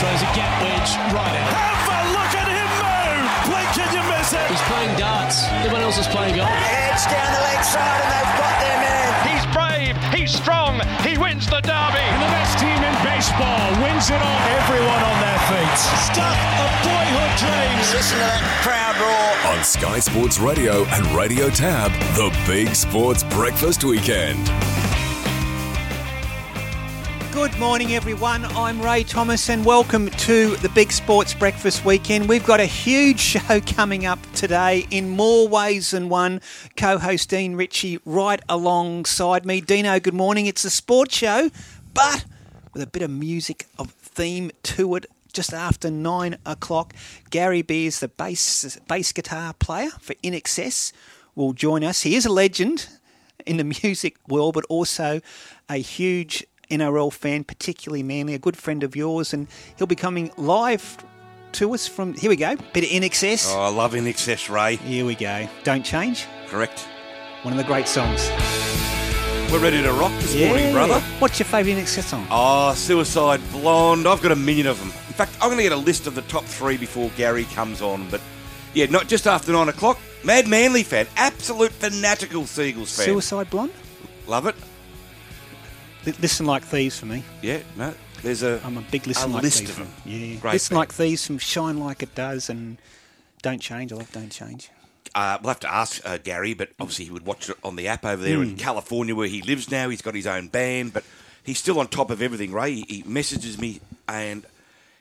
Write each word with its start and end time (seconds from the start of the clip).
Throws 0.00 0.22
a 0.24 0.32
gap 0.32 0.48
wedge 0.64 0.96
right 1.12 1.36
out. 1.44 1.52
Have 1.52 1.84
a 1.92 2.00
look 2.16 2.32
at 2.32 2.48
him 2.48 2.70
move! 2.80 3.52
Blink 3.52 3.68
and 3.84 3.92
you 3.92 4.00
miss 4.08 4.32
it! 4.32 4.48
He's 4.48 4.64
playing 4.64 4.96
darts. 4.96 5.44
Everyone 5.60 5.84
else 5.84 6.00
is 6.00 6.08
playing 6.08 6.40
golf. 6.40 6.48
Edge 6.48 7.04
down 7.04 7.28
the 7.36 7.42
leg 7.44 7.60
side 7.60 8.00
and 8.00 8.08
they've 8.08 8.34
got 8.40 8.56
their 8.64 8.78
man. 8.80 9.12
He's 9.28 9.44
brave, 9.52 9.94
he's 10.16 10.32
strong, 10.32 10.80
he 11.04 11.20
wins 11.20 11.44
the 11.52 11.60
derby. 11.60 12.00
And 12.00 12.22
the 12.24 12.32
best 12.32 12.56
team 12.56 12.80
in 12.80 12.96
baseball 13.04 13.60
wins 13.84 14.08
it 14.08 14.16
all. 14.16 14.40
Everyone 14.64 15.02
on 15.04 15.16
their 15.20 15.40
feet. 15.52 15.78
Stuff 16.08 16.38
of 16.64 16.70
boyhood 16.80 17.32
dreams. 17.36 17.92
Listen 17.92 18.16
to 18.16 18.24
that 18.24 18.40
crowd 18.64 18.96
roar. 18.96 19.52
On 19.52 19.60
Sky 19.60 20.00
Sports 20.00 20.40
Radio 20.40 20.88
and 20.96 21.04
Radio 21.12 21.52
Tab, 21.52 21.92
the 22.16 22.32
Big 22.48 22.72
Sports 22.72 23.20
Breakfast 23.36 23.84
Weekend. 23.84 24.48
Good 27.32 27.56
morning, 27.60 27.94
everyone. 27.94 28.44
I'm 28.44 28.82
Ray 28.82 29.04
Thomas, 29.04 29.48
and 29.48 29.64
welcome 29.64 30.10
to 30.10 30.56
the 30.56 30.68
Big 30.70 30.90
Sports 30.90 31.32
Breakfast 31.32 31.84
Weekend. 31.84 32.28
We've 32.28 32.44
got 32.44 32.58
a 32.58 32.66
huge 32.66 33.20
show 33.20 33.60
coming 33.60 34.04
up 34.04 34.18
today 34.34 34.84
in 34.90 35.10
more 35.10 35.46
ways 35.46 35.92
than 35.92 36.08
one. 36.08 36.40
Co 36.76 36.98
host 36.98 37.30
Dean 37.30 37.54
Ritchie 37.54 38.00
right 38.04 38.40
alongside 38.48 39.46
me. 39.46 39.60
Dino, 39.60 40.00
good 40.00 40.12
morning. 40.12 40.46
It's 40.46 40.64
a 40.64 40.70
sports 40.70 41.16
show, 41.16 41.50
but 41.94 42.24
with 42.74 42.82
a 42.82 42.88
bit 42.88 43.02
of 43.02 43.10
music 43.10 43.66
of 43.78 43.92
theme 43.92 44.50
to 44.64 44.96
it. 44.96 45.06
Just 45.32 45.54
after 45.54 45.88
nine 45.88 46.36
o'clock, 46.44 46.94
Gary 47.30 47.62
Beers, 47.62 48.00
the 48.00 48.08
bass 48.08 48.76
bass 48.88 49.12
guitar 49.12 49.54
player 49.54 49.90
for 50.00 50.14
INXS, 50.16 50.92
will 51.36 51.52
join 51.52 51.84
us. 51.84 52.02
He 52.02 52.16
is 52.16 52.26
a 52.26 52.32
legend 52.32 52.88
in 53.46 53.56
the 53.56 53.64
music 53.84 54.16
world, 54.28 54.54
but 54.54 54.64
also 54.68 55.20
a 55.68 55.76
huge 55.76 56.44
NRL 56.70 57.12
fan, 57.12 57.44
particularly 57.44 58.02
Manly, 58.02 58.34
a 58.34 58.38
good 58.38 58.56
friend 58.56 58.82
of 58.82 58.96
yours, 58.96 59.32
and 59.34 59.48
he'll 59.76 59.86
be 59.86 59.96
coming 59.96 60.30
live 60.36 60.96
to 61.52 61.74
us 61.74 61.86
from. 61.86 62.14
Here 62.14 62.30
we 62.30 62.36
go, 62.36 62.56
bit 62.72 62.84
of 62.84 62.90
INXS. 62.90 63.52
Oh, 63.54 63.60
I 63.60 63.68
love 63.68 63.92
INXS, 63.92 64.48
Ray. 64.48 64.76
Here 64.76 65.04
we 65.04 65.14
go. 65.14 65.48
Don't 65.64 65.84
change. 65.84 66.26
Correct. 66.48 66.86
One 67.42 67.52
of 67.52 67.58
the 67.58 67.64
great 67.64 67.88
songs. 67.88 68.30
We're 69.50 69.58
ready 69.58 69.82
to 69.82 69.92
rock 69.92 70.12
this 70.20 70.36
morning, 70.46 70.72
brother. 70.72 71.00
What's 71.18 71.40
your 71.40 71.46
favourite 71.46 71.76
INXS 71.76 72.04
song? 72.04 72.26
Oh, 72.30 72.72
Suicide 72.74 73.40
Blonde. 73.50 74.06
I've 74.06 74.22
got 74.22 74.30
a 74.30 74.36
million 74.36 74.68
of 74.68 74.78
them. 74.78 74.88
In 74.88 75.14
fact, 75.14 75.32
I'm 75.40 75.48
going 75.48 75.56
to 75.56 75.64
get 75.64 75.72
a 75.72 75.76
list 75.76 76.06
of 76.06 76.14
the 76.14 76.22
top 76.22 76.44
three 76.44 76.76
before 76.76 77.10
Gary 77.16 77.44
comes 77.46 77.82
on. 77.82 78.08
But 78.10 78.20
yeah, 78.74 78.86
not 78.86 79.08
just 79.08 79.26
after 79.26 79.50
nine 79.50 79.68
o'clock. 79.68 79.98
Mad 80.22 80.46
Manly 80.46 80.82
fan, 80.82 81.06
absolute 81.16 81.72
fanatical 81.72 82.46
Seagulls 82.46 82.96
fan. 82.96 83.06
Suicide 83.06 83.50
Blonde. 83.50 83.72
Love 84.28 84.46
it. 84.46 84.54
Li- 86.06 86.14
Listen 86.20 86.46
like 86.46 86.62
thieves 86.62 86.98
for 86.98 87.06
me. 87.06 87.22
Yeah, 87.42 87.60
no. 87.76 87.94
There's 88.22 88.42
a. 88.42 88.60
I'm 88.64 88.76
a 88.78 88.82
big 88.82 89.06
listen 89.06 89.30
a 89.30 89.34
like 89.34 89.42
list 89.42 89.58
thieves. 89.58 89.70
of 89.70 89.76
them. 89.78 89.86
fan. 89.86 90.12
Yeah, 90.12 90.36
Great 90.40 90.52
listen 90.54 90.76
like 90.76 90.92
thieves 90.92 91.26
from 91.26 91.38
Shine 91.38 91.78
Like 91.78 92.02
It 92.02 92.14
Does 92.14 92.48
and 92.50 92.78
Don't 93.42 93.60
Change. 93.60 93.92
I 93.92 93.96
love 93.96 94.12
Don't 94.12 94.30
Change. 94.30 94.70
Uh, 95.14 95.38
we'll 95.42 95.48
have 95.48 95.60
to 95.60 95.72
ask 95.72 96.00
uh, 96.06 96.18
Gary, 96.18 96.54
but 96.54 96.68
obviously 96.78 97.06
he 97.06 97.10
would 97.10 97.26
watch 97.26 97.48
it 97.50 97.56
on 97.64 97.74
the 97.76 97.88
app 97.88 98.04
over 98.04 98.22
there 98.22 98.36
Hmm. 98.36 98.42
in 98.42 98.56
California 98.56 99.14
where 99.14 99.26
he 99.26 99.42
lives 99.42 99.70
now. 99.70 99.88
He's 99.88 100.02
got 100.02 100.14
his 100.14 100.26
own 100.26 100.48
band, 100.48 100.92
but 100.92 101.02
he's 101.42 101.58
still 101.58 101.80
on 101.80 101.88
top 101.88 102.10
of 102.10 102.22
everything, 102.22 102.52
Ray. 102.52 102.74
He, 102.74 102.84
he 102.88 103.02
messages 103.06 103.58
me 103.58 103.80
and 104.06 104.44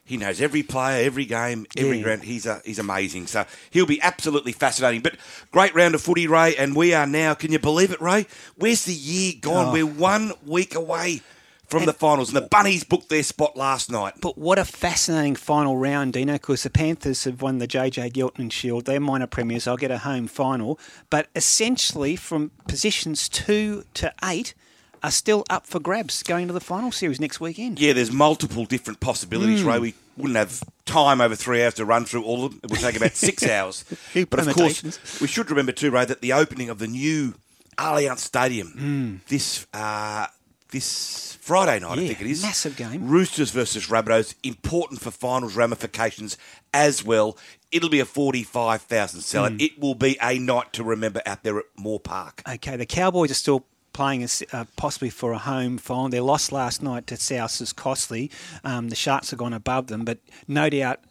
he 0.09 0.17
knows 0.17 0.41
every 0.41 0.63
player, 0.63 1.05
every 1.05 1.23
game, 1.25 1.65
every 1.77 1.99
Yeah. 1.99 2.07
round. 2.07 2.23
He's 2.23 2.45
uh, 2.47 2.59
he's 2.65 2.79
amazing. 2.79 3.27
So 3.27 3.45
he'll 3.69 3.85
be 3.85 4.01
absolutely 4.01 4.51
fascinating. 4.51 5.01
But 5.01 5.15
great 5.51 5.73
round 5.75 5.95
of 5.95 6.01
footy, 6.01 6.27
Ray, 6.27 6.55
and 6.57 6.75
we 6.75 6.93
are 6.93 7.05
now. 7.07 7.35
Can 7.35 7.51
you 7.51 7.59
believe 7.59 7.91
it, 7.91 8.01
Ray? 8.01 8.25
Where's 8.57 8.85
the 8.85 8.93
year 8.93 9.33
gone? 9.39 9.67
Oh. 9.67 9.71
We're 9.71 9.85
one 9.85 10.33
week 10.45 10.73
away 10.75 11.21
from 11.67 11.85
the 11.85 11.93
finals, 11.93 12.29
and 12.29 12.35
the 12.37 12.47
Bunnies 12.49 12.83
booked 12.83 13.09
their 13.09 13.21
spot 13.21 13.55
last 13.55 13.91
night. 13.91 14.15
But 14.19 14.39
what 14.39 14.57
a 14.57 14.65
fascinating 14.65 15.35
final 15.35 15.77
round, 15.77 16.13
Dino, 16.13 16.33
because 16.33 16.63
the 16.63 16.71
Panthers 16.71 17.25
have 17.25 17.43
won 17.43 17.59
the 17.59 17.67
JJ 17.67 18.11
Giltinan 18.13 18.51
Shield. 18.51 18.85
They're 18.85 18.99
minor 18.99 19.27
premiers. 19.27 19.67
I'll 19.67 19.77
get 19.77 19.91
a 19.91 19.99
home 19.99 20.25
final. 20.25 20.79
But 21.11 21.27
essentially, 21.35 22.15
from 22.15 22.49
positions 22.67 23.29
two 23.29 23.83
to 23.93 24.11
eight 24.23 24.55
are 25.03 25.11
still 25.11 25.45
up 25.49 25.65
for 25.67 25.79
grabs 25.79 26.23
going 26.23 26.47
to 26.47 26.53
the 26.53 26.59
final 26.59 26.91
series 26.91 27.21
next 27.21 27.39
weekend. 27.39 27.79
Yeah, 27.79 27.93
there's 27.93 28.11
multiple 28.11 28.65
different 28.65 28.99
possibilities, 28.99 29.61
Hmm. 29.61 29.67
Ray. 29.69 29.79
We 29.79 29.93
wouldn't 30.19 30.37
have 30.37 30.61
time 30.85 31.21
over 31.21 31.35
three 31.35 31.63
hours 31.63 31.75
to 31.75 31.85
run 31.85 32.05
through 32.05 32.23
all 32.23 32.45
of 32.45 32.51
them. 32.51 32.61
It 32.63 32.71
would 32.71 32.79
take 32.79 32.95
about 32.97 33.15
six 33.15 33.43
hours. 33.47 33.85
But 34.29 34.39
of 34.47 34.53
course, 34.55 35.19
we 35.21 35.27
should 35.27 35.49
remember 35.49 35.71
too, 35.71 35.89
Ray, 35.91 36.05
that 36.05 36.21
the 36.21 36.33
opening 36.33 36.69
of 36.69 36.79
the 36.79 36.87
new 36.87 37.35
Allianz 37.77 38.19
Stadium 38.19 38.67
Hmm. 38.69 39.15
this 39.29 39.65
uh, 39.73 40.27
this 40.71 41.37
Friday 41.41 41.79
night, 41.79 41.97
I 41.97 42.07
think 42.07 42.21
it 42.21 42.27
is. 42.27 42.43
massive 42.43 42.75
game. 42.75 43.07
Roosters 43.07 43.49
versus 43.49 43.87
Rabbitohs, 43.87 44.35
important 44.43 45.01
for 45.01 45.09
finals 45.09 45.55
ramifications 45.55 46.37
as 46.73 47.03
well. 47.03 47.37
It'll 47.71 47.89
be 47.89 47.99
a 47.99 48.05
45,000 48.05 49.21
seller. 49.21 49.49
Hmm. 49.49 49.57
It 49.59 49.79
will 49.79 49.95
be 49.95 50.17
a 50.21 50.37
night 50.37 50.73
to 50.73 50.83
remember 50.83 51.21
out 51.25 51.41
there 51.43 51.57
at 51.59 51.65
Moore 51.77 51.99
Park. 51.99 52.43
Okay, 52.47 52.75
the 52.75 52.85
Cowboys 52.85 53.31
are 53.31 53.35
still 53.35 53.65
playing 53.99 54.23
us 54.23 54.41
uh, 54.53 54.63
possibly 54.77 55.09
for 55.09 55.33
a 55.33 55.37
home 55.37 55.77
final. 55.77 56.07
They 56.07 56.21
lost 56.21 56.53
last 56.53 56.81
night 56.81 57.05
to 57.07 57.17
South 57.17 57.59
is 57.59 57.73
costly. 57.73 58.31
Um, 58.63 58.87
the 58.87 58.95
Sharks 58.95 59.31
have 59.31 59.39
gone 59.39 59.51
above 59.51 59.87
them, 59.87 60.05
but 60.05 60.19
no 60.47 60.69
doubt 60.69 61.01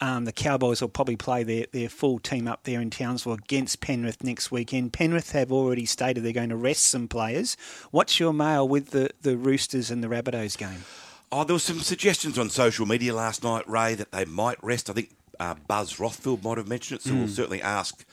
um, 0.00 0.26
the 0.26 0.32
Cowboys 0.32 0.80
will 0.80 0.88
probably 0.88 1.16
play 1.16 1.42
their, 1.42 1.66
their 1.72 1.88
full 1.88 2.20
team 2.20 2.46
up 2.46 2.62
there 2.62 2.80
in 2.80 2.88
Townsville 2.88 3.32
against 3.32 3.80
Penrith 3.80 4.22
next 4.22 4.52
weekend. 4.52 4.92
Penrith 4.92 5.32
have 5.32 5.50
already 5.50 5.86
stated 5.86 6.22
they're 6.22 6.32
going 6.32 6.50
to 6.50 6.56
rest 6.56 6.84
some 6.84 7.08
players. 7.08 7.56
What's 7.90 8.20
your 8.20 8.32
mail 8.32 8.68
with 8.68 8.90
the, 8.90 9.10
the 9.22 9.36
Roosters 9.36 9.90
and 9.90 10.00
the 10.00 10.08
Rabbitohs 10.08 10.56
game? 10.56 10.84
Oh, 11.32 11.42
there 11.42 11.54
were 11.56 11.58
some 11.58 11.80
suggestions 11.80 12.38
on 12.38 12.48
social 12.48 12.86
media 12.86 13.12
last 13.12 13.42
night, 13.42 13.68
Ray, 13.68 13.96
that 13.96 14.12
they 14.12 14.24
might 14.24 14.62
rest. 14.62 14.88
I 14.88 14.92
think 14.92 15.10
uh, 15.40 15.56
Buzz 15.66 15.94
Rothfield 15.94 16.44
might 16.44 16.58
have 16.58 16.68
mentioned 16.68 17.00
it, 17.00 17.02
so 17.02 17.12
we'll 17.12 17.26
certainly 17.26 17.60
ask 17.60 18.04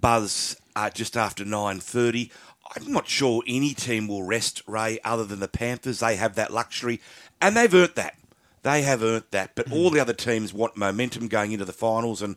Buzz 0.00 0.56
uh, 0.74 0.88
just 0.88 1.18
after 1.18 1.44
nine 1.44 1.80
thirty. 1.80 2.30
I'm 2.76 2.92
not 2.92 3.08
sure 3.08 3.42
any 3.46 3.74
team 3.74 4.08
will 4.08 4.22
rest 4.22 4.62
Ray 4.66 4.98
other 5.04 5.24
than 5.24 5.40
the 5.40 5.48
Panthers. 5.48 6.00
They 6.00 6.16
have 6.16 6.34
that 6.34 6.52
luxury, 6.52 7.00
and 7.40 7.56
they've 7.56 7.72
earned 7.72 7.94
that. 7.96 8.16
They 8.62 8.82
have 8.82 9.02
earned 9.02 9.24
that. 9.30 9.54
But 9.54 9.70
all 9.72 9.90
the 9.90 10.00
other 10.00 10.12
teams 10.12 10.52
want 10.52 10.76
momentum 10.76 11.28
going 11.28 11.52
into 11.52 11.64
the 11.64 11.72
finals, 11.72 12.22
and 12.22 12.36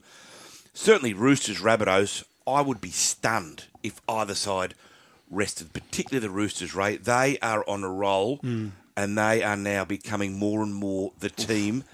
certainly 0.72 1.14
Roosters, 1.14 1.60
Rabbitohs. 1.60 2.24
I 2.46 2.60
would 2.60 2.80
be 2.80 2.90
stunned 2.90 3.64
if 3.82 4.00
either 4.08 4.34
side 4.34 4.74
rested, 5.30 5.72
particularly 5.72 6.26
the 6.26 6.32
Roosters. 6.32 6.74
Ray, 6.74 6.96
they 6.96 7.38
are 7.38 7.68
on 7.68 7.84
a 7.84 7.90
roll, 7.90 8.36
hmm. 8.36 8.68
and 8.96 9.16
they 9.16 9.42
are 9.42 9.56
now 9.56 9.84
becoming 9.84 10.38
more 10.38 10.62
and 10.62 10.74
more 10.74 11.12
the 11.20 11.30
team 11.30 11.84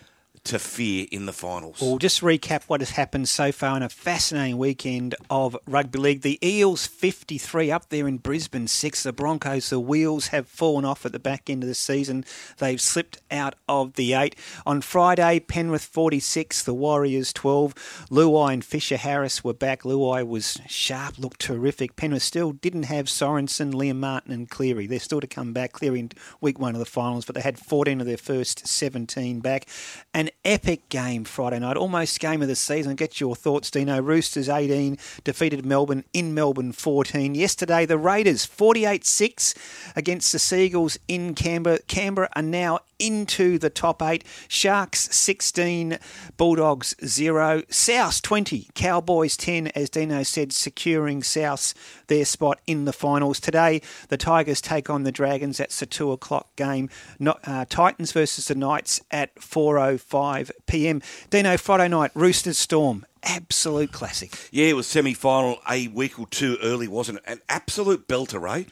to 0.49 0.59
fear 0.59 1.07
in 1.13 1.27
the 1.27 1.33
finals. 1.33 1.79
Well, 1.81 1.99
just 1.99 2.23
recap 2.23 2.65
what 2.69 2.81
has 2.81 2.91
happened 2.91 3.29
so 3.29 3.53
far 3.53 3.77
in 3.77 3.83
a 3.83 3.91
fascinating 3.91 4.57
weekend 4.57 5.15
of 5.29 5.55
rugby 5.67 5.99
league. 5.99 6.23
The 6.23 6.39
Eels 6.43 6.87
53 6.87 7.71
up 7.71 7.91
there 7.91 8.09
in 8.09 8.17
Brisbane 8.17 8.67
6. 8.67 9.03
The 9.03 9.13
Broncos, 9.13 9.69
the 9.69 9.79
wheels 9.79 10.29
have 10.29 10.49
fallen 10.49 10.87
off 10.87 11.05
at 11.05 11.13
the 11.13 11.19
back 11.19 11.51
end 11.51 11.63
of 11.63 11.69
the 11.69 11.75
season. 11.75 12.25
They've 12.57 12.81
slipped 12.81 13.19
out 13.31 13.57
of 13.69 13.93
the 13.95 14.15
8. 14.15 14.35
On 14.65 14.81
Friday, 14.81 15.41
Penrith 15.41 15.85
46, 15.85 16.63
the 16.63 16.73
Warriors 16.73 17.35
12. 17.35 17.75
Luai 18.11 18.55
and 18.55 18.65
Fisher 18.65 18.97
Harris 18.97 19.45
were 19.45 19.53
back. 19.53 19.83
Luai 19.83 20.27
was 20.27 20.63
sharp, 20.67 21.19
looked 21.19 21.41
terrific. 21.41 21.95
Penrith 21.95 22.23
still 22.23 22.53
didn't 22.53 22.85
have 22.85 23.05
Sorensen, 23.07 23.75
Liam 23.75 23.97
Martin, 23.97 24.33
and 24.33 24.49
Cleary. 24.49 24.87
They're 24.87 24.99
still 24.99 25.21
to 25.21 25.27
come 25.27 25.53
back. 25.53 25.73
Cleary 25.73 26.01
in 26.01 26.11
week 26.41 26.59
one 26.59 26.75
of 26.75 26.79
the 26.79 26.87
finals, 26.87 27.27
but 27.27 27.35
they 27.35 27.43
had 27.43 27.59
14 27.59 28.01
of 28.01 28.07
their 28.07 28.17
first 28.17 28.67
17 28.67 29.41
back. 29.41 29.69
An 30.15 30.31
epic 30.45 30.89
game 30.89 31.25
Friday 31.25 31.59
night, 31.59 31.77
almost 31.77 32.21
game 32.21 32.43
of 32.43 32.49
the 32.49 32.57
season. 32.57 32.95
Get 32.95 33.21
your 33.21 33.37
thoughts, 33.37 33.71
Dino. 33.71 34.01
Roosters 34.01 34.49
18 34.49 34.99
defeated 35.25 35.67
Melbourne 35.67 36.05
in 36.13 36.35
Melbourne 36.35 36.73
14. 36.73 37.35
Yesterday, 37.35 37.87
the 37.87 37.99
Raiders 37.99 38.45
48 38.45 39.05
6 39.05 39.55
against 39.97 40.33
the 40.33 40.39
Seagulls 40.39 40.99
in 41.09 41.35
Canberra. 41.35 41.81
Canberra 41.89 42.29
are 42.35 42.43
now 42.43 42.81
into 42.99 43.59
the 43.59 43.71
top 43.71 44.03
eight. 44.03 44.25
Sharks 44.49 45.15
16, 45.15 45.99
Bulldogs 46.37 46.95
0, 47.05 47.63
South 47.69 48.23
20, 48.23 48.69
Cowboys 48.75 49.37
10, 49.37 49.69
as 49.69 49.91
Dino 49.91 50.23
said, 50.23 50.53
securing 50.53 51.23
South 51.23 51.75
their 52.09 52.25
spot 52.25 52.61
in 52.67 52.85
the 52.85 52.93
finals. 52.93 53.41
Today, 53.41 53.81
the 54.09 54.17
Tigers 54.17 54.61
take 54.61 54.91
on 54.91 55.03
the 55.03 55.13
Dragons. 55.13 55.59
That's 55.59 55.81
the 55.81 55.87
2 55.87 56.13
o'clock 56.13 56.55
game. 56.57 56.91
Not, 57.19 57.41
uh, 57.45 57.65
Titans 57.69 58.13
versus 58.13 58.47
the 58.47 58.55
Knights 58.55 59.01
at 59.11 59.35
4.05 59.37 60.51
p.m. 60.67 61.03
Dino, 61.31 61.57
Friday 61.57 61.89
night, 61.89 62.11
Roosters 62.15 62.59
Storm. 62.59 63.05
Absolute 63.23 63.93
classic. 63.93 64.33
Yeah, 64.53 64.67
it 64.67 64.77
was 64.77 64.87
semi 64.87 65.13
final 65.13 65.59
a 65.69 65.89
week 65.89 66.19
or 66.19 66.27
two 66.29 66.57
early, 66.63 66.87
wasn't 66.87 67.19
it? 67.19 67.25
An 67.27 67.41
absolute 67.49 68.07
belter, 68.07 68.41
Ray. 68.41 68.67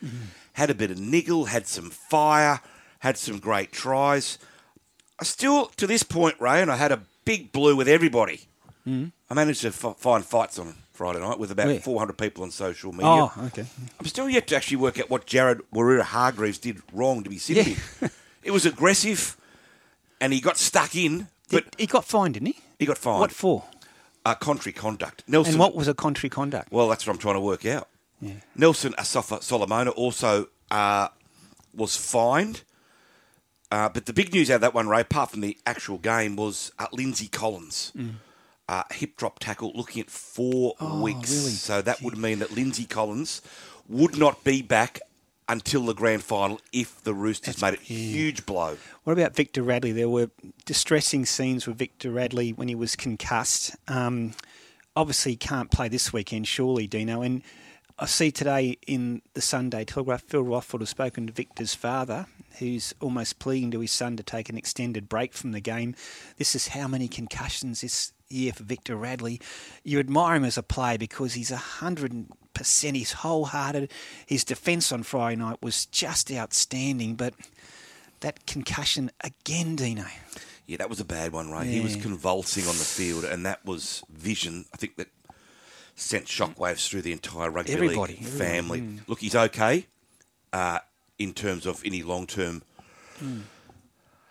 Had 0.52 0.70
a 0.70 0.74
bit 0.74 0.90
of 0.90 0.98
niggle, 0.98 1.46
had 1.46 1.66
some 1.66 1.90
fire, 1.90 2.60
had 3.00 3.16
some 3.16 3.38
great 3.38 3.72
tries. 3.72 4.38
I 5.18 5.24
still, 5.24 5.66
to 5.76 5.86
this 5.86 6.02
point, 6.02 6.36
Ray, 6.40 6.60
and 6.62 6.70
I 6.70 6.76
had 6.76 6.92
a 6.92 7.00
big 7.24 7.52
blue 7.52 7.76
with 7.76 7.88
everybody. 7.88 8.42
I 8.88 9.34
managed 9.34 9.62
to 9.62 9.68
f- 9.68 9.96
find 9.98 10.24
fights 10.24 10.60
on 10.60 10.76
Friday 10.92 11.18
night 11.18 11.40
with 11.40 11.50
about 11.50 11.66
Where? 11.66 11.80
400 11.80 12.16
people 12.16 12.44
on 12.44 12.52
social 12.52 12.92
media. 12.92 13.08
Oh, 13.08 13.32
okay. 13.46 13.66
I'm 13.98 14.06
still 14.06 14.30
yet 14.30 14.46
to 14.46 14.56
actually 14.56 14.76
work 14.76 15.00
out 15.00 15.10
what 15.10 15.26
Jared 15.26 15.60
Waerea-Hargreaves 15.74 16.58
did 16.58 16.82
wrong 16.92 17.24
to 17.24 17.30
be 17.30 17.38
sitting 17.38 17.76
Yeah. 18.00 18.08
It 18.44 18.52
was 18.52 18.64
aggressive, 18.64 19.36
and 20.20 20.32
he 20.32 20.40
got 20.40 20.56
stuck 20.56 20.94
in, 20.94 21.26
But 21.50 21.74
he 21.78 21.86
got 21.86 22.04
fined, 22.04 22.34
didn't 22.34 22.46
he? 22.46 22.58
he 22.78 22.86
got 22.86 22.96
fined. 22.96 23.18
What 23.18 23.32
for? 23.32 23.64
Uh, 24.24 24.36
contrary 24.36 24.72
conduct. 24.72 25.24
Nelson. 25.26 25.54
And 25.54 25.58
what 25.60 25.74
was 25.74 25.88
a 25.88 25.94
contrary 25.94 26.30
conduct? 26.30 26.70
Well, 26.70 26.88
that's 26.88 27.04
what 27.04 27.12
I'm 27.14 27.18
trying 27.18 27.34
to 27.34 27.40
work 27.40 27.66
out. 27.66 27.88
Yeah. 28.20 28.34
Nelson 28.54 28.92
Asofa-Solomona 28.92 29.90
also 29.90 30.46
uh, 30.70 31.08
was 31.74 31.96
fined. 31.96 32.62
Uh, 33.70 33.88
but 33.88 34.06
the 34.06 34.12
big 34.12 34.32
news 34.32 34.50
out 34.50 34.56
of 34.56 34.60
that 34.62 34.74
one, 34.74 34.88
Ray, 34.88 35.00
apart 35.00 35.30
from 35.30 35.40
the 35.40 35.56
actual 35.66 35.98
game, 35.98 36.36
was 36.36 36.70
uh, 36.78 36.86
Lindsay 36.92 37.28
Collins. 37.28 37.92
Uh, 38.68 38.82
hip 38.90 39.16
drop 39.16 39.38
tackle 39.38 39.72
looking 39.74 40.02
at 40.02 40.10
four 40.10 40.74
weeks. 41.02 41.30
really? 41.30 41.50
So 41.50 41.82
that 41.82 42.02
would 42.02 42.16
mean 42.18 42.40
that 42.40 42.50
Lindsay 42.52 42.84
Collins 42.84 43.40
would 43.88 44.18
not 44.18 44.42
be 44.42 44.62
back 44.62 45.00
until 45.48 45.84
the 45.84 45.94
grand 45.94 46.24
final 46.24 46.60
if 46.72 47.02
the 47.04 47.14
Roosters 47.14 47.62
made 47.62 47.74
it. 47.74 47.80
Huge 47.80 48.44
blow. 48.46 48.76
What 49.04 49.12
about 49.12 49.36
Victor 49.36 49.62
Radley? 49.62 49.92
There 49.92 50.08
were 50.08 50.30
distressing 50.64 51.24
scenes 51.24 51.66
with 51.66 51.78
Victor 51.78 52.10
Radley 52.10 52.52
when 52.52 52.66
he 52.66 52.74
was 52.74 52.96
concussed. 52.96 53.76
Um, 53.86 54.32
obviously, 54.96 55.32
he 55.32 55.36
can't 55.36 55.70
play 55.70 55.88
this 55.88 56.12
weekend, 56.12 56.48
surely, 56.48 56.88
Dino. 56.88 57.22
And 57.22 57.42
I 57.98 58.06
see 58.06 58.32
today 58.32 58.78
in 58.88 59.22
the 59.34 59.40
Sunday 59.40 59.84
Telegraph, 59.84 60.24
Phil 60.24 60.42
Rothfield 60.44 60.80
has 60.80 60.88
spoken 60.90 61.28
to 61.28 61.32
Victor's 61.32 61.74
father, 61.76 62.26
who's 62.58 62.94
almost 63.00 63.38
pleading 63.38 63.70
to 63.72 63.80
his 63.80 63.92
son 63.92 64.16
to 64.16 64.22
take 64.22 64.48
an 64.48 64.56
extended 64.56 65.08
break 65.08 65.32
from 65.32 65.52
the 65.52 65.60
game. 65.60 65.94
This 66.36 66.54
is 66.54 66.68
how 66.68 66.88
many 66.88 67.08
concussions 67.08 67.80
this 67.80 68.12
year 68.28 68.52
for 68.52 68.64
Victor 68.64 68.96
Radley. 68.96 69.40
You 69.84 69.98
admire 69.98 70.36
him 70.36 70.44
as 70.44 70.58
a 70.58 70.62
player 70.62 70.98
because 70.98 71.34
he's 71.34 71.50
a 71.50 71.56
hundred 71.56 72.26
percent. 72.54 72.96
He's 72.96 73.12
wholehearted. 73.12 73.90
His 74.26 74.44
defence 74.44 74.92
on 74.92 75.02
Friday 75.02 75.36
night 75.36 75.58
was 75.62 75.86
just 75.86 76.32
outstanding, 76.32 77.14
but 77.14 77.34
that 78.20 78.46
concussion 78.46 79.10
again, 79.22 79.76
Dino. 79.76 80.06
Yeah, 80.66 80.78
that 80.78 80.90
was 80.90 80.98
a 80.98 81.04
bad 81.04 81.32
one, 81.32 81.50
Ray. 81.50 81.66
He 81.66 81.80
was 81.80 81.94
convulsing 81.94 82.64
on 82.64 82.76
the 82.76 82.84
field, 82.84 83.24
and 83.24 83.46
that 83.46 83.64
was 83.64 84.02
vision. 84.10 84.64
I 84.74 84.76
think 84.76 84.96
that 84.96 85.08
sent 85.94 86.26
shockwaves 86.26 86.88
through 86.88 87.02
the 87.02 87.12
entire 87.12 87.50
rugby 87.50 87.72
Everybody, 87.72 88.14
league 88.14 88.24
family. 88.24 88.80
mm. 88.80 89.00
Look, 89.06 89.20
he's 89.20 89.36
okay 89.36 89.86
uh, 90.52 90.78
in 91.18 91.32
terms 91.32 91.66
of 91.66 91.82
any 91.84 92.02
long 92.02 92.26
term. 92.26 92.62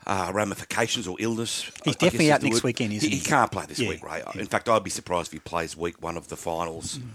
Uh, 0.07 0.31
ramifications 0.35 1.07
or 1.07 1.17
illness. 1.19 1.63
I- 1.65 1.67
I 1.67 1.81
He's 1.85 1.95
definitely 1.95 2.25
is 2.27 2.31
out 2.33 2.43
next 2.43 2.53
word. 2.57 2.63
weekend, 2.65 2.93
isn't 2.93 3.09
he? 3.09 3.15
he? 3.17 3.25
Can't 3.25 3.51
play 3.51 3.65
this 3.65 3.79
Yeah, 3.79 3.89
week, 3.89 4.03
Ray. 4.03 4.21
yeah. 4.23 4.39
In 4.39 4.45
fact, 4.45 4.69
I'd 4.69 4.83
be 4.83 4.91
surprised 4.91 5.29
if 5.29 5.33
he 5.33 5.39
plays 5.39 5.75
week 5.75 5.99
one 5.99 6.15
of 6.15 6.27
the 6.27 6.37
finals. 6.37 6.99
Mm. 6.99 7.07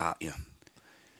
Uh, 0.00 0.14
you 0.18 0.28
know, 0.28 0.36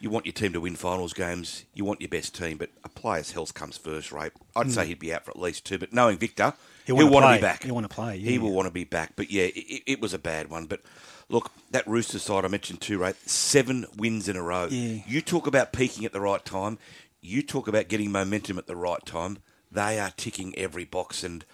you 0.01 0.09
want 0.09 0.25
your 0.25 0.33
team 0.33 0.55
to 0.55 0.61
win 0.63 0.75
finals 0.75 1.13
games. 1.13 1.65
You 1.75 1.85
want 1.85 2.01
your 2.01 2.09
best 2.09 2.35
team, 2.35 2.57
but 2.57 2.71
a 2.83 2.89
player's 2.89 3.33
health 3.33 3.53
comes 3.53 3.77
first, 3.77 4.11
Ray. 4.11 4.31
I'd 4.57 4.73
say 4.73 4.87
he'd 4.87 4.99
be 4.99 5.13
out 5.13 5.27
for 5.27 5.33
at 5.33 5.39
least 5.39 5.67
two. 5.67 5.77
But 5.77 5.93
knowing 5.93 6.17
Victor, 6.17 6.55
He'll 6.87 6.97
he'll, 6.97 7.11
want 7.11 7.27
to 7.27 7.35
be 7.37 7.41
back. 7.43 7.63
He'll 7.63 7.75
wanna 7.75 7.89
play, 7.91 8.19
He 8.19 8.39
will 8.39 8.53
want 8.53 8.67
to 8.67 8.73
be 8.73 8.85
back. 8.85 9.13
But 9.15 9.31
yeah, 9.31 9.45
it, 9.45 9.83
it 9.87 10.01
was 10.01 10.15
a 10.15 10.19
bad 10.19 10.49
one. 10.49 10.65
But 10.65 10.81
look, 11.29 11.53
that 11.73 11.87
Rooster 11.87 12.19
side 12.19 12.47
I 12.47 12.49
mentioned 12.49 12.81
too, 12.81 12.99
Ray. 12.99 13.13
Seven 13.27 13.85
wins 13.99 14.31
in 14.31 14.37
a 14.37 14.43
row. 14.43 14.67
Yeah. 14.71 15.03
You 15.07 15.21
talk 15.21 15.47
about 15.47 15.73
peaking 15.75 16.07
at 16.07 16.13
the 16.15 16.21
right 16.23 16.43
time. 16.43 16.79
You 17.25 17.43
talk 17.43 17.69
about 17.69 17.87
getting 17.89 18.11
momentum 18.11 18.59
at 18.59 18.67
the 18.67 18.75
right 18.77 19.05
time. 19.07 19.39
They 19.71 19.99
are 20.01 20.11
ticking 20.17 20.59
every 20.59 20.85
box. 20.85 21.23
And 21.23 21.45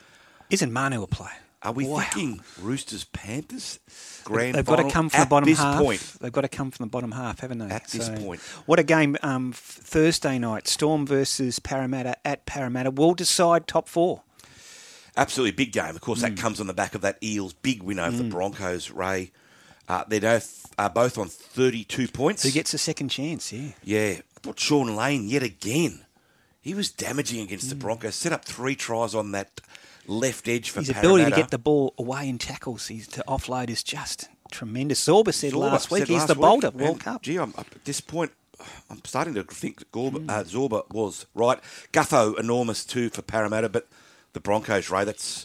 Isn't 0.51 0.73
Manu 0.73 1.03
a 1.03 1.07
player? 1.07 1.31
are 1.61 1.73
we 1.73 1.85
Wow. 1.87 1.99
thinking 2.01 2.41
Roosters 2.61 3.05
Panthers 3.05 3.81
grand 4.25 4.55
They've 4.55 4.65
got 4.65 4.77
to 4.77 4.91
come 4.91 5.09
from 5.11 5.21
the 5.21 5.27
bottom 5.27 5.49
this 5.49 5.59
half. 5.59 5.79
point? 5.83 6.01
They've 6.21 6.33
got 6.33 6.41
to 6.43 6.49
come 6.49 6.71
from 6.71 6.85
the 6.87 6.91
bottom 6.91 7.13
half, 7.13 7.41
haven't 7.41 7.59
they? 7.59 7.67
At 7.67 7.87
this 7.89 8.09
point. 8.09 8.41
What 8.65 8.79
a 8.79 8.83
game. 8.83 9.17
Um, 9.23 9.53
Thursday 9.53 10.39
night, 10.39 10.67
Storm 10.69 11.05
versus 11.07 11.59
Parramatta 11.59 12.17
at 12.27 12.47
Parramatta 12.47 12.91
will 12.91 13.13
decide 13.15 13.67
top 13.67 13.89
four. 13.89 14.23
Absolutely 15.17 15.53
big 15.53 15.73
game. 15.73 15.97
Of 15.97 16.01
course, 16.01 16.21
that 16.23 16.35
Mm. 16.35 16.39
comes 16.39 16.61
on 16.61 16.67
the 16.69 16.75
back 16.75 16.95
of 16.95 17.01
that 17.03 17.19
Eels 17.23 17.53
big 17.53 17.83
win 17.83 17.99
over 17.99 18.17
the 18.17 18.25
Broncos. 18.25 18.91
Ray, 18.91 19.33
uh, 19.89 20.05
they're 20.09 20.21
both 20.21 20.67
are 20.79 20.89
both 20.91 21.19
on 21.19 21.29
thirty-two 21.29 22.07
points. 22.09 22.45
Who 22.45 22.53
gets 22.53 22.73
a 22.73 22.79
second 22.79 23.09
chance? 23.09 23.53
Yeah. 23.53 23.73
Yeah, 23.83 24.21
thought 24.49 24.61
Shaun 24.61 24.97
Lane 24.97 25.29
yet 25.29 25.43
again. 25.43 26.05
He 26.61 26.75
was 26.75 26.91
damaging 26.91 27.41
against 27.41 27.69
the 27.69 27.77
Mm. 27.77 27.81
Broncos. 27.81 28.15
Set 28.15 28.33
up 28.33 28.45
three 28.45 28.75
tries 28.75 29.15
on 29.15 29.33
that 29.33 29.61
left 30.07 30.49
edge 30.49 30.71
for 30.71 30.81
His 30.81 30.89
Parramatta. 30.89 31.09
ability 31.09 31.31
to 31.31 31.37
get 31.37 31.51
the 31.51 31.59
ball 31.59 31.95
away 31.99 32.29
in 32.29 32.39
tackles, 32.39 32.87
he's, 32.89 33.07
to 33.09 33.23
offload 33.29 33.69
is 33.69 33.83
just 33.83 34.29
tremendous. 34.51 35.05
Zorba 35.07 35.35
said 35.35 35.53
Zorba 35.53 35.71
last 35.73 35.91
week 35.91 36.01
said 36.01 36.09
he's 36.09 36.19
last 36.19 36.29
the 36.29 36.35
week, 36.35 36.41
boulder 36.41 36.67
and, 36.69 36.81
World 36.81 37.01
Cup. 37.01 37.23
Gee, 37.23 37.37
I'm, 37.37 37.53
at 37.59 37.67
this 37.85 38.01
point, 38.01 38.33
I'm 38.91 39.03
starting 39.05 39.35
to 39.35 39.45
think 39.45 39.85
Gorba, 39.93 40.19
Hmm. 40.23 40.31
uh, 40.31 40.45
Zorba 40.45 40.91
was 40.91 41.27
right. 41.35 41.59
Gutho 41.93 42.39
enormous 42.39 42.85
too 42.87 43.11
for 43.11 43.21
Parramatta, 43.23 43.69
but 43.69 43.87
the 44.33 44.41
Broncos, 44.41 44.89
Ray, 44.91 45.05
that's 45.05 45.45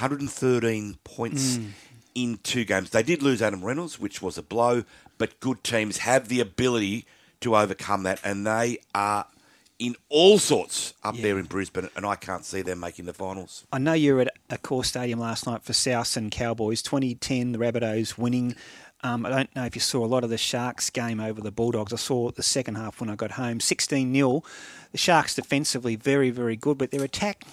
113 0.00 0.98
points 1.04 1.56
Hmm. 1.56 1.66
in 2.14 2.38
two 2.42 2.64
games. 2.64 2.90
They 2.90 3.02
did 3.02 3.22
lose 3.22 3.40
Adam 3.42 3.64
Reynolds, 3.64 3.98
which 3.98 4.20
was 4.20 4.36
a 4.36 4.42
blow, 4.42 4.84
but 5.16 5.40
good 5.40 5.64
teams 5.64 5.98
have 5.98 6.28
the 6.28 6.40
ability 6.40 7.06
to 7.40 7.56
overcome 7.56 8.02
that, 8.04 8.20
and 8.24 8.46
they 8.46 8.78
are 8.94 9.26
in 9.78 9.94
all 10.08 10.38
sorts 10.38 10.94
up 11.04 11.16
there 11.16 11.38
in 11.38 11.44
Brisbane, 11.44 11.88
and 11.94 12.04
I 12.04 12.16
can't 12.16 12.44
see 12.44 12.62
them 12.62 12.80
making 12.80 13.04
the 13.04 13.12
finals. 13.12 13.64
I 13.72 13.78
know 13.78 13.92
you 13.92 14.16
were 14.16 14.22
at 14.22 14.32
Accor 14.50 14.84
Stadium 14.84 15.20
last 15.20 15.46
night 15.46 15.62
for 15.62 15.72
South 15.72 16.16
and 16.16 16.30
Cowboys. 16.30 16.82
2010, 16.82 17.52
the 17.52 17.58
Rabbitohs 17.58 18.18
winning. 18.18 18.56
Um, 19.04 19.24
I 19.24 19.30
don't 19.30 19.54
know 19.54 19.64
if 19.64 19.76
you 19.76 19.80
saw 19.80 20.04
a 20.04 20.06
lot 20.06 20.24
of 20.24 20.30
the 20.30 20.38
Sharks 20.38 20.90
game 20.90 21.20
over 21.20 21.40
the 21.40 21.52
Bulldogs. 21.52 21.92
I 21.92 21.96
saw 21.96 22.32
the 22.32 22.42
second 22.42 22.74
half 22.74 23.00
when 23.00 23.08
I 23.08 23.14
got 23.14 23.32
home. 23.32 23.60
16 23.60 24.12
0. 24.12 24.42
The 24.90 24.98
Sharks 24.98 25.36
defensively 25.36 25.94
very, 25.94 26.30
very 26.30 26.56
good, 26.56 26.78
but 26.78 26.90
their 26.90 27.04
attack 27.04 27.44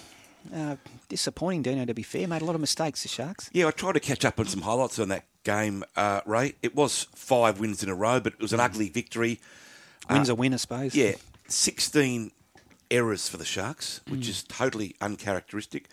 uh, 0.52 0.76
disappointing, 1.08 1.62
Dino, 1.62 1.84
to 1.84 1.94
be 1.94 2.02
fair. 2.02 2.26
Made 2.26 2.42
a 2.42 2.44
lot 2.44 2.56
of 2.56 2.60
mistakes, 2.60 3.02
the 3.02 3.08
Sharks. 3.08 3.48
Yeah, 3.52 3.68
I 3.68 3.70
tried 3.70 3.92
to 3.92 4.00
catch 4.00 4.24
up 4.24 4.40
on 4.40 4.46
some 4.46 4.62
highlights 4.62 4.98
on 4.98 5.08
that 5.08 5.24
game, 5.44 5.84
uh, 5.94 6.22
Ray. 6.26 6.54
It 6.62 6.74
was 6.74 7.06
five 7.14 7.60
wins 7.60 7.84
in 7.84 7.88
a 7.88 7.94
row, 7.94 8.18
but 8.18 8.32
it 8.32 8.40
was 8.40 8.52
an 8.52 8.58
ugly 8.58 8.88
victory. 8.88 9.38
Wins 10.10 10.28
a 10.28 10.32
uh, 10.32 10.36
win, 10.36 10.54
I 10.54 10.56
suppose. 10.56 10.94
Yeah, 10.94 11.12
16 11.48 12.30
errors 12.90 13.28
for 13.28 13.36
the 13.36 13.44
Sharks, 13.44 14.00
which 14.08 14.20
mm. 14.20 14.28
is 14.28 14.42
totally 14.44 14.94
uncharacteristic. 15.00 15.88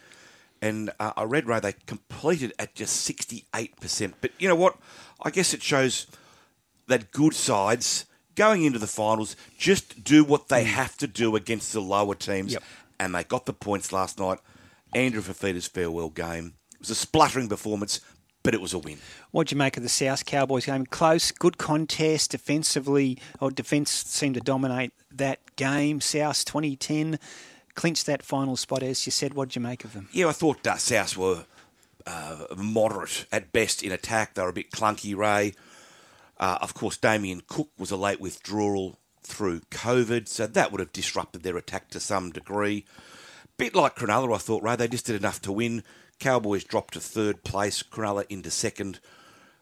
And 0.61 0.91
uh, 0.99 1.13
I 1.17 1.23
read, 1.23 1.47
Ray, 1.47 1.59
they 1.59 1.73
completed 1.87 2.53
at 2.57 2.73
just 2.75 3.09
68%. 3.09 4.13
But 4.21 4.31
you 4.39 4.47
know 4.47 4.55
what? 4.55 4.77
I 5.21 5.29
guess 5.29 5.53
it 5.53 5.61
shows 5.61 6.07
that 6.87 7.11
good 7.11 7.33
sides 7.33 8.05
going 8.35 8.63
into 8.63 8.79
the 8.79 8.87
finals 8.87 9.35
just 9.57 10.03
do 10.03 10.23
what 10.23 10.47
they 10.47 10.63
mm. 10.63 10.67
have 10.67 10.97
to 10.97 11.07
do 11.07 11.35
against 11.35 11.73
the 11.73 11.81
lower 11.81 12.15
teams. 12.15 12.53
Yep. 12.53 12.63
And 12.99 13.15
they 13.15 13.23
got 13.23 13.45
the 13.45 13.53
points 13.53 13.91
last 13.91 14.19
night. 14.19 14.39
Andrew 14.95 15.21
Fifita's 15.21 15.67
farewell 15.67 16.09
game. 16.09 16.53
It 16.73 16.79
was 16.79 16.89
a 16.91 16.95
spluttering 16.95 17.49
performance, 17.49 17.99
but 18.43 18.53
it 18.53 18.61
was 18.61 18.73
a 18.73 18.79
win. 18.79 18.97
What 19.31 19.47
do 19.47 19.55
you 19.55 19.57
make 19.57 19.77
of 19.77 19.83
the 19.83 19.89
South 19.89 20.25
Cowboys 20.25 20.65
game? 20.65 20.85
Close, 20.85 21.31
good 21.31 21.57
contest 21.57 22.31
defensively, 22.31 23.17
or 23.39 23.49
defence 23.49 23.91
seemed 23.91 24.35
to 24.35 24.41
dominate 24.41 24.91
that 25.11 25.55
game. 25.55 26.01
South 26.01 26.43
2010 26.45 27.17
clinched 27.73 28.05
that 28.05 28.21
final 28.21 28.57
spot, 28.57 28.83
as 28.83 29.05
you 29.05 29.11
said. 29.11 29.33
What 29.33 29.49
do 29.49 29.59
you 29.59 29.63
make 29.63 29.83
of 29.83 29.93
them? 29.93 30.09
Yeah, 30.11 30.27
I 30.27 30.33
thought 30.33 30.67
uh, 30.67 30.77
South 30.77 31.17
were 31.17 31.45
uh, 32.05 32.45
moderate 32.57 33.25
at 33.31 33.51
best 33.51 33.81
in 33.81 33.91
attack. 33.91 34.33
They 34.33 34.43
were 34.43 34.49
a 34.49 34.53
bit 34.53 34.71
clunky, 34.71 35.15
Ray. 35.15 35.53
Uh, 36.37 36.57
of 36.61 36.73
course, 36.73 36.97
Damien 36.97 37.41
Cook 37.47 37.69
was 37.77 37.91
a 37.91 37.97
late 37.97 38.19
withdrawal 38.19 38.99
through 39.21 39.61
COVID, 39.71 40.27
so 40.27 40.45
that 40.47 40.71
would 40.71 40.79
have 40.79 40.91
disrupted 40.91 41.43
their 41.43 41.57
attack 41.57 41.89
to 41.91 41.99
some 41.99 42.31
degree. 42.31 42.85
Bit 43.57 43.75
like 43.75 43.95
Cronulla, 43.95 44.35
I 44.35 44.39
thought, 44.39 44.63
Ray. 44.63 44.75
They 44.75 44.87
just 44.87 45.05
did 45.05 45.15
enough 45.15 45.41
to 45.43 45.51
win. 45.51 45.83
Cowboys 46.19 46.63
dropped 46.63 46.93
to 46.93 46.99
third 46.99 47.43
place, 47.43 47.83
Cronulla 47.83 48.25
into 48.29 48.49
second. 48.51 48.99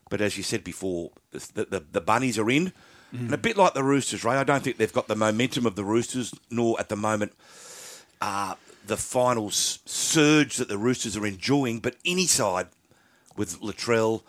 But 0.10 0.22
as 0.22 0.38
you 0.38 0.43
said 0.43 0.63
before, 0.63 1.12
the, 1.31 1.65
the, 1.70 1.84
the 1.91 2.01
bunnies 2.01 2.38
are 2.38 2.50
in. 2.50 2.74
And 3.13 3.34
a 3.34 3.38
bit 3.38 3.58
like 3.58 3.74
the 3.74 3.84
Roosters, 3.84 4.24
Ray, 4.24 4.36
I 4.38 4.46
don't 4.46 4.63
think 4.63 4.77
they've 4.77 4.93
got 4.93 5.10
the 5.10 5.17
momentum 5.17 5.65
of 5.65 5.75
the 5.75 5.84
Roosters, 5.84 6.34
nor 6.50 6.79
at 6.79 6.88
the 6.88 6.96
moment 6.96 7.34
uh, 8.22 8.55
the 8.88 8.96
final 8.96 9.48
s- 9.50 9.79
surge 9.86 10.55
that 10.55 10.70
the 10.70 10.77
Roosters 10.77 11.17
are 11.17 11.25
enjoying. 11.25 11.79
But 11.79 11.98
any 12.05 12.25
side 12.25 12.67
with 13.36 13.60
Latrell, 13.60 14.22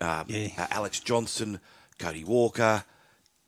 uh, 0.00 0.24
Yeah. 0.26 0.48
uh, 0.58 0.66
Alex 0.72 0.98
Johnston, 0.98 1.60
Cody 2.00 2.24
Walker, 2.24 2.82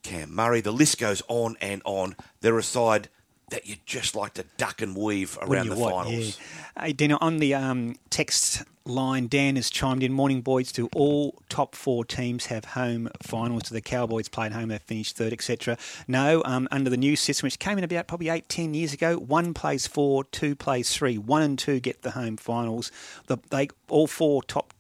Cam 0.05 0.33
Murray, 0.33 0.61
the 0.61 0.73
list 0.73 0.97
goes 1.01 1.23
on 1.27 1.57
and 1.61 1.83
on. 1.85 2.15
They're 2.41 2.57
a 2.59 2.63
side 2.63 3.09
that 3.53 3.67
you 3.67 3.77
just 3.87 4.17
like 4.17 4.35
to 4.35 4.45
duck 4.57 4.83
and 4.83 4.97
weave 4.97 5.39
around 5.41 5.69
the 5.69 5.77
what? 5.77 5.93
finals. 6.07 6.39
Yeah. 6.77 6.83
Hey, 6.85 6.93
Dino, 6.93 7.19
on 7.21 7.37
the 7.37 7.55
um, 7.55 7.95
text 8.11 8.65
line, 8.85 9.29
Dan 9.29 9.57
has 9.57 9.71
chimed 9.71 10.03
in. 10.03 10.13
Morning, 10.13 10.41
boys. 10.41 10.73
Do 10.73 10.89
all 10.95 11.41
top 11.49 11.75
four 11.75 12.05
teams 12.05 12.47
have 12.47 12.65
home 12.65 13.09
finals? 13.23 13.65
Do 13.65 13.75
the 13.75 13.81
Cowboys 13.81 14.29
play 14.29 14.47
at 14.47 14.53
home? 14.53 14.69
They 14.69 14.79
finished 14.79 15.17
third, 15.17 15.33
etc. 15.33 15.79
No. 16.09 16.43
Um, 16.45 16.67
under 16.71 16.91
the 16.91 16.97
new 16.97 17.15
system, 17.15 17.47
which 17.47 17.59
came 17.59 17.79
in 17.79 17.85
about 17.85 18.09
probably 18.09 18.31
eight, 18.31 18.49
ten 18.49 18.75
years 18.75 18.93
ago, 18.93 19.17
one 19.17 19.55
plays 19.55 19.87
four, 19.87 20.25
two 20.25 20.57
plays 20.57 20.91
three. 20.95 21.19
One 21.19 21.43
and 21.43 21.59
two 21.59 21.79
get 21.79 22.03
the 22.03 22.13
home 22.13 22.37
finals. 22.37 22.91
The, 23.27 23.39
they 23.51 23.69
all 23.89 24.07
four 24.07 24.43
top, 24.43 24.73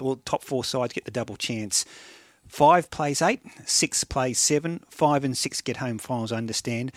all 0.00 0.16
top 0.16 0.42
four 0.42 0.64
sides 0.64 0.92
get 0.92 1.04
the 1.04 1.10
double 1.10 1.36
chance. 1.36 1.84
Five 2.48 2.90
plays 2.90 3.20
eight, 3.22 3.40
six 3.64 4.04
plays 4.04 4.38
seven, 4.38 4.84
five 4.88 5.24
and 5.24 5.36
six 5.36 5.60
get 5.60 5.78
home 5.78 5.98
finals, 5.98 6.30
I 6.30 6.36
understand. 6.36 6.92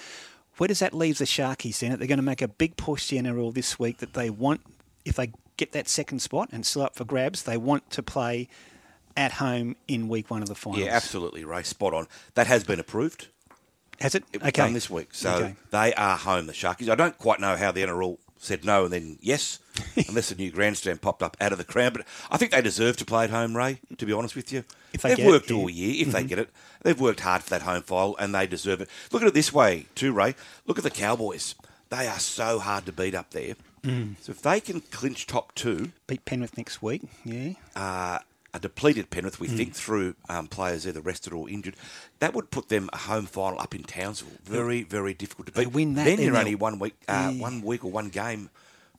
Where 0.59 0.67
does 0.67 0.79
that 0.79 0.93
leave 0.93 1.17
the 1.17 1.25
Sharkies 1.25 1.79
then? 1.79 1.93
It? 1.93 1.99
They're 1.99 2.07
going 2.07 2.19
to 2.19 2.23
make 2.23 2.41
a 2.41 2.47
big 2.49 2.75
push 2.75 3.07
to 3.07 3.15
the 3.15 3.21
NRL 3.27 3.53
this 3.53 3.79
week 3.79 3.99
that 3.99 4.13
they 4.13 4.29
want, 4.29 4.59
if 5.05 5.15
they 5.15 5.31
get 5.55 5.71
that 5.71 5.87
second 5.87 6.19
spot 6.21 6.49
and 6.51 6.65
still 6.65 6.81
up 6.81 6.95
for 6.95 7.05
grabs, 7.05 7.43
they 7.43 7.55
want 7.55 7.89
to 7.91 8.03
play 8.03 8.49
at 9.15 9.31
home 9.33 9.77
in 9.87 10.09
week 10.09 10.29
one 10.29 10.41
of 10.41 10.49
the 10.49 10.55
finals. 10.55 10.83
Yeah, 10.83 10.91
absolutely, 10.93 11.45
Ray. 11.45 11.63
Spot 11.63 11.93
on. 11.93 12.07
That 12.35 12.47
has 12.47 12.65
been 12.65 12.79
approved. 12.79 13.29
Has 14.01 14.15
it? 14.15 14.23
It 14.33 14.41
was 14.43 14.51
done 14.51 14.73
this 14.73 14.89
week. 14.89 15.09
So 15.13 15.33
Okay. 15.33 15.55
they 15.71 15.93
are 15.93 16.17
home, 16.17 16.47
the 16.47 16.53
Sharkies. 16.53 16.89
I 16.89 16.95
don't 16.95 17.17
quite 17.17 17.39
know 17.39 17.55
how 17.55 17.71
the 17.71 17.81
NRL 17.81 18.17
said 18.39 18.65
no 18.65 18.85
and 18.85 18.93
then 18.93 19.17
yes, 19.21 19.59
unless 20.07 20.31
a 20.31 20.35
new 20.35 20.49
grandstand 20.49 21.01
popped 21.01 21.21
up 21.21 21.37
out 21.39 21.51
of 21.51 21.57
the 21.57 21.63
crowd. 21.63 21.93
But 21.93 22.07
I 22.31 22.37
think 22.37 22.51
they 22.51 22.61
deserve 22.61 22.97
to 22.97 23.05
play 23.05 23.25
at 23.25 23.29
home, 23.29 23.55
Ray, 23.55 23.79
to 23.97 24.05
be 24.05 24.13
honest 24.13 24.35
with 24.35 24.51
you. 24.51 24.63
If 24.93 25.03
they 25.03 25.11
it, 25.11 25.25
worked. 25.25 25.47
Mm-hmm. 25.49 25.57
all 25.57 25.69
year, 25.69 26.01
if 26.07 26.11
they 26.11 26.23
get 26.23 26.39
it. 26.39 26.49
They've 26.81 26.99
worked 26.99 27.19
hard 27.19 27.43
for 27.43 27.51
that 27.51 27.61
home 27.61 27.83
file 27.83 28.15
and 28.17 28.33
they 28.33 28.47
deserve 28.47 28.81
it. 28.81 28.89
Look 29.11 29.21
at 29.21 29.27
it 29.27 29.33
this 29.33 29.53
way, 29.53 29.85
too, 29.93 30.13
Ray. 30.13 30.35
Look 30.65 30.77
at 30.77 30.83
the 30.83 30.89
Cowboys. 30.89 31.53
They 31.89 32.07
are 32.07 32.19
so 32.19 32.59
hard 32.59 32.85
to 32.85 32.91
beat 32.91 33.13
up 33.13 33.31
there. 33.31 33.55
Mm. 33.83 34.15
So 34.21 34.31
if 34.31 34.41
they 34.41 34.59
can 34.59 34.81
clinch 34.81 35.27
top 35.27 35.53
two, 35.55 35.91
Beat 36.07 36.25
Penrith 36.25 36.57
next 36.57 36.81
week. 36.81 37.03
Yeah. 37.23 37.53
uh, 37.75 38.19
a 38.53 38.59
depleted 38.59 39.09
Penrith, 39.09 39.39
we 39.39 39.47
think 39.47 39.73
through 39.75 40.15
um, 40.27 40.47
players 40.47 40.87
either 40.87 41.01
rested 41.01 41.33
or 41.33 41.49
injured, 41.49 41.75
that 42.19 42.33
would 42.33 42.49
put 42.51 42.69
them 42.69 42.89
a 42.93 42.97
home 42.97 43.25
final 43.25 43.59
up 43.59 43.75
in 43.75 43.83
Townsville. 43.83 44.37
Very, 44.43 44.83
very 44.83 45.13
difficult 45.13 45.47
to 45.47 45.53
They 45.53 45.65
beat. 45.65 45.73
win 45.73 45.93
that, 45.95 46.05
then 46.05 46.19
you're 46.19 46.37
only 46.37 46.55
one 46.55 46.79
week, 46.79 46.95
uh, 47.07 47.31
Yeah. 47.33 47.41
one 47.41 47.61
week 47.61 47.83
or 47.85 47.91
one 47.91 48.09
game 48.09 48.49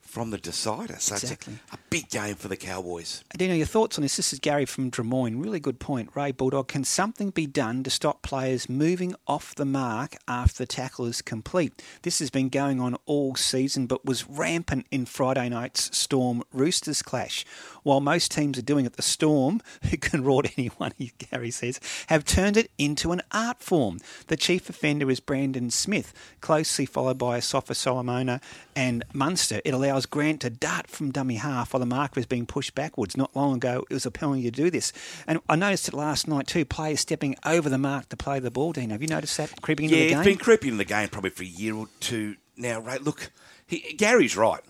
from 0.00 0.30
the 0.30 0.38
decider. 0.38 0.96
So 0.98 1.14
Exactly. 1.14 1.54
it's 1.54 1.72
a, 1.72 1.76
a 1.76 1.78
big 1.88 2.08
game 2.10 2.34
for 2.34 2.48
the 2.48 2.56
Cowboys. 2.56 3.22
Dino, 3.36 3.54
your 3.54 3.66
thoughts 3.66 3.96
on 3.96 4.02
this? 4.02 4.16
This 4.16 4.32
is 4.32 4.40
Gary 4.40 4.64
from 4.64 4.90
Drummoyne. 4.90 5.40
Really 5.40 5.60
good 5.60 5.78
point. 5.78 6.10
Ray 6.16 6.32
Bulldog, 6.32 6.66
can 6.66 6.82
something 6.82 7.30
be 7.30 7.46
done 7.46 7.84
to 7.84 7.90
stop 7.90 8.20
players 8.22 8.68
moving 8.68 9.14
off 9.28 9.54
the 9.54 9.64
mark 9.64 10.16
after 10.26 10.64
the 10.64 10.66
tackle 10.66 11.04
is 11.06 11.22
complete? 11.22 11.80
This 12.02 12.18
has 12.18 12.28
been 12.28 12.48
going 12.48 12.80
on 12.80 12.96
all 13.06 13.36
season, 13.36 13.86
but 13.86 14.04
was 14.04 14.28
rampant 14.28 14.86
in 14.90 15.06
Friday 15.06 15.48
night's 15.48 15.96
Storm 15.96 16.42
Roosters 16.52 17.02
clash. 17.02 17.44
While 17.82 18.00
most 18.00 18.30
teams 18.30 18.58
are 18.58 18.62
doing 18.62 18.86
it, 18.86 18.94
the 18.94 19.02
Storm, 19.02 19.60
who 19.90 19.96
can 19.96 20.22
rort 20.22 20.52
anyone, 20.56 20.92
He 20.98 21.12
Gary 21.18 21.50
says, 21.50 21.80
have 22.08 22.24
turned 22.24 22.56
it 22.56 22.70
into 22.78 23.12
an 23.12 23.22
art 23.32 23.62
form. 23.62 24.00
The 24.26 24.36
chief 24.36 24.68
offender 24.68 25.10
is 25.10 25.20
Brandon 25.20 25.70
Smith, 25.70 26.12
closely 26.40 26.86
followed 26.86 27.18
by 27.18 27.38
Asofa-Solomona 27.38 28.40
and 28.76 29.04
Munster. 29.12 29.60
It 29.64 29.74
allows 29.74 30.06
Grant 30.06 30.40
to 30.42 30.50
dart 30.50 30.88
from 30.88 31.10
dummy 31.10 31.36
half 31.36 31.72
while 31.72 31.80
the 31.80 31.86
marker 31.86 32.20
is 32.20 32.26
being 32.26 32.46
pushed 32.46 32.74
backwards. 32.74 33.16
Not 33.16 33.34
long 33.34 33.56
ago, 33.56 33.84
it 33.90 33.94
was 33.94 34.06
a 34.06 34.10
penalty 34.10 34.42
to 34.42 34.50
do 34.50 34.70
this. 34.70 34.92
And 35.26 35.40
I 35.48 35.56
noticed 35.56 35.88
it 35.88 35.94
last 35.94 36.28
night 36.28 36.46
too, 36.46 36.64
players 36.64 37.00
stepping 37.00 37.36
over 37.44 37.68
the 37.68 37.78
mark 37.78 38.08
to 38.10 38.16
play 38.16 38.40
the 38.40 38.50
ball, 38.50 38.72
Dean. 38.72 38.90
Have 38.90 39.02
you 39.02 39.08
noticed 39.08 39.36
that 39.36 39.60
creeping 39.62 39.86
into 39.86 39.96
yeah, 39.96 40.02
the 40.04 40.10
game? 40.10 40.18
it's 40.18 40.26
been 40.26 40.38
creeping 40.38 40.72
in 40.72 40.78
the 40.78 40.84
game 40.84 41.08
probably 41.08 41.30
for 41.30 41.42
a 41.42 41.46
year 41.46 41.74
or 41.74 41.88
two 42.00 42.36
now, 42.56 42.80
right? 42.80 43.02
Look, 43.02 43.30
he, 43.66 43.94
Gary's 43.96 44.36
right. 44.36 44.60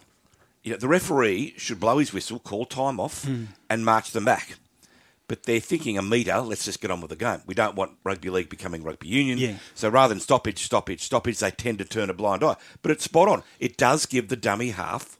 You 0.62 0.72
know, 0.72 0.76
the 0.78 0.88
referee 0.88 1.54
should 1.56 1.80
blow 1.80 1.98
his 1.98 2.12
whistle, 2.12 2.38
call 2.38 2.66
time 2.66 3.00
off, 3.00 3.24
Hmm. 3.24 3.44
and 3.68 3.84
march 3.84 4.10
them 4.12 4.24
back. 4.24 4.56
But 5.26 5.44
they're 5.44 5.60
thinking 5.60 5.96
a 5.96 6.02
metre, 6.02 6.40
let's 6.40 6.64
just 6.64 6.80
get 6.80 6.90
on 6.90 7.00
with 7.00 7.10
the 7.10 7.16
game. 7.16 7.42
We 7.46 7.54
don't 7.54 7.76
want 7.76 7.92
rugby 8.02 8.30
league 8.30 8.48
becoming 8.48 8.82
rugby 8.82 9.06
union. 9.06 9.38
Yeah. 9.38 9.54
So 9.76 9.88
rather 9.88 10.12
than 10.12 10.20
stoppage, 10.20 10.64
stoppage, 10.64 11.02
stoppage, 11.02 11.38
they 11.38 11.52
tend 11.52 11.78
to 11.78 11.84
turn 11.84 12.10
a 12.10 12.14
blind 12.14 12.42
eye. 12.42 12.56
But 12.82 12.90
it's 12.90 13.04
spot 13.04 13.28
on. 13.28 13.44
It 13.60 13.76
does 13.76 14.06
give 14.06 14.26
the 14.28 14.34
dummy 14.36 14.70
half 14.70 15.19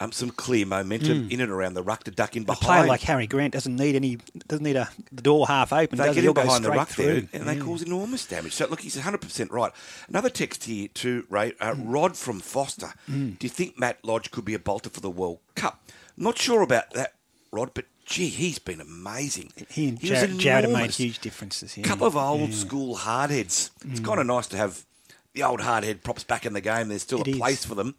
um, 0.00 0.10
some 0.12 0.30
clear 0.30 0.66
momentum 0.66 1.28
in 1.30 1.40
and 1.40 1.50
around 1.52 1.74
the 1.74 1.82
ruck 1.82 2.04
to 2.04 2.10
duck 2.10 2.36
in 2.36 2.44
Hmm. 2.44 2.50
a 2.50 2.54
player 2.56 2.86
like 2.86 3.00
Harry 3.02 3.26
Grant 3.26 3.52
doesn't 3.52 3.76
need 3.76 3.94
any, 3.94 4.18
doesn't 4.48 4.64
need 4.64 4.76
a 4.76 4.88
the 5.12 5.22
door 5.22 5.46
half 5.46 5.72
open. 5.72 5.98
They 5.98 6.06
get 6.06 6.16
he? 6.16 6.26
him 6.26 6.32
behind 6.34 6.64
the 6.64 6.70
ruck 6.70 6.88
there, 6.96 7.20
through. 7.20 7.28
and 7.32 7.48
they 7.48 7.56
cause 7.56 7.82
enormous 7.82 8.26
damage. 8.26 8.52
So 8.54 8.66
look, 8.66 8.80
he's 8.80 8.96
100% 8.96 9.50
right. 9.50 9.72
Another 10.08 10.30
text 10.30 10.64
here 10.64 10.88
too, 10.88 11.26
Ray. 11.30 11.52
Uh, 11.60 11.74
Mm. 11.74 11.82
Rod 11.86 12.16
from 12.16 12.40
Forster. 12.40 12.92
Do 13.06 13.36
you 13.40 13.48
think 13.48 13.78
Matt 13.78 14.04
Lodge 14.04 14.30
could 14.30 14.44
be 14.44 14.54
a 14.54 14.58
bolter 14.58 14.90
for 14.90 15.00
the 15.00 15.10
World 15.10 15.38
Cup? 15.54 15.80
Not 16.16 16.38
sure 16.38 16.62
about 16.62 16.92
that, 16.94 17.14
Rod, 17.52 17.70
but 17.74 17.86
gee, 18.06 18.28
he's 18.28 18.58
been 18.58 18.80
amazing. 18.80 19.52
He 19.70 19.88
and 19.88 19.98
was 20.00 20.08
Jared, 20.10 20.38
Jared 20.38 20.64
have 20.64 20.72
made 20.72 20.90
huge 20.90 21.18
differences. 21.20 21.76
Yeah. 21.76 21.84
couple 21.84 22.06
of 22.06 22.16
old 22.16 22.40
Yeah. 22.40 22.46
Mm. 22.48 22.52
school 22.54 22.96
hardheads. 22.96 23.70
It's 23.90 24.00
kind 24.00 24.20
of 24.20 24.26
nice 24.26 24.46
to 24.48 24.56
have 24.56 24.84
the 25.32 25.42
old 25.42 25.60
hardhead 25.60 26.02
props 26.02 26.22
back 26.22 26.44
in 26.46 26.52
the 26.52 26.60
game. 26.60 26.88
There's 26.88 27.02
still 27.02 27.20
It 27.22 27.28
a 27.28 27.30
is. 27.30 27.36
place 27.38 27.64
for 27.64 27.74
them. 27.74 27.94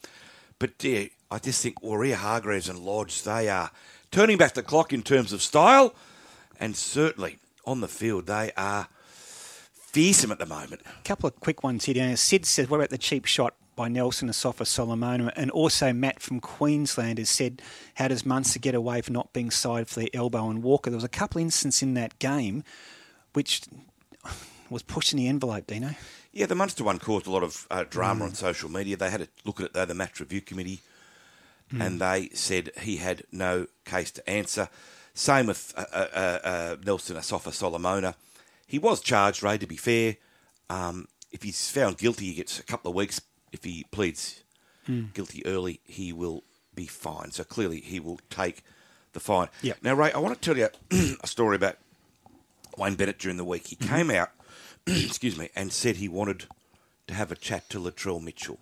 But 0.60 0.82
yeah, 0.84 1.06
I 1.32 1.40
just 1.40 1.62
think 1.62 1.82
Waerea-Hargreaves 1.82 2.70
and 2.70 2.80
Lodge, 2.80 3.24
they 3.24 3.50
are 3.50 3.72
turning 4.12 4.38
back 4.38 4.54
the 4.54 4.64
clock 4.64 4.94
in 4.94 5.02
terms 5.02 5.34
of 5.34 5.42
style, 5.42 5.96
and 6.60 6.76
certainly 6.76 7.38
on 7.66 7.82
the 7.82 7.88
field, 7.88 8.28
they 8.28 8.52
are 8.56 8.88
fearsome 9.74 10.32
at 10.32 10.40
the 10.40 10.46
moment. 10.46 10.82
A 10.86 11.04
couple 11.04 11.28
of 11.28 11.40
quick 11.40 11.64
ones 11.64 11.86
here. 11.86 12.16
Sid 12.18 12.46
says, 12.46 12.70
what 12.70 12.78
about 12.78 12.90
the 12.90 12.98
cheap 12.98 13.26
shot 13.26 13.56
by 13.76 13.88
Nelson 13.88 14.30
Asofa-Solomona? 14.30 15.32
And 15.36 15.50
also 15.52 15.94
Matt 15.94 16.22
from 16.22 16.40
Queensland 16.40 17.18
has 17.18 17.30
said, 17.30 17.62
how 17.96 18.10
does 18.10 18.26
Munster 18.26 18.60
get 18.60 18.76
away 18.76 19.02
from 19.02 19.14
not 19.14 19.34
being 19.34 19.50
sided 19.50 19.88
for 19.88 20.02
their 20.02 20.10
elbow 20.14 20.50
and 20.50 20.64
Walker? 20.64 20.90
There 20.90 20.98
was 20.98 21.04
a 21.04 21.10
couple 21.10 21.42
instances 21.42 21.82
in 21.82 21.94
that 21.96 22.20
game 22.20 22.64
which 23.34 23.62
was 24.70 24.84
pushing 24.84 25.18
the 25.18 25.28
envelope, 25.28 25.68
Dino. 25.68 25.96
Yeah, 26.34 26.46
the 26.48 26.56
Munster 26.56 26.84
one 26.84 27.00
caused 27.00 27.28
a 27.28 27.32
lot 27.32 27.44
of 27.44 27.66
uh, 27.72 27.86
drama 27.90 28.26
on 28.26 28.34
social 28.34 28.70
media. 28.70 28.98
They 28.98 29.10
had 29.10 29.22
a 29.22 29.28
look 29.46 29.62
at 29.62 29.68
it, 29.68 29.74
though, 29.74 29.86
the 29.86 29.94
match 29.94 30.20
review 30.20 30.42
committee, 30.42 30.82
and 31.72 32.00
they 32.00 32.30
said 32.34 32.72
he 32.82 32.98
had 32.98 33.24
no 33.32 33.68
case 33.86 34.12
to 34.12 34.30
answer. 34.30 34.70
Same 35.14 35.48
with 35.48 35.74
uh, 35.76 35.86
uh, 35.92 36.08
uh, 36.14 36.40
uh, 36.48 36.76
Nelson 36.86 37.16
Asofa-Solomona. 37.16 38.16
He 38.68 38.80
was 38.80 39.02
charged, 39.02 39.44
Ray, 39.44 39.58
to 39.58 39.68
be 39.68 39.78
fair. 39.78 40.18
Um, 40.70 41.08
if 41.32 41.44
he's 41.44 41.70
found 41.70 41.98
guilty, 41.98 42.26
he 42.26 42.34
gets 42.36 42.60
a 42.60 42.64
couple 42.64 42.90
of 42.90 42.96
weeks. 42.96 43.22
If 43.52 43.64
he 43.64 43.86
pleads 43.92 44.44
guilty 45.14 45.46
early, 45.46 45.80
he 45.84 46.14
will 46.14 46.44
be 46.76 46.86
fined. 46.86 47.34
So 47.34 47.44
clearly, 47.44 47.80
he 47.80 48.00
will 48.00 48.20
take 48.30 48.64
the 49.14 49.20
fine. 49.20 49.48
Yep. 49.62 49.78
Now, 49.82 49.94
Ray, 49.96 50.12
I 50.12 50.20
want 50.20 50.40
to 50.40 50.42
tell 50.42 50.58
you 50.58 50.70
a 51.22 51.28
story 51.28 51.56
about 51.56 51.78
Wayne 52.78 52.96
Bennett 52.96 53.20
during 53.20 53.38
the 53.38 53.46
week. 53.46 53.68
He 53.68 53.76
came 53.76 54.12
out, 54.12 54.32
excuse 54.88 55.38
me, 55.38 55.50
and 55.56 55.72
said 55.72 55.96
he 55.96 56.10
wanted 56.10 56.46
to 57.08 57.14
have 57.14 57.32
a 57.32 57.36
chat 57.36 57.70
to 57.70 57.80
Latrell 57.80 58.22
Mitchell. 58.22 58.60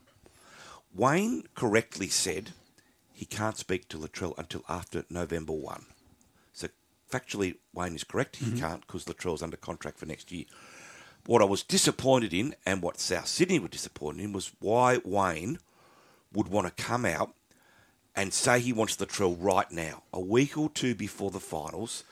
Wayne 0.94 1.44
correctly 1.56 2.08
said 2.08 2.52
he 3.14 3.26
can't 3.26 3.58
speak 3.58 3.88
to 3.90 3.98
Latrell 3.98 4.38
until 4.38 4.64
after 4.68 5.06
November 5.10 5.54
1. 5.54 5.86
So 6.52 6.68
factually, 7.12 7.56
Wayne 7.74 7.96
is 7.96 8.04
correct. 8.04 8.38
He 8.38 8.60
can't 8.60 8.82
because 8.82 9.06
Latrell's 9.06 9.44
under 9.44 9.58
contract 9.58 10.00
for 10.00 10.06
next 10.06 10.32
year. 10.32 10.46
What 11.26 11.42
I 11.42 11.46
was 11.46 11.64
disappointed 11.64 12.34
in 12.34 12.56
and 12.66 12.82
what 12.82 13.00
South 13.00 13.28
Sydney 13.28 13.60
were 13.60 13.70
disappointed 13.70 14.22
in 14.22 14.34
was 14.34 14.52
why 14.60 15.00
Wayne 15.06 15.60
would 16.34 16.50
want 16.50 16.68
to 16.68 16.84
come 16.84 17.06
out 17.06 17.34
and 18.16 18.34
say 18.34 18.60
he 18.60 18.74
wants 18.74 18.98
Latrell 18.98 19.36
right 19.40 19.72
now, 19.72 20.04
a 20.12 20.20
week 20.20 20.58
or 20.58 20.70
two 20.70 20.96
before 20.96 21.32
the 21.32 21.40
finals. 21.40 22.04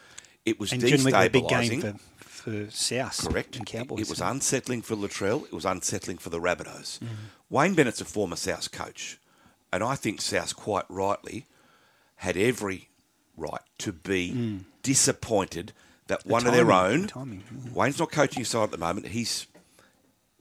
It 0.46 0.60
was 0.60 0.72
And 0.72 0.82
during 0.82 0.98
the 0.98 1.06
week, 1.06 1.16
a 1.16 1.30
big 1.30 1.48
game 1.48 1.82
for, 1.82 1.96
for 2.18 2.72
South 2.72 3.28
Correct. 3.28 3.56
and 3.58 3.66
Cowboys. 3.66 4.02
It 4.02 4.10
was 4.10 4.22
unsettling 4.22 4.82
for 4.82 4.96
Latrell. 4.96 5.46
It 5.46 5.54
was 5.54 5.66
unsettling 5.66 6.18
for 6.18 6.30
the 6.30 6.40
Rabbitohs. 6.40 7.00
Mm-hmm. 7.00 7.14
Wayne 7.50 7.76
Bennett's 7.76 8.02
a 8.02 8.06
former 8.06 8.36
South 8.36 8.72
coach, 8.72 9.20
and 9.74 9.84
I 9.84 9.96
think 9.96 10.22
South 10.22 10.56
quite 10.56 10.86
rightly 10.90 11.46
had 12.18 12.38
every 12.38 12.90
right 13.38 13.62
to 13.80 13.92
be 13.92 14.62
disappointed 14.84 15.74
that 16.08 16.26
one 16.26 16.46
of 16.46 16.54
their 16.54 16.66
Mm. 16.66 16.84
own. 16.92 17.02
the 17.04 17.08
timing, 17.08 17.44
yeah. 17.66 17.72
Wayne's 17.72 18.00
not 18.00 18.12
coaching 18.12 18.44
side 18.46 18.64
at 18.66 18.72
the 18.72 18.78
moment. 18.78 19.08
He's 19.08 19.48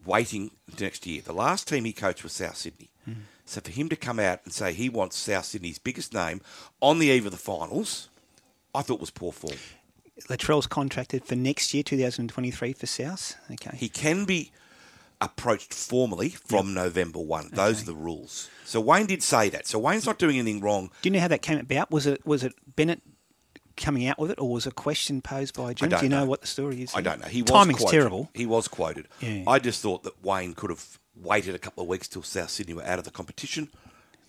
waiting 0.05 0.51
next 0.81 1.07
year. 1.07 1.23
The 1.23 1.33
last 1.33 1.69
team 1.69 1.85
he 1.85 1.93
coached 1.93 2.23
was 2.23 2.33
South 2.33 2.57
Sydney. 2.57 2.91
Mm. 3.09 3.17
So 3.45 3.61
for 3.61 3.71
him 3.71 3.89
to 3.89 3.97
come 3.97 4.19
out 4.19 4.41
and 4.45 4.53
say 4.53 4.73
he 4.73 4.89
wants 4.89 5.17
South 5.17 5.45
Sydney's 5.45 5.79
biggest 5.79 6.13
name 6.15 6.41
on 6.81 6.99
the 6.99 7.09
eve 7.09 7.27
of 7.27 7.33
the 7.33 7.39
finals, 7.39 8.09
I 8.75 8.83
thought 8.83 9.01
was 9.01 9.11
poor 9.11 9.33
form. 9.33 9.57
Latrell's 10.29 10.67
contracted 10.67 11.25
for 11.25 11.35
next 11.35 11.73
year, 11.73 11.83
2023 11.83 12.73
for 12.75 12.87
South. 12.87 13.35
Okay. 13.51 13.77
He 13.77 13.89
can 13.89 14.25
be 14.25 14.53
approached 15.21 15.75
formally 15.75 16.31
from 16.31 16.73
November 16.75 17.19
1. 17.21 17.50
Those 17.53 17.83
are 17.83 17.87
the 17.87 17.95
rules. 17.95 18.49
So 18.65 18.81
Wayne 18.81 19.07
did 19.07 19.23
say 19.23 19.49
that. 19.50 19.67
So 19.67 19.79
Wayne's 19.79 20.07
not 20.07 20.19
doing 20.19 20.39
anything 20.39 20.61
wrong. 20.61 20.91
Do 21.03 21.09
you 21.09 21.12
know 21.12 21.21
how 21.21 21.29
that 21.29 21.43
came 21.43 21.59
about? 21.59 21.91
Was 21.91 22.07
it 22.07 22.25
was 22.27 22.43
it 22.45 22.55
Bennett 22.77 23.03
coming 23.77 24.07
out 24.07 24.19
with 24.19 24.31
it, 24.31 24.39
or 24.41 24.50
was 24.53 24.67
a 24.67 24.71
question 24.71 25.21
posed 25.23 25.57
by 25.57 25.73
Jim? 25.75 25.89
don't 25.89 26.00
Do 26.00 26.07
you 26.07 26.11
know, 26.11 26.21
know. 26.21 26.27
what 26.27 26.41
the 26.41 26.47
story 26.47 26.83
is? 26.83 26.95
I 26.95 27.00
don't 27.00 27.21
know. 27.21 27.29
He 27.29 27.43
was 27.43 27.50
Timing's 27.50 27.81
quoted. 27.81 27.97
terrible. 27.97 28.31
He 28.35 28.47
was 28.47 28.69
quoted. 28.69 29.09
Yeah. 29.21 29.45
I 29.47 29.59
just 29.59 29.83
thought 29.83 30.03
that 30.05 30.23
Wayne 30.25 30.55
could 30.55 30.71
have 30.71 30.99
waited 31.17 31.55
a 31.55 31.59
couple 31.59 31.83
of 31.83 31.89
weeks 31.89 32.09
till 32.09 32.23
South 32.23 32.50
Sydney 32.50 32.75
were 32.75 32.85
out 32.85 32.99
of 32.99 33.05
the 33.05 33.11
competition 33.11 33.69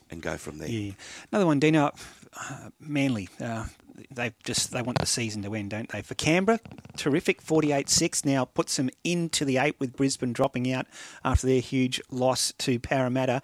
and 0.10 0.22
go 0.22 0.38
from 0.38 0.58
there. 0.58 0.70
Yeah. 0.70 0.92
Another 1.32 1.46
one, 1.46 1.60
Dino. 1.60 1.92
Uh, 2.34 2.70
Manly. 2.80 3.30
Uh, 3.40 3.66
they 4.10 4.34
just 4.44 4.72
they 4.72 4.82
want 4.82 5.00
the 5.00 5.06
season 5.06 5.42
to 5.44 5.54
end, 5.54 5.72
don't 5.72 5.90
they? 5.90 6.02
For 6.02 6.16
Canberra, 6.16 6.60
terrific, 6.98 7.44
48-6. 7.44 8.26
Now 8.26 8.46
puts 8.46 8.78
them 8.78 8.90
into 9.04 9.46
the 9.46 9.58
eight 9.58 9.76
with 9.80 9.96
Brisbane 9.96 10.34
dropping 10.34 10.72
out 10.72 10.86
after 11.24 11.48
their 11.48 11.62
huge 11.62 12.02
loss 12.10 12.54
to 12.60 12.80
Parramatta. 12.80 13.42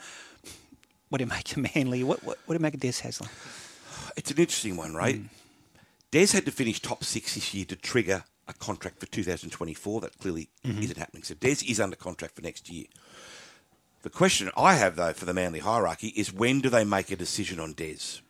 What 1.10 1.20
do 1.20 1.24
you 1.24 1.30
make 1.30 1.56
of 1.56 1.75
Manly? 1.75 2.04
What 2.04 2.24
what, 2.24 2.38
what 2.46 2.54
do 2.54 2.60
you 2.60 2.63
make 2.63 2.74
of 2.74 2.80
Des 2.80 2.88
Hasler? 3.01 3.30
It's 4.16 4.32
an 4.32 4.38
interesting 4.38 4.77
one, 4.77 4.94
right? 4.94 5.18
Hmm. 5.18 5.25
Des 6.12 6.27
had 6.27 6.46
to 6.46 6.51
finish 6.51 6.82
top 6.82 7.04
six 7.04 7.36
this 7.36 7.54
year 7.54 7.66
to 7.66 7.75
trigger 7.75 8.24
a 8.48 8.54
contract 8.54 9.00
for 9.00 9.06
2024. 9.06 10.01
That 10.01 10.18
clearly 10.18 10.50
mm-hmm. 10.66 10.82
isn't 10.82 10.98
happening. 10.98 11.24
So 11.24 11.36
Des 11.36 11.58
is 11.68 11.80
under 11.80 11.96
contract 11.96 12.36
for 12.36 12.42
next 12.42 12.70
year. 12.70 12.86
The 14.04 14.10
question 14.10 14.50
I 14.56 14.75
have, 14.75 14.96
though, 14.96 15.13
for 15.13 15.25
the 15.25 15.34
Manly 15.34 15.60
hierarchy 15.60 16.10
is 16.10 16.32
when 16.32 16.62
do 16.62 16.70
they 16.70 16.86
make 16.86 17.12
a 17.12 17.16
decision 17.16 17.60
on 17.60 17.74
Des? 17.74 18.22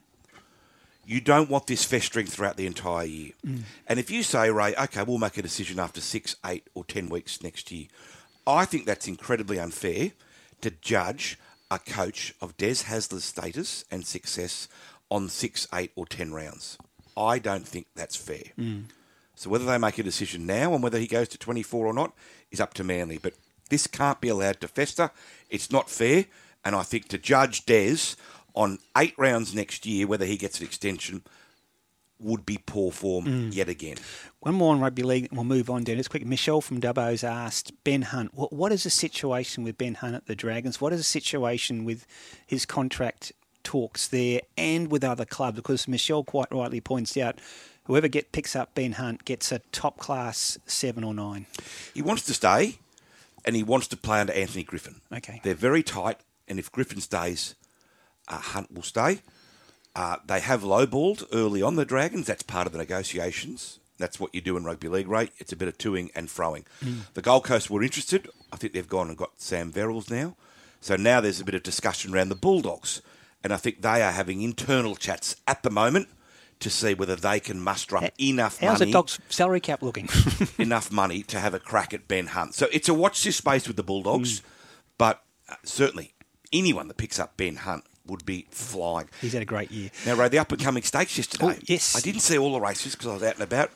You 1.07 1.21
don't 1.21 1.49
want 1.49 1.67
this 1.67 1.85
festering 1.85 2.27
throughout 2.27 2.57
the 2.57 2.67
entire 2.67 3.05
year. 3.05 3.31
Mm. 3.45 3.61
And 3.87 3.97
if 3.97 4.11
you 4.11 4.23
say, 4.23 4.51
Ray, 4.51 4.75
okay, 4.75 5.03
we'll 5.03 5.17
make 5.19 5.37
a 5.37 5.41
decision 5.41 5.79
after 5.79 6.01
six, 6.01 6.35
eight, 6.45 6.67
or 6.75 6.83
ten 6.83 7.07
weeks 7.07 7.41
next 7.41 7.71
year, 7.71 7.87
I 8.45 8.65
think 8.65 8.85
that's 8.85 9.07
incredibly 9.07 9.57
unfair 9.57 10.11
to 10.59 10.69
judge 10.69 11.39
a 11.71 11.79
coach 11.79 12.35
of 12.41 12.57
Des 12.57 12.83
Hasler's 12.83 13.23
status 13.23 13.85
and 13.89 14.05
success 14.05 14.67
on 15.09 15.29
six, 15.29 15.65
eight, 15.73 15.91
or 15.95 16.05
ten 16.05 16.33
rounds. 16.33 16.77
I 17.15 17.39
don't 17.39 17.65
think 17.65 17.87
that's 17.95 18.17
fair. 18.17 18.43
Mm. 18.59 18.83
So 19.33 19.49
whether 19.49 19.65
they 19.65 19.77
make 19.77 19.97
a 19.97 20.03
decision 20.03 20.45
now 20.45 20.73
and 20.73 20.83
whether 20.83 20.99
he 20.99 21.07
goes 21.07 21.29
to 21.29 21.37
24 21.37 21.85
or 21.85 21.93
not 21.93 22.11
is 22.51 22.59
up 22.59 22.73
to 22.73 22.83
Manly. 22.83 23.17
But 23.17 23.33
this 23.69 23.87
can't 23.87 24.19
be 24.19 24.27
allowed 24.27 24.59
to 24.59 24.67
fester. 24.67 25.11
It's 25.49 25.71
not 25.71 25.89
fair. 25.89 26.25
And 26.65 26.75
I 26.75 26.83
think 26.83 27.07
to 27.09 27.17
judge 27.17 27.65
Des 27.65 28.15
on 28.57 28.79
eight 28.97 29.13
rounds 29.17 29.53
next 29.53 29.85
year, 29.85 30.07
whether 30.07 30.25
he 30.25 30.35
gets 30.35 30.59
an 30.59 30.65
extension, 30.65 31.21
would 32.19 32.43
be 32.43 32.57
poor 32.57 32.91
form 32.91 33.25
mm. 33.25 33.55
yet 33.55 33.69
again. 33.69 33.97
One 34.39 34.55
more 34.55 34.73
on 34.73 34.79
rugby 34.79 35.03
league, 35.03 35.27
and 35.29 35.37
we'll 35.37 35.45
move 35.45 35.69
on, 35.69 35.83
Dennis. 35.83 36.07
Quick, 36.07 36.25
Michelle 36.25 36.61
from 36.61 36.79
Dubbo's 36.79 37.23
asked 37.23 37.71
Ben 37.83 38.01
Hunt, 38.01 38.33
what, 38.33 38.51
what 38.51 38.71
is 38.71 38.83
the 38.83 38.89
situation 38.89 39.63
with 39.63 39.77
Ben 39.77 39.93
Hunt 39.93 40.15
at 40.15 40.25
the 40.25 40.35
Dragons? 40.35 40.81
What 40.81 40.91
is 40.91 40.99
the 40.99 41.03
situation 41.03 41.85
with 41.85 42.07
his 42.47 42.65
contract 42.65 43.31
talks 43.63 44.07
there 44.07 44.41
and 44.57 44.89
with 44.89 45.03
other 45.03 45.25
clubs? 45.25 45.57
Because 45.57 45.87
Michelle 45.87 46.23
quite 46.23 46.51
rightly 46.51 46.81
points 46.81 47.15
out, 47.15 47.39
whoever 47.83 48.07
get 48.07 48.31
picks 48.31 48.55
up 48.55 48.73
Ben 48.73 48.93
Hunt 48.93 49.23
gets 49.23 49.51
a 49.51 49.59
top 49.71 49.99
class 49.99 50.57
seven 50.65 51.03
or 51.03 51.13
nine. 51.13 51.45
He 51.93 52.01
wants 52.01 52.23
to 52.23 52.33
stay, 52.33 52.79
and 53.45 53.55
he 53.55 53.61
wants 53.61 53.87
to 53.89 53.97
play 53.97 54.19
under 54.19 54.33
Anthony 54.33 54.63
Griffin. 54.63 55.01
Okay. 55.13 55.41
They're 55.43 55.53
very 55.53 55.83
tight, 55.83 56.21
and 56.47 56.57
if 56.57 56.71
Griffin 56.71 57.01
stays, 57.01 57.53
uh, 58.27 58.37
Hunt 58.39 58.73
will 58.73 58.83
stay. 58.83 59.21
Uh, 59.95 60.17
they 60.25 60.39
have 60.39 60.61
lowballed 60.61 61.25
early 61.33 61.61
on 61.61 61.75
the 61.75 61.85
Dragons. 61.85 62.27
That's 62.27 62.43
part 62.43 62.67
of 62.67 62.73
the 62.73 62.77
negotiations. 62.77 63.79
That's 63.97 64.19
what 64.19 64.33
you 64.33 64.41
do 64.41 64.55
in 64.57 64.63
rugby 64.63 64.89
league, 64.89 65.07
right? 65.07 65.31
It's 65.39 65.51
a 65.51 65.55
bit 65.55 65.67
of 65.67 65.77
toing 65.77 66.11
and 66.13 66.27
froing. 66.27 66.65
The 67.15 67.21
Gold 67.21 67.45
Coast 67.45 67.69
were 67.71 67.81
interested. 67.81 68.29
I 68.53 68.57
think 68.57 68.73
they've 68.73 68.87
gone 68.87 69.07
and 69.07 69.17
got 69.17 69.41
Sam 69.41 69.71
Verrills 69.71 70.11
now. 70.11 70.35
So 70.81 70.95
now 70.95 71.19
there's 71.19 71.41
a 71.41 71.45
bit 71.45 71.55
of 71.55 71.63
discussion 71.63 72.13
around 72.13 72.29
the 72.29 72.35
Bulldogs. 72.35 73.01
And 73.43 73.51
I 73.51 73.57
think 73.57 73.81
they 73.81 74.03
are 74.03 74.11
having 74.11 74.41
internal 74.43 74.95
chats 74.95 75.35
at 75.47 75.63
the 75.63 75.71
moment 75.71 76.09
to 76.59 76.69
see 76.69 76.93
whether 76.93 77.15
they 77.15 77.39
can 77.39 77.59
muster 77.59 77.97
up 77.97 78.11
enough 78.19 78.59
How's 78.59 78.79
money 78.79 78.91
the 78.91 78.97
dog's 78.97 79.19
salary 79.29 79.59
cap 79.59 79.81
looking? 79.81 80.09
enough 80.57 80.91
money 80.91 81.23
to 81.23 81.39
have 81.39 81.53
a 81.53 81.59
crack 81.59 81.93
at 81.93 82.07
Ben 82.07 82.27
Hunt. 82.27 82.55
So 82.55 82.67
it's 82.71 82.89
a 82.89 82.93
watch 82.93 83.23
this 83.23 83.37
space 83.37 83.67
with 83.67 83.77
the 83.77 83.83
Bulldogs, 83.83 84.41
but 84.97 85.23
uh, 85.49 85.55
certainly 85.63 86.13
anyone 86.51 86.87
that 86.87 86.97
picks 86.97 87.19
up 87.19 87.37
Ben 87.37 87.57
Hunt 87.57 87.83
would 88.07 88.25
be 88.25 88.45
flying. 88.49 89.07
He's 89.21 89.33
had 89.33 89.41
a 89.41 89.45
great 89.45 89.71
year. 89.71 89.89
Now, 90.05 90.15
Ray, 90.15 90.29
the 90.29 90.39
up 90.39 90.51
and 90.51 90.61
coming 90.61 90.83
stakes 90.83 91.17
yesterday. 91.17 91.45
Oh, 91.45 91.55
yes. 91.65 91.95
I 91.95 91.99
didn't 91.99 92.21
see 92.21 92.37
all 92.37 92.53
the 92.53 92.61
races 92.61 92.93
because 92.93 93.07
I 93.07 93.13
was 93.13 93.23
out 93.23 93.35
and 93.35 93.43
about. 93.43 93.71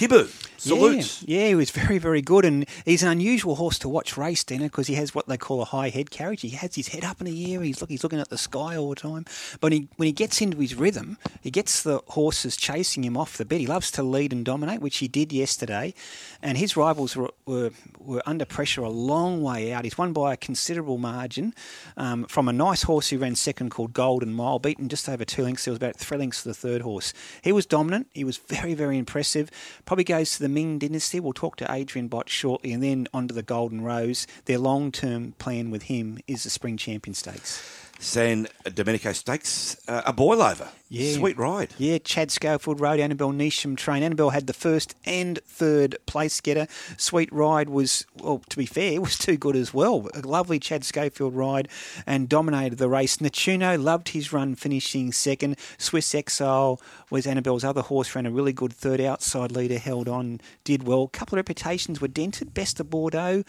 Kibu, 0.00 0.28
salutes. 0.58 1.22
Yeah, 1.26 1.40
yeah, 1.40 1.48
he 1.48 1.54
was 1.54 1.70
very, 1.70 1.98
very 1.98 2.22
good, 2.22 2.46
and 2.46 2.66
he's 2.86 3.02
an 3.02 3.10
unusual 3.10 3.56
horse 3.56 3.78
to 3.80 3.88
watch 3.88 4.16
race, 4.16 4.42
Dana, 4.42 4.64
because 4.64 4.86
he 4.86 4.94
has 4.94 5.14
what 5.14 5.28
they 5.28 5.36
call 5.36 5.60
a 5.60 5.66
high 5.66 5.90
head 5.90 6.10
carriage. 6.10 6.40
He 6.40 6.48
has 6.50 6.74
his 6.74 6.88
head 6.88 7.04
up 7.04 7.20
in 7.20 7.26
the 7.26 7.54
air. 7.54 7.60
He's 7.60 7.82
look, 7.82 7.90
he's 7.90 8.02
looking 8.02 8.18
at 8.18 8.30
the 8.30 8.38
sky 8.38 8.78
all 8.78 8.88
the 8.88 8.96
time. 8.96 9.26
But 9.60 9.72
he, 9.72 9.88
when 9.96 10.06
he 10.06 10.12
gets 10.12 10.40
into 10.40 10.56
his 10.56 10.74
rhythm, 10.74 11.18
he 11.42 11.50
gets 11.50 11.82
the 11.82 12.00
horses 12.08 12.56
chasing 12.56 13.04
him 13.04 13.14
off 13.14 13.36
the 13.36 13.44
bed. 13.44 13.60
He 13.60 13.66
loves 13.66 13.90
to 13.90 14.02
lead 14.02 14.32
and 14.32 14.42
dominate, 14.42 14.80
which 14.80 14.96
he 14.98 15.08
did 15.08 15.34
yesterday. 15.34 15.92
And 16.40 16.56
his 16.56 16.78
rivals 16.78 17.14
were 17.14 17.30
were, 17.44 17.70
were 17.98 18.22
under 18.24 18.46
pressure 18.46 18.82
a 18.82 18.88
long 18.88 19.42
way 19.42 19.74
out. 19.74 19.84
He's 19.84 19.98
won 19.98 20.14
by 20.14 20.32
a 20.32 20.36
considerable 20.38 20.96
margin 20.96 21.52
um, 21.98 22.24
from 22.24 22.48
a 22.48 22.54
nice 22.54 22.84
horse 22.84 23.10
who 23.10 23.18
ran 23.18 23.34
second 23.34 23.70
called 23.70 23.92
Golden 23.92 24.32
Mile, 24.32 24.58
beaten 24.58 24.88
just 24.88 25.10
over 25.10 25.26
two 25.26 25.42
lengths. 25.42 25.66
There 25.66 25.72
was 25.72 25.78
about 25.78 25.96
three 25.96 26.16
lengths 26.16 26.42
to 26.44 26.48
the 26.48 26.54
third 26.54 26.80
horse. 26.80 27.12
He 27.42 27.52
was 27.52 27.66
dominant. 27.66 28.06
He 28.14 28.24
was 28.24 28.38
very, 28.38 28.72
very 28.72 28.96
impressive. 28.96 29.50
Probably 29.90 30.04
goes 30.04 30.36
to 30.36 30.42
the 30.44 30.48
Ming 30.48 30.78
dynasty. 30.78 31.18
We'll 31.18 31.32
talk 31.32 31.56
to 31.56 31.66
Adrian 31.68 32.06
Bott 32.06 32.28
shortly, 32.28 32.72
and 32.72 32.80
then 32.80 33.08
on 33.12 33.26
to 33.26 33.34
the 33.34 33.42
Golden 33.42 33.80
Rose. 33.80 34.24
Their 34.44 34.58
long 34.58 34.92
term 34.92 35.32
plan 35.40 35.72
with 35.72 35.82
him 35.82 36.20
is 36.28 36.44
the 36.44 36.50
Spring 36.50 36.76
Champion 36.76 37.12
Stakes. 37.12 37.89
San 38.00 38.48
Domenico 38.74 39.12
Stakes, 39.12 39.76
uh, 39.86 40.02
a 40.06 40.12
boil 40.12 40.42
over. 40.42 40.70
Yeah. 40.88 41.12
Sweet 41.12 41.38
ride. 41.38 41.72
Yeah, 41.78 41.98
Chad 41.98 42.32
Schofield 42.32 42.80
rode 42.80 42.98
Annabelle 42.98 43.30
Neesham 43.30 43.76
train. 43.76 44.02
Annabelle 44.02 44.30
had 44.30 44.48
the 44.48 44.52
first 44.52 44.96
and 45.04 45.38
third 45.44 45.96
place 46.06 46.40
getter. 46.40 46.66
Sweet 46.96 47.32
ride 47.32 47.68
was, 47.68 48.06
well, 48.20 48.42
to 48.48 48.56
be 48.56 48.66
fair, 48.66 49.00
was 49.00 49.16
too 49.16 49.36
good 49.36 49.54
as 49.54 49.72
well. 49.72 50.08
A 50.14 50.22
lovely 50.22 50.58
Chad 50.58 50.82
Schofield 50.82 51.36
ride 51.36 51.68
and 52.06 52.28
dominated 52.28 52.78
the 52.78 52.88
race. 52.88 53.18
Natuno 53.18 53.80
loved 53.80 54.08
his 54.08 54.32
run, 54.32 54.56
finishing 54.56 55.12
second. 55.12 55.56
Swiss 55.78 56.12
Exile 56.12 56.80
was 57.08 57.24
Annabelle's 57.24 57.62
other 57.62 57.82
horse, 57.82 58.12
ran 58.16 58.26
a 58.26 58.30
really 58.30 58.52
good 58.52 58.72
third 58.72 59.00
outside 59.00 59.52
leader, 59.52 59.78
held 59.78 60.08
on, 60.08 60.40
did 60.64 60.88
well. 60.88 61.04
A 61.04 61.08
couple 61.08 61.38
of 61.38 61.40
reputations 61.48 62.00
were 62.00 62.08
dented. 62.08 62.52
Best 62.52 62.80
of 62.80 62.90
Bordeaux, 62.90 63.44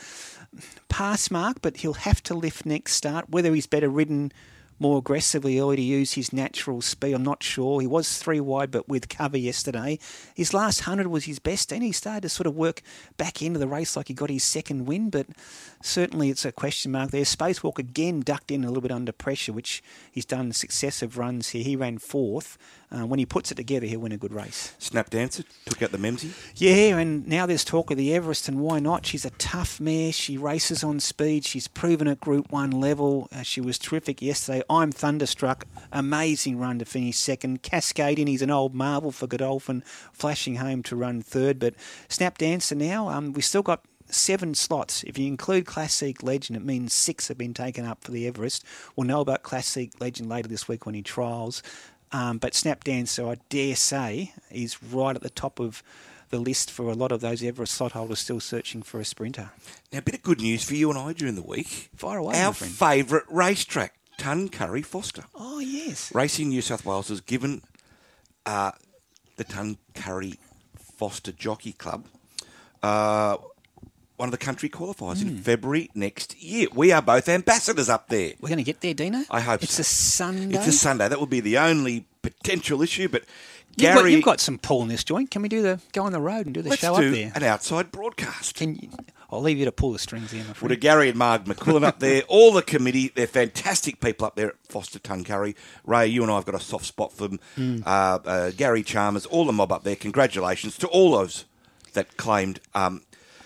pass 0.89 1.31
mark, 1.31 1.57
but 1.61 1.77
he'll 1.77 1.93
have 1.93 2.21
to 2.23 2.33
lift 2.33 2.65
next 2.65 2.93
start. 2.93 3.29
Whether 3.29 3.53
he's 3.53 3.67
better 3.67 3.89
ridden 3.89 4.31
more 4.81 4.97
aggressively 4.97 5.61
or 5.61 5.75
to 5.75 5.81
use 5.81 6.13
his 6.13 6.33
natural 6.33 6.81
speed. 6.81 7.13
I'm 7.13 7.21
not 7.21 7.43
sure. 7.43 7.79
He 7.81 7.87
was 7.87 8.17
three 8.17 8.39
wide, 8.39 8.71
but 8.71 8.89
with 8.89 9.09
cover 9.09 9.37
yesterday. 9.37 9.99
His 10.33 10.55
last 10.55 10.81
hundred 10.81 11.05
was 11.05 11.25
his 11.25 11.37
best, 11.37 11.71
and 11.71 11.83
he 11.83 11.91
started 11.91 12.21
to 12.21 12.29
sort 12.29 12.47
of 12.47 12.55
work 12.55 12.81
back 13.15 13.43
into 13.43 13.59
the 13.59 13.67
race 13.67 13.95
like 13.95 14.07
he 14.07 14.15
got 14.15 14.31
his 14.31 14.43
second 14.43 14.87
win. 14.87 15.11
But 15.11 15.27
certainly, 15.83 16.31
it's 16.31 16.45
a 16.45 16.51
question 16.51 16.91
mark 16.91 17.11
there. 17.11 17.21
Spacewalk 17.21 17.77
again 17.77 18.21
ducked 18.21 18.49
in 18.49 18.63
a 18.63 18.67
little 18.67 18.81
bit 18.81 18.91
under 18.91 19.11
pressure, 19.11 19.53
which 19.53 19.83
he's 20.11 20.25
done 20.25 20.51
successive 20.51 21.15
runs 21.15 21.49
here. 21.49 21.63
He 21.63 21.75
ran 21.75 21.99
fourth. 21.99 22.57
Uh, 22.91 23.05
when 23.05 23.19
he 23.19 23.25
puts 23.25 23.51
it 23.51 23.55
together, 23.55 23.85
he'll 23.85 24.01
win 24.01 24.11
a 24.11 24.17
good 24.17 24.33
race. 24.33 24.73
Snap 24.77 25.09
Dancer 25.09 25.43
took 25.65 25.81
out 25.81 25.91
the 25.91 25.97
Memsie. 25.97 26.33
Yeah, 26.55 26.97
and 26.97 27.25
now 27.25 27.45
there's 27.45 27.63
talk 27.63 27.89
of 27.89 27.97
the 27.97 28.13
Everest, 28.13 28.49
and 28.49 28.59
why 28.59 28.79
not? 28.79 29.05
She's 29.05 29.23
a 29.23 29.29
tough 29.31 29.79
mare. 29.79 30.11
She 30.11 30.37
races 30.37 30.83
on 30.83 30.99
speed. 30.99 31.45
She's 31.45 31.67
proven 31.67 32.07
at 32.07 32.19
Group 32.19 32.51
1 32.51 32.71
level. 32.71 33.29
Uh, 33.31 33.43
she 33.43 33.61
was 33.61 33.77
terrific 33.77 34.21
yesterday. 34.21 34.61
I'm 34.69 34.91
thunderstruck. 34.91 35.65
Amazing 35.91 36.59
run 36.59 36.79
to 36.79 36.85
finish 36.85 37.17
second. 37.17 37.63
Cascadian, 37.63 38.27
he's 38.27 38.41
an 38.41 38.51
old 38.51 38.75
marvel 38.75 39.11
for 39.11 39.27
Godolphin, 39.27 39.83
flashing 40.11 40.57
home 40.57 40.83
to 40.83 40.95
run 40.95 41.21
third. 41.21 41.59
But 41.59 41.75
Snap 42.09 42.37
Dancer 42.37 42.75
now, 42.75 43.07
um, 43.07 43.31
we've 43.31 43.45
still 43.45 43.63
got 43.63 43.85
seven 44.13 44.53
slots. 44.53 45.03
If 45.03 45.17
you 45.17 45.27
include 45.27 45.65
Classic 45.65 46.21
Legend, 46.21 46.57
it 46.57 46.65
means 46.65 46.93
six 46.93 47.27
have 47.27 47.37
been 47.37 47.53
taken 47.53 47.85
up 47.85 48.03
for 48.03 48.11
the 48.11 48.27
Everest. 48.27 48.63
We'll 48.95 49.07
know 49.07 49.21
about 49.21 49.43
Classic 49.43 49.91
Legend 49.99 50.29
later 50.29 50.47
this 50.47 50.67
week 50.67 50.85
when 50.85 50.95
he 50.95 51.01
trials. 51.01 51.63
Um, 52.13 52.37
but 52.37 52.53
Snap 52.53 52.83
Dancer, 52.83 53.27
I 53.27 53.37
dare 53.49 53.75
say, 53.75 54.33
is 54.49 54.81
right 54.83 55.15
at 55.15 55.21
the 55.21 55.29
top 55.29 55.59
of 55.59 55.81
the 56.29 56.39
list 56.39 56.71
for 56.71 56.89
a 56.89 56.93
lot 56.93 57.11
of 57.11 57.21
those 57.21 57.43
Everest 57.43 57.73
slot 57.73 57.91
holders 57.91 58.19
still 58.19 58.39
searching 58.39 58.81
for 58.81 58.99
a 58.99 59.05
sprinter. 59.05 59.51
Now, 59.91 59.99
a 59.99 60.01
bit 60.01 60.15
of 60.15 60.23
good 60.23 60.41
news 60.41 60.63
for 60.63 60.75
you 60.75 60.89
and 60.89 60.97
I 60.97 61.13
during 61.13 61.35
the 61.35 61.41
week. 61.41 61.89
Fire 61.95 62.17
away, 62.17 62.33
my 62.33 62.45
Our 62.45 62.53
favourite 62.53 63.25
racetrack, 63.29 63.95
Tuncurry 64.17 64.83
Forster. 64.83 65.25
Oh, 65.35 65.59
yes. 65.59 66.13
Racing 66.13 66.49
New 66.49 66.61
South 66.61 66.85
Wales 66.85 67.09
has 67.09 67.21
given 67.21 67.61
uh, 68.45 68.71
the 69.35 69.43
Tuncurry 69.43 70.37
Forster 70.75 71.31
Jockey 71.31 71.73
Club 71.73 72.05
uh, 72.83 73.37
one 74.21 74.27
of 74.27 74.31
the 74.31 74.37
country 74.37 74.69
qualifiers 74.69 75.21
Hmm. 75.23 75.29
in 75.29 75.37
February 75.39 75.89
next 75.95 76.39
year. 76.39 76.67
We 76.75 76.91
are 76.91 77.01
both 77.01 77.27
ambassadors 77.27 77.89
up 77.89 78.07
there. 78.07 78.33
We're 78.39 78.49
going 78.49 78.59
to 78.59 78.63
get 78.63 78.79
there, 78.81 78.93
Dino. 78.93 79.23
I 79.31 79.39
hope 79.41 79.63
it's 79.63 79.73
so. 79.73 79.81
a 79.81 79.83
Sunday. 79.83 80.55
It's 80.57 80.67
a 80.67 80.71
Sunday. 80.71 81.07
That 81.07 81.19
would 81.19 81.29
be 81.31 81.39
the 81.39 81.57
only 81.57 82.05
potential 82.21 82.83
issue, 82.83 83.09
but 83.09 83.23
You've, 83.71 83.77
Gary, 83.77 83.95
got, 83.95 84.11
you've 84.11 84.23
got 84.23 84.39
some 84.39 84.59
pull 84.59 84.81
in 84.83 84.89
this 84.89 85.03
joint. 85.03 85.31
Can 85.31 85.41
we 85.41 85.49
do 85.49 85.61
the 85.63 85.79
go 85.93 86.03
on 86.03 86.11
the 86.11 86.19
road 86.21 86.45
and 86.45 86.53
do 86.53 86.61
the 86.61 86.75
show 86.77 86.99
do 86.99 87.07
up 87.07 87.13
there? 87.13 87.31
an 87.33 87.43
outside 87.43 87.91
broadcast. 87.91 88.53
Can 88.55 88.75
you, 88.75 88.89
I'll 89.31 89.41
leave 89.41 89.57
you 89.57 89.65
to 89.65 89.71
pull 89.71 89.93
the 89.93 89.97
strings 89.97 90.29
there, 90.31 90.43
my 90.43 90.53
friend. 90.53 90.79
Gary 90.81 91.07
and 91.09 91.17
Marg 91.17 91.45
McQuillan 91.45 91.83
up 91.83 91.99
there, 91.99 92.21
all 92.27 92.51
the 92.51 92.61
committee. 92.61 93.11
They're 93.15 93.25
fantastic 93.27 94.01
people 94.01 94.27
up 94.27 94.35
there 94.35 94.49
at 94.49 94.55
Forster 94.67 94.99
Tuncurry. 94.99 95.55
Ray, 95.85 96.05
you 96.07 96.21
and 96.21 96.29
I 96.31 96.35
have 96.35 96.45
got 96.45 96.53
a 96.53 96.59
soft 96.59 96.85
spot 96.85 97.13
for 97.13 97.29
them. 97.29 97.39
Hmm. 97.55 97.77
Uh, 97.85 98.19
uh, 98.25 98.51
Gary 98.51 98.83
Chalmers, 98.83 99.25
all 99.25 99.45
the 99.45 99.53
mob 99.53 99.71
up 99.71 99.83
there. 99.83 99.95
Congratulations 99.95 100.77
to 100.79 100.87
all 100.87 101.13
those 101.13 101.45
that 101.93 102.17
claimed 102.17 102.59
um, 102.75 103.01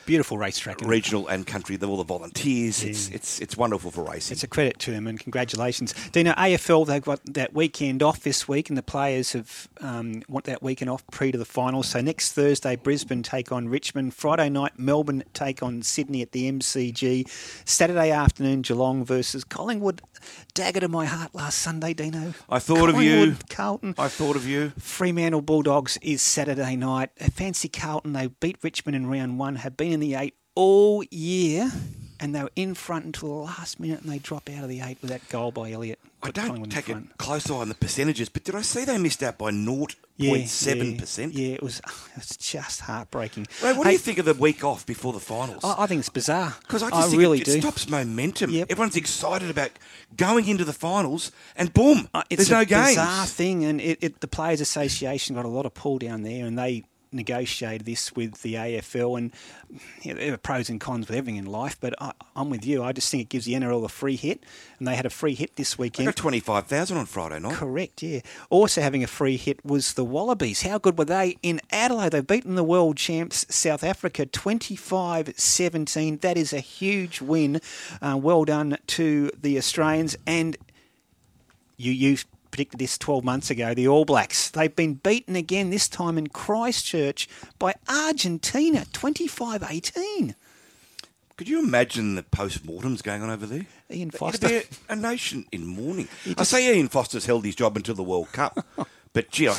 Beautiful 0.05 0.37
racetrack. 0.37 0.81
regional 0.81 1.27
and 1.27 1.47
country, 1.47 1.77
all 1.83 1.97
the 1.97 2.03
volunteers. 2.03 2.83
It's, 2.83 3.09
it's, 3.09 3.39
it's 3.39 3.57
wonderful 3.57 3.91
for 3.91 4.03
racing. 4.03 4.35
It's 4.35 4.43
a 4.43 4.47
credit 4.47 4.79
to 4.79 4.91
them 4.91 5.07
and 5.07 5.19
congratulations. 5.19 5.93
Dino, 6.11 6.33
AFL, 6.33 6.85
they've 6.85 7.01
got 7.01 7.21
that 7.33 7.53
weekend 7.53 8.03
off 8.03 8.21
this 8.21 8.47
week 8.47 8.69
and 8.69 8.77
the 8.77 8.83
players 8.83 9.33
have 9.33 9.67
um, 9.81 10.21
want 10.27 10.45
that 10.45 10.61
weekend 10.61 10.89
off 10.91 11.05
pre 11.07 11.31
to 11.31 11.37
the 11.37 11.45
finals. 11.45 11.89
So 11.89 12.01
next 12.01 12.33
Thursday, 12.33 12.75
Brisbane 12.75 13.23
take 13.23 13.51
on 13.51 13.67
Richmond. 13.67 14.13
Friday 14.13 14.49
night, 14.49 14.77
Melbourne 14.77 15.23
take 15.33 15.63
on 15.63 15.81
Sydney 15.81 16.21
at 16.21 16.31
the 16.31 16.51
MCG. 16.51 17.27
Saturday 17.67 18.11
afternoon, 18.11 18.61
Geelong 18.61 19.03
versus 19.03 19.43
Collingwood. 19.43 20.01
Dagger 20.53 20.81
to 20.81 20.87
my 20.87 21.05
heart 21.05 21.33
last 21.35 21.59
Sunday, 21.59 21.93
Dino. 21.93 22.33
I 22.49 22.59
thought 22.59 22.89
of 22.89 23.01
you. 23.01 23.35
Carlton. 23.49 23.95
I 23.97 24.07
thought 24.07 24.35
of 24.35 24.47
you. 24.47 24.71
Fremantle 24.77 25.41
Bulldogs 25.41 25.97
is 26.01 26.21
Saturday 26.21 26.75
night. 26.75 27.09
Fancy 27.33 27.69
Carlton, 27.69 28.13
they 28.13 28.27
beat 28.27 28.57
Richmond 28.61 28.95
in 28.95 29.07
round 29.07 29.39
one, 29.39 29.55
have 29.57 29.75
been 29.77 29.94
in 29.95 29.99
the 30.01 30.13
eight 30.15 30.35
all 30.53 31.03
year, 31.09 31.71
and 32.19 32.35
they 32.35 32.43
were 32.43 32.51
in 32.55 32.75
front 32.75 33.05
until 33.05 33.29
the 33.29 33.35
last 33.45 33.79
minute, 33.79 34.01
and 34.01 34.11
they 34.11 34.19
drop 34.19 34.49
out 34.49 34.63
of 34.63 34.69
the 34.69 34.81
eight 34.81 34.99
with 35.01 35.09
that 35.09 35.27
goal 35.29 35.51
by 35.51 35.71
Elliott. 35.71 35.99
I 36.23 36.31
don't 36.31 36.71
take 36.71 36.89
a 36.89 37.03
close 37.17 37.49
eye 37.51 37.55
on 37.55 37.69
the 37.69 37.75
percentages, 37.75 38.29
but 38.29 38.43
did 38.43 38.55
I 38.55 38.61
see 38.61 38.83
they 38.85 38.97
missed 38.97 39.21
out 39.21 39.37
by 39.37 39.51
0.7%? 39.51 41.31
Yeah, 41.33 41.39
yeah, 41.47 41.53
it 41.55 41.61
was. 41.63 41.81
It's 42.17 42.37
just 42.37 42.79
heartbreaking. 42.81 43.45
What 43.59 43.75
do 43.75 43.83
Hey, 43.83 43.91
you 43.93 43.97
think 43.97 44.17
of 44.19 44.25
the 44.25 44.33
week 44.33 44.63
off 44.63 44.85
before 44.85 45.11
the 45.13 45.19
finals? 45.19 45.63
I, 45.63 45.83
I 45.83 45.87
think 45.87 45.99
it's 45.99 46.09
bizarre 46.09 46.55
Because 46.61 46.81
I 46.81 46.89
just 46.89 47.09
think 47.09 47.19
really 47.19 47.39
it, 47.41 47.45
do. 47.45 47.59
stops 47.59 47.89
momentum. 47.89 48.49
Yep. 48.51 48.67
Everyone's 48.71 48.95
excited 48.95 49.49
about 49.49 49.71
going 50.15 50.47
into 50.47 50.63
the 50.63 50.73
finals, 50.73 51.31
and 51.57 51.73
boom, 51.73 52.07
Uh, 52.13 52.23
it's 52.29 52.47
there's 52.47 52.51
a 52.51 52.53
no 52.53 52.65
games. 52.65 52.89
bizarre 52.91 53.25
thing, 53.25 53.65
and 53.65 53.81
it, 53.81 53.99
it, 54.01 54.21
the 54.21 54.27
Players 54.27 54.61
Association 54.61 55.35
got 55.35 55.45
a 55.45 55.49
lot 55.49 55.65
of 55.65 55.73
pull 55.73 55.99
down 55.99 56.23
there, 56.23 56.45
and 56.45 56.57
they 56.57 56.85
negotiated 57.11 57.85
this 57.85 58.15
with 58.15 58.41
the 58.41 58.55
AFL. 58.55 59.17
And 59.17 59.31
you 60.01 60.13
know, 60.13 60.19
there 60.19 60.33
are 60.33 60.37
pros 60.37 60.69
and 60.69 60.79
cons 60.79 61.07
with 61.07 61.15
everything 61.17 61.37
in 61.37 61.45
life, 61.45 61.77
but 61.79 61.93
I, 62.01 62.11
I'm 62.35 62.49
with 62.49 62.65
you. 62.65 62.83
I 62.83 62.91
just 62.91 63.09
think 63.09 63.21
it 63.21 63.29
gives 63.29 63.45
the 63.45 63.53
NRL 63.53 63.83
a 63.85 63.89
free 63.89 64.15
hit, 64.15 64.43
and 64.79 64.87
they 64.87 64.95
had 64.95 65.05
a 65.05 65.09
free 65.09 65.35
hit 65.35 65.55
this 65.55 65.75
They 65.75 65.81
weekend. 65.83 66.07
got 66.07 66.15
25,000 66.15 66.97
on 66.97 67.05
Friday 67.05 67.39
night. 67.39 67.53
Correct, 67.55 68.03
yeah. 68.03 68.19
Also 68.49 68.81
having 68.81 69.03
a 69.03 69.07
free 69.07 69.37
hit 69.37 69.63
was 69.65 69.93
the 69.93 70.03
Wallabies. 70.05 70.61
How 70.63 70.77
good 70.77 70.97
were 70.97 71.05
they 71.05 71.37
in 71.41 71.61
Adelaide? 71.71 72.11
They've 72.11 72.25
beaten 72.25 72.55
the 72.55 72.63
world 72.63 72.97
champs 72.97 73.45
South 73.53 73.83
Africa 73.83 74.25
25 74.25 75.33
17. 75.35 76.17
That 76.17 76.37
is 76.37 76.53
a 76.53 76.59
huge 76.59 77.21
win. 77.21 77.61
Uh, 78.01 78.17
well 78.21 78.45
done 78.45 78.77
to 78.87 79.31
the 79.41 79.57
Australians. 79.57 80.15
And 80.27 80.57
you, 81.77 81.91
you 81.91 82.17
predicted 82.55 82.79
this 82.79 82.97
12 82.97 83.25
months 83.25 83.49
ago, 83.49 83.73
the 83.73 83.85
All 83.85 84.05
Blacks. 84.05 84.49
They've 84.49 84.73
been 84.73 84.93
beaten 84.93 85.35
again, 85.35 85.71
this 85.71 85.89
time 85.89 86.17
in 86.17 86.27
Christchurch, 86.27 87.27
by 87.59 87.73
Argentina 87.89 88.85
25 88.93 89.61
18. 89.69 90.35
Could 91.35 91.49
you 91.49 91.59
imagine 91.59 92.15
the 92.15 92.23
post-mortems 92.23 93.01
going 93.01 93.21
on 93.21 93.29
over 93.29 93.45
there? 93.45 93.65
Ian 93.91 94.09
Foster. 94.09 94.47
a, 94.47 94.63
a 94.87 94.95
nation 94.95 95.45
in 95.51 95.67
mourning. 95.67 96.07
I 96.37 96.43
say 96.43 96.73
Ian 96.77 96.87
Foster's 96.87 97.25
held 97.25 97.43
his 97.43 97.55
job 97.55 97.75
until 97.75 97.93
the 97.95 98.03
World 98.03 98.31
Cup, 98.31 98.65
but 99.13 99.31
gee, 99.31 99.49
I- 99.49 99.57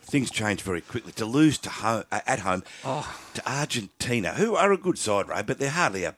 things 0.00 0.28
change 0.32 0.62
very 0.62 0.80
quickly. 0.80 1.12
To 1.12 1.24
lose 1.26 1.58
to 1.58 1.70
home, 1.70 2.02
uh, 2.10 2.22
at 2.26 2.40
home 2.40 2.64
Oh. 2.84 3.16
to 3.34 3.48
Argentina, 3.48 4.32
who 4.32 4.56
are 4.56 4.72
a 4.72 4.76
good 4.76 4.98
side, 4.98 5.28
Ray, 5.28 5.42
but 5.46 5.60
they're 5.60 5.70
hardly 5.70 6.02
a 6.02 6.16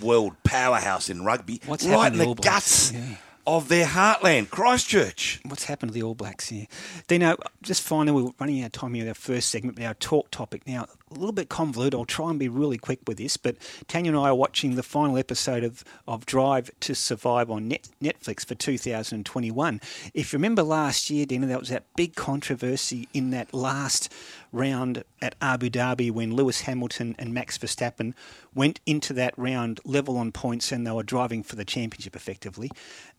world 0.00 0.36
powerhouse 0.44 1.10
in 1.10 1.24
rugby. 1.24 1.60
What's 1.66 1.84
right 1.86 2.12
in 2.12 2.18
the 2.18 2.34
guts 2.34 2.92
Yeah. 2.92 3.16
Of 3.56 3.66
their 3.68 3.86
heartland, 3.86 4.48
Christchurch. 4.48 5.40
What's 5.44 5.64
happened 5.64 5.90
to 5.90 5.94
the 5.94 6.04
All 6.04 6.14
Blacks 6.14 6.50
here? 6.50 6.66
Dino, 7.08 7.36
just 7.62 7.82
finally, 7.82 8.22
we're 8.22 8.30
running 8.38 8.62
out 8.62 8.66
of 8.66 8.72
time 8.72 8.94
here 8.94 9.08
our 9.08 9.14
first 9.14 9.48
segment, 9.48 9.80
our 9.82 9.94
talk 9.94 10.30
topic 10.30 10.68
now, 10.68 10.86
a 11.10 11.14
little 11.14 11.32
bit 11.32 11.48
convoluted. 11.48 11.98
I'll 11.98 12.04
try 12.04 12.30
and 12.30 12.38
be 12.38 12.48
really 12.48 12.78
quick 12.78 13.00
with 13.06 13.18
this, 13.18 13.36
but 13.36 13.56
Tanya 13.88 14.12
and 14.12 14.20
I 14.20 14.28
are 14.28 14.34
watching 14.34 14.76
the 14.76 14.82
final 14.82 15.18
episode 15.18 15.64
of, 15.64 15.84
of 16.06 16.24
Drive 16.24 16.70
to 16.80 16.94
Survive 16.94 17.50
on 17.50 17.68
Net, 17.68 17.88
Netflix 18.02 18.46
for 18.46 18.54
2021. 18.54 19.80
If 20.14 20.32
you 20.32 20.36
remember 20.36 20.62
last 20.62 21.10
year, 21.10 21.26
Dino, 21.26 21.46
that 21.48 21.58
was 21.58 21.68
that 21.70 21.84
big 21.96 22.14
controversy 22.14 23.08
in 23.12 23.30
that 23.30 23.52
last 23.52 24.12
round 24.52 25.04
at 25.20 25.34
Abu 25.40 25.70
Dhabi 25.70 26.10
when 26.10 26.34
Lewis 26.34 26.62
Hamilton 26.62 27.16
and 27.18 27.34
Max 27.34 27.58
Verstappen 27.58 28.14
went 28.54 28.80
into 28.86 29.12
that 29.14 29.36
round 29.36 29.80
level 29.84 30.16
on 30.16 30.32
points 30.32 30.72
and 30.72 30.86
they 30.86 30.90
were 30.92 31.02
driving 31.02 31.42
for 31.42 31.56
the 31.56 31.64
championship 31.64 32.14
effectively. 32.16 32.70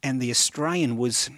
And 0.01 0.21
the 0.21 0.31
Australian 0.31 0.97
was 0.97 1.29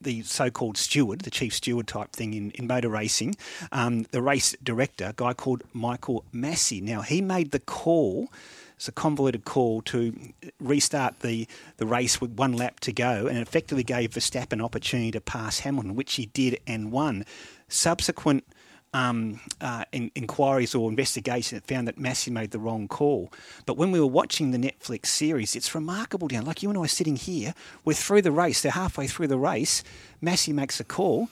the 0.00 0.22
so-called 0.22 0.76
steward, 0.76 1.20
the 1.20 1.30
chief 1.30 1.54
steward 1.54 1.86
type 1.86 2.12
thing 2.12 2.34
in, 2.34 2.50
in 2.52 2.66
motor 2.66 2.88
racing, 2.88 3.36
um, 3.72 4.06
the 4.10 4.22
race 4.22 4.56
director, 4.62 5.06
a 5.06 5.14
guy 5.14 5.34
called 5.34 5.62
Michael 5.72 6.24
Masi. 6.32 6.82
Now 6.82 7.02
he 7.02 7.20
made 7.20 7.50
the 7.50 7.60
call. 7.60 8.28
It's 8.76 8.88
a 8.88 8.92
convoluted 8.92 9.44
call 9.44 9.82
to 9.82 10.14
restart 10.58 11.20
the, 11.20 11.46
the 11.76 11.84
race 11.84 12.18
with 12.18 12.30
one 12.30 12.54
lap 12.54 12.80
to 12.80 12.92
go, 12.92 13.26
and 13.26 13.36
effectively 13.36 13.84
gave 13.84 14.12
Verstappen 14.12 14.54
an 14.54 14.62
opportunity 14.62 15.10
to 15.10 15.20
pass 15.20 15.60
Hamilton, 15.60 15.94
which 15.94 16.14
he 16.14 16.26
did 16.26 16.58
and 16.66 16.90
won. 16.90 17.26
Subsequent 17.68 18.44
um, 18.92 19.40
uh, 19.60 19.84
in, 19.92 20.10
inquiries 20.14 20.74
or 20.74 20.88
investigations 20.88 21.62
found 21.66 21.86
that 21.88 21.98
Masi 21.98 22.30
made 22.30 22.50
the 22.50 22.58
wrong 22.58 22.88
call. 22.88 23.32
But 23.66 23.76
when 23.76 23.92
we 23.92 24.00
were 24.00 24.06
watching 24.06 24.50
the 24.50 24.58
Netflix 24.58 25.06
series, 25.06 25.54
it's 25.54 25.74
remarkable, 25.74 26.28
Dan. 26.28 26.44
Like 26.44 26.62
you 26.62 26.70
and 26.70 26.78
I 26.78 26.86
sitting 26.86 27.16
here, 27.16 27.54
we're 27.84 27.94
through 27.94 28.22
the 28.22 28.32
race, 28.32 28.62
they're 28.62 28.72
halfway 28.72 29.06
through 29.06 29.28
the 29.28 29.38
race. 29.38 29.84
Masi 30.22 30.52
makes 30.52 30.80
a 30.80 30.84
call. 30.84 31.28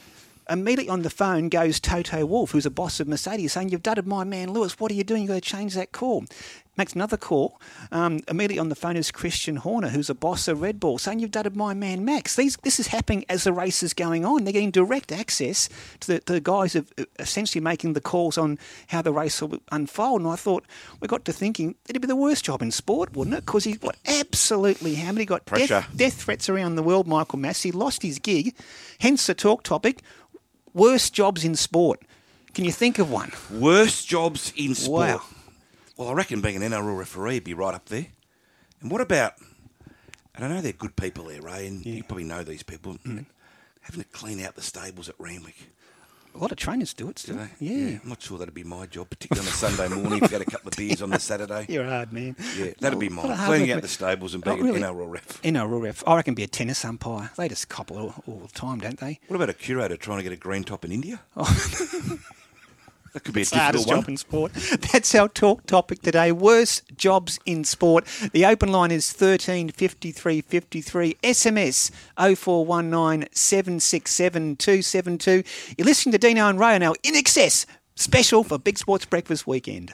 Immediately 0.51 0.88
on 0.88 1.03
the 1.03 1.11
phone 1.11 1.51
goes 1.51 1.79
Toto 1.79 2.25
Wolff, 2.25 2.53
who's 2.53 2.64
a 2.64 2.71
boss 2.71 3.01
of 3.01 3.09
Mercedes, 3.09 3.53
saying, 3.53 3.68
You've 3.68 3.83
dudded 3.83 4.07
my 4.07 4.25
man 4.25 4.53
Lewis. 4.53 4.81
What 4.81 4.90
are 4.90 4.94
you 4.94 5.05
doing? 5.05 5.23
You've 5.23 5.29
got 5.29 5.35
to 5.35 5.40
change 5.42 5.75
that 5.75 5.92
call. 5.92 6.25
Makes 6.79 6.95
another 6.95 7.17
call. 7.17 7.61
Um, 7.91 8.21
immediately 8.29 8.61
on 8.61 8.69
the 8.69 8.77
phone 8.77 8.97
is 8.97 9.11
Christian 9.11 9.57
Horner, 9.57 9.88
who's 9.88 10.09
a 10.09 10.14
boss 10.14 10.47
of 10.47 10.62
Red 10.62 10.79
Bull, 10.79 10.97
saying, 10.97 11.19
You've 11.19 11.33
dudded 11.33 11.57
my 11.57 11.75
man 11.75 12.05
Max. 12.05 12.37
These, 12.37 12.57
this 12.62 12.79
is 12.79 12.87
happening 12.87 13.25
as 13.29 13.43
the 13.43 13.53
race 13.53 13.83
is 13.83 13.93
going 13.93 14.25
on. 14.25 14.45
They're 14.45 14.53
getting 14.53 14.71
direct 14.71 15.11
access 15.11 15.69
to 16.01 16.07
the, 16.07 16.21
to 16.21 16.33
the 16.35 16.41
guys 16.41 16.77
of 16.77 16.93
essentially 17.19 17.61
making 17.61 17.95
the 17.95 18.01
calls 18.01 18.38
on 18.38 18.59
how 18.87 19.03
the 19.03 19.12
race 19.12 19.43
will 19.43 19.59
unfold. 19.73 20.21
And 20.21 20.31
I 20.31 20.37
thought, 20.37 20.64
we 21.01 21.09
got 21.09 21.25
to 21.25 21.33
thinking, 21.33 21.75
it'd 21.88 22.01
be 22.01 22.07
the 22.07 22.14
worst 22.14 22.45
job 22.45 22.62
in 22.62 22.71
sport, 22.71 23.14
wouldn't 23.14 23.37
it? 23.37 23.45
Because 23.45 23.64
he's 23.64 23.79
got 23.79 23.97
absolutely 24.07 24.95
hammered. 24.95 25.19
He 25.21 25.27
got 25.27 25.47
Pressure. 25.47 25.67
death, 25.67 25.97
death 25.97 26.23
threats 26.23 26.49
around 26.49 26.77
the 26.77 26.83
world, 26.85 27.09
Michael 27.09 27.41
Masi. 27.41 27.75
Lost 27.75 28.03
his 28.03 28.21
gig. 28.21 28.55
Hence 29.01 29.27
the 29.27 29.35
talk 29.35 29.64
topic 29.64 30.01
worst 30.75 31.12
jobs 31.12 31.45
in 31.45 31.57
sport. 31.57 32.03
Can 32.55 32.64
you 32.64 32.73
think 32.73 32.99
of 32.99 33.11
one? 33.11 33.33
Worst 33.51 34.09
jobs 34.09 34.53
in 34.57 34.75
sport. 34.75 35.09
Wow. 35.09 35.23
Well, 35.99 36.09
I 36.09 36.13
reckon 36.13 36.41
being 36.41 36.57
an 36.57 36.63
NRL 36.63 36.97
referee 36.97 37.35
would 37.35 37.45
be 37.45 37.53
right 37.55 37.75
up 37.75 37.87
there. 37.87 38.07
And 38.81 38.91
what 38.91 39.01
about, 39.01 39.35
and 40.35 40.45
I 40.45 40.49
know 40.49 40.61
they're 40.63 40.73
good 40.73 40.95
people 40.97 41.25
there, 41.25 41.43
Ray, 41.43 41.67
and 41.67 41.85
you 41.85 42.03
probably 42.05 42.25
know 42.25 42.43
these 42.45 42.63
people, 42.63 42.95
Mm. 43.05 43.27
having 43.83 44.01
to 44.03 44.09
clean 44.11 44.41
out 44.41 44.55
the 44.55 44.63
stables 44.63 45.09
at 45.09 45.17
Randwick. 45.19 45.57
A 46.35 46.39
lot 46.39 46.53
of 46.53 46.59
trainers 46.59 46.95
do 46.95 47.09
it 47.09 47.17
Do 47.17 47.21
still. 47.23 47.37
they? 47.37 47.49
Yeah. 47.59 47.99
I'm 48.01 48.09
not 48.11 48.23
sure 48.23 48.39
that'd 48.39 48.55
be 48.55 48.63
my 48.63 48.87
job, 48.87 49.11
particularly 49.11 49.49
on 49.49 49.53
a 49.53 49.57
Sunday 49.57 49.89
morning 49.89 50.23
if 50.23 50.31
you 50.31 50.39
had 50.39 50.47
a 50.47 50.51
couple 50.51 50.69
of 50.69 50.77
beers 50.77 51.03
on 51.03 51.11
the 51.11 51.19
Saturday. 51.19 51.67
You're 51.73 51.85
a 51.87 51.89
hard 51.91 52.13
man. 52.13 52.37
Yeah, 52.57 52.73
that'd 52.79 52.99
be 53.01 53.09
mine. 53.09 53.37
Cleaning 53.47 53.73
out 53.73 53.83
the 53.83 53.89
stables 53.89 54.35
and 54.35 54.47
Oh, 54.47 54.55
being 54.55 54.65
really? 54.67 54.77
an 54.83 54.85
NRL 54.95 55.11
ref. 55.11 55.43
NRL 55.43 55.81
ref. 55.83 56.05
I 56.07 56.15
reckon 56.15 56.35
be 56.35 56.45
a 56.45 56.47
tennis 56.47 56.85
umpire. 56.85 57.33
They 57.37 57.49
just 57.49 57.69
cop 57.69 57.91
all, 57.91 58.15
all 58.29 58.39
the 58.39 58.49
time, 58.57 58.79
don't 58.79 59.01
they? 59.01 59.19
What 59.27 59.35
about 59.37 59.51
a 59.51 59.55
curator 59.55 59.97
trying 59.97 60.19
to 60.19 60.23
get 60.23 60.31
a 60.31 60.37
green 60.37 60.63
top 60.63 60.85
in 60.85 60.93
India? 60.93 61.21
that 63.19 63.25
could 63.25 63.35
be 63.35 63.41
a 63.41 63.43
It's 63.43 63.51
the 63.51 63.59
hardest 63.59 63.87
difficult 63.89 63.97
one. 63.97 64.03
job 64.05 64.09
in 64.11 64.17
sport. 64.17 64.53
That's 64.93 65.15
our 65.15 65.29
talk 65.29 65.67
topic 65.67 66.03
today. 66.03 66.31
Worst 66.31 66.83
jobs 66.97 67.41
in 67.45 67.65
sport. 67.65 68.05
The 68.33 68.47
open 68.47 68.71
line 68.71 68.91
is 68.93 69.13
thirteen 69.13 69.71
fifty 69.71 70.13
three 70.13 70.41
fifty 70.41 70.81
three. 70.81 71.15
SMS 71.23 71.91
0419 72.17 73.29
767 73.33 74.57
272. 74.57 75.43
You're 75.77 75.85
listening 75.85 76.13
to 76.13 76.19
Dino 76.19 76.49
and 76.49 76.61
Ray 76.61 76.77
on 76.77 76.83
our 76.83 76.95
INXS 77.05 77.67
special 77.97 78.45
for 78.45 78.59
Big 78.59 78.79
Sports 78.79 79.05
Breakfast 79.05 79.47
Weekend. 79.47 79.93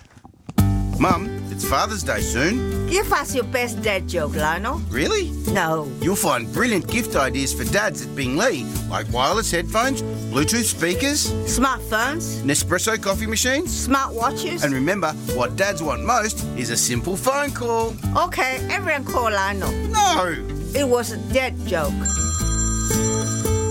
Mum, 0.98 1.43
it's 1.54 1.64
Father's 1.64 2.02
Day 2.02 2.20
soon. 2.20 2.88
Give 2.88 3.12
us 3.12 3.32
your 3.34 3.44
best 3.44 3.80
dad 3.80 4.08
joke, 4.08 4.34
Lionel. 4.34 4.78
Really? 4.90 5.30
No. 5.52 5.90
You'll 6.00 6.16
find 6.16 6.52
brilliant 6.52 6.88
gift 6.88 7.14
ideas 7.14 7.54
for 7.54 7.64
dads 7.72 8.04
at 8.04 8.14
Bing 8.16 8.36
Lee, 8.36 8.64
like 8.90 9.10
wireless 9.12 9.52
headphones, 9.52 10.02
Bluetooth 10.32 10.64
speakers, 10.64 11.30
Smartphones, 11.46 12.42
Nespresso 12.42 13.00
coffee 13.00 13.26
machines. 13.28 13.88
smartwatches. 13.88 14.64
And 14.64 14.74
remember, 14.74 15.12
what 15.36 15.54
dads 15.54 15.80
want 15.80 16.02
most 16.02 16.44
is 16.56 16.70
a 16.70 16.76
simple 16.76 17.16
phone 17.16 17.52
call. 17.52 17.94
okay, 18.16 18.56
everyone 18.70 19.04
call 19.04 19.30
Lionel. 19.30 19.70
No! 19.90 20.34
It 20.74 20.88
was 20.88 21.12
a 21.12 21.18
dad 21.32 21.54
joke. 21.66 21.92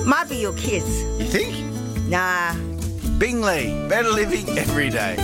Might 0.06 0.28
be 0.30 0.38
your 0.38 0.54
kids. 0.54 0.88
You 1.20 1.26
think? 1.26 1.54
Nah. 2.10 2.56
Bing 3.18 3.42
Lee, 3.42 3.88
better 3.90 4.10
living 4.10 4.58
every 4.58 4.90
day. 4.90 5.18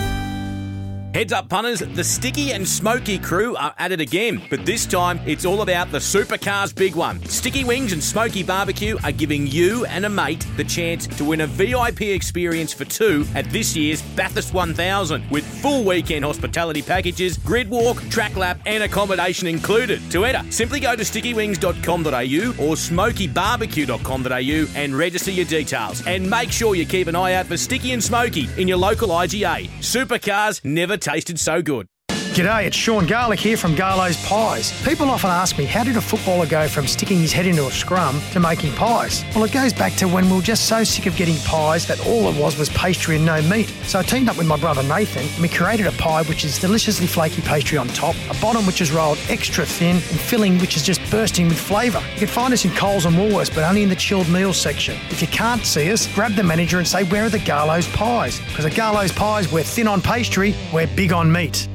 Heads 1.11 1.33
up, 1.33 1.49
punters, 1.49 1.79
the 1.79 2.03
Sticky 2.03 2.53
and 2.53 2.67
Smoky 2.67 3.17
crew 3.17 3.55
are 3.55 3.73
at 3.79 3.91
it 3.91 3.99
again, 3.99 4.43
but 4.47 4.63
this 4.63 4.85
time 4.85 5.19
it's 5.25 5.43
all 5.43 5.63
about 5.63 5.91
the 5.91 5.97
supercars 5.97 6.75
big 6.75 6.95
one. 6.95 7.19
Sticky 7.25 7.63
Wings 7.63 7.93
and 7.93 8.03
Smoky 8.03 8.43
Barbecue 8.43 8.95
are 9.03 9.11
giving 9.11 9.47
you 9.47 9.85
and 9.85 10.05
a 10.05 10.09
mate 10.09 10.45
the 10.55 10.63
chance 10.63 11.07
to 11.07 11.25
win 11.25 11.41
a 11.41 11.47
VIP 11.47 12.01
experience 12.01 12.73
for 12.73 12.85
two 12.85 13.25
at 13.33 13.49
this 13.49 13.75
year's 13.75 14.03
Bathurst 14.15 14.53
1000 14.53 15.27
with 15.31 15.43
full 15.63 15.83
weekend 15.83 16.25
hospitality 16.25 16.83
packages, 16.83 17.39
grid 17.39 17.71
walk, 17.71 17.97
track 18.11 18.35
lap, 18.35 18.59
and 18.67 18.83
accommodation 18.83 19.47
included. 19.47 19.99
To 20.11 20.25
enter, 20.25 20.43
simply 20.51 20.79
go 20.79 20.95
to 20.95 21.01
stickywings.com.au 21.01 22.63
or 22.63 22.75
smokybarbecue.com.au 22.75 24.79
and 24.79 24.95
register 24.95 25.31
your 25.31 25.45
details. 25.45 26.05
And 26.05 26.29
make 26.29 26.51
sure 26.51 26.75
you 26.75 26.85
keep 26.85 27.07
an 27.07 27.15
eye 27.15 27.33
out 27.33 27.47
for 27.47 27.57
Sticky 27.57 27.93
and 27.93 28.03
Smoky 28.03 28.47
in 28.61 28.67
your 28.67 28.77
local 28.77 29.09
IGA. 29.09 29.69
Supercars 29.79 30.63
never 30.63 30.98
tasted 30.99 31.39
so 31.39 31.61
good. 31.61 31.87
G'day, 32.29 32.67
it's 32.67 32.77
Sean 32.77 33.07
Garlick 33.07 33.39
here 33.39 33.57
from 33.57 33.75
Garlo's 33.75 34.23
Pies. 34.23 34.71
People 34.85 35.09
often 35.09 35.31
ask 35.31 35.57
me, 35.57 35.65
how 35.65 35.83
did 35.83 35.97
a 35.97 36.01
footballer 36.01 36.45
go 36.45 36.67
from 36.67 36.85
sticking 36.85 37.17
his 37.17 37.33
head 37.33 37.47
into 37.47 37.65
a 37.65 37.71
scrum 37.71 38.21
to 38.33 38.39
making 38.39 38.71
pies? 38.73 39.25
Well, 39.33 39.43
it 39.45 39.51
goes 39.51 39.73
back 39.73 39.93
to 39.95 40.07
when 40.07 40.29
we 40.29 40.35
were 40.35 40.41
just 40.43 40.67
so 40.67 40.83
sick 40.83 41.07
of 41.07 41.15
getting 41.15 41.37
pies 41.39 41.87
that 41.87 41.99
all 42.05 42.29
it 42.29 42.39
was 42.39 42.55
was 42.55 42.69
pastry 42.69 43.15
and 43.15 43.25
no 43.25 43.41
meat. 43.41 43.67
So 43.83 43.99
I 43.99 44.03
teamed 44.03 44.29
up 44.29 44.37
with 44.37 44.45
my 44.45 44.57
brother 44.57 44.83
Nathan 44.83 45.23
and 45.23 45.41
we 45.41 45.49
created 45.49 45.87
a 45.87 45.91
pie 45.93 46.21
which 46.23 46.45
is 46.45 46.59
deliciously 46.59 47.07
flaky 47.07 47.41
pastry 47.41 47.79
on 47.79 47.87
top, 47.89 48.15
a 48.29 48.39
bottom 48.39 48.63
which 48.67 48.79
is 48.79 48.91
rolled 48.91 49.17
extra 49.27 49.65
thin, 49.65 49.95
and 49.95 50.19
filling 50.19 50.59
which 50.59 50.77
is 50.77 50.85
just 50.85 51.01
bursting 51.09 51.47
with 51.47 51.59
flavour. 51.59 52.01
You 52.13 52.19
can 52.19 52.27
find 52.27 52.53
us 52.53 52.63
in 52.63 52.71
Coles 52.71 53.05
and 53.05 53.15
Woolworths, 53.15 53.53
but 53.53 53.63
only 53.63 53.81
in 53.81 53.89
the 53.89 53.95
chilled 53.95 54.29
meals 54.29 54.55
section. 54.55 54.95
If 55.09 55.21
you 55.21 55.27
can't 55.29 55.65
see 55.65 55.91
us, 55.91 56.07
grab 56.13 56.33
the 56.33 56.43
manager 56.43 56.77
and 56.77 56.87
say, 56.87 57.03
where 57.05 57.25
are 57.25 57.29
the 57.29 57.39
Garlo's 57.39 57.87
Pies? 57.87 58.39
Because 58.39 58.65
at 58.65 58.75
Garlo's 58.75 59.11
Pies, 59.11 59.51
we're 59.51 59.63
thin 59.63 59.87
on 59.87 59.99
pastry, 59.99 60.53
we're 60.71 60.87
big 60.95 61.11
on 61.11 61.31
meat. 61.31 61.67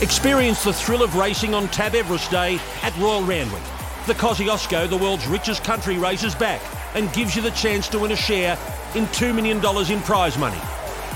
Experience 0.00 0.64
the 0.64 0.72
thrill 0.72 1.04
of 1.04 1.14
racing 1.14 1.54
on 1.54 1.68
Tab 1.68 1.94
Everest 1.94 2.28
Day 2.30 2.58
at 2.82 2.96
Royal 2.98 3.22
Randwick. 3.22 3.62
The 4.06 4.14
Kosciuszko, 4.14 4.90
the 4.90 4.96
world's 4.96 5.28
richest 5.28 5.62
country 5.62 5.98
race, 5.98 6.24
is 6.24 6.34
back 6.34 6.60
and 6.94 7.12
gives 7.12 7.36
you 7.36 7.42
the 7.42 7.52
chance 7.52 7.86
to 7.88 8.00
win 8.00 8.10
a 8.10 8.16
share 8.16 8.58
in 8.96 9.06
$2 9.06 9.32
million 9.32 9.58
in 9.92 10.02
prize 10.02 10.36
money. 10.36 10.60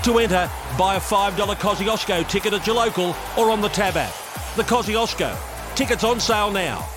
To 0.03 0.19
enter, 0.19 0.49
buy 0.77 0.95
a 0.95 0.99
$5 0.99 1.31
Kosciuszko 1.55 2.27
ticket 2.29 2.53
at 2.53 2.65
your 2.65 2.75
local 2.77 3.15
or 3.37 3.51
on 3.51 3.59
the 3.59 3.67
Tab 3.67 3.97
app. 3.97 4.13
The 4.55 4.63
Kosciuszko. 4.63 5.75
Tickets 5.75 6.05
on 6.05 6.21
sale 6.21 6.49
now. 6.49 6.87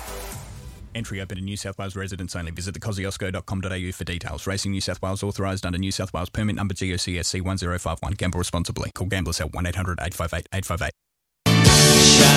Entry 0.95 1.19
open 1.19 1.37
to 1.37 1.43
New 1.43 1.57
South 1.57 1.77
Wales 1.77 1.97
residents 1.97 2.33
only. 2.33 2.51
Visit 2.51 2.75
thekosciuszko.com.au 2.75 3.91
for 3.91 4.03
details. 4.05 4.47
Racing 4.47 4.71
New 4.71 4.81
South 4.81 5.01
Wales 5.01 5.21
authorised 5.21 5.65
under 5.65 5.77
New 5.77 5.91
South 5.91 6.13
Wales 6.13 6.29
permit 6.29 6.55
number 6.55 6.73
GOCSC 6.73 7.41
1051. 7.41 8.13
Gamble 8.13 8.37
responsibly. 8.37 8.89
Call 8.95 9.07
Gamblers 9.07 9.39
Help 9.39 9.53
1 9.53 9.65
800 9.65 9.99
858 9.99 10.47
858. 10.53 10.91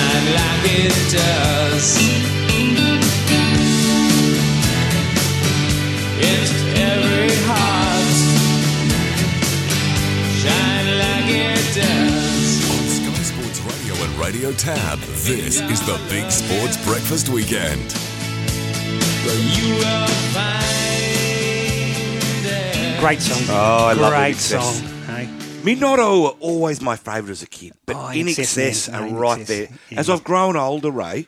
Shine 0.07 0.33
like 0.33 0.63
it 0.71 0.95
does. 1.11 1.97
In 6.23 6.43
every 6.77 7.35
heart. 7.47 8.15
Shine 10.39 10.89
like 11.03 11.29
it 11.29 11.65
does. 11.75 12.49
On 12.71 12.85
Sky 12.87 13.21
Sports 13.23 13.59
Radio 13.67 13.93
and 14.05 14.13
Radio 14.17 14.51
Tab, 14.53 14.99
this 14.99 15.59
is 15.59 15.81
the 15.85 15.99
Big 16.09 16.31
Sports 16.31 16.77
Breakfast 16.85 17.27
Weekend. 17.29 17.93
You 19.57 19.75
will 19.75 20.07
find. 20.31 20.55
Great 23.01 23.19
song. 23.21 23.43
Oh, 23.49 23.87
I 23.87 23.93
love 23.93 24.13
Great 24.13 24.35
INXS. 24.35 24.61
song. 24.61 24.96
Midnight 25.67 25.99
were 25.99 26.35
always 26.39 26.81
my 26.81 26.95
favourite 26.95 27.31
as 27.31 27.43
a 27.43 27.47
kid, 27.47 27.73
but 27.85 27.95
Oh, 27.95 28.09
INXS, 28.13 28.93
are 28.93 29.07
right 29.13 29.45
there. 29.45 29.67
yeah. 29.89 29.99
As 29.99 30.09
I've 30.09 30.23
grown 30.23 30.55
older, 30.55 30.91
Ray, 30.91 31.27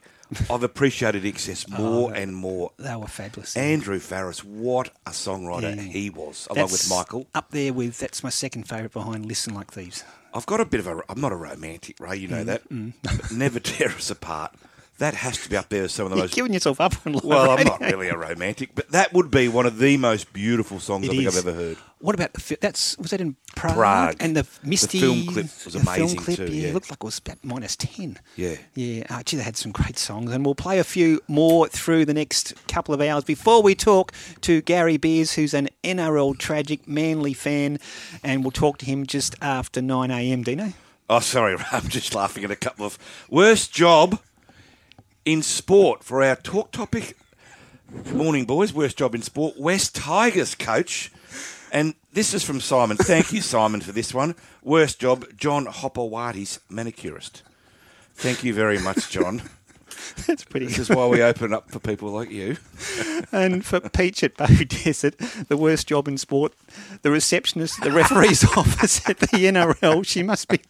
I've 0.50 0.64
appreciated 0.64 1.26
Excess 1.26 1.68
more 1.68 2.14
and 2.14 2.36
more. 2.36 2.72
They 2.78 2.96
were 2.96 3.08
fabulous. 3.08 3.58
Andrew 3.58 4.00
Farriss, 4.00 4.44
what 4.44 4.90
a 5.06 5.12
songwriter 5.12 5.76
Yeah. 5.76 5.82
he 5.82 6.10
was, 6.10 6.48
along 6.52 6.72
with 6.72 6.90
Michael. 6.90 7.28
Up 7.34 7.52
there 7.52 7.74
with, 7.74 7.98
that's 8.00 8.24
my 8.24 8.30
second 8.30 8.64
favourite 8.68 8.94
behind 8.94 9.26
Listen 9.26 9.54
Like 9.56 9.72
Thieves. 9.72 10.04
I've 10.34 10.46
got 10.46 10.60
a 10.62 10.66
bit 10.66 10.80
of 10.80 10.86
a. 10.88 11.02
I'm 11.10 11.20
not 11.20 11.32
a 11.32 11.36
romantic, 11.36 12.00
Ray. 12.00 12.18
You 12.18 12.28
know 12.28 12.44
Mm, 12.44 12.46
that. 12.46 12.70
mm. 12.70 13.36
Never 13.36 13.60
tear 13.72 13.90
us 13.90 14.12
apart. 14.12 14.54
That 15.00 15.14
has 15.16 15.38
to 15.44 15.50
be 15.50 15.56
up 15.58 15.70
there 15.70 15.84
as 15.86 15.94
some 15.94 16.06
of 16.06 16.12
the 16.12 16.18
You're 16.18 16.24
most. 16.26 16.36
giving 16.36 16.54
yourself 16.54 16.80
up 16.82 16.94
on 17.06 17.14
live 17.14 17.24
Well, 17.24 17.52
I'm 17.52 17.66
not 17.66 17.80
really 17.82 18.10
a 18.10 18.18
romantic, 18.18 18.76
but 18.76 18.90
that 18.92 19.14
would 19.14 19.32
be 19.32 19.48
one 19.48 19.66
of 19.66 19.78
the 19.80 19.98
most 19.98 20.32
beautiful 20.34 20.80
songs 20.80 21.06
It 21.08 21.12
I 21.12 21.16
think 21.16 21.28
is. 21.28 21.38
I've 21.38 21.48
ever 21.48 21.58
heard. 21.58 21.78
What 22.00 22.16
about 22.16 22.34
the 22.34 22.40
fi- 22.42 22.58
that's 22.62 22.98
was 22.98 23.12
that 23.12 23.20
in 23.22 23.36
Prague? 23.56 23.76
Prague. 23.76 24.16
And 24.20 24.36
the 24.36 24.44
The 24.44 24.68
Misty 24.68 25.00
film 25.00 25.26
clip 25.28 25.46
was 25.66 25.74
the 25.74 25.80
film 25.80 25.88
amazing 25.96 26.20
clip, 26.20 26.38
too, 26.38 26.46
Yeah, 26.46 26.62
yeah. 26.64 26.68
it 26.70 26.74
looked 26.74 26.90
like 26.90 26.98
it 27.02 27.04
was 27.06 27.18
about 27.18 27.38
minus 27.44 27.76
ten. 27.76 28.18
Yeah. 28.36 28.56
Yeah, 28.76 29.04
uh, 29.10 29.24
gee, 29.24 29.38
they 29.38 29.44
had 29.44 29.58
some 29.58 29.72
great 29.72 29.98
songs, 29.98 30.32
and 30.32 30.46
we'll 30.46 30.56
play 30.56 30.80
a 30.80 30.84
few 30.86 31.22
more 31.28 31.68
through 31.68 32.06
the 32.06 32.14
next 32.14 32.54
couple 32.68 32.94
of 32.94 33.02
hours 33.02 33.24
before 33.24 33.62
we 33.62 33.76
talk 33.76 34.12
to 34.42 34.62
Gary 34.62 34.98
Beers, 34.98 35.34
who's 35.34 35.54
an 35.54 35.68
NRL 35.84 36.38
tragic 36.38 36.88
Manly 36.88 37.34
fan, 37.34 37.80
and 38.24 38.44
we'll 38.44 38.52
talk 38.52 38.78
to 38.80 38.86
him 38.86 39.06
just 39.06 39.36
after 39.42 39.82
nine 39.82 40.12
a.m. 40.12 40.44
Dino. 40.44 40.74
Oh, 41.10 41.20
sorry, 41.22 41.58
I'm 41.72 41.88
just 41.90 42.14
laughing 42.14 42.44
at 42.44 42.52
a 42.52 42.56
couple 42.56 42.86
of 42.86 42.98
worst 43.30 43.74
job 43.74 44.20
in 45.26 45.42
sport 45.42 46.04
for 46.04 46.24
our 46.24 46.36
talk 46.36 46.72
topic. 46.72 47.18
Morning, 48.14 48.46
boys. 48.46 48.74
Worst 48.74 48.98
job 48.98 49.16
in 49.16 49.22
sport. 49.22 49.60
West 49.60 49.96
Tigers 49.96 50.56
coach. 50.56 51.12
And 51.72 51.94
this 52.14 52.34
is 52.34 52.44
from 52.44 52.62
Simon. 52.62 52.98
Thank 52.98 53.32
you, 53.32 53.42
Simon, 53.42 53.82
for 53.82 53.92
this 53.92 54.14
one. 54.14 54.36
Worst 54.64 55.00
job, 55.00 55.26
John 55.38 55.66
Hopoate's 55.68 56.60
manicurist. 56.70 57.44
Thank 58.16 58.44
you 58.44 58.54
very 58.54 58.80
much, 58.80 59.10
John. 59.10 59.42
That's 60.28 60.44
pretty. 60.44 60.68
This 60.68 60.80
is 60.80 60.90
why 60.90 61.08
we 61.08 61.22
open 61.22 61.54
up 61.54 61.70
for 61.72 61.80
people 61.80 62.10
like 62.10 62.32
you. 62.32 62.58
and 63.32 63.66
for 63.66 63.80
Peach 63.80 64.24
at 64.24 64.38
Bow 64.38 64.48
Desert, 64.68 65.18
the 65.18 65.58
worst 65.58 65.88
job 65.88 66.08
in 66.08 66.18
sport, 66.18 66.54
the 67.02 67.12
receptionist, 67.12 67.80
at 67.80 67.84
the 67.86 67.92
referee's 67.92 68.44
office 68.58 69.08
at 69.10 69.20
the 69.20 69.28
NRL. 69.28 70.06
She 70.06 70.24
must 70.24 70.48
be 70.48 70.62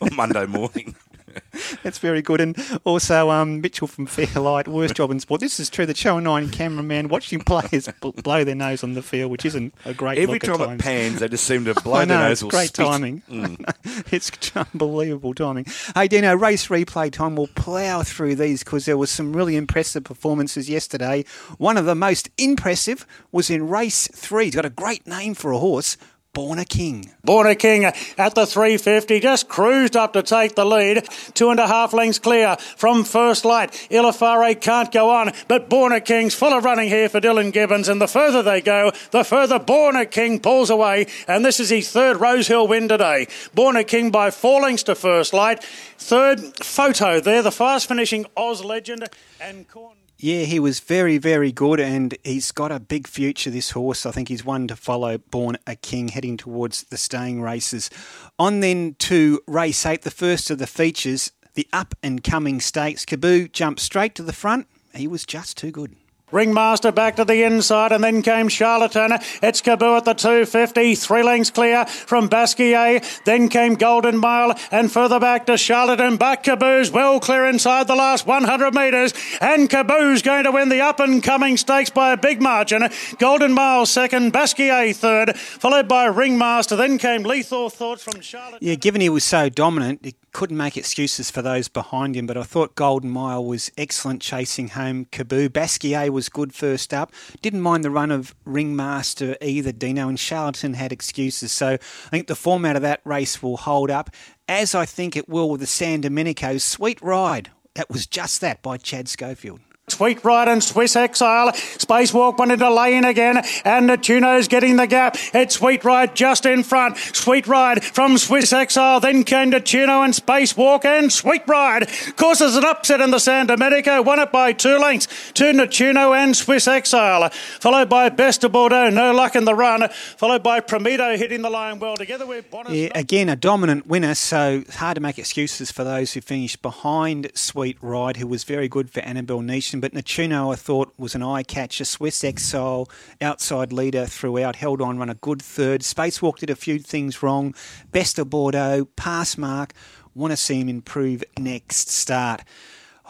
On 0.00 0.14
Monday 0.14 0.46
morning. 0.46 0.94
That's 1.82 1.98
very 1.98 2.22
good. 2.22 2.40
And 2.40 2.56
also, 2.84 3.30
um, 3.30 3.60
Mitchell 3.60 3.86
from 3.86 4.06
Fairlight, 4.06 4.68
worst 4.68 4.94
job 4.94 5.10
in 5.10 5.20
sport. 5.20 5.40
This 5.40 5.58
is 5.60 5.70
true. 5.70 5.86
The 5.86 5.94
Channel 5.94 6.20
9 6.20 6.50
cameraman 6.50 7.08
watching 7.08 7.40
players 7.40 7.88
bl- 8.00 8.10
blow 8.10 8.44
their 8.44 8.54
nose 8.54 8.82
on 8.82 8.94
the 8.94 9.02
field, 9.02 9.30
which 9.30 9.44
isn't 9.44 9.74
a 9.84 9.94
great 9.94 10.18
Every 10.18 10.34
look 10.34 10.44
at 10.44 10.56
time 10.58 10.70
it 10.72 10.80
pans, 10.80 11.20
they 11.20 11.28
just 11.28 11.44
seem 11.44 11.64
to 11.64 11.74
blow 11.82 12.00
know, 12.00 12.06
their 12.06 12.28
nose 12.28 12.42
or 12.42 12.50
great 12.50 12.68
spit. 12.68 12.86
timing. 12.86 13.22
Mm. 13.30 14.12
it's 14.12 14.30
unbelievable 14.56 15.34
timing. 15.34 15.66
Hey, 15.94 16.08
Dino, 16.08 16.34
race 16.34 16.68
replay 16.68 17.10
time. 17.12 17.36
We'll 17.36 17.48
plough 17.48 18.02
through 18.02 18.36
these 18.36 18.62
because 18.62 18.84
there 18.86 18.98
was 18.98 19.10
some 19.10 19.34
really 19.34 19.56
impressive 19.56 20.04
performances 20.04 20.68
yesterday. 20.68 21.24
One 21.58 21.76
of 21.76 21.84
the 21.84 21.94
most 21.94 22.30
impressive 22.38 23.06
was 23.32 23.50
in 23.50 23.68
race 23.68 24.08
three. 24.08 24.46
He's 24.46 24.54
got 24.54 24.64
a 24.64 24.70
great 24.70 25.06
name 25.06 25.34
for 25.34 25.52
a 25.52 25.58
horse, 25.58 25.96
Born 26.36 26.58
a 26.58 26.66
King. 26.66 27.10
Born 27.24 27.46
a 27.46 27.54
King 27.54 27.86
at 27.86 28.34
the 28.34 28.44
350 28.44 29.20
just 29.20 29.48
cruised 29.48 29.96
up 29.96 30.12
to 30.12 30.22
take 30.22 30.54
the 30.54 30.66
lead. 30.66 31.08
Two 31.32 31.48
and 31.48 31.58
a 31.58 31.66
half 31.66 31.94
lengths 31.94 32.18
clear 32.18 32.56
from 32.76 33.04
first 33.04 33.46
light. 33.46 33.70
Ilafare 33.90 34.60
can't 34.60 34.92
go 34.92 35.08
on, 35.08 35.32
but 35.48 35.70
Born 35.70 35.92
a 35.92 36.00
King's 36.02 36.34
full 36.34 36.52
of 36.52 36.62
running 36.62 36.90
here 36.90 37.08
for 37.08 37.22
Dylan 37.22 37.54
Gibbons. 37.54 37.88
And 37.88 38.02
the 38.02 38.06
further 38.06 38.42
they 38.42 38.60
go, 38.60 38.92
the 39.12 39.24
further 39.24 39.58
Born 39.58 39.96
a 39.96 40.04
King 40.04 40.38
pulls 40.38 40.68
away. 40.68 41.06
And 41.26 41.42
this 41.42 41.58
is 41.58 41.70
his 41.70 41.90
third 41.90 42.20
Rosehill 42.20 42.68
win 42.68 42.86
today. 42.86 43.28
Born 43.54 43.76
a 43.76 43.82
King 43.82 44.10
by 44.10 44.30
four 44.30 44.60
lengths 44.60 44.82
to 44.82 44.94
first 44.94 45.32
light. 45.32 45.64
Third, 45.64 46.38
Photo 46.62 47.18
there, 47.18 47.40
the 47.40 47.50
fast 47.50 47.88
finishing 47.88 48.26
Oz 48.36 48.62
legend. 48.62 49.08
And 49.40 49.66
Corn. 49.66 49.96
Yeah, 50.18 50.44
he 50.44 50.58
was 50.58 50.80
very, 50.80 51.18
very 51.18 51.52
good, 51.52 51.78
and 51.78 52.16
he's 52.24 52.50
got 52.50 52.72
a 52.72 52.80
big 52.80 53.06
future, 53.06 53.50
this 53.50 53.72
horse. 53.72 54.06
I 54.06 54.12
think 54.12 54.28
he's 54.28 54.44
one 54.44 54.66
to 54.68 54.76
follow, 54.76 55.18
Born 55.18 55.58
a 55.66 55.76
King, 55.76 56.08
heading 56.08 56.38
towards 56.38 56.84
the 56.84 56.96
staying 56.96 57.42
races. 57.42 57.90
On 58.38 58.60
then 58.60 58.96
to 59.00 59.40
race 59.46 59.84
eight, 59.84 60.02
the 60.02 60.10
first 60.10 60.50
of 60.50 60.56
the 60.56 60.66
features, 60.66 61.32
the 61.52 61.68
up 61.70 61.94
and 62.02 62.24
coming 62.24 62.62
stakes. 62.62 63.04
Kaboo 63.04 63.52
jumped 63.52 63.80
straight 63.80 64.14
to 64.14 64.22
the 64.22 64.32
front. 64.32 64.68
He 64.94 65.06
was 65.06 65.26
just 65.26 65.58
too 65.58 65.70
good. 65.70 65.94
Ringmaster 66.32 66.90
back 66.90 67.14
to 67.16 67.24
the 67.24 67.44
inside, 67.44 67.92
and 67.92 68.02
then 68.02 68.20
came 68.20 68.48
Charlatan. 68.48 69.12
It's 69.44 69.62
Kaboo 69.62 69.98
at 69.98 70.04
the 70.04 70.12
250, 70.12 70.96
three 70.96 71.22
lengths 71.22 71.50
clear 71.50 71.86
from 71.86 72.28
Basquiat. 72.28 73.22
Then 73.22 73.48
came 73.48 73.74
Golden 73.74 74.18
Mile, 74.18 74.58
and 74.72 74.90
further 74.90 75.20
back 75.20 75.46
to 75.46 75.56
Charlatan. 75.56 76.16
Back 76.16 76.42
Kaboo's 76.42 76.90
well 76.90 77.20
clear 77.20 77.46
inside 77.46 77.86
the 77.86 77.94
last 77.94 78.26
100 78.26 78.74
metres, 78.74 79.14
and 79.40 79.70
Kaboo's 79.70 80.22
going 80.22 80.42
to 80.42 80.50
win 80.50 80.68
the 80.68 80.80
up 80.80 80.98
and 80.98 81.22
coming 81.22 81.56
stakes 81.56 81.90
by 81.90 82.12
a 82.12 82.16
big 82.16 82.42
margin. 82.42 82.88
Golden 83.20 83.52
Mile 83.52 83.86
second, 83.86 84.32
Basquiat 84.32 84.96
third, 84.96 85.36
followed 85.36 85.86
by 85.86 86.06
Ringmaster. 86.06 86.74
Then 86.74 86.98
came 86.98 87.22
Lethal 87.22 87.70
Thoughts 87.70 88.02
from 88.02 88.20
Charlatan. 88.20 88.58
Yeah, 88.60 88.74
given 88.74 89.00
he 89.00 89.08
was 89.08 89.22
so 89.22 89.48
dominant, 89.48 90.04
he 90.04 90.16
couldn't 90.32 90.56
make 90.58 90.76
excuses 90.76 91.30
for 91.30 91.40
those 91.40 91.68
behind 91.68 92.14
him, 92.14 92.26
but 92.26 92.36
I 92.36 92.42
thought 92.42 92.74
Golden 92.74 93.08
Mile 93.10 93.42
was 93.42 93.70
excellent 93.78 94.20
chasing 94.20 94.68
home 94.68 95.06
Kaboo. 95.06 95.48
Basquiat 95.48 96.15
was 96.16 96.30
good 96.30 96.54
first 96.54 96.94
up. 96.94 97.12
Didn't 97.42 97.60
mind 97.60 97.84
the 97.84 97.90
run 97.90 98.10
of 98.10 98.34
Ringmaster 98.46 99.36
either, 99.42 99.70
Dino, 99.70 100.08
and 100.08 100.18
Charlatan 100.18 100.72
had 100.72 100.90
excuses. 100.90 101.52
So 101.52 101.74
I 101.74 102.08
think 102.08 102.26
the 102.26 102.34
format 102.34 102.74
of 102.74 102.80
that 102.82 103.02
race 103.04 103.42
will 103.42 103.58
hold 103.58 103.90
up, 103.90 104.08
as 104.48 104.74
I 104.74 104.86
think 104.86 105.14
it 105.14 105.28
will 105.28 105.50
with 105.50 105.60
the 105.60 105.66
San 105.66 106.00
Domenico. 106.00 106.56
Sweet 106.56 107.00
Ride. 107.02 107.50
That 107.74 107.90
was 107.90 108.06
just 108.06 108.40
that 108.40 108.62
by 108.62 108.78
Chad 108.78 109.08
Schofield. 109.08 109.60
Sweet 109.88 110.24
Ride 110.24 110.48
and 110.48 110.64
Swiss 110.64 110.96
Exile. 110.96 111.52
Spacewalk 111.52 112.38
went 112.38 112.50
into 112.50 112.68
lane 112.68 113.04
again, 113.04 113.36
and 113.64 113.88
Natuno's 113.88 114.48
getting 114.48 114.74
the 114.74 114.88
gap. 114.88 115.16
It's 115.32 115.54
Sweet 115.54 115.84
Ride 115.84 116.16
just 116.16 116.44
in 116.44 116.64
front. 116.64 116.96
Sweet 116.96 117.46
Ride 117.46 117.84
from 117.84 118.18
Swiss 118.18 118.52
Exile, 118.52 118.98
then 118.98 119.22
came 119.22 119.52
Natuno 119.52 120.04
and 120.04 120.12
Spacewalk 120.12 120.84
and 120.84 121.12
Sweet 121.12 121.42
Ride. 121.46 121.88
Causes 122.16 122.56
an 122.56 122.64
upset 122.64 123.00
in 123.00 123.12
the 123.12 123.20
San 123.20 123.46
Domenico, 123.46 124.02
won 124.02 124.18
it 124.18 124.32
by 124.32 124.52
two 124.52 124.76
lengths 124.76 125.06
to 125.34 125.44
Natuno 125.52 126.16
and 126.16 126.36
Swiss 126.36 126.66
Exile. 126.66 127.30
Followed 127.60 127.88
by 127.88 128.08
Best 128.08 128.42
of 128.42 128.50
Bordeaux, 128.50 128.90
no 128.90 129.12
luck 129.14 129.36
in 129.36 129.44
the 129.44 129.54
run. 129.54 129.88
Followed 130.16 130.42
by 130.42 130.58
Prometo 130.58 131.16
hitting 131.16 131.42
the 131.42 131.50
line 131.50 131.78
well 131.78 131.96
together 131.96 132.26
with 132.26 132.50
Bonus. 132.50 132.72
Yeah, 132.72 132.88
again, 132.96 133.28
a 133.28 133.36
dominant 133.36 133.86
winner, 133.86 134.16
so 134.16 134.64
hard 134.68 134.96
to 134.96 135.00
make 135.00 135.16
excuses 135.16 135.70
for 135.70 135.84
those 135.84 136.14
who 136.14 136.20
finished 136.20 136.60
behind 136.60 137.30
Sweet 137.34 137.78
Ride, 137.80 138.16
who 138.16 138.26
was 138.26 138.42
very 138.42 138.66
good 138.66 138.90
for 138.90 138.98
Annabelle 139.02 139.42
But 139.80 139.92
Natuno, 139.92 140.52
I 140.52 140.56
thought, 140.56 140.92
was 140.96 141.14
an 141.14 141.22
eye 141.22 141.42
catcher. 141.42 141.84
Swiss 141.84 142.22
Exile, 142.24 142.88
outside 143.20 143.72
leader 143.72 144.06
throughout, 144.06 144.56
held 144.56 144.80
on, 144.80 144.98
run 144.98 145.10
a 145.10 145.14
good 145.14 145.42
third. 145.42 145.82
Spacewalk 145.82 146.38
did 146.38 146.50
a 146.50 146.56
few 146.56 146.78
things 146.78 147.22
wrong. 147.22 147.54
Best 147.92 148.18
of 148.18 148.30
Bordeaux, 148.30 148.86
pass 148.96 149.36
mark. 149.36 149.72
Want 150.14 150.32
to 150.32 150.36
see 150.36 150.60
him 150.60 150.68
improve 150.68 151.22
next 151.38 151.90
start. 151.90 152.42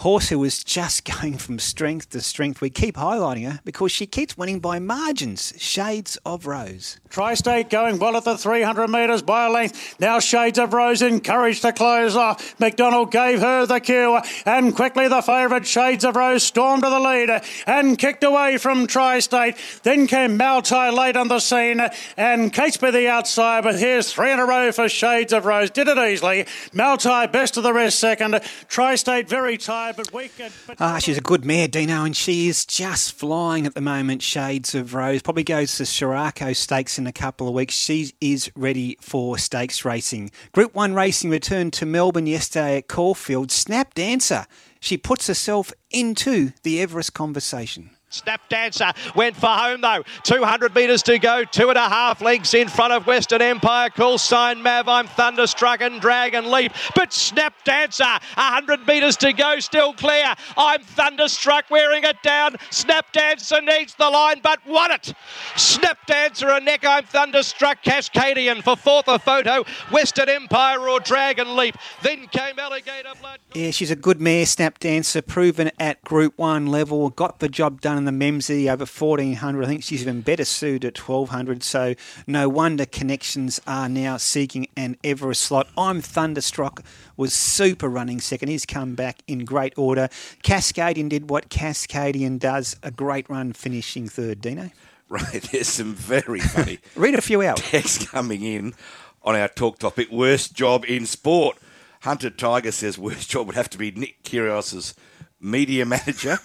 Horse 0.00 0.28
who 0.28 0.38
was 0.38 0.62
just 0.62 1.04
going 1.20 1.38
from 1.38 1.58
strength 1.58 2.10
to 2.10 2.20
strength. 2.20 2.60
We 2.60 2.68
keep 2.68 2.96
highlighting 2.96 3.50
her 3.50 3.60
because 3.64 3.90
she 3.92 4.06
keeps 4.06 4.36
winning 4.36 4.60
by 4.60 4.78
margins. 4.78 5.54
Shades 5.56 6.18
of 6.26 6.46
Rose. 6.46 7.00
Tri-State 7.08 7.70
going 7.70 7.98
well 7.98 8.14
at 8.18 8.24
the 8.24 8.36
300 8.36 8.88
metres 8.88 9.22
by 9.22 9.46
a 9.46 9.50
length. 9.50 9.98
Now 9.98 10.20
Shades 10.20 10.58
of 10.58 10.74
Rose 10.74 11.00
encouraged 11.00 11.62
to 11.62 11.72
close 11.72 12.14
off. 12.14 12.60
McDonald 12.60 13.10
gave 13.10 13.40
her 13.40 13.64
the 13.64 13.80
cue 13.80 14.20
and 14.44 14.76
quickly 14.76 15.08
the 15.08 15.22
favourite 15.22 15.66
Shades 15.66 16.04
of 16.04 16.14
Rose 16.14 16.42
stormed 16.42 16.82
to 16.82 16.90
the 16.90 17.00
lead 17.00 17.42
and 17.66 17.98
kicked 17.98 18.22
away 18.22 18.58
from 18.58 18.86
Tri-State. 18.86 19.56
Then 19.82 20.06
came 20.06 20.38
Maltai 20.38 20.94
late 20.94 21.16
on 21.16 21.28
the 21.28 21.40
scene 21.40 21.80
and 22.18 22.52
Catesby 22.52 22.92
the 22.92 23.08
outside 23.08 23.64
but 23.64 23.78
here's 23.78 24.12
three 24.12 24.30
in 24.30 24.40
a 24.40 24.44
row 24.44 24.72
for 24.72 24.90
Shades 24.90 25.32
of 25.32 25.46
Rose. 25.46 25.70
Did 25.70 25.88
it 25.88 25.96
easily. 25.96 26.44
Maltai 26.74 27.32
best 27.32 27.56
of 27.56 27.62
the 27.62 27.72
rest 27.72 27.98
second. 27.98 28.38
Tri-State 28.68 29.26
very 29.26 29.56
tired 29.56 29.85
but 29.92 30.12
weak. 30.12 30.32
But 30.66 30.76
Ah, 30.80 30.98
she's 30.98 31.18
a 31.18 31.20
good 31.20 31.44
mare, 31.44 31.68
Dino, 31.68 32.04
and 32.04 32.16
she 32.16 32.48
is 32.48 32.64
just 32.64 33.12
flying 33.12 33.66
at 33.66 33.74
the 33.74 33.80
moment. 33.80 34.22
Shades 34.22 34.74
of 34.74 34.94
Rose 34.94 35.22
probably 35.22 35.44
goes 35.44 35.76
to 35.76 35.84
Sheraco 35.84 36.54
Stakes 36.54 36.98
in 36.98 37.06
a 37.06 37.12
couple 37.12 37.48
of 37.48 37.54
weeks. 37.54 37.74
She 37.74 38.12
is 38.20 38.50
ready 38.54 38.96
for 39.00 39.38
stakes 39.38 39.84
racing. 39.84 40.30
Group 40.52 40.74
One 40.74 40.94
racing 40.94 41.30
returned 41.30 41.72
to 41.74 41.86
Melbourne 41.86 42.26
yesterday 42.26 42.78
at 42.78 42.88
Caulfield. 42.88 43.50
Snap 43.50 43.94
Dancer. 43.94 44.46
She 44.80 44.96
puts 44.96 45.26
herself 45.26 45.72
into 45.90 46.52
the 46.62 46.80
Everest 46.80 47.14
conversation. 47.14 47.90
Snap 48.08 48.48
Dancer 48.48 48.92
went 49.16 49.36
for 49.36 49.48
home 49.48 49.80
though. 49.80 50.04
200 50.22 50.74
metres 50.74 51.02
to 51.04 51.18
go. 51.18 51.42
Two 51.44 51.70
and 51.70 51.76
a 51.76 51.88
half 51.88 52.22
lengths 52.22 52.54
in 52.54 52.68
front 52.68 52.92
of 52.92 53.06
Western 53.06 53.42
Empire. 53.42 53.90
Call 53.90 54.16
sign 54.16 54.62
Mav. 54.62 54.88
I'm 54.88 55.08
thunderstruck 55.08 55.80
and 55.80 56.00
Dragon 56.00 56.50
Leap. 56.50 56.72
But 56.94 57.12
Snap 57.12 57.54
Dancer, 57.64 58.04
100 58.04 58.86
metres 58.86 59.16
to 59.18 59.32
go. 59.32 59.58
Still 59.58 59.92
clear. 59.92 60.34
I'm 60.56 60.82
thunderstruck 60.82 61.68
wearing 61.68 62.04
it 62.04 62.22
down. 62.22 62.56
Snap 62.70 63.10
Dancer 63.12 63.60
needs 63.60 63.94
the 63.96 64.08
line 64.08 64.40
but 64.40 64.60
won 64.66 64.92
it. 64.92 65.12
Snap 65.56 65.98
Dancer 66.06 66.48
a 66.48 66.60
neck. 66.60 66.84
I'm 66.86 67.04
thunderstruck. 67.04 67.82
Cascadian 67.82 68.62
for 68.62 68.76
fourth 68.76 69.08
a 69.08 69.18
photo. 69.18 69.64
Western 69.90 70.28
Empire 70.28 70.88
or 70.88 71.00
Dragon 71.00 71.56
Leap. 71.56 71.76
Then 72.02 72.28
came 72.28 72.58
Alligator 72.58 73.12
Blood. 73.20 73.40
Yeah, 73.54 73.70
she's 73.72 73.90
a 73.90 73.96
good 73.96 74.20
mare, 74.20 74.46
Snap 74.46 74.78
Dancer, 74.78 75.22
proven 75.22 75.70
at 75.78 76.02
Group 76.02 76.34
1 76.36 76.66
level, 76.66 77.08
got 77.10 77.38
the 77.40 77.48
job 77.48 77.80
done 77.80 77.95
in 77.96 78.04
the 78.04 78.10
Memsie 78.10 78.70
over 78.70 78.84
1400. 78.84 79.64
I 79.64 79.66
think 79.66 79.82
she's 79.82 80.02
even 80.02 80.20
better 80.20 80.44
suited 80.44 80.84
at 80.84 80.98
1200, 81.08 81.62
so 81.62 81.94
no 82.26 82.48
wonder 82.48 82.86
connections 82.86 83.60
are 83.66 83.88
now 83.88 84.16
seeking 84.16 84.68
an 84.76 84.96
Everest 85.02 85.42
slot. 85.42 85.68
I'm 85.76 86.00
Thunderstruck 86.00 86.82
was 87.16 87.32
super 87.32 87.88
running 87.88 88.20
second. 88.20 88.48
He's 88.48 88.66
come 88.66 88.94
back 88.94 89.18
in 89.26 89.44
great 89.44 89.72
order. 89.76 90.08
Cascadian 90.42 91.08
did 91.08 91.30
what 91.30 91.48
Cascadian 91.48 92.38
does, 92.38 92.76
a 92.82 92.90
great 92.90 93.28
run 93.28 93.52
finishing 93.52 94.08
third, 94.08 94.40
Dino. 94.40 94.70
Right, 95.08 95.40
there's 95.52 95.68
some 95.68 95.94
very 95.94 96.40
funny 96.40 96.80
Read 96.96 97.14
a 97.14 97.20
few 97.20 97.40
out. 97.40 97.58
text 97.58 98.08
coming 98.08 98.42
in 98.42 98.74
on 99.22 99.36
our 99.36 99.46
talk 99.46 99.78
topic 99.78 100.10
worst 100.10 100.52
job 100.52 100.84
in 100.84 101.06
sport. 101.06 101.58
Hunter 102.00 102.28
Tiger 102.28 102.72
says 102.72 102.98
worst 102.98 103.30
job 103.30 103.46
would 103.46 103.54
have 103.54 103.70
to 103.70 103.78
be 103.78 103.92
Nick 103.92 104.24
Kyrgios's 104.24 104.94
media 105.40 105.84
manager. 105.86 106.38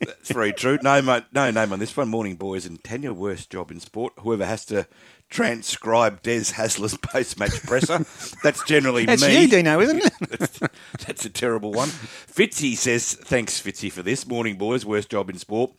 That's 0.00 0.30
very 0.30 0.52
true. 0.52 0.78
No, 0.82 1.00
no 1.32 1.50
name 1.50 1.72
on 1.72 1.78
this 1.78 1.96
one. 1.96 2.08
Morning, 2.08 2.36
boys. 2.36 2.66
And 2.66 2.82
Tanya, 2.82 3.12
worst 3.12 3.50
job 3.50 3.70
in 3.70 3.80
sport. 3.80 4.12
Whoever 4.20 4.44
has 4.46 4.64
to 4.66 4.86
transcribe 5.30 6.22
Des 6.22 6.52
Hasler's 6.52 6.96
post-match 6.96 7.62
presser. 7.64 8.04
That's 8.42 8.62
generally 8.64 9.04
That's 9.06 9.22
me. 9.26 9.42
you, 9.42 9.48
Dino, 9.48 9.80
isn't 9.80 10.04
it? 10.04 10.12
that's, 10.38 10.60
that's 11.04 11.24
a 11.24 11.30
terrible 11.30 11.72
one. 11.72 11.88
Fitzy 11.88 12.76
says, 12.76 13.14
thanks, 13.14 13.60
Fitzy, 13.60 13.90
for 13.90 14.02
this. 14.02 14.26
Morning, 14.26 14.56
boys. 14.56 14.84
Worst 14.84 15.10
job 15.10 15.30
in 15.30 15.38
sport. 15.38 15.72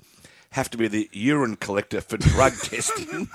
Have 0.51 0.69
to 0.71 0.77
be 0.77 0.87
the 0.87 1.09
urine 1.11 1.55
collector 1.57 2.01
for 2.01 2.17
drug 2.17 2.53
testing. 2.63 3.29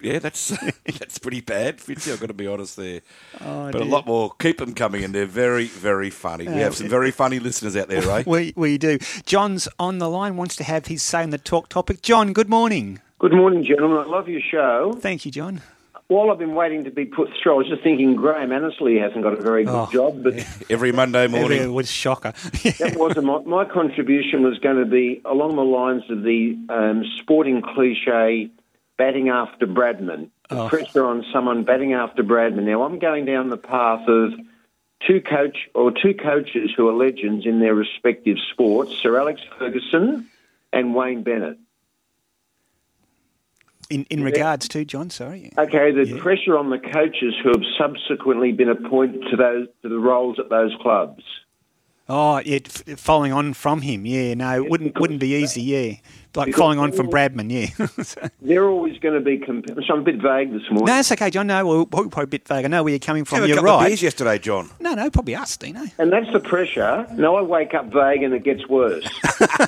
Yeah, 0.00 0.18
that's 0.20 0.48
that's 0.98 1.18
pretty 1.18 1.40
bad, 1.40 1.78
Fitzy. 1.78 2.12
I've 2.12 2.20
got 2.20 2.26
to 2.28 2.34
be 2.34 2.46
honest 2.46 2.76
there. 2.76 3.00
Oh, 3.40 3.70
but 3.70 3.80
a 3.80 3.84
lot 3.84 4.06
more. 4.06 4.32
Keep 4.38 4.58
them 4.58 4.74
coming, 4.74 5.02
and 5.04 5.14
they're 5.14 5.26
very, 5.26 5.66
very 5.66 6.10
funny. 6.10 6.46
We 6.46 6.60
have 6.60 6.74
some 6.76 6.88
very 6.88 7.10
funny 7.10 7.38
listeners 7.38 7.76
out 7.76 7.88
there, 7.88 8.02
right? 8.02 8.26
We, 8.26 8.52
we 8.56 8.78
do. 8.78 8.98
John's 9.26 9.68
on 9.78 9.98
the 9.98 10.08
line, 10.08 10.36
wants 10.36 10.56
to 10.56 10.64
have 10.64 10.86
his 10.86 11.02
say 11.02 11.22
on 11.22 11.30
the 11.30 11.38
talk 11.38 11.68
topic. 11.68 12.02
John, 12.02 12.32
good 12.32 12.48
morning. 12.48 13.00
Good 13.18 13.32
morning, 13.32 13.64
gentlemen. 13.64 13.98
I 13.98 14.04
love 14.04 14.28
your 14.28 14.40
show. 14.40 14.92
Thank 15.00 15.24
you, 15.26 15.32
John. 15.32 15.60
While 16.06 16.30
I've 16.30 16.38
been 16.38 16.54
waiting 16.54 16.84
to 16.84 16.90
be 16.90 17.04
put 17.04 17.28
through, 17.42 17.52
I 17.52 17.56
was 17.58 17.66
just 17.68 17.82
thinking 17.82 18.14
Graham 18.14 18.50
Annesley 18.50 18.98
hasn't 18.98 19.22
got 19.22 19.34
a 19.34 19.42
very 19.42 19.64
good 19.64 19.74
Oh, 19.74 19.90
job, 19.92 20.22
but 20.22 20.34
Every 20.70 20.90
Monday 20.90 21.26
morning. 21.26 21.60
It 21.64 21.66
was 21.72 21.90
shocker. 21.90 22.32
that 22.78 22.94
wasn't 22.96 23.26
my, 23.26 23.40
my 23.40 23.64
contribution 23.66 24.42
was 24.42 24.58
going 24.60 24.76
to 24.78 24.86
be 24.86 25.20
along 25.26 25.56
the 25.56 25.62
lines 25.64 26.04
of 26.08 26.22
the 26.22 26.56
um, 26.70 27.04
sporting 27.18 27.60
cliche 27.60 28.48
batting 28.98 29.30
after 29.30 29.66
Bradman. 29.66 30.28
The 30.50 30.62
Oh. 30.64 30.68
pressure 30.68 31.04
on 31.06 31.24
someone 31.32 31.62
batting 31.64 31.94
after 31.94 32.22
Bradman. 32.22 32.64
Now 32.64 32.82
I'm 32.82 32.98
going 32.98 33.24
down 33.24 33.48
the 33.48 33.56
path 33.56 34.06
of 34.08 34.34
two 35.06 35.20
coach 35.22 35.68
or 35.74 35.90
two 35.92 36.12
coaches 36.14 36.70
who 36.76 36.88
are 36.88 36.92
legends 36.92 37.46
in 37.46 37.60
their 37.60 37.74
respective 37.74 38.36
sports, 38.52 38.92
Sir 39.02 39.18
Alex 39.18 39.40
Ferguson 39.58 40.26
and 40.72 40.94
Wayne 40.94 41.22
Bennett. 41.22 41.58
In, 43.90 44.04
in 44.10 44.22
regards 44.22 44.68
to, 44.68 44.84
John, 44.84 45.08
sorry. 45.08 45.50
Okay, 45.56 45.92
the 45.92 46.18
pressure 46.18 46.58
on 46.58 46.68
the 46.68 46.78
coaches 46.78 47.34
who 47.42 47.48
have 47.50 47.62
subsequently 47.78 48.52
been 48.52 48.68
appointed 48.68 49.22
to 49.30 49.36
those 49.36 49.66
to 49.82 49.88
the 49.88 49.98
roles 49.98 50.38
at 50.38 50.50
those 50.50 50.74
clubs. 50.82 51.22
Oh, 52.10 52.36
it 52.36 52.66
f- 52.88 52.98
following 52.98 53.32
on 53.34 53.52
from 53.52 53.82
him, 53.82 54.06
yeah. 54.06 54.32
No, 54.34 54.54
it 54.64 54.70
wouldn't 54.70 54.98
wouldn't 54.98 55.20
be 55.20 55.34
easy, 55.34 55.60
yeah. 55.62 55.92
Like 56.34 56.46
Because- 56.46 56.58
following 56.58 56.78
on 56.78 56.92
from 56.92 57.08
Bradman, 57.08 57.50
yeah. 57.50 58.28
They're 58.42 58.68
always 58.68 58.98
going 58.98 59.14
to 59.14 59.20
be. 59.20 59.38
Comp- 59.38 59.66
so 59.68 59.92
I'm 59.94 60.00
a 60.00 60.02
bit 60.02 60.16
vague 60.22 60.52
this 60.52 60.62
morning. 60.70 60.86
no, 60.86 60.98
it's 61.00 61.12
okay, 61.12 61.28
John. 61.30 61.46
No, 61.48 61.66
we're 61.66 61.78
we're 61.80 62.08
probably 62.08 62.22
a 62.22 62.26
bit 62.26 62.48
vague. 62.48 62.64
I 62.64 62.68
know 62.68 62.82
where 62.82 62.92
you're 62.92 62.98
coming 62.98 63.24
from. 63.26 63.36
Have 63.36 63.44
a 63.44 63.48
You're 63.48 63.56
couple 63.56 63.70
of 63.74 63.80
right. 63.80 63.88
beers 63.88 64.02
yesterday, 64.02 64.38
John. 64.38 64.70
No, 64.80 64.94
no, 64.94 65.10
probably 65.10 65.34
us, 65.36 65.56
Dino. 65.58 65.82
And 65.98 66.10
that's 66.12 66.32
the 66.32 66.40
pressure. 66.40 67.06
No, 67.14 67.36
I 67.36 67.42
wake 67.42 67.74
up 67.74 67.86
vague 67.92 68.22
and 68.22 68.32
it 68.32 68.42
gets 68.44 68.66
worse. 68.68 69.06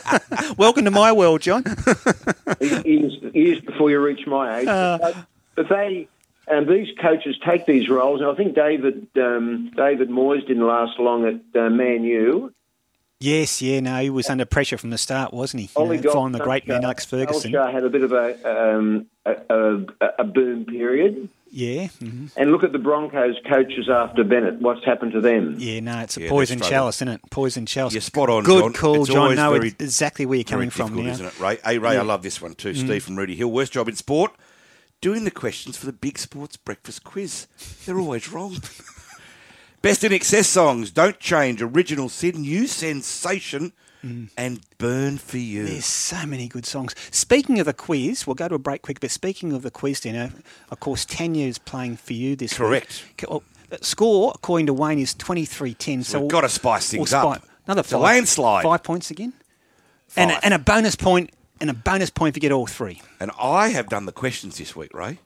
Welcome 0.57 0.85
to 0.87 0.91
my 0.91 1.13
world, 1.13 1.43
John. 1.43 1.65
years, 2.61 3.17
years 3.35 3.61
before 3.61 3.91
you 3.91 4.01
reach 4.01 4.27
my 4.27 4.61
age. 4.61 4.67
Uh. 4.69 4.99
but, 5.01 5.17
but 5.57 5.69
they 5.69 6.09
and 6.51 6.69
these 6.69 6.89
coaches 7.01 7.37
take 7.45 7.67
these 7.67 7.89
roles. 7.89 8.21
And 8.21 8.31
I 8.31 8.35
think 8.35 8.55
David 8.55 9.07
um, 9.17 9.71
David 9.77 10.09
Moyes 10.11 10.47
didn't 10.47 10.67
last 10.67 10.99
long 10.99 11.27
at 11.27 11.61
uh, 11.61 11.71
Man 11.71 12.05
U. 12.05 12.53
yes, 13.21 13.61
yeah, 13.63 13.81
no, 13.81 14.01
he 14.01 14.11
was 14.11 14.29
under 14.31 14.45
pressure 14.45 14.79
from 14.79 14.91
the 14.91 14.99
start, 14.99 15.33
wasn't 15.33 15.63
he? 15.63 15.67
You 15.77 15.85
Ollie 15.85 15.99
know, 15.99 16.13
Gold- 16.13 16.33
the 16.35 16.39
great 16.41 16.67
man 16.67 16.85
Alex 16.85 17.05
Ferguson. 17.05 17.53
Solskjaer 17.53 17.73
had 17.73 17.85
a 17.85 17.91
bit 17.91 18.03
of 18.03 18.13
a 18.13 18.75
um, 18.77 19.07
a, 19.27 19.35
a, 19.51 19.85
a 20.21 20.25
boom 20.25 20.65
period. 20.65 21.29
Yeah, 21.53 21.87
mm-hmm. 22.01 22.27
And 22.37 22.53
look 22.53 22.63
at 22.63 22.71
the 22.71 22.79
Broncos 22.79 23.35
coaches 23.49 23.89
after 23.89 24.23
Bennett. 24.23 24.61
What's 24.61 24.85
happened 24.85 25.11
to 25.15 25.21
them? 25.21 25.57
yeah, 25.59 25.81
no, 25.81 25.99
it's 25.99 26.17
a 26.17 26.21
Yeah, 26.23 26.29
poison 26.29 26.61
chalice, 26.61 26.99
isn't 26.99 27.09
it? 27.09 27.21
Poison 27.33 27.67
chalice. 27.67 27.93
You're 27.93 28.03
spot 28.03 28.31
on, 28.31 28.45
Good 28.45 28.61
John. 28.63 28.73
call, 28.73 29.01
It's 29.01 29.09
John. 29.09 29.19
always 29.19 29.37
No, 29.37 29.51
very- 29.55 29.67
exactly 29.81 30.27
where 30.27 30.37
you're 30.39 30.45
coming 30.45 30.71
from 30.71 30.91
difficult, 30.95 31.07
now. 31.07 31.13
isn't 31.13 31.27
it, 31.27 31.41
Ray? 31.41 31.59
Hey, 31.65 31.79
Ray, 31.79 31.95
Yeah. 31.95 32.01
I 32.01 32.05
love 32.05 32.23
this 32.23 32.41
one 32.41 32.55
too. 32.55 32.71
Mm. 32.71 32.77
Steve 32.77 33.03
from 33.03 33.17
Rooty 33.17 33.35
Hill. 33.35 33.51
Worst 33.51 33.73
job 33.73 33.89
in 33.89 33.97
sport? 33.97 34.31
Doing 35.01 35.25
the 35.25 35.31
questions 35.31 35.77
for 35.79 35.87
the 35.87 35.93
Big 35.93 36.19
Sports 36.19 36.57
Breakfast 36.59 37.05
Quiz. 37.05 37.47
They're 37.87 37.99
always 37.99 38.31
wrong. 38.31 38.57
Best 39.83 40.03
INXS 40.03 40.45
songs. 40.45 40.91
Don't 40.91 41.19
change. 41.19 41.63
Original 41.63 42.11
sin. 42.11 42.43
New 42.43 42.67
sensation. 42.67 43.73
Mm. 44.05 44.29
And 44.37 44.61
burn 44.79 45.17
for 45.19 45.39
you. 45.39 45.67
There's 45.67 45.87
so 45.87 46.27
many 46.27 46.49
good 46.49 46.67
songs. 46.67 46.95
Speaking 47.11 47.61
of 47.61 47.67
the 47.67 47.73
quiz, 47.75 48.27
we'll 48.27 48.35
go 48.35 48.49
to 48.49 48.55
a 48.55 48.59
break 48.59 48.83
quick, 48.83 48.99
but 49.01 49.11
speaking 49.11 49.53
of 49.53 49.63
the 49.63 49.71
quiz, 49.71 50.05
you 50.07 50.13
know, 50.13 50.31
of 50.71 50.81
course, 50.81 51.05
Tanya 51.05 51.47
is 51.47 51.59
playing 51.59 51.97
for 51.97 52.15
you 52.15 52.35
this 52.37 52.55
Correct. 52.55 53.05
week. 53.19 53.29
Correct. 53.29 53.85
Score, 53.85 54.33
according 54.35 54.67
to 54.67 54.73
Wayne, 54.75 54.99
is 54.99 55.15
23 55.15 55.75
10. 55.75 56.03
So, 56.03 56.19
we've 56.19 56.23
we'll- 56.23 56.29
gotta 56.31 56.49
spice 56.49 56.93
we'll 56.93 57.01
things 57.05 57.13
up. 57.13 57.43
Another 57.67 57.81
It's 57.81 57.93
a 57.93 57.97
five, 57.97 58.03
landslide. 58.03 58.63
Five 58.65 58.83
points 58.83 59.11
again? 59.11 59.33
And 60.17 60.31
a, 60.31 60.45
and 60.45 60.55
a 60.55 60.59
bonus 60.59 60.97
point 60.97 61.31
and 61.61 61.71
a 61.71 61.75
bonus 61.75 62.11
point 62.11 62.33
if 62.33 62.37
you 62.37 62.41
get 62.41 62.53
all 62.53 62.67
three. 62.67 63.01
And 63.19 63.31
I 63.41 63.69
have 63.69 63.89
done 63.89 64.07
the 64.07 64.13
questions 64.13 64.59
this 64.59 64.75
week, 64.75 64.93
Ray, 64.95 65.19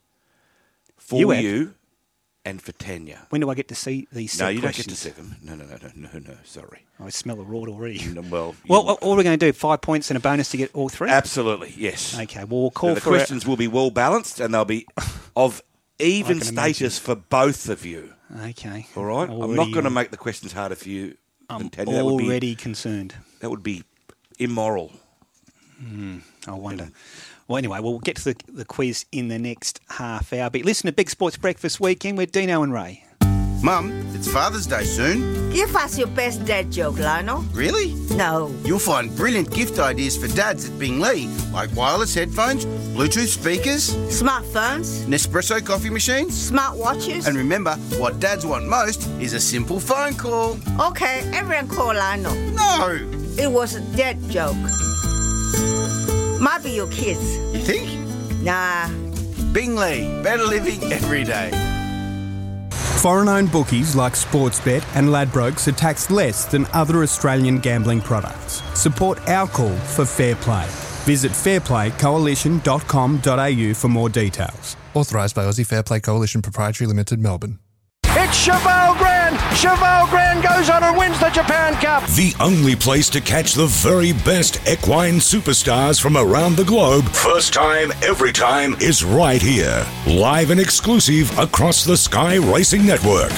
for 0.96 1.18
You 1.18 1.32
you, 1.34 1.74
and 2.44 2.60
for 2.60 2.72
Tanya. 2.72 3.26
When 3.30 3.40
do 3.40 3.48
I 3.50 3.54
get 3.54 3.68
to 3.68 3.74
see 3.74 4.06
these? 4.12 4.38
No, 4.38 4.48
you 4.48 4.60
don't 4.60 4.74
get 4.74 4.88
to 4.88 4.96
see 4.96 5.10
them. 5.10 5.36
No, 5.42 5.54
no, 5.54 5.64
no, 5.64 5.76
no, 5.94 6.08
no, 6.12 6.18
no. 6.18 6.36
Sorry. 6.44 6.84
I 7.00 7.08
smell 7.10 7.40
a 7.40 7.44
rod 7.44 7.68
already. 7.68 8.04
No, 8.06 8.20
well, 8.22 8.54
Well, 8.68 8.84
what 8.84 9.02
what 9.02 9.18
are 9.18 9.22
going 9.22 9.38
to 9.38 9.46
do? 9.46 9.52
Five 9.52 9.80
points 9.80 10.10
and 10.10 10.16
a 10.16 10.20
bonus 10.20 10.50
to 10.50 10.56
get 10.56 10.74
all 10.74 10.88
three? 10.88 11.08
absolutely, 11.10 11.72
yes. 11.76 12.18
Okay, 12.18 12.44
well, 12.44 12.60
we'll 12.62 12.70
call 12.70 12.94
the 12.94 13.00
for 13.00 13.10
questions 13.10 13.46
will 13.46 13.56
be 13.56 13.68
well 13.68 13.90
balanced, 13.90 14.40
and 14.40 14.52
they'll 14.52 14.64
be 14.64 14.86
of 15.36 15.62
even 15.98 16.38
can 16.40 16.48
imagine. 16.48 16.74
status 16.74 16.98
for 16.98 17.14
both 17.14 17.68
of 17.68 17.86
you. 17.86 18.12
Okay. 18.46 18.86
All 18.96 19.04
right. 19.04 19.28
I'm 19.30 19.54
not 19.54 19.70
going 19.72 19.84
to 19.84 19.90
make 19.90 20.10
the 20.10 20.16
questions 20.16 20.52
harder 20.52 20.74
for 20.74 20.88
you. 20.88 21.16
I'm 21.48 21.60
than 21.60 21.70
Tanya. 21.70 21.94
That 21.94 22.04
would 22.04 22.18
be- 22.18 22.26
already 22.26 22.54
concerned. 22.56 23.14
That 23.40 23.50
would 23.50 23.62
be 23.62 23.84
immoral. 24.38 24.92
Hmm, 25.78 26.18
I 26.46 26.52
wonder. 26.52 26.90
Well, 27.48 27.58
anyway, 27.58 27.80
we'll 27.80 27.98
get 27.98 28.16
to 28.16 28.24
the, 28.32 28.36
the 28.48 28.64
quiz 28.64 29.04
in 29.12 29.28
the 29.28 29.38
next 29.38 29.80
half 29.88 30.32
hour. 30.32 30.48
But 30.50 30.64
listen 30.64 30.86
to 30.86 30.92
Big 30.92 31.10
Sports 31.10 31.36
Breakfast 31.36 31.80
Weekend 31.80 32.16
with 32.16 32.32
Dino 32.32 32.62
and 32.62 32.72
Ray. 32.72 33.04
Mum, 33.62 33.90
it's 34.14 34.30
Father's 34.30 34.66
Day 34.66 34.84
soon. 34.84 35.50
Give 35.50 35.74
us 35.74 35.96
your 35.96 36.08
best 36.08 36.44
dad 36.44 36.70
joke, 36.70 36.98
Lionel. 36.98 37.40
Really? 37.52 37.94
No. 38.14 38.54
You'll 38.62 38.78
find 38.78 39.14
brilliant 39.16 39.50
gift 39.54 39.78
ideas 39.78 40.18
for 40.18 40.26
dads 40.36 40.68
at 40.68 40.78
Bing 40.78 41.00
Lee, 41.00 41.28
like 41.50 41.74
wireless 41.74 42.14
headphones, 42.14 42.66
Bluetooth 42.66 43.28
speakers, 43.28 43.94
Smartphones, 44.10 45.04
Nespresso 45.06 45.64
coffee 45.64 45.88
machines. 45.88 46.50
smartwatches. 46.50 47.26
And 47.26 47.38
remember, 47.38 47.76
what 47.98 48.20
dads 48.20 48.44
want 48.44 48.66
most 48.68 49.08
is 49.18 49.32
a 49.32 49.40
simple 49.40 49.80
phone 49.80 50.14
call. 50.14 50.58
Okay, 50.78 51.20
everyone 51.32 51.68
call 51.68 51.94
Lionel. 51.94 52.34
No! 52.52 52.98
It 53.38 53.50
was 53.50 53.76
a 53.76 53.80
dad 53.96 54.18
joke. 54.28 54.56
Might 56.44 56.62
be 56.62 56.70
your 56.72 56.88
kids. 56.88 57.38
You 57.54 57.60
think? 57.60 57.88
Nah. 58.42 58.88
Bing 59.54 59.76
Lee, 59.76 60.22
better 60.22 60.44
living 60.44 60.92
every 60.92 61.24
day. 61.24 61.50
Foreign 63.00 63.28
owned 63.28 63.50
bookies 63.50 63.96
like 63.96 64.12
Sportsbet 64.12 64.84
and 64.94 65.08
Ladbrokes 65.08 65.66
are 65.68 65.72
taxed 65.72 66.10
less 66.10 66.44
than 66.44 66.66
other 66.74 67.02
Australian 67.02 67.60
gambling 67.60 68.02
products. 68.02 68.62
Support 68.78 69.26
our 69.26 69.48
call 69.48 69.74
for 69.96 70.04
fair 70.04 70.36
play. 70.36 70.66
Visit 71.06 71.32
fairplaycoalition.com.au 71.32 73.74
for 73.74 73.88
more 73.88 74.10
details. 74.10 74.76
Authorised 74.92 75.34
by 75.34 75.46
Aussie 75.46 75.66
Fair 75.66 75.82
Play 75.82 76.00
Coalition 76.00 76.42
Proprietary 76.42 76.86
Limited, 76.86 77.20
Melbourne. 77.20 77.58
Cheval 78.34 78.96
Grand! 78.96 79.38
Cheval 79.56 80.08
Grand 80.08 80.42
goes 80.42 80.68
on 80.68 80.82
and 80.82 80.98
wins 80.98 81.18
the 81.20 81.30
Japan 81.30 81.74
Cup! 81.74 82.06
The 82.10 82.34
only 82.40 82.76
place 82.76 83.08
to 83.10 83.20
catch 83.20 83.54
the 83.54 83.66
very 83.66 84.12
best 84.12 84.60
equine 84.68 85.14
superstars 85.14 86.00
from 86.00 86.16
around 86.16 86.56
the 86.56 86.64
globe, 86.64 87.08
first 87.10 87.54
time, 87.54 87.92
every 88.02 88.32
time, 88.32 88.74
is 88.80 89.04
right 89.04 89.40
here. 89.40 89.86
Live 90.06 90.50
and 90.50 90.60
exclusive 90.60 91.36
across 91.38 91.84
the 91.84 91.96
Sky 91.96 92.34
Racing 92.36 92.84
Network. 92.84 93.32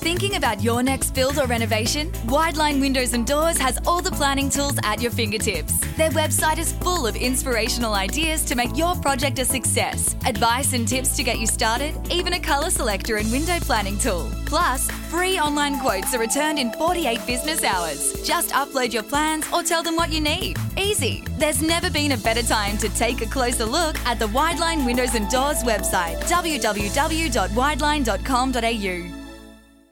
Thinking 0.00 0.36
about 0.36 0.62
your 0.62 0.82
next 0.82 1.10
build 1.10 1.38
or 1.38 1.44
renovation? 1.44 2.10
Wideline 2.26 2.80
Windows 2.80 3.12
and 3.12 3.26
Doors 3.26 3.58
has 3.58 3.78
all 3.86 4.00
the 4.00 4.10
planning 4.10 4.48
tools 4.48 4.78
at 4.82 5.02
your 5.02 5.10
fingertips. 5.10 5.78
Their 5.98 6.08
website 6.08 6.56
is 6.56 6.72
full 6.72 7.06
of 7.06 7.16
inspirational 7.16 7.92
ideas 7.92 8.42
to 8.46 8.54
make 8.54 8.74
your 8.74 8.94
project 8.94 9.38
a 9.40 9.44
success, 9.44 10.16
advice 10.24 10.72
and 10.72 10.88
tips 10.88 11.14
to 11.16 11.22
get 11.22 11.38
you 11.38 11.46
started, 11.46 11.94
even 12.10 12.32
a 12.32 12.40
colour 12.40 12.70
selector 12.70 13.16
and 13.16 13.30
window 13.30 13.58
planning 13.60 13.98
tool. 13.98 14.26
Plus, 14.46 14.90
free 15.10 15.38
online 15.38 15.78
quotes 15.78 16.14
are 16.14 16.18
returned 16.18 16.58
in 16.58 16.72
48 16.72 17.26
business 17.26 17.62
hours. 17.62 18.26
Just 18.26 18.52
upload 18.52 18.94
your 18.94 19.02
plans 19.02 19.44
or 19.52 19.62
tell 19.62 19.82
them 19.82 19.96
what 19.96 20.10
you 20.10 20.22
need. 20.22 20.56
Easy. 20.78 21.22
There's 21.36 21.60
never 21.60 21.90
been 21.90 22.12
a 22.12 22.16
better 22.16 22.42
time 22.42 22.78
to 22.78 22.88
take 22.94 23.20
a 23.20 23.26
closer 23.26 23.66
look 23.66 23.98
at 24.06 24.18
the 24.18 24.28
Wideline 24.28 24.86
Windows 24.86 25.14
and 25.14 25.28
Doors 25.28 25.62
website, 25.62 26.18
www.wideline.com.au. 26.22 29.19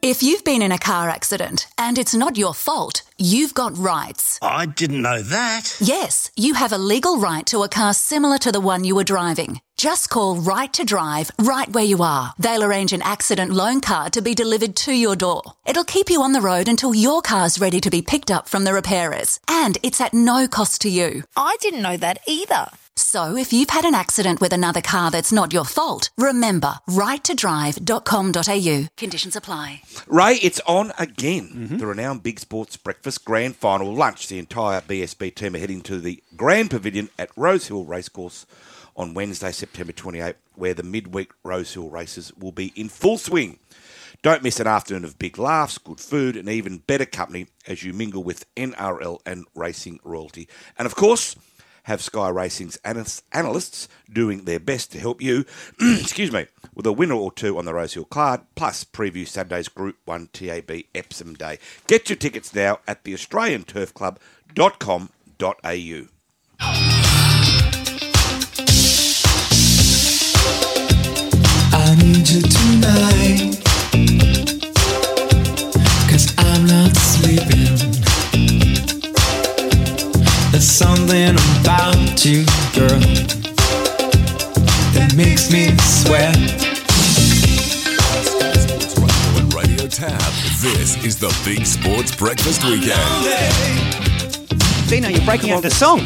If 0.01 0.23
you've 0.23 0.45
been 0.45 0.63
in 0.63 0.71
a 0.71 0.79
car 0.79 1.09
accident 1.09 1.67
and 1.77 1.99
it's 1.99 2.15
not 2.15 2.39
your 2.39 2.55
fault, 2.55 3.03
you've 3.17 3.53
got 3.53 3.77
rights. 3.77 4.39
I 4.41 4.65
didn't 4.65 5.03
know 5.03 5.23
that. 5.23 5.77
Yes, 5.81 6.31
you 6.37 6.55
have 6.55 6.73
a 6.73 6.79
legal 6.79 7.19
right 7.19 7.45
to 7.47 7.65
a 7.65 7.69
car 7.69 7.93
similar 7.93 8.39
to 8.39 8.53
the 8.53 8.61
one 8.61 8.85
you 8.85 8.95
were 8.95 9.03
driving. 9.03 9.61
Just 9.77 10.09
call 10.09 10.37
Right 10.37 10.73
to 10.73 10.85
Drive 10.85 11.33
right 11.39 11.69
where 11.69 11.85
you 11.85 12.03
are. 12.03 12.33
They'll 12.39 12.63
arrange 12.63 12.93
an 12.93 13.03
accident 13.03 13.53
loan 13.53 13.81
card 13.81 14.13
to 14.13 14.23
be 14.23 14.35
delivered 14.35 14.77
to 14.77 14.93
your 14.93 15.17
door. 15.17 15.43
It'll 15.67 15.85
keep 15.85 16.11
you 16.11 16.23
on 16.23 16.33
the 16.33 16.41
road 16.41 16.69
until 16.69 16.95
your 16.95 17.21
car's 17.21 17.61
ready 17.61 17.81
to 17.81 17.91
be 17.91 18.03
picked 18.03 18.31
up 18.31 18.49
from 18.49 18.63
the 18.65 18.73
repairers. 18.75 19.41
And 19.49 19.79
it's 19.83 20.01
at 20.01 20.15
no 20.15 20.47
cost 20.47 20.81
to 20.83 20.89
you. 20.89 21.25
I 21.37 21.57
didn't 21.61 21.83
know 21.83 21.97
that 21.97 22.21
either. 22.27 22.69
So 22.99 23.37
if 23.37 23.53
you've 23.53 23.71
had 23.71 23.85
an 23.85 23.95
accident 23.95 24.41
with 24.41 24.53
another 24.53 24.81
car 24.81 25.13
that's 25.13 25.33
not 25.33 25.53
your 25.53 25.65
fault, 25.65 26.11
remember 26.19 26.75
righttodrive.com.au. 26.89 28.89
Conditions 28.97 29.37
apply. 29.37 29.83
Ray, 30.09 30.35
it's 30.35 30.61
on 30.67 30.93
again. 30.99 31.49
Mm-hmm. 31.49 31.77
The 31.77 31.87
renowned 31.87 32.25
Big 32.25 32.41
Sports 32.41 32.77
Breakfast 32.77 33.25
Grand 33.25 33.55
Final 33.55 33.95
lunch. 33.95 34.27
The 34.27 34.41
entire 34.41 34.81
BSB 34.81 35.37
team 35.37 35.55
are 35.55 35.59
heading 35.59 35.83
to 35.83 36.01
the 36.01 36.21
Grand 36.37 36.71
Pavilion 36.71 37.09
at 37.17 37.31
Rosehill 37.37 37.85
Racecourse 37.85 38.47
on 38.97 39.15
Wednesday, 39.15 39.53
September 39.53 39.93
28, 39.93 40.35
where 40.57 40.75
the 40.75 40.83
midweek 40.83 41.31
Rosehill 41.45 41.91
races 41.91 42.33
will 42.37 42.51
be 42.51 42.73
in 42.75 42.89
full 42.89 43.17
swing. 43.17 43.61
Don't 44.23 44.43
miss 44.43 44.59
an 44.59 44.67
afternoon 44.67 45.05
of 45.05 45.21
big 45.21 45.39
laughs, 45.39 45.79
good 45.79 46.01
food, 46.01 46.37
and 46.37 46.49
even 46.49 46.79
better 46.79 47.07
company 47.07 47.47
as 47.69 47.85
you 47.85 47.93
mingle 47.93 48.25
with 48.25 48.53
NRL 48.57 49.21
and 49.25 49.47
racing 49.55 50.01
royalty. 50.03 50.49
And 50.77 50.87
of 50.87 50.97
course, 50.97 51.37
have 51.89 52.03
Sky 52.03 52.29
Racing's 52.29 52.77
analysts- 52.85 53.89
doing 54.13 54.45
their 54.45 54.61
best 54.61 54.93
to 54.93 55.01
help 55.01 55.21
you, 55.23 55.45
excuse 55.81 56.31
me, 56.31 56.47
with 56.75 56.87
a 56.87 56.93
winner 56.93 57.15
or 57.15 57.33
two 57.33 57.57
on 57.59 57.65
the 57.65 57.73
Rosehill 57.75 58.05
card, 58.05 58.43
plus 58.55 58.85
preview 58.85 59.27
Saturday's 59.27 59.69
Group 59.69 59.97
1 60.05 60.29
TAB 60.33 60.71
Epsom 60.95 61.35
Day. 61.35 61.59
Get 61.87 62.09
your 62.11 62.17
tickets 62.17 62.55
now 62.55 62.79
at 62.87 63.05
the 63.05 63.15
Australian 63.15 63.65
Turf 63.65 63.93
Club.com.au. 63.95 64.99
I 71.71 71.95
need 72.03 72.29
you 72.29 72.43
tonight. 72.43 73.63
Cause 76.11 76.35
I'm 76.39 76.67
not 76.67 76.95
sleeping. 76.97 77.68
There's 80.59 80.71
something 80.71 81.37
about 81.61 82.25
you, 82.25 82.45
girl, 82.75 82.99
that 84.91 85.15
makes 85.17 85.53
me 85.53 85.69
sweat. 85.79 86.35
On 89.39 89.49
Radio 89.51 89.87
Tab, 89.87 90.19
this 90.61 90.97
is 91.05 91.21
the 91.21 91.33
Big 91.45 91.65
Sports 91.65 92.13
Breakfast 92.17 92.65
Weekend. 92.65 92.91
Dino, 94.89 95.09
you're 95.11 95.25
breaking 95.25 95.53
out 95.53 95.63
the 95.63 95.71
song. 95.71 96.01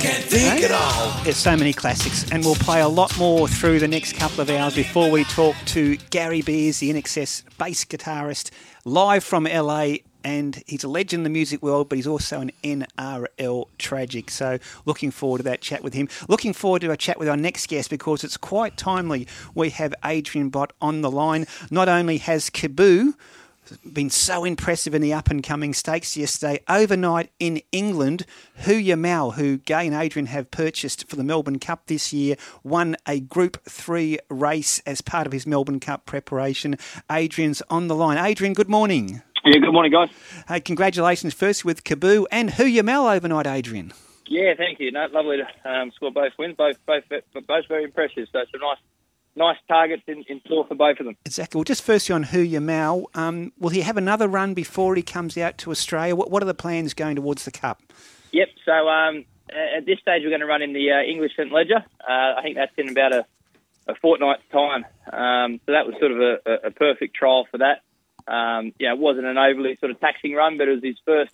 Can't 0.00 0.22
think 0.22 0.60
it 0.62 0.70
all. 0.70 1.18
There's 1.24 1.38
so 1.38 1.56
many 1.56 1.72
classics, 1.72 2.30
and 2.30 2.44
we'll 2.44 2.56
play 2.56 2.82
a 2.82 2.88
lot 2.88 3.16
more 3.16 3.48
through 3.48 3.78
the 3.78 3.88
next 3.88 4.16
couple 4.16 4.42
of 4.42 4.50
hours 4.50 4.74
before 4.74 5.10
we 5.10 5.24
talk 5.24 5.56
to 5.68 5.96
Gary 6.10 6.42
Beers, 6.42 6.80
the 6.80 6.92
INXS 6.92 7.42
bass 7.56 7.86
guitarist, 7.86 8.50
live 8.84 9.24
from 9.24 9.44
LA. 9.44 9.94
And 10.26 10.60
he's 10.66 10.82
a 10.82 10.88
legend 10.88 11.20
in 11.20 11.22
the 11.22 11.30
music 11.30 11.62
world, 11.62 11.88
but 11.88 11.98
he's 11.98 12.06
also 12.08 12.40
an 12.40 12.50
NRL 12.64 13.68
tragic. 13.78 14.28
So, 14.28 14.58
looking 14.84 15.12
forward 15.12 15.38
to 15.38 15.44
that 15.44 15.60
chat 15.60 15.84
with 15.84 15.94
him. 15.94 16.08
Looking 16.26 16.52
forward 16.52 16.80
to 16.80 16.90
a 16.90 16.96
chat 16.96 17.16
with 17.16 17.28
our 17.28 17.36
next 17.36 17.68
guest 17.68 17.90
because 17.90 18.24
it's 18.24 18.36
quite 18.36 18.76
timely. 18.76 19.28
We 19.54 19.70
have 19.70 19.94
Adrian 20.04 20.48
Bott 20.48 20.72
on 20.80 21.02
the 21.02 21.12
line. 21.12 21.46
Not 21.70 21.88
only 21.88 22.18
has 22.18 22.50
Kaboo 22.50 23.14
been 23.92 24.10
so 24.10 24.44
impressive 24.44 24.96
in 24.96 25.02
the 25.02 25.12
up 25.12 25.30
and 25.30 25.44
coming 25.44 25.72
stakes 25.72 26.16
yesterday. 26.16 26.60
Overnight 26.68 27.30
in 27.38 27.62
England, 27.70 28.26
Hoo 28.64 28.74
Ya 28.74 28.96
Mal, 28.96 29.32
who 29.32 29.58
Gai 29.58 29.84
and 29.84 29.94
Adrian 29.94 30.26
have 30.26 30.50
purchased 30.50 31.08
for 31.08 31.14
the 31.14 31.24
Melbourne 31.24 31.60
Cup 31.60 31.86
this 31.86 32.12
year, 32.12 32.34
won 32.64 32.96
a 33.06 33.20
Group 33.20 33.62
3 33.64 34.18
race 34.28 34.80
as 34.86 35.00
part 35.00 35.28
of 35.28 35.32
his 35.32 35.46
Melbourne 35.46 35.80
Cup 35.80 36.04
preparation. 36.04 36.76
Adrian's 37.10 37.62
on 37.70 37.86
the 37.86 37.94
line. 37.94 38.18
Adrian, 38.18 38.54
good 38.54 38.68
morning. 38.68 39.22
Yeah, 39.46 39.58
good 39.60 39.72
morning, 39.72 39.92
guys. 39.92 40.08
Hey, 40.48 40.58
congratulations 40.58 41.32
first 41.32 41.64
with 41.64 41.84
Kaboo 41.84 42.26
and 42.32 42.50
Hoo 42.50 42.66
Ya 42.66 42.82
Mal 42.82 43.06
overnight, 43.06 43.46
Adrian. 43.46 43.92
Yeah, 44.26 44.54
thank 44.56 44.80
you. 44.80 44.90
No, 44.90 45.06
lovely 45.12 45.36
to 45.36 45.70
um, 45.70 45.92
score 45.92 46.10
both 46.10 46.32
wins, 46.36 46.56
both 46.56 46.84
both 46.84 47.04
both 47.46 47.68
very 47.68 47.84
impressive. 47.84 48.26
So 48.32 48.40
some 48.50 48.60
nice 48.60 48.78
nice 49.36 49.56
targets 49.68 50.02
in, 50.08 50.24
in 50.28 50.40
store 50.40 50.66
for 50.66 50.74
both 50.74 50.98
of 50.98 51.06
them. 51.06 51.16
Exactly. 51.24 51.60
Well, 51.60 51.64
just 51.64 51.84
firstly 51.84 52.12
on 52.12 52.24
Hoo 52.24 52.40
Ya 52.40 52.58
Mal, 52.58 53.08
um, 53.14 53.52
will 53.56 53.70
he 53.70 53.82
have 53.82 53.96
another 53.96 54.26
run 54.26 54.52
before 54.52 54.96
he 54.96 55.02
comes 55.02 55.38
out 55.38 55.58
to 55.58 55.70
Australia? 55.70 56.16
What, 56.16 56.28
what 56.28 56.42
are 56.42 56.46
the 56.46 56.52
plans 56.52 56.92
going 56.92 57.14
towards 57.14 57.44
the 57.44 57.52
Cup? 57.52 57.84
Yep. 58.32 58.48
So 58.64 58.72
um, 58.72 59.24
at 59.48 59.86
this 59.86 60.00
stage, 60.00 60.22
we're 60.24 60.30
going 60.30 60.40
to 60.40 60.46
run 60.46 60.62
in 60.62 60.72
the 60.72 60.90
uh, 60.90 61.08
English 61.08 61.36
St 61.36 61.52
Leger. 61.52 61.84
Uh, 62.00 62.34
I 62.36 62.40
think 62.42 62.56
that's 62.56 62.72
in 62.78 62.88
about 62.88 63.12
a, 63.12 63.24
a 63.86 63.94
fortnight's 63.94 64.42
time. 64.50 64.84
Um, 65.12 65.60
so 65.66 65.70
that 65.70 65.86
was 65.86 65.94
sort 66.00 66.10
of 66.10 66.18
a, 66.18 66.38
a, 66.46 66.66
a 66.66 66.70
perfect 66.72 67.14
trial 67.14 67.46
for 67.48 67.58
that. 67.58 67.82
Um, 68.28 68.72
yeah, 68.78 68.92
it 68.92 68.98
wasn't 68.98 69.26
an 69.26 69.38
overly 69.38 69.76
sort 69.78 69.92
of 69.92 70.00
taxing 70.00 70.34
run, 70.34 70.58
but 70.58 70.68
it 70.68 70.74
was 70.74 70.82
his 70.82 70.98
first 71.04 71.32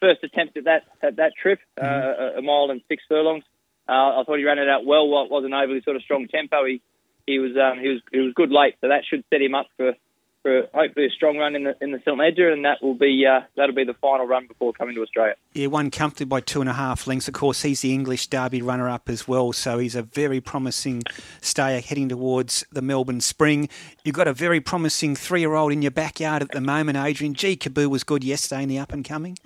first 0.00 0.24
attempt 0.24 0.56
at 0.56 0.64
that 0.64 0.84
at 1.02 1.16
that 1.16 1.32
trip, 1.40 1.60
uh, 1.80 1.86
a, 1.86 2.38
a 2.38 2.42
mile 2.42 2.70
and 2.70 2.80
six 2.88 3.02
furlongs. 3.08 3.44
Uh, 3.88 4.20
I 4.20 4.22
thought 4.24 4.38
he 4.38 4.44
ran 4.44 4.58
it 4.58 4.68
out 4.68 4.86
well. 4.86 5.08
While 5.08 5.24
it 5.24 5.30
wasn't 5.30 5.54
overly 5.54 5.82
sort 5.82 5.96
of 5.96 6.02
strong 6.02 6.28
tempo, 6.28 6.64
he 6.64 6.80
he 7.26 7.38
was 7.38 7.52
um, 7.56 7.80
he 7.80 7.88
was 7.88 8.00
he 8.12 8.18
was 8.20 8.32
good 8.34 8.50
late, 8.50 8.76
so 8.80 8.88
that 8.88 9.04
should 9.04 9.24
set 9.30 9.42
him 9.42 9.54
up 9.54 9.66
for 9.76 9.94
for 10.42 10.62
hopefully 10.72 11.06
a 11.06 11.10
strong 11.10 11.36
run 11.36 11.54
in 11.54 11.64
the 11.64 11.76
in 11.80 11.92
the 11.92 11.98
St 11.98 12.16
Leger, 12.16 12.50
and 12.50 12.64
that 12.64 12.82
will 12.82 12.94
be 12.94 13.26
uh, 13.26 13.40
that'll 13.56 13.74
be 13.74 13.84
the 13.84 13.94
final 13.94 14.26
run 14.26 14.46
before 14.46 14.72
coming 14.72 14.94
to 14.94 15.02
Australia. 15.02 15.34
Yeah, 15.52 15.66
won 15.66 15.90
comfortably 15.90 16.26
by 16.26 16.40
two 16.40 16.60
and 16.60 16.70
a 16.70 16.74
half 16.74 17.06
lengths. 17.06 17.28
Of 17.28 17.34
course, 17.34 17.62
he's 17.62 17.82
the 17.82 17.92
English 17.92 18.28
Derby 18.28 18.62
runner-up 18.62 19.08
as 19.08 19.28
well, 19.28 19.52
so 19.52 19.78
he's 19.78 19.94
a 19.94 20.02
very 20.02 20.40
promising 20.40 21.02
stayer 21.40 21.80
heading 21.80 22.08
towards 22.08 22.64
the 22.72 22.82
Melbourne 22.82 23.20
Spring. 23.20 23.68
You've 24.04 24.14
got 24.14 24.28
a 24.28 24.32
very 24.32 24.60
promising 24.60 25.14
three-year-old 25.14 25.72
in 25.72 25.82
your 25.82 25.90
backyard 25.90 26.42
at 26.42 26.50
the 26.52 26.60
moment, 26.60 26.96
Adrian. 26.96 27.34
G. 27.34 27.56
Kaboo 27.56 27.88
was 27.88 28.04
good 28.04 28.24
yesterday 28.24 28.62
in 28.62 28.68
the 28.68 28.78
up 28.78 28.92
and 28.92 29.04
coming. 29.04 29.36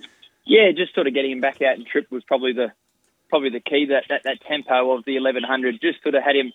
Yeah, 0.45 0.71
just 0.73 0.95
sort 0.95 1.07
of 1.07 1.15
getting 1.15 1.33
him 1.33 1.41
back 1.41 1.63
out 1.63 1.77
and 1.77 1.87
trip 1.87 2.11
was 2.11 2.23
probably 2.25 2.53
the 2.53 2.73
probably 3.31 3.51
the 3.51 3.61
key. 3.61 3.87
That 3.87 4.05
that, 4.09 4.23
that 4.25 4.41
tempo 4.47 4.93
of 4.93 5.05
the 5.05 5.15
1100 5.15 5.81
just 5.81 6.03
sort 6.03 6.15
of 6.15 6.23
had 6.23 6.37
him 6.37 6.53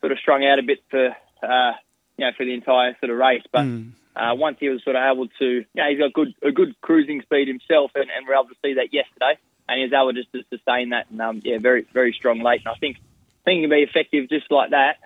sort 0.00 0.12
of 0.12 0.18
strung 0.18 0.44
out 0.44 0.58
a 0.58 0.62
bit 0.62 0.78
for 0.90 1.16
uh, 1.42 1.72
you 2.16 2.24
know 2.24 2.32
for 2.36 2.44
the 2.44 2.54
entire 2.54 2.96
sort 3.00 3.10
of 3.10 3.18
race. 3.18 3.42
But 3.52 3.66
uh, 4.16 4.34
once 4.34 4.56
he 4.60 4.68
was 4.68 4.82
sort 4.82 4.96
of 4.96 5.02
able 5.02 5.28
to, 5.38 5.44
you 5.44 5.64
know, 5.74 5.88
he's 5.90 5.98
got 5.98 6.12
good 6.12 6.34
a 6.42 6.52
good 6.52 6.80
cruising 6.80 7.22
speed 7.22 7.48
himself, 7.48 7.90
and, 7.94 8.04
and 8.16 8.26
we're 8.26 8.34
able 8.34 8.48
to 8.48 8.56
see 8.64 8.74
that 8.74 8.92
yesterday, 8.92 9.38
and 9.68 9.78
he 9.78 9.84
was 9.84 9.92
able 9.92 10.12
just 10.12 10.32
to 10.32 10.42
sustain 10.50 10.90
that. 10.90 11.06
And 11.10 11.20
um, 11.20 11.40
yeah, 11.44 11.58
very 11.58 11.86
very 11.92 12.12
strong 12.12 12.40
late. 12.40 12.60
And 12.64 12.68
I 12.68 12.78
think 12.78 12.96
think 13.44 13.56
he 13.58 13.62
can 13.62 13.70
be 13.70 13.82
effective 13.82 14.28
just 14.28 14.50
like 14.50 14.70
that. 14.70 14.96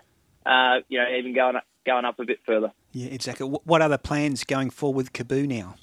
Uh, 0.47 0.81
you 0.89 0.99
know, 0.99 1.07
even 1.19 1.35
going 1.35 1.57
up, 1.57 1.65
going 1.85 2.05
up 2.05 2.19
a 2.19 2.25
bit 2.25 2.39
further. 2.47 2.73
Yeah, 2.93 3.09
exactly. 3.09 3.47
Wh- 3.47 3.67
What 3.67 3.83
other 3.83 3.99
plans 3.99 4.45
going 4.45 4.71
forward 4.71 4.97
with 4.97 5.13
Kaboo 5.13 5.47
now? 5.47 5.75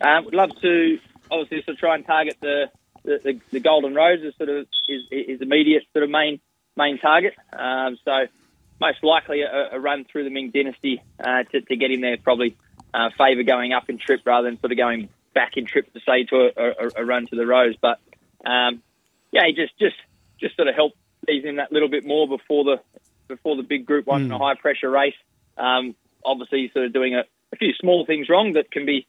Um, 0.00 0.24
would 0.24 0.34
love 0.34 0.50
to 0.60 0.98
obviously 1.30 1.62
sort 1.62 1.74
of 1.74 1.78
try 1.78 1.94
and 1.94 2.06
target 2.06 2.36
the 2.40 2.70
the, 3.04 3.18
the, 3.22 3.40
the 3.52 3.60
Golden 3.60 3.94
Rose 3.94 4.20
is 4.22 4.34
sort 4.36 4.48
of 4.48 4.66
his, 4.86 5.02
his 5.10 5.40
immediate 5.40 5.84
sort 5.92 6.02
of 6.04 6.10
main 6.10 6.40
main 6.76 6.98
target. 6.98 7.34
Um, 7.52 7.98
so 8.04 8.26
most 8.80 9.02
likely 9.02 9.42
a, 9.42 9.76
a 9.76 9.80
run 9.80 10.04
through 10.04 10.24
the 10.24 10.30
Ming 10.30 10.50
Dynasty 10.50 11.02
uh, 11.20 11.44
to, 11.44 11.60
to 11.60 11.76
get 11.76 11.90
him 11.90 12.00
there 12.00 12.16
probably 12.16 12.56
uh, 12.92 13.10
favour 13.16 13.42
going 13.42 13.72
up 13.72 13.88
in 13.88 13.98
trip 13.98 14.20
rather 14.24 14.48
than 14.48 14.60
sort 14.60 14.72
of 14.72 14.78
going 14.78 15.08
back 15.34 15.56
in 15.56 15.66
trip 15.66 15.92
to 15.92 16.00
say 16.00 16.24
to 16.24 16.50
a, 16.56 16.62
a, 16.62 17.02
a 17.02 17.04
run 17.04 17.26
to 17.26 17.36
the 17.36 17.46
Rose. 17.46 17.76
But 17.80 17.98
um, 18.44 18.82
yeah, 19.30 19.46
he 19.46 19.52
just 19.54 19.78
just 19.78 19.96
just 20.40 20.56
sort 20.56 20.68
of 20.68 20.74
help 20.74 20.92
ease 21.28 21.44
him 21.44 21.56
that 21.56 21.72
little 21.72 21.88
bit 21.88 22.04
more 22.04 22.28
before 22.28 22.64
the 22.64 22.80
before 23.28 23.56
the 23.56 23.62
big 23.62 23.86
Group 23.86 24.06
One 24.06 24.22
in 24.22 24.32
a 24.32 24.38
high 24.38 24.54
pressure 24.54 24.90
race. 24.90 25.14
Um, 25.56 25.94
obviously, 26.24 26.62
he's 26.62 26.72
sort 26.72 26.86
of 26.86 26.92
doing 26.92 27.14
a, 27.14 27.24
a 27.52 27.56
few 27.56 27.72
small 27.80 28.04
things 28.04 28.28
wrong 28.28 28.54
that 28.54 28.70
can 28.70 28.84
be 28.84 29.06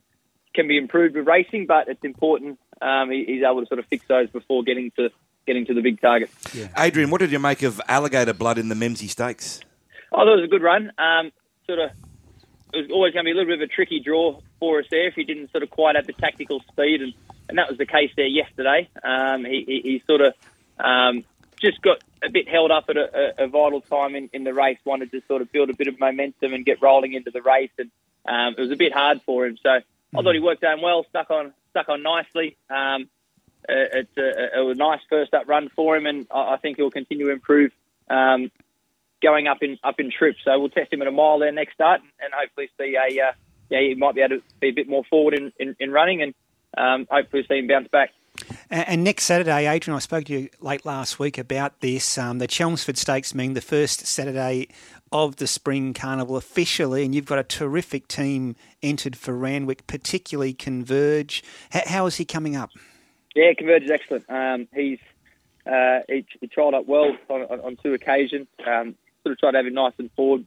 can 0.53 0.67
be 0.67 0.77
improved 0.77 1.15
with 1.15 1.27
racing, 1.27 1.65
but 1.65 1.87
it's 1.87 2.03
important 2.03 2.59
um, 2.81 3.09
he, 3.09 3.25
he's 3.25 3.43
able 3.43 3.61
to 3.61 3.67
sort 3.67 3.79
of 3.79 3.85
fix 3.87 4.05
those 4.07 4.29
before 4.29 4.63
getting 4.63 4.91
to 4.91 5.09
getting 5.45 5.65
to 5.65 5.73
the 5.73 5.81
big 5.81 6.01
target. 6.01 6.29
Adrian, 6.77 7.09
what 7.09 7.19
did 7.19 7.31
you 7.31 7.39
make 7.39 7.63
of 7.63 7.81
alligator 7.87 8.33
blood 8.33 8.57
in 8.57 8.69
the 8.69 8.75
Memsie 8.75 9.09
Stakes? 9.09 9.59
Oh, 10.11 10.25
that 10.25 10.31
was 10.31 10.43
a 10.43 10.47
good 10.47 10.61
run. 10.61 10.91
Um, 10.97 11.31
sort 11.65 11.79
of, 11.79 11.91
it 12.73 12.77
was 12.77 12.91
always 12.91 13.13
going 13.13 13.25
to 13.25 13.27
be 13.27 13.31
a 13.31 13.35
little 13.35 13.51
bit 13.51 13.61
of 13.61 13.69
a 13.69 13.73
tricky 13.73 13.99
draw 13.99 14.39
for 14.59 14.79
us 14.79 14.85
there 14.89 15.07
if 15.07 15.15
he 15.15 15.23
didn't 15.23 15.51
sort 15.51 15.63
of 15.63 15.69
quite 15.69 15.95
have 15.95 16.07
the 16.07 16.13
tactical 16.13 16.61
speed, 16.71 17.01
and, 17.01 17.13
and 17.49 17.57
that 17.57 17.69
was 17.69 17.77
the 17.77 17.85
case 17.85 18.11
there 18.15 18.27
yesterday. 18.27 18.89
Um, 19.03 19.45
he, 19.45 19.63
he, 19.65 19.81
he 19.83 20.03
sort 20.07 20.21
of 20.21 20.33
um, 20.79 21.23
just 21.61 21.81
got 21.81 22.03
a 22.23 22.29
bit 22.29 22.47
held 22.47 22.71
up 22.71 22.85
at 22.89 22.97
a, 22.97 23.33
a, 23.41 23.45
a 23.45 23.47
vital 23.47 23.81
time 23.81 24.15
in, 24.15 24.29
in 24.33 24.43
the 24.43 24.53
race. 24.53 24.77
Wanted 24.85 25.11
to 25.11 25.21
sort 25.27 25.41
of 25.41 25.51
build 25.51 25.69
a 25.69 25.75
bit 25.75 25.87
of 25.87 25.99
momentum 25.99 26.53
and 26.53 26.65
get 26.65 26.81
rolling 26.81 27.13
into 27.13 27.31
the 27.31 27.41
race, 27.41 27.71
and 27.77 27.91
um, 28.27 28.55
it 28.57 28.61
was 28.61 28.71
a 28.71 28.75
bit 28.75 28.93
hard 28.93 29.21
for 29.23 29.45
him. 29.45 29.57
So 29.61 29.69
I 29.69 30.21
thought 30.21 30.33
he 30.33 30.39
worked 30.39 30.61
down 30.61 30.81
well, 30.81 31.05
stuck 31.09 31.31
on 31.31 31.53
stuck 31.71 31.89
on 31.89 32.03
nicely. 32.03 32.55
Um, 32.69 33.09
it's 33.69 34.17
a, 34.17 34.69
a, 34.69 34.75
nice 34.75 34.99
first 35.09 35.33
up 35.33 35.47
run 35.47 35.69
for 35.75 35.95
him, 35.95 36.05
and 36.05 36.27
I, 36.33 36.57
think 36.57 36.77
he'll 36.77 36.91
continue 36.91 37.27
to 37.27 37.31
improve 37.31 37.71
um, 38.09 38.51
going 39.21 39.47
up 39.47 39.57
in 39.61 39.77
up 39.83 39.99
in 39.99 40.11
trip. 40.11 40.35
So 40.43 40.59
we'll 40.59 40.69
test 40.69 40.91
him 40.91 41.01
at 41.01 41.07
a 41.07 41.11
mile 41.11 41.39
there 41.39 41.51
next 41.51 41.73
start, 41.73 42.01
and 42.21 42.33
hopefully 42.33 42.69
see 42.77 42.95
a 42.95 43.21
uh, 43.21 43.31
yeah 43.69 43.79
he 43.79 43.95
might 43.95 44.15
be 44.15 44.21
able 44.21 44.37
to 44.37 44.43
be 44.59 44.69
a 44.69 44.73
bit 44.73 44.87
more 44.87 45.03
forward 45.09 45.33
in, 45.33 45.51
in, 45.59 45.75
in 45.79 45.91
running, 45.91 46.21
and 46.21 46.33
um, 46.77 47.07
hopefully 47.09 47.45
see 47.47 47.59
him 47.59 47.67
bounce 47.67 47.87
back. 47.87 48.11
And, 48.69 48.87
and 48.87 49.03
next 49.03 49.23
Saturday, 49.23 49.67
Adrian, 49.67 49.95
I 49.95 49.99
spoke 49.99 50.25
to 50.25 50.33
you 50.33 50.49
late 50.59 50.85
last 50.85 51.19
week 51.19 51.37
about 51.37 51.79
this. 51.79 52.17
Um, 52.17 52.39
the 52.39 52.47
Chelmsford 52.47 52.97
Stakes 52.97 53.31
being 53.33 53.53
the 53.53 53.61
first 53.61 54.05
Saturday 54.05 54.67
of 55.11 55.35
the 55.35 55.47
Spring 55.47 55.93
Carnival 55.93 56.35
officially, 56.35 57.05
and 57.05 57.13
you've 57.13 57.25
got 57.25 57.39
a 57.39 57.43
terrific 57.43 58.07
team 58.07 58.55
entered 58.81 59.15
for 59.15 59.35
Randwick, 59.35 59.85
particularly 59.85 60.53
Converge. 60.53 61.43
How 61.71 62.07
is 62.07 62.17
he 62.17 62.25
coming 62.25 62.55
up? 62.55 62.71
Yeah, 63.35 63.53
Converge 63.57 63.83
is 63.83 63.91
excellent. 63.91 64.25
Um, 64.29 64.67
he's 64.73 64.99
uh, 65.65 65.99
he, 66.07 66.25
he 66.41 66.47
trialled 66.47 66.73
up 66.73 66.85
well 66.87 67.15
on, 67.29 67.41
on, 67.43 67.59
on 67.61 67.77
two 67.81 67.93
occasions. 67.93 68.47
Um, 68.65 68.95
sort 69.23 69.33
of 69.33 69.39
tried 69.39 69.51
to 69.51 69.57
have 69.57 69.65
him 69.65 69.73
nice 69.73 69.93
and 69.97 70.11
forward, 70.11 70.45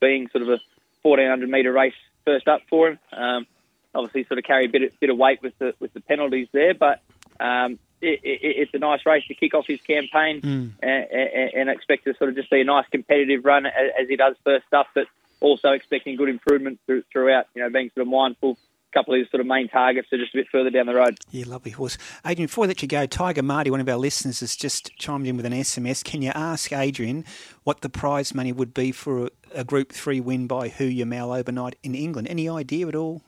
being 0.00 0.28
sort 0.30 0.42
of 0.42 0.48
a 0.48 0.60
1400 1.02 1.48
metre 1.48 1.72
race 1.72 1.94
first 2.24 2.48
up 2.48 2.62
for 2.68 2.88
him. 2.88 2.98
Um, 3.12 3.46
obviously, 3.94 4.24
sort 4.24 4.38
of 4.38 4.44
carry 4.44 4.66
a 4.66 4.68
bit 4.68 4.82
of, 4.82 5.00
bit 5.00 5.10
of 5.10 5.16
weight 5.16 5.42
with 5.42 5.56
the 5.58 5.74
with 5.80 5.92
the 5.94 6.00
penalties 6.00 6.48
there, 6.52 6.74
but 6.74 7.00
um, 7.40 7.78
it, 8.02 8.20
it, 8.22 8.40
it's 8.42 8.74
a 8.74 8.78
nice 8.78 9.06
race 9.06 9.24
to 9.28 9.34
kick 9.34 9.54
off 9.54 9.66
his 9.66 9.80
campaign, 9.80 10.40
Mm. 10.42 10.72
and, 10.82 11.04
and, 11.10 11.50
and 11.54 11.70
expect 11.70 12.04
to 12.04 12.14
sort 12.16 12.30
of 12.30 12.36
just 12.36 12.50
see 12.50 12.60
a 12.60 12.64
nice 12.64 12.86
competitive 12.90 13.44
run 13.44 13.66
as, 13.66 13.72
as 14.02 14.08
he 14.08 14.16
does 14.16 14.34
first 14.44 14.66
up, 14.72 14.88
but 14.94 15.06
also 15.40 15.70
expecting 15.70 16.16
good 16.16 16.28
improvement 16.28 16.80
through, 16.86 17.04
throughout. 17.12 17.46
You 17.54 17.62
know, 17.62 17.70
being 17.70 17.90
sort 17.94 18.06
of 18.06 18.10
mindful. 18.10 18.58
Couple 18.96 19.12
of 19.12 19.18
his 19.20 19.30
sort 19.30 19.42
of 19.42 19.46
main 19.46 19.68
targets 19.68 20.10
are 20.10 20.16
just 20.16 20.32
a 20.32 20.38
bit 20.38 20.46
further 20.50 20.70
down 20.70 20.86
the 20.86 20.94
road. 20.94 21.18
Yeah, 21.30 21.44
lovely 21.46 21.70
horse. 21.72 21.98
Adrian, 22.24 22.46
before 22.46 22.64
I 22.64 22.68
let 22.68 22.80
you 22.80 22.88
go, 22.88 23.04
Tiger 23.04 23.42
Marty, 23.42 23.70
one 23.70 23.80
of 23.80 23.88
our 23.90 23.98
listeners, 23.98 24.40
has 24.40 24.56
just 24.56 24.90
chimed 24.96 25.26
in 25.26 25.36
with 25.36 25.44
an 25.44 25.52
SMS. 25.52 26.02
Can 26.02 26.22
you 26.22 26.32
ask 26.34 26.72
Adrian 26.72 27.26
what 27.64 27.82
the 27.82 27.90
prize 27.90 28.34
money 28.34 28.52
would 28.52 28.72
be 28.72 28.92
for 28.92 29.26
a, 29.26 29.30
a 29.56 29.64
Group 29.64 29.92
3 29.92 30.20
win 30.20 30.46
by 30.46 30.68
Hoo 30.68 30.86
Ya 30.86 31.04
Mal 31.04 31.30
overnight 31.30 31.76
in 31.82 31.94
England? 31.94 32.26
Any 32.30 32.48
idea 32.48 32.88
at 32.88 32.94
all, 32.94 33.20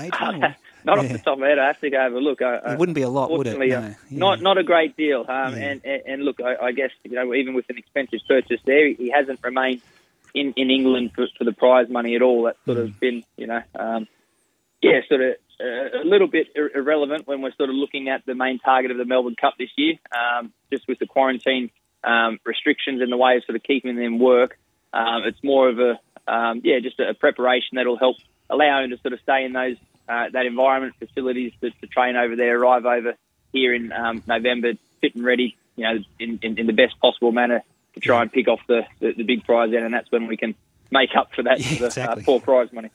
Adrian? 0.00 0.40
Not 0.84 0.98
off 0.98 1.08
the 1.08 1.18
top 1.18 1.34
of 1.34 1.38
my 1.38 1.46
head, 1.46 1.60
I 1.60 1.68
have 1.68 1.78
to 1.82 1.90
go 1.90 1.98
have 2.00 2.12
a 2.14 2.18
look. 2.18 2.42
I, 2.42 2.72
It 2.72 2.78
wouldn't 2.80 2.96
be 2.96 3.02
a 3.02 3.08
lot, 3.08 3.30
would 3.30 3.46
it? 3.46 3.56
No. 3.56 3.62
uh, 3.62 3.64
Yeah. 3.68 3.94
Not 4.10 4.40
not 4.42 4.58
a 4.58 4.64
great 4.64 4.96
deal. 4.96 5.20
Um, 5.28 5.54
and, 5.54 5.80
and 5.84 6.02
and 6.04 6.24
look, 6.24 6.40
I, 6.40 6.56
I 6.66 6.72
guess 6.72 6.90
you 7.04 7.12
know 7.12 7.32
even 7.32 7.54
with 7.54 7.66
an 7.70 7.78
expensive 7.78 8.18
purchase 8.26 8.60
there, 8.64 8.88
he 8.88 9.08
hasn't 9.14 9.38
remained 9.44 9.82
in, 10.34 10.52
in 10.56 10.70
England 10.70 11.12
for, 11.14 11.26
for 11.38 11.44
the 11.44 11.52
prize 11.52 11.88
money 11.88 12.16
at 12.16 12.22
all. 12.22 12.42
That's 12.42 12.58
sort 12.64 12.78
Mm. 12.78 12.82
of 12.82 12.98
been 12.98 13.22
you 13.36 13.46
know 13.46 13.62
um, 13.78 14.08
yeah, 14.82 15.00
sort 15.08 15.20
of 15.20 15.36
uh, 15.60 16.02
a 16.02 16.04
little 16.04 16.28
bit 16.28 16.48
ir- 16.54 16.76
irrelevant 16.76 17.26
when 17.26 17.40
we're 17.40 17.54
sort 17.54 17.70
of 17.70 17.76
looking 17.76 18.08
at 18.08 18.26
the 18.26 18.34
main 18.34 18.58
target 18.58 18.90
of 18.90 18.98
the 18.98 19.04
Melbourne 19.04 19.36
Cup 19.40 19.54
this 19.58 19.70
year. 19.76 19.94
Um, 20.10 20.52
just 20.70 20.86
with 20.88 20.98
the 20.98 21.06
quarantine 21.06 21.70
um, 22.04 22.38
restrictions 22.44 23.00
and 23.00 23.10
the 23.10 23.16
way 23.16 23.36
of 23.36 23.44
sort 23.44 23.56
of 23.56 23.62
keeping 23.62 23.96
them 23.96 24.18
work, 24.18 24.58
um, 24.92 25.22
it's 25.24 25.42
more 25.42 25.68
of 25.68 25.78
a 25.78 25.98
um, 26.26 26.60
yeah, 26.64 26.80
just 26.80 27.00
a, 27.00 27.10
a 27.10 27.14
preparation 27.14 27.76
that'll 27.76 27.98
help 27.98 28.16
allow 28.50 28.82
him 28.82 28.90
to 28.90 28.98
sort 28.98 29.12
of 29.12 29.20
stay 29.20 29.44
in 29.44 29.52
those 29.52 29.76
uh, 30.08 30.28
that 30.32 30.46
environment, 30.46 30.94
facilities 30.98 31.52
to, 31.60 31.70
to 31.70 31.86
train 31.86 32.16
over 32.16 32.36
there, 32.36 32.58
arrive 32.58 32.84
over 32.84 33.14
here 33.52 33.74
in 33.74 33.92
um, 33.92 34.22
November, 34.26 34.72
fit 35.00 35.14
and 35.14 35.24
ready, 35.24 35.56
you 35.76 35.84
know, 35.84 35.98
in, 36.18 36.38
in, 36.42 36.58
in 36.58 36.66
the 36.66 36.72
best 36.72 36.98
possible 37.00 37.32
manner 37.32 37.62
to 37.94 38.00
try 38.00 38.22
and 38.22 38.32
pick 38.32 38.48
off 38.48 38.60
the, 38.66 38.82
the, 39.00 39.12
the 39.12 39.22
big 39.22 39.44
prize 39.44 39.70
then, 39.70 39.84
and 39.84 39.94
that's 39.94 40.10
when 40.10 40.26
we 40.26 40.36
can 40.36 40.54
make 40.90 41.10
up 41.16 41.32
for 41.34 41.42
that 41.42 41.58
the, 41.58 41.84
exactly. 41.84 42.22
uh, 42.22 42.24
poor 42.24 42.40
prize 42.40 42.72
money. 42.72 42.90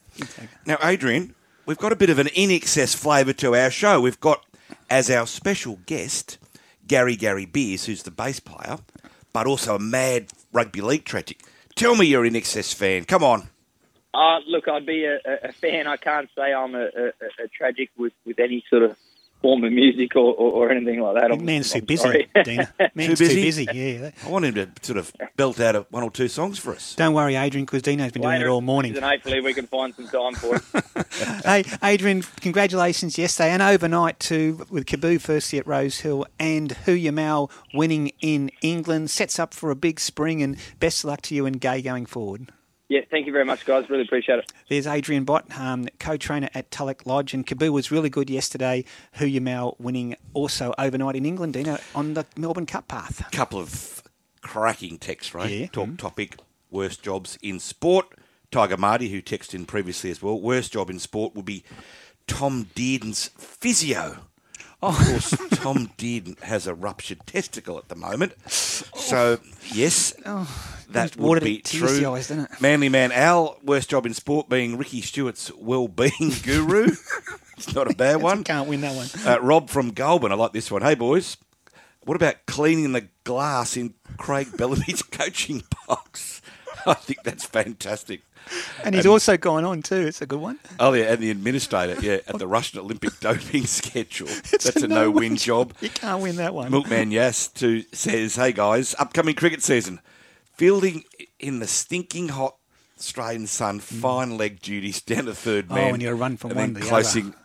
Now, 0.65 0.77
Adrian, 0.83 1.33
we've 1.67 1.77
got 1.77 1.91
a 1.91 1.95
bit 1.95 2.09
of 2.09 2.17
an 2.17 2.27
INXS 2.27 2.95
flavour 2.95 3.33
to 3.33 3.55
our 3.55 3.69
show. 3.69 4.01
We've 4.01 4.19
got 4.19 4.43
as 4.89 5.11
our 5.11 5.27
special 5.27 5.77
guest 5.85 6.39
Gary 6.87 7.15
Gary 7.15 7.45
Beers, 7.45 7.85
who's 7.85 8.03
the 8.03 8.11
bass 8.11 8.39
player, 8.39 8.79
but 9.33 9.45
also 9.45 9.75
a 9.75 9.79
mad 9.79 10.27
rugby 10.51 10.81
league 10.81 11.05
tragic. 11.05 11.41
Tell 11.75 11.95
me 11.95 12.07
you're 12.07 12.25
an 12.25 12.33
INXS 12.33 12.73
fan. 12.73 13.05
Come 13.05 13.23
on. 13.23 13.49
Uh, 14.13 14.39
look, 14.47 14.67
I'd 14.67 14.85
be 14.85 15.05
a, 15.05 15.15
a- 15.25 15.49
a 15.49 15.51
fan. 15.51 15.85
I 15.85 15.97
can't 15.97 16.27
say 16.35 16.51
I'm 16.53 16.73
a, 16.73 16.85
a, 16.85 17.07
a 17.43 17.47
tragic 17.55 17.91
with, 17.97 18.13
with 18.25 18.39
any 18.39 18.63
sort 18.69 18.81
of 18.83 18.97
form 19.41 19.63
of 19.63 19.71
music 19.71 20.15
or, 20.15 20.33
or, 20.33 20.51
or 20.67 20.71
anything 20.71 20.99
like 20.99 21.15
that. 21.15 21.31
I'm, 21.31 21.45
Man's 21.45 21.71
too 21.71 21.79
I'm 21.79 21.85
busy, 21.85 22.03
sorry. 22.03 22.29
Dina. 22.43 22.73
Man's 22.95 23.19
too 23.19 23.27
busy. 23.27 23.67
Yeah. 23.71 24.11
I 24.25 24.29
want 24.29 24.45
him 24.45 24.55
to 24.55 24.69
sort 24.81 24.97
of 24.97 25.11
belt 25.35 25.59
out 25.59 25.91
one 25.91 26.03
or 26.03 26.11
two 26.11 26.27
songs 26.27 26.59
for 26.59 26.73
us. 26.73 26.95
Don't 26.95 27.13
worry, 27.13 27.35
Adrian, 27.35 27.65
because 27.65 27.81
Dino's 27.81 28.11
been 28.11 28.23
doing 28.23 28.41
it 28.41 28.47
all 28.47 28.61
morning. 28.61 28.93
season, 28.93 29.03
hopefully, 29.07 29.41
we 29.41 29.53
can 29.53 29.67
find 29.67 29.93
some 29.95 30.07
time 30.07 30.35
for 30.35 30.55
it. 30.55 31.45
hey, 31.45 31.63
Adrian, 31.83 32.23
congratulations 32.41 33.17
yesterday 33.17 33.51
and 33.51 33.61
overnight 33.61 34.19
too 34.19 34.65
with 34.69 34.85
Kaboo 34.85 35.21
firstly 35.21 35.59
at 35.59 35.67
Rose 35.67 35.99
Hill 35.99 36.25
and 36.39 36.71
Hoo 36.71 36.93
Ya 36.93 37.11
Mal 37.11 37.51
winning 37.73 38.11
in 38.21 38.51
England. 38.61 39.09
Sets 39.09 39.39
up 39.39 39.53
for 39.53 39.71
a 39.71 39.75
big 39.75 39.99
spring 39.99 40.41
and 40.41 40.57
best 40.79 41.03
of 41.03 41.09
luck 41.09 41.21
to 41.23 41.35
you 41.35 41.45
and 41.45 41.61
Gai 41.61 41.81
going 41.81 42.05
forward. 42.05 42.51
Yeah, 42.89 43.01
thank 43.11 43.25
you 43.25 43.33
very 43.33 43.43
much, 43.43 43.65
guys. 43.65 43.89
Really 43.89 44.03
appreciate 44.03 44.39
it. 44.39 44.51
There's 44.69 44.87
Adrian 44.87 45.25
Bott, 45.25 45.45
um, 45.59 45.87
co-trainer 45.99 46.49
at 46.53 46.71
Tulloch 46.71 47.05
Lodge, 47.05 47.33
and 47.33 47.45
Kaboo 47.45 47.69
was 47.71 47.91
really 47.91 48.09
good 48.09 48.29
yesterday. 48.29 48.85
Hoo 49.13 49.25
Ya 49.25 49.41
Mal 49.41 49.75
winning 49.77 50.15
also 50.33 50.73
overnight 50.77 51.15
in 51.17 51.25
England, 51.25 51.53
Dino, 51.53 51.77
on 51.93 52.13
the 52.13 52.25
Melbourne 52.37 52.65
Cup 52.65 52.87
path. 52.87 53.29
couple 53.31 53.59
of 53.59 54.01
cracking 54.41 54.97
texts, 54.97 55.33
right? 55.33 55.49
Yeah. 55.49 55.67
Talk 55.67 55.97
topic, 55.97 56.37
worst 56.71 57.03
jobs 57.03 57.37
in 57.41 57.59
sport. 57.59 58.07
Tiger 58.51 58.77
Marty, 58.77 59.09
who 59.09 59.21
texted 59.21 59.55
in 59.55 59.65
previously 59.65 60.09
as 60.09 60.21
well, 60.21 60.39
worst 60.39 60.71
job 60.71 60.89
in 60.89 60.99
sport 60.99 61.35
would 61.35 61.43
be 61.43 61.65
Tom 62.27 62.67
Dearden's 62.73 63.27
physio. 63.37 64.19
Of 64.81 64.95
course, 64.95 65.31
Tom 65.57 65.89
Dearden 65.97 66.39
has 66.41 66.67
a 66.67 66.75
ruptured 66.75 67.25
testicle 67.25 67.77
at 67.79 67.87
the 67.87 67.95
moment. 67.95 68.33
So, 68.49 69.39
yes, 69.73 70.11
that 70.89 71.15
would 71.17 71.43
be 71.43 71.55
it 71.55 71.65
to 71.65 71.79
the 71.79 71.87
true. 71.99 72.13
eyes, 72.13 72.27
doesn't 72.27 72.51
it? 72.51 72.61
Manly 72.61 72.87
man 72.89 73.11
Al, 73.11 73.57
worst 73.63 73.89
job 73.89 74.05
in 74.05 74.13
sport 74.13 74.49
being 74.49 74.77
Ricky 74.77 75.01
Stuart's 75.01 75.51
well-being 75.55 76.31
guru. 76.43 76.89
it's 77.57 77.73
not 77.73 77.89
a 77.91 77.95
bad 77.95 78.21
one. 78.21 78.43
Can't 78.43 78.69
win 78.69 78.81
that 78.81 78.95
one. 78.95 79.07
Uh, 79.25 79.41
Rob 79.41 79.69
from 79.69 79.91
Goulburn, 79.93 80.31
I 80.31 80.35
like 80.35 80.53
this 80.53 80.69
one. 80.69 80.83
Hey, 80.83 80.93
boys, 80.93 81.37
what 82.01 82.15
about 82.15 82.45
cleaning 82.45 82.91
the 82.91 83.07
glass 83.23 83.75
in 83.77 83.95
Craig 84.17 84.55
Bellamy's 84.57 85.01
coaching 85.11 85.63
box? 85.87 86.41
I 86.85 86.93
think 86.93 87.23
that's 87.23 87.45
fantastic. 87.45 88.21
And 88.83 88.95
he's 88.95 89.05
also 89.05 89.37
gone 89.37 89.65
on 89.65 89.81
too. 89.81 90.07
It's 90.07 90.21
a 90.21 90.25
good 90.25 90.39
one. 90.39 90.59
Oh, 90.79 90.93
yeah, 90.93 91.13
and 91.13 91.21
the 91.21 91.31
administrator, 91.31 91.99
yeah, 92.01 92.19
at 92.27 92.39
the 92.39 92.47
Russian 92.47 92.79
Olympic 92.79 93.19
doping 93.19 93.65
schedule. 93.65 94.27
That's 94.51 94.75
a, 94.75 94.85
a 94.85 94.87
no-win 94.87 95.35
job. 95.35 95.73
You 95.81 95.89
can't 95.89 96.21
win 96.21 96.37
that 96.37 96.53
one. 96.53 96.71
Milkman 96.71 97.11
Yas 97.17 97.47
to 97.49 97.83
says, 97.93 98.35
"Hey 98.35 98.51
guys, 98.51 98.95
upcoming 98.99 99.35
cricket 99.35 99.63
season, 99.63 99.99
fielding 100.55 101.03
in 101.39 101.59
the 101.59 101.67
stinking 101.67 102.29
hot 102.29 102.55
Australian 102.99 103.47
sun, 103.47 103.79
mm. 103.79 103.83
fine 103.83 104.37
leg 104.37 104.61
duties 104.61 105.01
down 105.01 105.25
to 105.25 105.33
third 105.33 105.67
Oh, 105.69 105.75
man. 105.75 105.91
when 105.91 106.01
you 106.01 106.11
run 106.13 106.37
from 106.37 106.51
and 106.51 106.59
one 106.59 106.73
then 106.73 106.75
to 106.75 106.81
the 106.81 106.87
closing, 106.87 107.27
other. 107.27 107.37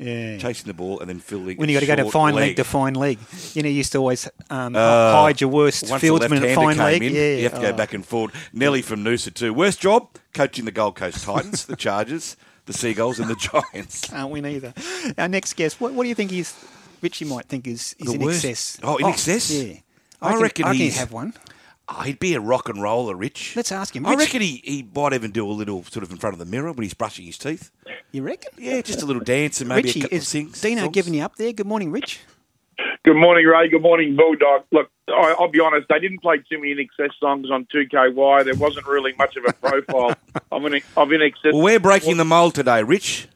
Yeah. 0.00 0.38
chasing 0.38 0.66
the 0.66 0.74
ball, 0.74 1.00
and 1.00 1.08
then 1.10 1.20
fielding. 1.20 1.58
When 1.58 1.68
you 1.68 1.76
got 1.76 1.80
to 1.80 1.86
go 1.86 1.96
to 2.04 2.10
fine 2.10 2.34
leg. 2.34 2.48
leg 2.48 2.56
to 2.56 2.64
fine 2.64 2.94
leg. 2.94 3.18
You 3.54 3.62
know, 3.62 3.68
you 3.68 3.74
used 3.76 3.92
to 3.92 3.98
always 3.98 4.28
um, 4.48 4.74
Uh, 4.74 5.12
hide 5.12 5.40
your 5.40 5.50
worst 5.50 5.84
fieldsman 5.84 6.22
at 6.38 6.42
left-hander 6.42 6.54
fine 6.54 6.76
leg. 6.78 7.02
in, 7.02 7.14
Yeah, 7.14 7.34
you 7.36 7.42
have 7.44 7.54
to 7.54 7.60
go 7.60 7.68
Oh. 7.68 7.72
back 7.74 7.92
and 7.92 8.04
forward. 8.06 8.32
Nelly 8.52 8.80
from 8.82 9.04
Noosa 9.04 9.32
too. 9.34 9.52
Worst 9.52 9.80
job 9.80 10.08
coaching 10.32 10.64
the 10.64 10.72
Gold 10.72 10.96
Coast 10.96 11.22
Titans, 11.24 11.66
the 11.66 11.76
Chargers, 11.76 12.36
the 12.66 12.72
Seagulls, 12.72 13.18
and 13.20 13.28
the 13.28 13.34
Giants. 13.74 14.00
Can't 14.08 14.30
win 14.30 14.46
either. 14.46 14.72
Our 15.18 15.28
next 15.28 15.54
guest, 15.54 15.80
what, 15.80 15.92
what 15.92 16.04
do 16.04 16.08
you 16.08 16.14
think 16.14 16.32
is, 16.32 16.54
Richie 17.02 17.24
might 17.26 17.46
think 17.46 17.66
is, 17.66 17.94
is 17.98 18.06
The 18.08 18.12
in 18.14 18.20
worst- 18.22 18.44
excess? 18.44 18.78
Oh, 18.82 18.96
INXS? 19.00 19.50
Yeah. 19.68 19.74
I 20.22 20.36
reckon 20.40 20.64
I 20.64 20.68
reckon 20.68 20.74
he's- 20.76 20.96
have 20.98 21.12
one. 21.12 21.34
Oh, 21.92 22.02
he'd 22.02 22.20
be 22.20 22.34
a 22.34 22.40
rock 22.40 22.68
and 22.68 22.80
roller, 22.80 23.16
Rich. 23.16 23.56
Let's 23.56 23.72
ask 23.72 23.94
him. 23.96 24.06
I 24.06 24.10
Rich- 24.10 24.18
reckon 24.20 24.42
he, 24.42 24.60
he 24.64 24.88
might 24.94 25.12
even 25.12 25.32
do 25.32 25.46
a 25.46 25.50
little 25.50 25.82
sort 25.84 26.04
of 26.04 26.10
in 26.12 26.18
front 26.18 26.34
of 26.34 26.38
the 26.38 26.44
mirror 26.44 26.72
when 26.72 26.82
he's 26.84 26.94
brushing 26.94 27.26
his 27.26 27.36
teeth. 27.36 27.70
You 28.12 28.22
reckon? 28.22 28.50
Yeah, 28.58 28.80
just 28.82 29.02
a 29.02 29.06
little 29.06 29.22
dance 29.22 29.60
and 29.60 29.68
maybe 29.68 29.88
Richie, 29.88 30.00
a 30.00 30.02
couple 30.04 30.16
is 30.16 30.22
of 30.22 30.28
sings. 30.28 30.60
Dino 30.60 30.82
songs. 30.82 30.94
giving 30.94 31.14
you 31.14 31.22
up 31.22 31.36
there? 31.36 31.52
Good 31.52 31.66
morning, 31.66 31.90
Rich. 31.90 32.20
Good 33.04 33.16
morning, 33.16 33.46
Ray. 33.46 33.68
Good 33.68 33.82
morning, 33.82 34.14
Bulldog. 34.16 34.64
Look, 34.72 34.90
I, 35.08 35.34
I'll 35.38 35.48
be 35.50 35.60
honest, 35.60 35.88
they 35.88 35.98
didn't 35.98 36.20
play 36.22 36.38
too 36.38 36.58
many 36.60 36.74
INXS 36.74 37.10
songs 37.18 37.50
on 37.50 37.66
2KY. 37.74 38.44
There 38.44 38.54
wasn't 38.54 38.86
really 38.86 39.12
much 39.18 39.36
of 39.36 39.44
a 39.46 39.52
profile 39.52 40.14
of 40.52 40.64
in, 40.66 40.74
of 40.74 41.08
INXS. 41.08 41.52
Well, 41.52 41.62
we're 41.62 41.80
breaking 41.80 42.16
the 42.18 42.24
mould 42.24 42.54
today, 42.54 42.82
Rich. 42.82 43.26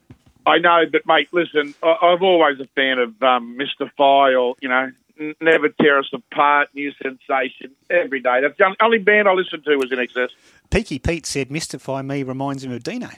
I 0.45 0.59
know, 0.59 0.83
but 0.91 1.05
mate, 1.07 1.27
listen, 1.31 1.73
I, 1.81 1.95
I'm 2.01 2.21
always 2.23 2.59
a 2.59 2.65
fan 2.75 2.99
of 2.99 3.21
um, 3.23 3.57
Mystify 3.57 4.35
or, 4.35 4.55
you 4.61 4.69
know, 4.69 4.83
N- 4.83 4.95
Never 5.39 5.69
Tear 5.69 5.99
Us 5.99 6.09
Apart, 6.13 6.69
New 6.73 6.91
Sensation, 7.01 7.71
every 7.89 8.19
day. 8.19 8.41
That's 8.41 8.57
the 8.57 8.65
only, 8.65 8.77
only 8.81 8.97
band 8.99 9.27
I 9.27 9.33
listen 9.33 9.61
to 9.63 9.75
was 9.77 9.89
INXS. 9.91 10.27
Peaky 10.69 10.99
Pete 10.99 11.25
said, 11.25 11.49
"Mystify 11.51 12.01
me 12.01 12.23
reminds 12.23 12.63
him 12.63 12.71
of 12.73 12.83
Dino." 12.83 13.09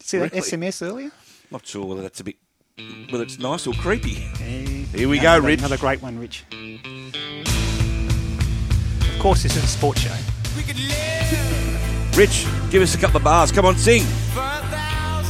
See 0.00 0.18
that 0.18 0.32
Really? 0.32 0.42
SMS 0.42 0.80
earlier? 0.86 1.10
Not 1.50 1.66
sure 1.66 1.84
whether 1.86 2.02
that's 2.02 2.20
a 2.20 2.24
bit, 2.24 2.36
whether 3.10 3.24
it's 3.24 3.38
nice 3.38 3.66
or 3.66 3.74
creepy. 3.74 4.14
Here 4.94 5.08
we 5.08 5.18
Another- 5.18 5.40
go, 5.40 5.46
Rich. 5.48 5.58
Another 5.60 5.76
great 5.78 6.00
one, 6.02 6.18
Rich. 6.18 6.44
Of 9.12 9.18
course, 9.18 9.42
this 9.42 9.56
is 9.56 9.64
a 9.64 9.66
sports 9.66 10.00
show. 10.02 10.14
Rich, 12.16 12.46
give 12.70 12.80
us 12.82 12.94
a 12.94 12.98
couple 12.98 13.16
of 13.16 13.24
bars. 13.24 13.50
Come 13.50 13.66
on, 13.66 13.76
sing. 13.76 14.02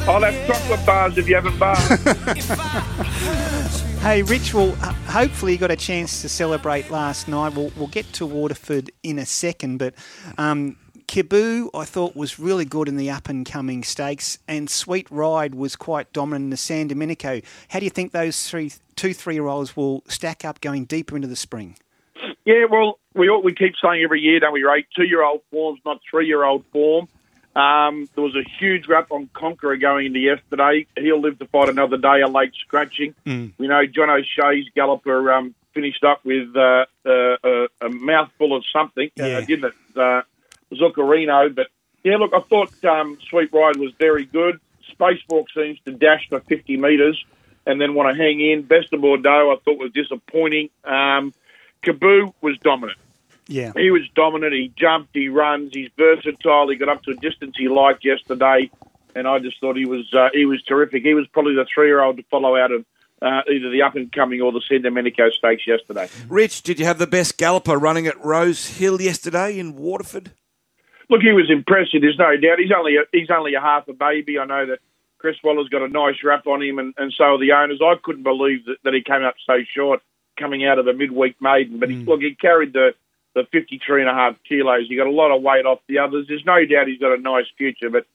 I'll 0.06 0.20
have 0.22 0.46
chocolate 0.46 0.84
bars 0.84 1.16
if 1.16 1.26
you 1.28 1.34
haven't 1.36 1.58
bars. 1.58 1.78
Hey, 4.04 4.22
Rich, 4.22 4.52
well, 4.52 4.76
uh, 4.82 4.92
hopefully 5.10 5.52
you 5.52 5.58
got 5.58 5.70
a 5.70 5.76
chance 5.76 6.20
to 6.20 6.28
celebrate 6.28 6.90
last 6.90 7.26
night. 7.26 7.54
We'll, 7.54 7.72
we'll 7.74 7.86
get 7.86 8.04
to 8.12 8.26
Waterford 8.26 8.90
in 9.02 9.18
a 9.18 9.24
second, 9.24 9.78
but 9.78 9.94
um, 10.36 10.76
Kibu, 11.08 11.70
I 11.72 11.86
thought, 11.86 12.14
was 12.14 12.38
really 12.38 12.66
good 12.66 12.86
in 12.86 12.98
the 12.98 13.08
up 13.10 13.30
and 13.30 13.46
coming 13.46 13.82
stakes, 13.82 14.36
and 14.46 14.68
Sweet 14.68 15.10
Ride 15.10 15.54
was 15.54 15.74
quite 15.74 16.12
dominant 16.12 16.44
in 16.44 16.50
the 16.50 16.58
San 16.58 16.88
Domenico. 16.88 17.40
How 17.68 17.78
do 17.78 17.86
you 17.86 17.90
think 17.90 18.12
those 18.12 18.46
three, 18.46 18.72
two 18.94 19.14
three 19.14 19.36
year 19.36 19.46
olds 19.46 19.74
will 19.74 20.04
stack 20.06 20.44
up 20.44 20.60
going 20.60 20.84
deeper 20.84 21.16
into 21.16 21.26
the 21.26 21.34
spring? 21.34 21.78
Yeah, 22.44 22.66
well, 22.70 22.98
we 23.14 23.30
we 23.42 23.54
keep 23.54 23.72
saying 23.82 24.02
every 24.04 24.20
year, 24.20 24.38
don't 24.38 24.52
we, 24.52 24.64
Ray? 24.64 24.86
Two 24.94 25.04
year 25.04 25.24
old 25.24 25.40
form's 25.50 25.80
not 25.86 26.02
three 26.10 26.26
year 26.26 26.44
old 26.44 26.66
form. 26.74 27.08
Um, 27.56 28.08
there 28.14 28.24
was 28.24 28.34
a 28.34 28.42
huge 28.58 28.88
rap 28.88 29.12
on 29.12 29.28
Conqueror 29.32 29.76
going 29.76 30.06
into 30.06 30.18
yesterday. 30.18 30.86
He'll 30.98 31.20
live 31.20 31.38
to 31.38 31.46
fight 31.46 31.68
another 31.68 31.96
day, 31.96 32.20
a 32.20 32.28
late 32.28 32.52
scratching. 32.60 33.14
We 33.58 33.68
know 33.68 33.86
John 33.86 34.10
O'Shea's 34.10 34.68
galloper 34.74 35.32
um, 35.32 35.54
finished 35.72 36.02
up 36.02 36.24
with 36.24 36.54
uh, 36.56 36.86
uh, 37.06 37.10
uh, 37.44 37.66
a 37.80 37.88
mouthful 37.90 38.56
of 38.56 38.64
something, 38.72 39.10
uh, 39.20 39.24
Yeah. 39.24 39.40
didn't 39.42 39.66
it? 39.66 39.96
Uh, 39.96 40.22
Zuccarino. 40.72 41.54
But 41.54 41.68
yeah, 42.02 42.16
look, 42.16 42.32
I 42.34 42.40
thought 42.40 42.84
um, 42.84 43.18
Sweet 43.30 43.52
Ride 43.52 43.76
was 43.76 43.92
very 43.98 44.24
good. 44.24 44.58
Spacewalk 44.98 45.46
seems 45.54 45.78
to 45.86 45.92
dash 45.92 46.28
for 46.28 46.40
50 46.40 46.76
metres 46.76 47.22
and 47.66 47.80
then 47.80 47.94
want 47.94 48.14
to 48.14 48.20
hang 48.22 48.40
in. 48.40 48.62
Best 48.62 48.92
of 48.92 49.00
Bordeaux, 49.00 49.52
I 49.52 49.56
thought 49.64 49.78
was 49.78 49.92
disappointing. 49.92 50.70
Um, 50.84 51.32
Kaboo 51.84 52.32
was 52.40 52.58
dominant. 52.58 52.98
Yeah. 53.46 53.72
He 53.76 53.90
was 53.90 54.02
dominant. 54.14 54.52
He 54.52 54.72
jumped. 54.76 55.14
He 55.14 55.28
runs. 55.28 55.70
He's 55.74 55.90
versatile. 55.96 56.68
He 56.68 56.76
got 56.76 56.88
up 56.88 57.02
to 57.04 57.10
a 57.10 57.14
distance 57.14 57.54
he 57.58 57.68
liked 57.68 58.04
yesterday, 58.04 58.70
and 59.14 59.28
I 59.28 59.38
just 59.38 59.60
thought 59.60 59.76
he 59.76 59.86
was 59.86 60.12
uh, 60.14 60.28
he 60.32 60.46
was 60.46 60.62
terrific. 60.62 61.02
He 61.02 61.14
was 61.14 61.26
probably 61.28 61.54
the 61.54 61.66
three 61.72 61.86
year 61.86 62.02
old 62.02 62.16
to 62.16 62.22
follow 62.30 62.56
out 62.56 62.72
of 62.72 62.84
uh, 63.20 63.42
either 63.50 63.70
the 63.70 63.82
up 63.82 63.96
and 63.96 64.10
coming 64.12 64.40
or 64.40 64.52
the 64.52 64.62
San 64.68 64.82
Domenico 64.82 65.30
Stakes 65.30 65.66
yesterday. 65.66 66.08
Rich, 66.28 66.62
did 66.62 66.78
you 66.78 66.84
have 66.84 66.98
the 66.98 67.06
best 67.06 67.36
galloper 67.38 67.76
running 67.76 68.06
at 68.06 68.22
Rose 68.24 68.78
Hill 68.78 69.00
yesterday 69.00 69.58
in 69.58 69.76
Waterford? 69.76 70.32
Look, 71.10 71.20
he 71.20 71.32
was 71.32 71.50
impressive. 71.50 72.00
There's 72.00 72.18
no 72.18 72.36
doubt. 72.36 72.58
He's 72.58 72.72
only 72.76 72.96
a, 72.96 73.02
he's 73.12 73.30
only 73.30 73.54
a 73.54 73.60
half 73.60 73.88
a 73.88 73.92
baby. 73.92 74.38
I 74.38 74.46
know 74.46 74.66
that 74.66 74.78
Chris 75.18 75.36
Waller's 75.44 75.68
got 75.68 75.82
a 75.82 75.88
nice 75.88 76.16
rap 76.24 76.46
on 76.46 76.62
him, 76.62 76.78
and, 76.78 76.94
and 76.96 77.12
so 77.16 77.24
are 77.24 77.38
the 77.38 77.52
owners. 77.52 77.80
I 77.82 77.94
couldn't 78.02 78.22
believe 78.22 78.64
that, 78.66 78.76
that 78.84 78.94
he 78.94 79.02
came 79.02 79.22
up 79.22 79.34
so 79.46 79.58
short 79.74 80.02
coming 80.38 80.64
out 80.66 80.78
of 80.78 80.86
a 80.86 80.92
midweek 80.92 81.40
maiden. 81.40 81.78
But 81.78 81.90
he, 81.90 81.96
look, 81.96 82.20
he 82.20 82.34
carried 82.34 82.72
the 82.72 82.94
the 83.34 83.44
53 83.52 84.02
and 84.02 84.10
a 84.10 84.14
half 84.14 84.36
kilos. 84.48 84.88
He 84.88 84.96
got 84.96 85.06
a 85.06 85.10
lot 85.10 85.34
of 85.34 85.42
weight 85.42 85.66
off 85.66 85.80
the 85.88 85.98
others. 85.98 86.26
There's 86.28 86.44
no 86.44 86.64
doubt 86.64 86.88
he's 86.88 87.00
got 87.00 87.18
a 87.18 87.20
nice 87.20 87.46
future, 87.58 87.90
but 87.90 88.06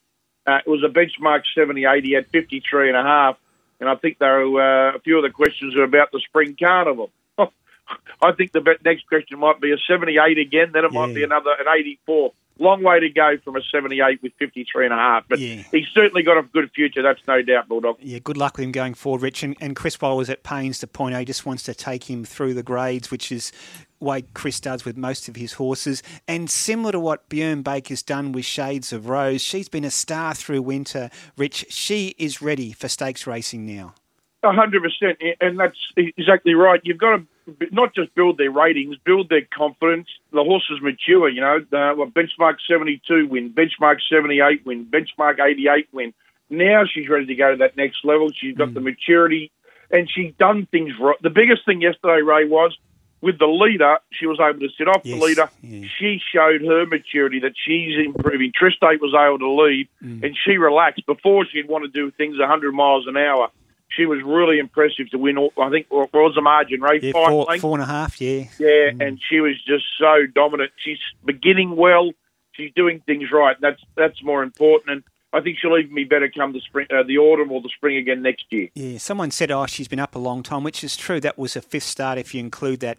uh, 0.46 0.58
it 0.64 0.68
was 0.68 0.82
a 0.82 0.88
benchmark 0.88 1.42
70-80. 1.56 2.04
He 2.04 2.12
had 2.12 2.26
53 2.28 2.88
and 2.88 2.96
a 2.96 3.02
half, 3.02 3.36
and 3.78 3.88
I 3.88 3.94
think 3.96 4.18
there 4.18 4.48
were 4.48 4.90
uh, 4.90 4.96
a 4.96 5.00
few 5.00 5.18
of 5.18 5.22
the 5.22 5.30
questions 5.30 5.76
are 5.76 5.84
about 5.84 6.10
the 6.12 6.20
spring 6.20 6.56
carnival. 6.58 7.10
I 7.38 8.32
think 8.32 8.52
the 8.52 8.62
next 8.84 9.06
question 9.06 9.38
might 9.38 9.60
be 9.60 9.72
a 9.72 9.76
78 9.88 10.38
again, 10.38 10.70
then 10.72 10.84
it 10.84 10.92
might 10.92 11.14
be 11.14 11.22
another 11.22 11.50
an 11.58 11.66
84. 11.68 12.32
Long 12.60 12.82
way 12.82 13.00
to 13.00 13.08
go 13.08 13.38
from 13.42 13.56
a 13.56 13.62
78 13.62 14.22
with 14.22 14.32
53 14.38 14.84
and 14.84 14.92
a 14.92 14.96
half, 14.96 15.24
but 15.28 15.38
Yeah. 15.38 15.62
he's 15.72 15.88
certainly 15.94 16.22
got 16.22 16.36
a 16.36 16.42
good 16.42 16.70
future. 16.74 17.00
That's 17.02 17.20
no 17.26 17.40
doubt, 17.40 17.68
Bulldog. 17.68 17.96
Yeah, 18.00 18.18
good 18.22 18.36
luck 18.36 18.58
with 18.58 18.64
him 18.64 18.70
going 18.72 18.92
forward, 18.92 19.22
Rich. 19.22 19.42
And, 19.42 19.56
and 19.62 19.74
Chris 19.74 19.98
Waller 19.98 20.16
was 20.16 20.28
at 20.28 20.42
pains 20.42 20.78
to 20.80 20.86
point 20.86 21.14
out 21.14 21.20
he 21.20 21.24
just 21.24 21.46
wants 21.46 21.62
to 21.64 21.74
take 21.74 22.10
him 22.10 22.22
through 22.22 22.52
the 22.52 22.62
grades, 22.62 23.10
which 23.10 23.32
is 23.32 23.50
way 23.98 24.24
Chris 24.34 24.60
does 24.60 24.84
with 24.84 24.96
most 24.98 25.26
of 25.26 25.36
his 25.36 25.54
horses. 25.54 26.02
And 26.28 26.50
similar 26.50 26.92
to 26.92 27.00
what 27.00 27.28
Björn 27.30 27.64
Baker's 27.64 28.02
done 28.02 28.30
with 28.32 28.44
Shades 28.44 28.92
of 28.92 29.08
Rose, 29.08 29.40
she's 29.42 29.70
been 29.70 29.84
a 29.84 29.90
star 29.90 30.34
through 30.34 30.60
winter. 30.62 31.08
Rich, 31.38 31.66
she 31.70 32.14
is 32.18 32.42
ready 32.42 32.72
for 32.72 32.88
stakes 32.88 33.26
racing 33.26 33.64
now. 33.66 33.94
A 34.42 34.52
hundred 34.52 34.82
percent, 34.82 35.18
and 35.42 35.58
that's 35.60 35.76
exactly 35.96 36.54
right. 36.54 36.80
You've 36.82 36.96
got 36.96 37.16
to 37.16 37.26
not 37.72 37.94
just 37.94 38.14
build 38.14 38.38
their 38.38 38.50
ratings, 38.50 38.96
build 39.04 39.28
their 39.28 39.46
confidence. 39.56 40.08
The 40.32 40.44
horses 40.44 40.80
mature, 40.82 41.28
you 41.28 41.40
know. 41.40 41.56
Uh, 41.56 41.94
well, 41.96 42.10
benchmark 42.10 42.56
seventy-two 42.68 43.28
win, 43.28 43.52
benchmark 43.52 43.96
seventy-eight 44.10 44.64
win, 44.66 44.86
benchmark 44.86 45.40
eighty-eight 45.40 45.88
win. 45.92 46.12
Now 46.48 46.82
she's 46.92 47.08
ready 47.08 47.26
to 47.26 47.34
go 47.34 47.52
to 47.52 47.56
that 47.58 47.76
next 47.76 48.04
level. 48.04 48.30
She's 48.34 48.56
got 48.56 48.74
the 48.74 48.80
maturity, 48.80 49.52
and 49.90 50.10
she's 50.10 50.32
done 50.38 50.66
things 50.66 50.92
right. 51.00 51.16
The 51.22 51.30
biggest 51.30 51.64
thing 51.64 51.80
yesterday, 51.80 52.22
Ray, 52.22 52.46
was 52.46 52.76
with 53.20 53.38
the 53.38 53.46
leader. 53.46 53.98
She 54.12 54.26
was 54.26 54.40
able 54.40 54.60
to 54.60 54.68
sit 54.76 54.88
off 54.88 55.02
the 55.02 55.14
leader. 55.20 55.50
She 55.98 56.20
showed 56.32 56.62
her 56.62 56.86
maturity 56.86 57.40
that 57.40 57.52
she's 57.54 57.96
improving. 58.04 58.50
Tristate 58.50 59.00
was 59.00 59.14
able 59.14 59.38
to 59.38 59.50
lead, 59.62 59.88
and 60.24 60.36
she 60.44 60.56
relaxed. 60.56 61.06
Before 61.06 61.44
she'd 61.46 61.68
want 61.68 61.84
to 61.84 61.90
do 61.90 62.10
things 62.10 62.36
hundred 62.40 62.72
miles 62.72 63.06
an 63.06 63.16
hour. 63.16 63.50
She 63.90 64.06
was 64.06 64.22
really 64.22 64.58
impressive 64.58 65.10
to 65.10 65.18
win. 65.18 65.36
all- 65.36 65.52
I 65.60 65.68
think 65.70 65.86
what 65.90 66.12
was 66.12 66.34
the 66.36 66.40
margin, 66.42 66.80
Ray? 66.80 67.00
Yeah, 67.02 67.12
four, 67.12 67.46
four 67.58 67.74
and 67.74 67.82
a 67.82 67.86
half, 67.86 68.20
yeah. 68.20 68.44
Yeah, 68.58 68.90
and 69.00 69.20
she 69.28 69.40
was 69.40 69.54
just 69.66 69.84
so 69.98 70.26
dominant. 70.32 70.70
She's 70.76 70.98
beginning 71.24 71.76
well. 71.76 72.12
She's 72.52 72.72
doing 72.74 73.00
things 73.06 73.30
right. 73.32 73.56
That's 73.60 73.82
that's 73.96 74.22
more 74.22 74.42
important. 74.42 74.90
And 74.90 75.02
I 75.32 75.40
think 75.40 75.58
she'll 75.58 75.76
even 75.78 75.94
be 75.94 76.04
better 76.04 76.28
come 76.28 76.52
the 76.52 76.60
spring, 76.60 76.86
uh, 76.90 77.02
the 77.04 77.18
autumn 77.18 77.50
or 77.52 77.60
the 77.60 77.68
spring 77.68 77.96
again 77.96 78.22
next 78.22 78.44
year. 78.50 78.68
Yeah, 78.74 78.98
someone 78.98 79.30
said, 79.30 79.50
oh, 79.50 79.66
she's 79.66 79.88
been 79.88 80.00
up 80.00 80.14
a 80.14 80.18
long 80.18 80.42
time, 80.42 80.62
which 80.64 80.82
is 80.84 80.96
true. 80.96 81.20
That 81.20 81.38
was 81.38 81.56
a 81.56 81.60
fifth 81.62 81.84
start 81.84 82.18
if 82.18 82.34
you 82.34 82.40
include 82.40 82.80
that 82.80 82.98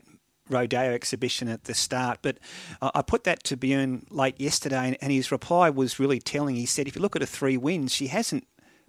Rodeo 0.50 0.92
exhibition 0.94 1.48
at 1.48 1.66
the 1.66 1.74
start. 1.74 2.20
But 2.22 2.38
I 2.82 2.92
I 2.96 3.02
put 3.02 3.24
that 3.26 3.44
to 3.46 3.58
Björn 3.58 4.04
late 4.10 4.40
yesterday, 4.42 4.88
and- 4.88 4.98
and 5.02 5.12
his 5.12 5.32
reply 5.32 5.70
was 5.70 6.00
really 6.00 6.20
telling. 6.20 6.56
He 6.56 6.66
said, 6.66 6.88
if 6.88 6.96
you 6.96 7.02
look 7.02 7.16
at 7.16 7.22
her 7.22 7.26
three 7.26 7.58
wins, 7.58 7.94
she 7.94 8.08
hasn't 8.08 8.46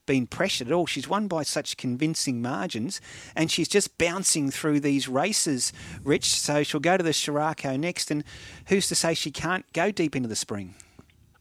been 0.07 0.26
pressured 0.26 0.68
at 0.68 0.72
all. 0.72 0.86
She's 0.86 1.09
won 1.09 1.28
by 1.28 1.42
such 1.42 1.76
convincing 1.76 2.42
margins, 2.42 3.00
and 3.36 3.50
she's 3.50 3.68
just 3.68 3.98
bouncing 3.98 4.50
through 4.50 4.80
these 4.80 5.09
races, 5.09 5.72
Rich. 6.05 6.26
So 6.26 6.62
she'll 6.62 6.80
go 6.80 6.96
to 6.96 7.05
the 7.05 7.11
Sheraco 7.11 7.78
next, 7.78 8.11
and 8.11 8.24
who's 8.66 8.88
to 8.88 8.94
say 8.94 9.14
she 9.14 9.30
can't 9.30 9.70
go 9.72 9.90
deep 9.90 10.16
into 10.16 10.28
the 10.28 10.36
spring? 10.36 10.74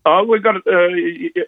Oh, 0.03 0.23
we've 0.23 0.41
got 0.41 0.55
uh, 0.55 0.87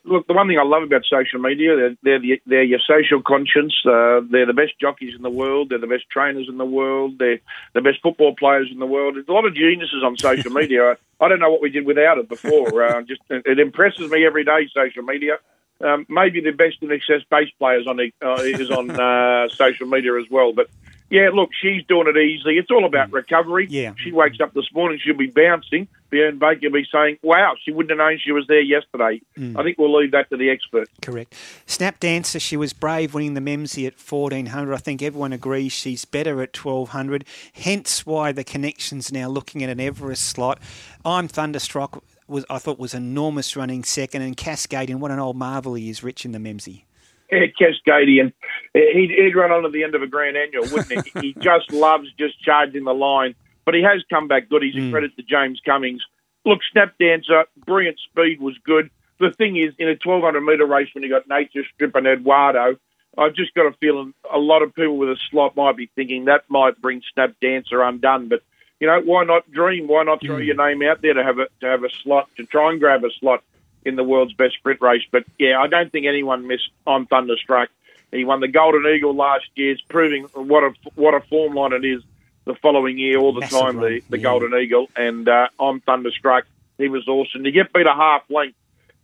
look. 0.06 0.28
The 0.28 0.34
one 0.34 0.48
thing 0.48 0.60
I 0.60 0.64
love 0.64 0.84
about 0.84 1.06
social 1.10 1.40
media, 1.40 1.76
they're 1.76 1.96
they're, 2.04 2.20
the, 2.20 2.42
they're 2.46 2.64
your 2.64 2.80
social 2.88 3.20
conscience. 3.20 3.74
Uh, 3.84 4.22
they're 4.30 4.46
the 4.46 4.54
best 4.54 4.74
jockeys 4.80 5.16
in 5.16 5.24
the 5.24 5.30
world. 5.32 5.70
They're 5.70 5.80
the 5.80 5.88
best 5.88 6.04
trainers 6.12 6.46
in 6.48 6.58
the 6.58 6.66
world. 6.66 7.18
They're 7.18 7.40
the 7.74 7.82
best 7.82 8.00
football 8.04 8.36
players 8.36 8.70
in 8.72 8.78
the 8.78 8.86
world. 8.86 9.16
There's 9.16 9.28
a 9.28 9.32
lot 9.32 9.46
of 9.46 9.56
geniuses 9.56 10.04
on 10.04 10.18
social 10.18 10.52
media. 10.62 10.92
I, 10.92 11.26
I 11.26 11.30
don't 11.30 11.40
know 11.40 11.50
what 11.50 11.64
we 11.64 11.72
did 11.72 11.88
without 11.88 12.20
it 12.20 12.30
before. 12.30 12.84
Uh, 12.84 13.02
just 13.02 13.22
it 13.30 13.58
impresses 13.58 14.12
me 14.12 14.24
every 14.24 14.44
day. 14.44 14.70
Social 14.72 15.02
media. 15.02 15.40
Um, 15.84 16.06
maybe 16.08 16.40
the 16.42 16.52
best 16.52 16.82
INXS 16.82 17.26
bass 17.30 17.50
players 17.60 17.86
on 17.88 18.00
uh, 18.00 18.36
is 18.42 18.72
on 18.72 18.90
uh, 19.00 19.50
social 19.50 19.88
media 19.88 20.18
as 20.18 20.30
well. 20.30 20.54
But 20.54 20.70
yeah, 21.14 21.30
look, 21.32 21.52
she's 21.54 21.86
doing 21.86 22.08
it 22.08 22.18
easily. 22.18 22.58
It's 22.58 22.72
all 22.72 22.86
about 22.86 23.12
recovery. 23.12 23.68
Yeah. 23.70 23.94
She 23.98 24.12
wakes 24.12 24.40
up 24.40 24.54
this 24.54 24.66
morning, 24.74 25.00
she'll 25.04 25.16
be 25.16 25.28
bouncing. 25.28 25.88
Bjorn 26.10 26.40
Baker 26.40 26.70
will 26.70 26.72
be 26.72 26.88
saying, 26.92 27.18
wow, 27.22 27.56
she 27.64 27.72
wouldn't 27.72 27.92
have 27.92 28.00
known 28.00 28.20
she 28.20 28.32
was 28.32 28.48
there 28.48 28.62
yesterday. 28.62 29.22
Mm. 29.38 29.56
I 29.56 29.64
think 29.64 29.78
we'll 29.78 29.96
leave 29.96 30.12
that 30.12 30.30
to 30.32 30.38
the 30.38 30.50
expert. 30.50 30.88
Correct. 31.04 31.36
Snap 31.68 32.00
Dancer, 32.00 32.40
she 32.40 32.58
was 32.58 32.74
brave 32.74 33.14
winning 33.14 33.36
the 33.36 33.42
Memsie 33.42 33.86
at 33.86 33.94
1400. 34.00 34.74
I 34.74 34.78
think 34.78 35.04
everyone 35.04 35.34
agrees 35.34 35.72
she's 35.72 36.04
better 36.04 36.42
at 36.42 36.58
1200. 36.58 37.26
Hence 37.54 38.08
why 38.08 38.32
the 38.32 38.44
connection's 38.44 39.12
now 39.12 39.28
looking 39.28 39.64
at 39.64 39.70
an 39.70 39.80
Everest 39.80 40.24
slot. 40.24 40.60
I'm 41.06 41.28
thunderstruck. 41.28 42.04
Was 42.28 42.46
I 42.50 42.58
thought 42.58 42.80
was 42.80 42.94
enormous 42.94 43.56
running 43.56 43.84
second, 43.84 44.22
and 44.22 44.38
Cascadian. 44.38 44.96
What 44.96 45.12
an 45.12 45.20
old 45.20 45.36
marvel 45.36 45.74
he 45.74 45.90
is, 45.90 46.04
Rich 46.04 46.26
in 46.26 46.32
the 46.32 46.40
Memsie. 46.40 46.84
Yeah, 47.32 47.48
Cascadian. 47.60 48.34
He'd, 48.74 49.12
he'd 49.12 49.36
run 49.36 49.52
onto 49.52 49.72
the 49.72 49.84
end 49.84 49.96
of 49.96 50.02
a 50.02 50.08
grand 50.08 50.38
annual, 50.38 50.64
wouldn't 50.72 51.06
he? 51.06 51.20
he 51.20 51.34
just 51.40 51.72
loves 51.72 52.08
just 52.18 52.40
charging 52.42 52.84
the 52.84 52.94
line. 52.94 53.36
But 53.66 53.76
he 53.76 53.82
has 53.82 54.04
come 54.10 54.28
back 54.28 54.50
good. 54.50 54.64
He's 54.64 54.76
a 54.76 54.80
mm. 54.80 54.92
credit 54.92 55.16
to 55.16 55.24
James 55.24 55.62
Cummings. 55.66 56.02
Look, 56.46 56.60
Snap 56.72 56.94
Dancer, 57.00 57.46
brilliant 57.66 57.98
speed 58.00 58.42
was 58.42 58.58
good. 58.66 58.90
The 59.20 59.32
thing 59.32 59.56
is, 59.56 59.74
in 59.80 59.88
a 59.88 59.98
1200 60.04 60.42
metre 60.42 60.66
race 60.66 60.90
when 60.94 61.04
you 61.04 61.10
got 61.10 61.28
Nature 61.30 61.64
Strip 61.74 61.96
and 61.96 62.06
Eduardo, 62.06 62.78
I've 63.18 63.36
just 63.36 63.54
got 63.54 63.68
a 63.68 63.74
feeling 63.80 64.14
a 64.32 64.38
lot 64.38 64.64
of 64.64 64.74
people 64.74 64.98
with 64.98 65.10
a 65.10 65.18
slot 65.30 65.56
might 65.56 65.78
be 65.78 65.90
thinking 65.96 66.26
that 66.26 66.44
might 66.50 66.82
bring 66.82 67.02
Snap 67.14 67.36
Dancer 67.42 67.82
undone. 67.82 68.28
But 68.28 68.42
you 68.84 68.90
know, 68.90 69.00
why 69.00 69.24
not 69.24 69.50
dream? 69.50 69.88
Why 69.88 70.04
not 70.04 70.22
throw 70.22 70.36
your 70.40 70.58
name 70.58 70.84
out 70.84 71.02
there 71.02 71.14
to 71.14 71.24
have 71.24 71.40
a 71.40 71.48
to 71.62 71.68
have 71.68 71.86
a 71.86 71.90
slot 72.04 72.30
to 72.36 72.46
try 72.46 72.70
and 72.70 72.82
grab 72.82 73.06
a 73.06 73.12
slot 73.18 73.42
in 73.86 73.96
the 73.96 74.04
world's 74.04 74.34
best 74.34 74.56
sprint 74.56 74.82
race? 74.82 75.04
But 75.10 75.24
yeah, 75.40 75.58
I 75.58 75.68
don't 75.68 75.90
think 75.90 76.06
anyone 76.06 76.48
missed 76.48 76.70
on 76.86 77.06
Thunderstruck. 77.06 77.70
He 78.12 78.26
won 78.26 78.42
the 78.42 78.50
Golden 78.50 78.86
Eagle 78.94 79.16
last 79.16 79.46
year, 79.56 79.72
it's 79.72 79.82
proving 79.84 80.24
what 80.34 80.66
a 80.66 80.74
what 80.96 81.14
a 81.14 81.22
form 81.22 81.56
line 81.56 81.72
it 81.72 81.86
is 81.86 82.04
the 82.44 82.56
following 82.56 82.98
year 82.98 83.20
all 83.20 83.32
the 83.32 83.40
Massive 83.40 83.58
time. 83.58 83.78
run, 83.78 83.86
The 83.86 84.04
the 84.10 84.18
yeah. 84.18 84.24
Golden 84.24 84.54
Eagle 84.54 84.90
and 84.98 85.30
uh, 85.30 85.48
on 85.58 85.80
Thunderstruck, 85.80 86.44
he 86.78 86.90
was 86.90 87.08
awesome. 87.08 87.46
To 87.46 87.52
get 87.52 87.72
beat 87.72 87.88
a 87.88 87.94
half 87.94 88.24
length 88.30 88.58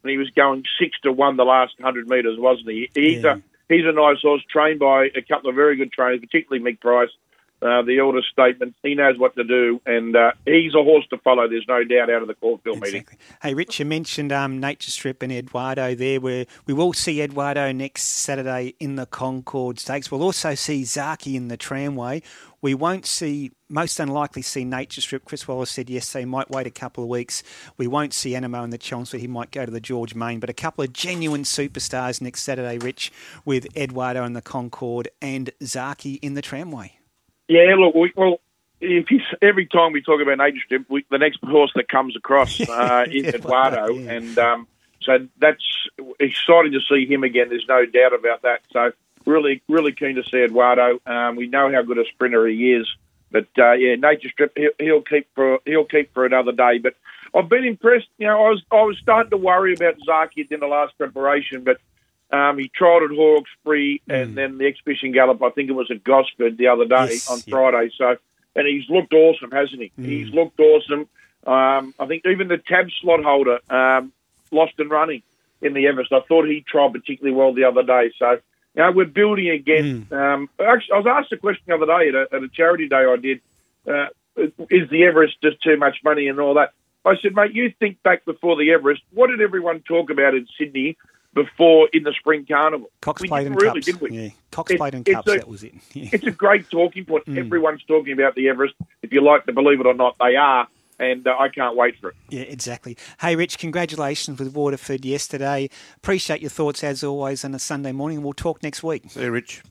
and 0.04 0.12
he 0.12 0.18
was 0.18 0.30
going 0.32 0.66
six 0.78 1.00
to 1.04 1.14
one 1.14 1.38
the 1.38 1.46
last 1.46 1.76
hundred 1.82 2.10
metres, 2.10 2.38
wasn't 2.38 2.68
he? 2.68 2.90
He's 2.94 3.24
a 3.24 3.42
he's 3.70 3.86
a 3.86 3.94
nice 3.94 4.20
horse, 4.22 4.44
trained 4.50 4.80
by 4.82 5.06
a 5.16 5.22
couple 5.22 5.50
of 5.50 5.56
very 5.56 5.78
good 5.78 5.94
trainers, 5.94 6.20
particularly 6.20 6.70
Mick 6.70 6.82
Price. 6.82 7.12
Uh, 7.62 7.82
the 7.82 8.00
elder 8.00 8.22
statement, 8.32 8.74
he 8.84 8.96
knows 8.96 9.18
what 9.18 9.36
to 9.36 9.44
do, 9.44 9.82
and 9.86 10.16
uh, 10.16 10.32
he's 10.46 10.74
a 10.76 10.82
horse 10.82 11.06
to 11.10 11.18
follow. 11.18 11.46
There's 11.48 11.66
no 11.68 11.84
doubt 11.84 12.10
out 12.10 12.22
of 12.22 12.30
the 12.30 12.36
Caulfield 12.36 12.80
meeting. 12.80 13.06
Hey, 13.42 13.54
Rich, 13.54 13.80
you 13.80 13.86
mentioned 13.86 14.32
um, 14.32 14.62
Nature 14.62 14.92
Strip 14.92 15.22
and 15.22 15.32
Eduardo 15.32 15.94
there, 15.94 16.22
where 16.22 16.46
we 16.68 16.74
will 16.74 16.94
see 16.94 17.22
Eduardo 17.22 17.74
next 17.74 18.04
Saturday 18.04 18.76
in 18.80 18.96
the 18.96 19.06
Concord 19.06 19.78
Stakes. 19.78 20.10
We'll 20.10 20.24
also 20.24 20.56
see 20.56 20.84
Zaaki 20.84 21.36
in 21.36 21.50
the 21.50 21.58
Tramway. 21.58 22.22
We 22.62 22.76
won't 22.76 23.06
see, 23.06 23.52
most 23.68 24.00
unlikely 24.00 24.42
see 24.42 24.64
Nature 24.64 25.02
Strip. 25.02 25.26
Chris 25.26 25.46
Wallace 25.46 25.72
said 25.72 25.90
yesterday 25.90 26.22
he 26.22 26.26
might 26.26 26.50
wait 26.50 26.66
a 26.66 26.72
couple 26.72 27.04
of 27.04 27.10
weeks. 27.10 27.44
We 27.78 27.88
won't 27.88 28.14
see 28.14 28.32
Anamoe 28.32 28.64
in 28.64 28.70
the 28.70 28.78
Chelmsford. 28.78 29.20
He 29.20 29.28
might 29.28 29.52
go 29.52 29.66
to 29.66 29.72
the 29.72 29.82
George 29.82 30.16
Main. 30.16 30.40
But 30.40 30.50
a 30.50 30.54
couple 30.54 30.84
of 30.84 30.94
genuine 30.94 31.44
superstars 31.44 32.22
next 32.22 32.44
Saturday, 32.44 32.78
Rich, 32.78 33.12
with 33.44 33.68
Eduardo 33.78 34.24
in 34.24 34.32
the 34.34 34.42
Concord 34.42 35.10
and 35.22 35.52
Zaaki 35.62 36.20
in 36.22 36.36
the 36.36 36.42
Tramway. 36.42 36.99
Yeah, 37.50 37.76
look, 37.78 37.96
we, 37.96 38.14
well, 38.16 38.40
if 38.80 39.10
you, 39.12 39.20
every 39.42 39.66
time 39.66 39.92
we 39.92 40.02
talk 40.02 40.22
about 40.22 40.38
Nature 40.38 40.62
Strip, 40.66 40.86
we, 40.88 41.04
the 41.10 41.18
next 41.18 41.40
horse 41.44 41.72
that 41.76 41.90
comes 41.90 42.16
across 42.16 42.62
uh, 42.70 43.06
is 43.12 43.26
Eduardo, 43.26 43.98
and 43.98 44.38
um, 44.38 44.68
so 45.02 45.28
that's 45.40 45.64
exciting 46.20 46.72
to 46.74 46.80
see 46.88 47.06
him 47.06 47.24
again. 47.24 47.50
There's 47.50 47.66
no 47.68 47.86
doubt 47.86 48.14
about 48.14 48.44
that. 48.44 48.62
So 48.72 48.92
really, 49.26 49.64
really 49.68 49.92
keen 49.92 50.16
to 50.16 50.24
see 50.24 50.44
Eduardo. 50.44 51.00
Um, 51.08 51.36
we 51.36 51.48
know 51.48 51.72
how 51.72 51.82
good 51.82 51.98
a 51.98 52.06
sprinter 52.06 52.46
he 52.48 52.74
is, 52.74 52.88
but 53.32 53.48
uh, 53.58 53.72
yeah, 53.74 53.96
Nature 53.96 54.30
Strip 54.30 54.56
he'll, 54.56 54.72
he'll 54.80 55.02
keep 55.02 55.28
for 55.34 55.60
he'll 55.66 55.86
keep 55.86 56.14
for 56.14 56.26
another 56.26 56.52
day. 56.52 56.78
But 56.78 56.94
I've 57.34 57.50
been 57.50 57.66
impressed. 57.66 58.08
You 58.20 58.28
know, 58.28 58.46
I 58.46 58.50
was 58.50 58.64
I 58.72 58.82
was 58.84 58.98
starting 59.02 59.32
to 59.32 59.38
worry 59.38 59.74
about 59.74 59.96
Zaaki 60.08 60.50
in 60.52 60.60
the 60.60 60.68
last 60.68 60.98
preparation, 60.98 61.64
but. 61.64 61.78
Um, 62.32 62.60
he 62.60 62.70
tried 62.70 63.04
at 63.04 63.10
Hawkesbury 63.10 64.02
and 64.08 64.38
then 64.38 64.58
the 64.60 64.68
exhibition 64.68 65.12
gallop. 65.12 65.42
I 65.42 65.50
think 65.50 65.70
it 65.70 65.74
was 65.74 65.90
at 65.90 66.04
Gosford 66.04 66.58
the 66.58 66.68
other 66.68 66.86
day 66.86 67.14
Yes, 67.14 67.30
on 67.30 67.40
yeah. 67.46 67.52
Friday. 67.52 67.92
So, 67.98 68.18
and 68.56 68.68
he's 68.68 68.88
looked 68.90 69.14
awesome, 69.14 69.52
hasn't 69.52 69.82
he? 69.82 69.92
He's 70.00 70.34
looked 70.34 70.60
awesome. 70.60 71.08
Um, 71.48 71.94
I 72.00 72.06
think 72.08 72.26
even 72.26 72.48
the 72.48 72.58
tab 72.58 72.88
slot 73.02 73.24
holder 73.24 73.60
um, 73.70 74.12
lost 74.52 74.74
and 74.78 74.92
running 74.92 75.24
in 75.62 75.74
the 75.74 75.88
Everest. 75.88 76.12
I 76.12 76.20
thought 76.22 76.46
he 76.46 76.64
tried 76.68 76.94
particularly 76.94 77.36
well 77.36 77.54
the 77.54 77.64
other 77.64 77.84
day. 77.84 78.12
So, 78.20 78.32
you 78.32 78.84
know, 78.84 78.92
we're 78.92 79.06
building 79.06 79.50
again. 79.50 80.08
Um, 80.12 80.50
actually, 80.60 80.94
I 80.94 80.98
was 80.98 81.08
asked 81.08 81.34
a 81.34 81.38
question 81.38 81.64
the 81.68 81.76
other 81.76 81.86
day 81.86 82.10
at 82.10 82.16
a, 82.16 82.36
at 82.36 82.44
a 82.44 82.50
charity 82.50 82.88
day 82.88 83.06
I 83.06 83.16
did. 83.16 83.42
Uh, 83.88 84.08
is 84.70 84.90
the 84.90 85.04
Everest 85.04 85.42
just 85.42 85.62
too 85.64 85.78
much 85.78 85.98
money 86.04 86.28
and 86.28 86.40
all 86.40 86.54
that? 86.56 86.74
I 87.04 87.16
said, 87.22 87.34
mate, 87.34 87.54
you 87.54 87.74
think 87.80 88.02
back 88.04 88.26
before 88.26 88.56
the 88.56 88.72
Everest. 88.72 89.02
What 89.14 89.28
did 89.28 89.42
everyone 89.42 89.82
talk 89.82 90.10
about 90.10 90.36
in 90.36 90.48
Sydney 90.58 90.98
before 91.34 91.90
in 91.94 92.04
the 92.04 92.14
spring 92.20 92.46
carnival? 92.46 92.90
Cox 93.02 93.22
we 93.22 93.28
Plate 93.28 93.44
didn't 93.44 93.58
really, 93.58 93.82
Cups. 93.82 93.86
did 93.86 94.02
we? 94.02 94.10
Yeah, 94.12 94.30
Cox 94.52 94.72
It- 94.72 94.78
Plate 94.78 94.94
and 94.96 95.06
Cups, 95.06 95.32
a- 95.32 95.38
that 95.38 95.48
was 95.48 95.64
it. 95.64 95.74
Yeah. 95.94 96.10
It's 96.14 96.26
a 96.26 96.32
great 96.32 96.70
talking 96.70 97.06
point. 97.06 97.26
Mm. 97.26 97.38
Everyone's 97.38 97.84
talking 97.88 98.14
about 98.14 98.36
the 98.36 98.50
Everest. 98.50 98.74
If 99.02 99.12
you 99.12 99.22
like 99.22 99.46
to 99.46 99.54
believe 99.54 99.80
it 99.80 99.86
or 99.86 99.94
not, 99.94 100.16
they 100.20 100.36
are, 100.36 100.68
and 101.00 101.28
uh, 101.28 101.36
I 101.40 101.50
can't 101.50 101.76
wait 101.76 101.96
for 102.00 102.10
it. 102.10 102.16
Yeah, 102.30 102.42
exactly. 102.42 102.98
Hey, 103.22 103.36
Rich, 103.36 103.58
congratulations 103.60 104.40
with 104.40 104.54
Waterford 104.54 105.06
yesterday. 105.06 105.70
Appreciate 105.98 106.42
your 106.42 106.50
thoughts 106.50 106.84
as 106.84 107.04
always 107.04 107.44
on 107.46 107.54
a 107.56 107.60
Sunday 107.60 107.92
morning. 107.92 108.22
We'll 108.24 108.34
talk 108.34 108.62
next 108.64 108.84
week. 108.84 109.04
See 109.10 109.22
you, 109.22 109.32
Rich. 109.32 109.62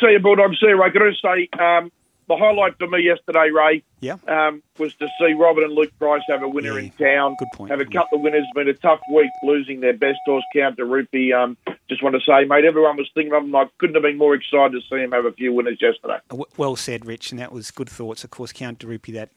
See 0.00 0.10
you, 0.12 0.18
Bulldog. 0.18 0.50
See 0.60 0.66
you, 0.68 0.80
Ray. 0.82 0.90
Can 0.90 1.02
I 1.02 1.10
just 1.10 1.22
say 1.22 1.48
um, 1.58 1.90
the 2.28 2.36
highlight 2.36 2.76
for 2.78 2.86
me 2.88 3.00
yesterday, 3.02 3.50
Ray, 3.50 3.82
Yeah. 4.00 4.16
um, 4.26 4.62
was 4.78 4.94
to 4.96 5.08
see 5.18 5.32
Robert 5.34 5.64
and 5.64 5.72
Luke 5.74 5.92
Price 5.98 6.22
have 6.28 6.42
a 6.42 6.48
winner 6.48 6.78
in 6.78 6.90
town. 6.90 7.36
Good 7.38 7.48
point. 7.54 7.70
Have 7.70 7.80
a 7.80 7.84
couple 7.84 8.18
of 8.18 8.22
winners. 8.24 8.42
It's 8.44 8.52
been 8.54 8.68
a 8.68 8.74
tough 8.74 9.00
week 9.12 9.30
losing 9.42 9.80
their 9.80 9.92
best 9.92 10.18
horse, 10.26 10.44
Count 10.52 10.76
de 10.76 10.84
Rupee. 10.84 11.32
Um, 11.32 11.56
just 11.88 12.02
want 12.02 12.14
to 12.16 12.20
say, 12.20 12.44
mate, 12.44 12.64
everyone 12.64 12.96
was 12.96 13.08
thinking 13.14 13.32
of 13.32 13.42
them. 13.44 13.54
I 13.54 13.66
couldn't 13.78 13.94
have 13.94 14.02
been 14.02 14.18
more 14.18 14.34
excited 14.34 14.72
to 14.72 14.80
see 14.88 15.02
him 15.02 15.12
have 15.12 15.24
a 15.24 15.32
few 15.32 15.52
winners 15.52 15.78
yesterday. 15.80 16.18
Well 16.56 16.76
said, 16.76 17.06
Rich, 17.06 17.30
and 17.30 17.40
that 17.40 17.52
was 17.52 17.70
good 17.70 17.88
thoughts. 17.88 18.24
Of 18.24 18.30
course, 18.30 18.52
Count 18.52 18.80
Derupi, 18.80 19.12
that 19.14 19.30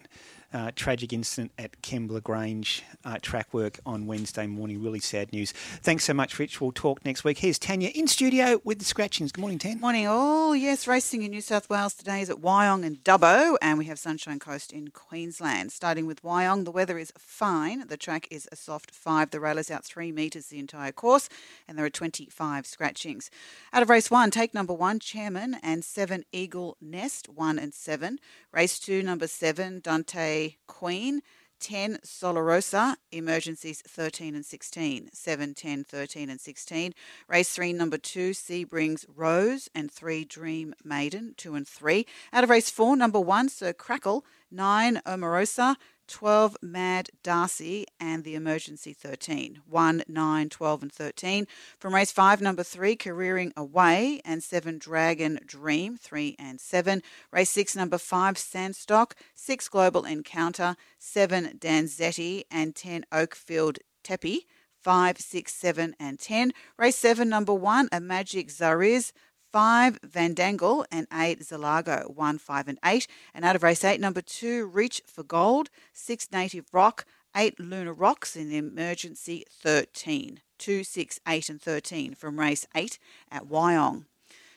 uh, 0.54 0.72
tragic 0.76 1.14
incident 1.14 1.52
at 1.58 1.82
Kembla 1.82 2.24
Grange 2.24 2.84
uh, 3.06 3.18
track 3.22 3.54
work 3.54 3.80
on 3.86 4.08
Wednesday 4.08 4.48
morning. 4.48 4.82
Really 4.82 5.00
sad 5.00 5.32
news. 5.32 5.52
Thanks 5.52 6.06
so 6.06 6.14
much, 6.14 6.40
Rich. 6.40 6.60
We'll 6.60 6.72
talk 6.72 7.06
next 7.06 7.24
week. 7.24 7.40
Here's 7.40 7.60
Tanya 7.60 7.90
in 7.90 8.08
studio 8.08 8.60
with 8.64 8.80
the 8.80 8.86
scratchings. 8.86 9.32
Good 9.32 9.42
morning, 9.42 9.60
Tan. 9.60 9.80
Morning, 9.80 10.08
all. 10.08 10.56
Yes, 10.56 10.88
racing 10.88 11.22
in 11.22 11.32
New 11.32 11.42
South 11.42 11.70
Wales 11.70 11.94
today 11.94 12.22
is 12.22 12.30
at 12.30 12.38
Wyong 12.38 12.86
and 12.86 13.04
Dubbo, 13.04 13.58
and 13.62 13.78
we 13.78 13.86
have 13.86 14.00
Sunshine 14.00 14.40
Coast 14.40 14.72
in 14.72 14.90
Queensland. 14.90 15.72
Starting 15.72 16.06
with 16.06 16.24
Wyong, 16.24 16.66
the 16.66 16.72
weather 16.72 16.98
is 16.98 17.14
fine. 17.18 17.88
The 17.88 17.98
track 17.98 18.28
is 18.32 18.48
a 18.52 18.56
soft 18.56 18.92
five. 18.92 19.30
The 19.30 19.40
rail 19.40 19.58
is 19.58 19.70
out 19.70 19.86
three 19.86 20.12
metres 20.12 20.48
the 20.48 20.60
entire 20.60 20.92
course, 20.92 21.30
and 21.68 21.78
there 21.78 21.86
are 21.86 21.90
25 21.90 22.66
scratchings. 22.66 23.30
Out 23.72 23.84
of 23.84 23.90
race 23.90 24.10
one, 24.10 24.32
take 24.32 24.54
number 24.54 24.74
one, 24.74 25.00
Chairman, 25.00 25.58
and 25.62 25.84
seven, 25.86 26.24
Eagle 26.32 26.78
Nest, 26.82 27.30
one 27.30 27.60
and 27.60 27.74
seven. 27.74 28.20
Race 28.52 28.80
two, 28.80 29.04
number 29.04 29.28
seven, 29.28 29.80
Dante 29.80 30.39
Queen. 30.68 31.22
10 31.60 32.00
Solarosa, 32.06 32.96
emergencies 33.12 33.82
13 33.86 34.34
and 34.34 34.46
16, 34.46 35.10
7, 35.12 35.54
10, 35.54 35.84
13 35.84 36.30
and 36.30 36.40
16. 36.40 36.94
Race 37.28 37.50
3, 37.50 37.74
number 37.74 37.98
2, 37.98 38.32
Seabrings 38.32 39.06
Rose, 39.14 39.70
and 39.76 39.92
3, 39.92 40.24
Dream 40.24 40.74
Maiden, 40.84 41.34
2 41.38 41.56
and 41.56 41.68
3. 41.68 42.06
Out 42.32 42.44
of 42.44 42.50
race 42.50 42.70
4, 42.70 42.96
number 42.96 43.20
1, 43.20 43.50
Sir 43.50 43.74
Crackle, 43.74 44.26
9, 44.52 45.02
Omarosa, 45.06 45.76
12, 46.10 46.58
Mad 46.62 47.10
Darcy, 47.24 47.86
and 48.00 48.24
the 48.24 48.36
emergency 48.36 48.92
13, 48.92 49.62
1, 49.66 50.04
9, 50.08 50.50
12 50.50 50.82
and 50.82 50.92
13. 50.92 51.48
From 51.80 51.96
race 51.96 52.12
5, 52.12 52.42
number 52.42 52.64
3, 52.64 52.96
Careering 52.96 53.52
Away, 53.56 54.20
and 54.26 54.44
7, 54.44 54.78
Dragon 54.78 55.40
Dream, 55.46 55.96
3 55.96 56.36
and 56.38 56.60
7. 56.60 57.02
Race 57.32 57.52
6, 57.52 57.76
number 57.76 57.98
5, 57.98 58.38
Sandstock, 58.38 59.14
6, 59.36 59.70
Global 59.70 60.04
Encounter, 60.06 60.76
7, 60.98 61.58
Danzetti, 61.60 62.44
and 62.52 62.76
10, 62.76 63.06
Oakfield 63.12 63.78
Teppy. 64.04 64.40
5, 64.82 65.18
6, 65.20 65.54
7, 65.54 65.96
and 66.00 66.20
10. 66.20 66.54
Race 66.78 66.96
7, 66.96 67.28
number 67.28 67.54
1, 67.54 67.90
a 67.92 68.00
Magic 68.00 68.48
Zariz. 68.48 69.12
5, 69.52 70.00
Vandangle, 70.02 70.86
and 70.92 71.08
8, 71.12 71.42
Zalago, 71.42 72.14
1, 72.14 72.38
5, 72.38 72.68
and 72.68 72.80
8. 72.86 73.08
And 73.34 73.46
out 73.46 73.56
of 73.56 73.64
race 73.64 73.84
8, 73.84 74.00
number 74.00 74.22
2, 74.22 74.68
Reach 74.68 75.02
for 75.08 75.24
Gold, 75.24 75.70
6, 75.94 76.32
Native 76.32 76.66
Rock, 76.72 77.06
8, 77.36 77.60
Lunar 77.60 77.94
Rocks, 77.94 78.36
in 78.36 78.50
the 78.50 78.58
emergency 78.58 79.44
13. 79.50 80.42
2, 80.58 80.84
6, 80.84 81.20
8, 81.28 81.50
and 81.50 81.62
13 81.62 82.16
from 82.16 82.40
race 82.40 82.68
8 82.76 83.00
at 83.32 83.46
Wyong. 83.46 84.06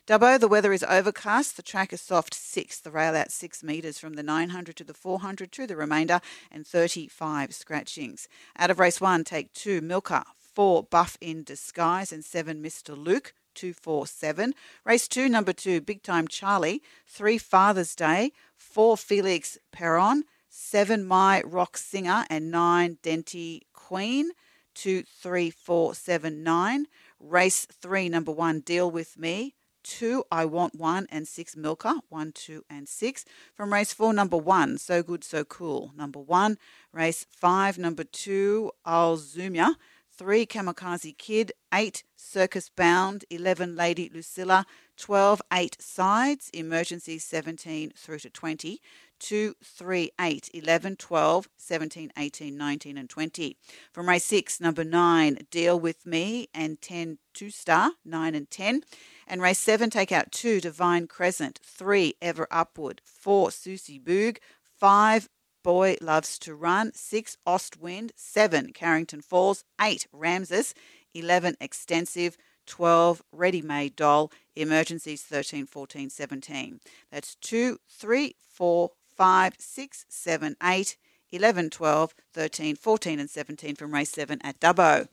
Dubbo, 0.05 0.39
the 0.39 0.49
weather 0.49 0.73
is 0.73 0.83
overcast. 0.83 1.57
The 1.57 1.63
track 1.63 1.93
is 1.93 2.01
soft 2.01 2.35
6. 2.35 2.81
The 2.81 2.91
rail 2.91 3.15
out 3.15 3.31
6 3.31 3.63
metres 3.63 4.01
from 4.01 4.15
the 4.15 4.23
900 4.25 4.75
to 4.77 4.85
the 4.85 4.95
400 4.95 5.53
to 5.53 5.67
the 5.67 5.77
remainder 5.77 6.21
and 6.51 6.67
35 6.67 7.55
scratchings. 7.55 8.27
Out 8.59 8.71
of 8.71 8.81
race 8.81 9.01
1, 9.01 9.23
take 9.23 9.53
2, 9.53 9.81
Milka. 9.81 10.25
4, 10.55 10.83
Buff 10.83 11.17
in 11.21 11.45
Disguise. 11.45 12.11
And 12.13 12.25
7, 12.25 12.61
Mr. 12.61 12.99
Luke. 12.99 13.33
247. 13.55 14.55
Race 14.85 15.09
2, 15.09 15.29
number 15.29 15.53
2, 15.53 15.81
Big 15.81 16.03
Time 16.03 16.29
Charlie. 16.29 16.83
3, 17.07 17.39
Father's 17.39 17.95
Day. 17.95 18.33
4, 18.57 18.97
Felix 18.97 19.59
Perron. 19.73 20.25
7, 20.49 21.05
My 21.05 21.43
Rock 21.45 21.77
Singer. 21.77 22.25
And 22.29 22.51
9, 22.51 22.99
Denty 23.03 23.63
Queen. 23.73 24.31
2, 24.75 25.03
3, 25.03 25.51
4, 25.51 25.95
7, 25.95 26.43
9. 26.43 26.87
Race 27.21 27.67
3, 27.67 28.09
number 28.09 28.33
1, 28.33 28.61
Deal 28.61 28.91
With 28.91 29.19
Me 29.19 29.55
two, 29.83 30.25
I 30.31 30.45
Want 30.45 30.75
One, 30.75 31.07
and 31.11 31.27
six, 31.27 31.57
Milka, 31.57 32.01
one, 32.09 32.33
two, 32.33 32.65
and 32.71 32.89
six. 32.89 33.25
From 33.55 33.73
race 33.73 33.93
four, 33.93 34.13
number 34.13 34.37
one, 34.37 34.79
So 34.79 35.03
Good, 35.03 35.25
So 35.25 35.45
Cool, 35.45 35.93
number 35.97 36.19
one. 36.19 36.59
Race 36.93 37.27
five, 37.31 37.79
number 37.79 38.05
two, 38.05 38.71
I'll 38.85 39.17
Zoom 39.17 39.55
Ya. 39.55 39.75
Three, 40.23 40.47
Kamikaze 40.47 41.19
Kid. 41.19 41.51
Eight, 41.75 42.05
Circus 42.15 42.69
Bound. 42.69 43.25
Eleven, 43.29 43.75
Lady 43.75 44.09
Lucilla. 44.15 44.65
12, 44.97 45.43
8 45.53 45.83
sides, 45.83 46.49
emergency 46.55 47.19
17 47.19 47.93
through 47.97 48.21
to 48.21 48.31
20. 48.31 48.81
2, 49.19 49.55
3, 49.65 50.13
8, 50.21 50.51
11, 50.55 50.95
12, 50.95 51.49
17, 51.57 52.13
18, 52.17 52.57
19, 52.57 52.99
and 52.99 53.11
20. 53.11 53.57
From 53.93 54.09
race 54.09 54.25
6, 54.27 54.61
number 54.61 54.85
9, 54.85 55.39
Deal 55.51 55.81
With 55.81 56.07
Me, 56.07 56.47
and 56.55 56.81
10, 56.81 57.19
2 57.35 57.51
star, 57.51 57.91
9 58.05 58.35
and 58.37 58.49
10. 58.49 58.83
And 59.27 59.43
race 59.43 59.59
7, 59.59 59.91
take 59.91 60.13
out 60.13 60.31
2, 60.31 60.61
Divine 60.61 61.09
Crescent, 61.09 61.59
3, 61.65 62.15
Ever 62.23 62.47
Upward, 62.49 63.01
4, 63.05 63.51
Susie 63.51 63.99
Boog, 63.99 64.37
5, 64.79 65.29
Boy 65.63 65.97
Loves 66.01 66.39
to 66.41 66.55
Run, 66.55 66.93
6, 66.95 67.37
Ostwind, 67.47 68.13
7, 68.17 68.73
Carrington 68.73 69.21
Falls, 69.21 69.65
8, 69.81 70.07
Ramses, 70.13 70.75
11, 71.15 71.57
Extensive, 71.61 72.37
12, 72.67 73.23
Ready 73.33 73.63
Made 73.63 73.97
Doll, 73.97 74.31
Emergencies 74.57 75.23
13, 75.23 75.67
14, 75.67 76.11
17. 76.11 76.81
That's 77.11 77.35
2, 77.37 77.79
3, 77.89 78.35
4, 78.51 78.91
5, 79.17 79.55
6, 79.59 80.07
7, 80.09 80.57
8, 80.63 80.97
11, 81.33 81.71
12, 81.71 82.15
13, 82.35 82.77
14, 82.77 83.21
and 83.21 83.31
17 83.31 83.77
from 83.77 83.95
race 83.95 84.11
7 84.11 84.39
at 84.43 84.61
Dubbo. 84.61 85.09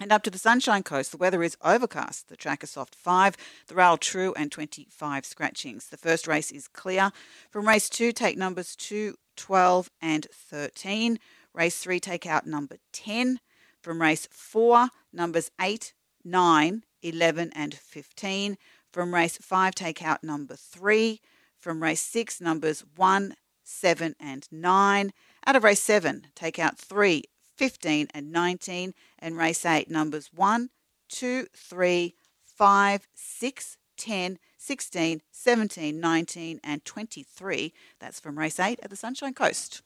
And 0.00 0.12
up 0.12 0.22
to 0.22 0.30
the 0.30 0.38
Sunshine 0.38 0.84
Coast, 0.84 1.10
the 1.10 1.16
weather 1.16 1.42
is 1.42 1.56
overcast. 1.62 2.28
The 2.28 2.36
track 2.36 2.62
is 2.62 2.70
soft 2.70 2.94
5, 2.94 3.36
the 3.66 3.74
rail 3.74 3.96
true, 3.96 4.32
and 4.36 4.50
25 4.52 5.26
scratchings. 5.26 5.88
The 5.88 5.96
first 5.96 6.28
race 6.28 6.52
is 6.52 6.68
clear. 6.68 7.10
From 7.50 7.66
race 7.66 7.88
2, 7.88 8.12
take 8.12 8.38
numbers 8.38 8.76
2, 8.76 9.16
12, 9.36 9.90
and 10.00 10.26
13. 10.32 11.18
Race 11.52 11.78
3, 11.78 11.98
take 11.98 12.26
out 12.26 12.46
number 12.46 12.76
10. 12.92 13.40
From 13.82 14.00
race 14.00 14.28
4, 14.30 14.88
numbers 15.12 15.50
8, 15.60 15.92
9, 16.24 16.84
11, 17.02 17.52
and 17.56 17.74
15. 17.74 18.56
From 18.92 19.14
race 19.14 19.36
5, 19.38 19.74
take 19.74 20.04
out 20.04 20.22
number 20.22 20.54
3. 20.54 21.20
From 21.58 21.82
race 21.82 22.02
6, 22.02 22.40
numbers 22.40 22.84
1, 22.94 23.34
7, 23.64 24.14
and 24.20 24.46
9. 24.52 25.12
Out 25.44 25.56
of 25.56 25.64
race 25.64 25.82
7, 25.82 26.28
take 26.36 26.60
out 26.60 26.78
3, 26.78 27.24
15, 27.58 28.08
and 28.14 28.32
19. 28.32 28.94
And 29.18 29.36
race 29.36 29.66
8, 29.66 29.90
numbers 29.90 30.30
1, 30.34 30.70
2, 31.08 31.46
3, 31.54 32.14
5, 32.46 33.08
6, 33.14 33.76
10, 33.96 34.38
16, 34.56 35.22
17, 35.30 36.00
19, 36.00 36.60
and 36.64 36.84
23. 36.84 37.72
That's 38.00 38.20
from 38.20 38.38
race 38.38 38.60
8 38.60 38.80
at 38.82 38.90
the 38.90 38.96
Sunshine 38.96 39.34
Coast. 39.34 39.82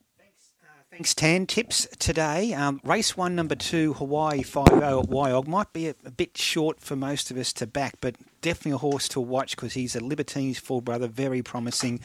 Thanks, 0.92 1.14
Tan. 1.14 1.46
Tips 1.46 1.88
today. 1.98 2.52
Um, 2.52 2.78
race 2.84 3.16
one, 3.16 3.34
number 3.34 3.54
two, 3.54 3.94
Hawaii 3.94 4.42
5 4.42 4.68
at 4.68 4.82
Wyong. 5.08 5.46
Might 5.46 5.72
be 5.72 5.88
a, 5.88 5.94
a, 6.04 6.10
bit 6.10 6.36
short 6.36 6.80
for 6.80 6.96
most 6.96 7.30
of 7.30 7.38
us 7.38 7.50
to 7.54 7.66
back, 7.66 7.94
but 8.02 8.16
definitely 8.42 8.72
a 8.72 8.76
horse 8.76 9.08
to 9.08 9.20
watch 9.20 9.56
because 9.56 9.72
he's 9.72 9.96
a 9.96 10.04
Libertine's 10.04 10.58
full 10.58 10.82
brother, 10.82 11.06
very 11.06 11.40
promising. 11.40 11.98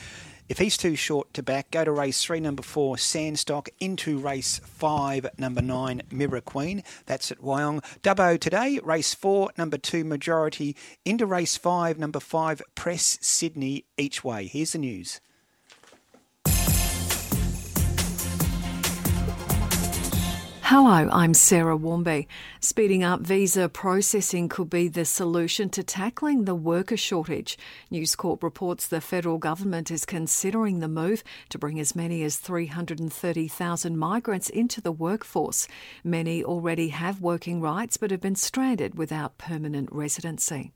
If 0.49 0.59
he's 0.59 0.77
too 0.77 0.95
short 0.95 1.33
to 1.33 1.43
back, 1.43 1.71
go 1.71 1.83
to 1.83 1.91
race 1.91 2.23
three, 2.23 2.39
number 2.39 2.63
four, 2.63 2.95
Sandstock, 2.95 3.67
into 3.81 4.17
race 4.17 4.61
five, 4.63 5.27
number 5.37 5.61
nine, 5.61 6.03
Mirror 6.09 6.41
Queen. 6.41 6.83
That's 7.05 7.31
at 7.31 7.41
Wyong. 7.41 7.83
Dubbo 8.01 8.39
today, 8.39 8.79
race 8.81 9.13
four, 9.13 9.51
number 9.57 9.77
two, 9.77 10.05
Majority, 10.05 10.75
into 11.03 11.25
race 11.25 11.57
five, 11.57 11.99
number 11.99 12.21
five, 12.21 12.61
Press 12.75 13.17
Sydney, 13.21 13.83
each 13.97 14.23
way. 14.23 14.47
Here's 14.47 14.71
the 14.71 14.77
news. 14.77 15.19
Hello, 20.69 21.09
I'm 21.13 21.33
Sarah 21.33 21.77
Warmby. 21.77 22.27
Speeding 22.59 23.01
up 23.01 23.21
visa 23.21 23.69
processing 23.69 24.49
could 24.49 24.69
be 24.69 24.89
the 24.89 25.05
solution 25.05 25.69
to 25.69 25.81
tackling 25.81 26.43
the 26.43 26.55
worker 26.55 26.97
shortage. 26.97 27.57
News 27.89 28.17
Corp 28.17 28.43
reports 28.43 28.85
the 28.85 28.99
federal 28.99 29.37
government 29.37 29.89
is 29.89 30.05
considering 30.05 30.81
the 30.81 30.89
move 30.89 31.23
to 31.51 31.57
bring 31.57 31.79
as 31.79 31.95
many 31.95 32.21
as 32.21 32.35
330,000 32.35 33.97
migrants 33.97 34.49
into 34.49 34.81
the 34.81 34.91
workforce. 34.91 35.69
Many 36.03 36.43
already 36.43 36.89
have 36.89 37.21
working 37.21 37.61
rights 37.61 37.95
but 37.95 38.11
have 38.11 38.19
been 38.19 38.35
stranded 38.35 38.97
without 38.97 39.37
permanent 39.37 39.87
residency. 39.89 40.73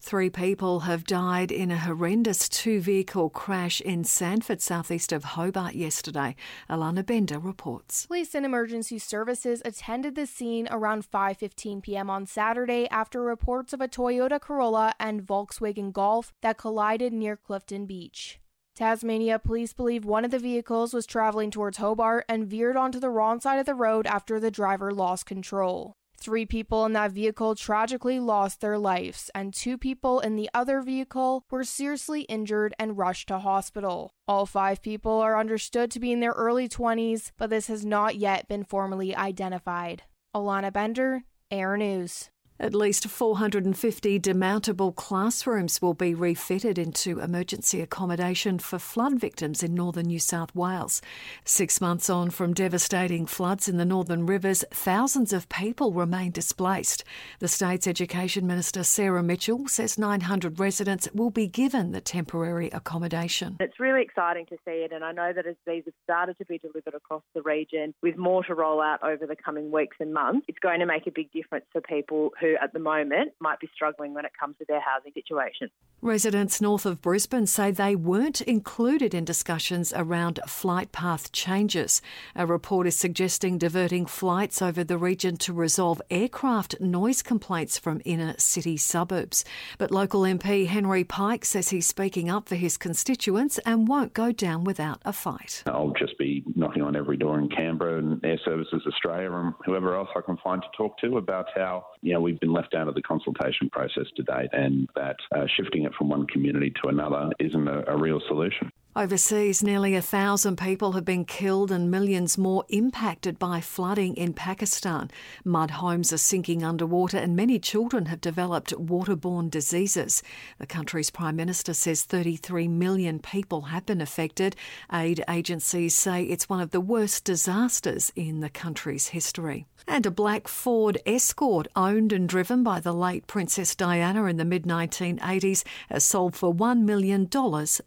Three 0.00 0.30
people 0.30 0.80
have 0.80 1.04
died 1.04 1.52
in 1.52 1.70
a 1.70 1.78
horrendous 1.78 2.48
two 2.48 2.80
vehicle 2.80 3.30
crash 3.30 3.80
in 3.80 4.04
Sandford, 4.04 4.60
southeast 4.60 5.12
of 5.12 5.24
Hobart, 5.24 5.74
yesterday. 5.74 6.36
Alana 6.68 7.04
Bender 7.04 7.38
reports. 7.38 8.06
Police 8.06 8.34
and 8.34 8.46
emergency 8.46 8.98
services 8.98 9.62
attended 9.64 10.14
the 10.14 10.26
scene 10.26 10.68
around 10.70 11.10
5:15 11.10 11.82
p.m. 11.82 12.10
on 12.10 12.26
Saturday 12.26 12.88
after 12.90 13.20
reports 13.22 13.72
of 13.72 13.80
a 13.80 13.88
Toyota 13.88 14.40
Corolla 14.40 14.94
and 14.98 15.22
Volkswagen 15.26 15.92
Golf 15.92 16.32
that 16.40 16.58
collided 16.58 17.12
near 17.12 17.36
Clifton 17.36 17.86
Beach. 17.86 18.40
Tasmania 18.74 19.38
police 19.38 19.72
believe 19.72 20.04
one 20.04 20.24
of 20.24 20.30
the 20.30 20.38
vehicles 20.38 20.94
was 20.94 21.04
traveling 21.04 21.50
towards 21.50 21.78
Hobart 21.78 22.24
and 22.28 22.46
veered 22.46 22.76
onto 22.76 22.98
the 22.98 23.10
wrong 23.10 23.40
side 23.40 23.58
of 23.58 23.66
the 23.66 23.74
road 23.74 24.06
after 24.06 24.40
the 24.40 24.50
driver 24.50 24.90
lost 24.90 25.26
control. 25.26 25.96
Three 26.22 26.44
people 26.44 26.84
in 26.84 26.92
that 26.92 27.12
vehicle 27.12 27.54
tragically 27.54 28.20
lost 28.20 28.60
their 28.60 28.76
lives, 28.76 29.30
and 29.34 29.54
two 29.54 29.78
people 29.78 30.20
in 30.20 30.36
the 30.36 30.50
other 30.52 30.82
vehicle 30.82 31.46
were 31.50 31.64
seriously 31.64 32.22
injured 32.22 32.74
and 32.78 32.98
rushed 32.98 33.28
to 33.28 33.38
hospital. 33.38 34.12
All 34.28 34.44
five 34.44 34.82
people 34.82 35.12
are 35.12 35.40
understood 35.40 35.90
to 35.92 36.00
be 36.00 36.12
in 36.12 36.20
their 36.20 36.32
early 36.32 36.68
20s, 36.68 37.32
but 37.38 37.48
this 37.48 37.68
has 37.68 37.86
not 37.86 38.16
yet 38.16 38.48
been 38.48 38.64
formally 38.64 39.16
identified. 39.16 40.02
Alana 40.36 40.70
Bender, 40.70 41.22
Air 41.50 41.78
News. 41.78 42.28
At 42.60 42.74
least 42.74 43.08
450 43.08 44.20
demountable 44.20 44.94
classrooms 44.94 45.80
will 45.80 45.94
be 45.94 46.14
refitted 46.14 46.76
into 46.76 47.18
emergency 47.18 47.80
accommodation 47.80 48.58
for 48.58 48.78
flood 48.78 49.18
victims 49.18 49.62
in 49.62 49.74
northern 49.74 50.08
New 50.08 50.18
South 50.18 50.54
Wales. 50.54 51.00
Six 51.42 51.80
months 51.80 52.10
on 52.10 52.28
from 52.28 52.52
devastating 52.52 53.24
floods 53.24 53.66
in 53.66 53.78
the 53.78 53.86
northern 53.86 54.26
rivers, 54.26 54.62
thousands 54.70 55.32
of 55.32 55.48
people 55.48 55.94
remain 55.94 56.32
displaced. 56.32 57.02
The 57.38 57.48
state's 57.48 57.86
Education 57.86 58.46
Minister 58.46 58.84
Sarah 58.84 59.22
Mitchell 59.22 59.66
says 59.66 59.96
900 59.96 60.60
residents 60.60 61.08
will 61.14 61.30
be 61.30 61.46
given 61.46 61.92
the 61.92 62.00
temporary 62.02 62.68
accommodation. 62.74 63.56
It's 63.58 63.80
really 63.80 64.02
exciting 64.02 64.44
to 64.50 64.58
see 64.66 64.84
it, 64.84 64.92
and 64.92 65.02
I 65.02 65.12
know 65.12 65.32
that 65.32 65.46
as 65.46 65.56
these 65.66 65.84
have 65.86 65.94
started 66.04 66.36
to 66.36 66.44
be 66.44 66.58
delivered 66.58 66.94
across 66.94 67.22
the 67.34 67.40
region, 67.40 67.94
with 68.02 68.18
more 68.18 68.44
to 68.44 68.54
roll 68.54 68.82
out 68.82 69.02
over 69.02 69.26
the 69.26 69.34
coming 69.34 69.70
weeks 69.70 69.96
and 69.98 70.12
months, 70.12 70.44
it's 70.46 70.58
going 70.58 70.80
to 70.80 70.86
make 70.86 71.06
a 71.06 71.10
big 71.10 71.32
difference 71.32 71.64
for 71.72 71.80
people 71.80 72.32
who 72.38 72.49
who 72.50 72.56
at 72.62 72.72
the 72.72 72.78
moment 72.78 73.32
might 73.40 73.60
be 73.60 73.68
struggling 73.74 74.14
when 74.14 74.24
it 74.24 74.32
comes 74.38 74.56
to 74.58 74.64
their 74.66 74.80
housing 74.80 75.12
situation. 75.12 75.70
Residents 76.02 76.60
north 76.60 76.86
of 76.86 77.02
Brisbane 77.02 77.46
say 77.46 77.70
they 77.70 77.94
weren't 77.94 78.40
included 78.40 79.14
in 79.14 79.24
discussions 79.24 79.92
around 79.94 80.40
flight 80.46 80.92
path 80.92 81.30
changes. 81.32 82.00
A 82.34 82.46
report 82.46 82.86
is 82.86 82.96
suggesting 82.96 83.58
diverting 83.58 84.06
flights 84.06 84.62
over 84.62 84.82
the 84.82 84.96
region 84.96 85.36
to 85.38 85.52
resolve 85.52 86.00
aircraft 86.10 86.80
noise 86.80 87.20
complaints 87.20 87.78
from 87.78 88.00
inner 88.06 88.34
city 88.38 88.78
suburbs. 88.78 89.44
But 89.76 89.90
local 89.90 90.22
MP 90.22 90.66
Henry 90.66 91.04
Pike 91.04 91.44
says 91.44 91.68
he's 91.68 91.86
speaking 91.86 92.30
up 92.30 92.48
for 92.48 92.54
his 92.54 92.78
constituents 92.78 93.58
and 93.66 93.86
won't 93.86 94.14
go 94.14 94.32
down 94.32 94.64
without 94.64 95.02
a 95.04 95.12
fight. 95.12 95.62
I'll 95.66 95.92
just 95.98 96.16
be 96.18 96.42
knocking 96.54 96.82
on 96.82 96.96
every 96.96 97.18
door 97.18 97.38
in 97.38 97.50
Canberra 97.50 97.98
and 97.98 98.24
Air 98.24 98.40
Services 98.42 98.82
Australia 98.86 99.30
and 99.32 99.52
whoever 99.66 99.94
else 99.94 100.08
I 100.16 100.22
can 100.22 100.38
find 100.38 100.62
to 100.62 100.68
talk 100.78 100.98
to 101.00 101.18
about 101.18 101.46
how 101.54 101.86
you 102.00 102.14
know 102.14 102.20
we've 102.22 102.39
been 102.40 102.52
left 102.52 102.74
out 102.74 102.88
of 102.88 102.94
the 102.94 103.02
consultation 103.02 103.70
process 103.70 104.06
to 104.16 104.22
date 104.22 104.50
and 104.52 104.88
that 104.94 105.16
uh, 105.34 105.46
shifting 105.56 105.84
it 105.84 105.94
from 105.94 106.08
one 106.08 106.26
community 106.26 106.72
to 106.82 106.88
another 106.88 107.30
isn't 107.38 107.68
a, 107.68 107.84
a 107.86 107.96
real 107.96 108.20
solution. 108.28 108.70
Overseas, 108.96 109.62
nearly 109.62 109.94
a 109.94 110.02
thousand 110.02 110.58
people 110.58 110.92
have 110.92 111.04
been 111.04 111.24
killed 111.24 111.70
and 111.70 111.92
millions 111.92 112.36
more 112.36 112.64
impacted 112.70 113.38
by 113.38 113.60
flooding 113.60 114.16
in 114.16 114.32
Pakistan. 114.32 115.12
Mud 115.44 115.70
homes 115.70 116.12
are 116.12 116.18
sinking 116.18 116.64
underwater 116.64 117.16
and 117.16 117.36
many 117.36 117.60
children 117.60 118.06
have 118.06 118.20
developed 118.20 118.72
waterborne 118.72 119.48
diseases. 119.48 120.24
The 120.58 120.66
country's 120.66 121.08
Prime 121.08 121.36
Minister 121.36 121.72
says 121.72 122.02
33 122.02 122.66
million 122.66 123.20
people 123.20 123.60
have 123.62 123.86
been 123.86 124.00
affected. 124.00 124.56
Aid 124.92 125.22
agencies 125.28 125.94
say 125.94 126.24
it's 126.24 126.48
one 126.48 126.60
of 126.60 126.72
the 126.72 126.80
worst 126.80 127.22
disasters 127.22 128.10
in 128.16 128.40
the 128.40 128.50
country's 128.50 129.08
history. 129.08 129.66
And 129.86 130.04
a 130.04 130.10
black 130.10 130.48
Ford 130.48 130.98
Escort, 131.06 131.68
owned 131.76 132.12
and 132.12 132.28
driven 132.28 132.64
by 132.64 132.80
the 132.80 132.92
late 132.92 133.28
Princess 133.28 133.76
Diana 133.76 134.24
in 134.24 134.36
the 134.36 134.44
mid 134.44 134.64
1980s, 134.64 135.62
has 135.88 136.04
sold 136.04 136.34
for 136.34 136.52
$1 136.52 136.82
million 136.82 137.28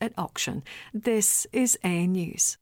at 0.01 0.13
auction. 0.17 0.63
This 0.95 1.47
is 1.51 1.75
Air 1.83 2.05
News. 2.05 2.59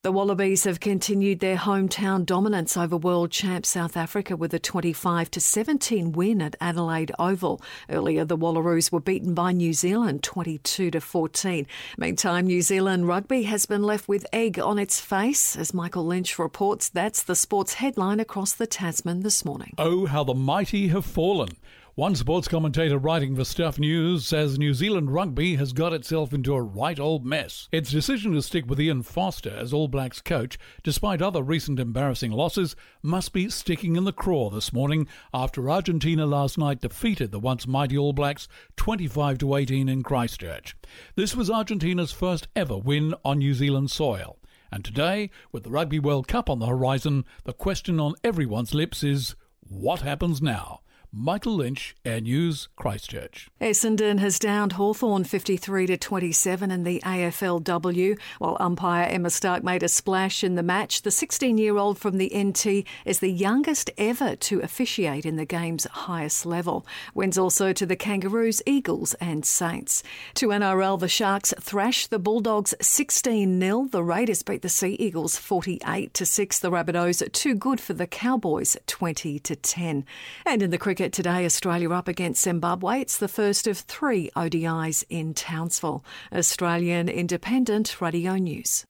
The 0.00 0.10
Wallabies 0.10 0.64
have 0.64 0.80
continued 0.80 1.40
their 1.40 1.58
hometown 1.58 2.24
dominance 2.24 2.74
over 2.78 2.96
world 2.96 3.30
champ 3.30 3.66
South 3.66 3.98
Africa 3.98 4.34
with 4.34 4.54
a 4.54 4.58
25 4.58 5.30
to 5.32 5.40
17 5.40 6.12
win 6.12 6.40
at 6.40 6.56
Adelaide 6.58 7.12
Oval. 7.18 7.60
Earlier, 7.90 8.24
the 8.24 8.38
Wallaroos 8.38 8.90
were 8.90 8.98
beaten 8.98 9.34
by 9.34 9.52
New 9.52 9.74
Zealand 9.74 10.22
22 10.22 10.90
to 10.90 11.00
14. 11.02 11.66
Meantime, 11.98 12.46
New 12.46 12.62
Zealand 12.62 13.06
rugby 13.06 13.42
has 13.42 13.66
been 13.66 13.82
left 13.82 14.08
with 14.08 14.24
egg 14.32 14.58
on 14.58 14.78
its 14.78 14.98
face. 14.98 15.54
As 15.54 15.74
Michael 15.74 16.06
Lynch 16.06 16.38
reports, 16.38 16.88
that's 16.88 17.22
the 17.22 17.36
sports 17.36 17.74
headline 17.74 18.20
across 18.20 18.54
the 18.54 18.66
Tasman 18.66 19.20
this 19.20 19.44
morning. 19.44 19.74
Oh, 19.76 20.06
how 20.06 20.24
the 20.24 20.32
mighty 20.32 20.88
have 20.88 21.04
fallen. 21.04 21.50
One 21.94 22.14
sports 22.14 22.48
commentator 22.48 22.96
writing 22.96 23.36
for 23.36 23.44
Stuff 23.44 23.78
News 23.78 24.26
says 24.26 24.58
New 24.58 24.72
Zealand 24.72 25.12
rugby 25.12 25.56
has 25.56 25.74
got 25.74 25.92
itself 25.92 26.32
into 26.32 26.54
a 26.54 26.62
right 26.62 26.98
old 26.98 27.26
mess. 27.26 27.68
Its 27.70 27.90
decision 27.90 28.32
to 28.32 28.40
stick 28.40 28.64
with 28.66 28.80
Ian 28.80 29.02
Foster 29.02 29.50
as 29.50 29.74
All 29.74 29.88
Blacks 29.88 30.22
coach, 30.22 30.58
despite 30.82 31.20
other 31.20 31.42
recent 31.42 31.78
embarrassing 31.78 32.32
losses, 32.32 32.74
must 33.02 33.34
be 33.34 33.50
sticking 33.50 33.96
in 33.96 34.04
the 34.04 34.12
craw 34.12 34.48
this 34.48 34.72
morning 34.72 35.06
after 35.34 35.70
Argentina 35.70 36.24
last 36.24 36.56
night 36.56 36.80
defeated 36.80 37.30
the 37.30 37.38
once 37.38 37.66
mighty 37.66 37.98
All 37.98 38.14
Blacks 38.14 38.48
25 38.76 39.36
to 39.36 39.54
18 39.54 39.90
in 39.90 40.02
Christchurch. 40.02 40.74
This 41.14 41.36
was 41.36 41.50
Argentina's 41.50 42.10
first 42.10 42.48
ever 42.56 42.78
win 42.78 43.14
on 43.22 43.40
New 43.40 43.52
Zealand 43.52 43.90
soil. 43.90 44.38
And 44.70 44.82
today, 44.82 45.28
with 45.52 45.64
the 45.64 45.70
Rugby 45.70 45.98
World 45.98 46.26
Cup 46.26 46.48
on 46.48 46.58
the 46.58 46.68
horizon, 46.68 47.26
the 47.44 47.52
question 47.52 48.00
on 48.00 48.14
everyone's 48.24 48.72
lips 48.72 49.04
is 49.04 49.36
what 49.60 50.00
happens 50.00 50.40
now? 50.40 50.80
Michael 51.14 51.56
Lynch, 51.56 51.94
Air 52.06 52.22
News, 52.22 52.70
Christchurch. 52.74 53.50
Essendon 53.60 54.18
has 54.18 54.38
downed 54.38 54.72
Hawthorn 54.72 55.24
53 55.24 55.86
to 55.88 55.98
27 55.98 56.70
in 56.70 56.84
the 56.84 57.00
AFLW, 57.04 58.18
while 58.38 58.56
umpire 58.58 59.06
Emma 59.10 59.28
Stark 59.28 59.62
made 59.62 59.82
a 59.82 59.88
splash 59.88 60.42
in 60.42 60.54
the 60.54 60.62
match. 60.62 61.02
The 61.02 61.10
16-year-old 61.10 61.98
from 61.98 62.16
the 62.16 62.32
NT 62.34 62.86
is 63.04 63.20
the 63.20 63.30
youngest 63.30 63.90
ever 63.98 64.36
to 64.36 64.60
officiate 64.60 65.26
in 65.26 65.36
the 65.36 65.44
game's 65.44 65.84
highest 65.84 66.46
level. 66.46 66.86
Wins 67.12 67.36
also 67.36 67.74
to 67.74 67.84
the 67.84 67.94
Kangaroos, 67.94 68.62
Eagles, 68.64 69.12
and 69.20 69.44
Saints. 69.44 70.02
To 70.36 70.48
NRL, 70.48 70.98
the 70.98 71.08
Sharks 71.08 71.52
thrashed 71.60 72.08
the 72.08 72.18
Bulldogs 72.18 72.72
16-0. 72.80 73.90
The 73.90 74.02
Raiders 74.02 74.42
beat 74.42 74.62
the 74.62 74.70
Sea 74.70 74.96
Eagles 74.98 75.36
48 75.36 76.14
to 76.14 76.24
6. 76.24 76.58
The 76.58 76.70
Rabbitohs 76.70 77.30
too 77.32 77.54
good 77.54 77.80
for 77.80 77.92
the 77.92 78.06
Cowboys 78.06 78.78
20 78.86 79.38
to 79.40 79.54
10. 79.54 80.06
And 80.46 80.62
in 80.62 80.70
the 80.70 80.78
cricket 80.78 81.01
today, 81.10 81.44
Australia 81.44 81.90
up 81.90 82.06
against 82.06 82.42
Zimbabwe. 82.42 83.00
It's 83.00 83.16
the 83.16 83.26
first 83.26 83.66
of 83.66 83.78
three 83.78 84.30
ODIs 84.36 85.04
in 85.08 85.34
Townsville. 85.34 86.04
Australian 86.32 87.08
Independent 87.08 88.00
Radio 88.00 88.36
News. 88.36 88.84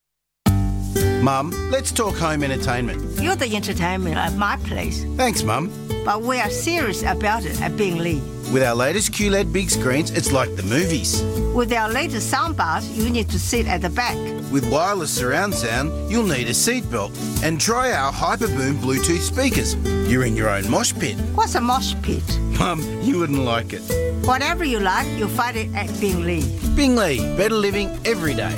Mum, 1.22 1.52
let's 1.70 1.92
talk 1.92 2.16
home 2.16 2.42
entertainment. 2.42 3.00
You're 3.22 3.36
the 3.36 3.54
entertainment 3.54 4.16
at 4.16 4.34
my 4.34 4.56
place. 4.64 5.04
Thanks, 5.16 5.44
Mum. 5.44 5.70
But 6.04 6.22
we 6.22 6.40
are 6.40 6.50
serious 6.50 7.02
about 7.04 7.44
it 7.44 7.60
at 7.62 7.76
Bing 7.76 7.98
Lee. 7.98 8.20
With 8.52 8.64
our 8.64 8.74
latest 8.74 9.12
QLED 9.12 9.52
big 9.52 9.70
screens, 9.70 10.10
it's 10.10 10.32
like 10.32 10.56
the 10.56 10.64
movies. 10.64 11.22
With 11.54 11.72
our 11.72 11.88
latest 11.88 12.32
soundbars, 12.34 12.92
you 12.96 13.08
need 13.08 13.30
to 13.30 13.38
sit 13.38 13.68
at 13.68 13.82
the 13.82 13.90
back. 13.90 14.16
With 14.52 14.70
wireless 14.70 15.10
surround 15.10 15.54
sound, 15.54 16.10
you'll 16.10 16.26
need 16.26 16.46
a 16.46 16.50
seatbelt. 16.50 17.10
And 17.42 17.58
try 17.58 17.90
our 17.92 18.12
Hyperboom 18.12 18.74
Bluetooth 18.74 19.20
speakers. 19.20 19.76
You're 20.10 20.26
in 20.26 20.36
your 20.36 20.50
own 20.50 20.70
mosh 20.70 20.92
pit. 20.92 21.16
What's 21.34 21.54
a 21.54 21.60
mosh 21.62 21.94
pit? 22.02 22.22
Mum, 22.58 22.82
you 23.00 23.18
wouldn't 23.18 23.38
like 23.38 23.72
it. 23.72 23.80
Whatever 24.26 24.62
you 24.62 24.78
like, 24.78 25.08
you'll 25.18 25.30
find 25.30 25.56
it 25.56 25.74
at 25.74 25.88
Bing 25.98 26.24
Lee. 26.24 26.44
Bingley, 26.76 27.18
better 27.34 27.54
living 27.54 27.88
every 28.04 28.34
day. 28.34 28.54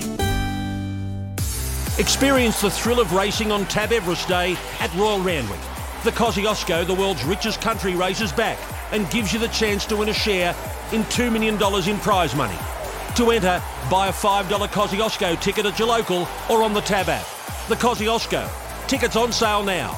Experience 1.97 2.61
the 2.61 2.71
thrill 2.71 2.99
of 2.99 3.13
racing 3.13 3.53
on 3.53 3.65
Tab 3.67 3.93
Everest 3.93 4.27
Day 4.27 4.57
at 4.81 4.93
Royal 4.97 5.21
Randwick. 5.21 5.61
The 6.03 6.11
Kosciuszko, 6.11 6.89
the 6.89 6.95
world's 6.95 7.23
richest 7.25 7.61
country 7.61 7.95
race, 7.95 8.21
is 8.21 8.33
back 8.33 8.59
and 8.91 9.09
gives 9.11 9.33
you 9.33 9.39
the 9.39 9.49
chance 9.49 9.87
to 9.87 9.97
win 9.97 10.09
a 10.09 10.13
share 10.13 10.57
in 10.91 11.05
$2 11.05 11.31
million 11.31 11.55
in 11.89 11.99
prize 12.01 12.35
money. 12.35 12.59
To 13.17 13.31
enter, 13.31 13.63
buy 13.91 14.09
a 14.09 14.13
$5 14.13 14.69
Kosciuszko 14.69 15.41
ticket 15.41 15.67
at 15.67 15.79
your 15.79 15.89
local 15.89 16.27
or 16.51 16.63
on 16.63 16.73
the 16.73 16.81
Tab 16.81 17.09
app. 17.09 17.27
The 17.69 17.77
Kosciuszko. 17.77 18.49
Tickets 18.89 19.17
on 19.17 19.33
sale 19.33 19.63
now. 19.63 19.97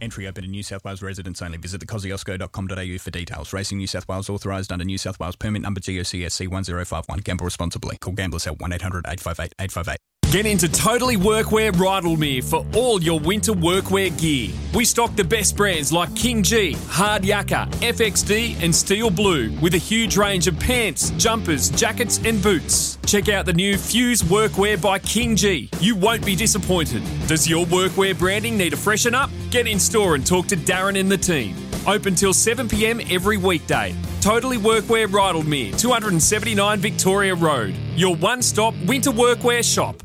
Entry 0.00 0.26
open 0.26 0.42
to 0.42 0.50
New 0.50 0.62
South 0.62 0.84
Wales 0.84 1.00
residents 1.00 1.40
only. 1.40 1.58
Visit 1.58 1.80
thekosciuszko.com.au 1.80 2.98
for 2.98 3.10
details. 3.10 3.52
Racing 3.52 3.78
New 3.78 3.86
South 3.86 4.06
Wales 4.08 4.28
authorised 4.28 4.72
under 4.72 4.84
New 4.84 4.98
South 4.98 5.18
Wales 5.20 5.36
permit 5.36 5.62
number 5.62 5.80
GOCSC 5.80 6.48
1051. 6.48 7.20
Gamble 7.20 7.44
responsibly. 7.44 7.96
Call 7.98 8.12
Gamblers 8.12 8.46
at 8.46 8.60
1800 8.60 9.06
858 9.06 9.54
858. 9.58 10.11
Get 10.32 10.46
into 10.46 10.66
Totally 10.66 11.18
Workwear 11.18 11.72
Rydalmere 11.72 12.42
for 12.42 12.64
all 12.74 13.02
your 13.02 13.20
winter 13.20 13.52
workwear 13.52 14.18
gear. 14.18 14.50
We 14.72 14.86
stock 14.86 15.14
the 15.14 15.22
best 15.22 15.58
brands 15.58 15.92
like 15.92 16.16
King 16.16 16.42
Gee, 16.42 16.72
Hard 16.88 17.24
Yakka, 17.24 17.70
FXD, 17.82 18.56
and 18.62 18.74
Steel 18.74 19.10
Blue 19.10 19.50
with 19.60 19.74
a 19.74 19.76
huge 19.76 20.16
range 20.16 20.46
of 20.46 20.58
pants, 20.58 21.10
jumpers, 21.18 21.68
jackets, 21.68 22.18
and 22.24 22.42
boots. 22.42 22.96
Check 23.04 23.28
out 23.28 23.44
the 23.44 23.52
new 23.52 23.76
Fuse 23.76 24.22
Workwear 24.22 24.80
by 24.80 25.00
King 25.00 25.36
Gee. 25.36 25.68
You 25.80 25.96
won't 25.96 26.24
be 26.24 26.34
disappointed. 26.34 27.02
Does 27.26 27.46
your 27.46 27.66
workwear 27.66 28.18
branding 28.18 28.56
need 28.56 28.72
a 28.72 28.76
freshen 28.78 29.14
up? 29.14 29.28
Get 29.50 29.66
in 29.66 29.78
store 29.78 30.14
and 30.14 30.26
talk 30.26 30.46
to 30.46 30.56
Darren 30.56 30.98
and 30.98 31.12
the 31.12 31.18
team. 31.18 31.54
Open 31.86 32.14
till 32.14 32.32
7pm 32.32 33.12
every 33.12 33.36
weekday. 33.36 33.94
Totally 34.22 34.56
Workwear 34.56 35.08
Rydalmere, 35.08 35.78
279 35.78 36.78
Victoria 36.78 37.34
Road. 37.34 37.74
Your 37.96 38.16
one 38.16 38.40
stop 38.40 38.72
winter 38.86 39.10
workwear 39.10 39.62
shop. 39.62 40.02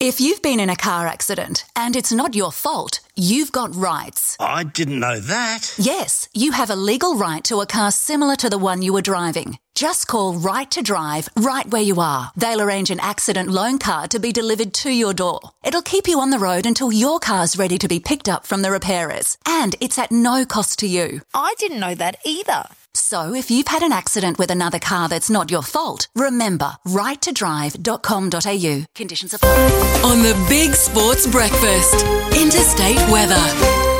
If 0.00 0.20
you've 0.20 0.42
been 0.42 0.60
in 0.60 0.70
a 0.70 0.76
car 0.76 1.08
accident 1.08 1.64
and 1.74 1.96
it's 1.96 2.12
not 2.12 2.36
your 2.36 2.52
fault, 2.52 3.00
you've 3.16 3.50
got 3.50 3.74
rights. 3.74 4.36
I 4.38 4.62
didn't 4.62 5.00
know 5.00 5.18
that. 5.18 5.74
Yes, 5.76 6.28
you 6.32 6.52
have 6.52 6.70
a 6.70 6.76
legal 6.76 7.16
right 7.16 7.42
to 7.42 7.60
a 7.60 7.66
car 7.66 7.90
similar 7.90 8.36
to 8.36 8.48
the 8.48 8.58
one 8.58 8.80
you 8.80 8.92
were 8.92 9.02
driving. 9.02 9.58
Just 9.74 10.06
call 10.06 10.34
Right 10.34 10.70
to 10.70 10.82
Drive 10.82 11.28
right 11.36 11.66
where 11.66 11.82
you 11.82 11.98
are. 11.98 12.30
They'll 12.36 12.62
arrange 12.62 12.90
an 12.90 13.00
accident 13.00 13.50
loan 13.50 13.80
car 13.80 14.06
to 14.08 14.20
be 14.20 14.30
delivered 14.30 14.72
to 14.74 14.90
your 14.90 15.14
door. 15.14 15.40
It'll 15.64 15.82
keep 15.82 16.06
you 16.06 16.20
on 16.20 16.30
the 16.30 16.38
road 16.38 16.64
until 16.64 16.92
your 16.92 17.18
car's 17.18 17.58
ready 17.58 17.76
to 17.78 17.88
be 17.88 17.98
picked 17.98 18.28
up 18.28 18.46
from 18.46 18.62
the 18.62 18.70
repairers. 18.70 19.36
And 19.46 19.74
it's 19.80 19.98
at 19.98 20.12
no 20.12 20.44
cost 20.44 20.78
to 20.78 20.86
you. 20.86 21.22
I 21.34 21.54
didn't 21.58 21.80
know 21.80 21.96
that 21.96 22.18
either. 22.24 22.66
So 22.94 23.34
if 23.34 23.50
you've 23.50 23.68
had 23.68 23.82
an 23.82 23.92
accident 23.92 24.38
with 24.38 24.50
another 24.50 24.78
car 24.78 25.08
that's 25.08 25.30
not 25.30 25.50
your 25.50 25.62
fault, 25.62 26.08
remember 26.14 26.72
righttodrive.com.au. 26.86 28.84
Conditions 28.94 29.34
apply. 29.34 30.00
On 30.04 30.22
the 30.22 30.34
Big 30.48 30.74
Sports 30.74 31.26
Breakfast, 31.26 32.04
interstate 32.36 32.98
weather. 33.10 33.97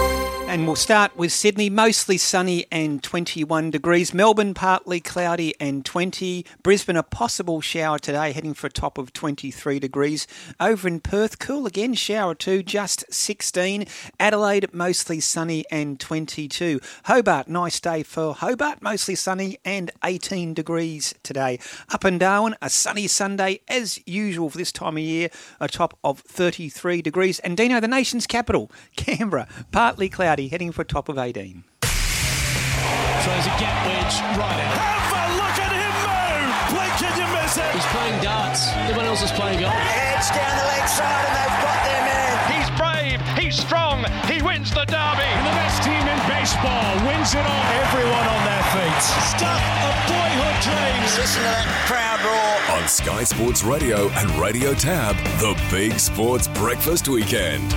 And 0.48 0.66
we'll 0.66 0.76
start 0.76 1.14
with 1.14 1.30
Sydney, 1.30 1.68
mostly 1.68 2.16
sunny 2.16 2.64
and 2.72 3.02
21 3.02 3.70
degrees. 3.70 4.14
Melbourne, 4.14 4.54
partly 4.54 4.98
cloudy 4.98 5.54
and 5.60 5.84
20. 5.84 6.46
Brisbane, 6.62 6.96
a 6.96 7.02
possible 7.02 7.60
shower 7.60 7.98
today, 7.98 8.32
heading 8.32 8.54
for 8.54 8.68
a 8.68 8.70
top 8.70 8.96
of 8.96 9.12
23 9.12 9.78
degrees. 9.78 10.26
Over 10.58 10.88
in 10.88 11.00
Perth, 11.00 11.38
cool 11.38 11.66
again, 11.66 11.92
shower 11.92 12.34
too, 12.34 12.62
just 12.62 13.04
16. 13.12 13.84
Adelaide, 14.18 14.72
mostly 14.72 15.20
sunny 15.20 15.66
and 15.70 16.00
22. 16.00 16.80
Hobart, 17.04 17.48
nice 17.48 17.78
day 17.78 18.02
for 18.02 18.32
Hobart, 18.32 18.80
mostly 18.80 19.16
sunny 19.16 19.58
and 19.66 19.90
18 20.02 20.54
degrees 20.54 21.14
today. 21.22 21.58
Up 21.90 22.04
and 22.04 22.18
Darwin, 22.18 22.56
a 22.62 22.70
sunny 22.70 23.06
Sunday 23.06 23.60
as 23.68 24.00
usual 24.06 24.48
for 24.48 24.56
this 24.56 24.72
time 24.72 24.96
of 24.96 25.02
year, 25.02 25.28
a 25.60 25.68
top 25.68 25.98
of 26.02 26.20
33 26.20 27.02
degrees. 27.02 27.38
And 27.40 27.54
Dino, 27.54 27.80
the 27.80 27.86
nation's 27.86 28.26
capital, 28.26 28.72
Canberra, 28.96 29.46
partly 29.72 30.08
cloudy, 30.08 30.37
heading 30.46 30.70
for 30.70 30.84
top 30.84 31.08
of 31.08 31.18
18. 31.18 31.64
Throws 31.82 33.46
a 33.50 33.54
gap 33.58 33.74
wedge 33.82 34.14
right 34.38 34.60
out. 34.62 34.78
Have 34.78 35.10
a 35.10 35.24
look 35.34 35.56
at 35.58 35.72
him 35.74 35.94
move! 36.06 36.54
Blink, 36.70 36.94
can 37.02 37.12
you 37.18 37.26
miss 37.34 37.58
it? 37.58 37.66
He's 37.74 37.88
playing 37.90 38.22
darts. 38.22 38.70
Everyone 38.86 39.06
else 39.06 39.22
is 39.26 39.32
playing 39.32 39.58
golf. 39.58 39.74
Edge 39.74 40.30
down 40.30 40.54
the 40.54 40.66
leg 40.70 40.86
side 40.86 41.24
and 41.26 41.34
they've 41.34 41.58
got 41.58 41.78
their 41.82 42.02
man. 42.06 42.34
He's 42.54 42.70
brave. 42.78 43.18
He's 43.34 43.56
strong. 43.58 44.06
He 44.30 44.38
wins 44.40 44.70
the 44.70 44.86
derby. 44.86 45.26
And 45.26 45.46
the 45.50 45.56
best 45.58 45.82
team 45.82 45.98
in 46.06 46.20
baseball 46.30 46.94
wins 47.10 47.34
it 47.34 47.42
all. 47.42 47.64
Everyone 47.82 48.26
on 48.30 48.42
their 48.46 48.64
feet. 48.70 49.02
Stuff 49.34 49.64
of 49.82 49.94
boyhood 50.06 50.58
dreams. 50.62 51.10
Listen 51.18 51.42
to 51.42 51.50
that 51.50 51.66
crowd 51.90 52.22
roar. 52.22 52.78
On 52.78 52.86
Sky 52.86 53.24
Sports 53.24 53.64
Radio 53.64 54.08
and 54.22 54.30
Radio 54.38 54.72
Tab, 54.74 55.16
the 55.42 55.58
Big 55.74 55.98
Sports 55.98 56.46
Breakfast 56.48 57.08
Weekend. 57.08 57.74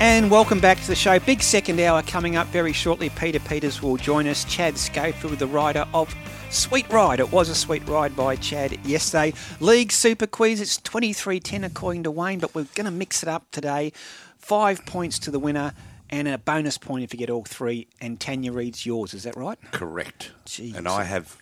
And 0.00 0.30
welcome 0.30 0.60
back 0.60 0.80
to 0.80 0.86
the 0.86 0.94
show. 0.94 1.18
Big 1.18 1.42
second 1.42 1.78
hour 1.78 2.02
coming 2.02 2.34
up 2.34 2.46
very 2.46 2.72
shortly. 2.72 3.10
Peter 3.10 3.38
Peters 3.38 3.82
will 3.82 3.98
join 3.98 4.26
us. 4.26 4.44
Chad 4.46 4.78
Schofield, 4.78 5.38
the 5.38 5.46
writer 5.46 5.86
of 5.92 6.14
Sweet 6.48 6.90
Ride. 6.90 7.20
It 7.20 7.30
was 7.30 7.50
a 7.50 7.54
sweet 7.54 7.86
ride 7.86 8.16
by 8.16 8.36
Chad 8.36 8.82
yesterday. 8.86 9.34
League 9.60 9.92
Super 9.92 10.26
Quiz. 10.26 10.58
It's 10.58 10.78
23-10 10.80 11.66
according 11.66 12.04
to 12.04 12.10
Wayne, 12.10 12.38
but 12.38 12.54
we're 12.54 12.64
going 12.74 12.86
to 12.86 12.90
mix 12.90 13.22
it 13.22 13.28
up 13.28 13.50
today. 13.50 13.92
Five 14.38 14.86
points 14.86 15.18
to 15.18 15.30
the 15.30 15.38
winner 15.38 15.74
and 16.08 16.26
a 16.26 16.38
bonus 16.38 16.78
point 16.78 17.04
if 17.04 17.12
you 17.12 17.18
get 17.18 17.28
all 17.28 17.44
three. 17.44 17.86
And 18.00 18.18
Tanya 18.18 18.52
reads 18.52 18.86
yours. 18.86 19.12
Is 19.12 19.24
that 19.24 19.36
right? 19.36 19.58
Correct. 19.70 20.32
Jeez. 20.46 20.76
And 20.76 20.88
I 20.88 21.04
have 21.04 21.36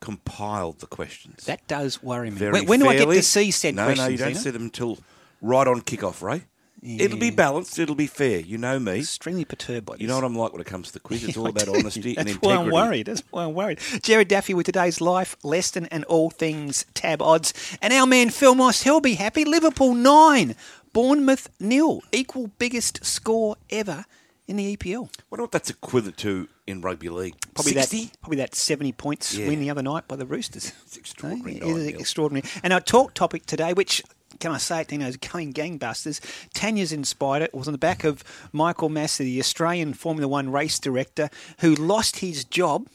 compiled 0.00 0.80
the 0.80 0.86
questions. 0.86 1.46
That 1.46 1.66
does 1.68 2.02
worry 2.02 2.30
me. 2.30 2.36
Very 2.36 2.52
when 2.52 2.66
when 2.66 2.80
do 2.80 2.86
I 2.88 2.92
get 2.92 2.98
fairly. 3.04 3.16
to 3.16 3.22
see 3.22 3.50
said 3.50 3.74
no, 3.74 3.86
questions? 3.86 4.06
No, 4.06 4.12
you 4.12 4.18
don't 4.18 4.28
Dino? 4.28 4.40
see 4.40 4.50
them 4.50 4.62
until 4.64 4.98
right 5.40 5.66
on 5.66 5.80
kick-off, 5.80 6.22
Ray. 6.22 6.42
It'll 6.84 7.18
be 7.18 7.30
balanced. 7.30 7.78
It'll 7.78 7.94
be 7.94 8.06
fair. 8.06 8.40
You 8.40 8.58
know 8.58 8.78
me. 8.78 8.98
Extremely 8.98 9.44
perturbed 9.46 9.86
by 9.86 9.96
You 9.98 10.06
know 10.06 10.16
what 10.16 10.24
I'm 10.24 10.36
like 10.36 10.52
when 10.52 10.60
it 10.60 10.66
comes 10.66 10.88
to 10.88 10.92
the 10.92 11.00
quiz. 11.00 11.24
It's 11.24 11.36
all 11.36 11.46
about 11.48 11.68
honesty 11.68 12.16
and 12.16 12.28
integrity. 12.28 12.32
That's 12.32 12.42
why. 12.42 12.56
I'm 12.56 12.70
worried. 12.70 13.06
That's 13.06 13.22
why 13.30 13.44
I'm 13.44 13.54
worried. 13.54 13.80
Jared 14.02 14.28
Daffy 14.28 14.52
with 14.52 14.66
today's 14.66 15.00
life, 15.00 15.36
Leston, 15.42 15.88
and 15.90 16.04
all 16.04 16.28
things 16.30 16.84
tab 16.94 17.22
odds. 17.22 17.54
And 17.80 17.92
our 17.94 18.06
man 18.06 18.28
Phil 18.30 18.54
Moss, 18.54 18.82
he'll 18.82 19.00
be 19.00 19.14
happy. 19.14 19.44
Liverpool 19.44 19.94
nine, 19.94 20.56
Bournemouth 20.92 21.48
nil, 21.58 22.02
equal 22.12 22.50
biggest 22.58 23.04
score 23.04 23.56
ever 23.70 24.04
in 24.46 24.56
the 24.56 24.76
EPL. 24.76 25.08
Wonder 25.30 25.44
what 25.44 25.52
that's 25.52 25.70
equivalent 25.70 26.18
to 26.18 26.48
in 26.66 26.82
rugby 26.82 27.08
league. 27.08 27.34
Probably 27.54 27.72
60? 27.72 28.04
that, 28.04 28.20
probably 28.20 28.36
that 28.38 28.54
70 28.54 28.92
points 28.92 29.34
Yeah. 29.34 29.48
win 29.48 29.60
the 29.60 29.70
other 29.70 29.82
night 29.82 30.06
by 30.06 30.16
the 30.16 30.26
Roosters. 30.26 30.72
It's 30.84 30.96
extraordinary. 30.98 31.60
Eh? 31.62 31.66
It 31.66 31.76
is 31.76 31.86
extraordinary. 31.86 32.46
And 32.62 32.72
our 32.72 32.80
talk 32.80 33.14
topic 33.14 33.46
today, 33.46 33.72
which 33.72 34.02
can 34.44 34.52
I 34.52 34.58
say 34.58 34.82
it, 34.82 34.92
you 34.92 34.98
know, 34.98 35.10
going 35.32 35.54
gangbusters. 35.54 36.20
Tanya's 36.52 36.92
inspired 36.92 37.40
it. 37.40 37.46
It 37.46 37.54
was 37.54 37.66
on 37.66 37.72
the 37.72 37.78
back 37.78 38.04
of 38.04 38.22
Michael 38.52 38.90
Masi, 38.90 39.20
the 39.20 39.40
Australian 39.40 39.94
Formula 39.94 40.28
One 40.28 40.52
race 40.52 40.78
director, 40.78 41.30
who 41.60 41.74
lost 41.74 42.18
his 42.18 42.44
job 42.44 42.86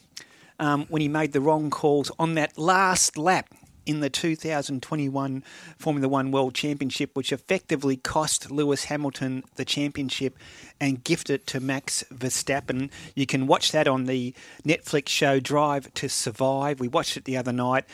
um, 0.60 0.86
when 0.90 1.02
he 1.02 1.08
made 1.08 1.32
the 1.32 1.40
wrong 1.40 1.68
calls 1.68 2.12
on 2.20 2.34
that 2.34 2.56
last 2.56 3.18
lap 3.18 3.52
in 3.84 3.98
the 3.98 4.08
2021 4.08 5.42
Formula 5.76 6.08
One 6.08 6.30
World 6.30 6.54
Championship, 6.54 7.16
which 7.16 7.32
effectively 7.32 7.96
cost 7.96 8.52
Lewis 8.52 8.84
Hamilton 8.84 9.42
the 9.56 9.64
championship 9.64 10.38
and 10.80 11.02
gifted 11.02 11.40
it 11.40 11.46
to 11.48 11.58
Max 11.58 12.04
Verstappen. 12.14 12.90
You 13.16 13.26
can 13.26 13.48
watch 13.48 13.72
that 13.72 13.88
on 13.88 14.04
the 14.04 14.34
Netflix 14.64 15.08
show 15.08 15.40
Drive 15.40 15.92
to 15.94 16.08
Survive. 16.08 16.78
We 16.78 16.86
watched 16.86 17.16
it 17.16 17.24
the 17.24 17.36
other 17.36 17.52
night. 17.52 17.86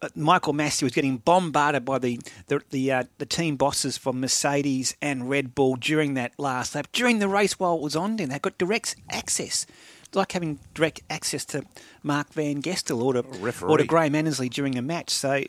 Uh, 0.00 0.08
Michael 0.14 0.52
Masi 0.54 0.84
was 0.84 0.92
getting 0.92 1.16
bombarded 1.16 1.84
by 1.84 1.98
the 1.98 2.20
the 2.46 2.60
the, 2.70 2.92
uh, 2.92 3.04
the 3.18 3.26
team 3.26 3.56
bosses 3.56 3.96
from 3.98 4.20
Mercedes 4.20 4.94
and 5.02 5.28
Red 5.28 5.54
Bull 5.54 5.74
during 5.76 6.14
that 6.14 6.32
last 6.38 6.74
lap 6.74 6.86
during 6.92 7.18
the 7.18 7.28
race 7.28 7.58
while 7.58 7.74
it 7.76 7.80
was 7.82 7.96
on. 7.96 8.16
Then 8.16 8.28
they 8.28 8.38
got 8.38 8.58
direct 8.58 8.94
access. 9.10 9.66
It's 10.04 10.16
like 10.16 10.32
having 10.32 10.58
direct 10.72 11.02
access 11.10 11.44
to 11.46 11.64
Mark 12.02 12.32
Van 12.32 12.62
Gestel 12.62 13.02
or 13.02 13.12
to, 13.14 13.66
or 13.66 13.76
to 13.78 13.84
Graham 13.84 14.14
Annesley 14.14 14.48
during 14.48 14.78
a 14.78 14.82
match. 14.82 15.10
So, 15.10 15.42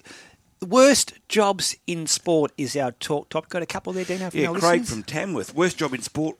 the 0.59 0.65
worst 0.65 1.13
jobs 1.29 1.77
in 1.87 2.07
sport 2.07 2.51
is 2.57 2.75
our 2.75 2.91
talk 2.91 3.29
topic. 3.29 3.49
Got 3.51 3.61
a 3.61 3.65
couple 3.67 3.93
there, 3.93 4.03
Dino, 4.03 4.29
Yeah, 4.33 4.47
Craig 4.47 4.81
listeners? 4.81 4.89
from 4.89 5.03
Tamworth. 5.03 5.53
Worst 5.55 5.77
job 5.77 5.93
in 5.93 6.01
sport. 6.01 6.37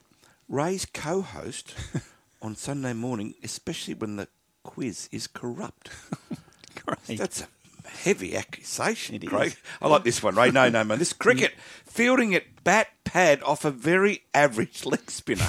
Ray's 0.50 0.86
co-host 0.86 1.76
on 2.42 2.56
Sunday 2.56 2.92
morning, 2.94 3.36
especially 3.44 3.94
when 3.94 4.16
the 4.18 4.28
quiz 4.64 5.08
is 5.12 5.28
corrupt. 5.28 5.90
That's 7.08 7.42
a 7.42 7.48
heavy 7.90 8.36
accusation, 8.36 9.20
Craig. 9.20 9.56
I 9.82 9.88
like 9.88 10.04
this 10.04 10.22
one, 10.24 10.36
Ray. 10.36 10.52
No, 10.52 10.70
no, 10.70 10.84
man. 10.84 11.00
This 11.00 11.14
cricket 11.14 11.54
fielding 11.86 12.34
at 12.36 12.44
bat 12.64 12.88
pad 13.04 13.42
off 13.44 13.66
a 13.66 13.72
very 13.72 14.22
average 14.34 14.86
leg 14.86 15.10
spinner. 15.12 15.48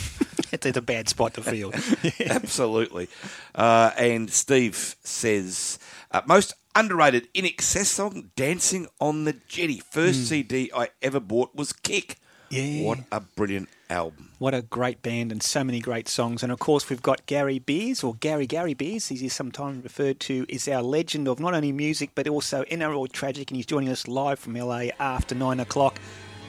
it's, 0.52 0.66
it's 0.66 0.76
a 0.76 0.82
bad 0.82 1.08
spot 1.08 1.34
to 1.34 1.42
field. 1.42 1.74
Absolutely. 2.26 3.08
Uh, 3.54 3.90
and 3.96 4.30
Steve 4.30 4.96
says 5.02 5.78
uh, 6.10 6.22
most 6.26 6.54
underrated 6.74 7.32
INXS 7.34 7.86
song, 7.86 8.30
"Dancing 8.36 8.88
on 9.00 9.24
the 9.24 9.34
Jetty." 9.48 9.80
First 9.80 10.20
Mm. 10.20 10.24
CD 10.24 10.70
I 10.74 10.88
ever 11.02 11.20
bought 11.20 11.54
was 11.54 11.72
Kick. 11.72 12.16
Yeah. 12.50 12.82
What 12.82 12.98
a 13.12 13.20
brilliant 13.20 13.68
album. 13.90 14.30
What 14.38 14.54
a 14.54 14.62
great 14.62 15.02
band 15.02 15.32
and 15.32 15.42
so 15.42 15.62
many 15.62 15.80
great 15.80 16.08
songs. 16.08 16.42
And 16.42 16.50
of 16.50 16.58
course, 16.58 16.88
we've 16.88 17.02
got 17.02 17.26
Gary 17.26 17.58
Beers, 17.58 18.02
or 18.02 18.14
Gary 18.14 18.46
Gary 18.46 18.74
Beers, 18.74 19.10
as 19.10 19.20
he's 19.20 19.34
sometimes 19.34 19.84
referred 19.84 20.20
to, 20.20 20.46
is 20.48 20.66
our 20.68 20.82
legend 20.82 21.28
of 21.28 21.40
not 21.40 21.54
only 21.54 21.72
music 21.72 22.10
but 22.14 22.26
also 22.28 22.64
NRL 22.64 23.10
Tragic. 23.12 23.50
And 23.50 23.56
he's 23.56 23.66
joining 23.66 23.90
us 23.90 24.08
live 24.08 24.38
from 24.38 24.54
LA 24.54 24.88
after 24.98 25.34
nine 25.34 25.60
o'clock. 25.60 25.98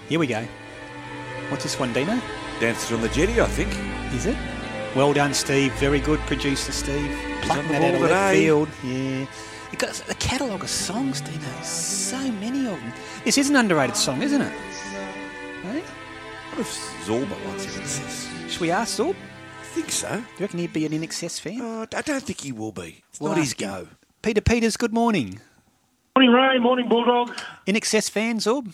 Here 0.07 0.19
we 0.19 0.27
go. 0.27 0.45
What's 1.49 1.63
this 1.63 1.79
one, 1.79 1.91
Dino? 1.91 2.21
Dancing 2.59 2.95
on 2.95 3.01
the 3.01 3.09
Jetty, 3.09 3.41
I 3.41 3.45
think. 3.45 3.69
Is 4.13 4.25
it? 4.25 4.37
Well 4.95 5.13
done, 5.13 5.33
Steve. 5.33 5.73
Very 5.73 5.99
good, 5.99 6.19
producer 6.21 6.71
Steve. 6.71 7.17
Plucking 7.41 7.71
that 7.71 7.81
out 7.81 7.95
of 7.95 8.01
left 8.01 8.35
field. 8.35 8.69
Yeah. 8.83 9.25
You 9.71 9.77
got 9.77 10.09
a 10.09 10.13
catalogue 10.15 10.63
of 10.63 10.69
songs, 10.69 11.21
Dino. 11.21 11.61
So 11.63 12.17
many 12.17 12.67
of 12.67 12.79
them. 12.79 12.93
This 13.23 13.37
is 13.37 13.49
an 13.49 13.55
underrated 13.55 13.95
song, 13.95 14.21
isn't 14.21 14.41
it? 14.41 14.51
Hey? 15.63 15.83
What 16.51 16.59
if 16.59 17.05
Zorba 17.05 17.45
wants 17.45 17.65
INXS? 17.65 18.49
Should 18.49 18.61
we 18.61 18.71
ask 18.71 18.99
Zorb? 18.99 19.15
I 19.15 19.63
think 19.73 19.91
so. 19.91 20.09
Do 20.09 20.15
you 20.17 20.25
reckon 20.41 20.59
he'd 20.59 20.73
be 20.73 20.85
an 20.85 20.91
INXS 20.91 21.39
fan? 21.39 21.59
Oh, 21.61 21.87
I 21.95 22.01
don't 22.01 22.21
think 22.23 22.41
he 22.41 22.51
will 22.51 22.73
be. 22.73 23.03
It's 23.09 23.19
We'll 23.21 23.31
not 23.31 23.37
his 23.39 23.51
ask 23.53 23.61
him. 23.61 23.69
go. 23.69 23.87
Peter 24.21 24.41
Peters, 24.41 24.75
good 24.77 24.93
morning. 24.93 25.39
Morning, 26.15 26.33
Ray. 26.33 26.59
Morning, 26.59 26.89
Bulldog. 26.89 27.31
INXS 27.65 28.09
fan, 28.09 28.39
Zorb? 28.39 28.73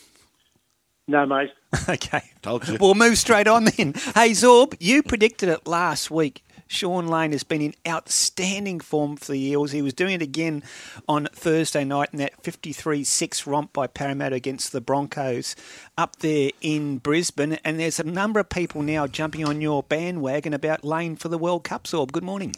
No, 1.08 1.26
mate. 1.26 1.52
okay. 1.90 2.24
Told 2.42 2.68
you. 2.68 2.78
We'll 2.82 2.96
move 2.96 3.18
straight 3.18 3.48
on 3.48 3.66
then. 3.66 3.94
Hey, 4.16 4.32
Zorb, 4.32 4.76
you 4.80 5.04
predicted 5.04 5.48
it 5.50 5.68
last 5.68 6.10
week. 6.10 6.44
Shaun 6.68 7.08
Lane 7.08 7.32
has 7.32 7.44
been 7.44 7.62
in 7.62 7.74
outstanding 7.88 8.80
form 8.80 9.18
for 9.18 9.32
the 9.32 9.42
Eels. 9.42 9.72
He 9.72 9.82
was 9.82 9.94
doing 9.94 10.16
it 10.16 10.22
again 10.22 10.64
on 11.08 11.28
Thursday 11.34 11.84
night 11.84 12.10
in 12.12 12.20
that 12.20 12.42
53 12.44 13.04
6 13.04 13.48
romp 13.48 13.74
by 13.74 13.88
Parramatta 13.88 14.36
against 14.36 14.72
the 14.72 14.82
Broncos 14.82 15.56
up 15.98 16.18
there 16.18 16.52
in 16.62 16.98
Brisbane. 16.98 17.54
And 17.64 17.80
there's 17.80 18.00
a 18.00 18.04
number 18.04 18.40
of 18.40 18.50
people 18.50 18.82
now 18.82 19.08
jumping 19.08 19.48
on 19.48 19.62
your 19.62 19.84
bandwagon 19.84 20.54
about 20.54 20.84
Lane 20.84 21.16
for 21.16 21.30
the 21.30 21.38
World 21.38 21.64
Cup, 21.64 21.86
Zorb. 21.86 22.12
Good 22.12 22.24
morning. 22.24 22.56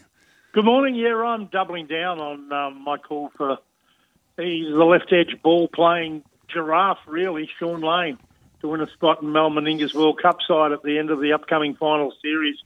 Good 0.52 0.66
morning. 0.66 0.96
Yeah, 0.96 1.16
I'm 1.16 1.46
doubling 1.46 1.86
down 1.86 2.20
on 2.20 2.52
um, 2.52 2.84
my 2.84 2.98
call 2.98 3.32
for 3.38 3.60
he's 4.38 4.66
the 4.66 4.84
left 4.84 5.14
edge 5.14 5.40
ball 5.44 5.68
playing 5.68 6.24
giraffe, 6.48 7.00
really, 7.06 7.50
Shaun 7.60 7.82
Lane, 7.82 8.18
to 8.62 8.68
win 8.68 8.82
a 8.82 8.90
spot 8.92 9.22
in 9.22 9.32
Mal 9.32 9.50
Meninga's 9.52 9.94
World 9.94 10.20
Cup 10.22 10.38
side 10.48 10.72
at 10.72 10.82
the 10.82 10.98
end 10.98 11.12
of 11.12 11.20
the 11.20 11.34
upcoming 11.34 11.76
final 11.76 12.12
series. 12.22 12.58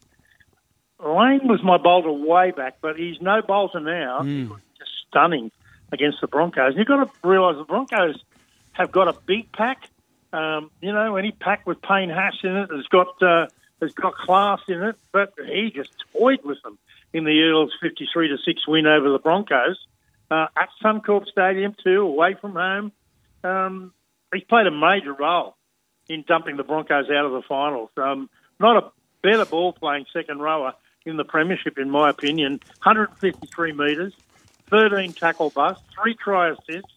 Lane 1.03 1.47
was 1.47 1.61
my 1.63 1.77
bowler 1.77 2.11
way 2.11 2.51
back, 2.51 2.77
but 2.81 2.97
he's 2.97 3.21
no 3.21 3.41
bowler 3.41 3.79
now. 3.79 4.23
He 4.23 4.45
was 4.45 4.61
just 4.77 4.91
stunning 5.09 5.51
against 5.91 6.21
the 6.21 6.27
Broncos. 6.27 6.73
You've 6.75 6.87
got 6.87 7.03
to 7.03 7.27
realise 7.27 7.57
the 7.57 7.65
Broncos 7.65 8.23
have 8.71 8.91
got 8.91 9.07
a 9.07 9.13
big 9.25 9.51
pack. 9.51 9.89
Um, 10.31 10.71
you 10.81 10.91
know, 10.91 11.15
any 11.15 11.31
pack 11.31 11.67
with 11.67 11.81
Payne 11.81 12.09
Haas 12.09 12.39
in 12.43 12.55
it 12.55 12.69
has 12.71 12.87
got 12.87 13.21
uh, 13.21 13.47
has 13.81 13.93
got 13.93 14.15
class 14.15 14.61
in 14.67 14.81
it, 14.81 14.95
but 15.11 15.33
he 15.45 15.71
just 15.75 15.91
toyed 16.17 16.39
with 16.43 16.61
them 16.63 16.79
in 17.11 17.23
the 17.25 17.31
Eels' 17.31 17.73
fifty-three 17.81 18.29
to 18.29 18.37
six 18.43 18.67
win 18.67 18.87
over 18.87 19.11
the 19.11 19.19
Broncos 19.19 19.77
uh, 20.31 20.47
at 20.57 20.69
Suncorp 20.83 21.27
Stadium 21.27 21.75
too, 21.83 22.01
away 22.01 22.35
from 22.39 22.53
home. 22.53 22.91
Um, 23.43 23.93
he's 24.33 24.43
played 24.45 24.65
a 24.65 24.71
major 24.71 25.13
role 25.13 25.55
in 26.07 26.23
dumping 26.27 26.57
the 26.57 26.63
Broncos 26.63 27.09
out 27.09 27.25
of 27.25 27.31
the 27.33 27.43
finals. 27.47 27.89
Um, 27.97 28.29
not 28.59 28.83
a 28.83 28.91
better 29.21 29.45
ball 29.45 29.73
playing 29.73 30.05
second 30.11 30.39
rower 30.39 30.73
in 31.05 31.17
the 31.17 31.25
Premiership, 31.25 31.77
in 31.77 31.89
my 31.89 32.09
opinion. 32.09 32.59
153 32.83 33.71
metres, 33.73 34.13
13 34.69 35.13
tackle 35.13 35.49
busts, 35.49 35.83
three 35.93 36.15
try 36.15 36.49
assists. 36.49 36.93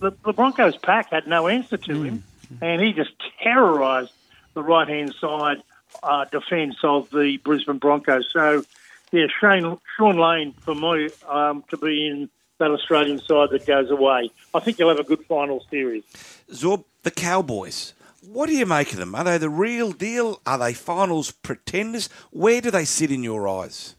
The, 0.00 0.12
the 0.24 0.32
Broncos 0.32 0.76
pack 0.76 1.10
had 1.10 1.26
no 1.26 1.48
answer 1.48 1.76
to 1.76 2.02
him, 2.02 2.24
and 2.60 2.82
he 2.82 2.92
just 2.92 3.12
terrorised 3.42 4.12
the 4.54 4.62
right 4.62 4.88
hand 4.88 5.14
side 5.20 5.62
uh, 6.02 6.24
defence 6.26 6.76
of 6.82 7.10
the 7.10 7.38
Brisbane 7.38 7.78
Broncos. 7.78 8.28
So, 8.32 8.64
yeah, 9.12 9.26
Shane, 9.40 9.78
Shaun 9.96 10.18
Lane 10.18 10.52
for 10.60 10.74
me 10.74 11.10
um, 11.28 11.64
to 11.70 11.76
be 11.76 12.06
in 12.06 12.28
that 12.58 12.70
Australian 12.70 13.18
side 13.20 13.50
that 13.50 13.66
goes 13.66 13.90
away. 13.90 14.30
I 14.52 14.60
think 14.60 14.78
you'll 14.78 14.88
have 14.88 14.98
a 14.98 15.04
good 15.04 15.24
final 15.26 15.64
series. 15.70 16.04
Zorb, 16.50 16.84
the 17.02 17.10
Cowboys. 17.10 17.94
What 18.26 18.48
do 18.48 18.56
you 18.56 18.66
make 18.66 18.92
of 18.92 18.98
them? 18.98 19.14
Are 19.14 19.24
they 19.24 19.38
the 19.38 19.50
real 19.50 19.92
deal? 19.92 20.40
Are 20.46 20.58
they 20.58 20.72
finals 20.72 21.30
pretenders? 21.30 22.08
Where 22.30 22.60
do 22.60 22.70
they 22.70 22.84
sit 22.84 23.10
in 23.10 23.22
your 23.22 23.48
eyes? 23.48 23.96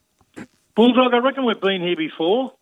Bulldog, 0.75 1.13
I 1.13 1.17
reckon 1.17 1.45
we've 1.45 1.61
been 1.61 1.81
here 1.81 1.95
before. 1.95 2.53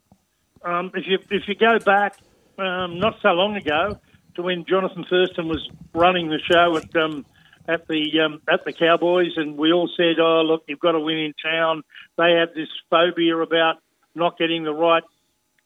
Um, 0.64 0.92
if 0.94 1.06
you 1.08 1.20
if 1.30 1.48
you 1.48 1.56
go 1.56 1.80
back 1.80 2.18
um, 2.58 3.00
not 3.00 3.16
so 3.22 3.30
long 3.30 3.56
ago 3.56 4.00
to 4.36 4.42
when 4.42 4.66
Johnathan 4.66 5.08
Thurston 5.10 5.48
was 5.48 5.70
running 5.94 6.30
the 6.30 6.40
show 6.40 6.78
at 6.78 6.96
um, 6.96 7.26
at 7.68 7.88
the 7.88 8.20
um, 8.20 8.42
at 8.50 8.66
the 8.66 8.74
Cowboys, 8.74 9.34
and 9.36 9.58
we 9.58 9.72
all 9.72 9.90
said, 9.96 10.20
"Oh, 10.20 10.42
look, 10.42 10.64
you've 10.68 10.80
got 10.80 10.94
to 10.94 11.00
win 11.00 11.18
in 11.18 11.34
town." 11.44 11.84
They 12.18 12.32
had 12.34 12.54
this 12.56 12.70
phobia 12.90 13.38
about 13.38 13.78
not 14.16 14.38
getting 14.38 14.64
the 14.64 14.74
right 14.74 15.04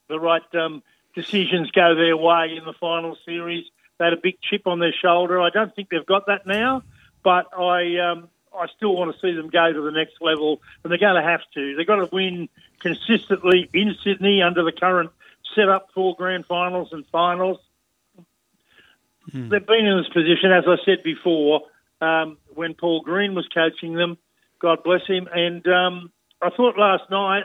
the 0.08 0.18
right 0.18 0.42
um, 0.54 0.82
decisions 1.14 1.70
go 1.70 1.94
their 1.94 2.16
way 2.16 2.56
in 2.56 2.64
the 2.64 2.74
final 2.80 3.16
series. 3.24 3.64
They 3.98 4.04
had 4.04 4.12
a 4.12 4.20
big 4.22 4.40
chip 4.40 4.66
on 4.66 4.78
their 4.78 4.92
shoulder. 4.92 5.40
I 5.40 5.50
don't 5.50 5.74
think 5.74 5.90
they've 5.90 6.06
got 6.06 6.26
that 6.26 6.46
now, 6.46 6.82
but 7.22 7.46
I 7.56 7.98
um, 7.98 8.28
I 8.56 8.66
still 8.76 8.96
want 8.96 9.14
to 9.14 9.20
see 9.20 9.34
them 9.34 9.50
go 9.50 9.72
to 9.72 9.80
the 9.82 9.90
next 9.90 10.14
level, 10.20 10.60
and 10.82 10.90
they're 10.90 10.98
going 10.98 11.22
to 11.22 11.28
have 11.28 11.40
to. 11.54 11.76
They've 11.76 11.86
got 11.86 11.96
to 11.96 12.08
win 12.12 12.48
consistently 12.80 13.68
in 13.72 13.94
Sydney 14.04 14.42
under 14.42 14.64
the 14.64 14.72
current 14.72 15.10
setup 15.54 15.88
for 15.94 16.14
grand 16.16 16.46
finals 16.46 16.88
and 16.92 17.04
finals. 17.10 17.58
Hmm. 19.30 19.48
They've 19.48 19.66
been 19.66 19.86
in 19.86 19.98
this 19.98 20.08
position, 20.08 20.52
as 20.52 20.64
I 20.66 20.76
said 20.84 21.02
before, 21.02 21.62
um, 22.00 22.38
when 22.54 22.74
Paul 22.74 23.02
Green 23.02 23.34
was 23.34 23.48
coaching 23.52 23.94
them. 23.94 24.16
God 24.60 24.82
bless 24.82 25.06
him. 25.06 25.28
And 25.32 25.66
um, 25.66 26.12
I 26.42 26.50
thought 26.50 26.78
last 26.78 27.10
night 27.10 27.44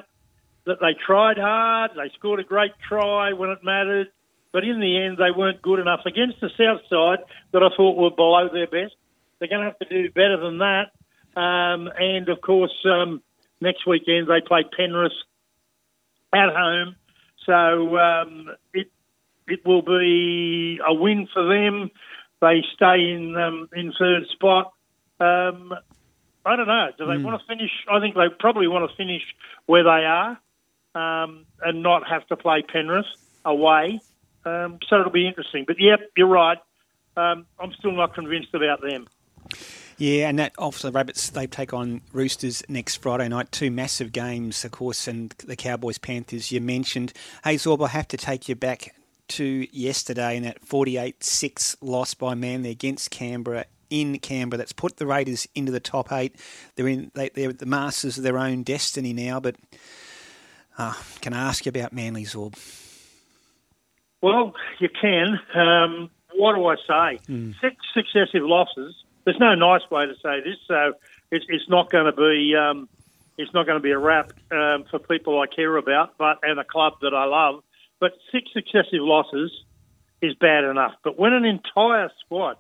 that 0.66 0.80
they 0.80 0.96
tried 1.06 1.38
hard. 1.38 1.92
They 1.96 2.12
scored 2.16 2.40
a 2.40 2.44
great 2.44 2.72
try 2.88 3.34
when 3.34 3.50
it 3.50 3.60
mattered. 3.64 4.10
But 4.54 4.64
in 4.64 4.80
the 4.80 5.04
end, 5.04 5.18
they 5.18 5.32
weren't 5.36 5.62
good 5.62 5.80
enough 5.80 6.02
against 6.06 6.40
the 6.40 6.50
South 6.50 6.82
side 6.90 7.26
that 7.52 7.64
I 7.64 7.76
thought 7.76 7.98
were 7.98 8.12
below 8.12 8.48
their 8.54 8.68
best. 8.68 8.96
They're 9.40 9.50
going 9.50 9.62
to 9.62 9.68
have 9.68 9.80
to 9.80 9.90
do 9.90 10.12
better 10.12 10.38
than 10.38 10.60
that. 10.60 10.92
Um, 11.36 11.90
and 11.98 12.30
of 12.30 12.40
course, 12.40 12.74
um, 12.86 13.22
next 13.60 13.88
weekend 13.88 14.28
they 14.28 14.40
play 14.48 14.64
Penrith 14.78 15.12
at 16.32 16.54
home. 16.56 16.96
So 17.46 17.98
um, 17.98 18.50
it 18.74 18.92
it 19.48 19.66
will 19.66 19.82
be 19.82 20.80
a 20.86 20.94
win 20.94 21.28
for 21.34 21.44
them. 21.44 21.90
They 22.40 22.64
stay 22.76 23.12
in 23.12 23.36
um, 23.36 23.70
in 23.76 23.92
third 23.98 24.28
spot. 24.32 24.74
Um, 25.20 25.74
I 26.46 26.56
don't 26.56 26.68
know. 26.68 26.90
Do 26.98 27.08
they 27.08 27.18
want 27.18 27.42
to 27.42 27.48
finish? 27.48 27.72
I 27.92 28.00
think 28.00 28.16
they 28.16 28.28
probably 28.40 28.68
want 28.68 28.90
to 28.90 28.96
finish 28.96 29.24
where 29.66 29.84
they 29.84 29.90
are 29.90 30.38
um, 30.94 31.46
and 31.62 31.82
not 31.82 32.08
have 32.08 32.28
to 32.28 32.36
play 32.36 32.62
Penrith 32.62 33.06
away. 33.46 34.00
Um, 34.46 34.80
so 34.88 35.00
it'll 35.00 35.12
be 35.12 35.28
interesting. 35.28 35.64
But 35.66 35.78
yep, 35.80 36.00
you're 36.18 36.28
right. 36.28 36.58
Um, 37.16 37.46
I'm 37.60 37.74
still 37.74 37.92
not 37.92 38.14
convinced 38.14 38.54
about 38.54 38.82
them. 38.82 39.08
Yeah, 39.98 40.28
and 40.28 40.40
that 40.40 40.54
obviously 40.58 40.92
Rabbits 40.92 41.30
they 41.30 41.48
take 41.48 41.74
on 41.74 42.02
Roosters 42.12 42.64
next 42.68 42.98
Friday 42.98 43.28
night. 43.28 43.52
Two 43.52 43.70
massive 43.70 44.12
games, 44.12 44.66
of 44.66 44.72
course, 44.72 45.08
and 45.08 45.30
the 45.46 45.56
Cowboys 45.56 45.98
Panthers 45.98 46.52
you 46.52 46.60
mentioned. 46.62 47.14
Hey 47.44 47.56
Zorb, 47.56 47.84
I 47.86 47.90
have 47.90 48.08
to 48.10 48.18
take 48.18 48.50
you 48.50 48.56
back 48.56 48.96
to 49.30 49.68
yesterday 49.72 50.36
in 50.36 50.44
that 50.44 50.62
48-6 50.66 51.78
loss 51.82 52.14
by 52.14 52.34
Manly 52.34 52.72
against 52.72 53.12
Canberra 53.12 53.66
in 53.90 54.20
Canberra. 54.20 54.58
That's 54.58 54.74
put 54.74 54.98
the 54.98 55.06
Raiders 55.06 55.48
into 55.54 55.72
the 55.72 55.80
top 55.80 56.12
eight. 56.12 56.36
They're 56.76 56.88
in 56.88 57.12
they, 57.14 57.30
they're 57.30 57.54
the 57.54 57.66
masters 57.68 58.18
of 58.18 58.24
their 58.24 58.40
own 58.40 58.64
destiny 58.64 59.14
now. 59.14 59.40
But 59.40 59.56
uh, 60.78 60.96
can 61.22 61.34
I 61.34 61.48
ask 61.48 61.66
you 61.66 61.70
about 61.70 61.94
Manly 61.94 62.24
Zorb? 62.24 62.56
Well, 64.24 64.54
you 64.80 64.88
can. 64.88 65.38
Um, 65.54 66.10
what 66.34 66.56
do 66.56 66.66
I 66.66 66.76
say? 66.76 67.20
Mm. 67.30 67.54
Six 67.60 67.76
successive 67.94 68.42
losses. 68.42 68.96
There's 69.26 69.38
no 69.38 69.54
nice 69.54 69.82
way 69.92 70.06
to 70.06 70.14
say 70.24 70.40
this, 70.40 70.56
so 70.66 70.94
it's, 71.30 71.46
it's 71.50 71.68
not 71.68 71.92
going 71.92 72.06
to 72.06 72.14
be 72.14 72.56
um, 72.56 72.88
it's 73.38 73.54
not 73.54 73.66
going 73.66 73.78
to 73.78 73.84
be 73.84 73.92
a 73.92 74.00
wrap 74.00 74.32
um, 74.50 74.86
for 74.90 75.00
people 75.00 75.42
I 75.42 75.48
care 75.54 75.76
about, 75.76 76.18
but 76.18 76.40
and 76.42 76.58
a 76.58 76.64
club 76.64 76.94
that 77.02 77.14
I 77.14 77.26
love. 77.26 77.64
But 78.00 78.14
six 78.32 78.50
successive 78.54 79.02
losses 79.02 79.52
is 80.22 80.36
bad 80.36 80.64
enough. 80.64 80.94
But 81.04 81.20
when 81.20 81.34
an 81.34 81.44
entire 81.44 82.10
squad 82.24 82.56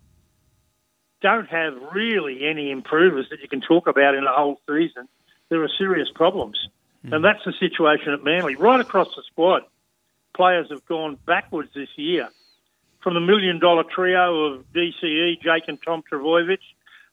don't 1.21 1.47
have 1.47 1.75
really 1.95 2.45
any 2.45 2.71
improvers 2.71 3.27
that 3.29 3.39
you 3.41 3.47
can 3.47 3.61
talk 3.61 3.87
about 3.87 4.15
in 4.15 4.25
a 4.25 4.33
whole 4.33 4.59
season, 4.67 5.07
there 5.47 5.63
are 5.63 5.69
serious 5.77 6.09
problems. 6.13 6.57
And 7.05 7.23
that's 7.23 7.43
the 7.45 7.53
situation 7.59 8.13
at 8.13 8.23
Manly. 8.23 8.55
Right 8.55 8.79
across 8.79 9.09
the 9.15 9.23
squad, 9.29 9.63
players 10.35 10.67
have 10.69 10.85
gone 10.85 11.17
backwards 11.25 11.69
this 11.73 11.89
year. 11.95 12.29
From 13.01 13.15
the 13.15 13.19
million 13.19 13.59
dollar 13.59 13.83
trio 13.83 14.45
of 14.45 14.65
DCE, 14.73 15.41
Jake 15.41 15.63
and 15.67 15.77
Tom 15.83 16.03
Trbojevic, 16.09 16.59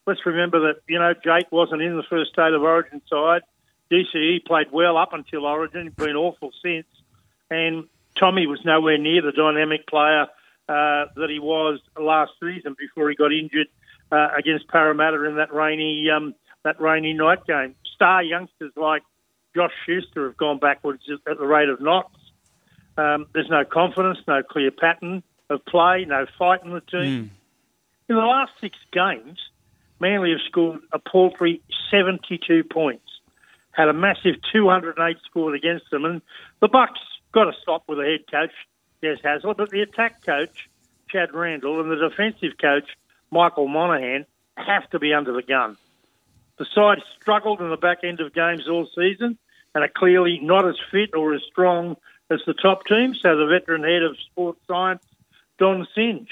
let's 0.07 0.25
remember 0.25 0.73
that, 0.73 0.81
you 0.87 0.99
know, 0.99 1.13
Jake 1.13 1.51
wasn't 1.51 1.81
in 1.81 1.97
the 1.97 2.03
first 2.09 2.31
state 2.31 2.53
of 2.53 2.61
origin 2.61 3.01
side. 3.09 3.41
DCE 3.91 4.45
played 4.45 4.71
well 4.71 4.97
up 4.97 5.13
until 5.13 5.45
origin, 5.45 5.93
been 5.97 6.15
awful 6.15 6.51
since. 6.63 6.87
And 7.49 7.87
Tommy 8.17 8.47
was 8.47 8.59
nowhere 8.63 8.97
near 8.97 9.21
the 9.21 9.33
dynamic 9.33 9.85
player 9.87 10.27
uh, 10.69 11.05
that 11.15 11.27
he 11.29 11.39
was 11.39 11.79
last 11.99 12.31
season 12.39 12.75
before 12.79 13.09
he 13.09 13.15
got 13.15 13.33
injured 13.33 13.67
uh, 14.11 14.29
against 14.37 14.67
Parramatta 14.69 15.25
in 15.25 15.35
that 15.35 15.53
rainy 15.53 16.09
um, 16.09 16.33
that 16.63 16.79
rainy 16.79 17.13
night 17.13 17.45
game. 17.45 17.75
Star 17.95 18.23
youngsters 18.23 18.71
like 18.75 19.03
Josh 19.55 19.71
Schuster 19.85 20.27
have 20.27 20.37
gone 20.37 20.59
backwards 20.59 21.03
at 21.09 21.37
the 21.37 21.45
rate 21.45 21.69
of 21.69 21.81
knots. 21.81 22.15
Um, 22.97 23.27
there's 23.33 23.49
no 23.49 23.63
confidence, 23.65 24.19
no 24.27 24.43
clear 24.43 24.71
pattern 24.71 25.23
of 25.49 25.65
play, 25.65 26.05
no 26.07 26.25
fight 26.37 26.63
in 26.63 26.71
the 26.71 26.81
team. 26.81 27.31
In 28.09 28.15
the 28.15 28.21
last 28.21 28.51
six 28.59 28.77
games, 28.91 29.39
Manly 29.99 30.31
have 30.31 30.41
scored 30.47 30.79
a 30.91 30.99
paltry 30.99 31.61
72 31.89 32.63
points, 32.65 33.07
had 33.71 33.87
a 33.87 33.93
massive 33.93 34.35
208 34.51 35.17
scored 35.25 35.55
against 35.55 35.89
them, 35.91 36.05
and 36.05 36.21
the 36.59 36.67
Bucks 36.67 36.99
got 37.31 37.45
to 37.45 37.53
stop 37.61 37.83
with 37.87 37.99
the 37.99 38.03
head 38.03 38.29
coach 38.29 38.51
Des 39.01 39.17
Hasler, 39.23 39.55
but 39.55 39.69
the 39.69 39.81
attack 39.81 40.25
coach 40.25 40.69
Chad 41.09 41.33
Randall 41.33 41.81
and 41.81 41.91
the 41.91 42.09
defensive 42.09 42.57
coach 42.59 42.89
Michael 43.31 43.67
Monaghan 43.67 44.25
have 44.57 44.89
to 44.91 44.99
be 44.99 45.13
under 45.13 45.33
the 45.33 45.41
gun. 45.41 45.77
The 46.57 46.65
side 46.75 46.99
struggled 47.19 47.61
in 47.61 47.69
the 47.69 47.77
back 47.77 47.99
end 48.03 48.19
of 48.19 48.33
games 48.33 48.67
all 48.69 48.87
season 48.95 49.37
and 49.73 49.83
are 49.83 49.91
clearly 49.95 50.39
not 50.41 50.67
as 50.67 50.75
fit 50.91 51.15
or 51.15 51.33
as 51.33 51.41
strong 51.49 51.95
as 52.31 52.39
the 52.45 52.53
top 52.53 52.85
team. 52.85 53.13
So 53.21 53.35
the 53.35 53.45
veteran 53.45 53.83
head 53.83 54.03
of 54.03 54.17
sports 54.31 54.59
science, 54.67 55.03
Don 55.59 55.87
Singe, 55.93 56.29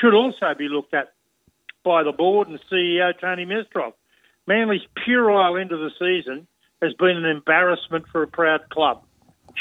should 0.00 0.14
also 0.14 0.54
be 0.56 0.68
looked 0.68 0.94
at 0.94 1.12
by 1.82 2.02
the 2.02 2.12
board 2.12 2.48
and 2.48 2.60
CEO 2.70 3.12
Tony 3.18 3.44
Mestrov. 3.44 3.92
Manly's 4.46 4.86
puerile 5.04 5.56
end 5.56 5.72
of 5.72 5.80
the 5.80 5.90
season 5.98 6.46
has 6.80 6.94
been 6.94 7.16
an 7.16 7.24
embarrassment 7.24 8.06
for 8.10 8.22
a 8.22 8.26
proud 8.26 8.68
club. 8.70 9.02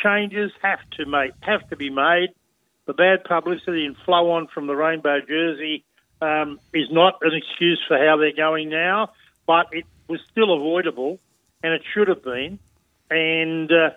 Changes 0.04 0.52
have 0.62 0.80
to 0.98 1.06
make 1.06 1.32
have 1.42 1.68
to 1.70 1.76
be 1.76 1.90
made. 1.90 2.30
The 2.86 2.94
bad 2.94 3.24
publicity 3.24 3.86
and 3.86 3.96
flow 3.98 4.32
on 4.32 4.48
from 4.48 4.68
the 4.68 4.76
rainbow 4.76 5.20
jersey 5.22 5.84
um, 6.22 6.60
is 6.74 6.88
not 6.92 7.16
an 7.22 7.34
excuse 7.34 7.82
for 7.88 7.98
how 7.98 8.18
they're 8.18 8.34
going 8.34 8.70
now, 8.70 9.10
but 9.46 9.68
it 9.72 9.86
was 10.08 10.20
still 10.32 10.54
avoidable, 10.54 11.20
and 11.64 11.74
it 11.74 11.82
should 11.94 12.08
have 12.08 12.24
been. 12.24 12.60
And 13.10 13.72
uh, 13.72 13.92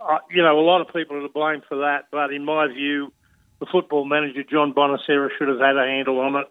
uh, 0.00 0.18
you 0.30 0.42
know, 0.42 0.58
a 0.58 0.60
lot 0.60 0.80
of 0.80 0.92
people 0.92 1.16
are 1.16 1.22
to 1.22 1.28
blame 1.28 1.62
for 1.68 1.78
that, 1.78 2.06
but 2.10 2.32
in 2.32 2.44
my 2.44 2.68
view, 2.68 3.12
the 3.60 3.66
football 3.66 4.04
manager 4.04 4.42
John 4.42 4.74
Bonasera 4.74 5.28
should 5.38 5.48
have 5.48 5.60
had 5.60 5.76
a 5.76 5.86
handle 5.86 6.20
on 6.20 6.36
it, 6.36 6.46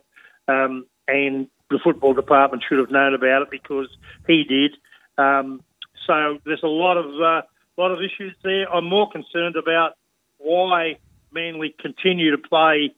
um, 0.48 0.86
and 1.08 1.48
the 1.70 1.80
football 1.84 2.14
department 2.14 2.64
should 2.68 2.80
have 2.80 2.92
known 2.92 3.14
about 3.14 3.44
it 3.44 3.52
because 3.52 3.88
he 4.28 4.44
did. 4.44 4.78
Um, 5.18 5.64
so 6.08 6.40
there's 6.46 6.64
a 6.64 6.68
lot 6.68 6.98
of 6.98 7.06
uh, 7.06 7.42
lot 7.78 7.92
of 7.92 8.00
issues 8.00 8.36
there. 8.44 8.72
I'm 8.72 8.86
more 8.86 9.10
concerned 9.10 9.56
about 9.56 9.94
why 10.38 10.98
Manly 11.32 11.76
continue 11.80 12.32
to 12.32 12.38
play 12.38 12.94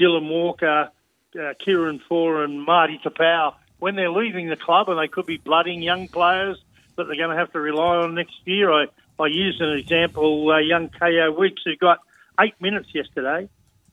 Dylan 0.00 0.28
Walker, 0.28 0.90
uh, 1.38 1.54
Kieran 1.64 2.00
Foran, 2.10 2.44
and 2.44 2.62
Marty 2.62 3.00
Taupau 3.04 3.54
when 3.78 3.96
they're 3.96 4.10
leaving 4.10 4.48
the 4.48 4.56
club, 4.56 4.88
and 4.88 4.98
they 4.98 5.08
could 5.08 5.26
be 5.26 5.38
blooding 5.38 5.82
young 5.82 6.06
players 6.08 6.58
that 6.96 7.04
they're 7.04 7.16
going 7.16 7.30
to 7.30 7.36
have 7.36 7.52
to 7.52 7.60
rely 7.60 7.96
on 7.96 8.14
next 8.14 8.34
year. 8.44 8.70
I, 8.70 8.86
I 9.20 9.26
used 9.26 9.60
an 9.60 9.76
example, 9.76 10.50
uh, 10.50 10.58
young 10.58 10.88
Kaeo 10.88 11.36
Weekes, 11.38 11.62
who 11.64 11.76
got 11.76 11.98
eight 12.40 12.54
minutes 12.60 12.88
yesterday. 12.94 13.48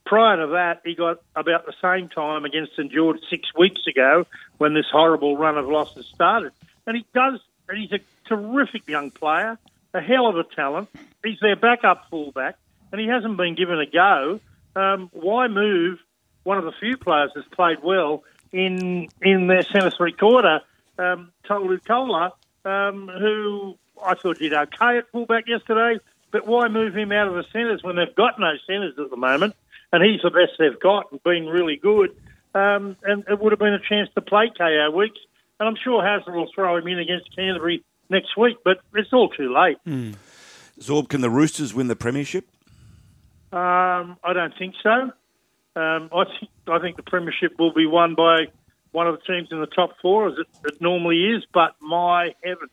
Prior 0.06 0.38
to 0.38 0.52
that, 0.52 0.80
he 0.84 0.94
got 0.94 1.20
about 1.36 1.66
the 1.66 1.74
same 1.82 2.08
time 2.08 2.46
against 2.46 2.76
St 2.76 2.90
George 2.90 3.18
six 3.28 3.48
weeks 3.54 3.82
ago 3.86 4.26
when 4.56 4.72
this 4.72 4.86
horrible 4.90 5.36
run 5.36 5.58
of 5.58 5.68
losses 5.68 6.06
started. 6.06 6.52
and 6.86 6.96
he 6.96 7.04
does. 7.14 7.40
And 7.68 7.76
he's 7.76 7.92
a 7.92 8.00
terrific 8.26 8.88
young 8.88 9.10
player, 9.10 9.58
a 9.92 10.00
hell 10.00 10.26
of 10.26 10.36
a 10.38 10.44
talent. 10.44 10.88
He's 11.22 11.38
their 11.40 11.56
backup 11.56 12.08
fullback, 12.08 12.56
and 12.90 12.98
he 12.98 13.06
hasn't 13.06 13.36
been 13.36 13.54
given 13.54 13.78
a 13.78 13.84
go. 13.84 14.40
Um, 14.74 15.10
why 15.12 15.48
move 15.48 15.98
one 16.44 16.56
of 16.56 16.64
the 16.64 16.72
few 16.80 16.96
players 16.96 17.32
that's 17.34 17.48
played 17.48 17.82
well 17.82 18.22
in 18.52 19.08
in 19.20 19.46
their 19.48 19.62
centre 19.64 19.90
three 19.90 20.12
quarter, 20.12 20.60
um, 20.98 21.32
Tolu 21.46 21.78
Koula, 21.80 22.32
um, 22.64 23.08
who 23.08 23.76
I 24.04 24.14
thought 24.14 24.38
he 24.38 24.48
did 24.48 24.58
okay 24.58 24.98
at 24.98 25.10
fullback 25.12 25.46
yesterday. 25.46 26.00
But 26.30 26.46
why 26.46 26.68
move 26.68 26.94
him 26.94 27.10
out 27.12 27.28
of 27.28 27.34
the 27.34 27.44
centres 27.52 27.82
when 27.82 27.96
they've 27.96 28.14
got 28.14 28.38
no 28.38 28.52
centres 28.66 28.94
at 28.98 29.10
the 29.10 29.16
moment? 29.16 29.54
And 29.92 30.04
he's 30.04 30.20
the 30.22 30.30
best 30.30 30.52
they've 30.58 30.78
got 30.78 31.10
and 31.10 31.22
been 31.22 31.46
really 31.46 31.76
good. 31.76 32.10
Um, 32.54 32.96
and 33.02 33.24
it 33.28 33.40
would 33.40 33.52
have 33.52 33.58
been 33.58 33.74
a 33.74 33.80
chance 33.80 34.10
to 34.14 34.20
play 34.20 34.50
Kaeo 34.58 34.92
Weekes. 34.92 35.20
And 35.58 35.68
I'm 35.68 35.76
sure 35.82 36.04
Hazard 36.04 36.34
will 36.34 36.50
throw 36.54 36.76
him 36.76 36.86
in 36.86 36.98
against 36.98 37.34
Canterbury 37.34 37.82
next 38.10 38.36
week, 38.36 38.58
but 38.64 38.78
it's 38.94 39.12
all 39.12 39.28
too 39.28 39.54
late. 39.54 39.78
Zorb, 40.80 41.08
can 41.08 41.20
the 41.20 41.30
Roosters 41.30 41.74
win 41.74 41.88
the 41.88 41.96
premiership? 41.96 42.46
Um, 43.52 44.18
I 44.22 44.32
don't 44.34 44.54
think 44.58 44.74
so. 44.82 45.10
Um, 45.76 46.10
I 46.12 46.24
think 46.24 46.50
I 46.66 46.78
think 46.80 46.96
the 46.96 47.02
premiership 47.02 47.52
will 47.58 47.72
be 47.72 47.86
won 47.86 48.14
by 48.14 48.48
one 48.92 49.06
of 49.06 49.18
the 49.18 49.32
teams 49.32 49.48
in 49.50 49.60
the 49.60 49.66
top 49.66 49.90
four, 50.02 50.28
as 50.28 50.34
it, 50.38 50.46
it 50.64 50.80
normally 50.80 51.34
is. 51.36 51.44
But 51.52 51.74
my 51.80 52.34
heavens, 52.44 52.70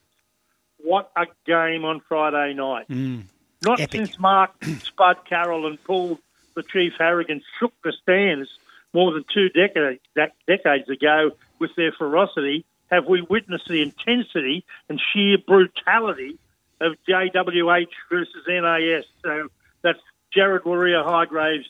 what 0.85 1.11
a 1.15 1.25
game 1.45 1.83
on 1.85 2.01
Friday 2.07 2.53
night! 2.53 2.87
Mm. 2.89 3.23
Not 3.63 3.79
since 3.91 4.19
Mark 4.19 4.51
Spud 4.83 5.17
Carroll 5.27 5.67
and 5.67 5.83
Paul 5.83 6.19
the 6.55 6.63
Chief 6.63 6.93
Harrigan 6.97 7.41
shook 7.59 7.73
the 7.83 7.91
stands 8.01 8.49
more 8.93 9.11
than 9.11 9.25
two 9.33 9.49
decades 9.49 9.99
decades 10.47 10.89
ago 10.89 11.31
with 11.59 11.71
their 11.75 11.91
ferocity. 11.91 12.65
Have 12.89 13.05
we 13.07 13.21
witnessed 13.21 13.67
the 13.67 13.81
intensity 13.81 14.63
and 14.89 15.01
sheer 15.11 15.37
brutality 15.37 16.37
of 16.79 16.93
JWH 17.07 17.87
versus 18.09 18.43
NAS? 18.47 19.05
So 19.23 19.49
that's 19.81 19.99
Jared 20.33 20.65
Warrior 20.65 21.03
Hargraves 21.03 21.67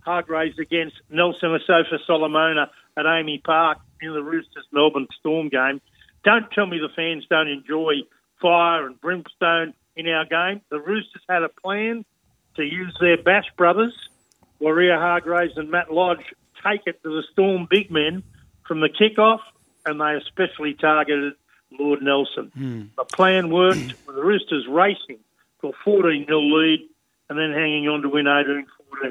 Hargreaves 0.00 0.58
against 0.58 0.96
Nelson 1.10 1.50
Asofa-Solomona 1.50 2.70
at 2.96 3.04
AAMI 3.04 3.42
Park 3.42 3.78
in 4.00 4.12
the 4.12 4.22
Roosters 4.22 4.66
Melbourne 4.72 5.06
Storm 5.18 5.48
game. 5.48 5.80
Don't 6.24 6.50
tell 6.50 6.66
me 6.66 6.78
the 6.78 6.88
fans 6.94 7.24
don't 7.30 7.48
enjoy 7.48 8.02
fire 8.42 8.86
and 8.86 9.00
brimstone 9.00 9.72
in 9.96 10.08
our 10.08 10.26
game. 10.26 10.60
The 10.68 10.80
Roosters 10.80 11.22
had 11.28 11.42
a 11.42 11.48
plan 11.48 12.04
to 12.56 12.62
use 12.62 12.94
their 13.00 13.16
Bash 13.16 13.46
brothers, 13.56 13.94
Waerea-Hargreaves 14.60 15.56
and 15.56 15.70
Matt 15.70 15.92
Lodge, 15.92 16.34
take 16.62 16.82
it 16.86 17.02
to 17.02 17.08
the 17.08 17.22
Storm 17.32 17.66
big 17.70 17.90
men 17.90 18.22
from 18.66 18.80
the 18.80 18.88
kickoff, 18.88 19.40
and 19.86 20.00
they 20.00 20.14
especially 20.16 20.74
targeted 20.74 21.34
Lord 21.78 22.02
Nelson. 22.02 22.52
Hmm. 22.54 22.82
The 22.96 23.04
plan 23.04 23.50
worked 23.50 23.78
with 24.06 24.16
the 24.16 24.22
Roosters 24.22 24.66
racing 24.68 25.18
to 25.60 25.68
a 25.68 25.72
14 25.84 26.26
0 26.26 26.40
lead 26.40 26.88
and 27.28 27.38
then 27.38 27.52
hanging 27.52 27.88
on 27.88 28.02
to 28.02 28.08
win 28.08 28.26
18 28.26 28.66
14. 28.66 28.66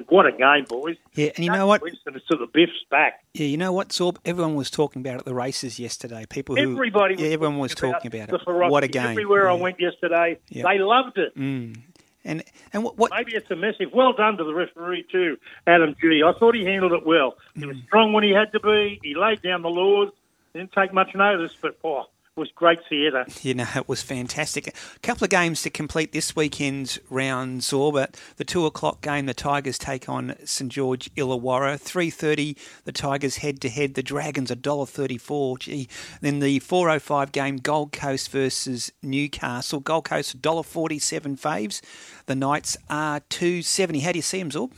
What 0.09 0.25
a 0.25 0.31
game, 0.31 0.65
boys. 0.69 0.97
Yeah, 1.15 1.31
and 1.35 1.43
you 1.45 1.51
know 1.51 1.67
what? 1.67 1.81
Winston 1.81 2.13
to 2.13 2.37
the 2.37 2.47
Biff's 2.53 2.71
back. 2.89 3.23
Yeah, 3.33 3.47
you 3.47 3.57
know 3.57 3.73
what, 3.73 3.89
Zorb? 3.89 4.17
Everyone 4.25 4.55
was 4.55 4.69
talking 4.69 5.01
about 5.01 5.17
at 5.19 5.25
the 5.25 5.33
races 5.33 5.79
yesterday. 5.79 6.25
People 6.29 6.55
who 6.55 6.73
Everybody 6.73 7.15
yeah, 7.15 7.29
everyone 7.29 7.57
was 7.59 7.73
talking 7.75 7.93
talking 7.93 8.15
about, 8.15 8.33
it. 8.33 8.41
ferocity. 8.45 8.71
What 8.71 8.83
a 8.83 8.87
game! 8.87 9.07
Everywhere 9.11 9.49
I 9.49 9.53
went 9.53 9.79
yesterday, 9.79 10.39
Yeah. 10.49 10.63
they 10.67 10.79
loved 10.79 11.17
it. 11.17 11.35
Mm. 11.37 11.77
And 12.23 12.43
and 12.71 12.83
what, 12.83 12.97
what 12.97 13.11
Maybe 13.15 13.33
it's 13.33 13.49
a 13.49 13.55
message. 13.55 13.89
Well 13.93 14.13
done 14.13 14.37
to 14.37 14.43
the 14.43 14.53
referee 14.53 15.05
too, 15.11 15.37
Adam 15.65 15.95
Gee. 15.99 16.21
I 16.25 16.33
thought 16.37 16.53
he 16.55 16.63
handled 16.63 16.91
it 16.93 17.05
well. 17.05 17.35
He 17.55 17.61
Mm. 17.61 17.67
was 17.69 17.77
strong 17.87 18.13
when 18.13 18.23
he 18.23 18.31
had 18.31 18.51
to 18.51 18.59
be. 18.59 18.99
He 19.03 19.15
laid 19.15 19.41
down 19.41 19.61
the 19.63 19.69
laws. 19.69 20.09
Didn't 20.53 20.71
take 20.73 20.93
much 20.93 21.15
notice, 21.15 21.55
but 21.61 21.77
oh, 21.83 22.05
was 22.41 22.49
great 22.55 22.79
theatre. 22.89 23.23
You 23.43 23.53
know, 23.53 23.67
it 23.75 23.87
was 23.87 24.01
fantastic. 24.01 24.67
A 24.67 24.99
couple 24.99 25.23
of 25.23 25.29
games 25.29 25.61
to 25.61 25.69
complete 25.69 26.11
this 26.11 26.35
weekend's 26.35 26.99
round, 27.09 27.61
Zorba. 27.61 28.13
The 28.37 28.43
two 28.43 28.65
o'clock 28.65 29.01
game, 29.01 29.27
the 29.27 29.35
Tigers 29.35 29.77
take 29.77 30.09
on 30.09 30.35
St 30.43 30.71
George 30.71 31.13
Illawarra. 31.13 31.79
Three 31.79 32.09
thirty, 32.09 32.57
the 32.83 32.91
Tigers 32.91 33.37
head 33.37 33.61
to 33.61 33.69
head. 33.69 33.93
The 33.93 34.01
Dragons 34.01 34.49
a 34.49 34.55
dollar 34.55 34.87
thirty 34.87 35.19
four. 35.19 35.59
Gee, 35.59 35.87
then 36.21 36.39
the 36.39 36.57
four 36.59 36.89
oh 36.89 36.99
five 36.99 37.31
game, 37.31 37.57
Gold 37.57 37.91
Coast 37.91 38.31
versus 38.31 38.91
Newcastle. 39.03 39.79
Gold 39.79 40.05
Coast 40.05 40.33
a 40.33 40.37
dollar 40.37 40.63
forty 40.63 40.97
seven 40.97 41.37
faves. 41.37 41.79
The 42.25 42.35
Knights 42.35 42.75
are 42.89 43.19
two 43.29 43.61
seventy. 43.61 43.99
How 43.99 44.11
do 44.13 44.17
you 44.17 44.23
see 44.23 44.39
them, 44.39 44.49
Zorb? 44.49 44.71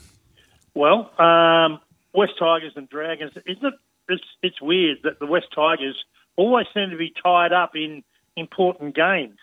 Well, 0.75 1.09
um, 1.17 1.79
West 2.13 2.33
Tigers 2.37 2.73
and 2.75 2.89
Dragons. 2.89 3.31
Isn't 3.45 3.65
it? 3.65 3.73
It's 4.09 4.23
it's 4.41 4.61
weird 4.61 4.97
that 5.03 5.19
the 5.19 5.25
West 5.25 5.47
Tigers 5.55 5.95
always 6.35 6.67
seem 6.73 6.89
to 6.89 6.97
be 6.97 7.13
tied 7.23 7.53
up 7.53 7.75
in 7.75 8.03
important 8.35 8.95
games. 8.95 9.37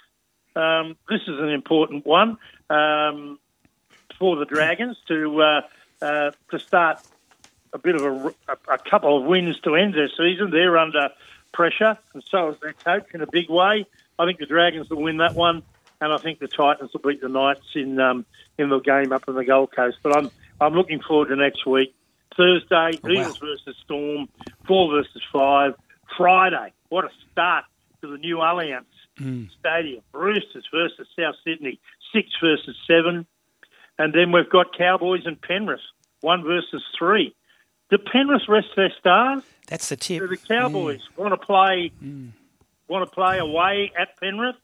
Um, 0.56 0.96
this 1.08 1.20
is 1.22 1.38
an 1.38 1.50
important 1.50 2.04
one 2.04 2.38
um, 2.68 3.38
for 4.18 4.36
the 4.36 4.44
Dragons 4.44 4.96
to 5.08 5.42
uh, 5.42 5.60
uh, 6.02 6.30
to 6.50 6.58
start 6.58 7.00
a 7.72 7.78
bit 7.78 7.94
of 7.94 8.02
a, 8.02 8.34
a, 8.48 8.74
a 8.74 8.78
couple 8.78 9.16
of 9.18 9.24
wins 9.24 9.58
to 9.60 9.76
end 9.76 9.94
their 9.94 10.08
season. 10.08 10.50
They're 10.50 10.76
under 10.76 11.10
pressure, 11.52 11.96
and 12.14 12.22
so 12.28 12.50
is 12.50 12.56
their 12.60 12.72
coach 12.72 13.06
in 13.14 13.20
a 13.22 13.26
big 13.30 13.48
way. 13.48 13.86
I 14.18 14.26
think 14.26 14.38
the 14.38 14.46
Dragons 14.46 14.90
will 14.90 15.02
win 15.02 15.18
that 15.18 15.34
one, 15.34 15.62
and 16.00 16.12
I 16.12 16.18
think 16.18 16.40
the 16.40 16.48
Titans 16.48 16.90
will 16.92 17.00
beat 17.08 17.20
the 17.20 17.28
Knights 17.28 17.66
in 17.74 18.00
um, 18.00 18.26
in 18.58 18.68
the 18.70 18.80
game 18.80 19.12
up 19.12 19.24
in 19.28 19.34
the 19.34 19.44
Gold 19.44 19.70
Coast. 19.74 19.98
But 20.02 20.16
I'm 20.16 20.30
I'm 20.60 20.74
looking 20.74 21.00
forward 21.00 21.28
to 21.28 21.36
next 21.36 21.64
week. 21.64 21.94
Thursday, 22.36 22.98
Oh, 23.04 23.08
Eagles 23.10 23.38
versus 23.38 23.76
Storm, 23.84 24.28
four 24.66 24.90
versus 24.90 25.22
five. 25.32 25.74
Friday, 26.16 26.72
what 26.88 27.04
a 27.04 27.10
start 27.32 27.64
to 28.00 28.10
the 28.10 28.18
new 28.18 28.36
Allianz 28.36 28.84
Stadium. 29.58 30.02
Roosters 30.12 30.66
versus 30.72 31.06
South 31.18 31.34
Sydney, 31.44 31.78
six 32.12 32.28
versus 32.42 32.76
seven. 32.86 33.26
And 33.98 34.14
then 34.14 34.32
we've 34.32 34.48
got 34.48 34.76
Cowboys 34.76 35.26
and 35.26 35.40
Penrith, 35.40 35.80
one 36.22 36.42
versus 36.42 36.82
three. 36.98 37.34
Do 37.90 37.98
Penrith 37.98 38.48
rest 38.48 38.68
their 38.76 38.92
stars? 38.98 39.42
That's 39.66 39.88
the 39.88 39.96
tip. 39.96 40.20
Do 40.20 40.28
the 40.28 40.36
Cowboys 40.36 41.02
want 41.16 41.32
to 41.32 41.46
play 41.46 41.92
want 42.88 43.08
to 43.08 43.14
play 43.14 43.38
away 43.38 43.92
at 43.98 44.18
Penrith? 44.18 44.56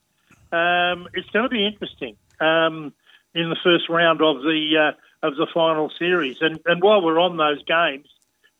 Um, 0.53 1.09
it's 1.13 1.29
going 1.31 1.45
to 1.45 1.49
be 1.49 1.67
interesting 1.67 2.17
um, 2.41 2.93
in 3.35 3.51
the 3.51 3.57
first 3.63 3.89
round 3.89 4.23
of 4.23 4.43
the 4.43 4.95
uh, 4.95 5.27
of 5.27 5.37
the 5.37 5.47
final 5.53 5.91
series. 5.99 6.39
And 6.41 6.61
and 6.67 6.83
while 6.83 7.03
we're 7.03 7.21
on 7.21 7.37
those 7.37 7.63
games, 7.65 8.07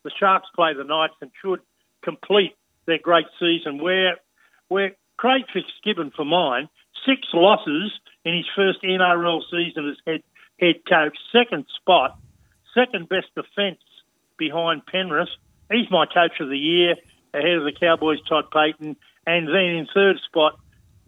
the 0.03 0.11
Sharks 0.19 0.47
play 0.55 0.73
the 0.73 0.83
Knights 0.83 1.15
and 1.21 1.31
should 1.41 1.61
complete 2.03 2.55
their 2.87 2.97
great 2.97 3.27
season. 3.39 3.77
Where 3.77 4.17
where 4.69 4.95
Craig 5.17 5.43
Fitzgibbon, 5.53 6.11
for 6.15 6.25
mine, 6.25 6.69
six 7.05 7.21
losses 7.33 7.91
in 8.25 8.35
his 8.35 8.45
first 8.55 8.81
NRL 8.83 9.41
season 9.51 9.89
as 9.89 9.97
head 10.05 10.23
head 10.59 10.75
coach, 10.89 11.17
second 11.31 11.65
spot, 11.79 12.17
second 12.73 13.07
best 13.09 13.27
defence 13.35 13.79
behind 14.37 14.85
Penrith. 14.85 15.29
He's 15.71 15.89
my 15.91 16.05
coach 16.05 16.39
of 16.39 16.49
the 16.49 16.57
year, 16.57 16.95
ahead 17.33 17.57
of 17.57 17.63
the 17.63 17.73
Cowboys, 17.77 18.19
Todd 18.27 18.45
Payten, 18.51 18.95
and 19.25 19.47
then 19.47 19.55
in 19.55 19.87
third 19.93 20.17
spot, 20.25 20.59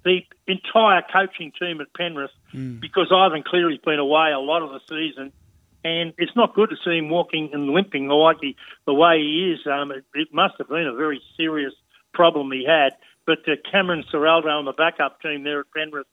the 0.04 0.22
entire 0.48 1.02
coaching 1.12 1.52
team 1.60 1.82
at 1.82 1.94
Penrith, 1.94 2.32
hmm. 2.52 2.80
because 2.80 3.12
Ivan 3.12 3.44
Cleary's 3.44 3.80
been 3.80 4.00
away 4.00 4.32
a 4.32 4.40
lot 4.40 4.62
of 4.62 4.72
the 4.72 4.80
season, 4.90 5.32
and 5.84 6.14
it's 6.18 6.36
not 6.36 6.54
good 6.54 6.70
to 6.70 6.76
see 6.84 6.98
him 6.98 7.10
walking 7.10 7.50
and 7.54 7.70
limping 7.70 8.08
like 8.08 8.38
he, 8.42 8.56
the 8.86 8.94
way 8.94 9.20
he 9.20 9.54
is. 9.54 9.66
Um, 9.66 9.92
it, 9.92 10.04
it 10.14 10.34
must 10.34 10.56
have 10.58 10.70
been 10.70 10.88
a 10.88 10.94
very 10.94 11.22
serious 11.38 11.74
problem 12.14 12.52
he 12.52 12.66
had. 12.66 12.94
But 13.26 13.40
uh, 13.48 13.56
Cameron 13.72 14.04
Ciraldo 14.12 14.48
on 14.48 14.66
the 14.66 14.74
backup 14.74 15.22
team 15.22 15.44
there 15.44 15.60
at 15.60 15.68
Penrith, 15.76 16.08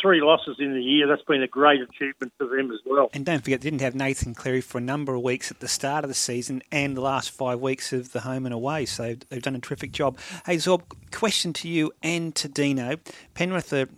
three 0.00 0.20
losses 0.20 0.56
in 0.58 0.74
the 0.74 0.82
year. 0.82 1.06
That's 1.06 1.22
been 1.22 1.42
a 1.42 1.46
great 1.46 1.80
achievement 1.80 2.32
for 2.38 2.46
them 2.46 2.70
as 2.72 2.80
well. 2.84 3.10
And 3.12 3.24
don't 3.24 3.44
forget, 3.44 3.60
they 3.60 3.70
didn't 3.70 3.82
have 3.82 3.94
Nathan 3.94 4.34
Cleary 4.34 4.60
for 4.60 4.78
a 4.78 4.80
number 4.80 5.14
of 5.14 5.22
weeks 5.22 5.50
at 5.50 5.60
the 5.60 5.68
start 5.68 6.04
of 6.04 6.08
the 6.08 6.14
season 6.14 6.62
and 6.72 6.96
the 6.96 7.00
last 7.00 7.30
five 7.30 7.60
weeks 7.60 7.92
of 7.92 8.12
the 8.12 8.20
home 8.20 8.46
and 8.46 8.54
away. 8.54 8.86
So 8.86 9.14
they've 9.28 9.42
done 9.42 9.54
a 9.54 9.60
terrific 9.60 9.92
job. 9.92 10.18
Hey, 10.46 10.56
Zorb, 10.56 10.82
question 11.12 11.52
to 11.54 11.68
you 11.68 11.92
and 12.02 12.34
to 12.36 12.48
Dino. 12.48 12.96
Penrith 13.34 13.72
are 13.72 13.88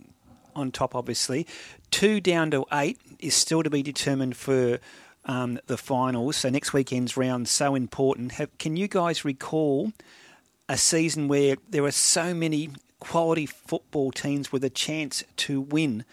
on 0.55 0.71
top, 0.71 0.93
obviously. 0.95 1.47
Two 1.89 2.19
down 2.19 2.51
to 2.51 2.65
eight 2.73 2.99
is 3.19 3.33
still 3.33 3.63
to 3.63 3.69
be 3.69 3.81
determined 3.81 4.35
for 4.35 4.79
um, 5.27 5.59
the 5.67 5.77
finals. 5.77 6.37
So 6.37 6.49
next 6.49 6.73
weekend's 6.73 7.15
round 7.15 7.47
so 7.47 7.75
important. 7.75 8.33
Have, 8.33 8.57
can 8.57 8.75
you 8.75 8.87
guys 8.87 9.23
recall 9.23 9.91
a 10.69 10.77
season 10.77 11.27
where 11.27 11.57
there 11.69 11.83
are 11.83 11.91
so 11.91 12.33
many 12.33 12.69
quality 12.99 13.45
football 13.45 14.11
teams 14.11 14.51
with 14.51 14.63
a 14.63 14.69
chance 14.69 15.23
to 15.37 15.61
win 15.61 16.03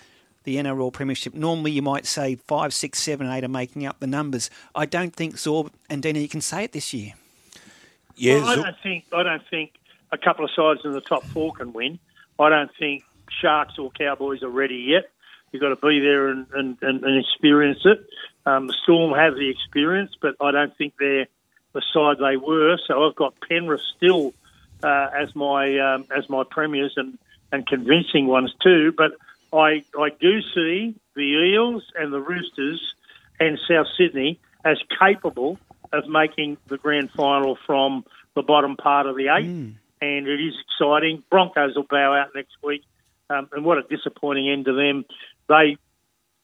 the 0.45 0.57
NRL 0.57 0.93
Premiership. 0.93 1.35
Normally, 1.35 1.73
you 1.73 1.83
might 1.83 2.07
say 2.07 2.37
five, 2.37 2.73
six, 2.73 2.99
seven, 3.01 3.29
eight 3.29 3.45
are 3.45 3.49
making 3.49 3.87
up 3.87 4.01
the 4.01 4.07
numbers. 4.07 4.51
I 4.75 4.87
don't 4.87 5.15
think 5.15 5.37
Zorb 5.37 5.71
and 5.89 6.03
Dina, 6.03 6.19
you 6.19 6.29
can 6.29 6.43
say 6.43 6.65
it 6.65 6.73
this 6.73 6.93
year. 6.93 7.15
Yeah, 8.15 8.37
Well, 8.37 8.49
I 8.49 8.55
don't 8.57 8.77
think 8.83 9.05
I 9.13 9.23
don't 9.23 9.43
think 9.51 9.73
a 10.13 10.19
couple 10.19 10.45
of 10.45 10.51
sides 10.55 10.81
in 10.85 10.93
the 10.93 11.01
top 11.01 11.25
four 11.25 11.53
can 11.53 11.73
win. 11.73 11.99
I 12.39 12.49
don't 12.49 12.71
think 12.79 13.05
Sharks 13.41 13.79
or 13.79 13.91
Cowboys 13.91 14.43
are 14.43 14.51
ready 14.51 14.77
yet. 14.77 15.11
You've 15.55 15.61
got 15.61 15.69
to 15.69 15.77
be 15.77 16.01
there 16.01 16.31
and, 16.31 16.49
and, 16.53 16.79
and, 16.83 17.25
experience 17.25 17.79
it. 17.85 18.05
Um, 18.45 18.67
the 18.67 18.75
Storm 18.83 19.17
have 19.17 19.37
the 19.37 19.51
experience, 19.51 20.11
but 20.21 20.35
I 20.41 20.51
don't 20.51 20.77
think 20.77 20.95
they're 20.99 21.29
the 21.75 21.83
side 21.93 22.17
they 22.19 22.37
were. 22.37 22.77
So 22.89 23.07
I've 23.07 23.15
got 23.15 23.35
Penrith 23.49 23.81
still 23.97 24.35
uh, 24.83 25.11
as 25.17 25.33
my 25.37 25.79
um, 25.79 26.07
as 26.11 26.29
my 26.29 26.43
premiers, 26.43 26.95
and 26.97 27.19
and 27.53 27.65
convincing 27.69 28.27
ones 28.27 28.53
too. 28.65 28.93
But 28.97 29.13
I 29.53 29.85
I 29.97 30.09
do 30.21 30.43
see 30.43 30.97
the 31.15 31.23
Eels 31.23 31.85
and 31.95 32.13
the 32.13 32.21
Roosters 32.21 32.83
and 33.39 33.57
South 33.69 33.87
Sydney 33.97 34.41
as 34.65 34.79
capable 34.99 35.57
of 35.93 36.09
making 36.09 36.57
the 36.67 36.79
grand 36.79 37.13
final 37.13 37.57
from 37.65 38.05
the 38.35 38.43
bottom 38.43 38.77
part 38.77 39.07
of 39.07 39.15
the 39.15 39.29
eight, 39.29 39.47
and 40.01 40.27
it 40.27 40.41
is 40.41 40.55
exciting. 40.67 41.23
Broncos 41.31 41.77
will 41.77 41.87
bow 41.89 42.13
out 42.13 42.31
next 42.35 42.57
week, 42.61 42.83
um, 43.31 43.49
and 43.53 43.65
what 43.65 43.79
a 43.79 43.83
disappointing 43.83 44.51
end 44.51 44.65
to 44.65 44.73
them. 44.73 45.05
They 45.49 45.77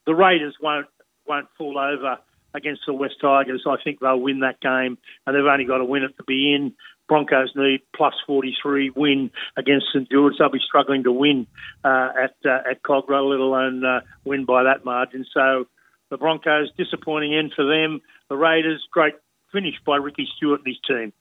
the 0.06 0.14
Raiders 0.14 0.56
won't 0.60 0.86
won't 1.26 1.48
fall 1.56 1.78
over 1.78 2.18
against 2.54 2.82
the 2.86 2.94
West 2.94 3.14
Tigers. 3.20 3.64
I 3.66 3.76
think 3.82 4.00
they'll 4.00 4.20
win 4.20 4.40
that 4.40 4.60
game, 4.60 4.98
and 5.26 5.36
they've 5.36 5.44
only 5.44 5.64
got 5.64 5.78
to 5.78 5.84
win 5.84 6.02
it 6.02 6.16
to 6.16 6.24
be 6.24 6.52
in. 6.52 6.74
Broncos 7.08 7.50
need 7.56 7.80
plus 7.94 8.14
43 8.26 8.90
win 8.90 9.30
against 9.56 9.86
St 9.92 10.08
George. 10.10 10.34
They'll 10.38 10.48
be 10.48 10.60
struggling 10.64 11.02
to 11.04 11.12
win 11.12 11.46
uh, 11.84 12.10
at 12.22 12.36
uh, 12.44 12.70
at 12.70 12.82
Kogarah, 12.82 13.28
let 13.28 13.40
alone 13.40 13.84
uh, 13.84 14.00
win 14.24 14.44
by 14.44 14.64
that 14.64 14.84
margin. 14.84 15.26
So 15.32 15.66
the 16.10 16.16
Broncos, 16.16 16.70
disappointing 16.76 17.34
end 17.34 17.52
for 17.54 17.64
them. 17.64 18.00
The 18.28 18.36
Raiders, 18.36 18.86
great 18.92 19.14
finish 19.52 19.74
by 19.84 19.96
Ricky 19.96 20.28
Stuart 20.36 20.60
and 20.64 20.66
his 20.66 20.78
team. 20.86 21.12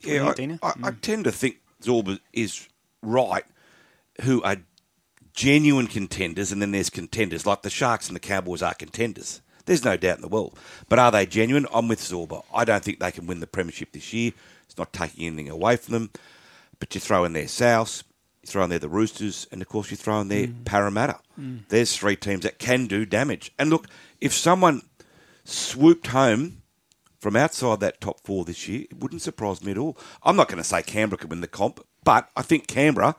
Yeah, 0.00 0.32
I, 0.62 0.68
I, 0.68 0.72
I 0.84 0.90
tend 1.02 1.24
to 1.24 1.32
think 1.32 1.60
Zorba 1.82 2.20
is 2.32 2.68
right, 3.02 3.44
who 4.22 4.42
are 4.42 4.56
genuine 5.34 5.88
contenders, 5.88 6.52
and 6.52 6.62
then 6.62 6.70
there's 6.70 6.90
contenders 6.90 7.44
like 7.44 7.62
the 7.62 7.70
Sharks 7.70 8.08
and 8.08 8.16
the 8.16 8.20
Cowboys 8.20 8.62
are 8.62 8.74
contenders. 8.74 9.40
There's 9.66 9.84
no 9.84 9.96
doubt 9.96 10.16
in 10.16 10.22
the 10.22 10.28
world. 10.28 10.58
But 10.88 10.98
are 10.98 11.10
they 11.10 11.26
genuine? 11.26 11.66
I'm 11.72 11.88
with 11.88 12.00
Zorba. 12.00 12.44
I 12.54 12.64
don't 12.64 12.84
think 12.84 13.00
they 13.00 13.10
can 13.10 13.26
win 13.26 13.40
the 13.40 13.46
premiership 13.46 13.92
this 13.92 14.12
year. 14.12 14.32
It's 14.66 14.78
not 14.78 14.92
taking 14.92 15.26
anything 15.26 15.48
away 15.48 15.76
from 15.76 15.92
them. 15.92 16.10
But 16.78 16.94
you 16.94 17.00
throw 17.00 17.24
in 17.24 17.32
there 17.32 17.48
South, 17.48 18.02
you 18.42 18.48
throw 18.48 18.64
in 18.64 18.70
there 18.70 18.78
the 18.78 18.88
Roosters, 18.88 19.46
and 19.50 19.62
of 19.62 19.68
course 19.68 19.90
you 19.90 19.96
throw 19.96 20.20
in 20.20 20.28
there 20.28 20.48
Parramatta. 20.64 21.20
Mm. 21.40 21.60
There's 21.68 21.96
three 21.96 22.16
teams 22.16 22.42
that 22.42 22.58
can 22.58 22.86
do 22.86 23.06
damage. 23.06 23.52
And 23.58 23.70
look, 23.70 23.86
if 24.20 24.32
someone 24.34 24.82
swooped 25.44 26.08
home 26.08 26.62
from 27.20 27.36
outside 27.36 27.80
that 27.80 28.00
top 28.00 28.20
four 28.20 28.44
this 28.44 28.68
year, 28.68 28.82
it 28.90 28.98
wouldn't 28.98 29.22
surprise 29.22 29.64
me 29.64 29.72
at 29.72 29.78
all. 29.78 29.96
I'm 30.22 30.36
not 30.36 30.48
going 30.48 30.62
to 30.62 30.68
say 30.68 30.82
Canberra 30.82 31.18
could 31.18 31.30
win 31.30 31.40
the 31.40 31.48
comp, 31.48 31.80
but 32.02 32.28
I 32.36 32.42
think 32.42 32.66
Canberra, 32.66 33.16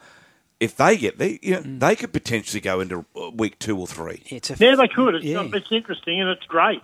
if 0.60 0.76
they 0.78 0.98
get 0.98 1.18
there, 1.18 1.38
you 1.42 1.56
know, 1.56 1.62
they 1.62 1.96
could 1.96 2.14
potentially 2.14 2.62
go 2.62 2.80
into 2.80 3.06
uh, 3.16 3.30
week 3.32 3.60
two 3.60 3.78
or 3.78 3.88
three. 3.88 4.24
It's 4.28 4.50
a 4.50 4.56
Yeah, 4.58 4.76
they 4.76 4.88
could. 4.88 5.16
It's, 5.16 5.26
Yeah. 5.26 5.48
it's 5.54 5.72
interesting 5.72 6.22
and 6.22 6.30
it's 6.30 6.46
great 6.46 6.82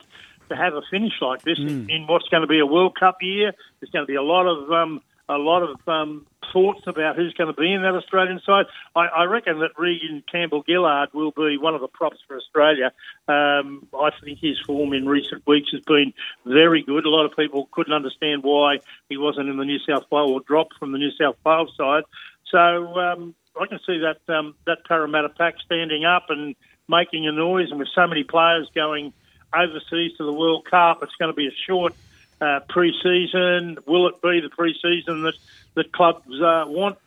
to 0.50 0.56
have 0.56 0.74
a 0.74 0.82
finish 0.92 1.14
like 1.22 1.42
this 1.44 1.58
Mm. 1.60 1.68
in, 1.70 1.90
in 1.90 2.08
what's 2.08 2.28
going 2.30 2.42
to 2.42 2.48
be 2.48 2.60
a 2.60 2.66
World 2.66 2.96
Cup 3.00 3.18
year. 3.22 3.54
There's 3.80 3.90
going 3.92 4.04
to 4.04 4.08
be 4.12 4.16
a 4.16 4.22
lot 4.24 4.46
of 4.48 4.72
um, 4.72 5.02
a 5.30 5.38
lot 5.38 5.64
of 5.64 5.80
um, 5.88 6.26
thoughts 6.52 6.82
about 6.88 7.16
who's 7.16 7.34
going 7.36 7.48
to 7.48 7.54
be 7.62 7.72
in 7.72 7.84
that 7.84 7.96
Australian 7.96 8.42
side. 8.46 8.66
I, 8.94 9.06
I 9.06 9.24
reckon 9.24 9.60
that 9.60 9.72
Reagan 9.78 10.24
Campbell-Gillard 10.30 11.14
will 11.14 11.32
be 11.32 11.58
one 11.58 11.74
of 11.74 11.80
the 11.80 11.88
props 11.88 12.18
for 12.28 12.36
Australia. 12.36 12.92
Um, 13.30 13.88
I 13.98 14.10
think 14.22 14.40
his 14.40 14.60
form 14.60 14.92
in 14.92 15.08
recent 15.08 15.48
weeks 15.48 15.70
has 15.72 15.80
been 15.82 16.12
very 16.46 16.82
good. 16.84 17.06
A 17.06 17.10
lot 17.10 17.26
of 17.26 17.34
people 17.38 17.70
couldn't 17.72 17.94
understand 17.94 18.44
why 18.44 18.80
he 19.08 19.16
wasn't 19.16 19.48
in 19.48 19.56
the 19.56 19.64
New 19.64 19.80
South 19.80 20.04
Wales 20.12 20.32
or 20.32 20.42
dropped 20.42 20.74
from 20.78 20.92
the 20.92 20.98
New 20.98 21.12
South 21.12 21.38
Wales 21.46 21.72
side. 21.78 22.04
So 22.50 23.00
um, 23.00 23.34
I 23.60 23.68
can 23.68 23.80
see 23.86 24.00
that 24.00 24.34
um, 24.34 24.56
that 24.66 24.86
Parramatta 24.88 25.30
pack 25.30 25.56
standing 25.66 26.06
up 26.06 26.26
and 26.30 26.56
making 26.88 27.28
a 27.28 27.32
noise, 27.32 27.70
and 27.70 27.80
with 27.80 27.90
so 27.94 28.08
many 28.08 28.24
players 28.24 28.70
going 28.74 29.14
overseas 29.54 30.16
to 30.18 30.26
the 30.26 30.34
World 30.34 30.66
Cup, 30.70 31.04
it's 31.04 31.16
going 31.16 31.32
to 31.32 31.36
be 31.36 31.48
a 31.48 31.56
short 31.68 31.94
uh, 32.40 32.62
pre-season. 32.70 33.78
Will 33.86 34.08
it 34.08 34.22
be 34.22 34.40
the 34.42 34.50
pre-season 34.50 35.24
that 35.24 35.36
that 35.76 35.92
clubs 35.92 36.42
uh, 36.42 36.66
want? 36.68 36.98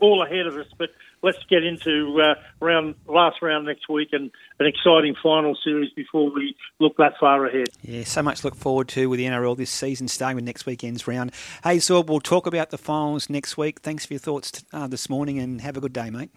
All 0.00 0.22
ahead 0.22 0.46
of 0.46 0.56
us, 0.56 0.66
but 0.76 0.90
let's 1.22 1.42
get 1.48 1.64
into 1.64 2.20
uh, 2.20 2.34
round 2.60 2.96
last 3.06 3.40
round 3.40 3.64
next 3.64 3.88
week 3.88 4.12
and 4.12 4.30
an 4.60 4.66
exciting 4.66 5.14
final 5.22 5.56
series 5.62 5.90
before 5.92 6.30
we 6.30 6.56
look 6.78 6.96
that 6.98 7.14
far 7.18 7.46
ahead. 7.46 7.68
Yeah, 7.82 8.04
so 8.04 8.22
much 8.22 8.40
to 8.40 8.46
look 8.46 8.56
forward 8.56 8.88
to 8.88 9.08
with 9.08 9.18
the 9.18 9.26
NRL 9.26 9.56
this 9.56 9.70
season, 9.70 10.08
starting 10.08 10.36
with 10.36 10.44
next 10.44 10.66
weekend's 10.66 11.06
round. 11.06 11.32
Hey, 11.62 11.78
Zorb, 11.78 12.06
we'll 12.06 12.20
talk 12.20 12.46
about 12.46 12.70
the 12.70 12.78
finals 12.78 13.28
next 13.28 13.56
week. 13.56 13.80
Thanks 13.80 14.06
for 14.06 14.14
your 14.14 14.20
thoughts 14.20 14.64
uh, 14.72 14.86
this 14.86 15.08
morning 15.08 15.38
and 15.38 15.60
have 15.60 15.76
a 15.76 15.80
good 15.80 15.92
day, 15.92 16.10
mate. 16.10 16.30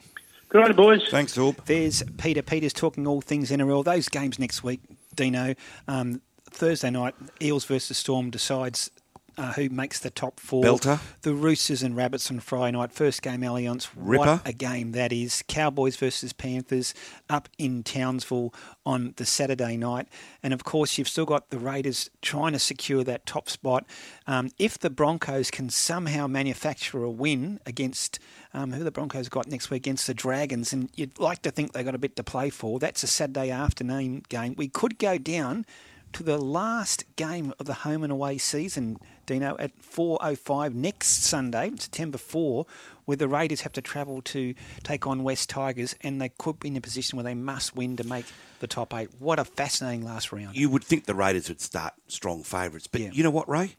Good 0.50 0.62
night, 0.62 0.76
boys. 0.76 1.08
Thanks, 1.10 1.36
Zorb. 1.36 1.66
There's 1.66 2.04
Peter 2.18 2.42
Peters 2.42 2.74
talking 2.74 3.06
all 3.06 3.22
things 3.22 3.52
NRL. 3.52 3.84
Those 3.84 4.08
games 4.08 4.40
next 4.40 4.64
week, 4.64 4.80
Dino. 5.14 5.56
Um, 5.88 6.22
Thursday 6.50 6.90
night, 6.90 7.14
Eels 7.42 7.66
versus 7.66 7.98
Storm 7.98 8.30
decides 8.30 8.90
uh, 9.38 9.54
who 9.54 9.70
makes 9.70 10.00
the 10.00 10.10
top 10.10 10.40
four. 10.40 10.64
Belter. 10.64 11.00
The 11.22 11.34
Roosters 11.34 11.84
and 11.84 11.96
Rabbits 11.96 12.32
on 12.32 12.40
Friday 12.40 12.78
night. 12.78 12.92
First 12.92 13.22
game, 13.22 13.42
Allianz. 13.42 13.90
Ripper. 13.96 14.26
What 14.26 14.48
a 14.48 14.54
game 14.54 14.94
that 14.94 15.14
is. 15.14 15.44
Cowboys 15.48 15.96
versus 15.96 16.34
Panthers 16.34 16.94
up 17.30 17.48
in 17.58 17.84
Townsville 17.84 18.54
on 18.86 19.14
the 19.18 19.26
Saturday 19.26 19.78
night. 19.78 20.08
And 20.42 20.54
of 20.54 20.64
course, 20.64 20.98
you've 20.98 21.08
still 21.08 21.26
got 21.26 21.50
the 21.50 21.60
Raiders 21.60 22.10
trying 22.22 22.54
to 22.54 22.60
secure 22.60 23.04
that 23.04 23.26
top 23.26 23.50
spot. 23.50 23.86
Um, 24.26 24.50
if 24.58 24.80
the 24.80 24.90
Broncos 24.90 25.52
can 25.52 25.70
somehow 25.70 26.28
manufacture 26.28 27.04
a 27.04 27.12
win 27.12 27.60
against 27.66 28.20
um, 28.54 28.72
who 28.72 28.84
the 28.84 28.92
Broncos 28.92 29.30
got 29.30 29.48
next 29.48 29.70
week 29.70 29.84
against 29.84 30.08
the 30.08 30.14
Dragons, 30.14 30.74
and 30.74 30.90
you'd 30.96 31.20
like 31.20 31.42
to 31.44 31.52
think 31.52 31.74
they 31.74 31.84
got 31.84 31.94
a 31.94 32.00
bit 32.00 32.16
to 32.16 32.24
play 32.24 32.50
for, 32.50 32.80
that's 32.80 33.04
a 33.04 33.08
Saturday 33.08 33.52
afternoon 33.52 34.24
game. 34.30 34.56
We 34.58 34.68
could 34.68 34.98
go 34.98 35.18
down 35.18 35.66
to 36.14 36.24
the 36.24 36.38
last 36.38 37.04
game 37.16 37.54
of 37.60 37.66
the 37.66 37.74
home 37.74 38.04
and 38.04 38.12
away 38.12 38.38
season, 38.38 38.98
Dino, 39.26 39.56
at 39.60 39.72
4.05 39.82 40.74
next 40.74 41.24
Sunday, 41.24 41.72
September 41.78 42.18
4, 42.18 42.66
where 43.06 43.18
the 43.18 43.28
Raiders 43.28 43.62
have 43.62 43.74
to 43.74 43.82
travel 43.82 44.22
to 44.24 44.54
take 44.84 45.06
on 45.06 45.24
West 45.24 45.50
Tigers, 45.50 45.96
and 46.02 46.22
they 46.22 46.30
could 46.30 46.60
be 46.60 46.70
in 46.70 46.78
a 46.78 46.82
position 46.82 47.18
where 47.18 47.24
they 47.24 47.34
must 47.36 47.76
win 47.76 47.96
to 47.98 48.04
make 48.04 48.26
the 48.60 48.68
top 48.68 48.94
eight. 48.94 49.10
What 49.20 49.38
a 49.40 49.46
fascinating 49.46 50.04
last 50.06 50.32
round. 50.32 50.56
You 50.56 50.70
would 50.70 50.84
think 50.84 51.06
the 51.06 51.16
Raiders 51.16 51.50
would 51.50 51.62
start 51.62 51.94
strong 52.08 52.44
favourites, 52.44 52.88
but 52.88 53.02
you 53.16 53.24
know 53.24 53.30
what, 53.32 53.48
Ray? 53.48 53.76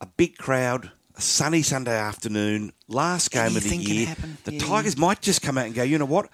A 0.00 0.06
big 0.06 0.36
crowd, 0.38 0.90
a 1.14 1.20
sunny 1.20 1.62
Sunday 1.62 1.96
afternoon, 1.96 2.72
last 2.88 3.30
game 3.30 3.56
of 3.56 3.62
the 3.62 3.76
year. 3.76 4.16
The 4.44 4.54
Yeah. 4.54 4.60
Tigers 4.66 4.96
might 4.96 5.20
just 5.20 5.42
come 5.42 5.56
out 5.58 5.66
and 5.66 5.74
go, 5.74 5.82
you 5.82 5.98
know 5.98 6.04
what? 6.06 6.30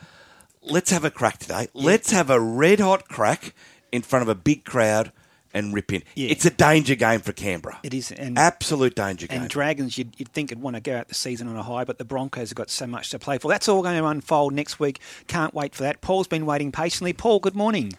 Let's 0.62 0.90
have 0.90 1.04
a 1.04 1.10
crack 1.10 1.38
today. 1.38 1.68
Let's 1.74 2.10
have 2.10 2.30
a 2.30 2.40
red 2.40 2.80
hot 2.80 3.08
crack 3.08 3.54
in 3.92 4.02
front 4.02 4.22
of 4.22 4.28
a 4.28 4.34
big 4.34 4.64
crowd 4.64 5.12
and 5.56 5.72
rip 5.72 5.92
in. 5.92 6.02
Yeah. 6.14 6.28
It's 6.28 6.44
a 6.44 6.50
danger 6.50 6.94
game 6.94 7.20
for 7.20 7.32
Canberra. 7.32 7.78
It 7.82 7.94
is. 7.94 8.12
And 8.12 8.38
Absolute 8.38 8.94
danger 8.94 9.26
game. 9.26 9.40
And 9.40 9.50
Dragons, 9.50 9.96
you'd, 9.96 10.18
you'd 10.18 10.28
think 10.28 10.50
would 10.50 10.60
want 10.60 10.76
to 10.76 10.82
go 10.82 10.96
out 10.96 11.08
the 11.08 11.14
season 11.14 11.48
on 11.48 11.56
a 11.56 11.62
high, 11.62 11.84
but 11.84 11.98
the 11.98 12.04
Broncos 12.04 12.50
have 12.50 12.56
got 12.56 12.68
so 12.68 12.86
much 12.86 13.10
to 13.10 13.18
play 13.18 13.38
for. 13.38 13.48
That's 13.48 13.68
all 13.68 13.82
going 13.82 13.98
to 13.98 14.06
unfold 14.06 14.52
next 14.52 14.78
week. 14.78 15.00
Can't 15.28 15.54
wait 15.54 15.74
for 15.74 15.82
that. 15.84 16.02
Paul's 16.02 16.28
been 16.28 16.44
waiting 16.44 16.72
patiently. 16.72 17.14
Paul, 17.14 17.38
good 17.38 17.56
morning. 17.56 17.94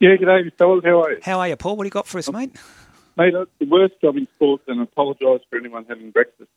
Yeah, 0.00 0.16
good 0.16 0.26
day, 0.26 0.50
fellas. 0.58 0.82
How 0.84 1.02
are 1.02 1.12
you? 1.12 1.18
How 1.22 1.38
are 1.40 1.48
you, 1.48 1.56
Paul? 1.56 1.76
What 1.76 1.84
do 1.84 1.88
you 1.88 1.92
got 1.92 2.06
for 2.06 2.18
us, 2.18 2.32
mate? 2.32 2.56
Mate, 3.16 3.34
that's 3.34 3.50
the 3.58 3.66
worst 3.66 4.00
job 4.00 4.16
in 4.16 4.26
sports, 4.34 4.64
and 4.66 4.80
I 4.80 4.84
apologise 4.84 5.42
for 5.50 5.58
anyone 5.58 5.84
having 5.86 6.10
breakfast 6.10 6.50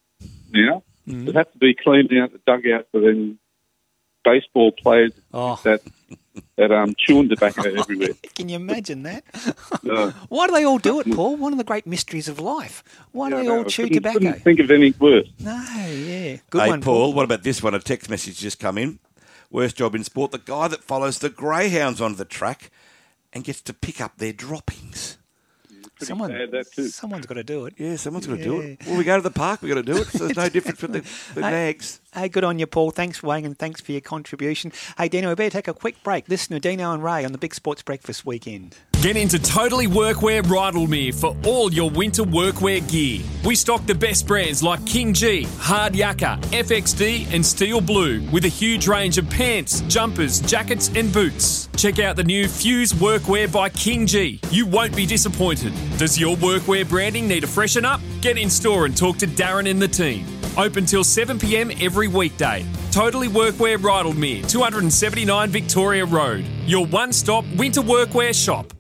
now. 0.52 0.84
Mm. 1.06 1.28
It 1.28 1.36
has 1.36 1.48
to 1.52 1.58
be 1.60 1.76
cleaned 1.76 2.12
out 2.18 2.32
the 2.32 2.40
dugout 2.48 2.88
for 2.92 3.02
them 3.02 3.38
baseball 4.26 4.72
players 4.74 5.12
Oh. 5.34 5.60
that 5.64 5.82
that 6.58 6.72
um 6.72 6.94
chewing 6.98 7.30
tobacco 7.30 7.62
everywhere. 7.80 8.10
Can 8.36 8.50
you 8.50 8.56
imagine 8.58 9.04
that? 9.04 9.24
No. 9.84 10.10
Why 10.30 10.48
do 10.48 10.54
they 10.54 10.64
all 10.66 10.80
do 10.80 11.00
it, 11.00 11.14
Paul? 11.14 11.36
One 11.38 11.52
of 11.52 11.58
the 11.60 11.64
great 11.64 11.86
mysteries 11.86 12.28
of 12.28 12.40
life. 12.40 12.84
Why 13.12 13.30
do 13.30 13.36
Yeah, 13.36 13.42
they 13.44 13.48
no, 13.48 13.56
all 13.60 13.62
I 13.62 13.64
chew 13.66 13.84
couldn't- 13.84 13.98
tobacco? 13.98 14.20
couldn't 14.20 14.40
think 14.42 14.60
of 14.60 14.72
anything 14.72 15.00
worse. 15.00 15.28
No, 15.40 15.54
yeah. 15.54 16.38
Good 16.50 16.62
hey, 16.64 16.70
one, 16.70 16.82
Paul, 16.82 17.14
what 17.14 17.24
about 17.24 17.44
this 17.44 17.62
one? 17.62 17.76
A 17.76 17.80
text 17.80 18.10
message 18.10 18.40
just 18.40 18.60
come 18.60 18.78
in. 18.80 19.00
Worst 19.52 19.78
job 19.78 19.94
in 19.96 20.04
sport, 20.04 20.32
the 20.32 20.40
guy 20.40 20.68
that 20.68 20.84
follows 20.84 21.20
the 21.20 21.30
greyhounds 21.30 22.02
onto 22.02 22.18
the 22.18 22.26
track 22.26 22.72
and 23.32 23.44
gets 23.44 23.62
to 23.62 23.74
pick 23.74 24.02
up 24.02 24.18
their 24.18 24.34
droppings. 24.34 25.18
Someone, 26.02 26.32
bad, 26.32 26.52
that 26.52 26.72
too. 26.74 26.88
someone's 26.90 27.26
got 27.26 27.36
to 27.36 27.44
do 27.44 27.66
it. 27.68 27.76
Yeah, 27.78 27.96
someone's 27.96 28.28
got 28.28 28.38
to 28.38 28.44
do 28.44 28.60
it. 28.60 28.80
Well, 28.86 28.98
we 28.98 29.04
go 29.06 29.16
to 29.16 29.22
the 29.22 29.32
park, 29.32 29.62
we've 29.62 29.70
got 29.74 29.86
to 29.86 29.94
do 29.94 30.02
it. 30.02 30.08
So 30.08 30.26
there's 30.26 30.36
no 30.36 30.50
difference 30.58 30.82
with 30.82 30.92
the, 30.94 31.00
the 31.40 31.46
Hey, 31.46 31.52
nags. 31.52 32.02
Hey, 32.16 32.30
good 32.30 32.46
on 32.46 32.60
you, 32.60 32.66
Paul. 32.66 32.92
Thanks 32.92 33.22
weighing 33.22 33.46
and 33.46 33.60
thanks 33.60 33.82
for 33.82 33.92
your 33.92 34.00
contribution. 34.00 34.72
Hey, 34.98 35.10
Dino, 35.10 35.28
we 35.28 35.36
better 35.36 35.50
take 35.50 35.68
a 35.68 35.74
quick 35.74 36.02
break. 36.02 36.30
Listen 36.30 36.54
to 36.54 36.62
Dino 36.62 36.94
and 36.94 37.04
Ray 37.04 37.26
on 37.26 37.34
the 37.34 37.38
Big 37.38 37.54
Sports 37.54 37.82
Breakfast 37.82 38.26
weekend. 38.26 38.78
Get 39.02 39.18
into 39.18 39.38
Totally 39.38 39.88
Workwear 39.88 40.42
Rydalmere 40.42 41.14
for 41.14 41.36
all 41.46 41.74
your 41.74 41.90
winter 41.90 42.24
workwear 42.24 42.90
gear. 42.90 43.22
We 43.44 43.56
stock 43.56 43.86
the 43.86 43.94
best 43.94 44.26
brands 44.28 44.64
like 44.64 44.86
King 44.86 45.14
Gee, 45.14 45.44
Hard 45.60 45.92
Yakka, 45.92 46.40
FXD, 46.52 47.34
and 47.34 47.46
Steel 47.46 47.82
Blue 47.82 48.22
with 48.32 48.46
a 48.46 48.48
huge 48.48 48.88
range 48.88 49.18
of 49.18 49.30
pants, 49.30 49.82
jumpers, 49.82 50.40
jackets, 50.40 50.90
and 50.96 51.12
boots. 51.12 51.68
Check 51.76 52.00
out 52.00 52.16
the 52.16 52.24
new 52.24 52.48
Fuse 52.48 52.94
Workwear 52.94 53.52
by 53.52 53.68
King 53.68 54.08
Gee. 54.08 54.40
You 54.52 54.66
won't 54.66 54.96
be 54.96 55.06
disappointed. 55.06 55.74
Does 55.98 56.18
your 56.18 56.38
workwear 56.38 56.88
branding 56.88 57.28
need 57.28 57.44
a 57.44 57.48
freshen 57.48 57.84
up? 57.84 58.00
Get 58.22 58.38
in 58.38 58.50
store 58.50 58.86
and 58.86 58.96
talk 58.96 59.18
to 59.18 59.28
Darren 59.28 59.70
and 59.70 59.82
the 59.82 59.90
team. 59.90 60.26
Open 60.58 60.86
till 60.86 61.04
7 61.04 61.38
pm 61.38 61.70
every 61.82 62.08
weekday. 62.08 62.66
Totally 62.92 63.28
Workwear 63.28 63.78
Rydalmere, 63.78 64.48
279 64.48 65.50
Victoria 65.50 66.06
Road. 66.06 66.46
Your 66.66 66.86
one 66.88 67.12
stop 67.12 67.44
winter 67.58 67.82
workwear 67.82 68.34
shop. 68.34 68.72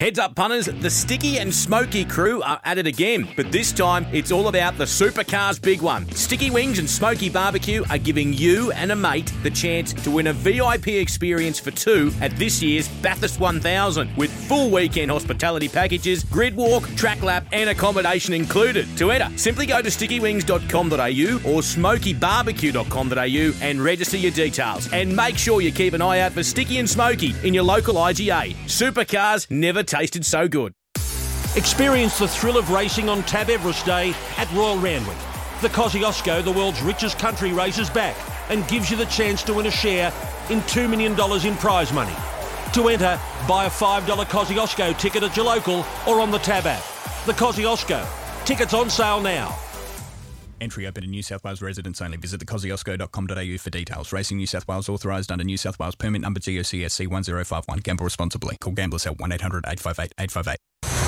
Heads 0.00 0.18
up, 0.18 0.34
punters, 0.34 0.64
the 0.64 0.88
Sticky 0.88 1.40
and 1.40 1.54
Smoky 1.54 2.06
crew 2.06 2.40
are 2.40 2.58
at 2.64 2.78
it 2.78 2.86
again, 2.86 3.28
but 3.36 3.52
this 3.52 3.70
time 3.70 4.06
it's 4.14 4.32
all 4.32 4.48
about 4.48 4.78
the 4.78 4.84
Supercars 4.84 5.60
big 5.60 5.82
one. 5.82 6.10
Sticky 6.12 6.50
Wings 6.50 6.78
and 6.78 6.88
Smoky 6.88 7.28
Barbecue 7.28 7.84
are 7.90 7.98
giving 7.98 8.32
you 8.32 8.72
and 8.72 8.92
a 8.92 8.96
mate 8.96 9.30
the 9.42 9.50
chance 9.50 9.92
to 9.92 10.10
win 10.10 10.28
a 10.28 10.32
VIP 10.32 10.88
experience 10.88 11.60
for 11.60 11.70
two 11.70 12.10
at 12.22 12.34
this 12.38 12.62
year's 12.62 12.88
Bathurst 13.02 13.40
1000 13.40 14.16
with 14.16 14.32
full 14.48 14.70
weekend 14.70 15.10
hospitality 15.10 15.68
packages, 15.68 16.24
grid 16.24 16.56
walk, 16.56 16.88
track 16.96 17.22
lap, 17.22 17.46
and 17.52 17.68
accommodation 17.68 18.32
included. 18.32 18.86
To 18.96 19.10
enter, 19.10 19.28
simply 19.36 19.66
go 19.66 19.82
to 19.82 19.90
stickywings.com.au 19.90 21.34
or 21.44 21.60
smokybarbecue.com.au 21.60 23.66
and 23.66 23.84
register 23.84 24.16
your 24.16 24.32
details. 24.32 24.90
And 24.94 25.14
make 25.14 25.36
sure 25.36 25.60
you 25.60 25.72
keep 25.72 25.92
an 25.92 26.00
eye 26.00 26.20
out 26.20 26.32
for 26.32 26.42
Sticky 26.42 26.78
and 26.78 26.88
Smoky 26.88 27.34
in 27.44 27.52
your 27.52 27.64
local 27.64 27.96
IGA. 27.96 28.54
Supercars 28.64 29.50
never 29.50 29.82
tasted 29.90 30.24
so 30.24 30.48
good. 30.48 30.72
Experience 31.56 32.18
the 32.18 32.28
thrill 32.28 32.56
of 32.56 32.70
racing 32.70 33.08
on 33.08 33.24
Tab 33.24 33.50
Everest 33.50 33.84
Day 33.84 34.14
at 34.38 34.50
Royal 34.52 34.78
Randwick. 34.78 35.16
The 35.62 35.68
Kosciuszko, 35.68 36.44
the 36.44 36.52
world's 36.52 36.80
richest 36.80 37.18
country 37.18 37.52
race, 37.52 37.78
is 37.78 37.90
back 37.90 38.16
and 38.50 38.66
gives 38.68 38.88
you 38.90 38.96
the 38.96 39.06
chance 39.06 39.42
to 39.42 39.54
win 39.54 39.66
a 39.66 39.70
share 39.70 40.12
in 40.48 40.60
$2 40.60 40.88
million 40.88 41.12
in 41.46 41.56
prize 41.56 41.92
money. 41.92 42.14
To 42.74 42.88
enter, 42.88 43.20
buy 43.48 43.64
a 43.66 43.70
$5 43.70 44.02
Kosciuszko 44.26 44.96
ticket 44.96 45.24
at 45.24 45.36
your 45.36 45.44
local 45.44 45.84
or 46.06 46.20
on 46.20 46.30
the 46.30 46.38
Tab 46.38 46.66
app. 46.66 46.82
The 47.26 47.32
Kosciuszko. 47.32 48.06
Tickets 48.46 48.72
on 48.72 48.88
sale 48.88 49.20
now. 49.20 49.58
Entry 50.60 50.86
open 50.86 51.02
to 51.02 51.08
New 51.08 51.22
South 51.22 51.44
Wales 51.44 51.62
residents 51.62 52.00
only. 52.00 52.16
Visit 52.16 52.40
thekosciuszko.com.au 52.40 53.58
for 53.58 53.70
details. 53.70 54.12
Racing 54.12 54.38
New 54.38 54.46
South 54.46 54.66
Wales 54.68 54.88
authorised 54.88 55.32
under 55.32 55.44
New 55.44 55.56
South 55.56 55.78
Wales 55.78 55.94
permit 55.94 56.22
number 56.22 56.40
GOCSC 56.40 57.08
1051. 57.08 57.78
Gamble 57.78 58.04
responsibly. 58.04 58.56
Call 58.60 58.72
Gamblers 58.72 59.06
at 59.06 59.18
1800 59.18 59.64
858 59.66 60.12
858. 60.18 60.56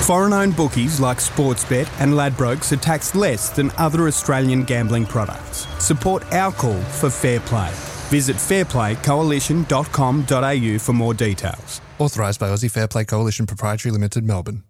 Foreign 0.03 0.33
owned 0.33 0.57
bookies 0.57 0.99
like 0.99 1.19
Sportsbet 1.19 1.87
and 2.01 2.13
Ladbrokes 2.13 2.73
are 2.73 2.77
taxed 2.77 3.15
less 3.15 3.49
than 3.49 3.71
other 3.77 4.07
Australian 4.07 4.63
gambling 4.63 5.05
products. 5.05 5.65
Support 5.81 6.33
our 6.33 6.51
call 6.51 6.81
for 6.81 7.09
fair 7.09 7.39
play. 7.39 7.71
Visit 8.09 8.35
fairplaycoalition.com.au 8.35 10.79
for 10.79 10.93
more 10.93 11.13
details. 11.13 11.79
Authorised 11.99 12.39
by 12.39 12.49
Aussie 12.49 12.69
Fair 12.69 12.89
Play 12.89 13.05
Coalition 13.05 13.45
Proprietary 13.45 13.91
Limited, 13.91 14.25
Melbourne. 14.25 14.63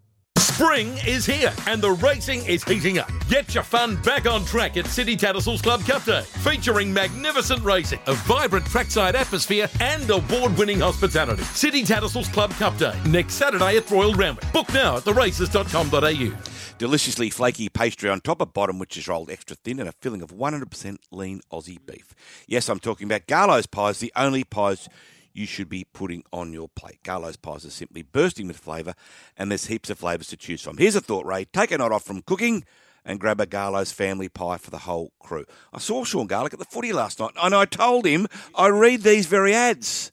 Spring 0.53 0.95
is 1.07 1.25
here 1.25 1.51
and 1.65 1.81
the 1.81 1.93
racing 1.93 2.45
is 2.45 2.63
heating 2.63 2.99
up. 2.99 3.11
Get 3.27 3.55
your 3.55 3.63
fun 3.63 3.95
back 4.03 4.27
on 4.27 4.45
track 4.45 4.77
at 4.77 4.85
City 4.85 5.17
Tattersalls 5.17 5.63
Club 5.63 5.84
Cup 5.84 6.05
Day, 6.05 6.21
featuring 6.21 6.93
magnificent 6.93 7.63
racing, 7.63 7.99
a 8.05 8.13
vibrant 8.13 8.63
trackside 8.67 9.15
atmosphere, 9.15 9.67
and 9.80 10.07
award-winning 10.07 10.81
hospitality. 10.81 11.41
City 11.41 11.81
Tattersalls 11.84 12.31
Club 12.31 12.51
Cup 12.51 12.77
Day, 12.77 12.93
next 13.07 13.34
Saturday 13.34 13.77
at 13.77 13.89
Royal 13.89 14.13
Randwick. 14.13 14.53
Book 14.53 14.71
now 14.75 14.97
at 14.97 15.03
theraces.com.au. 15.05 16.77
Deliciously 16.77 17.31
flaky 17.31 17.67
pastry 17.67 18.11
on 18.11 18.21
top 18.21 18.39
of 18.39 18.53
bottom, 18.53 18.77
which 18.77 18.95
is 18.95 19.07
rolled 19.07 19.31
extra 19.31 19.55
thin, 19.55 19.80
and 19.80 19.89
a 19.89 19.93
filling 19.93 20.21
of 20.21 20.30
100% 20.35 20.97
lean 21.09 21.41
Aussie 21.51 21.84
beef. 21.84 22.13
Yes, 22.45 22.69
I'm 22.69 22.80
talking 22.80 23.05
about 23.05 23.25
Garlo's 23.25 23.65
pies, 23.65 23.97
the 23.97 24.13
only 24.15 24.43
pies 24.43 24.88
you 25.34 25.45
should 25.45 25.69
be 25.69 25.85
putting 25.93 26.23
on 26.31 26.53
your 26.53 26.69
plate. 26.69 27.03
Garlo's 27.03 27.38
pies 27.38 27.65
are 27.65 27.72
simply 27.72 28.03
bursting 28.03 28.47
with 28.47 28.57
flavour, 28.57 28.93
and 29.38 29.51
there's 29.51 29.65
heaps 29.65 29.89
of 29.89 29.99
flavours 29.99 30.27
to 30.27 30.38
choose 30.38 30.61
from. 30.61 30.77
Here's 30.77 30.95
a 30.95 31.01
thought, 31.01 31.26
Ray. 31.26 31.45
Take 31.45 31.72
a 31.72 31.77
night 31.77 31.91
off 31.91 32.03
from 32.03 32.22
cooking 32.22 32.64
and 33.05 33.19
grab 33.19 33.41
a 33.41 33.45
Garlo's 33.45 33.91
family 33.91 34.30
pie 34.30 34.57
for 34.57 34.72
the 34.72 34.80
whole 34.80 35.11
crew. 35.19 35.45
I 35.73 35.80
saw 35.80 36.03
Sean 36.03 36.27
Garlick 36.27 36.53
at 36.53 36.60
the 36.60 36.65
footy 36.65 36.93
last 36.93 37.19
night, 37.19 37.31
and 37.41 37.53
I 37.53 37.65
told 37.65 38.05
him 38.05 38.27
I 38.55 38.68
read 38.68 39.01
these 39.01 39.26
very 39.26 39.53
ads. 39.53 40.11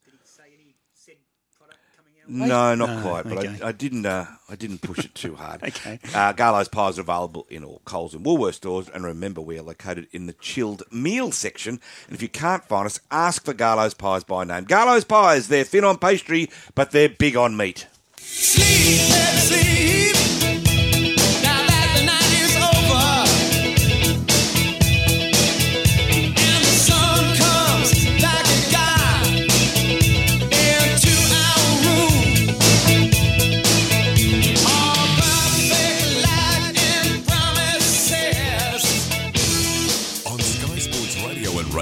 No, 2.31 2.75
not 2.75 2.89
No, 2.89 3.03
quite, 3.03 3.25
but 3.25 3.39
okay. 3.39 3.59
I, 3.63 3.69
I 3.69 3.73
didn't. 3.73 4.07
Uh, 4.07 4.27
I 4.49 4.57
didn't 4.57 4.83
push 4.83 5.05
it 5.05 5.15
too 5.15 5.35
hard. 5.35 5.63
Okay. 5.71 5.99
Uh, 6.15 6.33
Garlo's 6.33 6.69
pies 6.69 6.99
are 6.99 7.03
available 7.03 7.47
in 7.51 7.65
all 7.65 7.81
Coles 7.85 8.15
and 8.15 8.25
Woolworths 8.25 8.55
stores, 8.55 8.89
and 8.89 9.05
remember 9.05 9.41
we 9.41 9.59
are 9.59 9.63
located 9.63 10.09
in 10.13 10.27
the 10.27 10.33
chilled 10.35 10.83
meal 10.91 11.33
section. 11.33 11.81
And 12.07 12.15
if 12.15 12.23
you 12.23 12.29
can't 12.29 12.65
find 12.65 12.87
us, 12.87 13.01
ask 13.11 13.45
for 13.45 13.53
Garlo's 13.55 13.95
pies 13.95 14.25
by 14.25 14.45
name. 14.45 14.65
Garlo's 14.65 15.05
pies, 15.05 15.49
they're 15.49 15.65
thin 15.65 15.85
on 15.85 15.99
pastry, 15.99 16.49
but 16.75 16.91
they're 16.91 17.09
big 17.09 17.37
on 17.37 17.57
meat. 17.57 17.87
On 18.23 20.00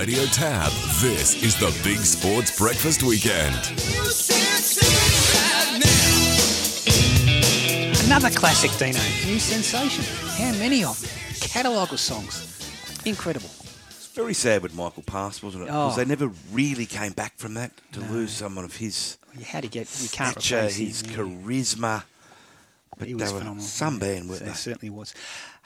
Radio 0.08 0.24
Tab, 0.24 0.72
this 1.02 1.42
is 1.42 1.54
the 1.56 1.66
Big 1.84 1.98
Sports 1.98 2.56
Breakfast 2.58 3.02
Weekend. 3.02 3.54
Another 8.06 8.30
classic, 8.30 8.70
Dino. 8.78 8.98
New 9.30 9.38
sensation. 9.38 10.02
How 10.42 10.58
many 10.58 10.82
of 10.82 10.98
them? 10.98 11.10
Catalogue 11.46 11.92
of 11.92 12.00
songs. 12.00 13.02
Incredible. 13.04 13.50
It's 13.90 14.06
very 14.06 14.32
sad 14.32 14.62
with 14.62 14.74
Michael 14.74 15.02
Pass, 15.02 15.42
wasn't 15.42 15.64
it? 15.64 15.66
Oh. 15.70 15.88
Because 15.90 15.96
they 15.96 16.06
never 16.06 16.30
really 16.52 16.86
came 16.86 17.12
back 17.12 17.36
from 17.36 17.52
that 17.54 17.72
to 17.92 18.00
lose 18.00 18.30
someone 18.32 18.64
of 18.64 18.76
his 18.76 19.18
You 19.38 19.44
had 19.44 19.64
to 19.64 19.68
get? 19.68 19.88
You 20.00 20.08
can't 20.08 20.40
stature, 20.40 20.56
replace 20.56 20.76
his 20.76 21.02
him. 21.02 21.12
charisma. 21.42 22.04
But 22.98 23.08
He 23.08 23.12
they 23.14 23.22
was 23.24 23.32
were 23.34 23.40
phenomenal. 23.40 23.62
some 23.66 23.98
band, 23.98 24.28
weren't 24.30 24.40
There 24.40 24.48
they? 24.48 24.54
certainly 24.54 24.88
was. 24.90 25.14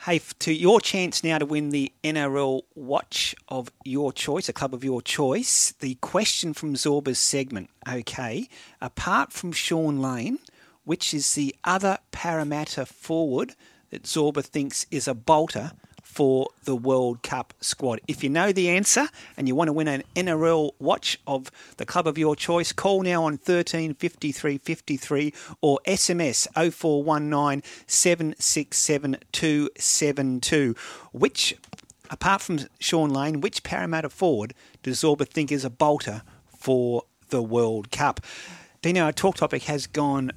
Hey, 0.05 0.19
to 0.39 0.51
your 0.51 0.81
chance 0.81 1.23
now 1.23 1.37
to 1.37 1.45
win 1.45 1.69
the 1.69 1.93
NRL 2.03 2.63
watch 2.75 3.33
of 3.47 3.71
your 3.85 4.11
choice, 4.11 4.49
a 4.49 4.53
club 4.53 4.73
of 4.73 4.83
your 4.83 5.01
choice. 5.01 5.71
The 5.79 5.95
question 5.95 6.53
from 6.53 6.73
Zorba's 6.73 7.19
segment. 7.19 7.69
Okay, 7.87 8.49
apart 8.81 9.31
from 9.31 9.53
Shaun 9.53 10.01
Lane, 10.01 10.39
which 10.83 11.13
is 11.13 11.35
the 11.35 11.55
other 11.63 11.99
Parramatta 12.11 12.85
forward 12.85 13.55
that 13.91 14.03
Zorba 14.03 14.43
thinks 14.43 14.85
is 14.91 15.07
a 15.07 15.13
bolter 15.13 15.71
for 16.13 16.47
the 16.65 16.75
World 16.75 17.23
Cup 17.23 17.53
squad? 17.59 17.99
If 18.07 18.23
you 18.23 18.29
know 18.29 18.51
the 18.51 18.69
answer 18.69 19.07
and 19.35 19.47
you 19.47 19.55
want 19.55 19.69
to 19.69 19.73
win 19.73 19.87
an 19.87 20.03
NRL 20.15 20.71
watch 20.77 21.19
of 21.25 21.49
the 21.77 21.85
club 21.85 22.07
of 22.07 22.17
your 22.17 22.35
choice, 22.35 22.71
call 22.71 23.01
now 23.01 23.23
on 23.23 23.37
13 23.37 23.95
53 23.95 24.59
53 24.59 25.33
or 25.61 25.79
SMS 25.87 26.47
0419 26.53 27.63
767 27.87 29.17
272. 29.31 30.75
Which, 31.11 31.55
apart 32.11 32.41
from 32.41 32.59
Shaun 32.79 33.09
Lane, 33.09 33.41
which 33.41 33.63
Parramatta 33.63 34.09
forward 34.09 34.53
does 34.83 35.01
Zorba 35.01 35.27
think 35.27 35.51
is 35.51 35.65
a 35.65 35.69
bolter 35.71 36.21
for 36.55 37.03
the 37.29 37.41
World 37.41 37.89
Cup? 37.91 38.21
Dino, 38.83 39.05
our 39.05 39.11
talk 39.11 39.37
topic 39.37 39.63
has 39.63 39.87
gone 39.87 40.31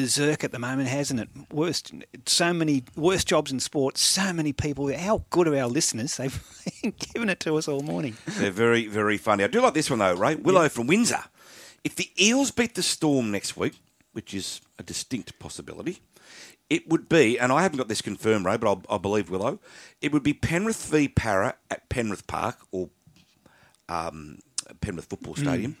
berserk 0.00 0.44
at 0.44 0.52
the 0.52 0.58
moment, 0.58 0.88
hasn't 0.88 1.20
it? 1.20 1.28
Worst, 1.50 1.92
so 2.26 2.52
many 2.52 2.84
worst 2.96 3.26
jobs 3.26 3.50
in 3.50 3.60
sports. 3.60 4.02
So 4.02 4.30
many 4.32 4.52
people. 4.52 4.94
How 4.94 5.24
good 5.30 5.48
are 5.48 5.56
our 5.56 5.68
listeners? 5.68 6.18
They've 6.18 6.38
given 7.14 7.30
it 7.30 7.40
to 7.40 7.56
us 7.56 7.66
all 7.66 7.80
morning. 7.80 8.16
They're 8.26 8.50
very, 8.50 8.86
very 8.86 9.16
funny. 9.16 9.44
I 9.44 9.46
do 9.46 9.62
like 9.62 9.72
this 9.72 9.88
one 9.88 10.00
though, 10.00 10.14
Ray. 10.14 10.34
Willow 10.34 10.68
from 10.68 10.86
Windsor. 10.86 11.24
If 11.82 11.96
the 11.96 12.10
Eels 12.20 12.50
beat 12.50 12.74
the 12.74 12.82
Storm 12.82 13.30
next 13.30 13.56
week, 13.56 13.80
which 14.12 14.34
is 14.34 14.60
a 14.78 14.82
distinct 14.82 15.38
possibility, 15.38 16.00
it 16.68 16.86
would 16.88 17.08
be, 17.08 17.38
and 17.38 17.50
I 17.50 17.62
haven't 17.62 17.78
got 17.78 17.88
this 17.88 18.02
confirmed, 18.02 18.44
Ray, 18.44 18.58
but 18.58 18.68
I'll, 18.68 18.82
I 18.90 18.98
believe 18.98 19.30
Willow, 19.30 19.60
it 20.02 20.12
would 20.12 20.22
be 20.22 20.34
Penrith 20.34 20.84
v 20.84 21.08
Para 21.08 21.54
at 21.70 21.88
Penrith 21.88 22.26
Park 22.26 22.58
or 22.70 22.90
um, 23.88 24.40
Penrith 24.80 25.06
Football 25.06 25.34
Mm, 25.34 25.38
Stadium 25.40 25.76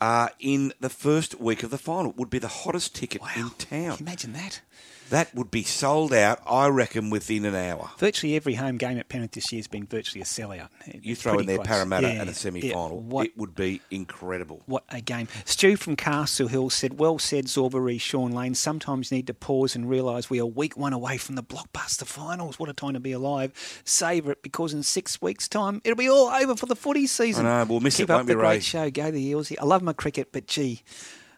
Uh, 0.00 0.28
in 0.38 0.72
the 0.80 0.88
first 0.90 1.40
week 1.40 1.62
of 1.62 1.70
the 1.70 1.78
final. 1.78 2.10
It 2.12 2.16
would 2.16 2.30
be 2.30 2.38
the 2.38 2.48
hottest 2.48 2.94
ticket 2.94 3.20
in 3.36 3.50
town. 3.58 3.98
Imagine 4.00 4.32
that. 4.34 4.60
That 5.10 5.34
would 5.34 5.50
be 5.50 5.62
sold 5.62 6.12
out, 6.12 6.40
I 6.46 6.68
reckon, 6.68 7.10
within 7.10 7.44
an 7.44 7.54
hour. 7.54 7.90
Virtually 7.98 8.36
every 8.36 8.54
home 8.54 8.76
game 8.76 8.98
at 8.98 9.08
Penrith 9.08 9.32
this 9.32 9.52
year 9.52 9.58
has 9.58 9.66
been 9.66 9.86
virtually 9.86 10.20
a 10.20 10.24
sellout. 10.24 10.68
You 11.02 11.14
throw 11.14 11.38
in 11.38 11.46
there 11.46 11.56
close. 11.56 11.66
Parramatta 11.68 12.08
Yeah, 12.08 12.22
at 12.22 12.28
a 12.28 12.34
semi 12.34 12.60
final, 12.72 13.06
yeah. 13.10 13.22
It 13.22 13.36
would 13.36 13.54
be 13.54 13.80
incredible. 13.90 14.62
what 14.66 14.84
a 14.90 15.00
game. 15.00 15.28
Stu 15.44 15.76
from 15.76 15.96
Castle 15.96 16.48
Hill 16.48 16.70
said, 16.70 16.98
Well 16.98 17.18
said, 17.18 17.46
Zorba 17.46 18.00
Shaun 18.00 18.32
Lane. 18.32 18.54
Sometimes 18.54 19.10
need 19.10 19.26
to 19.26 19.34
pause 19.34 19.74
and 19.74 19.88
realise 19.88 20.28
we 20.30 20.40
are 20.40 20.46
week 20.46 20.76
one 20.76 20.92
away 20.92 21.16
from 21.16 21.34
the 21.36 21.42
blockbuster 21.42 22.04
finals. 22.04 22.58
What 22.58 22.68
a 22.68 22.72
time 22.72 22.94
to 22.94 23.00
be 23.00 23.12
alive. 23.12 23.52
Savour 23.84 24.32
it 24.32 24.42
because 24.42 24.74
in 24.74 24.82
six 24.82 25.20
weeks' 25.22 25.48
time 25.48 25.80
it'll 25.84 25.96
be 25.96 26.08
all 26.08 26.28
over 26.28 26.56
for 26.56 26.66
the 26.66 26.76
footy 26.76 27.06
season. 27.06 27.46
I 27.46 27.62
know, 27.62 27.70
we'll 27.70 27.80
miss 27.80 27.96
Keep 27.96 28.04
it, 28.04 28.10
up 28.10 28.18
won't 28.18 28.28
the 28.28 28.34
great 28.34 28.62
show. 28.62 28.90
Go 28.90 29.10
the 29.10 29.22
Eels. 29.22 29.52
I 29.58 29.64
love 29.64 29.82
my 29.82 29.92
cricket, 29.92 30.28
but 30.32 30.46
gee, 30.46 30.82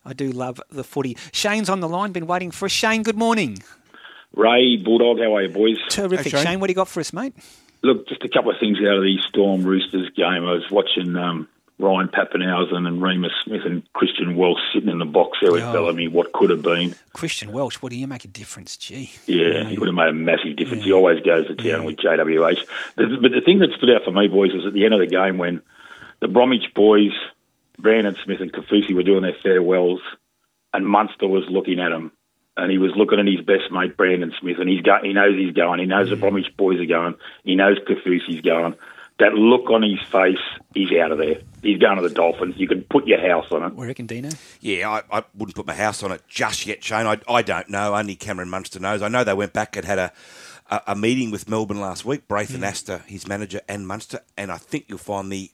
I 0.05 0.13
do 0.13 0.31
love 0.31 0.61
the 0.71 0.85
footy. 0.85 1.17
Shane's 1.33 1.69
on 1.69 1.81
the 1.81 1.89
line, 1.89 2.13
been 2.13 2.27
waiting 2.27 2.51
for 2.51 2.67
us. 2.67 2.73
Shane, 2.73 3.03
good 3.03 3.19
morning. 3.19 3.59
Ray, 4.35 4.77
Bulldog, 4.77 5.19
how 5.19 5.35
are 5.37 5.43
you, 5.43 5.49
boys? 5.49 5.77
Terrific, 5.91 6.33
Shane. 6.37 6.61
What 6.61 6.69
do 6.69 6.71
you 6.73 6.77
got 6.77 6.89
for 6.89 7.01
us, 7.01 7.13
mate? 7.13 7.35
Look, 7.83 8.09
just 8.09 8.23
a 8.25 8.29
couple 8.29 8.51
of 8.51 8.59
things 8.61 8.79
out 8.79 8.97
of 8.97 9.03
the 9.03 9.19
Storm 9.29 9.63
Roosters 9.63 10.11
game. 10.11 10.45
I 10.47 10.53
was 10.53 10.71
watching 10.71 11.17
um, 11.17 11.49
Ryan 11.79 12.09
Papenhuyzen 12.09 12.87
and 12.87 13.01
Reimis 13.03 13.31
Smith 13.45 13.63
and 13.65 13.83
Christian 13.95 14.37
Welch 14.37 14.59
sitting 14.73 14.89
in 14.91 14.99
the 14.99 15.05
box 15.07 15.39
there 15.41 15.51
with 15.51 15.63
Oh. 15.65 15.73
Bellamy, 15.73 16.07
what 16.09 16.33
could 16.33 16.51
have 16.51 16.63
been. 16.63 16.95
Christian 17.15 17.53
Welch, 17.53 17.83
what 17.83 17.91
do 17.91 17.97
you 17.99 18.07
make 18.07 18.25
a 18.25 18.29
difference? 18.29 18.77
Gee. 18.77 19.11
Yeah, 19.27 19.65
he 19.69 19.79
would 19.79 19.89
have 19.89 19.95
made 19.95 20.09
a 20.09 20.13
massive 20.13 20.57
difference. 20.57 20.85
He 20.85 20.93
always 20.93 21.21
goes 21.25 21.47
to 21.49 21.55
town 21.57 21.85
with 21.85 21.97
JWH. 21.97 22.59
But 22.97 23.33
the 23.33 23.41
thing 23.45 23.59
that 23.61 23.71
stood 23.77 23.91
out 23.91 24.05
for 24.05 24.13
me, 24.13 24.29
boys, 24.29 24.53
was 24.53 24.65
at 24.67 24.73
the 24.75 24.85
end 24.85 24.95
of 24.95 25.01
the 25.01 25.07
game 25.07 25.39
when 25.39 25.61
the 26.21 26.29
Bromwich 26.29 26.73
boys, 26.75 27.13
Brandon 27.83 28.17
Smith 28.25 28.41
and 28.41 28.53
Kaufusi, 28.53 28.95
were 28.95 29.03
doing 29.03 29.23
their 29.23 29.37
farewells, 29.43 30.01
and 30.73 30.87
Munster 30.87 31.29
was 31.29 31.45
looking 31.49 31.81
at 31.81 31.93
him. 31.93 32.13
And 32.57 32.71
he 32.71 32.79
was 32.79 32.93
looking 32.95 33.19
at 33.19 33.27
his 33.27 33.41
best 33.41 33.73
mate, 33.73 33.97
Brandon 33.97 34.33
Smith, 34.41 34.59
and 34.59 34.69
he's 34.69 34.83
go, 34.83 34.99
he 35.03 35.13
knows 35.13 35.37
he's 35.37 35.55
going. 35.55 35.79
He 35.81 35.87
knows 35.87 36.11
the 36.11 36.17
mm. 36.17 36.21
Bromwich 36.21 36.55
boys 36.57 36.81
are 36.81 36.85
going. 36.85 37.15
He 37.45 37.55
knows 37.55 37.79
Kaufusi's 37.79 38.43
going. 38.43 38.75
That 39.19 39.35
look 39.35 39.71
on 39.71 39.83
his 39.83 40.01
face, 40.11 40.39
he's 40.75 40.91
out 40.99 41.13
of 41.13 41.19
there. 41.19 41.43
He's 41.63 41.79
going 41.79 41.97
to 41.97 42.03
the 42.07 42.15
Dolphins. 42.15 42.55
You 42.57 42.67
can 42.67 42.83
put 42.83 43.07
your 43.07 43.21
house 43.21 43.47
on 43.51 43.63
it. 43.63 43.75
We 43.75 43.87
reckon, 43.87 44.07
Dino? 44.07 44.31
Yeah, 44.61 44.91
I, 44.91 45.19
I 45.19 45.25
wouldn't 45.35 45.55
put 45.55 45.67
my 45.67 45.75
house 45.75 46.03
on 46.03 46.11
it 46.11 46.23
just 46.27 46.67
yet, 46.67 46.83
Shane. 46.83 47.07
I, 47.07 47.19
I 47.29 47.43
don't 47.43 47.69
know. 47.69 47.95
Only 47.95 48.17
Cameron 48.17 48.51
Munster 48.51 48.81
knows. 48.81 49.03
I 49.03 49.09
know 49.09 49.23
they 49.23 49.35
went 49.35 49.53
back 49.53 49.77
and 49.77 49.85
had 49.85 49.99
a, 49.99 50.13
a, 50.71 50.81
a 50.89 50.97
meeting 50.97 51.31
with 51.31 51.49
Melbourne 51.49 51.81
last 51.81 52.05
week, 52.05 52.29
Braithen 52.29 52.61
mm. 52.61 52.67
Astor, 52.67 53.05
his 53.07 53.29
manager, 53.29 53.61
and 53.69 53.87
Munster, 53.87 54.21
and 54.37 54.51
I 54.51 54.57
think 54.57 54.87
you'll 54.89 54.99
find 54.99 55.31
the 55.31 55.51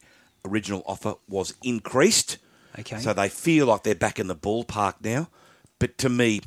original 0.47 0.82
offer 0.86 1.14
was 1.28 1.55
increased. 1.62 2.39
Okay. 2.78 2.98
So 2.98 3.12
they 3.12 3.28
feel 3.28 3.66
like 3.66 3.82
they're 3.82 3.94
back 3.94 4.18
in 4.18 4.27
the 4.28 4.36
ballpark 4.36 4.94
now. 5.02 5.28
But 5.78 5.98
to 5.98 6.09
me, 6.09 6.40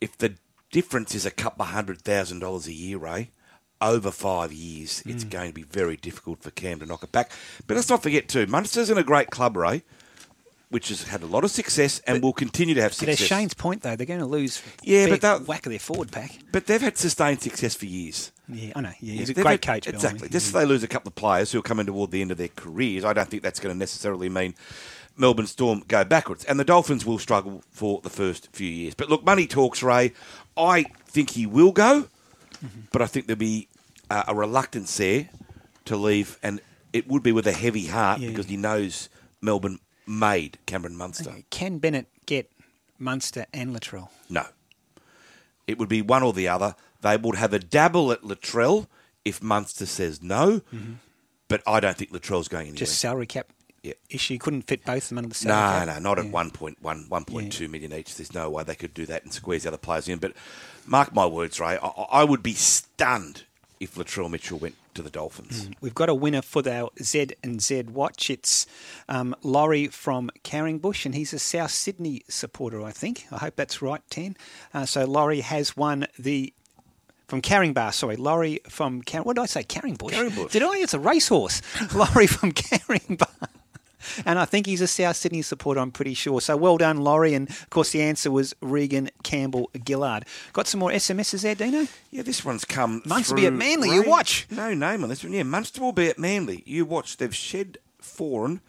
if 0.00 0.16
the 0.18 0.34
difference 0.70 1.14
is 1.14 1.24
a 1.26 1.30
couple 1.30 1.62
of 1.64 1.70
hundred 1.70 2.02
thousand 2.02 2.40
dollars 2.40 2.66
a 2.66 2.72
year, 2.72 2.98
Ray, 2.98 3.30
over 3.80 4.10
five 4.10 4.52
years, 4.52 5.02
it's 5.06 5.24
Mm. 5.24 5.30
going 5.30 5.48
to 5.50 5.54
be 5.54 5.62
very 5.62 5.96
difficult 5.96 6.42
for 6.42 6.50
Cam 6.50 6.80
to 6.80 6.86
knock 6.86 7.02
it 7.04 7.12
back. 7.12 7.30
But 7.66 7.74
let's 7.76 7.88
not 7.88 8.02
forget 8.02 8.28
too, 8.28 8.46
Munster's 8.46 8.90
in 8.90 8.98
a 8.98 9.04
great 9.04 9.30
club, 9.30 9.56
Ray, 9.56 9.82
which 10.70 10.88
has 10.90 11.04
had 11.04 11.22
a 11.22 11.26
lot 11.26 11.44
of 11.44 11.50
success 11.50 12.00
and 12.06 12.22
will 12.22 12.32
continue 12.32 12.74
to 12.74 12.82
have 12.82 12.90
But 12.92 13.08
success. 13.08 13.26
Shane's 13.26 13.54
point, 13.54 13.82
though, 13.82 13.96
they're 13.96 14.06
going 14.06 14.20
to 14.20 14.26
lose 14.26 14.62
Yeah, 14.82 15.08
but 15.08 15.20
they'll- 15.22 15.40
whack 15.44 15.64
of 15.66 15.70
their 15.70 15.78
forward 15.78 16.12
pack. 16.12 16.38
But 16.52 16.66
they've 16.66 16.80
had 16.80 16.98
sustained 16.98 17.40
success 17.42 17.74
for 17.74 17.86
years. 17.86 18.32
Yeah, 18.48 18.72
I 18.76 18.80
know. 18.82 18.92
Yeah, 19.00 19.14
he's 19.14 19.30
a 19.30 19.34
great 19.34 19.64
had- 19.64 19.84
coach. 19.84 19.86
Exactly. 19.86 20.28
Just 20.28 20.48
as 20.48 20.52
they 20.52 20.64
lose 20.66 20.82
a 20.82 20.88
couple 20.88 21.08
of 21.08 21.14
players 21.14 21.52
who 21.52 21.58
are 21.58 21.62
coming 21.62 21.86
toward 21.86 22.10
the 22.10 22.20
end 22.20 22.30
of 22.30 22.36
their 22.38 22.48
careers, 22.48 23.04
I 23.04 23.12
don't 23.12 23.28
think 23.28 23.42
that's 23.42 23.60
going 23.60 23.74
to 23.74 23.78
necessarily 23.78 24.28
mean 24.28 24.54
Melbourne 25.16 25.46
Storm 25.46 25.84
go 25.88 26.04
backwards. 26.04 26.44
And 26.44 26.60
the 26.60 26.64
Dolphins 26.64 27.04
will 27.06 27.18
struggle 27.18 27.62
for 27.70 28.00
the 28.02 28.10
first 28.10 28.48
few 28.52 28.68
years. 28.68 28.94
But 28.94 29.08
look, 29.08 29.24
money 29.24 29.46
talks, 29.46 29.82
Ray. 29.82 30.12
I 30.56 30.84
think 31.06 31.30
he 31.30 31.46
will 31.46 31.72
go, 31.72 32.08
Mm-hmm. 32.64 32.80
but 32.92 33.00
I 33.02 33.06
think 33.06 33.26
there'll 33.26 33.38
be 33.38 33.68
uh, 34.10 34.24
a 34.28 34.34
reluctance 34.34 34.96
there 34.96 35.28
to 35.84 35.96
leave, 35.96 36.38
and 36.42 36.60
it 36.92 37.06
would 37.06 37.22
be 37.22 37.30
with 37.32 37.46
a 37.46 37.52
heavy 37.52 37.86
heart 37.86 38.20
Yeah. 38.20 38.30
because 38.30 38.46
he 38.46 38.56
knows 38.56 39.08
Melbourne 39.40 39.78
made 40.08 40.58
Cameron 40.66 40.96
Munster. 40.96 41.36
Can 41.50 41.78
Bennett 41.78 42.06
get 42.26 42.50
Munster 42.98 43.46
and 43.52 43.74
Latrell? 43.74 44.08
No. 44.28 44.46
It 45.66 45.78
would 45.78 45.88
be 45.88 46.02
one 46.02 46.22
or 46.22 46.32
the 46.32 46.48
other. 46.48 46.74
They 47.02 47.16
would 47.16 47.36
have 47.36 47.52
a 47.52 47.58
dabble 47.58 48.10
at 48.12 48.22
Latrell 48.22 48.86
if 49.24 49.42
Munster 49.42 49.86
says 49.86 50.22
no, 50.22 50.62
but 51.48 51.62
I 51.66 51.80
don't 51.80 51.96
think 51.96 52.10
Latrell's 52.10 52.48
going 52.48 52.62
anywhere. 52.68 52.74
Mm-hmm. 52.76 52.78
Just 52.78 52.98
salary 52.98 53.26
cap 53.26 53.48
Yeah. 53.82 53.92
issue. 54.10 54.38
Couldn't 54.38 54.62
fit 54.62 54.84
both 54.84 55.04
of 55.04 55.08
them 55.10 55.18
under 55.18 55.28
the 55.28 55.34
salary 55.34 55.56
no, 55.56 55.78
cap. 55.78 55.86
no, 55.86 55.94
no, 55.94 56.14
not 56.14 56.18
Yeah. 56.24 56.40
at 56.40 56.52
1.1, 56.52 57.08
1.2 57.08 57.68
million 57.70 57.92
each. 57.92 58.14
There's 58.16 58.32
no 58.34 58.48
way 58.50 58.64
they 58.64 58.74
could 58.74 58.94
do 58.94 59.06
that 59.06 59.22
and 59.24 59.32
squeeze 59.32 59.62
the 59.64 59.68
other 59.68 59.76
players 59.78 60.08
in. 60.08 60.18
But 60.18 60.32
mark 60.86 61.14
my 61.14 61.26
words, 61.26 61.60
Ray, 61.60 61.76
I, 61.80 61.86
I 61.86 62.24
would 62.24 62.42
be 62.42 62.54
stunned 62.54 63.44
if 63.80 63.94
Latrell 63.94 64.30
Mitchell 64.30 64.58
went 64.58 64.74
to 64.94 65.02
the 65.02 65.10
Dolphins. 65.10 65.70
We've 65.80 65.94
got 65.94 66.08
a 66.08 66.14
winner 66.14 66.42
for 66.42 66.68
our 66.68 66.90
Z 67.02 67.28
and 67.42 67.62
Z 67.62 67.82
watch. 67.82 68.30
It's 68.30 68.66
um, 69.08 69.34
Laurie 69.42 69.86
from 69.88 70.30
Carringbush, 70.44 71.06
and 71.06 71.14
he's 71.14 71.32
a 71.32 71.38
South 71.38 71.70
Sydney 71.70 72.22
supporter, 72.28 72.82
I 72.82 72.90
think. 72.90 73.26
I 73.30 73.38
hope 73.38 73.56
that's 73.56 73.80
right, 73.80 74.02
Tan. 74.10 74.36
Uh, 74.74 74.86
so 74.86 75.04
Laurie 75.04 75.40
has 75.40 75.76
won 75.76 76.06
the 76.18 76.52
from 77.28 77.42
Caringbah. 77.42 77.92
Sorry, 77.92 78.16
Laurie 78.16 78.60
from 78.68 79.02
Car- 79.02 79.22
what 79.22 79.36
did 79.36 79.42
I 79.42 79.46
say? 79.46 79.62
Carringbush. 79.62 80.12
Carringbush. 80.12 80.50
Did 80.50 80.62
I? 80.62 80.78
It's 80.78 80.94
a 80.94 80.98
racehorse. 80.98 81.62
Laurie 81.94 82.26
from 82.26 82.52
Caringbah. 82.52 83.48
And 84.24 84.38
I 84.38 84.44
think 84.44 84.66
he's 84.66 84.80
a 84.80 84.86
South 84.86 85.16
Sydney 85.16 85.42
supporter, 85.42 85.80
I'm 85.80 85.90
pretty 85.90 86.14
sure. 86.14 86.40
So 86.40 86.56
well 86.56 86.76
done, 86.76 86.98
Laurie. 86.98 87.34
And 87.34 87.48
of 87.48 87.70
course, 87.70 87.92
the 87.92 88.02
answer 88.02 88.30
was 88.30 88.54
Regan 88.60 89.10
Campbell 89.22 89.70
Gillard. 89.86 90.24
Got 90.52 90.66
some 90.66 90.80
more 90.80 90.90
SMSs 90.90 91.42
there, 91.42 91.54
Dino? 91.54 91.86
Yeah, 92.10 92.22
this 92.22 92.44
one's 92.44 92.64
come. 92.64 93.02
Munster 93.04 93.34
be 93.34 93.46
at 93.46 93.52
Manly, 93.52 93.90
you 93.90 94.02
watch. 94.02 94.46
No 94.50 94.74
name 94.74 95.02
on 95.02 95.08
this 95.08 95.22
one. 95.22 95.32
Yeah, 95.32 95.42
Munster 95.42 95.80
will 95.80 95.92
be 95.92 96.08
at 96.08 96.18
Manly. 96.18 96.62
You 96.66 96.84
watch. 96.84 97.16
They've 97.16 97.34
shed 97.34 97.78
Foran 98.02 98.60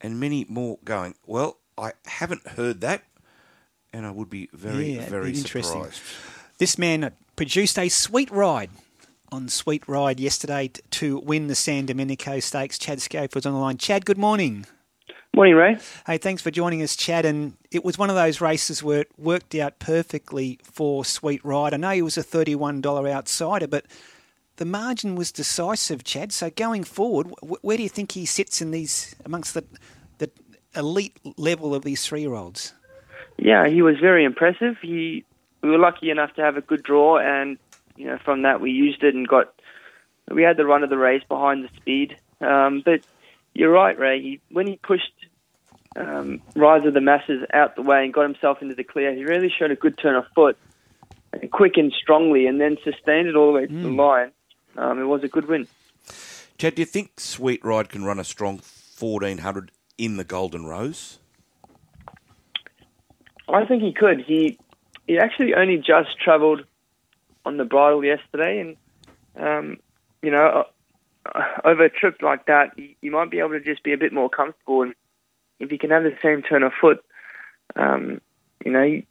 and 0.00 0.20
many 0.20 0.46
more 0.48 0.78
going. 0.84 1.14
Well, 1.26 1.58
I 1.76 1.92
haven't 2.06 2.46
heard 2.46 2.80
that, 2.80 3.04
and 3.92 4.06
I 4.06 4.10
would 4.10 4.30
be 4.30 4.48
very, 4.52 4.96
Yeah, 4.96 5.08
very 5.08 5.34
surprised. 5.34 6.00
This 6.58 6.76
man 6.76 7.12
produced 7.36 7.78
a 7.78 7.88
sweet 7.88 8.30
ride 8.30 8.70
on 9.30 9.48
Sweet 9.48 9.86
Ride 9.86 10.20
yesterday 10.20 10.70
to 10.90 11.18
win 11.18 11.48
the 11.48 11.54
San 11.54 11.86
Domenico 11.86 12.40
Stakes. 12.40 12.78
Chad 12.78 13.00
Schofield 13.00 13.46
on 13.46 13.52
the 13.52 13.58
line. 13.58 13.76
Chad, 13.76 14.06
good 14.06 14.18
morning. 14.18 14.66
Morning, 15.38 15.54
Ray. 15.54 15.78
Hey, 16.04 16.18
thanks 16.18 16.42
for 16.42 16.50
joining 16.50 16.82
us, 16.82 16.96
Chad. 16.96 17.24
And 17.24 17.56
it 17.70 17.84
was 17.84 17.96
one 17.96 18.10
of 18.10 18.16
those 18.16 18.40
races 18.40 18.82
where 18.82 19.02
it 19.02 19.12
worked 19.16 19.54
out 19.54 19.78
perfectly 19.78 20.58
for 20.64 21.04
Sweet 21.04 21.44
Ride. 21.44 21.72
I 21.72 21.76
know 21.76 21.90
he 21.90 22.02
was 22.02 22.18
a 22.18 22.24
$31 22.24 23.08
outsider, 23.08 23.68
but 23.68 23.86
the 24.56 24.64
margin 24.64 25.14
was 25.14 25.30
decisive, 25.30 26.02
Chad. 26.02 26.32
So 26.32 26.50
going 26.50 26.82
forward, 26.82 27.28
where 27.40 27.76
do 27.76 27.84
you 27.84 27.88
think 27.88 28.10
he 28.10 28.26
sits 28.26 28.60
in 28.60 28.72
these 28.72 29.14
amongst 29.24 29.54
the 29.54 29.64
the 30.18 30.28
elite 30.74 31.16
level 31.36 31.72
of 31.72 31.84
these 31.84 32.04
three 32.04 32.22
year 32.22 32.34
olds? 32.34 32.74
Yeah, 33.36 33.68
he 33.68 33.80
was 33.80 33.94
very 34.00 34.24
impressive. 34.24 34.76
He 34.82 35.24
we 35.62 35.70
were 35.70 35.78
lucky 35.78 36.10
enough 36.10 36.34
to 36.34 36.42
have 36.42 36.56
a 36.56 36.62
good 36.62 36.82
draw, 36.82 37.18
and 37.18 37.58
you 37.94 38.06
know 38.06 38.18
from 38.24 38.42
that 38.42 38.60
we 38.60 38.72
used 38.72 39.04
it 39.04 39.14
and 39.14 39.28
got 39.28 39.54
we 40.28 40.42
had 40.42 40.56
the 40.56 40.66
run 40.66 40.82
of 40.82 40.90
the 40.90 40.98
race 40.98 41.22
behind 41.28 41.62
the 41.62 41.70
speed. 41.76 42.16
Um, 42.40 42.82
but 42.84 43.02
you're 43.58 43.72
right, 43.72 43.98
Ray. 43.98 44.22
He, 44.22 44.40
when 44.50 44.68
he 44.68 44.76
pushed 44.76 45.12
um, 45.96 46.40
Rise 46.54 46.86
of 46.86 46.94
the 46.94 47.00
Masses 47.00 47.44
out 47.52 47.76
the 47.76 47.82
way 47.82 48.04
and 48.04 48.12
got 48.12 48.22
himself 48.22 48.62
into 48.62 48.74
the 48.74 48.84
clear, 48.84 49.14
he 49.14 49.24
really 49.24 49.52
showed 49.56 49.70
a 49.70 49.76
good 49.76 49.98
turn 49.98 50.14
of 50.14 50.24
foot, 50.34 50.56
and 51.32 51.50
quick 51.50 51.76
and 51.76 51.92
strongly, 51.92 52.46
and 52.46 52.60
then 52.60 52.76
sustained 52.84 53.28
it 53.28 53.36
all 53.36 53.46
the 53.48 53.52
way 53.52 53.66
to 53.66 53.72
the 53.72 53.88
line. 53.88 54.32
Um, 54.76 55.00
it 55.00 55.04
was 55.04 55.24
a 55.24 55.28
good 55.28 55.46
win. 55.46 55.66
Chad, 56.56 56.74
do 56.74 56.82
you 56.82 56.86
think 56.86 57.20
Sweet 57.20 57.64
Ride 57.64 57.88
can 57.88 58.04
run 58.04 58.18
a 58.18 58.24
strong 58.24 58.60
1400 58.98 59.70
in 59.96 60.16
the 60.16 60.24
Golden 60.24 60.66
Rose? 60.66 61.18
I 63.48 63.64
think 63.64 63.82
he 63.82 63.92
could. 63.92 64.20
He 64.20 64.58
he 65.06 65.18
actually 65.18 65.54
only 65.54 65.78
just 65.78 66.18
travelled 66.22 66.64
on 67.44 67.56
the 67.56 67.64
bridle 67.64 68.04
yesterday, 68.04 68.60
and 68.60 68.76
um, 69.36 69.78
you 70.22 70.30
know, 70.30 70.64
uh, 71.34 71.40
over 71.64 71.84
a 71.84 71.90
trip 71.90 72.20
like 72.22 72.46
that, 72.46 72.78
you, 72.78 72.94
you 73.00 73.10
might 73.10 73.30
be 73.30 73.38
able 73.38 73.50
to 73.50 73.60
just 73.60 73.82
be 73.82 73.92
a 73.92 73.98
bit 73.98 74.12
more 74.12 74.28
comfortable. 74.28 74.82
And 74.82 74.94
if 75.60 75.72
you 75.72 75.78
can 75.78 75.90
have 75.90 76.02
the 76.02 76.16
same 76.22 76.42
turn 76.42 76.62
of 76.62 76.72
foot, 76.80 77.04
um, 77.76 78.20
you 78.64 78.72
know, 78.72 79.02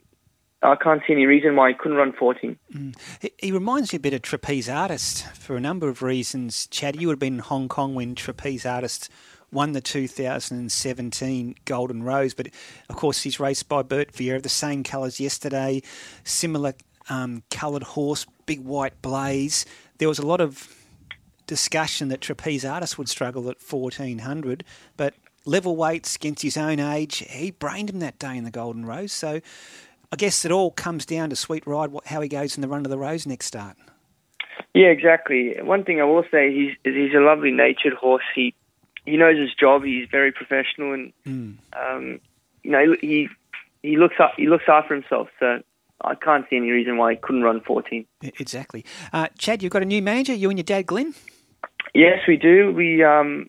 I 0.62 0.74
can't 0.76 1.02
see 1.06 1.12
any 1.12 1.26
reason 1.26 1.54
why 1.54 1.68
he 1.68 1.74
couldn't 1.74 1.96
run 1.96 2.12
14. 2.12 2.56
He, 3.20 3.30
he 3.38 3.52
reminds 3.52 3.92
me 3.92 3.98
a 3.98 4.00
bit 4.00 4.12
of 4.12 4.22
Trapeze 4.22 4.68
Artist 4.68 5.26
for 5.34 5.56
a 5.56 5.60
number 5.60 5.88
of 5.88 6.02
reasons. 6.02 6.66
Chad, 6.66 7.00
you 7.00 7.06
would 7.06 7.14
have 7.14 7.20
been 7.20 7.34
in 7.34 7.40
Hong 7.40 7.68
Kong 7.68 7.94
when 7.94 8.14
Trapeze 8.14 8.66
Artist 8.66 9.08
won 9.52 9.72
the 9.72 9.80
2017 9.80 11.54
Golden 11.64 12.02
Rose, 12.02 12.34
but 12.34 12.48
of 12.88 12.96
course 12.96 13.22
he's 13.22 13.40
raced 13.40 13.68
by 13.68 13.82
Bert 13.82 14.12
Vieira, 14.12 14.42
the 14.42 14.48
same 14.48 14.82
colours 14.82 15.20
yesterday, 15.20 15.80
similar 16.24 16.74
um, 17.08 17.42
coloured 17.50 17.82
horse, 17.84 18.26
big 18.46 18.60
white 18.60 19.00
blaze. 19.00 19.64
There 19.98 20.08
was 20.08 20.18
a 20.18 20.26
lot 20.26 20.40
of 20.40 20.74
discussion 21.46 22.08
that 22.08 22.20
Trapeze 22.20 22.64
Artist 22.64 22.98
would 22.98 23.08
struggle 23.08 23.48
at 23.48 23.56
1400, 23.62 24.64
but 24.96 25.14
level 25.48 25.76
weights 25.76 26.14
against 26.16 26.42
his 26.42 26.56
own 26.56 26.78
age, 26.78 27.18
he 27.28 27.50
brained 27.50 27.90
him 27.90 27.98
that 28.00 28.18
day 28.18 28.36
in 28.36 28.44
the 28.44 28.50
Golden 28.50 28.84
Rose. 28.84 29.12
So 29.12 29.40
I 30.12 30.16
guess 30.16 30.44
it 30.44 30.52
all 30.52 30.70
comes 30.70 31.06
down 31.06 31.30
to 31.30 31.36
Sweet 31.36 31.66
Ride, 31.66 31.90
how 32.06 32.20
he 32.20 32.28
goes 32.28 32.56
in 32.56 32.60
the 32.62 32.68
run 32.68 32.84
of 32.84 32.90
the 32.90 32.98
Rose 32.98 33.26
next 33.26 33.46
start. 33.46 33.76
Yeah, 34.74 34.88
exactly. 34.88 35.56
One 35.60 35.84
thing 35.84 36.00
I 36.00 36.04
will 36.04 36.24
say, 36.30 36.52
he's 36.54 36.76
he's 36.84 37.14
a 37.14 37.20
lovely 37.20 37.50
natured 37.50 37.94
horse. 37.94 38.22
He 38.34 38.54
he 39.06 39.16
knows 39.16 39.38
his 39.38 39.54
job. 39.54 39.84
He's 39.84 40.06
very 40.10 40.32
professional, 40.32 40.92
and 40.92 41.12
um, 41.72 42.20
you 42.62 42.70
know 42.70 42.94
he 43.00 43.28
he 43.82 43.96
looks 43.96 44.16
up 44.20 44.32
he 44.36 44.46
looks 44.48 44.64
after 44.68 44.94
himself. 44.94 45.28
So 45.40 45.62
I 46.02 46.14
can't 46.14 46.44
see 46.50 46.56
any 46.56 46.70
reason 46.70 46.96
why 46.96 47.12
he 47.12 47.16
couldn't 47.16 47.42
run 47.42 47.60
14. 47.60 48.04
E- 48.22 48.32
Exactly. 48.38 48.84
Uh, 49.12 49.28
Chad, 49.38 49.62
you've 49.62 49.72
got 49.72 49.82
a 49.82 49.86
new 49.86 50.02
manager, 50.02 50.34
you 50.34 50.48
and 50.50 50.58
your 50.58 50.64
dad, 50.64 50.86
Glenn? 50.86 51.14
Yes, 51.94 52.20
we 52.28 52.36
do. 52.36 52.72
We 52.72 53.02
um 53.02 53.48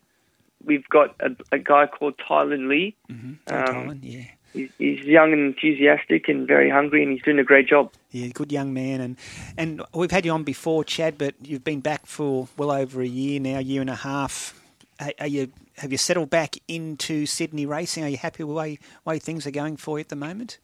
we've 0.64 0.88
got 0.88 1.14
a, 1.20 1.30
a 1.52 1.58
guy 1.58 1.86
called 1.86 2.14
Tylen 2.18 2.68
Lee. 2.68 2.96
Mm-hmm. 3.10 3.54
Um, 3.54 3.98
yeah. 4.02 4.24
He's, 4.52 4.70
he's 4.78 5.04
young 5.04 5.32
and 5.32 5.54
enthusiastic 5.54 6.28
and 6.28 6.46
very 6.46 6.68
hungry, 6.68 7.04
and 7.04 7.12
he's 7.12 7.22
doing 7.22 7.38
a 7.38 7.44
great 7.44 7.68
job. 7.68 7.92
Yeah, 8.10 8.26
good 8.28 8.50
young 8.50 8.72
man, 8.74 9.00
and 9.00 9.16
and 9.56 9.82
we've 9.94 10.10
had 10.10 10.24
you 10.24 10.32
on 10.32 10.42
before, 10.42 10.82
Chad, 10.82 11.18
but 11.18 11.34
you've 11.40 11.62
been 11.62 11.78
back 11.78 12.04
for 12.04 12.48
well 12.56 12.72
over 12.72 13.00
a 13.00 13.06
year 13.06 13.38
now, 13.38 13.60
year 13.60 13.80
and 13.80 13.90
a 13.90 13.94
half, 13.94 14.60
are, 15.00 15.12
are 15.20 15.26
you 15.26 15.50
have 15.78 15.92
you 15.92 15.98
settled 15.98 16.30
back 16.30 16.56
into 16.68 17.26
Sydney 17.26 17.66
racing? 17.66 18.04
Are 18.04 18.08
you 18.08 18.18
happy 18.18 18.44
with 18.44 18.50
the 18.50 18.58
way 18.58 18.78
way 19.04 19.18
things 19.18 19.46
are 19.46 19.50
going 19.50 19.76
for 19.76 19.98
you 19.98 20.02
at 20.02 20.08
the 20.08 20.16
moment? 20.16 20.58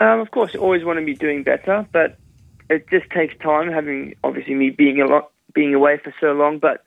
Um, 0.00 0.20
of 0.20 0.30
course, 0.30 0.54
you 0.54 0.60
always 0.60 0.84
want 0.84 0.98
to 0.98 1.04
be 1.04 1.14
doing 1.14 1.42
better, 1.42 1.86
but 1.92 2.18
it 2.70 2.88
just 2.88 3.10
takes 3.10 3.36
time. 3.42 3.70
Having 3.70 4.14
obviously 4.24 4.54
me 4.54 4.70
being 4.70 5.00
a 5.00 5.06
lot 5.06 5.30
being 5.54 5.74
away 5.74 5.98
for 6.02 6.14
so 6.20 6.32
long, 6.32 6.58
but 6.58 6.84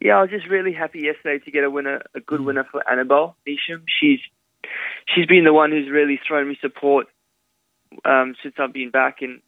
yeah, 0.00 0.18
I 0.18 0.22
was 0.22 0.30
just 0.30 0.48
really 0.48 0.72
happy 0.72 1.00
yesterday 1.00 1.42
to 1.44 1.50
get 1.50 1.64
a 1.64 1.70
winner, 1.70 2.02
a 2.14 2.20
good 2.20 2.40
winner 2.40 2.66
for 2.70 2.88
Annabelle 2.90 3.36
Neesham. 3.46 3.82
She's 4.00 4.20
she's 5.06 5.26
been 5.26 5.44
the 5.44 5.52
one 5.52 5.70
who's 5.70 5.90
really 5.90 6.20
thrown 6.26 6.48
me 6.48 6.58
support 6.60 7.06
um, 8.04 8.34
since 8.42 8.54
I've 8.58 8.72
been 8.72 8.90
back, 8.90 9.22
and, 9.22 9.40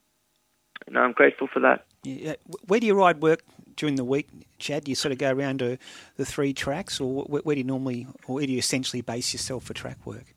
and 0.86 0.98
I'm 0.98 1.12
grateful 1.12 1.48
for 1.52 1.60
that. 1.60 1.84
Yeah. 2.02 2.34
Where 2.66 2.80
do 2.80 2.86
you 2.86 2.94
ride 2.94 3.20
work 3.20 3.42
during 3.76 3.96
the 3.96 4.04
week, 4.04 4.28
Chad? 4.58 4.84
Do 4.84 4.90
you 4.90 4.94
sort 4.94 5.12
of 5.12 5.18
go 5.18 5.30
around 5.32 5.58
to 5.58 5.78
the 6.16 6.24
three 6.24 6.52
tracks, 6.54 7.00
or 7.00 7.24
where, 7.24 7.42
where 7.42 7.54
do 7.54 7.60
you 7.60 7.66
normally, 7.66 8.06
or 8.26 8.36
where 8.36 8.46
do 8.46 8.52
you 8.52 8.58
essentially 8.58 9.02
base 9.02 9.32
yourself 9.32 9.64
for 9.64 9.74
track 9.74 10.06
work? 10.06 10.34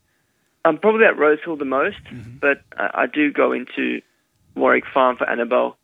I'm 0.66 0.78
probably 0.78 1.06
at 1.06 1.18
Rosehill 1.18 1.58
the 1.58 1.66
most, 1.66 2.02
but 2.40 2.62
I, 2.78 3.04
I 3.04 3.06
do 3.08 3.32
go 3.32 3.52
into 3.52 4.02
Warwick 4.56 4.84
Farm 4.94 5.18
for 5.18 5.28
Annabelle 5.28 5.78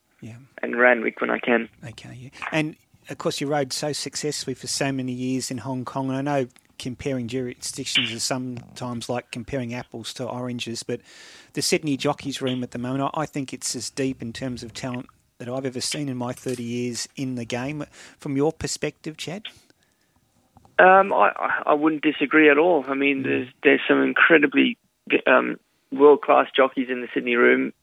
and 0.62 0.80
Randwick 0.80 1.22
when 1.22 1.30
I 1.30 1.40
can. 1.40 1.70
Okay, 1.88 2.18
yeah. 2.20 2.30
And 2.52 2.76
of 3.10 3.18
course, 3.18 3.42
you 3.42 3.48
rode 3.48 3.74
so 3.74 3.94
successfully 3.94 4.54
for 4.54 4.68
so 4.68 4.92
many 4.92 5.12
years 5.12 5.52
in 5.52 5.60
Hong 5.60 5.86
Kong, 5.86 6.10
and 6.10 6.18
I 6.18 6.22
know 6.22 6.48
comparing 6.78 7.28
jurisdictions 7.28 8.12
is 8.12 8.24
sometimes 8.24 9.10
like 9.10 9.32
comparing 9.32 9.74
apples 9.74 10.14
to 10.14 10.26
oranges, 10.26 10.84
but 10.84 11.02
the 11.54 11.62
Sydney 11.62 11.98
Jockeys 11.98 12.42
Room 12.42 12.64
at 12.64 12.72
the 12.72 12.78
moment, 12.78 13.10
I 13.16 13.26
think 13.26 13.54
it's 13.54 13.76
as 13.76 13.90
deep 13.90 14.22
in 14.22 14.34
terms 14.34 14.64
of 14.64 14.74
talent 14.74 15.08
that 15.40 15.50
I've 15.50 15.66
ever 15.66 15.82
seen 15.82 16.10
in 16.10 16.18
my 16.18 16.34
30 16.34 16.64
years 16.64 17.08
in 17.16 17.36
the 17.36 17.46
game. 17.46 17.86
From 18.20 18.36
your 18.36 18.52
perspective, 18.52 19.18
Chad? 19.18 19.44
Um, 20.80 21.12
I, 21.12 21.62
I- 21.66 21.74
wouldn't 21.74 22.04
disagree 22.04 22.50
at 22.50 22.58
all. 22.60 22.86
I 22.88 22.94
mean, 22.94 23.24
there's 23.24 23.48
there's 23.64 23.82
some 23.88 24.04
incredibly 24.04 24.78
um, 25.26 25.60
world 25.92 26.22
class 26.22 26.48
jockeys 26.56 26.88
in 26.90 27.02
the 27.02 27.08
Sydney 27.14 27.36
room, 27.36 27.74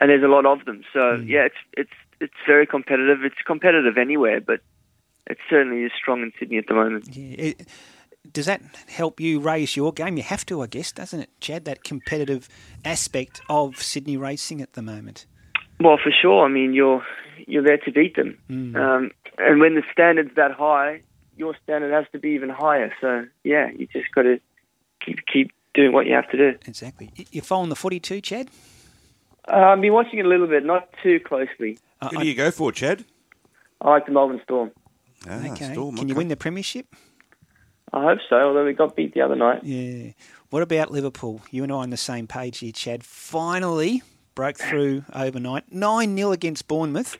and 0.00 0.10
there's 0.10 0.24
a 0.24 0.28
lot 0.28 0.44
of 0.44 0.64
them. 0.64 0.82
So 0.92 1.22
yeah, 1.24 1.44
it's 1.44 1.54
it's 1.74 1.90
it's 2.22 2.34
very 2.46 2.66
competitive. 2.66 3.24
It's 3.24 3.42
competitive 3.46 3.98
anywhere, 3.98 4.40
but 4.40 4.60
it 5.26 5.38
certainly 5.50 5.84
is 5.84 5.92
strong 5.96 6.22
in 6.22 6.32
Sydney 6.38 6.58
at 6.58 6.66
the 6.66 6.74
moment. 6.74 7.08
Yeah. 7.14 7.36
It, 7.38 7.68
does 8.32 8.46
that 8.46 8.62
help 8.88 9.20
you 9.20 9.40
raise 9.40 9.76
your 9.76 9.92
game? 9.92 10.16
You 10.16 10.22
have 10.22 10.46
to, 10.46 10.62
I 10.62 10.68
guess, 10.68 10.92
doesn't 10.92 11.20
it, 11.20 11.30
Chad? 11.40 11.64
That 11.64 11.82
competitive 11.82 12.48
aspect 12.84 13.40
of 13.48 13.82
Sydney 13.82 14.16
racing 14.16 14.62
at 14.62 14.74
the 14.74 14.82
moment. 14.82 15.26
Well, 15.80 15.98
for 16.02 16.12
sure. 16.12 16.44
I 16.44 16.48
mean, 16.48 16.72
you're 16.72 17.04
you're 17.46 17.64
there 17.64 17.78
to 17.78 17.90
beat 17.90 18.14
them, 18.14 18.38
um, 18.48 19.10
and 19.38 19.60
when 19.60 19.74
the 19.74 19.82
standard's 19.92 20.34
that 20.36 20.52
high, 20.52 21.02
your 21.36 21.56
standard 21.64 21.92
has 21.92 22.04
to 22.12 22.18
be 22.20 22.30
even 22.30 22.48
higher. 22.48 22.94
So 23.00 23.26
yeah, 23.42 23.70
you 23.76 23.88
just 23.92 24.12
got 24.14 24.22
to 24.22 24.38
keep 25.04 25.26
keep 25.26 25.50
doing 25.74 25.92
what 25.92 26.06
you 26.06 26.14
have 26.14 26.30
to 26.30 26.36
do. 26.36 26.58
Exactly. 26.66 27.10
You 27.32 27.40
following 27.40 27.70
the 27.70 27.76
footy 27.76 27.98
too, 27.98 28.20
Chad? 28.20 28.48
Uh, 29.48 29.56
I've 29.56 29.80
been 29.80 29.92
watching 29.92 30.20
it 30.20 30.26
a 30.26 30.28
little 30.28 30.46
bit, 30.46 30.64
not 30.64 30.88
too 31.02 31.18
closely. 31.18 31.78
Who 32.10 32.18
do 32.18 32.26
you 32.26 32.34
go 32.34 32.50
for, 32.50 32.72
Chad? 32.72 33.04
I 33.80 33.90
like 33.90 34.06
the 34.06 34.12
Melbourne 34.12 34.40
Storm. 34.44 34.70
Ah, 35.28 35.38
okay. 35.50 35.72
Storm, 35.72 35.96
Can 35.96 36.08
you 36.08 36.14
okay. 36.14 36.18
win 36.18 36.28
the 36.28 36.36
premiership? 36.36 36.86
I 37.92 38.02
hope 38.04 38.18
so, 38.28 38.36
although 38.36 38.64
we 38.64 38.72
got 38.72 38.96
beat 38.96 39.12
the 39.14 39.20
other 39.20 39.36
night. 39.36 39.62
Yeah. 39.64 40.12
What 40.50 40.62
about 40.62 40.90
Liverpool? 40.90 41.42
You 41.50 41.62
and 41.62 41.72
I 41.72 41.76
on 41.76 41.90
the 41.90 41.96
same 41.96 42.26
page 42.26 42.58
here, 42.58 42.72
Chad. 42.72 43.04
Finally 43.04 44.02
broke 44.34 44.56
through 44.56 45.04
overnight. 45.14 45.70
9 45.70 46.16
0 46.16 46.32
against 46.32 46.68
Bournemouth. 46.68 47.18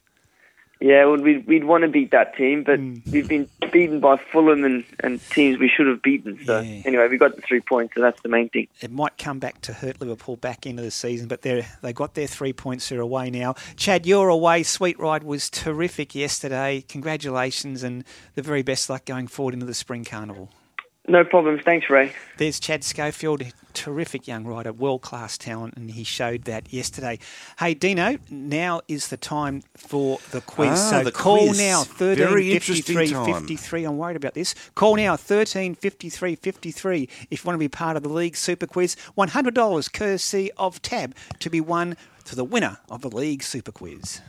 Yeah, 0.82 1.04
well, 1.04 1.18
we'd, 1.18 1.46
we'd 1.46 1.62
want 1.62 1.82
to 1.82 1.88
beat 1.88 2.10
that 2.10 2.34
team, 2.34 2.64
but 2.64 2.80
hmm. 2.80 2.96
we've 3.10 3.28
been 3.28 3.48
beaten 3.70 4.00
by 4.00 4.16
Fulham 4.16 4.64
and, 4.64 4.84
and 5.00 5.20
teams 5.30 5.58
we 5.58 5.68
should 5.68 5.86
have 5.86 6.02
beaten. 6.02 6.44
So 6.44 6.58
anyway, 6.58 7.06
we 7.08 7.18
got 7.18 7.36
the 7.36 7.42
three 7.42 7.60
points, 7.60 7.94
so 7.94 8.00
that's 8.00 8.20
the 8.22 8.28
main 8.28 8.48
thing. 8.48 8.66
It 8.80 8.90
might 8.90 9.16
come 9.16 9.38
back 9.38 9.60
to 9.62 9.72
hurt 9.72 10.00
Liverpool 10.00 10.36
back 10.36 10.66
into 10.66 10.82
the 10.82 10.90
season, 10.90 11.28
but 11.28 11.42
they 11.42 11.64
they 11.82 11.92
got 11.92 12.14
their 12.14 12.26
three 12.26 12.52
points. 12.52 12.88
They're 12.88 13.00
away 13.00 13.30
now. 13.30 13.54
Chad, 13.76 14.06
you're 14.06 14.28
away. 14.28 14.64
Sweet 14.64 14.98
Ride 14.98 15.22
was 15.22 15.48
terrific 15.48 16.16
yesterday. 16.16 16.84
Congratulations 16.88 17.84
and 17.84 18.04
the 18.34 18.42
very 18.42 18.62
best 18.62 18.90
luck 18.90 19.04
going 19.04 19.28
forward 19.28 19.54
into 19.54 19.66
the 19.66 19.74
Spring 19.74 20.04
Carnival. 20.04 20.50
No 21.08 21.24
problems. 21.24 21.62
Thanks, 21.64 21.90
Ray. 21.90 22.12
There's 22.36 22.60
Chad 22.60 22.84
Schofield, 22.84 23.42
terrific 23.72 24.28
young 24.28 24.44
rider, 24.44 24.72
world 24.72 25.02
class 25.02 25.36
talent, 25.36 25.74
and 25.76 25.90
he 25.90 26.04
showed 26.04 26.44
that 26.44 26.72
yesterday. 26.72 27.18
Hey, 27.58 27.74
Dino, 27.74 28.18
now 28.30 28.82
is 28.86 29.08
the 29.08 29.16
time 29.16 29.62
for 29.76 30.20
the 30.30 30.40
quiz. 30.40 30.70
Ah, 30.70 30.90
so 30.90 31.04
the 31.04 31.10
call 31.10 31.48
quiz. 31.48 31.58
now, 31.58 31.82
13 31.82 32.16
Very 32.16 32.52
53 32.52 33.02
interesting 33.02 33.34
53. 33.34 33.84
I'm 33.84 33.98
worried 33.98 34.16
about 34.16 34.34
this. 34.34 34.54
Call 34.76 34.94
now, 34.94 35.16
13 35.16 35.74
53 35.74 36.36
53 36.36 37.08
if 37.30 37.44
you 37.44 37.48
want 37.48 37.56
to 37.56 37.58
be 37.58 37.68
part 37.68 37.96
of 37.96 38.04
the 38.04 38.08
League 38.08 38.36
Super 38.36 38.68
Quiz. 38.68 38.94
$100 39.18 39.92
courtesy 39.92 40.52
of 40.56 40.80
Tab 40.82 41.16
to 41.40 41.50
be 41.50 41.60
won 41.60 41.96
to 42.26 42.36
the 42.36 42.44
winner 42.44 42.78
of 42.88 43.02
the 43.02 43.10
League 43.10 43.42
Super 43.42 43.72
Quiz. 43.72 44.20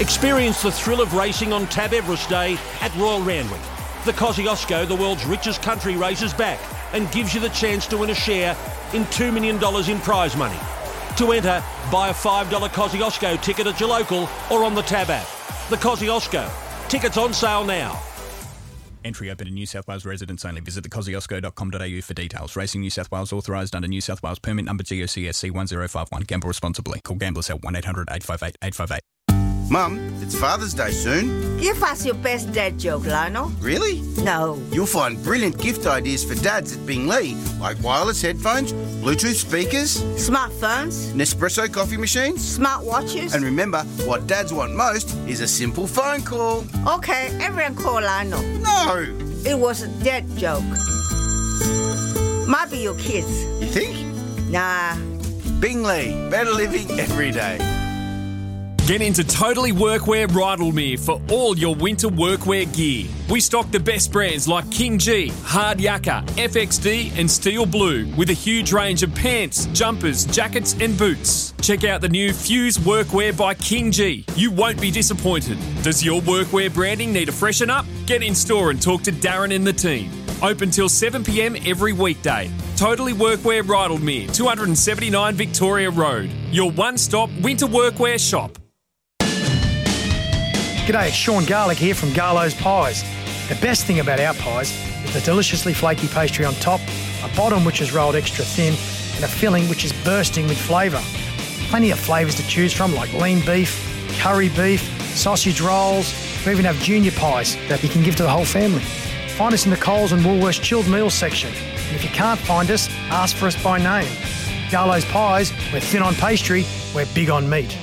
Experience 0.00 0.62
the 0.62 0.72
thrill 0.72 1.02
of 1.02 1.12
racing 1.12 1.52
on 1.52 1.66
Tab 1.66 1.92
Everest 1.92 2.30
Day 2.30 2.56
at 2.80 2.96
Royal 2.96 3.20
Randwick. 3.20 3.60
The 4.04 4.12
Kosciuszko, 4.12 4.88
the 4.88 4.96
world's 4.96 5.24
richest 5.24 5.62
country 5.62 5.94
races 5.94 6.34
back 6.34 6.58
and 6.92 7.10
gives 7.12 7.32
you 7.34 7.40
the 7.40 7.50
chance 7.50 7.86
to 7.86 7.96
win 7.96 8.10
a 8.10 8.14
share 8.14 8.56
in 8.92 9.04
$2 9.04 9.32
million 9.32 9.56
in 9.88 10.00
prize 10.00 10.36
money. 10.36 10.58
To 11.18 11.30
enter, 11.30 11.62
buy 11.92 12.08
a 12.08 12.12
$5 12.12 12.46
Kosciuszko 12.70 13.40
ticket 13.40 13.68
at 13.68 13.78
your 13.78 13.88
local 13.88 14.28
or 14.50 14.64
on 14.64 14.74
the 14.74 14.82
Tab 14.82 15.08
app. 15.08 15.28
The 15.70 15.76
Kosciuszko. 15.76 16.50
Tickets 16.88 17.16
on 17.16 17.32
sale 17.32 17.64
now. 17.64 18.02
Entry 19.04 19.30
open 19.30 19.46
to 19.46 19.52
New 19.52 19.66
South 19.66 19.86
Wales 19.86 20.04
residents 20.04 20.44
only. 20.44 20.60
Visit 20.60 20.82
thekosciuszko.com.au 20.82 22.00
for 22.02 22.14
details. 22.14 22.56
Racing 22.56 22.80
New 22.80 22.90
South 22.90 23.10
Wales 23.12 23.32
authorised 23.32 23.76
under 23.76 23.86
New 23.86 24.00
South 24.00 24.20
Wales 24.22 24.40
permit 24.40 24.64
number 24.64 24.82
GOCSC 24.82 25.52
1051. 25.52 26.22
Gamble 26.22 26.48
responsibly. 26.48 27.00
Call 27.02 27.16
Gamblers 27.16 27.46
Help 27.46 27.62
1 27.62 27.76
800 27.76 28.08
858 28.10 28.56
858. 28.62 29.00
Mum, 29.72 29.98
it's 30.20 30.38
Father's 30.38 30.74
Day 30.74 30.90
soon. 30.90 31.56
Give 31.58 31.82
us 31.82 32.04
your 32.04 32.14
best 32.16 32.52
dad 32.52 32.78
joke, 32.78 33.06
Lionel. 33.06 33.46
Really? 33.58 34.02
No. 34.22 34.62
You'll 34.70 34.84
find 34.84 35.16
brilliant 35.24 35.56
gift 35.56 35.86
ideas 35.86 36.22
for 36.22 36.34
dads 36.42 36.76
at 36.76 36.84
Bing 36.84 37.08
Lee, 37.08 37.34
like 37.58 37.82
wireless 37.82 38.20
headphones, 38.20 38.74
Bluetooth 39.00 39.34
speakers, 39.34 40.02
Smartphones, 40.20 41.12
Nespresso 41.14 41.72
coffee 41.72 41.96
machines. 41.96 42.58
smartwatches. 42.58 43.34
And 43.34 43.42
remember, 43.42 43.78
what 44.04 44.26
dads 44.26 44.52
want 44.52 44.74
most 44.74 45.16
is 45.26 45.40
a 45.40 45.48
simple 45.48 45.86
phone 45.86 46.20
call. 46.20 46.66
Okay, 46.86 47.28
everyone 47.40 47.74
call 47.74 48.02
Lionel. 48.02 48.42
No! 48.42 49.06
It 49.46 49.58
was 49.58 49.80
a 49.80 49.88
dad 50.04 50.28
joke. 50.36 50.62
Might 52.46 52.68
be 52.70 52.76
your 52.76 52.96
kids. 52.96 53.44
You 53.58 53.68
think? 53.68 53.96
Nah. 54.50 54.96
Bing 55.60 55.82
Lee, 55.82 56.28
better 56.28 56.50
living 56.50 56.90
every 57.00 57.30
day. 57.30 57.81
Get 58.86 59.00
into 59.00 59.22
Totally 59.22 59.70
Workwear 59.70 60.26
Rydalmere 60.26 60.98
for 60.98 61.22
all 61.30 61.56
your 61.56 61.72
winter 61.72 62.08
workwear 62.08 62.66
gear. 62.74 63.08
We 63.30 63.38
stock 63.40 63.70
the 63.70 63.78
best 63.78 64.10
brands 64.10 64.48
like 64.48 64.68
King 64.72 64.98
Gee, 64.98 65.28
Hard 65.44 65.78
Yakka, 65.78 66.26
FXD, 66.30 67.16
and 67.16 67.30
Steel 67.30 67.64
Blue 67.64 68.12
with 68.16 68.30
a 68.30 68.32
huge 68.32 68.72
range 68.72 69.04
of 69.04 69.14
pants, 69.14 69.66
jumpers, 69.66 70.24
jackets, 70.24 70.74
and 70.80 70.98
boots. 70.98 71.54
Check 71.62 71.84
out 71.84 72.00
the 72.00 72.08
new 72.08 72.32
Fuse 72.32 72.76
Workwear 72.78 73.36
by 73.36 73.54
King 73.54 73.92
Gee. 73.92 74.24
You 74.34 74.50
won't 74.50 74.80
be 74.80 74.90
disappointed. 74.90 75.58
Does 75.84 76.04
your 76.04 76.20
workwear 76.20 76.74
branding 76.74 77.12
need 77.12 77.28
a 77.28 77.32
freshen 77.32 77.70
up? 77.70 77.86
Get 78.06 78.24
in 78.24 78.34
store 78.34 78.70
and 78.70 78.82
talk 78.82 79.02
to 79.02 79.12
Darren 79.12 79.54
and 79.54 79.64
the 79.64 79.72
team. 79.72 80.10
Open 80.42 80.72
till 80.72 80.88
7 80.88 81.22
pm 81.22 81.56
every 81.64 81.92
weekday. 81.92 82.50
Totally 82.76 83.12
Workwear 83.12 83.62
Rydalmere, 83.62 84.34
279 84.34 85.36
Victoria 85.36 85.88
Road. 85.88 86.30
Your 86.50 86.72
one 86.72 86.98
stop 86.98 87.30
winter 87.42 87.66
workwear 87.66 88.18
shop. 88.18 88.58
G'day, 90.82 91.06
it's 91.06 91.16
Sean 91.16 91.44
Garlick 91.44 91.78
here 91.78 91.94
from 91.94 92.12
Garlo's 92.12 92.54
Pies. 92.54 93.04
The 93.48 93.54
best 93.60 93.86
thing 93.86 94.00
about 94.00 94.18
our 94.18 94.34
pies 94.34 94.72
is 95.04 95.14
the 95.14 95.20
deliciously 95.20 95.72
flaky 95.72 96.08
pastry 96.08 96.44
on 96.44 96.54
top, 96.54 96.80
a 97.22 97.28
bottom 97.36 97.64
which 97.64 97.80
is 97.80 97.92
rolled 97.92 98.16
extra 98.16 98.44
thin, 98.44 98.74
and 99.14 99.24
a 99.24 99.28
filling 99.28 99.68
which 99.68 99.84
is 99.84 99.92
bursting 100.02 100.48
with 100.48 100.58
flavour. 100.58 101.00
Plenty 101.68 101.92
of 101.92 102.00
flavours 102.00 102.34
to 102.34 102.42
choose 102.48 102.72
from 102.72 102.96
like 102.96 103.12
lean 103.12 103.46
beef, 103.46 103.78
curry 104.18 104.48
beef, 104.48 104.80
sausage 105.14 105.60
rolls. 105.60 106.12
We 106.44 106.50
even 106.50 106.64
have 106.64 106.80
junior 106.80 107.12
pies 107.12 107.54
that 107.68 107.80
you 107.84 107.88
can 107.88 108.02
give 108.02 108.16
to 108.16 108.24
the 108.24 108.30
whole 108.30 108.44
family. 108.44 108.82
Find 109.36 109.54
us 109.54 109.64
in 109.64 109.70
the 109.70 109.76
Coles 109.76 110.10
and 110.10 110.22
Woolworths 110.22 110.60
chilled 110.60 110.88
meals 110.88 111.14
section. 111.14 111.52
And 111.54 111.94
if 111.94 112.02
you 112.02 112.10
can't 112.10 112.40
find 112.40 112.68
us, 112.72 112.88
ask 113.08 113.36
for 113.36 113.46
us 113.46 113.62
by 113.62 113.78
name. 113.78 114.12
Garlo's 114.68 115.04
Pies, 115.04 115.52
we're 115.72 115.78
thin 115.78 116.02
on 116.02 116.16
pastry, 116.16 116.64
we're 116.92 117.06
big 117.14 117.30
on 117.30 117.48
meat. 117.48 117.78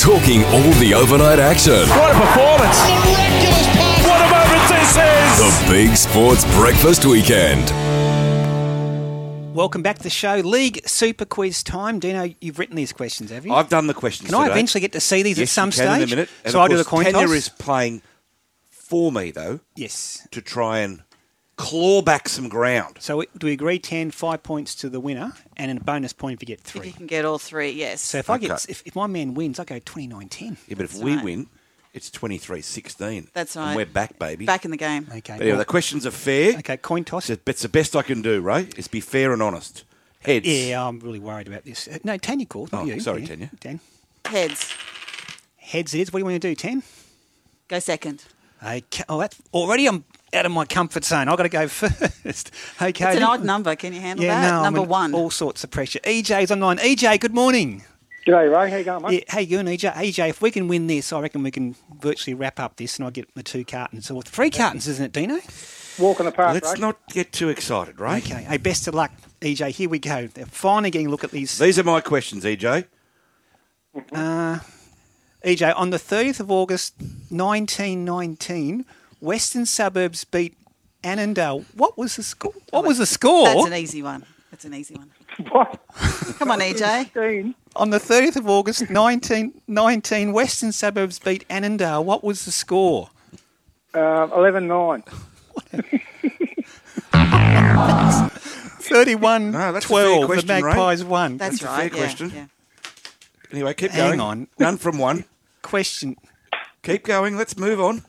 Talking 0.00 0.42
all 0.46 0.70
the 0.80 0.94
overnight 0.94 1.38
action. 1.38 1.72
What 1.90 2.10
a 2.10 2.18
performance! 2.18 2.78
What 4.02 4.18
a 4.18 4.30
moment 4.30 4.68
this 4.70 4.96
is! 4.96 5.66
The 5.66 5.70
Big 5.70 5.94
Sports 5.94 6.44
Breakfast 6.56 7.04
Weekend. 7.04 7.68
Welcome 9.54 9.82
back 9.82 9.98
to 9.98 10.02
the 10.02 10.08
show. 10.08 10.36
League 10.36 10.88
Super 10.88 11.26
Quiz 11.26 11.62
time. 11.62 11.98
Dino, 11.98 12.32
you've 12.40 12.58
written 12.58 12.76
these 12.76 12.94
questions, 12.94 13.30
have 13.30 13.44
you? 13.44 13.52
I've 13.52 13.68
done 13.68 13.88
the 13.88 13.94
questions. 13.94 14.30
Can 14.30 14.40
I 14.40 14.46
eventually 14.50 14.80
get 14.80 14.92
to 14.92 15.00
see 15.00 15.22
these 15.22 15.38
yes, 15.38 15.50
at 15.50 15.52
some 15.52 15.68
you 15.68 15.72
can 15.72 15.96
stage? 15.96 16.02
In 16.02 16.02
a 16.04 16.16
minute. 16.16 16.30
And 16.44 16.52
so 16.52 16.62
I 16.62 16.68
do 16.68 16.78
the 16.78 16.84
coin 16.84 17.04
Tanya 17.04 17.26
toss? 17.26 17.32
is 17.32 17.48
playing 17.50 18.00
for 18.70 19.12
me, 19.12 19.32
though, 19.32 19.60
Yes. 19.76 20.26
to 20.30 20.40
try 20.40 20.78
and 20.78 21.02
claw 21.60 22.00
back 22.00 22.28
some 22.28 22.48
ground. 22.48 22.96
So 23.00 23.22
do 23.36 23.46
we 23.46 23.52
agree 23.52 23.78
10, 23.78 24.10
five 24.12 24.42
points 24.42 24.74
to 24.76 24.88
the 24.88 24.98
winner, 24.98 25.32
and 25.58 25.78
a 25.78 25.82
bonus 25.84 26.12
point 26.14 26.34
if 26.34 26.42
you 26.42 26.46
get 26.56 26.60
three? 26.60 26.80
If 26.80 26.86
you 26.86 26.92
can 26.94 27.06
get 27.06 27.24
all 27.26 27.38
three, 27.38 27.70
yes. 27.70 28.00
So 28.00 28.18
if 28.18 28.30
I 28.30 28.38
get, 28.38 28.66
if, 28.68 28.82
if 28.86 28.96
my 28.96 29.06
man 29.06 29.34
wins, 29.34 29.58
I 29.60 29.64
go 29.64 29.78
29-10. 29.78 30.40
Yeah, 30.68 30.74
but 30.76 30.84
if 30.84 30.92
That's 30.92 30.94
we 31.02 31.16
right. 31.16 31.24
win, 31.24 31.46
it's 31.92 32.08
23-16. 32.10 33.28
That's 33.32 33.56
right. 33.56 33.66
And 33.68 33.76
we're 33.76 33.84
back, 33.84 34.18
baby. 34.18 34.46
Back 34.46 34.64
in 34.64 34.70
the 34.70 34.76
game. 34.78 35.06
Okay. 35.10 35.34
But 35.36 35.42
anyway, 35.42 35.58
the 35.58 35.64
questions 35.66 36.06
are 36.06 36.10
fair. 36.10 36.56
Okay, 36.58 36.76
coin 36.78 37.04
toss. 37.04 37.28
It's, 37.28 37.42
it's 37.46 37.62
the 37.62 37.68
best 37.68 37.94
I 37.94 38.02
can 38.02 38.22
do, 38.22 38.40
Ray, 38.40 38.68
is 38.76 38.88
be 38.88 39.00
fair 39.00 39.32
and 39.32 39.42
honest. 39.42 39.84
Heads. 40.20 40.46
Yeah, 40.46 40.86
I'm 40.86 40.98
really 41.00 41.18
worried 41.18 41.46
about 41.48 41.64
this. 41.64 41.88
Uh, 41.88 41.98
no, 42.04 42.16
Tanya 42.16 42.46
called, 42.46 42.72
not 42.72 42.82
Oh, 42.82 42.86
you. 42.86 43.00
sorry, 43.00 43.22
Yeah, 43.22 43.26
Tanya. 43.28 43.50
Dan. 43.60 43.80
Heads. 44.24 44.72
Heads 45.56 45.94
it 45.94 46.00
is. 46.00 46.12
What 46.12 46.18
do 46.18 46.22
you 46.22 46.24
want 46.30 46.40
to 46.40 46.48
do, 46.48 46.54
10? 46.54 46.82
Go 47.68 47.78
second. 47.78 48.24
Okay. 48.62 49.04
Oh, 49.08 49.18
that's, 49.20 49.36
already 49.52 49.86
I'm 49.86 50.04
out 50.32 50.46
of 50.46 50.52
my 50.52 50.64
comfort 50.64 51.04
zone. 51.04 51.28
I've 51.28 51.36
got 51.36 51.42
to 51.44 51.48
go 51.48 51.68
first. 51.68 52.50
Okay. 52.82 53.06
It's 53.08 53.16
an 53.16 53.22
odd 53.22 53.44
number. 53.44 53.74
Can 53.76 53.92
you 53.92 54.00
handle 54.00 54.24
Yeah, 54.24 54.40
that? 54.40 54.50
no, 54.50 54.56
I'm 54.58 54.62
number 54.62 54.82
one. 54.82 55.14
All 55.14 55.30
sorts 55.30 55.64
of 55.64 55.70
pressure. 55.70 55.98
EJ's 56.00 56.50
online. 56.50 56.78
EJ, 56.78 57.20
good 57.20 57.34
morning. 57.34 57.84
G'day, 58.26 58.50
Ray. 58.54 58.70
How 58.70 58.76
you 58.76 58.84
going, 58.84 59.02
mate? 59.02 59.24
Yeah, 59.28 59.34
hey, 59.34 59.42
you 59.42 59.58
and 59.58 59.68
EJ. 59.68 59.92
EJ, 59.92 60.28
if 60.30 60.40
we 60.42 60.50
can 60.50 60.68
win 60.68 60.86
this, 60.86 61.12
I 61.12 61.20
reckon 61.20 61.42
we 61.42 61.50
can 61.50 61.74
virtually 62.00 62.34
wrap 62.34 62.60
up 62.60 62.76
this 62.76 62.98
and 62.98 63.06
I 63.06 63.10
get 63.10 63.34
the 63.34 63.42
two 63.42 63.64
cartons. 63.64 64.10
Or 64.10 64.22
three 64.22 64.50
cartons, 64.50 64.86
isn't 64.88 65.04
it, 65.06 65.12
Dino? 65.12 65.40
Walking 65.98 66.26
the 66.26 66.32
park, 66.32 66.54
Let's 66.54 66.74
Ray. 66.74 66.80
not 66.80 66.96
get 67.10 67.32
too 67.32 67.48
excited, 67.48 67.98
Ray. 68.00 68.18
Okay. 68.18 68.42
Hey, 68.44 68.56
best 68.58 68.86
of 68.88 68.94
luck, 68.94 69.10
EJ. 69.40 69.70
Here 69.70 69.88
we 69.88 69.98
go. 69.98 70.26
They're 70.28 70.46
finally 70.46 70.90
getting 70.90 71.08
a 71.08 71.10
look 71.10 71.24
at 71.24 71.30
these. 71.32 71.58
These 71.58 71.78
are 71.78 71.82
my 71.84 72.00
questions, 72.00 72.44
EJ. 72.44 72.84
Uh, 74.12 74.60
EJ, 75.44 75.74
on 75.76 75.90
the 75.90 75.98
30th 75.98 76.40
of 76.40 76.50
August 76.50 76.94
1919, 77.30 78.84
Western 79.20 79.66
Suburbs 79.66 80.24
beat 80.24 80.56
Annandale. 81.04 81.64
What 81.74 81.96
was 81.98 82.16
the 82.16 82.22
score? 82.22 82.52
What 82.70 82.84
was 82.84 82.98
the 82.98 83.06
score? 83.06 83.44
That's 83.46 83.66
an 83.66 83.74
easy 83.74 84.02
one. 84.02 84.24
That's 84.50 84.64
an 84.64 84.74
easy 84.74 84.94
one. 84.94 85.10
What? 85.50 85.80
Come 86.38 86.50
on, 86.50 86.58
EJ. 86.60 87.54
On 87.76 87.90
the 87.90 87.98
30th 87.98 88.36
of 88.36 88.48
August 88.48 88.80
1919, 88.90 90.32
Western 90.32 90.72
Suburbs 90.72 91.18
beat 91.18 91.44
Annandale. 91.48 92.04
What 92.04 92.22
was 92.24 92.44
the 92.44 92.50
score? 92.50 93.08
Um, 93.94 94.30
11-9. 94.30 95.02
31 98.82 99.50
No, 99.52 99.72
that's 99.72 99.84
a 99.84 99.88
12. 99.88 100.20
the 100.20 100.26
question, 100.26 100.48
Ray. 100.48 100.62
Magpies 100.62 101.04
won. 101.04 101.36
That's, 101.36 101.60
That's 101.60 101.62
a 101.62 101.66
right. 101.66 101.76
fair 101.76 101.84
yeah, 102.00 102.04
question. 102.06 102.30
yeah. 102.34 102.46
Anyway, 103.52 103.74
keep 103.74 103.90
Hang 103.92 104.08
going. 104.10 104.20
on. 104.20 104.48
None 104.58 104.76
from 104.76 104.98
one. 104.98 105.24
Question 105.62 106.16
Keep 106.82 107.04
going. 107.04 107.36
Let's 107.36 107.56
move 107.58 107.80
on. 107.80 108.02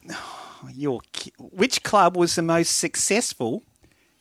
Your, 0.69 1.01
Which 1.37 1.83
club 1.83 2.15
was 2.17 2.35
the 2.35 2.41
most 2.41 2.77
successful 2.77 3.63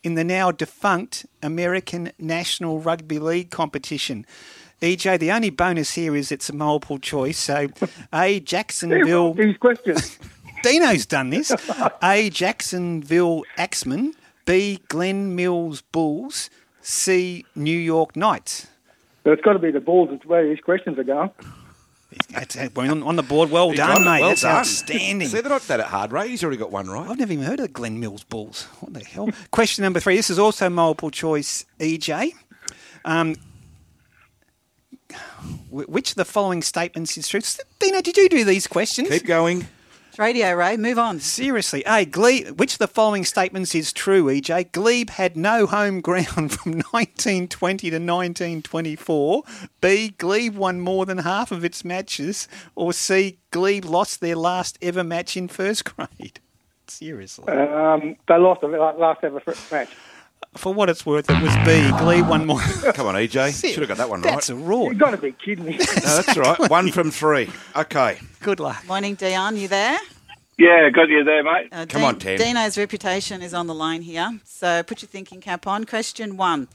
in 0.02 0.14
the 0.14 0.24
now 0.24 0.50
defunct 0.50 1.26
American 1.42 2.12
National 2.18 2.80
Rugby 2.80 3.18
League 3.18 3.50
competition? 3.50 4.26
EJ, 4.80 5.18
the 5.18 5.30
only 5.30 5.50
bonus 5.50 5.92
here 5.94 6.16
is 6.16 6.32
it's 6.32 6.48
a 6.48 6.54
multiple 6.54 6.98
choice. 6.98 7.38
So, 7.38 7.68
A, 8.14 8.40
Jacksonville. 8.40 9.34
These 9.34 9.58
questions. 9.58 10.18
Dino's 10.62 11.06
done 11.06 11.30
this. 11.30 11.52
A. 12.02 12.30
Jacksonville 12.30 13.44
Axemen. 13.56 14.14
B. 14.46 14.80
Glen 14.88 15.36
Mills 15.36 15.82
Bulls. 15.82 16.50
C. 16.80 17.44
New 17.54 17.78
York 17.78 18.16
Knights. 18.16 18.68
So 19.24 19.32
it's 19.32 19.42
got 19.42 19.52
to 19.52 19.58
be 19.58 19.70
the 19.70 19.80
balls. 19.80 20.08
It's 20.12 20.24
where 20.24 20.48
these 20.48 20.60
questions 20.60 20.98
are 20.98 21.04
going. 21.04 21.30
That's, 22.30 22.56
on, 22.56 23.02
on 23.02 23.16
the 23.16 23.22
board. 23.22 23.50
Well 23.50 23.72
done, 23.72 24.04
mate. 24.04 24.20
Well 24.20 24.30
That's 24.30 24.42
done. 24.42 24.56
outstanding. 24.56 25.28
See, 25.28 25.40
they're 25.40 25.50
not 25.50 25.62
that 25.62 25.80
at 25.80 25.86
hard, 25.86 26.12
Ray. 26.12 26.28
He's 26.28 26.42
already 26.42 26.58
got 26.58 26.72
one 26.72 26.88
right. 26.88 27.08
I've 27.08 27.18
never 27.18 27.32
even 27.32 27.44
heard 27.44 27.60
of 27.60 27.66
the 27.68 27.72
Glen 27.72 28.00
Mills 28.00 28.24
Bulls. 28.24 28.64
What 28.80 28.94
the 28.94 29.04
hell? 29.04 29.30
Question 29.52 29.84
number 29.84 30.00
three. 30.00 30.16
This 30.16 30.30
is 30.30 30.38
also 30.38 30.68
multiple 30.68 31.10
choice, 31.10 31.64
EJ. 31.78 32.32
Um, 33.04 33.36
which 35.70 36.10
of 36.10 36.16
the 36.16 36.24
following 36.24 36.62
statements 36.62 37.16
is 37.16 37.28
true? 37.28 37.40
Dino, 37.78 38.00
did 38.00 38.16
you 38.16 38.28
do 38.28 38.44
these 38.44 38.66
questions? 38.66 39.08
Keep 39.08 39.26
going. 39.26 39.66
It's 40.20 40.26
radio, 40.26 40.52
Ray. 40.52 40.76
Move 40.76 40.98
on. 40.98 41.18
Seriously, 41.18 41.82
A. 41.86 42.04
Glebe, 42.04 42.58
which 42.58 42.74
of 42.74 42.78
the 42.78 42.88
following 42.88 43.24
statements 43.24 43.74
is 43.74 43.90
true, 43.90 44.26
EJ? 44.26 44.70
Glebe 44.70 45.08
had 45.08 45.34
no 45.34 45.64
home 45.64 46.02
ground 46.02 46.26
from 46.52 46.72
1920 46.72 47.88
to 47.88 47.96
1924. 47.96 49.42
B. 49.80 50.10
Glebe 50.18 50.56
won 50.56 50.78
more 50.78 51.06
than 51.06 51.16
half 51.16 51.50
of 51.50 51.64
its 51.64 51.86
matches. 51.86 52.48
Or 52.74 52.92
C. 52.92 53.38
Glebe 53.50 53.86
lost 53.86 54.20
their 54.20 54.36
last 54.36 54.76
ever 54.82 55.02
match 55.02 55.38
in 55.38 55.48
first 55.48 55.86
grade. 55.96 56.38
Seriously. 56.86 57.50
Um, 57.50 58.16
they 58.28 58.36
lost 58.36 58.60
the 58.60 58.68
last 58.68 59.24
ever 59.24 59.40
fr- 59.40 59.74
match. 59.74 59.88
For 60.56 60.74
what 60.74 60.90
it's 60.90 61.06
worth, 61.06 61.30
it 61.30 61.40
was 61.42 61.54
B. 61.64 61.88
Glee 61.98 62.22
one 62.22 62.44
more. 62.46 62.60
Come 62.94 63.06
on, 63.06 63.14
EJ. 63.14 63.60
Should 63.72 63.78
have 63.80 63.88
got 63.88 63.98
that 63.98 64.10
one 64.10 64.20
right. 64.22 64.32
That's 64.34 64.50
a 64.50 64.56
raw. 64.56 64.82
You've 64.84 64.98
got 64.98 65.12
to 65.12 65.16
be 65.16 65.30
kidding 65.32 65.64
me. 65.64 65.76
No, 65.78 65.84
that's 65.86 66.36
all 66.36 66.42
right. 66.42 66.58
One 66.70 66.90
from 66.90 67.12
three. 67.12 67.48
Okay. 67.76 68.18
Good 68.40 68.58
luck. 68.58 68.84
Morning, 68.88 69.14
Dion. 69.14 69.56
You 69.56 69.68
there? 69.68 69.96
Yeah, 70.58 70.90
got 70.90 71.08
you 71.08 71.22
there, 71.22 71.44
mate. 71.44 71.68
Uh, 71.70 71.86
Come 71.88 72.00
Dean- 72.00 72.04
on, 72.04 72.18
Tam. 72.18 72.36
Dino's 72.38 72.76
reputation 72.76 73.42
is 73.42 73.54
on 73.54 73.68
the 73.68 73.74
line 73.74 74.02
here. 74.02 74.40
So 74.44 74.82
put 74.82 75.02
your 75.02 75.08
thinking 75.08 75.40
cap 75.40 75.68
on. 75.68 75.84
Question 75.86 76.36
one 76.36 76.66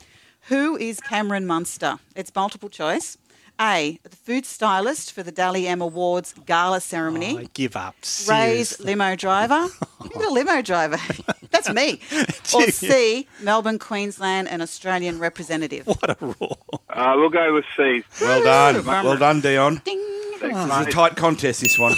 Who 0.43 0.77
is 0.77 1.01
Cameron 1.01 1.45
Munster? 1.45 1.99
It's 2.15 2.33
multiple 2.33 2.69
choice. 2.69 3.17
A. 3.59 3.99
The 4.03 4.15
food 4.15 4.45
stylist 4.45 5.11
for 5.11 5.23
the 5.23 5.31
Dally 5.31 5.67
M 5.67 5.81
Awards 5.81 6.33
gala 6.45 6.81
ceremony. 6.81 7.37
I 7.37 7.47
give 7.53 7.75
up. 7.75 7.95
Seriously. 8.03 8.35
Ray's 8.35 8.79
limo 8.79 9.15
driver. 9.15 9.67
You're 10.13 10.27
a 10.27 10.31
limo 10.31 10.61
driver. 10.61 10.97
That's 11.51 11.71
me. 11.73 11.99
or 12.53 12.67
C. 12.67 13.27
Melbourne, 13.41 13.79
Queensland, 13.79 14.47
and 14.49 14.61
Australian 14.61 15.19
representative. 15.19 15.87
What 15.87 16.09
a 16.09 16.17
raw. 16.19 16.47
Uh, 16.89 17.13
we'll 17.17 17.29
go 17.29 17.53
with 17.53 17.65
C. 17.77 18.03
Well 18.21 18.43
done. 18.43 18.85
Well 18.85 19.17
done, 19.17 19.41
Dion. 19.41 19.81
Ding. 19.85 20.01
It's 20.41 20.87
a 20.87 20.91
tight 20.91 21.15
contest, 21.15 21.61
this 21.61 21.79
one. 21.79 21.93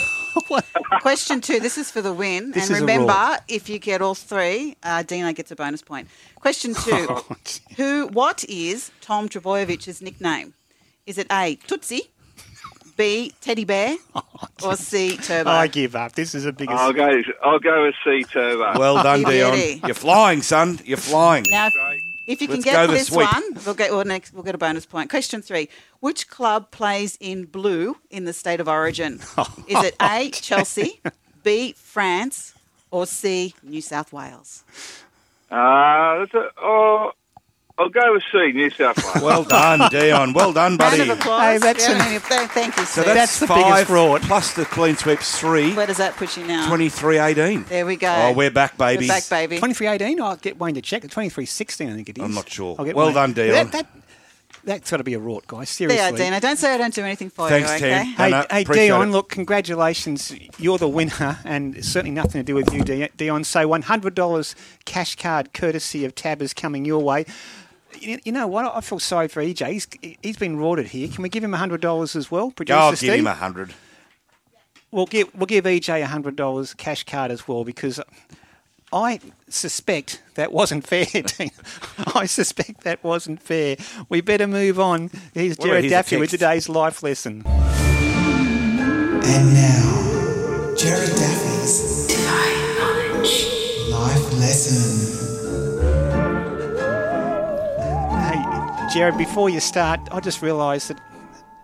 Question 1.02 1.42
two. 1.42 1.60
This 1.60 1.78
is 1.78 1.90
for 1.92 2.02
the 2.02 2.14
win. 2.14 2.52
This 2.52 2.70
and 2.70 2.76
is 2.76 2.82
a 2.82 2.82
remember, 2.82 3.38
if 3.48 3.70
you 3.70 3.80
get 3.80 4.02
all 4.02 4.16
three, 4.16 4.76
uh, 4.84 5.04
Dino 5.04 5.34
gets 5.34 5.52
a 5.52 5.56
bonus 5.56 5.82
point. 5.82 6.08
Question 6.36 6.74
two. 6.74 7.08
Oh, 7.10 7.36
Who? 7.76 8.08
What 8.08 8.44
is 8.46 8.92
Tom 9.02 9.28
Trbojevic's 9.28 10.02
nickname? 10.02 10.54
Is 11.08 11.18
it 11.18 11.26
A. 11.32 11.56
Tootsie, 11.68 12.04
B. 12.98 13.32
Teddy 13.42 13.64
Bear, 13.64 13.96
or 14.64 14.76
C. 14.76 15.16
Turbo? 15.18 15.50
I 15.50 15.68
give 15.68 15.96
up. 15.96 16.12
This 16.12 16.36
is 16.36 16.46
a 16.46 16.52
biggest. 16.52 16.78
I'll 16.78 16.92
go. 16.94 17.10
I'll 17.42 17.60
go 17.60 17.84
with 17.86 17.96
C 18.04 18.24
Turbo. 18.26 18.78
Well 18.78 19.02
done, 19.02 19.22
Happy 19.24 19.38
Dion. 19.38 19.54
beauty. 19.54 19.82
You're 19.86 19.96
flying, 19.96 20.42
son. 20.42 20.80
You're 20.84 20.98
flying. 20.98 21.46
Now, 21.50 21.70
if 22.28 22.42
you 22.42 22.48
can 22.48 22.58
Let's 22.58 22.66
get 22.66 22.74
go 22.74 22.86
for 22.88 22.92
this 22.92 23.08
sweep. 23.08 23.32
one, 23.32 23.44
we'll 23.66 23.74
get 23.74 23.92
well, 23.92 24.04
next. 24.04 24.34
We'll 24.34 24.44
get 24.44 24.54
a 24.54 24.58
bonus 24.58 24.86
point. 24.86 25.10
Question 25.10 25.42
three: 25.42 25.70
Which 26.02 26.28
club 26.28 26.72
plays 26.72 27.18
in 27.22 27.46
blue 27.46 27.96
in 28.10 28.26
the 28.26 28.34
state 28.34 28.60
of 28.60 28.68
origin? 28.68 29.14
Is 29.68 29.84
it 29.84 29.96
A. 30.02 30.30
Chelsea, 30.32 31.00
B. 31.44 31.72
France, 31.72 32.54
or 32.92 33.06
C. 33.06 33.56
New 33.64 33.82
South 33.82 34.12
Wales? 34.12 34.66
Uh, 35.50 36.20
that's 36.20 36.34
a, 36.34 36.50
oh, 36.62 37.12
I'll 37.80 37.90
go 37.90 38.14
with 38.14 38.24
C, 38.32 38.52
New 38.54 38.72
South 38.72 38.98
Wales. 38.98 39.24
Well 39.24 39.44
done, 39.44 39.90
Dion. 39.92 40.34
Well 40.34 40.52
done, 40.52 40.78
buddy. 40.78 40.98
Round 41.00 41.12
of 41.12 41.20
applause. 41.20 41.42
Hey, 41.54 41.58
that's 41.60 41.88
Yeah, 41.88 41.96
an- 41.96 42.02
I 42.02 42.10
mean, 42.10 42.22
th- 42.22 42.50
thank 42.50 42.76
you, 42.76 42.86
So 42.86 43.04
that's, 43.04 43.14
That's 43.16 43.40
the 43.42 43.48
five 43.48 43.66
biggest 43.66 43.86
fraud. 43.88 44.22
plus 44.24 44.54
the 44.56 44.66
clean 44.66 44.98
sweeps 44.98 45.40
three. 45.40 45.74
Where 45.76 45.86
does 45.86 45.98
that 45.98 46.16
put 46.16 46.36
you 46.38 46.46
now? 46.48 46.68
23-18. 46.68 47.68
There 47.68 47.86
we 47.86 47.96
go. 47.96 48.12
Oh, 48.12 48.34
we're 48.34 48.50
back, 48.50 48.78
baby. 48.80 49.04
We're 49.06 49.10
back, 49.10 49.30
baby. 49.30 49.58
2318, 49.58 50.20
I'll 50.22 50.36
get 50.38 50.58
Wayne 50.60 50.74
to 50.74 50.82
check 50.82 51.04
it. 51.04 51.10
2316, 51.12 51.90
I 51.92 51.94
think 51.96 52.10
it 52.10 52.18
is. 52.18 52.24
I'm 52.24 52.34
not 52.34 52.50
sure. 52.50 52.76
I'll 52.80 52.86
get 52.86 52.96
Well 52.96 53.08
Wayne- 53.08 53.16
done, 53.16 53.34
Dion. 53.34 53.52
That, 53.54 53.72
that, 53.74 53.88
that's 54.64 54.90
got 54.90 54.98
to 54.98 55.04
be 55.04 55.14
a 55.14 55.20
rort, 55.20 55.46
guys. 55.46 55.70
Seriously. 55.70 56.18
There, 56.18 56.26
Dino. 56.32 56.40
Don't 56.40 56.58
say 56.58 56.74
I 56.74 56.78
don't 56.80 56.94
do 56.96 57.04
anything 57.04 57.30
for 57.30 57.48
Thanks, 57.48 57.70
you, 57.70 57.76
okay? 57.76 57.90
Tam. 57.92 58.06
Hey, 58.08 58.30
No, 58.32 58.40
no, 58.42 58.46
hey 58.50 58.62
appreciate 58.64 58.88
Dion, 58.88 59.10
it. 59.10 59.12
look, 59.12 59.30
congratulations. 59.30 60.34
You're 60.58 60.80
the 60.80 60.90
winner, 60.90 61.38
and 61.46 61.86
certainly 61.86 62.16
nothing 62.16 62.40
to 62.40 62.44
do 62.44 62.56
with 62.56 62.74
you, 62.74 62.84
Di- 62.84 63.10
Dion. 63.16 63.44
So 63.44 63.68
$100 63.70 64.56
cash 64.86 65.16
card 65.16 65.54
courtesy 65.54 66.06
of 66.06 66.16
Tab 66.16 66.42
is 66.42 66.54
coming 66.56 66.84
your 66.84 67.04
way. 67.04 67.26
You, 68.02 68.20
you 68.24 68.32
know 68.32 68.48
what? 68.48 68.74
I 68.76 68.82
feel 68.82 69.00
sorry 69.00 69.28
for 69.28 69.42
EJ. 69.44 69.68
He's, 69.72 69.88
he's 70.22 70.38
been 70.38 70.58
rorted 70.58 70.88
here. 70.88 71.08
Can 71.08 71.24
we 71.24 71.30
give 71.30 71.44
him 71.44 71.52
$100 71.52 72.16
as 72.16 72.32
well, 72.32 72.52
producer 72.52 72.80
I'll 72.80 72.96
Steve? 72.96 73.12
give 73.12 73.20
him 73.20 73.28
a 73.28 73.34
hundred. 73.34 73.74
We'll 74.90 75.06
give 75.06 75.36
we'll 75.36 75.48
give 75.48 75.66
EJ 75.66 76.02
a 76.02 76.08
hundred 76.08 76.38
dollars 76.38 76.74
cash 76.74 77.04
card 77.04 77.30
as 77.30 77.46
well 77.46 77.66
because 77.66 78.00
I 78.94 79.20
suspect 79.50 80.24
that 80.36 80.54
wasn't 80.54 80.88
fair. 80.88 81.06
I 82.16 82.26
suspect 82.26 82.86
that 82.86 83.04
wasn't 83.04 83.44
fair. 83.44 83.76
We 84.08 84.22
better 84.22 84.48
move 84.48 84.80
on. 84.80 85.12
Here's 85.34 85.58
What 85.58 85.68
Jared 85.68 85.84
his 85.84 85.92
Daffy 85.92 86.16
with 86.16 86.30
today's 86.30 86.70
life 86.70 87.04
lesson. 87.04 87.44
And 87.46 89.54
now, 89.54 90.74
Jared 90.78 91.10
Daffy's 91.10 92.08
Life 93.92 94.34
Lesson. 94.40 95.07
Jared, 98.90 99.18
before 99.18 99.50
you 99.50 99.60
start, 99.60 100.00
I 100.12 100.22
just 100.22 100.42
realised 100.42 100.90
that 100.90 101.02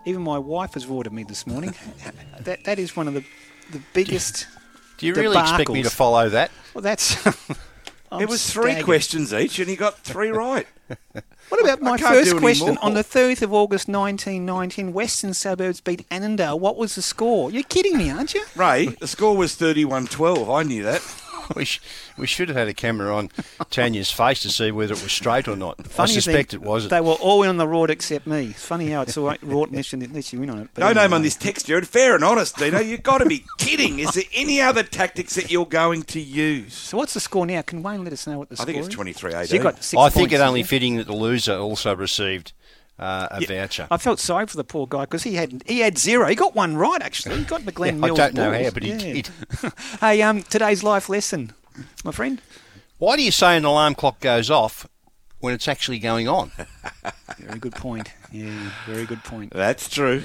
even 0.06 0.22
my 0.22 0.38
wife 0.38 0.74
has 0.74 0.86
rorted 0.86 1.14
me 1.14 1.24
this 1.24 1.48
morning. 1.48 1.74
that 2.42 2.66
that 2.66 2.80
is 2.80 2.98
one 2.98 3.08
of 3.08 3.14
the 3.14 3.24
the 3.72 3.82
biggest 3.94 4.46
Do 4.98 5.08
you 5.08 5.14
really 5.14 5.38
expect 5.38 5.70
me 5.70 5.84
to 5.84 5.90
follow 5.90 6.28
that? 6.30 6.52
Well, 6.74 6.82
that's. 6.82 7.26
it 8.12 8.28
was 8.28 8.52
three 8.52 8.72
staggered. 8.72 8.86
questions 8.86 9.34
each, 9.34 9.58
and 9.60 9.70
he 9.70 9.78
got 9.78 10.00
three 10.00 10.30
right. 10.30 10.68
What 11.50 11.62
about 11.62 11.82
my 11.82 11.98
first 11.98 12.38
question? 12.38 12.78
On 12.80 12.94
the 12.94 13.04
30th 13.04 13.44
of 13.44 13.54
August 13.54 13.88
1919, 13.88 14.92
Western 14.92 15.34
Suburbs 15.34 15.82
beat 15.82 16.06
Annandale. 16.10 16.58
What 16.58 16.78
was 16.78 16.96
the 16.96 17.02
score? 17.02 17.52
You're 17.52 17.64
kidding 17.64 17.98
me, 17.98 18.10
aren't 18.10 18.34
you? 18.34 18.44
Ray, 18.56 18.88
the 18.88 19.08
score 19.08 19.36
was 19.38 19.56
31-12. 19.56 20.58
I 20.58 20.64
knew 20.64 20.84
that. 20.84 21.02
We, 21.56 21.66
sh- 21.66 21.82
we 22.18 22.26
should 22.28 22.48
have 22.50 22.58
had 22.58 22.68
a 22.68 22.74
camera 22.74 23.16
on 23.16 23.30
Tanya's 23.70 24.12
face 24.12 24.42
to 24.42 24.50
see 24.50 24.72
whether 24.72 24.94
it 24.94 25.04
was 25.04 25.12
straight 25.12 25.48
or 25.48 25.56
not. 25.56 25.86
Funny 25.88 26.12
I 26.12 26.14
suspect 26.14 26.52
thing, 26.52 26.62
it 26.62 26.66
wasn't. 26.66 26.92
They 26.92 27.02
were 27.02 27.14
all 27.14 27.44
in 27.44 27.50
on 27.50 27.58
the 27.58 27.66
rort 27.66 27.90
except 27.90 28.26
me. 28.28 28.48
It's 28.48 28.66
funny 28.66 28.90
how 28.90 29.02
it's 29.02 29.18
all 29.18 29.28
right, 29.28 29.42
rort 29.42 29.70
unless 29.70 29.92
you, 29.94 30.00
unless 30.02 30.32
you 30.34 30.40
win 30.40 30.50
on 30.50 30.60
it. 30.60 30.70
But 30.74 30.82
No 30.82 30.88
anyway. 30.88 31.04
name 31.04 31.14
on 31.14 31.22
this 31.22 31.36
text, 31.36 31.68
Jared. 31.68 31.88
Fair 31.88 32.16
and 32.16 32.24
honest, 32.24 32.56
Dino. 32.58 32.80
You've 32.80 33.04
got 33.04 33.20
to 33.20 33.26
be 33.26 33.44
kidding. 33.58 34.00
Is 34.00 34.12
there 34.14 34.24
any 34.34 34.62
other 34.62 34.84
tactics 34.84 35.36
that 35.36 35.52
you're 35.52 35.66
going 35.66 36.04
to 36.04 36.20
use? 36.20 36.74
So 36.74 36.98
what's 36.98 37.14
the 37.14 37.20
score 37.20 37.46
now? 37.46 37.62
Can 37.62 37.84
Wayne 37.84 38.04
let 38.04 38.14
us 38.14 38.26
know 38.26 38.40
what 38.40 38.50
the 38.50 38.54
I 38.54 38.64
score 38.64 38.66
think 38.68 38.78
it's 38.80 38.88
is? 38.90 38.96
23-18. 38.96 39.48
So 39.48 39.56
you 39.56 39.62
got 39.62 39.84
six 39.84 40.00
I 40.02 40.10
think 40.10 40.30
points, 40.30 40.42
it 40.42 40.46
only 40.46 40.64
fitting 40.64 40.96
that 40.98 41.08
the 41.08 41.14
loser 41.14 41.56
also 41.58 41.96
received 41.96 42.54
uh, 43.00 43.28
a 43.32 43.46
voucher. 43.46 43.88
I 43.92 43.98
felt 43.98 44.20
sorry 44.20 44.46
for 44.48 44.58
the 44.58 44.64
poor 44.64 44.88
guy 44.88 45.02
because 45.02 45.24
he 45.24 45.36
had 45.36 45.64
he 45.66 45.80
had 45.80 45.98
zero. 45.98 46.28
He 46.28 46.36
got 46.36 46.56
one 46.56 46.76
right 46.78 47.02
actually. 47.02 47.38
He 47.38 47.44
got 47.44 47.66
the 47.66 47.72
Glen 47.72 47.96
Yeah, 48.00 48.04
I 48.04 48.08
Mills. 48.08 48.18
don't 48.18 48.34
know 48.36 48.52
balls. 48.52 48.66
how, 48.66 48.72
but 48.72 48.84
he 48.84 48.90
Yeah. 48.92 48.98
did. 48.98 49.30
hey, 50.00 50.22
um, 50.22 50.44
today's 50.44 50.84
life 50.84 51.10
lesson, 51.10 51.54
my 52.04 52.12
friend. 52.12 52.42
Why 53.00 53.16
do 53.18 53.24
you 53.24 53.32
say 53.32 53.58
an 53.58 53.66
alarm 53.66 53.96
clock 53.96 54.20
goes 54.20 54.50
off 54.50 54.88
when 55.40 55.54
it's 55.54 55.68
actually 55.68 56.00
going 56.00 56.28
on? 56.30 56.52
Very 57.40 57.60
good 57.60 57.76
point. 57.76 58.10
Yeah, 58.32 58.70
very 58.86 59.06
good 59.06 59.24
point. 59.24 59.52
That's 59.54 59.90
true. 59.90 60.24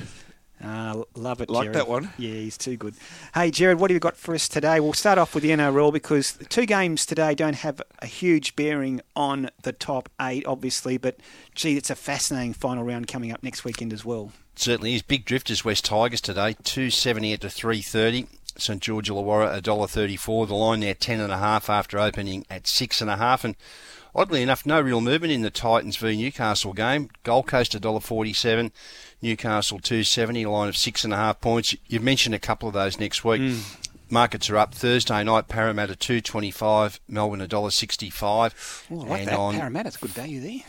Uh, 0.62 1.04
love 1.14 1.40
it, 1.40 1.48
Like 1.50 1.64
Jared. 1.66 1.76
that 1.76 1.88
one. 1.88 2.10
Yeah, 2.18 2.32
he's 2.32 2.58
too 2.58 2.76
good. 2.76 2.94
Hey, 3.32 3.50
Jared, 3.50 3.78
what 3.78 3.90
have 3.90 3.94
you 3.94 4.00
got 4.00 4.16
for 4.16 4.34
us 4.34 4.48
today? 4.48 4.80
We'll 4.80 4.92
start 4.92 5.16
off 5.18 5.34
with 5.34 5.42
the 5.44 5.50
NRL 5.50 5.92
because 5.92 6.32
the 6.32 6.44
two 6.44 6.66
games 6.66 7.06
today 7.06 7.34
don't 7.34 7.54
have 7.56 7.80
a 8.00 8.06
huge 8.06 8.56
bearing 8.56 9.00
on 9.14 9.50
the 9.62 9.72
top 9.72 10.08
eight, 10.20 10.44
obviously, 10.46 10.96
but 10.98 11.16
gee, 11.54 11.76
it's 11.76 11.90
a 11.90 11.94
fascinating 11.94 12.54
final 12.54 12.82
round 12.84 13.06
coming 13.06 13.30
up 13.30 13.42
next 13.42 13.64
weekend 13.64 13.92
as 13.92 14.04
well. 14.04 14.32
certainly 14.56 14.94
is. 14.94 15.02
Big 15.02 15.24
drifters 15.24 15.64
West 15.64 15.84
Tigers 15.84 16.20
today, 16.20 16.56
two 16.64 16.90
seventy 16.90 17.32
at 17.32 17.40
to 17.42 17.50
three 17.50 17.80
thirty. 17.80 18.26
St 18.56 18.82
George 18.82 19.08
Illawarra 19.08 19.54
a 19.54 19.60
dollar 19.60 19.86
thirty 19.86 20.16
four. 20.16 20.48
The 20.48 20.54
line 20.56 20.80
there 20.80 20.94
ten 20.94 21.20
and 21.20 21.32
a 21.32 21.38
half 21.38 21.70
after 21.70 22.00
opening 22.00 22.44
at 22.50 22.66
six 22.66 23.00
and 23.00 23.08
a 23.08 23.16
half. 23.16 23.44
And 23.44 23.54
oddly 24.16 24.42
enough, 24.42 24.66
no 24.66 24.80
real 24.80 25.00
movement 25.00 25.32
in 25.32 25.42
the 25.42 25.50
Titans 25.50 25.96
v 25.96 26.16
Newcastle 26.16 26.72
game. 26.72 27.08
Gold 27.22 27.46
Coast 27.46 27.76
a 27.76 27.78
dollar 27.80 28.00
forty 28.00 28.32
seven. 28.32 28.72
Newcastle 29.22 29.78
two 29.80 30.04
seventy. 30.04 30.42
A 30.44 30.50
line 30.50 30.68
of 30.68 30.76
six 30.76 31.04
and 31.04 31.12
a 31.12 31.16
half 31.16 31.40
points. 31.40 31.74
You've 31.86 32.02
mentioned 32.02 32.34
a 32.34 32.38
couple 32.38 32.68
of 32.68 32.74
those 32.74 32.98
next 33.00 33.24
week. 33.24 33.40
Hmm. 33.40 33.58
Markets 34.10 34.48
are 34.48 34.56
up 34.56 34.72
Thursday 34.74 35.22
night. 35.22 35.48
Parramatta 35.48 35.94
two 35.96 36.20
twenty 36.20 36.50
five. 36.50 36.98
Melbourne 37.08 37.40
a 37.42 37.48
dollar 37.48 37.70
sixty 37.70 38.08
five. 38.10 38.86
Oh, 38.90 39.02
I 39.02 39.04
like 39.08 39.20
and 39.20 39.28
that. 39.28 39.38
on 39.38 39.54
Parramatta's 39.54 39.96
a 39.96 39.98
good 39.98 40.10
value 40.12 40.40
there. 40.40 40.60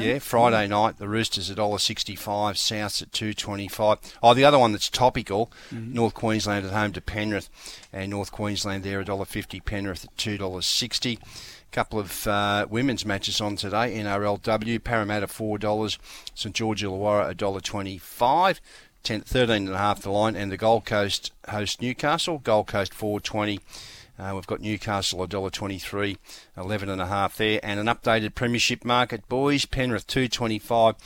yeah, 0.00 0.18
Friday 0.18 0.66
night 0.66 0.98
the 0.98 1.06
Roosters 1.08 1.48
a 1.50 1.54
dollar 1.54 1.78
sixty-five, 1.78 2.56
Souths 2.56 3.00
at 3.00 3.12
two 3.12 3.32
twenty-five. 3.34 3.98
Oh, 4.20 4.34
the 4.34 4.44
other 4.44 4.58
one 4.58 4.72
that's 4.72 4.88
topical, 4.90 5.52
Mm-hmm. 5.72 5.92
North 5.92 6.14
Queensland 6.14 6.66
at 6.66 6.72
home 6.72 6.92
to 6.94 7.00
Penrith, 7.00 7.48
and 7.92 8.10
North 8.10 8.32
Queensland 8.32 8.82
there 8.82 8.98
a 8.98 9.04
dollar 9.04 9.26
fifty, 9.26 9.60
Penrith 9.60 10.04
at 10.06 10.16
two 10.16 10.36
dollars 10.36 10.66
sixty. 10.66 11.20
Couple 11.70 11.98
of 11.98 12.26
uh, 12.26 12.66
women's 12.70 13.04
matches 13.04 13.40
on 13.40 13.56
today. 13.56 13.94
NRLW 13.94 14.82
Parramatta 14.82 15.26
four 15.26 15.58
dollars, 15.58 15.98
St 16.34 16.54
George 16.54 16.82
Illawarra 16.82 17.30
a 17.30 17.34
dollar 17.34 17.60
twenty-five. 17.60 18.60
10, 19.04 19.20
13 19.20 19.66
and 19.68 19.74
a 19.74 19.78
half 19.78 20.02
the 20.02 20.10
line, 20.10 20.34
and 20.34 20.50
the 20.50 20.56
Gold 20.56 20.84
Coast 20.84 21.32
host 21.48 21.80
Newcastle. 21.80 22.38
Gold 22.38 22.66
Coast 22.66 22.92
four 22.92 23.20
twenty. 23.20 23.60
Uh, 24.18 24.32
we've 24.34 24.48
got 24.48 24.60
Newcastle 24.60 25.24
$1.23, 25.26 26.16
11 26.56 26.88
and 26.88 27.00
a 27.00 27.06
half 27.06 27.36
there, 27.36 27.60
and 27.62 27.78
an 27.78 27.86
updated 27.86 28.34
premiership 28.34 28.84
market, 28.84 29.28
boys. 29.28 29.64
Penrith 29.64 30.08
225, 30.08 30.96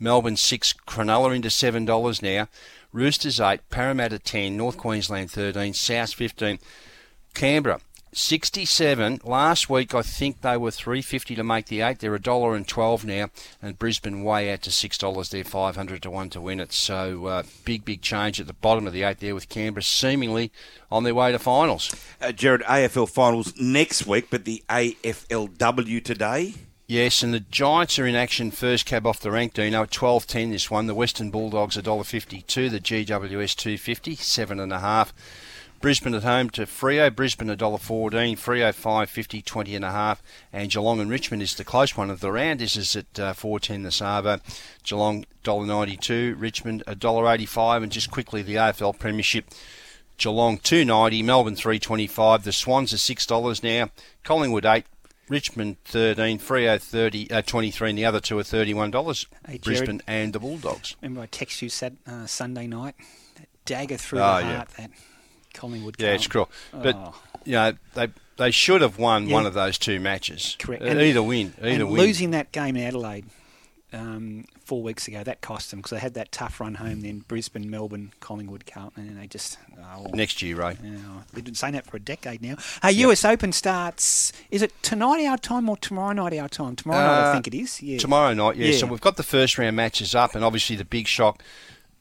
Melbourne 0.00 0.36
6, 0.36 0.72
Cronulla 0.86 1.36
into 1.36 1.48
$7 1.50 2.22
now, 2.22 2.48
Roosters 2.92 3.38
8, 3.38 3.60
Parramatta 3.70 4.18
10, 4.18 4.56
North 4.56 4.76
Queensland 4.76 5.30
13, 5.30 5.72
South 5.72 6.14
15, 6.14 6.58
Canberra 7.34 7.80
67. 8.12 9.20
Last 9.24 9.70
week 9.70 9.94
I 9.94 10.02
think 10.02 10.40
they 10.40 10.56
were 10.56 10.70
350 10.70 11.34
to 11.34 11.44
make 11.44 11.66
the 11.66 11.80
8. 11.80 11.98
They're 11.98 12.14
a 12.14 12.20
dollar 12.20 12.54
and 12.54 12.66
12 12.66 13.04
now, 13.04 13.30
and 13.62 13.78
Brisbane 13.78 14.22
way 14.22 14.52
out 14.52 14.62
to 14.62 14.70
$6. 14.70 15.30
They're 15.30 15.44
500 15.44 16.02
to 16.02 16.10
1 16.10 16.30
to 16.30 16.40
win 16.40 16.60
it. 16.60 16.72
So 16.72 17.26
uh, 17.26 17.42
big, 17.64 17.84
big 17.84 18.02
change 18.02 18.40
at 18.40 18.46
the 18.46 18.52
bottom 18.52 18.86
of 18.86 18.92
the 18.92 19.02
8 19.02 19.18
there 19.20 19.34
with 19.34 19.48
Canberra 19.48 19.82
seemingly 19.82 20.52
on 20.90 21.04
their 21.04 21.14
way 21.14 21.32
to 21.32 21.38
finals. 21.38 21.94
Uh, 22.20 22.32
Jared, 22.32 22.62
AFL 22.62 23.08
finals 23.08 23.52
next 23.58 24.06
week, 24.06 24.28
but 24.30 24.44
the 24.44 24.62
AFLW 24.68 26.02
today. 26.04 26.54
Yes, 26.90 27.22
and 27.22 27.34
the 27.34 27.40
Giants 27.40 27.98
are 27.98 28.06
in 28.06 28.14
action 28.14 28.50
first 28.50 28.86
cab 28.86 29.06
off 29.06 29.20
the 29.20 29.30
rank, 29.30 29.52
Dino, 29.52 29.82
at 29.82 29.90
12.10 29.90 30.52
this 30.52 30.70
one. 30.70 30.86
The 30.86 30.94
Western 30.94 31.30
Bulldogs 31.30 31.76
$1.52, 31.76 32.70
the 32.70 32.80
GWS 32.80 33.56
250, 33.56 34.16
7.5. 34.16 35.12
Brisbane 35.80 36.14
at 36.14 36.24
home 36.24 36.50
to 36.50 36.62
Freo, 36.66 37.14
Brisbane 37.14 37.48
$1.14, 37.48 38.10
Freo 38.36 38.70
5.50, 38.70 39.44
20 39.44 39.76
and 39.76 39.84
a 39.84 39.92
half, 39.92 40.22
and 40.52 40.70
Geelong 40.70 41.00
and 41.00 41.08
Richmond 41.10 41.40
is 41.42 41.54
the 41.54 41.64
close 41.64 41.96
one 41.96 42.10
of 42.10 42.18
the 42.20 42.32
round. 42.32 42.58
This 42.58 42.76
is 42.76 42.96
at 42.96 43.06
uh, 43.18 43.32
4.10 43.32 43.84
the 43.84 43.92
Savo, 43.92 44.40
Geelong 44.82 45.24
$1.92, 45.44 46.34
Richmond 46.40 46.82
$1.85, 46.88 47.82
and 47.84 47.92
just 47.92 48.10
quickly 48.10 48.42
the 48.42 48.56
AFL 48.56 48.98
Premiership. 48.98 49.46
Geelong 50.16 50.58
290, 50.58 51.22
Melbourne 51.22 51.54
325. 51.54 52.42
The 52.42 52.50
Swans 52.52 52.92
are 52.92 52.98
six 52.98 53.24
dollars 53.24 53.62
now. 53.62 53.90
Collingwood 54.24 54.66
eight, 54.66 54.84
Richmond 55.28 55.76
13, 55.84 56.40
Freo 56.40 56.80
30, 56.82 57.30
uh, 57.30 57.42
23, 57.42 57.90
and 57.90 57.98
the 57.98 58.04
other 58.04 58.18
two 58.18 58.36
are 58.36 58.42
thirty-one 58.42 58.90
dollars. 58.90 59.28
Hey, 59.46 59.58
Jared. 59.58 59.62
Brisbane 59.62 60.02
and 60.08 60.32
the 60.32 60.40
Bulldogs. 60.40 60.96
Remember 61.00 61.20
I 61.20 61.26
text 61.26 61.62
you 61.62 61.68
said 61.68 61.98
uh, 62.04 62.26
Sunday 62.26 62.66
night? 62.66 62.96
That 63.36 63.46
dagger 63.64 63.96
through 63.96 64.18
Oh, 64.22 64.40
the 64.40 64.46
yeah. 64.46 64.56
heart, 64.56 64.68
that 64.70 64.90
Collingwood 65.54 65.96
Yeah, 65.98 66.10
it's 66.12 66.26
cruel, 66.26 66.50
but 66.72 66.94
Oh. 66.96 67.14
you 67.44 67.52
know 67.52 67.72
they 67.94 68.08
they 68.36 68.50
should 68.52 68.80
have 68.82 68.98
won 68.98 69.26
Yeah. 69.26 69.34
one 69.34 69.46
of 69.46 69.54
those 69.54 69.78
two 69.78 69.98
matches. 69.98 70.56
Correct. 70.60 70.82
Uh, 70.82 70.86
And- 70.86 71.00
either 71.02 71.22
win, 71.22 71.54
either 71.60 71.68
and 71.84 71.90
win. 71.90 72.00
losing 72.00 72.30
that 72.30 72.52
game 72.52 72.76
in 72.76 72.84
Adelaide 72.84 73.24
um, 73.92 74.44
four 74.64 74.82
weeks 74.82 75.08
ago, 75.08 75.24
that 75.24 75.40
cost 75.40 75.70
them 75.70 75.78
because 75.80 75.92
they 75.92 75.98
had 75.98 76.12
that 76.14 76.30
tough 76.30 76.60
run 76.60 76.74
home 76.74 77.00
then 77.00 77.20
Brisbane, 77.26 77.70
Melbourne, 77.70 78.12
Collingwood, 78.20 78.66
Carlton, 78.66 79.08
and 79.08 79.18
they 79.18 79.26
just. 79.26 79.56
Oh, 79.82 80.06
next 80.12 80.42
year, 80.42 80.56
Ray. 80.56 80.76
Yeah, 80.84 80.90
we've 81.34 81.44
been 81.44 81.54
saying 81.54 81.72
that 81.72 81.86
for 81.86 81.96
a 81.96 82.00
decade 82.00 82.42
now. 82.42 82.56
Hey, 82.82 82.92
US 83.06 83.24
Open 83.24 83.50
starts. 83.52 84.30
Is 84.50 84.60
it 84.60 84.72
tonight 84.82 85.24
our 85.26 85.38
time 85.38 85.68
or 85.70 85.76
tomorrow 85.78 86.12
night 86.12 86.38
our 86.38 86.48
time? 86.50 86.76
Tomorrow 86.76 87.00
night, 87.00 87.12
I 87.26 87.30
Uh, 87.30 87.32
think 87.32 87.46
it 87.48 87.54
is. 87.54 87.80
Yeah. 87.82 87.96
Tomorrow 87.98 88.34
night, 88.34 88.56
yeah. 88.56 88.76
So 88.76 88.86
we've 88.86 89.00
got 89.00 89.16
the 89.16 89.22
first 89.22 89.56
round 89.56 89.74
matches 89.76 90.14
up, 90.14 90.34
and 90.34 90.44
obviously 90.44 90.76
the 90.76 90.84
big 90.84 91.06
shock 91.08 91.42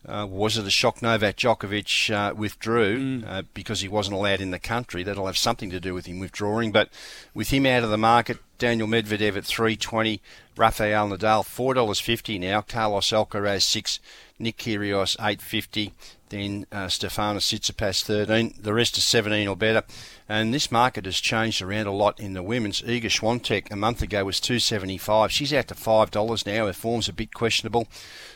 uh, 0.06 0.26
was 0.30 0.58
it 0.58 0.66
a 0.66 0.70
shock 0.70 1.02
Novak 1.02 1.38
Djokovic 1.38 2.14
uh, 2.14 2.34
withdrew 2.34 3.24
uh, 3.26 3.44
because 3.54 3.82
he 3.82 3.88
wasn't 3.88 4.16
allowed 4.16 4.42
in 4.42 4.52
the 4.52 4.60
country. 4.60 5.04
That'll 5.04 5.26
have 5.26 5.38
something 5.38 5.70
to 5.70 5.80
do 5.80 5.94
with 5.94 6.06
him 6.06 6.20
withdrawing. 6.20 6.72
But 6.72 6.90
with 7.34 7.50
him 7.50 7.66
out 7.66 7.84
of 7.84 7.90
the 7.90 7.98
market, 7.98 8.38
Daniel 8.58 8.88
Medvedev 8.88 9.38
at 9.38 9.46
three 9.46 9.76
twenty, 9.76 10.22
Rafael 10.56 11.10
Nadal 11.10 11.46
four 11.46 11.74
dollars 11.74 12.00
fifty 12.00 12.40
now, 12.40 12.62
Carlos 12.62 13.10
Alcaraz 13.10 13.64
six, 13.64 14.00
Nick 14.40 14.58
Kyrgios 14.58 15.16
eight 15.20 15.42
fifty. 15.42 15.94
Then 16.30 16.66
uh, 16.72 16.88
Stefanos 16.88 17.46
Tsitsipas 17.48 18.04
13. 18.04 18.56
The 18.60 18.74
rest 18.74 18.98
is 18.98 19.08
17 19.08 19.48
or 19.48 19.56
better. 19.56 19.84
And 20.28 20.54
this 20.54 20.72
market 20.72 21.06
has 21.06 21.18
changed 21.18 21.62
around 21.62 21.88
a 21.88 21.92
lot 21.92 22.20
in 22.20 22.34
the 22.34 22.44
women's. 22.44 22.82
Iga 22.82 23.06
Swiatek 23.06 23.72
a 23.72 23.76
month 23.76 24.02
ago 24.02 24.26
was 24.26 24.40
275. 24.40 25.32
She's 25.32 25.54
out 25.54 25.68
to 25.70 25.76
$5 25.76 26.46
now. 26.46 26.66
Her 26.66 26.74
form's 26.74 27.08
a 27.08 27.14
bit 27.14 27.34
questionable. 27.34 27.88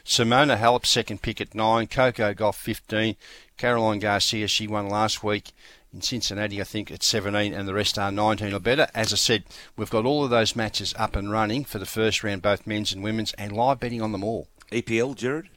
Simona 0.06 0.58
Halep 0.58 0.86
second 0.86 1.22
pick 1.22 1.42
at 1.42 1.54
9. 1.54 1.88
Coco 1.88 2.34
Gauff 2.34 2.56
15. 2.56 3.16
Caroline 3.58 4.00
Garcia, 4.00 4.48
she 4.48 4.68
won 4.68 4.90
last 4.90 5.24
week 5.24 5.52
in 5.94 6.02
Cincinnati, 6.02 6.62
I 6.62 6.64
think, 6.64 6.90
at 6.90 7.04
17, 7.04 7.54
and 7.54 7.68
the 7.68 7.74
rest 7.74 8.00
are 8.00 8.12
19 8.12 8.54
or 8.54 8.60
better. 8.60 8.88
As 8.96 9.12
I 9.12 9.18
said, 9.18 9.44
we've 9.76 9.90
got 9.90 10.06
all 10.06 10.24
of 10.24 10.30
those 10.30 10.56
matches 10.56 10.94
up 10.98 11.16
and 11.16 11.32
running 11.32 11.66
for 11.66 11.80
the 11.80 11.86
first 11.86 12.24
round, 12.24 12.42
both 12.42 12.66
men's 12.66 12.94
and 12.94 13.04
women's, 13.04 13.34
and 13.34 13.52
live 13.52 13.80
betting 13.80 14.02
on 14.02 14.12
them 14.12 14.24
all. 14.24 14.48
EPL, 14.72 15.16
Jared? 15.16 15.50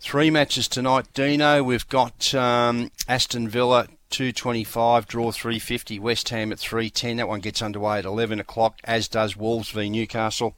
Three 0.00 0.30
matches 0.30 0.66
tonight, 0.66 1.06
Dino. 1.14 1.62
We've 1.62 1.88
got 1.88 2.34
um, 2.34 2.90
Aston 3.06 3.48
Villa 3.48 3.86
225, 4.08 5.06
draw 5.06 5.30
350, 5.30 5.98
West 5.98 6.30
Ham 6.30 6.50
at 6.52 6.58
310. 6.58 7.18
That 7.18 7.28
one 7.28 7.40
gets 7.40 7.60
underway 7.60 7.98
at 7.98 8.06
11 8.06 8.40
o'clock, 8.40 8.78
as 8.84 9.08
does 9.08 9.36
Wolves 9.36 9.70
v 9.70 9.90
Newcastle. 9.90 10.56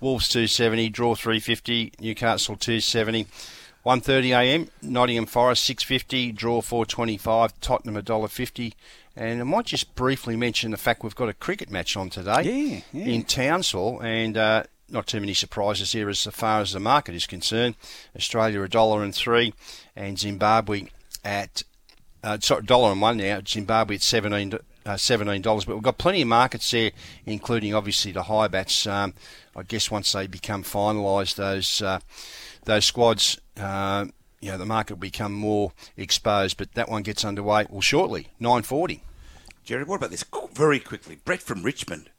Wolves 0.00 0.28
270, 0.28 0.88
draw 0.90 1.14
350, 1.14 1.92
Newcastle 2.00 2.56
270. 2.56 3.26
1.30am, 3.86 4.68
Nottingham 4.82 5.26
Forest 5.26 5.64
650, 5.64 6.30
draw 6.32 6.60
425, 6.60 7.60
Tottenham 7.60 8.00
$1.50. 8.02 8.74
And 9.16 9.40
I 9.40 9.44
might 9.44 9.66
just 9.66 9.94
briefly 9.96 10.36
mention 10.36 10.70
the 10.70 10.76
fact 10.76 11.02
we've 11.02 11.14
got 11.16 11.28
a 11.28 11.32
cricket 11.34 11.68
match 11.70 11.96
on 11.96 12.08
today 12.08 12.42
Yeah, 12.44 12.80
yeah. 12.92 13.06
in 13.06 13.24
Townsville, 13.24 14.00
and 14.00 14.36
uh, 14.36 14.62
not 14.92 15.06
too 15.06 15.20
many 15.20 15.34
surprises 15.34 15.92
here 15.92 16.08
as 16.08 16.22
far 16.24 16.60
as 16.60 16.72
the 16.72 16.80
market 16.80 17.14
is 17.14 17.26
concerned. 17.26 17.74
Australia 18.14 18.62
a 18.62 18.68
dollar 18.68 19.02
and 19.02 19.14
three, 19.14 19.54
and 19.96 20.18
Zimbabwe 20.18 20.88
at 21.24 21.62
uh, 22.22 22.38
sorry, 22.40 22.62
dollar 22.62 22.92
and 22.92 23.00
one 23.00 23.16
now. 23.16 23.40
Zimbabwe 23.46 23.96
at 23.96 24.02
seventeen. 24.02 24.58
Uh, 24.84 24.94
$17, 24.94 25.44
but 25.64 25.74
we've 25.74 25.82
got 25.84 25.96
plenty 25.96 26.22
of 26.22 26.26
markets 26.26 26.68
there, 26.72 26.90
including 27.24 27.72
obviously 27.72 28.10
the 28.10 28.24
high 28.24 28.48
bats. 28.48 28.84
Um, 28.84 29.14
I 29.54 29.62
guess 29.62 29.92
once 29.92 30.10
they 30.10 30.26
become 30.26 30.64
finalised, 30.64 31.36
those 31.36 31.80
uh, 31.80 32.00
those 32.64 32.84
squads, 32.84 33.40
uh, 33.60 34.06
you 34.40 34.50
know, 34.50 34.58
the 34.58 34.66
market 34.66 34.94
will 34.94 35.00
become 35.00 35.34
more 35.34 35.72
exposed. 35.96 36.56
But 36.56 36.74
that 36.74 36.88
one 36.88 37.04
gets 37.04 37.24
underway 37.24 37.68
well 37.70 37.80
shortly, 37.80 38.30
nine 38.40 38.62
forty. 38.62 39.04
Jerry, 39.62 39.84
what 39.84 39.96
about 39.96 40.10
this? 40.10 40.24
Very 40.52 40.80
quickly, 40.80 41.16
Brett 41.24 41.42
from 41.42 41.62
Richmond. 41.62 42.10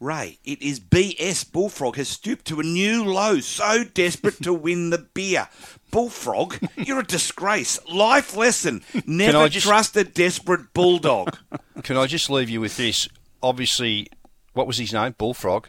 Ray, 0.00 0.38
it 0.44 0.62
is 0.62 0.80
BS. 0.80 1.52
Bullfrog 1.52 1.96
has 1.96 2.08
stooped 2.08 2.46
to 2.46 2.58
a 2.58 2.62
new 2.62 3.04
low, 3.04 3.40
so 3.40 3.84
desperate 3.84 4.42
to 4.42 4.54
win 4.54 4.88
the 4.88 4.96
beer. 5.12 5.48
Bullfrog, 5.90 6.56
you're 6.74 7.00
a 7.00 7.06
disgrace. 7.06 7.78
Life 7.86 8.34
lesson. 8.34 8.82
Never 9.06 9.50
just- 9.50 9.66
trust 9.66 9.94
a 9.98 10.04
desperate 10.04 10.72
bulldog. 10.72 11.36
Can 11.82 11.98
I 11.98 12.06
just 12.06 12.30
leave 12.30 12.48
you 12.48 12.62
with 12.62 12.78
this? 12.78 13.08
Obviously, 13.42 14.08
what 14.54 14.66
was 14.66 14.78
his 14.78 14.94
name? 14.94 15.14
Bullfrog. 15.18 15.66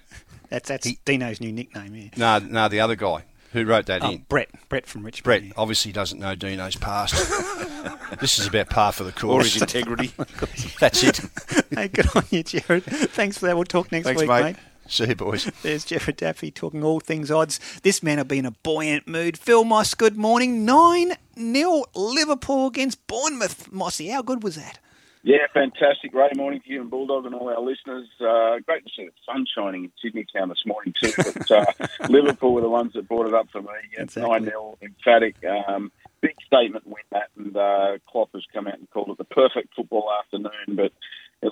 That's 0.49 0.69
that's 0.69 0.89
Dino's 1.05 1.41
new 1.41 1.51
nickname. 1.51 1.93
Yeah. 1.95 2.09
No, 2.15 2.39
no, 2.39 2.67
the 2.69 2.79
other 2.79 2.95
guy 2.95 3.25
who 3.53 3.65
wrote 3.65 3.86
that 3.88 4.03
Oh, 4.03 4.11
in. 4.11 4.26
Brett. 4.30 4.49
Brett 4.69 4.86
from 4.86 5.03
Richmond. 5.03 5.23
Brett 5.23 5.53
obviously 5.57 5.91
doesn't 5.91 6.19
know 6.19 6.36
Dino's 6.36 6.76
past. 6.76 7.14
this 8.19 8.40
is 8.40 8.48
about 8.48 8.69
par 8.69 8.91
for 8.91 9.03
the 9.03 9.11
course. 9.11 9.45
Or 9.45 9.49
his 9.49 9.61
integrity. 9.61 10.11
That's 10.80 11.03
it. 11.03 11.19
hey, 11.72 11.88
good 11.88 12.07
on 12.15 12.23
you, 12.30 12.44
Jared. 12.44 12.84
Thanks 12.86 13.38
for 13.38 13.48
that. 13.48 13.56
We'll 13.56 13.65
talk 13.65 13.91
next 13.91 14.06
Thanks, 14.06 14.22
week, 14.22 14.30
mate. 14.30 14.44
mate. 14.44 14.56
See 14.88 15.06
you, 15.06 15.15
boys. 15.15 15.45
There's 15.64 15.86
Jared 15.86 16.18
Daffy 16.18 16.52
talking 16.52 16.84
all 16.84 16.99
things 16.99 17.32
odds. 17.32 17.60
This 17.82 18.03
man 18.03 18.18
will 18.18 18.26
be 18.26 18.40
in 18.40 18.45
a 18.45 18.52
buoyant 18.52 19.07
mood. 19.07 19.38
Phil 19.38 19.64
Moss, 19.64 19.94
good 19.94 20.18
morning. 20.18 20.65
9 20.65 21.14
0 21.38 21.84
Liverpool 21.95 22.68
against 22.68 23.06
Bournemouth. 23.07 23.72
Mossy, 23.72 24.10
how 24.10 24.22
good 24.22 24.44
was 24.44 24.56
that? 24.56 24.80
Yeah, 25.23 25.45
fantastic. 25.53 26.11
Great 26.11 26.35
morning 26.35 26.61
to 26.61 26.69
you 26.72 26.81
and 26.81 26.89
Bulldog 26.89 27.26
and 27.26 27.35
all 27.35 27.49
our 27.49 27.61
listeners. 27.61 28.07
Uh, 28.19 28.57
great 28.65 28.84
to 28.85 28.91
see 28.95 29.06
the 29.06 29.11
sun 29.26 29.45
shining 29.56 29.85
in 29.85 29.91
Sydney 30.02 30.26
town 30.35 30.49
this 30.49 30.65
morning 30.65 30.95
too. 30.99 31.11
But 31.15 31.52
uh, 31.52 31.65
Liverpool 32.10 32.53
were 32.53 32.61
the 32.61 32.69
ones 32.69 32.93
that 32.93 33.07
brought 33.07 33.27
it 33.27 33.34
up 33.34 33.49
for 33.52 33.61
me. 33.61 33.69
It's 33.93 34.18
nine 34.18 34.45
0 34.45 34.80
emphatic. 34.81 35.35
Um, 35.45 35.91
big 36.22 36.35
statement 36.45 36.88
win 36.88 37.03
that, 37.11 37.30
and 37.38 37.56
uh, 37.56 37.98
Klopp 38.07 38.30
has 38.34 38.43
come 38.52 38.68
out 38.68 38.80
and 38.80 38.89
called 38.89 39.10
it 39.10 39.19
the 39.19 39.23
perfect 39.23 39.76
football 39.76 40.10
afternoon. 40.23 40.52
But 40.69 40.91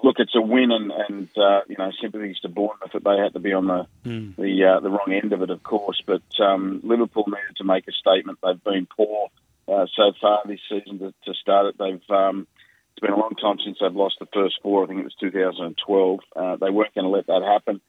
look, 0.03 0.15
it's 0.19 0.35
a 0.35 0.41
win, 0.41 0.71
and, 0.71 0.91
and 0.91 1.37
uh, 1.37 1.61
you 1.67 1.75
know 1.77 1.91
sympathies 2.01 2.39
to 2.39 2.49
Bournemouth 2.49 2.93
that 2.93 3.03
they 3.03 3.17
had 3.17 3.33
to 3.33 3.39
be 3.39 3.53
on 3.53 3.67
the 3.67 3.87
the 4.03 4.65
uh, 4.65 4.79
the 4.79 4.89
wrong 4.89 5.11
end 5.11 5.31
of 5.31 5.43
it, 5.43 5.51
of 5.51 5.61
course. 5.61 6.01
But 6.03 6.23
um, 6.39 6.81
Liverpool 6.83 7.25
needed 7.27 7.57
to 7.57 7.63
make 7.63 7.87
a 7.87 7.91
statement. 7.91 8.39
They've 8.41 8.63
been 8.63 8.87
poor 8.87 9.29
uh, 9.67 9.85
so 9.95 10.11
far 10.19 10.41
this 10.45 10.61
season 10.67 10.97
to, 10.99 11.13
to 11.25 11.33
start 11.35 11.67
it. 11.67 11.77
They've 11.77 12.09
um, 12.09 12.47
it's 12.99 13.07
been 13.07 13.17
a 13.17 13.19
long 13.19 13.35
time 13.35 13.57
since 13.63 13.77
they've 13.79 13.95
lost 13.95 14.17
the 14.19 14.27
first 14.33 14.59
four. 14.61 14.83
I 14.83 14.87
think 14.87 14.99
it 14.99 15.05
was 15.05 15.15
2012. 15.21 16.19
Uh, 16.35 16.55
they 16.57 16.69
weren't 16.69 16.93
going 16.93 17.05
to 17.05 17.09
let 17.09 17.27
that 17.27 17.43
happen. 17.43 17.79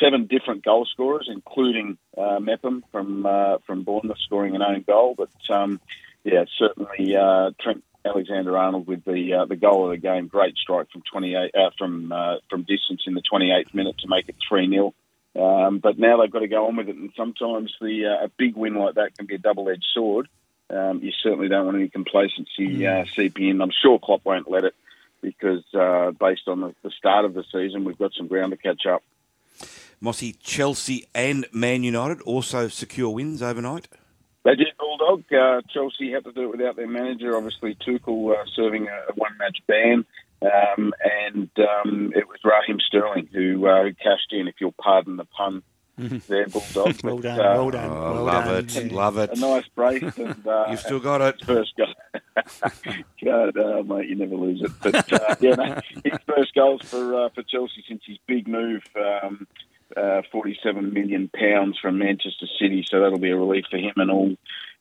Seven 0.00 0.26
different 0.26 0.64
goal 0.64 0.86
scorers, 0.86 1.28
including 1.30 1.98
uh, 2.16 2.38
Mepham 2.38 2.84
from 2.92 3.26
uh, 3.26 3.58
from 3.66 3.82
Bournemouth, 3.82 4.18
scoring 4.24 4.54
an 4.54 4.62
own 4.62 4.84
goal. 4.86 5.16
But 5.18 5.30
um, 5.52 5.80
yeah, 6.22 6.44
certainly 6.56 7.16
uh, 7.16 7.50
Trent 7.60 7.82
Alexander 8.04 8.56
Arnold 8.56 8.86
with 8.86 9.04
the 9.04 9.40
uh, 9.40 9.44
the 9.46 9.56
goal 9.56 9.86
of 9.86 9.90
the 9.90 9.96
game. 9.96 10.28
Great 10.28 10.56
strike 10.56 10.88
from 10.92 11.02
28 11.10 11.52
uh, 11.52 11.70
from 11.76 12.12
uh, 12.12 12.36
from 12.48 12.60
distance 12.60 13.02
in 13.08 13.14
the 13.14 13.22
28th 13.22 13.74
minute 13.74 13.98
to 13.98 14.08
make 14.08 14.28
it 14.28 14.36
three 14.48 14.68
0 14.68 14.94
um, 15.36 15.78
but 15.78 15.98
now 15.98 16.20
they've 16.20 16.30
got 16.30 16.40
to 16.40 16.48
go 16.48 16.66
on 16.66 16.76
with 16.76 16.88
it, 16.88 16.96
and 16.96 17.12
sometimes 17.16 17.74
the 17.80 18.06
uh, 18.06 18.26
a 18.26 18.28
big 18.36 18.56
win 18.56 18.74
like 18.74 18.94
that 18.94 19.16
can 19.16 19.26
be 19.26 19.34
a 19.34 19.38
double-edged 19.38 19.86
sword. 19.92 20.28
Um, 20.70 21.00
you 21.02 21.10
certainly 21.22 21.48
don't 21.48 21.66
want 21.66 21.78
any 21.78 21.88
complacency 21.88 22.86
uh, 22.86 23.04
seeping 23.14 23.48
in. 23.48 23.60
I'm 23.60 23.72
sure 23.82 23.98
Klopp 23.98 24.24
won't 24.24 24.50
let 24.50 24.64
it 24.64 24.74
because, 25.20 25.64
uh, 25.74 26.12
based 26.12 26.46
on 26.46 26.60
the, 26.60 26.74
the 26.82 26.90
start 26.90 27.24
of 27.24 27.34
the 27.34 27.44
season, 27.52 27.84
we've 27.84 27.98
got 27.98 28.12
some 28.14 28.28
ground 28.28 28.52
to 28.52 28.56
catch 28.56 28.86
up. 28.86 29.02
Mossy, 30.00 30.32
Chelsea 30.32 31.06
and 31.14 31.46
Man 31.52 31.82
United 31.82 32.22
also 32.22 32.68
secure 32.68 33.10
wins 33.10 33.42
overnight. 33.42 33.88
They 34.44 34.54
did 34.54 34.68
Bulldog. 34.78 35.24
Uh, 35.30 35.60
Chelsea 35.68 36.10
had 36.12 36.24
to 36.24 36.32
do 36.32 36.44
it 36.44 36.50
without 36.52 36.76
their 36.76 36.88
manager. 36.88 37.36
Obviously, 37.36 37.74
Tuchel 37.74 38.32
uh, 38.32 38.44
serving 38.54 38.88
a, 38.88 39.12
one-match 39.14 39.58
ban, 39.66 40.06
um, 40.40 40.94
and 41.04 41.50
um, 41.58 42.12
it 42.16 42.26
was 42.26 42.38
Raheem 42.42 42.78
Sterling 42.80 43.28
who, 43.30 43.66
uh, 43.66 43.82
who 43.82 43.92
cashed 43.92 44.32
in. 44.32 44.48
If 44.48 44.54
you'll 44.60 44.72
pardon 44.72 45.16
the 45.16 45.26
pun, 45.26 45.62
there, 46.28 46.46
Bulldog. 46.48 46.96
Well 47.04 47.16
But, 47.16 47.22
done, 47.22 47.40
uh, 47.40 47.42
well 47.54 47.70
done, 47.70 47.90
Oh, 47.90 48.12
well 48.14 48.24
love 48.24 48.44
done. 48.44 48.54
it, 48.64 48.74
Yeah. 48.84 48.94
love 48.96 49.18
it. 49.18 49.30
A 49.36 49.40
nice 49.40 49.68
brace, 49.74 50.02
and 50.18 50.46
uh, 50.46 50.66
You've 50.70 50.80
still 50.80 51.00
got 51.00 51.20
it. 51.20 51.44
First 51.44 51.74
goal. 51.76 51.94
God, 53.24 53.56
uh, 53.56 53.82
mate, 53.82 54.08
you 54.08 54.16
never 54.16 54.34
lose 54.36 54.62
it. 54.62 54.70
But 54.82 55.12
uh, 55.12 55.36
yeah, 55.40 55.54
no, 55.54 55.80
his 56.04 56.18
first 56.26 56.54
goals 56.54 56.82
for 56.84 57.14
uh, 57.24 57.28
for 57.30 57.42
Chelsea 57.42 57.84
since 57.88 58.02
his 58.06 58.18
big 58.26 58.48
move, 58.48 58.82
um, 58.96 59.46
uh, 59.96 60.22
forty-seven 60.32 60.92
million 60.92 61.28
pounds 61.34 61.78
from 61.78 61.98
Manchester 61.98 62.46
City. 62.60 62.84
So 62.88 63.00
that'll 63.00 63.18
be 63.18 63.30
a 63.30 63.36
relief 63.36 63.64
for 63.70 63.76
him 63.78 63.92
and 63.96 64.10
all 64.10 64.34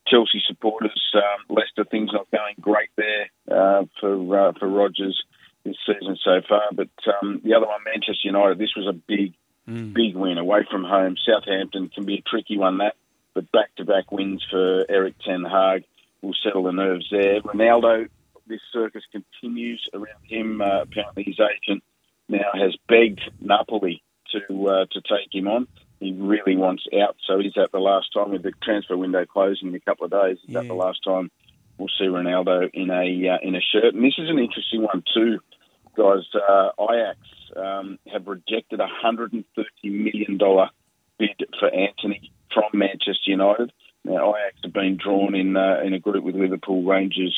Chelsea 0.07 0.41
supporters. 0.47 1.11
Um, 1.13 1.55
Leicester, 1.55 1.83
things 1.83 2.11
not 2.13 2.29
going 2.31 2.55
great 2.61 2.89
there 2.95 3.29
uh, 3.51 3.83
for 3.99 4.39
uh, 4.39 4.53
for 4.57 4.67
Rodgers 4.67 5.21
this 5.65 5.75
season 5.85 6.17
so 6.23 6.41
far. 6.47 6.63
But 6.71 6.89
um, 7.21 7.41
the 7.43 7.53
other 7.55 7.65
one, 7.67 7.81
Manchester 7.85 8.23
United, 8.27 8.57
this 8.57 8.73
was 8.77 8.87
a 8.87 8.93
big, 8.93 9.33
big 9.69 10.15
win 10.15 10.37
away 10.37 10.65
from 10.69 10.83
home. 10.83 11.15
Southampton 11.25 11.89
can 11.89 12.05
be 12.05 12.15
a 12.15 12.29
tricky 12.29 12.57
one 12.57 12.79
that, 12.79 12.95
but 13.33 13.51
back-to-back 13.51 14.11
wins 14.11 14.45
for 14.49 14.85
Erik 14.89 15.15
Ten 15.25 15.43
Hag 15.43 15.83
will 16.21 16.35
settle 16.43 16.63
the 16.63 16.71
nerves 16.71 17.07
there. 17.11 17.41
Ronaldo, 17.41 18.09
this 18.47 18.61
circus 18.73 19.03
continues 19.11 19.87
around 19.93 20.23
him. 20.23 20.61
Uh, 20.61 20.81
apparently, 20.81 21.23
his 21.23 21.39
agent 21.39 21.83
now 22.27 22.51
has 22.53 22.75
begged 22.87 23.21
Napoli 23.39 24.03
to 24.31 24.67
uh, 24.67 24.85
to 24.91 25.01
take 25.01 25.33
him 25.33 25.47
on. 25.47 25.67
He 25.99 26.13
really 26.13 26.55
wants 26.55 26.83
out, 27.01 27.17
so 27.27 27.39
is 27.39 27.53
that 27.55 27.71
the 27.71 27.79
last 27.79 28.13
time 28.13 28.31
with 28.31 28.43
the 28.43 28.53
transfer 28.63 28.95
window 28.95 29.25
closing 29.25 29.69
in 29.69 29.75
a 29.75 29.79
couple 29.81 30.05
of 30.05 30.11
days? 30.11 30.37
Is 30.47 30.53
that 30.53 30.67
the 30.67 30.73
last 30.73 31.03
time 31.03 31.29
we'll 31.77 31.89
see 31.97 32.05
Ronaldo 32.05 32.69
in 32.73 32.89
a 32.89 33.29
uh, 33.33 33.37
in 33.41 33.55
a 33.55 33.61
shirt? 33.61 33.93
And 33.93 34.03
this 34.03 34.17
is 34.17 34.29
an 34.29 34.39
interesting 34.39 34.81
one 34.81 35.03
too, 35.13 35.39
guys. 35.99 36.23
Uh, 36.33 36.69
Ajax 36.81 37.19
um, 37.55 37.99
have 38.11 38.27
rejected 38.27 38.79
a 38.79 38.87
hundred 38.87 39.33
and 39.33 39.43
thirty 39.55 39.89
million 39.89 40.37
dollar 40.37 40.69
bid 41.17 41.45
for 41.59 41.69
Antony 41.69 42.31
from 42.53 42.65
Manchester 42.73 43.31
United. 43.31 43.71
Now, 44.05 44.33
Ajax 44.35 44.57
have 44.63 44.73
been 44.73 44.97
drawn 44.97 45.35
in 45.35 45.57
uh, 45.57 45.81
in 45.83 45.93
a 45.93 45.99
group 45.99 46.23
with 46.23 46.35
Liverpool, 46.35 46.83
Rangers, 46.83 47.35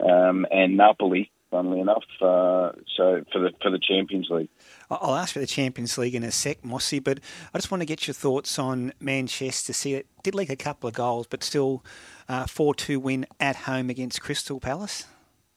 um, 0.00 0.46
and 0.50 0.76
Napoli. 0.76 1.30
Funnily 1.50 1.78
enough, 1.78 2.02
uh, 2.20 2.72
so 2.96 3.22
for 3.32 3.38
the 3.38 3.50
for 3.62 3.70
the 3.70 3.78
Champions 3.78 4.28
League. 4.30 4.48
I'll 4.90 5.14
ask 5.14 5.32
for 5.32 5.38
the 5.38 5.46
Champions 5.46 5.96
League 5.96 6.16
in 6.16 6.24
a 6.24 6.32
sec, 6.32 6.64
Mossy, 6.64 6.98
but 6.98 7.20
I 7.54 7.58
just 7.58 7.70
want 7.70 7.82
to 7.82 7.86
get 7.86 8.08
your 8.08 8.14
thoughts 8.14 8.58
on 8.58 8.92
Manchester 8.98 9.72
City. 9.72 9.94
It 9.94 10.06
did 10.24 10.34
leak 10.34 10.50
a 10.50 10.56
couple 10.56 10.88
of 10.88 10.94
goals, 10.94 11.28
but 11.28 11.44
still 11.44 11.84
uh, 12.28 12.46
4 12.46 12.74
2 12.74 12.98
win 12.98 13.26
at 13.38 13.56
home 13.56 13.90
against 13.90 14.20
Crystal 14.20 14.58
Palace. 14.58 15.06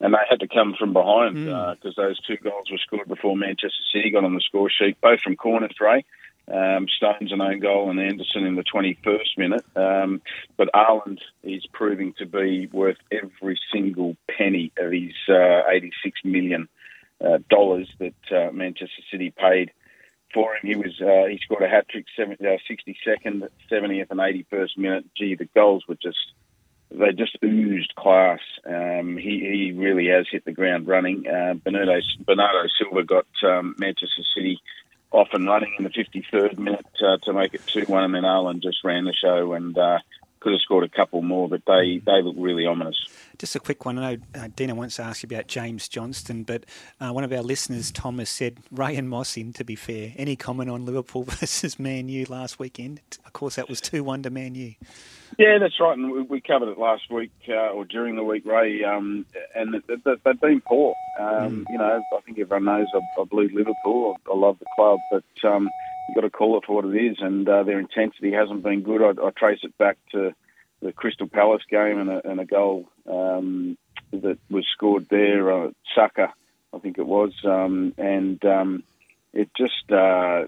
And 0.02 0.14
they 0.14 0.20
had 0.30 0.40
to 0.40 0.48
come 0.48 0.76
from 0.80 0.94
behind 0.94 1.36
Mm. 1.36 1.76
because 1.76 1.96
those 1.96 2.20
two 2.22 2.38
goals 2.38 2.72
were 2.72 2.78
scored 2.78 3.08
before 3.08 3.36
Manchester 3.36 3.84
City 3.94 4.12
got 4.12 4.24
on 4.24 4.34
the 4.34 4.42
score 4.42 4.70
sheet, 4.70 5.00
both 5.02 5.20
from 5.22 5.36
corners, 5.36 5.76
Ray. 5.80 6.06
Um, 6.52 6.88
Stones 6.88 7.32
an 7.32 7.42
own 7.42 7.60
goal 7.60 7.92
and 7.92 8.00
Andersen 8.00 8.44
in 8.46 8.56
the 8.56 8.64
21st 8.64 9.38
minute. 9.38 9.64
Um, 9.76 10.20
but 10.58 10.70
Haaland 10.74 11.20
is 11.44 11.64
proving 11.74 12.14
to 12.18 12.26
be 12.26 12.66
worth 12.72 12.98
every 13.12 13.60
single 13.72 14.16
penny 14.36 14.72
of 14.78 14.92
his 14.92 15.14
uh, 15.28 15.62
86 15.70 16.22
million 16.24 16.68
uh, 17.24 17.38
dollars 17.52 17.88
that 18.00 18.16
uh, 18.32 18.52
Manchester 18.52 19.04
City 19.12 19.30
paid 19.30 19.72
for 20.34 20.56
him. 20.56 20.62
He 20.64 20.76
was 20.76 21.00
uh, 21.02 21.28
he 21.30 21.38
scored 21.44 21.62
a 21.62 21.70
hat 21.70 21.88
trick, 21.90 22.06
70, 22.18 22.44
uh, 22.44 22.58
62nd, 22.68 23.48
70th, 23.72 24.10
and 24.10 24.20
81st 24.20 24.78
minute. 24.78 25.06
Gee, 25.16 25.36
the 25.36 25.46
goals 25.54 25.84
were 25.88 25.98
just 26.02 26.34
they 26.92 27.12
just 27.12 27.38
oozed 27.44 27.94
class. 27.96 28.40
Um, 28.66 29.18
he, 29.18 29.40
he 29.40 29.74
really 29.76 30.08
has 30.08 30.26
hit 30.32 30.46
the 30.46 30.52
ground 30.52 30.88
running. 30.88 31.28
Uh, 31.28 31.54
Bernardo, 31.54 32.00
Bernardo 32.26 32.68
Silva 32.78 33.04
got 33.04 33.28
um, 33.44 33.76
Manchester 33.78 34.24
City 34.36 34.60
off 35.12 35.30
and 35.34 35.48
running 35.48 35.74
in 35.78 35.84
the 35.84 35.90
53rd 35.90 36.58
minute 36.58 36.86
uh, 37.02 37.18
to 37.24 37.34
make 37.34 37.54
it 37.54 37.66
2 37.68 37.86
1, 37.86 38.04
and 38.04 38.16
then 38.16 38.24
Haaland 38.24 38.62
just 38.62 38.84
ran 38.84 39.06
the 39.06 39.14
show 39.14 39.54
and 39.54 39.78
uh, 39.78 40.00
could 40.40 40.54
have 40.54 40.62
scored 40.62 40.84
a 40.84 40.90
couple 40.90 41.22
more, 41.22 41.50
but 41.50 41.62
they, 41.66 42.02
they 42.06 42.22
look 42.22 42.36
really 42.38 42.66
ominous. 42.66 42.98
Just 43.40 43.56
a 43.56 43.60
quick 43.60 43.86
one. 43.86 43.98
I 43.98 44.16
know 44.16 44.22
uh, 44.36 44.50
Dina 44.54 44.76
wants 44.76 44.98
to 44.98 45.04
ask 45.04 45.24
you 45.24 45.28
about 45.28 45.48
James 45.48 45.88
Johnson, 45.88 46.44
but 46.44 46.66
uh, 47.00 47.12
one 47.12 47.24
of 47.24 47.32
our 47.32 47.42
listeners, 47.42 47.90
Thomas, 47.90 48.30
said 48.30 48.58
Ray 48.70 48.98
and 48.98 49.10
Moss 49.10 49.38
in, 49.38 49.54
to 49.54 49.64
be 49.64 49.76
fair. 49.76 50.12
Any 50.18 50.36
comment 50.36 50.70
on 50.70 50.86
Liverpool 50.86 51.24
versus 51.28 51.80
Man 51.80 52.10
U 52.10 52.26
last 52.28 52.60
weekend? 52.60 53.00
Of 53.26 53.32
course, 53.32 53.56
that 53.56 53.70
was 53.70 53.80
2 53.80 54.04
1 54.04 54.24
to 54.24 54.30
Man 54.30 54.56
U. 54.56 54.74
Yeah, 55.38 55.58
that's 55.58 55.80
right, 55.80 55.98
and 55.98 56.12
we, 56.12 56.22
we 56.24 56.42
covered 56.42 56.68
it 56.68 56.78
last 56.78 57.10
week 57.10 57.32
uh, 57.48 57.70
or 57.70 57.86
during 57.86 58.18
the 58.18 58.24
week, 58.26 58.46
Ray. 58.46 58.84
Um, 58.84 59.26
and 59.56 59.72
th- 59.88 60.04
th- 60.04 60.20
they've 60.26 60.42
been 60.42 60.60
poor. 60.60 60.94
Um, 61.18 61.66
You 61.70 61.78
know, 61.78 62.02
I 62.14 62.22
think 62.22 62.40
everyone 62.40 62.66
knows 62.66 62.88
I, 62.94 63.22
I 63.22 63.24
believe 63.24 63.54
Liverpool. 63.54 64.18
I, 64.28 64.32
I 64.32 64.36
love 64.36 64.60
the 64.60 64.66
club, 64.76 65.00
but 65.10 65.50
um, 65.50 65.70
you've 66.10 66.16
got 66.16 66.22
to 66.22 66.30
call 66.30 66.58
it 66.58 66.66
for 66.66 66.76
what 66.76 66.94
it 66.94 66.98
is. 66.98 67.18
And 67.22 67.48
uh, 67.48 67.64
their 67.64 67.80
intensity 67.80 68.34
hasn't 68.34 68.64
been 68.64 68.82
good. 68.82 69.02
I, 69.02 69.28
I 69.28 69.30
trace 69.32 69.60
it 69.64 69.78
back 69.78 69.98
to 70.12 70.34
the 70.82 70.92
Crystal 70.94 71.28
Palace 71.28 71.64
game 71.70 72.00
and 72.00 72.10
a, 72.10 72.30
and 72.30 72.40
a 72.40 72.46
goal 72.46 72.90
um, 73.10 73.78
that 74.12 74.40
was 74.50 74.66
scored 74.74 75.08
there, 75.10 75.52
uh, 75.52 75.72
Saka, 75.94 76.34
I 76.74 76.80
think 76.80 76.98
it 76.98 77.06
was, 77.06 77.34
um, 77.44 77.94
and 77.98 78.44
um, 78.46 78.84
it 79.34 79.50
just 79.56 79.92
uh, 79.92 80.46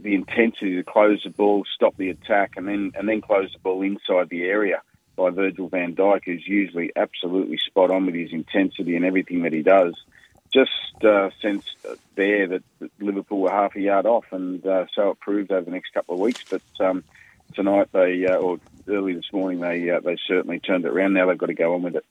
the 0.00 0.14
intensity 0.14 0.76
to 0.76 0.82
close 0.84 1.22
the 1.22 1.30
ball, 1.30 1.64
stop 1.74 1.96
the 1.96 2.10
attack, 2.10 2.52
and 2.56 2.66
then 2.66 2.92
and 2.94 3.08
then 3.08 3.20
close 3.20 3.52
the 3.52 3.58
ball 3.58 3.82
inside 3.82 4.28
the 4.28 4.44
area 4.44 4.82
by 5.16 5.30
Virgil 5.30 5.68
van 5.68 5.94
Dijk, 5.94 6.24
who's 6.24 6.46
usually 6.46 6.90
absolutely 6.96 7.58
spot 7.58 7.90
on 7.90 8.06
with 8.06 8.14
his 8.14 8.32
intensity 8.32 8.96
and 8.96 9.04
everything 9.04 9.42
that 9.42 9.52
he 9.52 9.62
does. 9.62 9.94
Just 10.52 11.04
uh, 11.04 11.30
sensed 11.40 11.76
there 12.14 12.46
that, 12.46 12.62
Liverpool 13.00 13.40
were 13.40 13.50
half 13.50 13.74
a 13.76 13.80
yard 13.80 14.06
off, 14.06 14.26
and 14.32 14.64
uh, 14.66 14.86
so 14.92 15.10
it 15.10 15.20
proved 15.20 15.50
over 15.50 15.64
the 15.64 15.70
next 15.70 15.92
couple 15.92 16.14
of 16.14 16.20
weeks. 16.20 16.44
But 16.48 16.62
um, 16.80 17.04
tonight 17.54 17.88
they, 17.92 18.26
uh, 18.26 18.36
or 18.36 18.58
early 18.88 19.14
this 19.14 19.32
morning, 19.32 19.60
they 19.60 19.90
uh, 19.90 20.00
they 20.00 20.16
certainly 20.26 20.60
turned 20.60 20.84
it 20.84 20.92
around. 20.92 21.14
Now 21.14 21.26
they've 21.26 21.38
got 21.38 21.46
to 21.46 21.54
go 21.54 21.74
on 21.74 21.82
with 21.82 21.96
it. 21.96 22.04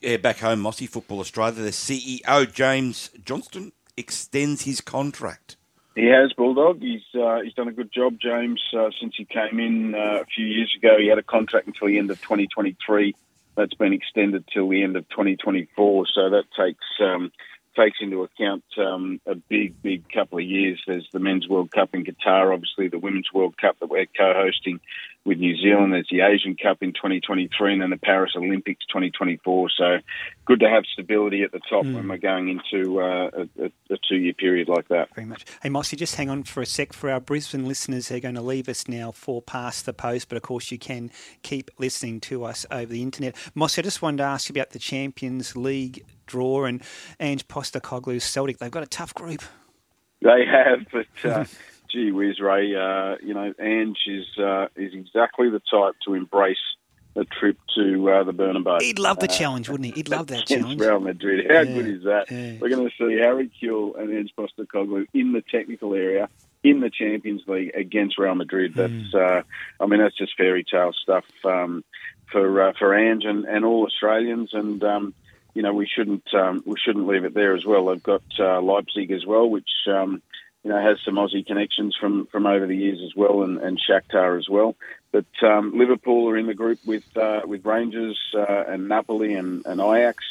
Yeah, 0.00 0.16
back 0.16 0.38
home, 0.38 0.60
Mossy 0.60 0.86
Football 0.86 1.20
Australia, 1.20 1.62
the 1.62 1.70
CEO 1.70 2.52
James 2.52 3.10
Johnson 3.24 3.72
extends 3.96 4.62
his 4.62 4.80
contract. 4.80 5.56
He 5.94 6.06
has 6.06 6.32
Bulldog. 6.32 6.80
He's 6.80 7.02
uh, 7.14 7.40
he's 7.42 7.54
done 7.54 7.68
a 7.68 7.72
good 7.72 7.92
job, 7.92 8.18
James, 8.20 8.60
uh, 8.76 8.90
since 9.00 9.14
he 9.16 9.24
came 9.24 9.60
in 9.60 9.94
uh, 9.94 10.22
a 10.22 10.24
few 10.24 10.44
years 10.44 10.74
ago. 10.76 10.96
He 10.98 11.08
had 11.08 11.18
a 11.18 11.22
contract 11.22 11.68
until 11.68 11.86
the 11.88 11.98
end 11.98 12.10
of 12.10 12.20
2023. 12.20 13.14
That's 13.56 13.74
been 13.74 13.92
extended 13.92 14.44
till 14.52 14.68
the 14.68 14.82
end 14.82 14.96
of 14.96 15.08
2024. 15.10 16.06
So 16.12 16.30
that 16.30 16.44
takes 16.58 16.84
um, 17.00 17.30
takes 17.74 17.98
into 18.00 18.22
account 18.22 18.64
um, 18.78 19.20
a 19.26 19.34
big, 19.34 19.80
big 19.82 20.10
couple 20.12 20.38
of 20.38 20.44
years. 20.44 20.80
There's 20.86 21.08
the 21.12 21.18
Men's 21.18 21.48
World 21.48 21.70
Cup 21.70 21.90
in 21.94 22.04
Qatar, 22.04 22.52
obviously 22.52 22.88
the 22.88 22.98
Women's 22.98 23.32
World 23.32 23.56
Cup 23.56 23.78
that 23.80 23.88
we're 23.90 24.06
co-hosting 24.06 24.80
with 25.24 25.38
New 25.38 25.56
Zealand. 25.56 25.92
There's 25.92 26.08
the 26.10 26.20
Asian 26.20 26.54
Cup 26.54 26.82
in 26.82 26.92
2023 26.92 27.72
and 27.72 27.82
then 27.82 27.90
the 27.90 27.96
Paris 27.96 28.32
Olympics 28.36 28.84
2024. 28.86 29.70
So 29.70 29.98
good 30.44 30.60
to 30.60 30.68
have 30.68 30.84
stability 30.92 31.42
at 31.42 31.52
the 31.52 31.60
top 31.60 31.84
Mm. 31.84 31.94
when 31.94 32.08
we're 32.08 32.18
going 32.18 32.48
into 32.48 33.00
uh, 33.00 33.30
a, 33.32 33.64
a, 33.64 33.70
a 33.90 33.98
two-year 34.08 34.34
period 34.34 34.68
like 34.68 34.88
that. 34.88 35.14
Very 35.14 35.26
much. 35.26 35.44
Hey, 35.62 35.68
Mossy, 35.70 35.96
just 35.96 36.14
hang 36.16 36.28
on 36.30 36.42
for 36.44 36.60
a 36.62 36.66
sec 36.66 36.92
for 36.92 37.10
our 37.10 37.20
Brisbane 37.20 37.66
listeners. 37.66 38.08
They're 38.08 38.20
going 38.20 38.34
to 38.36 38.42
leave 38.42 38.68
us 38.68 38.86
now 38.86 39.12
for 39.12 39.40
past 39.42 39.86
the 39.86 39.92
post, 39.94 40.28
but 40.28 40.36
of 40.36 40.42
course 40.42 40.70
you 40.70 40.78
can 40.78 41.10
keep 41.42 41.70
listening 41.78 42.20
to 42.20 42.44
us 42.44 42.64
over 42.70 42.92
the 42.92 43.02
internet. 43.02 43.34
Mossy, 43.54 43.80
I 43.80 43.82
just 43.82 44.02
wanted 44.02 44.18
to 44.18 44.24
ask 44.24 44.48
you 44.48 44.52
about 44.52 44.70
the 44.70 44.78
Champions 44.78 45.56
League 45.56 46.04
draw 46.26 46.64
and 46.64 46.82
Ange 47.20 47.46
Postecoglou's 47.48 48.24
Celtic. 48.24 48.58
They've 48.58 48.70
got 48.70 48.82
a 48.82 48.86
tough 48.86 49.14
group. 49.14 49.42
They 50.22 50.44
have, 50.46 50.86
but 50.92 51.30
uh, 51.30 51.44
gee 51.90 52.10
whiz, 52.12 52.40
Ray, 52.40 52.74
uh, 52.74 53.16
you 53.22 53.34
know, 53.34 53.52
Ange 53.60 53.98
is 54.06 54.26
uh, 54.38 54.66
is 54.76 54.94
exactly 54.94 55.50
the 55.50 55.60
type 55.70 55.94
to 56.06 56.14
embrace 56.14 56.56
a 57.16 57.24
trip 57.24 57.56
to 57.76 58.10
uh, 58.10 58.24
the 58.24 58.32
Bernabeu. 58.32 58.80
He'd 58.82 58.98
love 58.98 59.20
the 59.20 59.26
Uh, 59.30 59.32
challenge, 59.32 59.68
wouldn't 59.68 59.86
he? 59.86 59.92
He'd 59.92 60.08
love 60.08 60.26
that 60.28 60.46
challenge. 60.48 60.80
Real 60.80 60.98
Madrid. 60.98 61.46
How 61.48 61.60
Yeah, 61.60 61.64
good 61.64 61.86
is 61.86 62.02
that? 62.04 62.28
yeah. 62.30 62.54
We're 62.60 62.70
going 62.70 62.88
to 62.88 62.94
see 62.98 63.18
Harry 63.20 63.50
Kewell 63.62 63.96
and 64.00 64.12
Ange 64.12 64.32
Postecoglou 64.36 65.06
in 65.14 65.32
the 65.32 65.40
technical 65.42 65.94
area 65.94 66.28
in 66.64 66.80
the 66.80 66.90
Champions 66.90 67.42
League 67.46 67.70
against 67.76 68.18
Real 68.18 68.34
Madrid. 68.34 68.72
Hmm. 68.72 68.80
That's, 68.80 69.14
uh, 69.14 69.42
I 69.78 69.86
mean, 69.86 70.00
that's 70.00 70.16
just 70.16 70.36
fairy 70.36 70.64
tale 70.64 70.92
stuff 70.92 71.24
um, 71.44 71.84
for 72.32 72.62
uh, 72.62 72.72
for 72.78 72.94
Ange 72.94 73.24
and, 73.26 73.44
and 73.44 73.64
all 73.64 73.84
Australians. 73.84 74.50
And 74.52 74.82
um, 74.82 75.14
you 75.54 75.62
know, 75.62 75.72
we 75.72 75.86
shouldn't 75.86 76.26
um, 76.34 76.62
we 76.66 76.74
shouldn't 76.84 77.06
leave 77.06 77.24
it 77.24 77.34
there 77.34 77.54
as 77.54 77.64
well. 77.64 77.86
They've 77.86 78.02
got 78.02 78.22
uh, 78.38 78.60
Leipzig 78.60 79.10
as 79.12 79.24
well, 79.24 79.48
which 79.48 79.70
um, 79.86 80.20
you 80.62 80.70
know 80.70 80.80
has 80.80 80.98
some 81.04 81.14
Aussie 81.14 81.46
connections 81.46 81.96
from, 81.98 82.26
from 82.26 82.46
over 82.46 82.66
the 82.66 82.76
years 82.76 83.00
as 83.04 83.14
well, 83.14 83.42
and, 83.42 83.58
and 83.58 83.80
Shakhtar 83.80 84.38
as 84.38 84.48
well. 84.48 84.74
But 85.12 85.26
um, 85.42 85.78
Liverpool 85.78 86.28
are 86.28 86.36
in 86.36 86.46
the 86.46 86.54
group 86.54 86.80
with 86.84 87.04
uh, 87.16 87.42
with 87.46 87.64
Rangers 87.64 88.18
uh, 88.34 88.64
and 88.66 88.88
Napoli 88.88 89.34
and, 89.34 89.64
and 89.64 89.80
Ajax. 89.80 90.24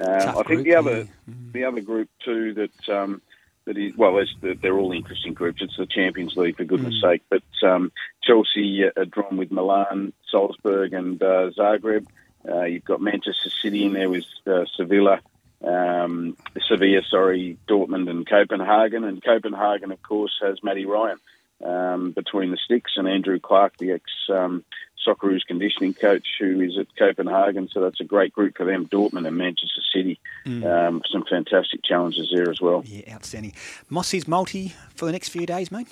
Uh, 0.00 0.28
I 0.28 0.32
think 0.32 0.46
group, 0.46 0.64
the 0.64 0.74
other 0.76 0.96
yeah. 0.98 1.34
the 1.52 1.64
other 1.64 1.80
group 1.82 2.08
too 2.24 2.54
that 2.54 2.88
um, 2.88 3.20
that 3.66 3.76
is 3.76 3.94
well, 3.96 4.14
there's, 4.14 4.34
they're 4.62 4.78
all 4.78 4.92
interesting 4.92 5.34
groups. 5.34 5.60
It's 5.60 5.76
the 5.76 5.86
Champions 5.86 6.36
League 6.36 6.56
for 6.56 6.64
goodness 6.64 6.94
Mm. 6.94 7.10
sake. 7.10 7.22
But 7.28 7.68
um, 7.68 7.92
Chelsea 8.22 8.84
are 8.84 9.04
drawn 9.04 9.36
with 9.36 9.50
Milan, 9.50 10.12
Salzburg, 10.30 10.94
and 10.94 11.22
uh, 11.22 11.50
Zagreb. 11.50 12.06
Uh, 12.48 12.62
you've 12.64 12.84
got 12.84 13.00
Manchester 13.00 13.50
City 13.62 13.84
in 13.84 13.92
there 13.92 14.08
with 14.10 14.24
uh, 14.46 14.64
Sevilla, 14.76 15.20
um, 15.66 16.36
Sevilla, 16.68 17.02
sorry, 17.08 17.58
Dortmund 17.68 18.08
and 18.08 18.26
Copenhagen. 18.28 19.04
And 19.04 19.22
Copenhagen, 19.22 19.92
of 19.92 20.02
course, 20.02 20.38
has 20.42 20.62
Matty 20.62 20.86
Ryan 20.86 21.18
um, 21.64 22.12
between 22.12 22.50
the 22.50 22.56
sticks 22.56 22.92
and 22.96 23.06
Andrew 23.06 23.38
Clark, 23.38 23.76
the 23.76 23.92
ex 23.92 24.04
um, 24.30 24.64
Socceroos 25.06 25.46
conditioning 25.46 25.94
coach, 25.94 26.26
who 26.38 26.60
is 26.60 26.78
at 26.78 26.86
Copenhagen. 26.96 27.68
So 27.72 27.80
that's 27.80 28.00
a 28.00 28.04
great 28.04 28.32
group 28.32 28.56
for 28.56 28.64
them. 28.64 28.86
Dortmund 28.86 29.26
and 29.26 29.36
Manchester 29.36 29.82
City, 29.94 30.18
Mm. 30.46 30.64
um, 30.64 31.02
some 31.12 31.24
fantastic 31.28 31.82
challenges 31.84 32.32
there 32.34 32.50
as 32.50 32.60
well. 32.60 32.82
Yeah, 32.86 33.14
outstanding. 33.14 33.52
Mossy's 33.90 34.26
multi 34.26 34.72
for 34.94 35.04
the 35.04 35.12
next 35.12 35.28
few 35.28 35.44
days, 35.44 35.70
mate. 35.70 35.88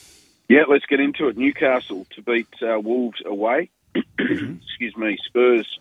Yeah, 0.48 0.62
let's 0.66 0.86
get 0.86 1.00
into 1.00 1.28
it. 1.28 1.36
Newcastle 1.36 2.06
to 2.14 2.22
beat 2.22 2.48
uh, 2.62 2.80
Wolves 2.80 3.20
away. 3.26 3.68
Excuse 4.18 4.96
me, 4.96 5.18
Spurs 5.26 5.78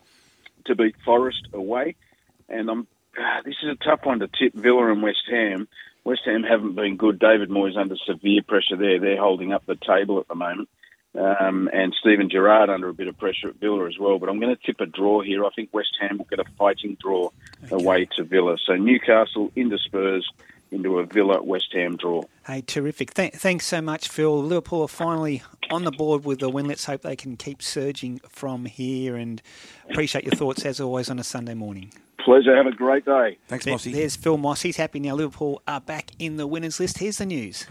to 0.68 0.76
beat 0.76 0.96
Forest 1.04 1.48
away, 1.52 1.96
and 2.48 2.70
I'm. 2.70 2.86
ah, 3.18 3.40
this 3.44 3.56
is 3.62 3.70
a 3.70 3.84
tough 3.84 4.04
one 4.04 4.20
to 4.20 4.28
tip. 4.28 4.54
Villa 4.54 4.90
and 4.90 5.02
West 5.02 5.24
Ham. 5.30 5.68
West 6.04 6.22
Ham 6.24 6.42
haven't 6.42 6.74
been 6.74 6.96
good. 6.96 7.18
David 7.18 7.50
Moyes 7.50 7.76
under 7.76 7.96
severe 8.06 8.42
pressure 8.42 8.76
there. 8.76 8.98
They're 8.98 9.20
holding 9.20 9.52
up 9.52 9.66
the 9.66 9.76
table 9.76 10.20
at 10.20 10.28
the 10.28 10.34
moment. 10.34 10.68
Um, 11.14 11.68
and 11.72 11.94
Steven 11.98 12.30
Gerrard 12.30 12.70
under 12.70 12.88
a 12.88 12.94
bit 12.94 13.08
of 13.08 13.18
pressure 13.18 13.48
at 13.48 13.56
Villa 13.56 13.88
as 13.88 13.98
well. 13.98 14.18
But 14.18 14.28
I'm 14.28 14.38
going 14.38 14.54
to 14.54 14.62
tip 14.62 14.80
a 14.80 14.86
draw 14.86 15.20
here. 15.20 15.44
I 15.44 15.50
think 15.50 15.70
West 15.72 15.96
Ham 16.00 16.18
will 16.18 16.26
get 16.26 16.38
a 16.38 16.44
fighting 16.56 16.96
draw 17.00 17.30
away 17.70 18.06
to 18.16 18.24
Villa. 18.24 18.56
So 18.64 18.74
Newcastle 18.76 19.50
into 19.56 19.78
Spurs 19.78 20.30
into 20.70 20.98
a 20.98 21.06
Villa 21.06 21.42
West 21.42 21.72
Ham 21.72 21.96
draw. 21.96 22.22
Hey, 22.46 22.62
terrific. 22.62 23.14
Th- 23.14 23.32
thanks 23.32 23.66
so 23.66 23.80
much, 23.80 24.08
Phil. 24.08 24.42
Liverpool 24.42 24.82
are 24.82 24.88
finally 24.88 25.42
on 25.70 25.84
the 25.84 25.90
board 25.90 26.24
with 26.24 26.40
the 26.40 26.48
win. 26.48 26.66
Let's 26.66 26.84
hope 26.84 27.02
they 27.02 27.16
can 27.16 27.36
keep 27.36 27.62
surging 27.62 28.20
from 28.28 28.64
here 28.64 29.16
and 29.16 29.40
appreciate 29.90 30.24
your 30.24 30.34
thoughts 30.34 30.64
as 30.64 30.80
always 30.80 31.10
on 31.10 31.18
a 31.18 31.24
Sunday 31.24 31.54
morning. 31.54 31.92
Pleasure. 32.24 32.54
Have 32.54 32.66
a 32.66 32.72
great 32.72 33.04
day. 33.04 33.38
Thanks, 33.46 33.66
Mossy. 33.66 33.92
There's 33.92 34.16
Phil 34.16 34.36
Moss. 34.36 34.62
He's 34.62 34.76
happy 34.76 35.00
now. 35.00 35.14
Liverpool 35.14 35.62
are 35.66 35.80
back 35.80 36.10
in 36.18 36.36
the 36.36 36.46
winners 36.46 36.78
list. 36.78 36.98
Here's 36.98 37.18
the 37.18 37.26
news. 37.26 37.66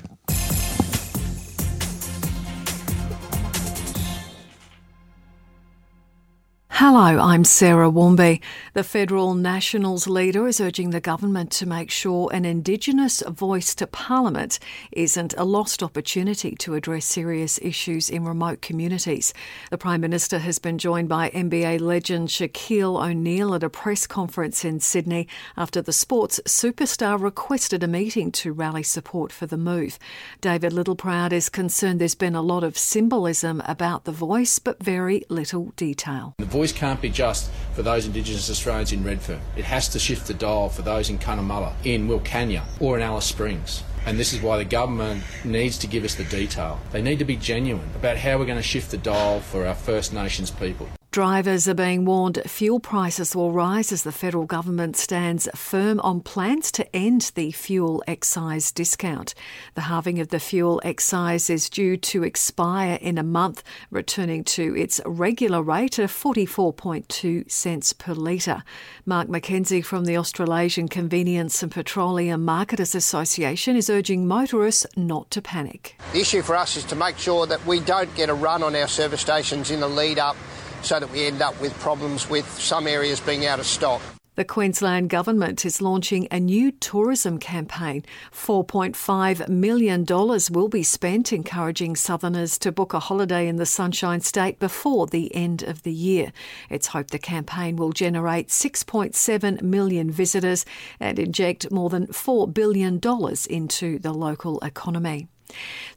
Hello, 6.79 7.19
I'm 7.19 7.43
Sarah 7.43 7.89
Warmby. 7.89 8.39
The 8.73 8.83
federal 8.83 9.33
Nationals 9.33 10.05
leader 10.05 10.45
is 10.45 10.61
urging 10.61 10.91
the 10.91 11.01
government 11.01 11.49
to 11.53 11.65
make 11.65 11.89
sure 11.89 12.29
an 12.31 12.45
Indigenous 12.45 13.23
voice 13.27 13.73
to 13.73 13.87
Parliament 13.87 14.59
isn't 14.91 15.33
a 15.39 15.43
lost 15.43 15.81
opportunity 15.81 16.51
to 16.57 16.75
address 16.75 17.05
serious 17.05 17.57
issues 17.63 18.11
in 18.11 18.25
remote 18.25 18.61
communities. 18.61 19.33
The 19.71 19.79
Prime 19.79 20.01
Minister 20.01 20.37
has 20.37 20.59
been 20.59 20.77
joined 20.77 21.09
by 21.09 21.31
NBA 21.31 21.81
legend 21.81 22.27
Shaquille 22.27 23.03
O'Neal 23.03 23.55
at 23.55 23.63
a 23.63 23.71
press 23.71 24.05
conference 24.05 24.63
in 24.63 24.79
Sydney 24.79 25.27
after 25.57 25.81
the 25.81 25.91
sports 25.91 26.39
superstar 26.45 27.19
requested 27.19 27.81
a 27.81 27.87
meeting 27.87 28.31
to 28.33 28.53
rally 28.53 28.83
support 28.83 29.31
for 29.31 29.47
the 29.47 29.57
move. 29.57 29.97
David 30.41 30.73
Littleproud 30.73 31.31
is 31.31 31.49
concerned 31.49 31.99
there's 31.99 32.13
been 32.13 32.35
a 32.35 32.43
lot 32.43 32.63
of 32.63 32.77
symbolism 32.77 33.63
about 33.65 34.03
the 34.03 34.11
voice, 34.11 34.59
but 34.59 34.83
very 34.83 35.23
little 35.27 35.73
detail. 35.75 36.35
The 36.37 36.45
voice 36.45 36.66
can't 36.71 37.01
be 37.01 37.09
just 37.09 37.51
for 37.73 37.83
those 37.83 38.05
Indigenous 38.05 38.49
Australians 38.49 38.91
in 38.91 39.03
Redfern. 39.03 39.39
It 39.55 39.65
has 39.65 39.87
to 39.89 39.99
shift 39.99 40.27
the 40.27 40.33
dial 40.33 40.69
for 40.69 40.81
those 40.81 41.09
in 41.09 41.19
Cunnamulla, 41.19 41.73
in 41.83 42.07
Wilcannia, 42.07 42.63
or 42.79 42.97
in 42.97 43.03
Alice 43.03 43.25
Springs. 43.25 43.83
And 44.05 44.17
this 44.17 44.33
is 44.33 44.41
why 44.41 44.57
the 44.57 44.65
government 44.65 45.23
needs 45.43 45.77
to 45.79 45.87
give 45.87 46.03
us 46.03 46.15
the 46.15 46.23
detail. 46.23 46.79
They 46.91 47.01
need 47.01 47.19
to 47.19 47.25
be 47.25 47.35
genuine 47.35 47.89
about 47.95 48.17
how 48.17 48.37
we're 48.37 48.45
going 48.45 48.57
to 48.57 48.63
shift 48.63 48.91
the 48.91 48.97
dial 48.97 49.41
for 49.41 49.67
our 49.67 49.75
First 49.75 50.13
Nations 50.13 50.49
people. 50.49 50.89
Drivers 51.17 51.67
are 51.67 51.73
being 51.73 52.05
warned 52.05 52.39
fuel 52.45 52.79
prices 52.79 53.35
will 53.35 53.51
rise 53.51 53.91
as 53.91 54.03
the 54.03 54.11
federal 54.11 54.45
government 54.45 54.95
stands 54.95 55.49
firm 55.55 55.99
on 56.01 56.21
plans 56.21 56.71
to 56.73 56.95
end 56.95 57.31
the 57.33 57.51
fuel 57.53 58.03
excise 58.05 58.71
discount. 58.71 59.33
The 59.73 59.81
halving 59.81 60.19
of 60.19 60.27
the 60.27 60.39
fuel 60.39 60.79
excise 60.85 61.49
is 61.49 61.71
due 61.71 61.97
to 61.97 62.21
expire 62.21 62.99
in 63.01 63.17
a 63.17 63.23
month, 63.23 63.63
returning 63.89 64.43
to 64.43 64.77
its 64.77 65.01
regular 65.07 65.63
rate 65.63 65.97
of 65.97 66.11
44.2 66.11 67.49
cents 67.49 67.93
per 67.93 68.13
litre. 68.13 68.61
Mark 69.03 69.27
McKenzie 69.27 69.83
from 69.83 70.05
the 70.05 70.17
Australasian 70.17 70.87
Convenience 70.87 71.63
and 71.63 71.71
Petroleum 71.71 72.45
Marketers 72.45 72.93
Association 72.93 73.75
is 73.75 73.89
urging 73.89 74.27
motorists 74.27 74.85
not 74.95 75.31
to 75.31 75.41
panic. 75.41 75.99
The 76.13 76.19
issue 76.19 76.43
for 76.43 76.55
us 76.55 76.77
is 76.77 76.83
to 76.83 76.95
make 76.95 77.17
sure 77.17 77.47
that 77.47 77.65
we 77.65 77.79
don't 77.79 78.13
get 78.13 78.29
a 78.29 78.35
run 78.35 78.61
on 78.61 78.75
our 78.75 78.87
service 78.87 79.21
stations 79.21 79.71
in 79.71 79.79
the 79.79 79.87
lead 79.87 80.19
up 80.19 80.37
so 80.81 80.99
that 80.99 81.11
we 81.11 81.25
end 81.25 81.41
up 81.41 81.59
with 81.61 81.77
problems 81.79 82.29
with 82.29 82.47
some 82.59 82.87
areas 82.87 83.19
being 83.19 83.45
out 83.45 83.59
of 83.59 83.65
stock. 83.65 84.01
The 84.37 84.45
Queensland 84.45 85.09
Government 85.09 85.65
is 85.65 85.81
launching 85.81 86.27
a 86.29 86.39
new 86.39 86.71
tourism 86.71 87.39
campaign. 87.39 88.05
$4.5 88.31 89.49
million 89.49 90.05
will 90.05 90.67
be 90.67 90.83
spent 90.83 91.33
encouraging 91.33 91.95
southerners 91.95 92.59
to 92.59 92.71
book 92.71 92.93
a 92.93 92.99
holiday 92.99 93.47
in 93.47 93.55
the 93.55 93.65
Sunshine 93.65 94.21
State 94.21 94.59
before 94.59 95.07
the 95.07 95.33
end 95.33 95.63
of 95.63 95.81
the 95.81 95.91
year. 95.91 96.31
It's 96.69 96.85
hoped 96.85 97.09
the 97.09 97.17
campaign 97.17 97.77
will 97.77 97.91
generate 97.91 98.49
6.7 98.49 99.63
million 99.63 100.11
visitors 100.11 100.65
and 100.99 101.17
inject 101.17 101.71
more 101.71 101.89
than 101.89 102.05
$4 102.05 102.53
billion 102.53 103.01
into 103.49 103.97
the 103.97 104.13
local 104.13 104.59
economy. 104.59 105.29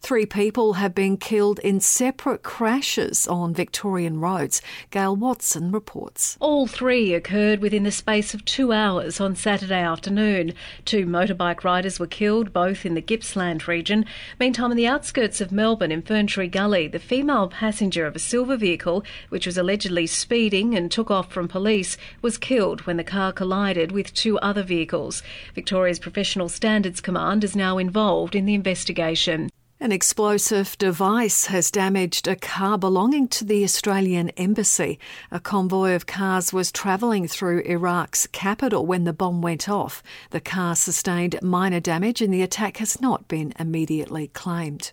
Three 0.01 0.25
people 0.25 0.75
have 0.75 0.95
been 0.95 1.19
killed 1.19 1.59
in 1.59 1.79
separate 1.79 2.43
crashes 2.43 3.29
on 3.29 3.53
Victorian 3.53 4.19
roads. 4.19 4.63
Gail 4.91 5.15
Watson 5.15 5.71
reports. 5.71 6.37
All 6.41 6.67
three 6.67 7.13
occurred 7.13 7.61
within 7.61 7.83
the 7.83 7.91
space 7.91 8.33
of 8.33 8.45
two 8.45 8.73
hours 8.73 9.21
on 9.21 9.37
Saturday 9.37 9.83
afternoon. 9.83 10.55
Two 10.85 11.05
motorbike 11.05 11.65
riders 11.65 12.01
were 12.01 12.07
killed, 12.07 12.53
both 12.53 12.87
in 12.87 12.95
the 12.95 13.03
Gippsland 13.03 13.69
region. 13.69 14.07
Meantime, 14.39 14.71
in 14.71 14.77
the 14.77 14.87
outskirts 14.87 15.41
of 15.41 15.53
Melbourne, 15.53 15.93
in 15.93 16.03
Ferntree 16.03 16.51
Gully, 16.51 16.89
the 16.89 16.99
female 16.99 17.49
passenger 17.49 18.07
of 18.07 18.17
a 18.17 18.21
silver 18.21 18.57
vehicle, 18.57 19.05
which 19.29 19.47
was 19.47 19.59
allegedly 19.59 20.07
speeding 20.07 20.75
and 20.75 20.91
took 20.91 21.11
off 21.11 21.33
from 21.33 21.47
police, 21.47 21.97
was 22.23 22.39
killed 22.39 22.81
when 22.83 22.97
the 22.97 23.05
car 23.05 23.33
collided 23.33 23.93
with 23.93 24.15
two 24.15 24.39
other 24.39 24.63
vehicles. 24.63 25.23
Victoria's 25.55 25.99
Professional 25.99 26.49
Standards 26.49 27.01
Command 27.01 27.45
is 27.45 27.55
now 27.55 27.79
involved 27.79 28.35
in 28.35 28.47
the 28.47 28.55
investigation. 28.55 29.40
An 29.83 29.93
explosive 29.93 30.77
device 30.77 31.47
has 31.47 31.71
damaged 31.71 32.29
a 32.29 32.37
car 32.37 32.77
belonging 32.77 33.29
to 33.29 33.47
the 33.47 33.65
Australian 33.65 34.29
Embassy. 34.37 34.99
A 35.31 35.41
convoy 35.41 35.95
of 35.95 36.05
cars 36.05 36.53
was 36.53 36.71
travelling 36.71 37.27
through 37.27 37.61
Iraq's 37.61 38.27
capital 38.27 38.85
when 38.85 39.05
the 39.05 39.15
bomb 39.15 39.41
went 39.41 39.71
off. 39.71 40.03
The 40.33 40.41
car 40.41 40.77
sustained 40.77 41.41
minor 41.41 41.81
damage 41.81 42.21
and 42.21 42.31
the 42.31 42.43
attack 42.43 42.77
has 42.77 43.01
not 43.01 43.27
been 43.27 43.55
immediately 43.59 44.29
claimed. 44.29 44.93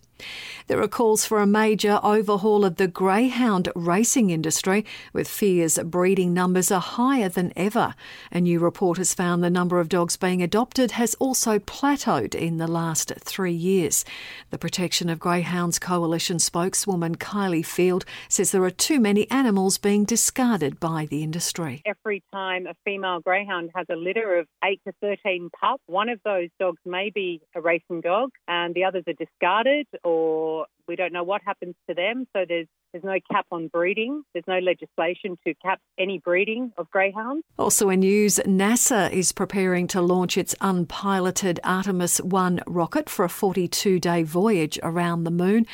There 0.68 0.82
are 0.82 0.88
calls 0.88 1.26
for 1.26 1.40
a 1.40 1.48
major 1.48 2.00
overhaul 2.04 2.66
of 2.66 2.76
the 2.76 2.88
greyhound 2.88 3.70
racing 3.76 4.30
industry, 4.30 4.86
with 5.14 5.28
fears 5.28 5.80
breeding 5.80 6.34
numbers 6.34 6.72
are 6.72 6.82
higher 6.82 7.30
than 7.30 7.54
ever. 7.56 7.96
A 8.32 8.42
new 8.42 8.60
report 8.60 8.98
has 8.98 9.14
found 9.14 9.44
the 9.44 9.50
number 9.50 9.80
of 9.80 9.90
dogs 9.90 10.18
being 10.18 10.42
adopted 10.42 10.92
has 10.92 11.14
also 11.16 11.60
plateaued 11.60 12.36
in 12.36 12.58
the 12.58 12.68
last 12.68 13.14
three 13.20 13.54
years. 13.54 14.04
The 14.50 14.58
Protection 14.58 15.10
of 15.10 15.20
Greyhounds 15.20 15.80
Coalition 15.80 16.40
spokeswoman 16.40 17.16
Kylie 17.16 17.66
Field 17.66 18.06
says 18.28 18.52
there 18.52 18.64
are 18.64 18.70
too 18.70 19.00
many 19.00 19.30
animals 19.32 19.78
being 19.78 20.04
discarded 20.04 20.80
by 20.80 21.06
the 21.06 21.24
industry. 21.24 21.82
Every 21.86 22.24
time 22.32 22.68
a 22.68 22.76
female 22.84 23.20
greyhound 23.20 23.72
has 23.76 23.86
a 23.90 23.96
litter 23.96 24.38
of 24.40 24.48
8 24.64 24.82
to 24.86 24.94
13 25.02 25.50
pups, 25.60 25.84
one 25.88 26.10
of 26.10 26.20
those 26.26 26.50
dogs 26.60 26.82
may 26.86 27.10
be 27.10 27.42
a 27.56 27.62
racing 27.62 28.02
dog 28.02 28.32
and 28.48 28.74
the 28.74 28.84
others 28.84 29.04
are 29.08 29.14
discarded 29.14 29.88
or 30.08 30.68
we 30.88 30.96
don't 30.96 31.14
know 31.14 31.24
what 31.24 31.42
happens 31.46 31.76
to 31.88 31.94
them. 31.94 32.28
So 32.34 32.46
there's 32.48 32.68
there's 32.94 33.04
no 33.04 33.20
cap 33.30 33.46
on 33.52 33.68
breeding. 33.68 34.24
There's 34.34 34.48
no 34.48 34.60
legislation 34.60 35.38
to 35.46 35.54
cap 35.56 35.80
any 36.00 36.20
breeding 36.20 36.72
of 36.78 36.90
greyhounds. 36.90 37.44
Also 37.60 37.90
in 37.90 38.00
news, 38.00 38.40
NASA 38.46 39.12
is 39.12 39.32
preparing 39.32 39.88
to 39.88 40.02
launch 40.02 40.38
its 40.38 40.56
unpiloted 40.62 41.60
Artemis 41.64 42.20
1 42.22 42.62
rocket 42.66 43.10
for 43.10 43.26
a 43.26 43.30
42 43.30 44.00
day 44.00 44.24
voyage 44.24 44.80
around 44.82 45.26
the 45.26 45.32
moon. 45.32 45.66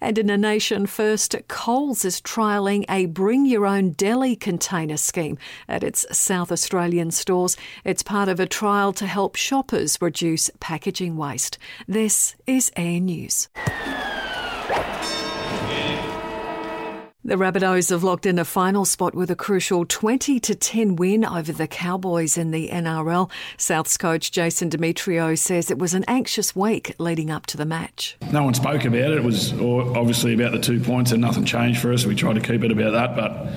And 0.00 0.16
in 0.16 0.30
a 0.30 0.38
nation 0.38 0.86
first, 0.86 1.36
Coles 1.48 2.04
is 2.04 2.20
trialling 2.20 2.84
a 2.88 3.06
bring 3.06 3.46
your 3.46 3.66
own 3.66 3.90
deli 3.92 4.36
container 4.36 4.96
scheme 4.96 5.38
at 5.68 5.82
its 5.82 6.06
South 6.16 6.52
Australian 6.52 7.10
stores. 7.10 7.56
It's 7.84 8.02
part 8.02 8.28
of 8.28 8.38
a 8.38 8.46
trial 8.46 8.92
to 8.94 9.06
help 9.06 9.36
shoppers 9.36 9.98
reduce 10.00 10.50
packaging 10.60 11.16
waste. 11.16 11.58
This 11.88 12.36
is 12.46 12.70
Air 12.76 13.00
News. 13.00 13.48
The 17.22 17.34
Rabbitohs 17.34 17.90
have 17.90 18.02
locked 18.02 18.24
in 18.24 18.38
a 18.38 18.46
final 18.46 18.86
spot 18.86 19.14
with 19.14 19.30
a 19.30 19.36
crucial 19.36 19.84
20 19.84 20.40
to 20.40 20.54
10 20.54 20.96
win 20.96 21.22
over 21.22 21.52
the 21.52 21.66
Cowboys 21.66 22.38
in 22.38 22.50
the 22.50 22.70
NRL. 22.70 23.30
South's 23.58 23.98
coach 23.98 24.32
Jason 24.32 24.70
Demetriou 24.70 25.38
says 25.38 25.70
it 25.70 25.78
was 25.78 25.92
an 25.92 26.06
anxious 26.08 26.56
week 26.56 26.94
leading 26.98 27.30
up 27.30 27.44
to 27.46 27.58
the 27.58 27.66
match. 27.66 28.16
No 28.32 28.42
one 28.44 28.54
spoke 28.54 28.86
about 28.86 29.10
it. 29.10 29.18
It 29.18 29.22
was 29.22 29.52
obviously 29.52 30.32
about 30.32 30.52
the 30.52 30.60
two 30.60 30.80
points 30.80 31.12
and 31.12 31.20
nothing 31.20 31.44
changed 31.44 31.82
for 31.82 31.92
us. 31.92 32.06
We 32.06 32.14
tried 32.14 32.36
to 32.36 32.40
keep 32.40 32.64
it 32.64 32.72
about 32.72 32.92
that, 32.92 33.14
but 33.14 33.52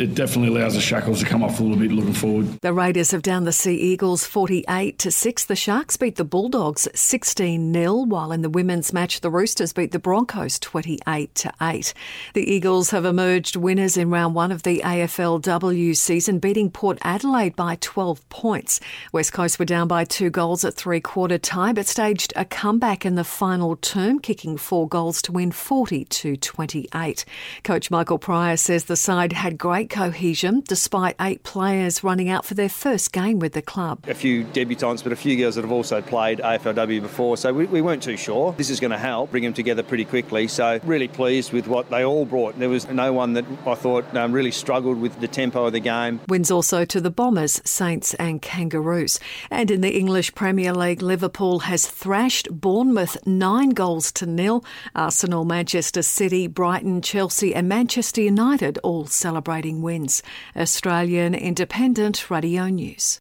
it 0.00 0.14
definitely 0.14 0.56
allows 0.56 0.74
the 0.74 0.80
shackles 0.80 1.20
to 1.20 1.26
come 1.26 1.42
off 1.42 1.60
a 1.60 1.62
little 1.62 1.78
bit 1.78 1.92
looking 1.92 2.14
forward. 2.14 2.46
The 2.62 2.72
Raiders 2.72 3.10
have 3.10 3.22
down 3.22 3.44
the 3.44 3.52
Sea 3.52 3.74
Eagles 3.74 4.24
48 4.24 4.98
to 4.98 5.10
6. 5.10 5.44
The 5.44 5.56
Sharks 5.56 5.96
beat 5.96 6.16
the 6.16 6.24
Bulldogs 6.24 6.88
16 6.94 7.72
0, 7.72 7.94
while 8.04 8.32
in 8.32 8.42
the 8.42 8.48
women's 8.48 8.92
match, 8.92 9.20
the 9.20 9.30
Roosters 9.30 9.72
beat 9.72 9.92
the 9.92 9.98
Broncos 9.98 10.58
28 10.58 11.34
to 11.34 11.52
8. 11.60 11.92
The 12.32 12.50
Eagles 12.50 12.90
have 12.90 13.04
emerged 13.04 13.56
winners 13.56 13.96
in 13.96 14.10
round 14.10 14.34
one 14.34 14.50
of 14.50 14.62
the 14.62 14.80
AFLW 14.84 15.94
season, 15.94 16.38
beating 16.38 16.70
Port 16.70 16.98
Adelaide 17.02 17.54
by 17.54 17.76
12 17.80 18.26
points. 18.30 18.80
West 19.12 19.32
Coast 19.32 19.58
were 19.58 19.64
down 19.64 19.86
by 19.86 20.04
two 20.04 20.30
goals 20.30 20.64
at 20.64 20.74
three 20.74 21.00
quarter 21.00 21.38
time, 21.38 21.74
but 21.74 21.86
staged 21.86 22.32
a 22.36 22.44
comeback 22.44 23.04
in 23.04 23.16
the 23.16 23.24
final 23.24 23.76
term, 23.76 24.18
kicking 24.18 24.56
four 24.56 24.88
goals 24.88 25.20
to 25.22 25.32
win 25.32 25.52
40 25.52 26.06
to 26.06 26.36
28. 26.36 27.24
Coach 27.64 27.90
Michael 27.90 28.18
Prior 28.18 28.56
says 28.56 28.84
the 28.84 28.96
side 28.96 29.34
had 29.34 29.58
great 29.58 29.89
cohesion 29.90 30.62
despite 30.66 31.16
eight 31.20 31.42
players 31.42 32.02
running 32.02 32.28
out 32.28 32.44
for 32.44 32.54
their 32.54 32.68
first 32.68 33.12
game 33.12 33.38
with 33.38 33.52
the 33.52 33.62
club. 33.62 34.04
A 34.08 34.14
few 34.14 34.44
debutants, 34.44 35.02
but 35.02 35.12
a 35.12 35.16
few 35.16 35.36
girls 35.36 35.56
that 35.56 35.62
have 35.62 35.72
also 35.72 36.00
played 36.00 36.38
AFLW 36.38 37.02
before, 37.02 37.36
so 37.36 37.52
we, 37.52 37.66
we 37.66 37.82
weren't 37.82 38.02
too 38.02 38.16
sure. 38.16 38.52
This 38.52 38.70
is 38.70 38.80
going 38.80 38.92
to 38.92 38.98
help 38.98 39.30
bring 39.30 39.42
them 39.42 39.52
together 39.52 39.82
pretty 39.82 40.04
quickly. 40.04 40.48
So 40.48 40.80
really 40.84 41.08
pleased 41.08 41.52
with 41.52 41.66
what 41.66 41.90
they 41.90 42.04
all 42.04 42.24
brought. 42.24 42.58
There 42.58 42.68
was 42.68 42.88
no 42.88 43.12
one 43.12 43.34
that 43.34 43.44
I 43.66 43.74
thought 43.74 44.14
um, 44.16 44.32
really 44.32 44.52
struggled 44.52 45.00
with 45.00 45.20
the 45.20 45.28
tempo 45.28 45.66
of 45.66 45.72
the 45.72 45.80
game. 45.80 46.20
Wins 46.28 46.50
also 46.50 46.84
to 46.84 47.00
the 47.00 47.10
Bombers, 47.10 47.60
Saints, 47.64 48.14
and 48.14 48.40
Kangaroos. 48.40 49.18
And 49.50 49.70
in 49.70 49.80
the 49.80 49.96
English 49.98 50.34
Premier 50.34 50.72
League, 50.72 51.02
Liverpool 51.02 51.60
has 51.60 51.86
thrashed 51.86 52.48
Bournemouth 52.50 53.16
nine 53.26 53.70
goals 53.70 54.12
to 54.12 54.26
nil. 54.26 54.64
Arsenal, 54.94 55.44
Manchester 55.44 56.02
City, 56.02 56.46
Brighton, 56.46 57.02
Chelsea, 57.02 57.54
and 57.54 57.68
Manchester 57.68 58.20
United 58.20 58.78
all 58.82 59.06
celebrating 59.06 59.69
wins. 59.78 60.22
Australian 60.56 61.34
Independent 61.34 62.30
Radio 62.30 62.66
News. 62.68 63.20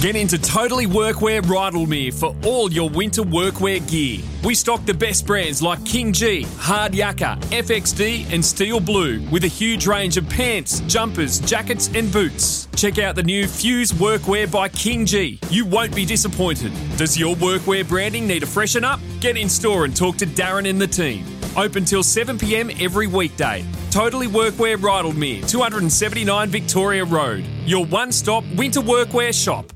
Get 0.00 0.16
into 0.16 0.38
Totally 0.38 0.86
Workwear 0.86 1.42
Rydalmere 1.42 2.18
for 2.18 2.34
all 2.46 2.72
your 2.72 2.88
winter 2.88 3.20
workwear 3.20 3.86
gear. 3.86 4.22
We 4.42 4.54
stock 4.54 4.86
the 4.86 4.94
best 4.94 5.26
brands 5.26 5.60
like 5.60 5.84
King 5.84 6.14
Gee, 6.14 6.44
Hard 6.56 6.92
Yakka, 6.92 7.38
FXD, 7.50 8.32
and 8.32 8.42
Steel 8.42 8.80
Blue 8.80 9.20
with 9.30 9.44
a 9.44 9.46
huge 9.46 9.86
range 9.86 10.16
of 10.16 10.26
pants, 10.26 10.80
jumpers, 10.86 11.38
jackets, 11.40 11.90
and 11.94 12.10
boots. 12.10 12.66
Check 12.76 12.98
out 12.98 13.14
the 13.14 13.22
new 13.22 13.46
Fuse 13.46 13.92
Workwear 13.92 14.50
by 14.50 14.70
King 14.70 15.04
Gee. 15.04 15.38
You 15.50 15.66
won't 15.66 15.94
be 15.94 16.06
disappointed. 16.06 16.72
Does 16.96 17.18
your 17.18 17.36
workwear 17.36 17.86
branding 17.86 18.26
need 18.26 18.42
a 18.42 18.46
freshen 18.46 18.84
up? 18.84 19.00
Get 19.20 19.36
in 19.36 19.50
store 19.50 19.84
and 19.84 19.94
talk 19.94 20.16
to 20.16 20.26
Darren 20.26 20.66
and 20.66 20.80
the 20.80 20.86
team. 20.86 21.26
Open 21.58 21.84
till 21.84 22.02
7pm 22.02 22.82
every 22.82 23.06
weekday. 23.06 23.66
Totally 23.90 24.28
Workwear 24.28 24.78
Rydalmere, 24.78 25.46
279 25.46 26.48
Victoria 26.48 27.04
Road. 27.04 27.44
Your 27.66 27.84
one 27.84 28.10
stop 28.12 28.44
winter 28.56 28.80
workwear 28.80 29.34
shop. 29.34 29.70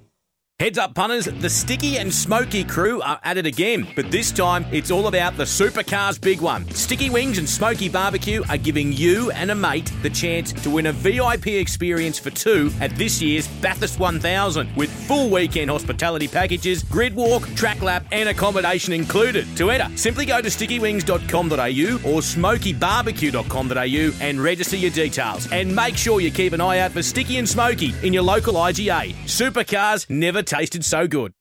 Heads 0.60 0.78
up, 0.78 0.94
punters, 0.94 1.24
the 1.24 1.50
Sticky 1.50 1.98
and 1.98 2.14
Smoky 2.14 2.62
crew 2.62 3.02
are 3.02 3.18
at 3.24 3.36
it 3.36 3.44
again, 3.44 3.88
but 3.96 4.12
this 4.12 4.30
time 4.30 4.64
it's 4.70 4.92
all 4.92 5.08
about 5.08 5.36
the 5.36 5.42
supercars 5.42 6.20
big 6.20 6.40
one. 6.40 6.70
Sticky 6.70 7.10
Wings 7.10 7.38
and 7.38 7.48
Smoky 7.48 7.88
Barbecue 7.88 8.40
are 8.48 8.56
giving 8.56 8.92
you 8.92 9.32
and 9.32 9.50
a 9.50 9.54
mate 9.56 9.92
the 10.02 10.10
chance 10.10 10.52
to 10.52 10.70
win 10.70 10.86
a 10.86 10.92
VIP 10.92 11.48
experience 11.48 12.20
for 12.20 12.30
two 12.30 12.70
at 12.80 12.94
this 12.94 13.20
year's 13.20 13.48
Bathurst 13.60 13.98
1000 13.98 14.76
with 14.76 14.92
full 15.08 15.28
weekend 15.28 15.72
hospitality 15.72 16.28
packages, 16.28 16.84
grid 16.84 17.16
walk, 17.16 17.42
track 17.56 17.82
lap, 17.82 18.06
and 18.12 18.28
accommodation 18.28 18.92
included. 18.92 19.48
To 19.56 19.70
enter, 19.70 19.90
simply 19.96 20.24
go 20.24 20.40
to 20.40 20.48
stickywings.com.au 20.48 22.08
or 22.08 22.20
smokybarbecue.com.au 22.20 24.24
and 24.24 24.40
register 24.40 24.76
your 24.76 24.92
details. 24.92 25.50
And 25.50 25.74
make 25.74 25.96
sure 25.96 26.20
you 26.20 26.30
keep 26.30 26.52
an 26.52 26.60
eye 26.60 26.78
out 26.78 26.92
for 26.92 27.02
Sticky 27.02 27.38
and 27.38 27.48
Smoky 27.48 27.92
in 28.04 28.12
your 28.12 28.22
local 28.22 28.54
IGA. 28.54 29.14
Supercars 29.24 30.08
never 30.08 30.44
tasted 30.54 30.84
so 30.84 31.08
good. 31.08 31.32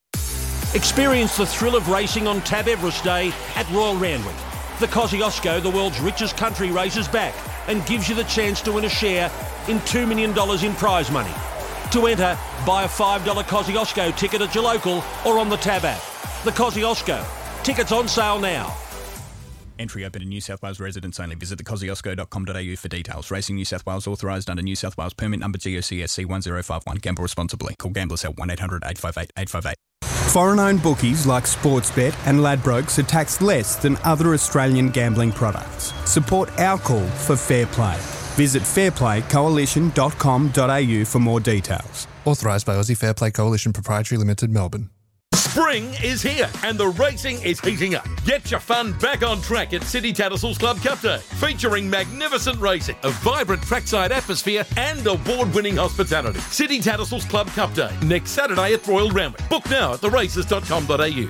Experience 0.73 1.37
the 1.37 1.45
thrill 1.45 1.75
of 1.75 1.87
racing 1.89 2.27
on 2.27 2.41
Tab 2.41 2.67
Everest 2.67 3.03
Day 3.03 3.31
at 3.55 3.69
Royal 3.69 3.95
Randwick. 3.95 4.35
The 4.79 4.87
Kosciuszko, 4.87 5.61
the 5.61 5.69
world's 5.69 5.99
richest 5.99 6.35
country 6.35 6.71
races 6.71 7.07
back 7.07 7.35
and 7.67 7.85
gives 7.85 8.09
you 8.09 8.15
the 8.15 8.23
chance 8.23 8.59
to 8.61 8.71
win 8.71 8.85
a 8.85 8.89
share 8.89 9.29
in 9.67 9.77
$2 9.79 10.07
million 10.07 10.31
in 10.65 10.75
prize 10.75 11.11
money. 11.11 11.33
To 11.91 12.07
enter, 12.07 12.37
buy 12.65 12.83
a 12.83 12.87
$5 12.87 13.19
Kosciuszko 13.43 14.17
ticket 14.17 14.41
at 14.41 14.55
your 14.55 14.63
local 14.63 15.03
or 15.25 15.37
on 15.37 15.47
the 15.47 15.57
Tab 15.57 15.85
app. 15.85 16.01
The 16.43 16.51
Kosciuszko. 16.51 17.63
Tickets 17.63 17.91
on 17.91 18.07
sale 18.07 18.39
now. 18.39 18.75
Entry 19.79 20.05
open 20.05 20.21
to 20.21 20.27
New 20.27 20.41
South 20.41 20.61
Wales 20.61 20.79
residents 20.79 21.19
only. 21.19 21.35
Visit 21.35 21.59
thekosciuszko.com.au 21.59 22.75
for 22.75 22.87
details. 22.87 23.31
Racing 23.31 23.55
New 23.55 23.65
South 23.65 23.85
Wales 23.85 24.07
authorised 24.07 24.49
under 24.49 24.61
New 24.61 24.75
South 24.75 24.97
Wales 24.97 25.13
permit 25.13 25.39
number 25.39 25.57
GOCSC 25.57 26.25
1051. 26.25 26.97
Gamble 26.97 27.23
responsibly. 27.23 27.75
Call 27.75 27.91
Gamblers 27.91 28.21
Help 28.21 28.37
1800 28.37 28.83
858 28.83 29.31
858. 29.37 29.75
Foreign 30.31 30.59
owned 30.59 30.81
bookies 30.81 31.27
like 31.27 31.43
Sportsbet 31.43 32.15
and 32.25 32.39
Ladbrokes 32.39 32.97
are 32.97 33.03
taxed 33.03 33.41
less 33.41 33.75
than 33.75 33.97
other 34.03 34.33
Australian 34.33 34.89
gambling 34.89 35.31
products. 35.31 35.93
Support 36.09 36.59
our 36.59 36.79
call 36.79 37.05
for 37.07 37.35
fair 37.35 37.67
play. 37.67 37.97
Visit 38.35 38.63
fairplaycoalition.com.au 38.63 41.05
for 41.05 41.19
more 41.19 41.39
details. 41.39 42.07
Authorised 42.25 42.65
by 42.65 42.75
Aussie 42.75 42.97
Fair 42.97 43.13
Play 43.13 43.29
Coalition 43.29 43.73
Proprietary 43.73 44.17
Limited, 44.17 44.49
Melbourne. 44.49 44.89
Spring 45.53 45.93
is 46.03 46.19
here 46.23 46.49
and 46.63 46.79
the 46.79 46.87
racing 46.87 47.39
is 47.43 47.59
heating 47.59 47.93
up. 47.93 48.07
Get 48.25 48.49
your 48.49 48.59
fun 48.59 48.91
back 48.93 49.21
on 49.21 49.39
track 49.39 49.71
at 49.75 49.83
City 49.83 50.11
Tattersalls 50.11 50.57
Club 50.57 50.77
Cup 50.81 50.99
Day, 50.99 51.19
featuring 51.19 51.87
magnificent 51.87 52.59
racing, 52.59 52.95
a 53.03 53.11
vibrant 53.11 53.61
trackside 53.61 54.11
atmosphere, 54.11 54.65
and 54.77 55.05
award-winning 55.05 55.75
hospitality. 55.77 56.39
City 56.39 56.79
Tattersalls 56.79 57.29
Club 57.29 57.45
Cup 57.49 57.71
Day 57.75 57.95
next 58.03 58.31
Saturday 58.31 58.73
at 58.73 58.87
Royal 58.87 59.11
Randwick. 59.11 59.47
Book 59.47 59.69
now 59.69 59.93
at 59.93 59.99
theraces.com.au. 59.99 61.29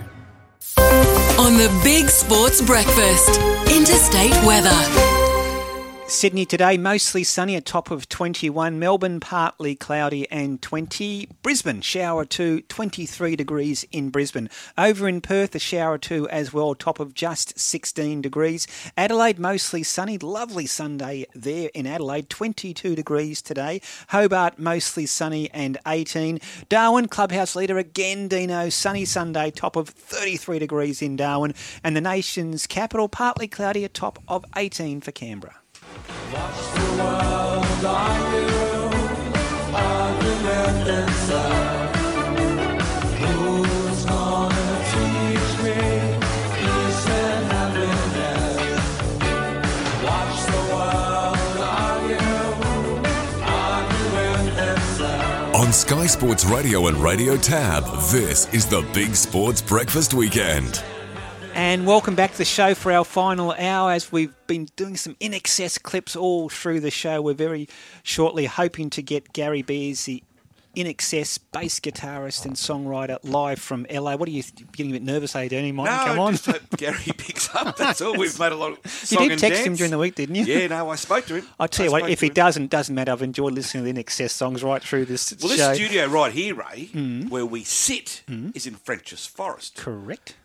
On 1.45 1.57
the 1.57 1.81
Big 1.83 2.07
Sports 2.07 2.61
Breakfast, 2.61 3.41
interstate 3.69 4.41
weather. 4.45 5.22
Sydney 6.13 6.45
today, 6.45 6.77
mostly 6.77 7.23
sunny, 7.23 7.55
a 7.55 7.59
top 7.59 7.89
of 7.89 8.07
21. 8.07 8.77
Melbourne, 8.77 9.19
partly 9.19 9.75
cloudy 9.75 10.29
and 10.29 10.61
20. 10.61 11.27
Brisbane, 11.41 11.81
shower 11.81 12.23
to 12.25 12.61
23 12.61 13.35
degrees 13.35 13.83
in 13.91 14.09
Brisbane. 14.09 14.47
Over 14.77 15.09
in 15.09 15.21
Perth, 15.21 15.55
a 15.55 15.59
shower 15.59 15.97
2 15.97 16.29
as 16.29 16.53
well, 16.53 16.75
top 16.75 16.99
of 16.99 17.15
just 17.15 17.59
16 17.59 18.21
degrees. 18.21 18.67
Adelaide, 18.95 19.39
mostly 19.39 19.81
sunny, 19.81 20.19
lovely 20.19 20.67
Sunday 20.67 21.25
there 21.33 21.71
in 21.73 21.87
Adelaide, 21.87 22.29
22 22.29 22.95
degrees 22.95 23.41
today. 23.41 23.81
Hobart, 24.09 24.59
mostly 24.59 25.07
sunny 25.07 25.49
and 25.51 25.79
18. 25.87 26.39
Darwin, 26.69 27.07
clubhouse 27.07 27.55
leader 27.55 27.79
again, 27.79 28.27
Dino, 28.27 28.69
sunny 28.69 29.03
Sunday, 29.03 29.49
top 29.49 29.75
of 29.75 29.89
33 29.89 30.59
degrees 30.59 31.01
in 31.01 31.15
Darwin. 31.15 31.55
And 31.83 31.97
the 31.97 32.01
nation's 32.01 32.67
capital, 32.67 33.09
partly 33.09 33.47
cloudy, 33.47 33.83
a 33.83 33.89
top 33.89 34.19
of 34.27 34.45
18 34.55 35.01
for 35.01 35.11
Canberra. 35.11 35.62
On 55.55 55.71
Sky 55.71 56.07
Sports 56.07 56.45
Radio 56.45 56.87
and 56.87 56.97
Radio 56.97 57.37
Tab, 57.37 57.83
this 58.11 58.53
is 58.53 58.65
the 58.65 58.81
Big 58.93 59.15
Sports 59.15 59.61
Breakfast 59.61 60.13
Weekend. 60.13 60.83
And 61.55 61.85
welcome 61.85 62.15
back 62.15 62.31
to 62.31 62.37
the 62.39 62.45
show 62.45 62.73
for 62.73 62.91
our 62.91 63.05
final 63.05 63.51
hour 63.51 63.91
as 63.91 64.11
we've 64.11 64.33
been 64.47 64.67
doing 64.75 64.97
some 64.97 65.15
INXS 65.15 65.81
clips 65.81 66.15
all 66.15 66.49
through 66.49 66.79
the 66.79 66.89
show. 66.91 67.21
We're 67.21 67.33
very 67.35 67.67
shortly 68.01 68.45
hoping 68.45 68.89
to 68.91 69.01
get 69.03 69.33
Gary 69.33 69.61
Beers, 69.61 70.05
the 70.05 70.23
INXS 70.75 71.37
bass 71.51 71.79
guitarist 71.79 72.45
and 72.45 72.55
songwriter, 72.55 73.19
live 73.23 73.59
from 73.59 73.85
LA. 73.91 74.15
What 74.15 74.27
are 74.27 74.31
you 74.31 74.41
getting 74.71 74.91
a 74.91 74.93
bit 74.95 75.03
nervous, 75.03 75.35
are 75.35 75.43
you 75.43 75.49
doing? 75.49 75.75
Martin? 75.75 75.95
No, 75.95 76.03
Come 76.05 76.19
on. 76.19 76.31
just 76.33 76.47
hope 76.47 76.61
Gary 76.77 76.97
picks 77.17 77.53
up. 77.55 77.77
That's 77.77 78.01
all. 78.01 78.17
We've 78.17 78.37
made 78.39 78.51
a 78.51 78.55
lot 78.55 78.71
of 78.83 79.07
You 79.11 79.29
did 79.29 79.37
text 79.39 79.63
him 79.63 79.75
during 79.75 79.91
the 79.91 79.99
week, 79.99 80.15
didn't 80.15 80.35
you? 80.35 80.45
Yeah, 80.45 80.67
no, 80.67 80.89
I 80.89 80.95
spoke 80.95 81.25
to 81.27 81.35
him. 81.35 81.47
I'll 81.59 81.67
tell 81.67 81.83
I 81.83 81.85
you 81.85 81.91
what, 81.91 82.09
if 82.09 82.21
he 82.21 82.27
him. 82.27 82.33
doesn't, 82.33 82.71
doesn't 82.71 82.93
matter. 82.95 83.11
I've 83.11 83.21
enjoyed 83.21 83.53
listening 83.53 83.85
to 83.85 83.93
the 83.93 84.03
INXS 84.03 84.31
songs 84.31 84.63
right 84.63 84.81
through 84.81 85.05
this 85.05 85.31
Well, 85.39 85.49
this 85.55 85.75
studio 85.77 86.07
right 86.07 86.31
here, 86.33 86.55
Ray, 86.55 86.89
Mm. 86.93 87.29
where 87.29 87.45
we 87.45 87.63
sit, 87.63 88.23
is 88.27 88.65
in 88.65 88.73
French's 88.75 89.27
Forest. 89.27 89.75
Correct. 89.77 90.35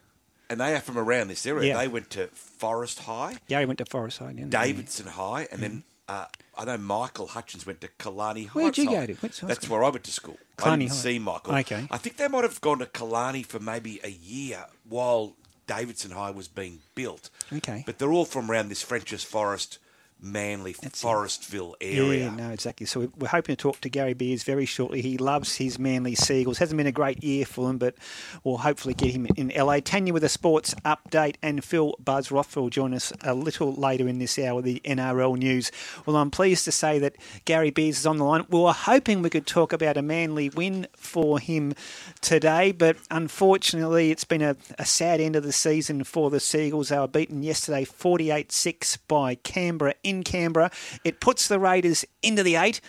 And 0.50 0.60
they 0.60 0.74
are 0.74 0.80
from 0.80 0.96
around 0.98 1.28
this 1.28 1.44
area. 1.46 1.68
Yeah. 1.74 1.78
They 1.78 1.88
went 1.88 2.10
to 2.10 2.28
Forest 2.28 3.00
High, 3.00 3.32
Yeah, 3.32 3.38
Gary 3.48 3.66
went 3.66 3.78
to 3.78 3.84
Forest 3.84 4.18
High. 4.18 4.32
he? 4.36 4.44
Davidson 4.44 5.06
High, 5.06 5.46
and 5.52 5.62
then 5.62 5.82
uh, 6.08 6.24
I 6.56 6.64
know 6.64 6.78
Michael 6.78 7.26
Hutchence 7.26 7.66
went 7.66 7.82
to 7.82 7.88
Killarney 7.98 8.44
High. 8.44 8.60
Where'd 8.60 8.78
you 8.78 8.88
go 8.88 9.06
to? 9.06 9.14
That's 9.14 9.36
school? 9.38 9.76
where 9.76 9.84
I 9.84 9.90
went 9.90 10.04
to 10.04 10.10
school. 10.10 10.38
I 10.58 10.62
Killarney 10.62 10.84
didn't 10.86 10.96
High. 10.96 11.02
see 11.02 11.18
Michael. 11.18 11.54
Okay. 11.56 11.86
I 11.90 11.98
think 11.98 12.16
they 12.16 12.28
might 12.28 12.44
have 12.44 12.60
gone 12.62 12.78
to 12.78 12.86
Killarney 12.86 13.42
for 13.42 13.60
maybe 13.60 14.00
a 14.02 14.08
year 14.10 14.64
while 14.88 15.34
Davidson 15.66 16.12
High 16.12 16.30
was 16.30 16.48
being 16.48 16.78
built. 16.94 17.28
Okay. 17.52 17.82
But 17.84 17.98
they're 17.98 18.10
all 18.12 18.24
from 18.24 18.50
around 18.50 18.70
this 18.70 18.82
French's 18.82 19.22
Forest, 19.24 19.78
Manly, 20.20 20.74
Forestville 20.74 21.74
area. 21.80 22.24
Yeah, 22.26 22.34
no, 22.34 22.50
exactly. 22.50 22.86
So 22.86 23.00
we- 23.00 23.08
we're 23.18 23.28
hoping 23.28 23.54
to 23.56 23.60
talk 23.62 23.80
to 23.82 23.88
Gary 23.88 24.14
Beers 24.14 24.42
very 24.42 24.66
shortly. 24.66 25.00
He 25.00 25.16
loves 25.16 25.56
his 25.56 25.78
Manly 25.78 26.14
Seagulls. 26.14 26.58
Hasn't 26.58 26.76
been 26.76 26.86
a 26.86 26.92
great 26.92 27.22
year 27.22 27.44
for 27.46 27.70
him, 27.70 27.78
but 27.78 27.94
we'll 28.42 28.58
hopefully 28.58 28.94
get 28.94 29.12
him 29.12 29.26
in 29.36 29.52
LA. 29.54 29.80
Tanya 29.80 30.12
with 30.12 30.24
a 30.24 30.28
sports 30.28 30.74
update, 30.84 31.36
and 31.42 31.62
Phil 31.64 31.94
Buzz 32.04 32.28
Rothfield 32.28 32.56
will 32.62 32.70
join 32.70 32.94
us 32.94 33.12
a 33.22 33.32
little 33.34 33.72
later 33.72 34.08
in 34.08 34.18
this 34.18 34.38
hour 34.38 34.56
with 34.56 34.64
the 34.64 34.80
NRL 34.84 35.36
news. 35.36 35.70
Well, 36.04 36.16
I'm 36.16 36.30
pleased 36.30 36.64
to 36.64 36.72
say 36.72 36.98
that 36.98 37.14
Gary 37.44 37.70
Beers 37.70 37.98
is 37.98 38.06
on 38.06 38.16
the 38.18 38.24
line. 38.24 38.44
We 38.50 38.58
were 38.60 38.72
hoping 38.72 39.22
we 39.22 39.30
could 39.30 39.46
talk 39.46 39.72
about 39.72 39.96
a 39.96 40.02
Manly 40.02 40.50
win 40.50 40.86
for 40.96 41.38
him 41.38 41.74
today, 42.20 42.72
but 42.72 42.96
unfortunately, 43.10 44.10
it's 44.10 44.24
been 44.24 44.42
a, 44.42 44.56
a 44.78 44.84
sad 44.84 45.20
end 45.20 45.36
of 45.36 45.44
the 45.44 45.52
season 45.52 46.02
for 46.02 46.30
the 46.30 46.40
Seagulls. 46.40 46.88
They 46.88 46.98
were 46.98 47.06
beaten 47.06 47.42
yesterday 47.42 47.84
48 47.84 48.50
6 48.50 48.96
by 49.08 49.36
Canberra 49.36 49.94
in 50.08 50.22
Canberra. 50.22 50.70
It 51.04 51.20
puts 51.20 51.48
the 51.48 51.58
Raiders 51.58 52.04
into 52.22 52.42
the 52.42 52.56
eight. 52.56 52.80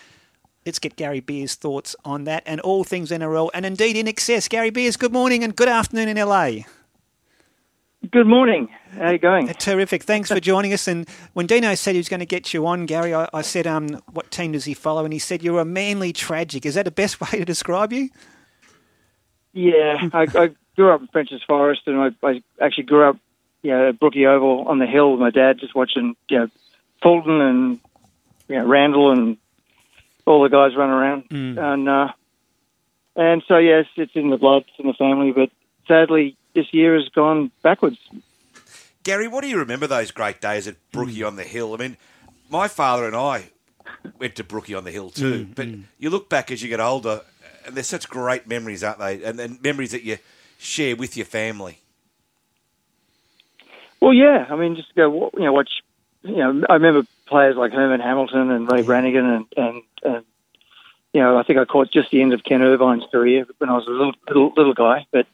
Let's 0.66 0.78
get 0.78 0.96
Gary 0.96 1.20
Beers' 1.20 1.54
thoughts 1.54 1.96
on 2.04 2.24
that 2.24 2.42
and 2.46 2.60
all 2.60 2.84
things 2.84 3.10
NRL 3.10 3.50
and 3.54 3.64
indeed 3.64 3.96
INXS. 3.96 4.48
Gary 4.48 4.70
Beers, 4.70 4.96
good 4.96 5.12
morning 5.12 5.42
and 5.42 5.56
good 5.56 5.68
afternoon 5.68 6.08
in 6.08 6.16
LA. 6.16 6.64
Good 8.10 8.26
morning. 8.26 8.68
How 8.92 9.04
are 9.04 9.12
you 9.12 9.18
going? 9.18 9.48
Terrific. 9.48 10.04
Thanks 10.04 10.30
for 10.30 10.40
joining 10.40 10.72
us. 10.72 10.88
And 10.88 11.06
when 11.34 11.46
Dino 11.46 11.74
said 11.74 11.92
he 11.92 11.98
was 11.98 12.08
going 12.08 12.20
to 12.20 12.26
get 12.26 12.54
you 12.54 12.66
on, 12.66 12.86
Gary, 12.86 13.14
I, 13.14 13.28
I 13.34 13.42
said, 13.42 13.66
um, 13.66 14.00
what 14.12 14.30
team 14.30 14.52
does 14.52 14.64
he 14.64 14.72
follow? 14.72 15.04
And 15.04 15.12
he 15.12 15.18
said, 15.18 15.42
you're 15.42 15.60
a 15.60 15.66
manly 15.66 16.12
tragic. 16.12 16.64
Is 16.64 16.74
that 16.74 16.86
the 16.86 16.90
best 16.90 17.20
way 17.32 17.38
to 17.38 17.44
describe 17.44 17.92
you? 17.92 18.08
Yeah, 19.52 20.08
I, 20.14 20.26
I 20.34 20.50
grew 20.76 20.92
up 20.92 21.00
in 21.00 21.08
French's 21.08 21.42
Forest, 21.46 21.82
and 21.86 22.00
I, 22.00 22.26
I 22.26 22.42
actually 22.60 22.84
grew 22.84 23.08
up, 23.08 23.16
you 23.62 23.70
know, 23.70 23.90
at 23.90 23.98
Brookie 23.98 24.26
Oval 24.26 24.66
on 24.66 24.78
the 24.78 24.86
hill 24.86 25.10
with 25.10 25.20
my 25.20 25.30
dad, 25.30 25.58
just 25.58 25.74
watching, 25.74 26.16
you 26.30 26.38
know, 26.38 26.48
Fulton 27.02 27.40
and 27.40 27.80
you 28.48 28.56
know 28.56 28.66
Randall 28.66 29.12
and 29.12 29.36
all 30.26 30.42
the 30.42 30.48
guys 30.48 30.76
run 30.76 30.90
around, 30.90 31.24
and 31.58 31.88
uh, 31.88 32.08
and 33.16 33.42
so 33.48 33.56
yes, 33.58 33.86
it's 33.96 34.12
in 34.14 34.30
the 34.30 34.36
blood, 34.36 34.64
it's 34.68 34.78
in 34.78 34.86
the 34.86 34.94
family, 34.94 35.32
but 35.32 35.50
sadly, 35.88 36.36
this 36.54 36.66
year 36.72 36.94
has 36.94 37.08
gone 37.08 37.50
backwards. 37.62 37.98
Gary, 39.02 39.28
what 39.28 39.42
do 39.42 39.48
you 39.48 39.58
remember 39.58 39.86
those 39.86 40.10
great 40.10 40.40
days 40.40 40.68
at 40.68 40.76
Brookie 40.92 41.22
on 41.22 41.36
the 41.36 41.42
Hill? 41.42 41.72
I 41.74 41.78
mean, 41.78 41.96
my 42.50 42.68
father 42.68 43.06
and 43.06 43.16
I 43.16 43.50
went 44.18 44.36
to 44.36 44.44
Brookie 44.44 44.74
on 44.74 44.84
the 44.84 44.90
Hill 44.90 45.10
too. 45.10 45.46
Mm, 45.46 45.54
but 45.54 45.68
you 45.98 46.10
look 46.10 46.28
back 46.28 46.50
as 46.50 46.62
you 46.62 46.68
get 46.68 46.80
older, 46.80 47.22
and 47.66 47.74
they're 47.74 47.82
such 47.82 48.08
great 48.08 48.46
memories, 48.46 48.84
aren't 48.84 48.98
they? 48.98 49.22
And, 49.24 49.40
and 49.40 49.62
memories 49.62 49.92
that 49.92 50.02
you 50.02 50.18
share 50.58 50.96
with 50.96 51.16
your 51.16 51.26
family. 51.26 51.78
Well, 54.00 54.14
yeah, 54.14 54.46
I 54.50 54.56
mean, 54.56 54.76
just 54.76 54.94
go, 54.94 55.08
wa- 55.10 55.30
you 55.34 55.44
know, 55.44 55.52
watch. 55.52 55.70
You 56.22 56.36
know, 56.36 56.64
I 56.68 56.74
remember 56.74 57.06
players 57.26 57.56
like 57.56 57.72
Herman 57.72 58.00
Hamilton 58.00 58.50
and 58.50 58.70
Ray 58.70 58.82
Branighan, 58.82 59.36
and, 59.36 59.46
and, 59.56 59.82
and 60.02 60.24
you 61.12 61.20
know, 61.20 61.38
I 61.38 61.42
think 61.42 61.58
I 61.58 61.64
caught 61.64 61.90
just 61.90 62.10
the 62.10 62.20
end 62.22 62.32
of 62.32 62.44
Ken 62.44 62.60
Irvine's 62.62 63.04
career 63.10 63.46
when 63.58 63.70
I 63.70 63.74
was 63.74 63.86
a 63.86 63.90
little 63.90 64.12
little, 64.28 64.52
little 64.56 64.74
guy. 64.74 65.06
But 65.10 65.26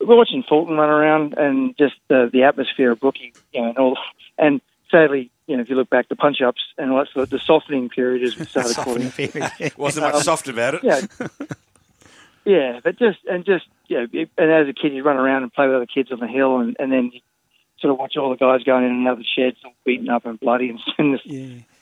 we're 0.00 0.16
watching 0.16 0.42
Fulton 0.42 0.76
run 0.76 0.90
around 0.90 1.34
and 1.38 1.76
just 1.78 1.94
uh, 2.10 2.26
the 2.26 2.42
atmosphere 2.44 2.92
of 2.92 3.00
Brookie, 3.00 3.32
you 3.52 3.62
know, 3.62 3.68
and 3.68 3.78
all. 3.78 3.98
And 4.38 4.60
sadly, 4.90 5.30
you 5.46 5.56
know, 5.56 5.62
if 5.62 5.70
you 5.70 5.76
look 5.76 5.88
back, 5.88 6.08
the 6.08 6.16
punch 6.16 6.42
ups 6.42 6.60
and 6.76 6.90
all 6.90 6.98
that 6.98 7.08
sort 7.08 7.22
of 7.24 7.30
the 7.30 7.38
softening 7.38 7.88
period 7.88 8.22
as 8.22 8.36
we 8.38 8.44
started 8.44 8.76
calling 8.76 9.10
it. 9.16 9.78
Wasn't 9.78 10.04
much 10.04 10.14
Um, 10.16 10.22
soft 10.22 10.48
about 10.48 10.74
it. 10.74 10.84
Yeah. 10.84 11.00
Yeah, 12.44 12.78
but 12.84 12.96
just 12.96 13.18
and 13.28 13.44
just 13.44 13.66
you 13.88 13.96
know, 14.00 14.26
and 14.38 14.52
as 14.52 14.68
a 14.68 14.72
kid, 14.72 14.92
you 14.92 15.02
run 15.02 15.16
around 15.16 15.42
and 15.42 15.52
play 15.52 15.66
with 15.66 15.76
other 15.76 15.86
kids 15.86 16.12
on 16.12 16.20
the 16.20 16.28
hill, 16.28 16.58
and, 16.58 16.76
and 16.78 16.92
then 16.92 17.10
you 17.12 17.20
sort 17.80 17.92
of 17.92 17.98
watch 17.98 18.16
all 18.16 18.30
the 18.30 18.36
guys 18.36 18.62
going 18.64 18.84
in 18.84 18.90
another 18.90 19.08
out 19.10 19.12
of 19.14 19.18
the 19.18 19.24
sheds, 19.24 19.56
all 19.64 19.72
beaten 19.84 20.08
up 20.08 20.24
and 20.26 20.38
bloody, 20.40 20.70
and, 20.70 20.80
and 20.98 21.14
this, 21.14 21.20
Yeah. 21.24 21.38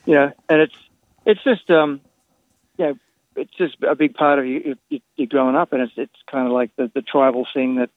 you 0.06 0.14
know, 0.14 0.32
and 0.48 0.60
it's 0.60 0.74
it's 1.26 1.42
just 1.44 1.70
um, 1.70 2.00
you 2.78 2.86
know, 2.86 2.94
it's 3.36 3.52
just 3.54 3.76
a 3.86 3.94
big 3.94 4.14
part 4.14 4.38
of 4.38 4.46
you, 4.46 4.76
you, 4.88 5.00
you 5.16 5.26
growing 5.26 5.56
up, 5.56 5.72
and 5.72 5.82
it's 5.82 5.92
it's 5.96 6.22
kind 6.30 6.46
of 6.46 6.52
like 6.52 6.70
the, 6.76 6.90
the 6.94 7.02
tribal 7.02 7.46
thing 7.52 7.76
that, 7.76 7.90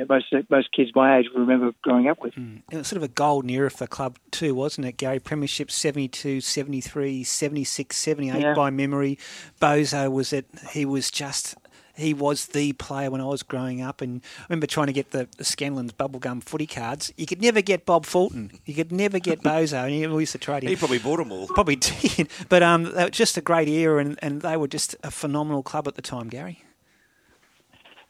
know, 0.00 0.06
most 0.08 0.32
most 0.48 0.72
kids 0.72 0.90
my 0.94 1.18
age 1.18 1.26
will 1.32 1.42
remember 1.42 1.72
growing 1.82 2.08
up 2.08 2.20
with. 2.22 2.32
It 2.70 2.76
was 2.76 2.88
sort 2.88 2.96
of 2.96 3.02
a 3.02 3.08
golden 3.08 3.50
era 3.50 3.70
for 3.70 3.84
the 3.84 3.88
club 3.88 4.18
too, 4.30 4.54
wasn't 4.54 4.86
it, 4.86 4.96
Gary? 4.96 5.20
Premiership 5.20 5.70
72, 5.70 6.40
73, 6.40 7.22
76, 7.22 7.94
78 7.96 8.40
Yeah. 8.40 8.54
by 8.54 8.70
memory. 8.70 9.18
Bozo 9.60 10.10
was 10.10 10.32
it. 10.32 10.46
He 10.72 10.84
was 10.86 11.10
just 11.10 11.54
he 11.94 12.14
was 12.14 12.46
the 12.46 12.72
player 12.74 13.10
when 13.10 13.20
I 13.20 13.24
was 13.24 13.42
growing 13.42 13.80
up. 13.82 14.00
And 14.00 14.22
I 14.40 14.44
remember 14.48 14.66
trying 14.66 14.86
to 14.88 14.92
get 14.92 15.10
the, 15.10 15.28
the 15.36 15.44
Scanlens 15.44 15.92
bubblegum 15.92 16.42
footy 16.42 16.66
cards. 16.66 17.12
You 17.16 17.26
could 17.26 17.42
never 17.42 17.60
get 17.60 17.84
Bob 17.84 18.06
Fulton. 18.06 18.52
You 18.64 18.74
could 18.74 18.92
never 18.92 19.18
get 19.18 19.40
Bozo. 19.42 19.84
And 19.84 19.92
he 19.92 20.00
used 20.00 20.32
to 20.32 20.38
trade 20.38 20.64
him. 20.64 20.70
He 20.70 20.76
probably 20.76 20.98
bought 20.98 21.18
them 21.18 21.32
all. 21.32 21.46
Probably 21.48 21.76
did. 21.76 22.28
But 22.48 22.62
um, 22.62 22.84
they 22.84 23.04
were 23.04 23.10
just 23.10 23.36
a 23.36 23.40
great 23.42 23.68
era, 23.68 24.00
and, 24.00 24.18
and 24.22 24.42
they 24.42 24.56
were 24.56 24.68
just 24.68 24.96
a 25.02 25.10
phenomenal 25.10 25.62
club 25.62 25.86
at 25.88 25.94
the 25.94 26.02
time, 26.02 26.28
Gary. 26.28 26.64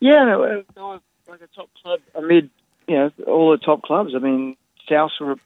Yeah, 0.00 0.24
no, 0.24 0.42
uh, 0.42 0.62
they 0.74 0.80
were 0.80 1.00
like 1.28 1.40
a 1.42 1.46
top 1.54 1.70
club 1.80 2.00
amid 2.16 2.50
you 2.88 2.96
know 2.96 3.12
all 3.26 3.52
the 3.52 3.58
top 3.58 3.82
clubs. 3.82 4.14
I 4.14 4.18
mean, 4.18 4.56
South 4.88 5.12
were 5.20 5.36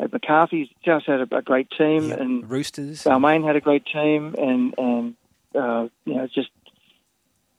at 0.00 0.12
McCarthy's. 0.12 0.68
South 0.84 1.02
had 1.06 1.20
a, 1.20 1.36
a 1.36 1.42
great 1.42 1.68
team, 1.76 2.12
and 2.12 2.48
Roosters. 2.48 3.02
Balmain 3.02 3.44
had 3.44 3.56
a 3.56 3.60
great 3.60 3.84
team, 3.86 4.34
and 4.38 4.74
and 4.78 5.14
uh, 5.54 5.88
you 6.04 6.14
know 6.14 6.28
just 6.32 6.50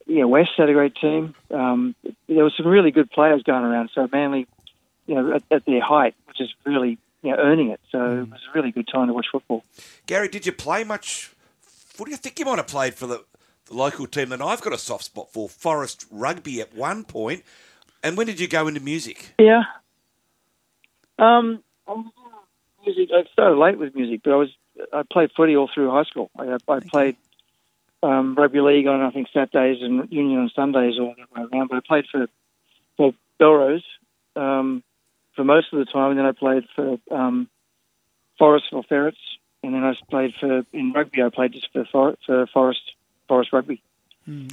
yeah, 0.10 0.24
West 0.24 0.52
had 0.58 0.70
a 0.70 0.74
great 0.74 0.96
team. 0.96 1.36
Um, 1.52 1.96
there 2.28 2.44
were 2.44 2.52
some 2.58 2.68
really 2.68 2.92
good 2.92 3.10
players 3.12 3.44
going 3.44 3.64
around. 3.64 3.92
So 3.94 4.08
Manly, 4.12 4.48
you 5.06 5.16
know, 5.16 5.36
at, 5.36 5.44
at 5.52 5.66
their 5.66 5.82
height, 5.82 6.16
which 6.26 6.42
is 6.42 6.50
really 6.66 6.98
you 7.22 7.32
know 7.32 7.38
earning 7.38 7.70
it. 7.70 7.80
So 7.92 8.22
it 8.22 8.30
was 8.30 8.42
a 8.50 8.58
really 8.58 8.72
good 8.72 8.88
time 8.92 9.08
to 9.08 9.14
watch 9.14 9.28
football. 9.32 9.64
Gary, 10.08 10.28
did 10.28 10.46
you 10.46 10.52
play 10.52 10.84
much 10.84 11.32
What 11.98 12.06
do 12.06 12.12
you 12.12 12.18
think 12.18 12.40
you 12.40 12.46
might 12.46 12.58
have 12.58 12.68
played 12.68 12.96
for 12.96 13.06
the, 13.06 13.24
the 13.66 13.76
local 13.76 14.08
team 14.08 14.30
that 14.30 14.42
I've 14.42 14.62
got 14.62 14.74
a 14.74 14.78
soft 14.78 15.06
spot 15.06 15.32
for, 15.32 15.48
Forest 15.48 16.06
Rugby, 16.10 16.60
at 16.60 16.76
one 16.76 17.04
point. 17.04 17.44
And 18.04 18.18
when 18.18 18.28
did 18.28 18.40
you 18.40 18.48
go 18.48 18.68
into 18.68 18.80
music? 18.80 19.34
Yeah. 19.38 19.64
Um, 21.20 21.62
music. 22.86 23.10
I 23.14 23.24
started 23.34 23.58
late 23.58 23.78
with 23.78 23.94
music, 23.94 24.22
but 24.24 24.34
I 24.34 24.38
was 24.38 24.50
I 24.94 25.04
played 25.12 25.32
footy 25.36 25.56
all 25.56 25.70
through 25.74 25.92
high 25.92 26.04
school. 26.04 26.32
I, 26.38 26.58
I 26.68 26.80
played 26.80 27.18
um, 28.04 28.36
rugby 28.36 28.62
league 28.62 28.88
on 28.88 29.02
I 29.02 29.12
think 29.12 29.28
Saturdays 29.34 29.82
and 29.82 30.12
union 30.12 30.40
on 30.40 30.52
Sundays 30.56 31.00
all 31.00 31.16
that 31.18 31.32
way 31.34 31.48
around. 31.52 31.68
But 31.68 31.78
I 31.78 31.82
played 31.86 32.06
for 32.12 32.28
for 32.98 33.14
Belrose 33.40 33.84
um, 34.36 34.84
for 35.36 35.44
most 35.44 35.74
of 35.74 35.80
the 35.80 35.86
time, 35.86 36.12
and 36.12 36.20
then 36.20 36.26
I 36.26 36.32
played 36.32 36.66
for 36.76 37.00
um, 37.12 37.50
Forest 38.38 38.66
for 38.72 38.84
Ferrets, 38.84 39.18
and 39.64 39.74
then 39.74 39.84
I 39.84 39.94
played 40.10 40.34
for 40.40 40.64
in 40.74 40.94
rugby. 40.94 41.22
I 41.22 41.30
played 41.30 41.54
just 41.54 41.72
for 41.74 41.86
For- 41.86 42.18
for 42.26 42.48
Forest 42.48 42.82
Forest 43.28 43.54
Rugby. 43.54 43.82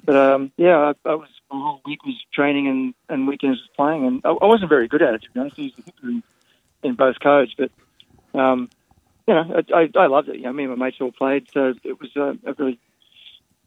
But 0.04 0.16
um, 0.16 0.52
yeah, 0.56 0.76
I, 1.04 1.08
I 1.08 1.14
was 1.14 1.28
my 1.52 1.58
whole 1.58 1.80
week 1.84 2.04
was 2.04 2.14
training 2.32 2.66
and, 2.68 2.94
and 3.08 3.28
weekends 3.28 3.58
was 3.60 3.68
playing, 3.76 4.06
and 4.06 4.20
I, 4.24 4.30
I 4.30 4.46
wasn't 4.46 4.70
very 4.70 4.88
good 4.88 5.02
at 5.02 5.14
it 5.14 5.22
to 5.22 5.30
be 5.30 5.40
honest. 5.40 5.58
I 5.58 5.62
used 5.62 5.76
to 5.76 5.82
in, 6.08 6.22
in 6.82 6.94
both 6.94 7.20
codes, 7.20 7.54
but 7.56 7.70
um, 8.38 8.70
you 9.26 9.34
know, 9.34 9.62
I, 9.74 9.80
I, 9.82 9.90
I 10.04 10.06
loved 10.06 10.28
it. 10.28 10.36
You 10.36 10.42
know, 10.44 10.52
me 10.52 10.64
and 10.64 10.76
my 10.76 10.86
mates 10.86 10.98
all 11.00 11.12
played, 11.12 11.48
so 11.52 11.74
it 11.84 12.00
was 12.00 12.10
uh, 12.16 12.34
a 12.46 12.54
really, 12.54 12.78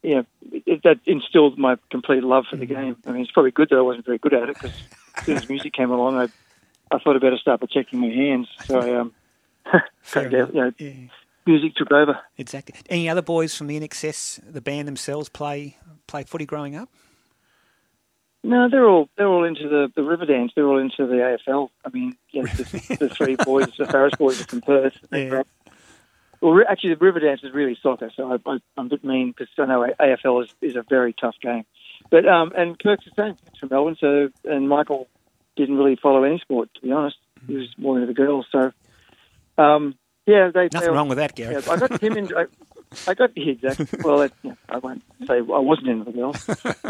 you 0.04 0.16
know, 0.16 0.26
it, 0.66 0.84
that 0.84 1.00
instilled 1.06 1.58
my 1.58 1.78
complete 1.92 2.24
love 2.24 2.46
for 2.50 2.56
the 2.56 2.66
game. 2.66 2.98
I 3.06 3.12
mean, 3.12 3.22
it's 3.22 3.32
probably 3.32 3.52
good 3.52 3.70
that 3.70 3.78
I 3.78 3.82
wasn't 3.82 4.06
very 4.06 4.18
good 4.18 4.34
at 4.34 4.50
it 4.50 4.56
because 4.56 4.72
as 5.18 5.26
soon 5.26 5.38
as 5.38 5.50
music 5.50 5.74
came 5.74 5.92
along, 5.92 6.18
I 6.18 6.28
I 6.92 7.00
thought 7.00 7.16
I 7.16 7.20
better 7.20 7.38
start 7.38 7.60
protecting 7.60 8.00
my 8.00 8.10
hands. 8.10 8.48
So 8.66 8.80
I 8.80 8.96
um, 9.00 9.14
Fair 10.02 10.30
you 10.30 10.54
know, 10.54 10.72
music 11.46 11.76
took 11.76 11.92
over. 11.92 12.20
Exactly. 12.38 12.76
Any 12.90 13.10
other 13.10 13.22
boys 13.22 13.56
from 13.56 13.68
the 13.68 13.80
INXS, 13.80 14.52
the 14.52 14.62
band 14.62 14.88
themselves, 14.88 15.30
play 15.30 15.78
play 16.08 16.24
footy 16.24 16.46
growing 16.46 16.76
up? 16.76 16.90
No, 18.44 18.70
they're 18.70 18.88
all 18.88 19.10
they're 19.18 19.28
all 19.28 19.44
into 19.44 19.68
the 19.68 19.92
the 19.96 20.04
river 20.04 20.26
dance. 20.26 20.52
They're 20.56 20.68
all 20.68 20.80
into 20.80 21.06
the 21.06 21.38
AFL. 21.48 21.70
I 21.86 21.90
mean, 21.90 22.18
the, 22.34 22.42
the 23.00 23.10
three 23.10 23.36
boys, 23.36 23.68
the 23.78 23.86
Farriss 23.86 24.18
boys 24.18 24.42
are 24.42 24.46
from 24.46 24.62
Perth. 24.62 24.98
Yeah. 25.12 25.44
Well, 26.42 26.62
actually, 26.70 26.94
the 26.94 27.06
river 27.06 27.20
dance 27.20 27.42
is 27.44 27.54
really 27.54 27.78
soccer. 27.82 28.12
So 28.16 28.32
I, 28.32 28.50
I, 28.50 28.58
I'm 28.78 28.86
a 28.86 28.90
bit 28.90 29.04
mean 29.04 29.34
because 29.36 29.50
I 29.58 29.66
know 29.66 29.86
AFL 30.00 30.46
is, 30.46 30.54
is 30.62 30.76
a 30.76 30.84
very 30.88 31.14
tough 31.14 31.36
game. 31.42 31.66
But 32.10 32.28
um, 32.28 32.54
and 32.56 32.80
Kirk's 32.80 33.06
the 33.06 33.12
same. 33.16 33.36
He's 33.52 33.60
from 33.60 33.70
Melbourne. 33.70 33.98
So 34.00 34.30
and 34.46 34.70
Michael 34.70 35.08
didn't 35.56 35.78
really 35.78 35.98
follow 36.02 36.24
any 36.24 36.40
sport 36.40 36.70
to 36.76 36.82
be 36.82 36.92
honest. 36.92 37.18
He 37.48 37.56
was 37.56 37.68
more 37.78 37.96
into 37.96 38.08
the 38.08 38.14
girls. 38.14 38.46
So 38.52 38.72
um, 39.58 39.96
yeah, 40.26 40.52
they 40.54 40.70
Nothing 40.72 40.90
they, 40.90 40.96
wrong 40.96 41.10
with 41.10 41.18
that, 41.18 41.36
Gary. 41.36 41.56
Yeah, 41.56 41.72
I 41.72 41.78
got 41.78 42.02
him 42.02 42.18
in. 42.18 42.36
I, 42.36 42.46
I 43.08 43.14
got 43.14 43.32
yeah, 43.36 43.52
exactly. 43.52 44.00
Well, 44.04 44.20
that, 44.20 44.32
yeah, 44.42 44.54
I 44.68 44.78
won't 44.78 45.04
say 45.28 45.38
I 45.38 45.42
wasn't 45.42 45.90
into 45.90 46.06
the 46.06 46.12
girls, 46.12 46.50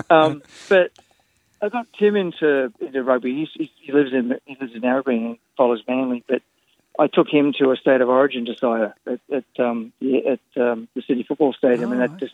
um, 0.09 0.43
but 0.69 0.91
I 1.61 1.69
got 1.69 1.87
Tim 1.97 2.15
into 2.15 2.71
into 2.79 3.03
rugby. 3.03 3.35
He's, 3.35 3.49
he, 3.53 3.71
he 3.81 3.91
lives 3.91 4.11
in 4.13 4.35
he 4.45 4.57
lives 4.59 4.73
in 4.75 4.81
Narrabeen 4.81 5.25
and 5.25 5.37
follows 5.57 5.81
Manly, 5.87 6.23
but 6.27 6.41
I 6.99 7.07
took 7.07 7.27
him 7.29 7.53
to 7.59 7.71
a 7.71 7.77
state 7.77 8.01
of 8.01 8.09
origin 8.09 8.43
decider 8.43 8.93
at, 9.07 9.19
at 9.33 9.45
um, 9.65 9.93
at 10.01 10.61
um, 10.61 10.87
the 10.95 11.01
City 11.07 11.23
Football 11.27 11.53
Stadium, 11.53 11.91
and 11.93 12.01
that 12.01 12.19
just 12.19 12.33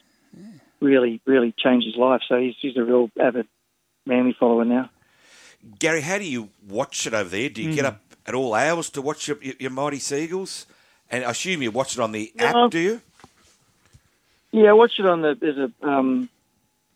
really 0.81 1.21
really 1.25 1.53
changed 1.57 1.85
his 1.85 1.95
life. 1.95 2.21
So 2.27 2.37
he's 2.37 2.55
he's 2.59 2.75
a 2.77 2.83
real 2.83 3.09
avid 3.19 3.47
Manly 4.05 4.35
follower 4.39 4.65
now. 4.65 4.89
Gary, 5.79 6.01
how 6.01 6.17
do 6.17 6.25
you 6.25 6.49
watch 6.67 7.07
it 7.07 7.13
over 7.13 7.29
there? 7.29 7.49
Do 7.49 7.61
you 7.61 7.73
get 7.73 7.85
Mm. 7.85 7.89
up 7.89 8.01
at 8.27 8.35
all 8.35 8.53
hours 8.53 8.89
to 8.91 9.01
watch 9.01 9.27
your, 9.27 9.37
your, 9.41 9.55
your 9.59 9.71
Mighty 9.71 9.97
Seagulls? 9.99 10.67
And 11.09 11.23
I 11.23 11.31
assume 11.31 11.61
you 11.63 11.71
watch 11.71 11.93
it 11.97 11.99
on 12.01 12.11
the 12.11 12.31
No. 12.35 12.45
app, 12.45 12.71
do 12.71 12.79
you? 12.79 13.01
Yeah, 14.51 14.69
I 14.69 14.73
watch 14.73 14.99
it 14.99 15.05
on 15.05 15.21
the 15.21 15.35
there's 15.39 15.57
a 15.57 15.87
um, 15.87 16.29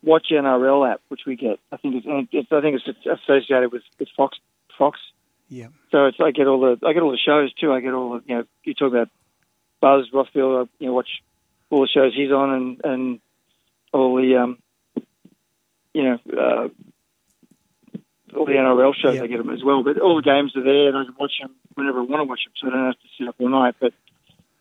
Watch 0.02 0.28
NRL 0.30 0.90
app 0.90 1.00
which 1.08 1.22
we 1.26 1.36
get. 1.36 1.58
I 1.72 1.76
think 1.76 1.96
it's, 1.96 2.06
it's 2.32 2.52
I 2.52 2.60
think 2.60 2.80
it's 2.80 3.06
associated 3.06 3.70
with, 3.72 3.82
with 3.98 4.08
Fox 4.16 4.38
Fox. 4.78 4.98
Yeah. 5.50 5.66
So 5.90 6.06
it's 6.06 6.16
I 6.20 6.30
get 6.30 6.46
all 6.46 6.60
the 6.60 6.86
I 6.86 6.92
get 6.92 7.02
all 7.02 7.10
the 7.10 7.18
shows 7.18 7.52
too. 7.54 7.72
I 7.72 7.80
get 7.80 7.92
all 7.92 8.12
the 8.14 8.22
you 8.24 8.36
know 8.36 8.44
you 8.64 8.72
talk 8.72 8.92
about 8.92 9.08
Buzz 9.80 10.08
Rothfield. 10.14 10.64
I, 10.64 10.70
you 10.78 10.86
know 10.86 10.94
watch 10.94 11.08
all 11.70 11.82
the 11.82 11.88
shows 11.88 12.14
he's 12.14 12.30
on 12.30 12.50
and 12.50 12.80
and 12.84 13.20
all 13.92 14.14
the 14.16 14.36
um 14.36 14.58
you 15.92 16.04
know 16.04 16.18
uh, 16.32 16.68
all 18.36 18.46
the 18.46 18.52
NRL 18.52 18.94
shows 18.94 19.20
I 19.20 19.26
get 19.26 19.38
them 19.38 19.50
as 19.50 19.64
well. 19.64 19.82
But 19.82 19.98
all 19.98 20.16
the 20.16 20.22
games 20.22 20.56
are 20.56 20.62
there 20.62 20.88
and 20.88 20.96
I 20.96 21.04
can 21.04 21.14
watch 21.18 21.32
them 21.40 21.50
whenever 21.74 21.98
I 21.98 22.02
want 22.02 22.20
to 22.20 22.24
watch 22.24 22.44
them. 22.44 22.52
So 22.56 22.68
I 22.68 22.70
don't 22.70 22.86
have 22.86 22.94
to 22.94 23.08
sit 23.18 23.28
up 23.28 23.34
all 23.40 23.48
night. 23.48 23.74
But 23.80 23.92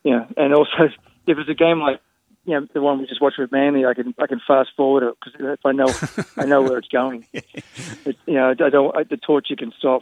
yeah, 0.04 0.26
and 0.38 0.56
also 0.56 0.90
if 1.28 1.38
it's 1.38 1.50
a 1.50 1.54
game 1.54 1.80
like 1.80 2.02
you 2.50 2.60
know 2.60 2.68
the 2.74 2.82
one 2.82 3.00
we 3.00 3.06
just 3.06 3.22
watched 3.22 3.38
with 3.38 3.52
Manly, 3.52 3.86
I 3.86 3.94
can 3.94 4.14
I 4.20 4.28
can 4.28 4.42
fast 4.46 4.72
forward 4.76 5.04
it 5.04 5.16
because 5.24 5.58
if 5.60 5.66
I 5.66 5.72
know 5.72 5.88
I 6.38 6.46
know 6.46 6.62
where 6.62 6.78
it's 6.78 6.88
going. 6.88 7.26
But, 8.04 8.16
you 8.26 8.34
know 8.34 8.50
I 8.50 8.54
don't 8.54 8.96
I, 8.96 9.04
the 9.04 9.18
torture 9.18 9.56
can 9.56 9.72
stop. 9.78 10.02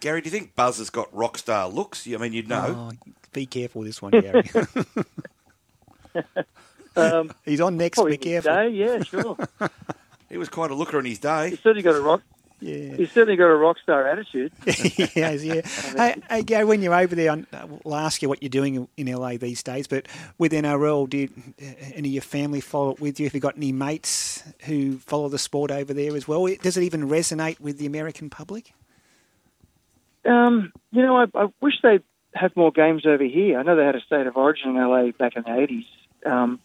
Gary, 0.00 0.20
do 0.20 0.26
you 0.26 0.30
think 0.30 0.54
Buzz 0.54 0.78
has 0.78 0.90
got 0.90 1.14
rock 1.14 1.38
star 1.38 1.68
looks? 1.68 2.06
I 2.06 2.16
mean, 2.16 2.32
you'd 2.32 2.48
know. 2.48 2.90
Oh, 2.92 3.12
be 3.32 3.46
careful 3.46 3.80
with 3.80 3.88
this 3.88 4.02
one, 4.02 4.12
Gary. 4.12 4.42
Um, 6.96 7.32
He's 7.44 7.60
on 7.60 7.76
next. 7.76 7.96
probably 7.96 8.16
Be 8.18 8.30
his 8.30 8.44
careful. 8.44 8.70
Day, 8.70 8.76
yeah, 8.76 9.02
sure. 9.02 9.36
he 10.28 10.36
was 10.36 10.48
quite 10.48 10.70
a 10.70 10.74
looker 10.74 10.98
in 10.98 11.06
his 11.06 11.18
day. 11.18 11.50
He's 11.50 11.60
certainly 11.60 11.82
got 11.82 11.94
a 11.94 12.00
rock. 12.00 12.22
Yeah. 12.62 12.94
He's 12.94 13.10
certainly 13.10 13.36
got 13.36 13.46
a 13.48 13.56
rock 13.56 13.76
star 13.82 14.06
attitude. 14.06 14.52
he 14.66 15.20
has, 15.20 15.44
yeah. 15.44 15.62
hey, 15.96 16.14
hey, 16.30 16.42
Gary, 16.44 16.64
when 16.64 16.80
you're 16.80 16.94
over 16.94 17.14
there, 17.16 17.32
I- 17.32 17.44
I'll 17.84 17.94
ask 17.96 18.22
you 18.22 18.28
what 18.28 18.40
you're 18.40 18.50
doing 18.50 18.86
in 18.96 19.06
LA 19.12 19.36
these 19.36 19.64
days. 19.64 19.88
But 19.88 20.06
with 20.38 20.52
NRL, 20.52 21.10
did 21.10 21.32
any 21.94 22.10
of 22.10 22.14
your 22.14 22.22
family 22.22 22.60
follow 22.60 22.92
it 22.92 23.00
with 23.00 23.18
you? 23.18 23.26
Have 23.26 23.34
you 23.34 23.40
got 23.40 23.56
any 23.56 23.72
mates 23.72 24.44
who 24.66 24.98
follow 24.98 25.28
the 25.28 25.38
sport 25.40 25.72
over 25.72 25.92
there 25.92 26.14
as 26.14 26.28
well? 26.28 26.46
Does 26.62 26.76
it 26.76 26.84
even 26.84 27.08
resonate 27.08 27.58
with 27.58 27.78
the 27.78 27.86
American 27.86 28.30
public? 28.30 28.72
Um, 30.24 30.72
you 30.92 31.02
know, 31.02 31.16
I, 31.16 31.24
I 31.34 31.48
wish 31.60 31.74
they'd 31.82 32.04
have 32.34 32.54
more 32.56 32.70
games 32.70 33.04
over 33.06 33.24
here. 33.24 33.58
I 33.58 33.64
know 33.64 33.74
they 33.74 33.84
had 33.84 33.96
a 33.96 34.00
state 34.00 34.28
of 34.28 34.36
origin 34.36 34.70
in 34.70 34.76
LA 34.76 35.10
back 35.10 35.34
in 35.34 35.42
the 35.42 35.58
eighties. 35.60 35.84
Um, 36.24 36.60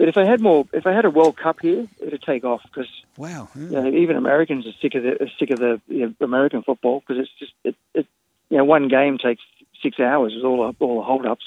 but 0.00 0.08
if 0.08 0.14
they 0.14 0.26
had 0.26 0.40
more, 0.40 0.66
if 0.72 0.82
they 0.84 0.94
had 0.94 1.04
a 1.04 1.10
World 1.10 1.36
Cup 1.36 1.60
here, 1.60 1.86
it'd 2.00 2.22
take 2.22 2.42
off 2.42 2.62
because 2.62 2.88
Wow. 3.18 3.50
you 3.54 3.68
know, 3.68 3.86
even 3.86 4.16
Americans 4.16 4.66
are 4.66 4.72
sick 4.80 4.94
of 4.94 5.02
the 5.02 5.22
are 5.22 5.30
sick 5.38 5.50
of 5.50 5.58
the 5.58 5.78
you 5.88 6.06
know, 6.06 6.14
American 6.22 6.62
football 6.62 7.00
because 7.00 7.22
it's 7.22 7.38
just 7.38 7.52
it, 7.64 7.74
it, 7.92 8.06
you 8.48 8.56
know 8.56 8.64
one 8.64 8.88
game 8.88 9.18
takes 9.18 9.42
six 9.82 10.00
hours 10.00 10.32
with 10.34 10.42
all 10.42 10.72
the, 10.72 10.82
all 10.82 10.96
the 10.96 11.04
hold 11.04 11.26
ups. 11.26 11.44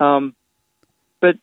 Um, 0.00 0.34
but 1.20 1.36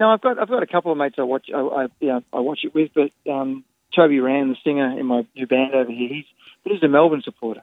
no, 0.00 0.08
I've 0.08 0.22
got 0.22 0.38
I've 0.38 0.48
got 0.48 0.62
a 0.62 0.66
couple 0.66 0.90
of 0.90 0.96
mates 0.96 1.16
I 1.18 1.22
watch 1.24 1.50
I, 1.54 1.60
I 1.60 1.82
you 2.00 2.08
know, 2.08 2.22
I 2.32 2.40
watch 2.40 2.60
it 2.64 2.74
with, 2.74 2.92
but 2.94 3.10
um, 3.30 3.62
Toby 3.94 4.20
Rand, 4.20 4.52
the 4.52 4.56
singer 4.64 4.98
in 4.98 5.04
my 5.04 5.26
new 5.36 5.46
band 5.46 5.74
over 5.74 5.92
here, 5.92 6.08
he's 6.08 6.24
he's 6.64 6.82
a 6.82 6.88
Melbourne 6.88 7.20
supporter. 7.22 7.62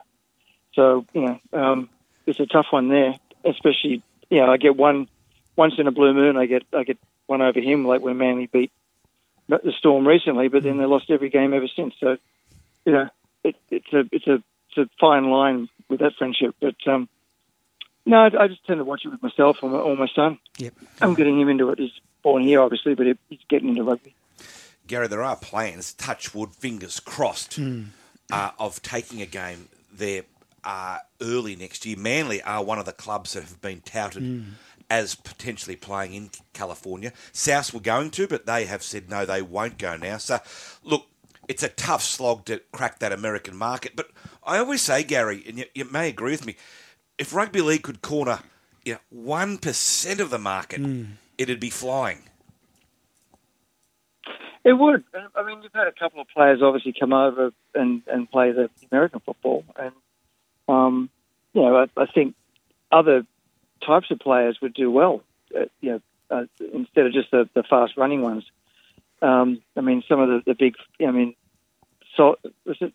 So 0.74 1.06
you 1.12 1.22
know 1.22 1.40
um, 1.52 1.88
it's 2.24 2.38
a 2.38 2.46
tough 2.46 2.66
one 2.70 2.88
there, 2.88 3.16
especially 3.44 4.00
you 4.28 4.38
know 4.38 4.52
I 4.52 4.58
get 4.58 4.76
one 4.76 5.08
once 5.56 5.74
in 5.76 5.88
a 5.88 5.90
blue 5.90 6.14
moon 6.14 6.36
I 6.36 6.46
get 6.46 6.62
I 6.72 6.84
get 6.84 6.98
one 7.30 7.40
over 7.40 7.60
him 7.60 7.86
like 7.86 8.02
when 8.02 8.18
Manly 8.18 8.46
beat 8.46 8.70
the 9.48 9.72
Storm 9.78 10.06
recently, 10.06 10.48
but 10.48 10.62
then 10.62 10.76
they 10.78 10.84
lost 10.84 11.10
every 11.10 11.30
game 11.30 11.54
ever 11.54 11.68
since. 11.68 11.94
So 12.00 12.16
you 12.84 12.92
know 12.92 13.08
it, 13.44 13.56
it's 13.70 13.92
a 13.92 14.00
it's 14.12 14.26
a 14.26 14.42
it's 14.68 14.78
a 14.78 14.88
fine 15.00 15.30
line 15.30 15.68
with 15.88 16.00
that 16.00 16.14
friendship, 16.18 16.54
but. 16.60 16.76
um 16.86 17.08
no, 18.06 18.16
I 18.16 18.44
I 18.44 18.48
just 18.48 18.64
tend 18.66 18.78
to 18.80 18.84
watch 18.84 19.04
it 19.04 19.10
with 19.10 19.22
myself 19.22 19.58
or 19.62 19.68
my, 19.68 19.76
or 19.78 19.94
my 19.94 20.08
son. 20.14 20.38
Yep. 20.56 20.72
I'm 21.02 21.12
getting 21.14 21.38
him 21.38 21.50
into 21.50 21.68
it. 21.68 21.78
He's 21.78 21.92
born 22.22 22.42
here, 22.42 22.60
obviously, 22.62 22.94
but 22.94 23.06
he- 23.06 23.18
he's 23.28 23.44
getting 23.48 23.68
into 23.68 23.82
rugby. 23.84 24.14
Gary, 24.86 25.06
there 25.06 25.22
are 25.22 25.36
plans, 25.36 25.92
touch 25.92 26.34
wood, 26.34 26.50
fingers 26.54 26.98
crossed, 26.98 27.56
Hmm. 27.56 27.82
uh, 28.32 28.52
of 28.58 28.80
taking 28.80 29.20
a 29.20 29.26
game 29.26 29.68
there 29.92 30.22
uh, 30.64 30.98
early 31.20 31.56
next 31.56 31.84
year. 31.84 31.96
Manly 31.98 32.40
are 32.42 32.64
one 32.64 32.78
of 32.78 32.86
the 32.86 32.92
clubs 32.92 33.34
that 33.34 33.42
have 33.44 33.60
been 33.60 33.82
touted 33.82 34.22
Hmm. 34.22 34.40
As 34.90 35.14
potentially 35.14 35.76
playing 35.76 36.12
in 36.14 36.30
California. 36.52 37.12
South 37.32 37.72
were 37.72 37.80
going 37.80 38.10
to, 38.10 38.26
but 38.26 38.44
they 38.44 38.66
have 38.66 38.82
said 38.82 39.08
no, 39.08 39.24
they 39.24 39.40
won't 39.40 39.78
go 39.78 39.96
now. 39.96 40.18
So, 40.18 40.40
look, 40.82 41.06
it's 41.48 41.62
a 41.62 41.68
tough 41.68 42.02
slog 42.02 42.44
to 42.46 42.60
crack 42.72 42.98
that 42.98 43.12
American 43.12 43.56
market. 43.56 43.92
But 43.94 44.10
I 44.44 44.58
always 44.58 44.82
say, 44.82 45.04
Gary, 45.04 45.42
and 45.46 45.58
you, 45.58 45.64
you 45.74 45.84
may 45.84 46.08
agree 46.08 46.32
with 46.32 46.44
me, 46.44 46.56
if 47.18 47.32
rugby 47.32 47.60
league 47.60 47.82
could 47.84 48.02
corner 48.02 48.40
you 48.84 48.94
know, 48.94 49.32
1% 49.32 50.20
of 50.20 50.30
the 50.30 50.38
market, 50.38 50.80
Mm. 50.80 51.06
it'd 51.38 51.60
be 51.60 51.70
flying. 51.70 52.22
It 54.64 54.74
would. 54.74 55.04
I 55.34 55.42
mean, 55.42 55.62
you've 55.62 55.72
had 55.72 55.86
a 55.86 55.92
couple 55.92 56.20
of 56.20 56.28
players 56.28 56.60
obviously 56.62 56.92
come 56.98 57.12
over 57.12 57.50
and, 57.74 58.02
and 58.06 58.30
play 58.30 58.52
the 58.52 58.68
American 58.92 59.20
football, 59.20 59.64
and 59.76 59.92
um, 60.68 61.08
you 61.54 61.62
know, 61.62 61.76
I, 61.76 62.00
I 62.02 62.06
think 62.06 62.34
other 62.92 63.24
types 63.84 64.10
of 64.10 64.18
players 64.18 64.58
would 64.60 64.74
do 64.74 64.90
well. 64.90 65.22
Uh, 65.54 65.64
you 65.80 65.90
know, 65.92 66.00
uh, 66.30 66.44
instead 66.72 67.06
of 67.06 67.12
just 67.12 67.30
the, 67.30 67.48
the 67.54 67.62
fast 67.62 67.96
running 67.96 68.22
ones. 68.22 68.44
Um, 69.22 69.60
I 69.76 69.80
mean, 69.80 70.02
some 70.08 70.20
of 70.20 70.28
the, 70.28 70.42
the 70.46 70.54
big. 70.54 70.74
I 71.06 71.10
mean, 71.10 71.34
so 72.16 72.36
was 72.64 72.76
it 72.80 72.92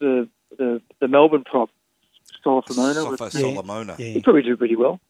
the 0.00 0.28
the 0.58 0.82
the 1.00 1.08
Melbourne 1.08 1.44
prop 1.44 1.70
Solomona? 2.42 2.94
Sofa 2.94 3.30
Solomona. 3.30 3.94
He'd 3.96 4.24
probably 4.24 4.42
do 4.42 4.56
pretty 4.56 4.76
well. 4.76 5.00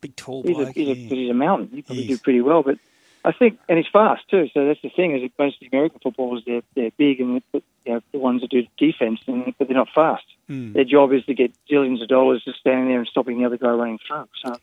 Big 0.00 0.14
tall 0.16 0.42
He's 0.42 0.56
a, 0.56 0.64
bloke. 0.64 0.74
he's, 0.74 0.88
a, 0.88 0.94
yeah. 0.96 1.08
'cause 1.08 1.18
he's 1.18 1.30
a 1.30 1.34
mountain. 1.34 1.70
He 1.72 1.82
probably 1.82 2.06
do 2.06 2.18
pretty 2.18 2.42
well, 2.42 2.62
but 2.62 2.78
I 3.24 3.32
think, 3.32 3.58
and 3.68 3.78
he's 3.78 3.86
fast 3.90 4.28
too. 4.28 4.48
So 4.52 4.66
that's 4.66 4.82
the 4.82 4.90
thing 4.90 5.16
is, 5.16 5.22
that 5.22 5.42
most 5.42 5.56
of 5.56 5.60
the 5.60 5.76
American 5.76 6.00
footballers 6.00 6.42
they're 6.46 6.62
they're 6.74 6.90
big 6.96 7.20
and 7.20 7.42
you 7.52 7.62
know, 7.86 8.00
the 8.12 8.18
ones 8.18 8.42
that 8.42 8.50
do 8.50 8.66
defense, 8.76 9.20
and, 9.26 9.54
but 9.58 9.66
they're 9.68 9.76
not 9.76 9.88
fast. 9.94 10.24
Mm. 10.48 10.74
Their 10.74 10.84
job 10.84 11.12
is 11.12 11.24
to 11.24 11.34
get 11.34 11.52
zillions 11.70 12.02
of 12.02 12.08
dollars 12.08 12.44
just 12.44 12.60
standing 12.60 12.88
there 12.88 12.98
and 12.98 13.08
stopping 13.08 13.38
the 13.38 13.46
other 13.46 13.56
guy 13.56 13.70
running 13.70 13.98
through. 14.06 14.28
So 14.44 14.56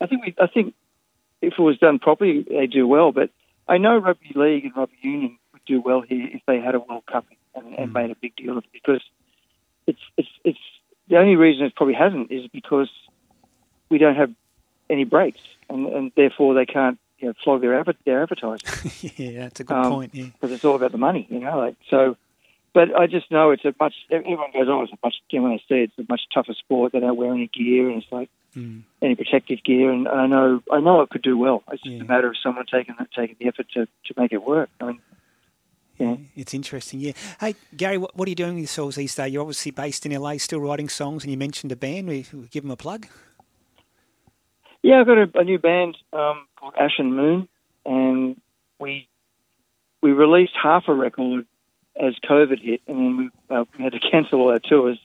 I 0.00 0.06
think 0.06 0.24
we, 0.24 0.34
I 0.40 0.48
think 0.48 0.74
if 1.40 1.54
it 1.58 1.62
was 1.62 1.78
done 1.78 2.00
properly, 2.00 2.42
they 2.42 2.66
do 2.66 2.86
well. 2.88 3.12
But 3.12 3.30
I 3.68 3.78
know 3.78 3.96
rugby 3.98 4.32
league 4.34 4.64
and 4.64 4.76
rugby 4.76 4.96
union 5.02 5.38
would 5.52 5.64
do 5.64 5.80
well 5.80 6.00
here 6.00 6.28
if 6.32 6.42
they 6.46 6.60
had 6.60 6.74
a 6.74 6.80
World 6.80 7.06
Cup 7.06 7.26
and, 7.54 7.74
and 7.74 7.92
made 7.92 8.10
a 8.10 8.16
big 8.16 8.34
deal 8.34 8.58
of 8.58 8.64
it 8.64 8.72
because 8.72 9.02
it's 9.86 10.02
it's 10.16 10.28
it's 10.44 10.58
the 11.08 11.18
only 11.18 11.36
reason 11.36 11.66
it 11.66 11.76
probably 11.76 11.94
hasn't 11.94 12.32
is 12.32 12.48
because 12.48 12.90
we 13.90 13.98
don't 13.98 14.16
have 14.16 14.32
any 14.90 15.04
breaks 15.04 15.40
and, 15.68 15.86
and 15.86 16.12
therefore 16.16 16.54
they 16.54 16.66
can't 16.66 16.98
you 17.22 17.28
know 17.28 17.34
flog 17.42 17.62
their 17.62 17.82
their 18.04 18.22
advertising 18.24 18.90
yeah, 19.16 19.40
that's 19.44 19.60
a 19.60 19.64
good 19.64 19.76
Um, 19.76 19.90
point. 19.90 20.14
Yeah. 20.14 20.24
because 20.26 20.52
it's 20.52 20.64
all 20.64 20.76
about 20.76 20.92
the 20.92 20.98
money, 20.98 21.26
you 21.30 21.38
know. 21.40 21.56
Like 21.58 21.76
so, 21.88 22.16
but 22.74 22.94
I 22.98 23.06
just 23.06 23.30
know 23.30 23.50
it's 23.52 23.64
a 23.64 23.74
much. 23.80 23.94
Everyone 24.10 24.50
goes, 24.52 24.66
"Oh, 24.68 24.82
it's 24.82 24.92
a 24.92 24.98
much." 25.02 25.14
You 25.30 25.38
know, 25.38 25.44
when 25.48 25.52
they 25.52 25.62
say 25.68 25.82
it's 25.84 25.98
a 25.98 26.04
much 26.08 26.22
tougher 26.34 26.52
sport, 26.54 26.92
they 26.92 27.00
don't 27.00 27.16
wear 27.16 27.32
any 27.32 27.46
gear, 27.46 27.88
and 27.88 28.02
it's 28.02 28.12
like 28.12 28.28
Mm. 28.54 28.82
any 29.00 29.14
protective 29.14 29.62
gear. 29.64 29.90
And 29.90 30.06
I 30.06 30.26
know, 30.26 30.60
I 30.70 30.78
know 30.80 31.00
it 31.00 31.08
could 31.08 31.22
do 31.22 31.38
well. 31.38 31.62
It's 31.72 31.82
just 31.82 32.02
a 32.02 32.04
matter 32.04 32.28
of 32.28 32.36
someone 32.42 32.66
taking 32.66 32.94
the, 32.98 33.06
taking 33.16 33.36
the 33.40 33.46
effort 33.48 33.66
to, 33.72 33.86
to 33.86 34.14
make 34.18 34.30
it 34.30 34.42
work. 34.44 34.68
I 34.78 34.84
mean, 34.88 35.00
yeah. 35.98 36.16
It's 36.36 36.52
interesting, 36.52 37.00
yeah. 37.00 37.12
Hey, 37.40 37.54
Gary, 37.74 37.96
what, 37.96 38.14
what 38.14 38.26
are 38.26 38.30
you 38.30 38.34
doing 38.34 38.54
with 38.56 38.60
yourselves 38.64 38.96
these 38.96 39.14
days? 39.14 39.32
You're 39.32 39.40
obviously 39.40 39.70
based 39.70 40.04
in 40.04 40.12
LA, 40.12 40.36
still 40.36 40.60
writing 40.60 40.90
songs, 40.90 41.24
and 41.24 41.30
you 41.30 41.38
mentioned 41.38 41.72
a 41.72 41.76
band. 41.76 42.08
We, 42.08 42.26
we 42.34 42.46
give 42.48 42.62
them 42.64 42.70
a 42.72 42.76
plug. 42.76 43.06
Yeah, 44.82 45.00
I've 45.00 45.06
got 45.06 45.18
a, 45.18 45.30
a 45.40 45.44
new 45.44 45.58
band 45.58 45.96
um, 46.12 46.46
called 46.58 46.74
Ashen 46.78 47.14
Moon, 47.14 47.48
and 47.86 48.40
we 48.80 49.08
we 50.02 50.10
released 50.10 50.54
half 50.60 50.84
a 50.88 50.94
record 50.94 51.46
as 51.96 52.14
COVID 52.28 52.60
hit, 52.60 52.82
and 52.88 52.98
then 52.98 53.16
we, 53.16 53.56
uh, 53.56 53.64
we 53.78 53.84
had 53.84 53.92
to 53.92 54.00
cancel 54.10 54.40
all 54.40 54.50
our 54.50 54.58
tours, 54.58 54.98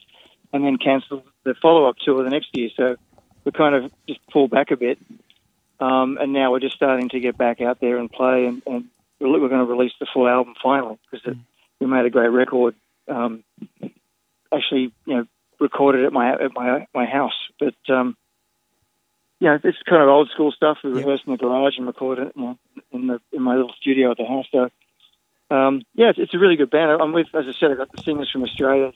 and 0.52 0.64
then 0.64 0.78
cancel 0.78 1.24
the 1.44 1.54
follow 1.62 1.88
up 1.88 1.96
tour 2.04 2.22
the 2.24 2.30
next 2.30 2.48
year. 2.56 2.70
So 2.76 2.96
we 3.44 3.52
kind 3.52 3.74
of 3.76 3.92
just 4.08 4.20
pulled 4.32 4.50
back 4.50 4.72
a 4.72 4.76
bit, 4.76 4.98
um, 5.78 6.18
and 6.20 6.32
now 6.32 6.50
we're 6.50 6.60
just 6.60 6.74
starting 6.74 7.08
to 7.10 7.20
get 7.20 7.38
back 7.38 7.60
out 7.60 7.80
there 7.80 7.98
and 7.98 8.10
play, 8.10 8.46
and, 8.46 8.62
and 8.66 8.84
we're, 9.20 9.48
going 9.48 9.64
to 9.64 9.72
release 9.72 9.92
the 10.00 10.06
full 10.12 10.26
album 10.28 10.54
finally 10.60 10.98
because 11.08 11.36
we 11.78 11.86
made 11.86 12.04
a 12.04 12.10
great 12.10 12.30
record. 12.30 12.74
Um, 13.06 13.44
actually, 14.52 14.92
you 15.06 15.16
know, 15.16 15.24
recorded 15.60 16.04
at 16.04 16.12
my 16.12 16.32
at 16.32 16.52
my 16.52 16.88
my 16.92 17.06
house, 17.06 17.38
but. 17.60 17.76
Um, 17.88 18.16
yeah, 19.40 19.58
it's 19.62 19.78
kind 19.88 20.02
of 20.02 20.08
old 20.08 20.30
school 20.30 20.52
stuff. 20.52 20.78
We 20.82 20.90
rehearse 20.90 21.20
in 21.26 21.32
the 21.32 21.38
garage 21.38 21.74
and 21.78 21.86
record 21.86 22.18
it 22.18 22.32
you 22.34 22.42
know, 22.42 22.58
in 22.90 23.06
the 23.06 23.20
in 23.32 23.42
my 23.42 23.54
little 23.54 23.72
studio 23.80 24.10
at 24.10 24.16
the 24.16 24.24
house. 24.24 24.46
So, 24.50 24.68
um, 25.54 25.82
yeah, 25.94 26.10
it's, 26.10 26.18
it's 26.18 26.34
a 26.34 26.38
really 26.38 26.56
good 26.56 26.70
band. 26.70 27.00
I'm 27.00 27.12
with, 27.12 27.28
as 27.34 27.44
I 27.48 27.52
said, 27.58 27.70
I 27.70 27.74
got 27.74 27.92
the 27.92 28.02
singers 28.02 28.30
from 28.30 28.42
Australia. 28.42 28.92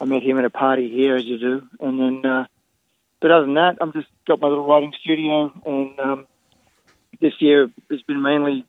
I 0.00 0.04
met 0.04 0.22
him 0.22 0.38
at 0.38 0.44
a 0.44 0.50
party 0.50 0.90
here, 0.90 1.14
as 1.16 1.24
you 1.24 1.38
do, 1.38 1.68
and 1.80 2.00
then. 2.00 2.30
Uh, 2.30 2.46
but 3.20 3.30
other 3.30 3.46
than 3.46 3.54
that, 3.54 3.78
I'm 3.80 3.92
just 3.92 4.08
got 4.26 4.40
my 4.40 4.48
little 4.48 4.66
writing 4.66 4.92
studio, 5.00 5.50
and 5.64 5.98
um, 5.98 6.26
this 7.20 7.32
year 7.40 7.70
has 7.90 8.02
been 8.02 8.20
mainly 8.20 8.66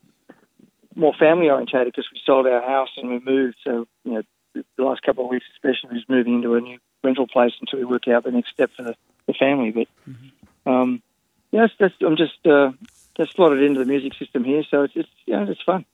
more 0.94 1.12
family 1.18 1.50
orientated 1.50 1.92
because 1.92 2.08
we 2.12 2.20
sold 2.24 2.46
our 2.46 2.62
house 2.62 2.88
and 2.96 3.10
we 3.10 3.18
moved. 3.18 3.56
So 3.64 3.86
you 4.04 4.12
know, 4.12 4.22
the 4.54 4.82
last 4.82 5.02
couple 5.02 5.24
of 5.24 5.30
weeks, 5.30 5.44
especially, 5.56 5.96
was 5.96 6.08
moving 6.08 6.36
into 6.36 6.54
a 6.54 6.60
new 6.60 6.78
rental 7.04 7.26
place 7.26 7.52
until 7.60 7.80
we 7.80 7.84
work 7.84 8.08
out 8.08 8.24
the 8.24 8.30
next 8.30 8.50
step 8.50 8.70
for 8.76 8.82
the, 8.82 8.94
the 9.26 9.34
family. 9.34 9.72
But 9.72 9.88
um, 10.66 11.02
yeah, 11.52 11.62
that's, 11.62 11.74
that's, 11.78 11.94
I'm 12.02 12.16
just 12.16 12.46
uh, 12.46 12.72
just 13.16 13.34
slotted 13.34 13.62
into 13.62 13.78
the 13.78 13.86
music 13.86 14.14
system 14.14 14.44
here, 14.44 14.62
so 14.70 14.82
it's, 14.82 14.94
it's 14.96 15.08
yeah, 15.26 15.46
it's 15.48 15.62
fun. 15.62 15.84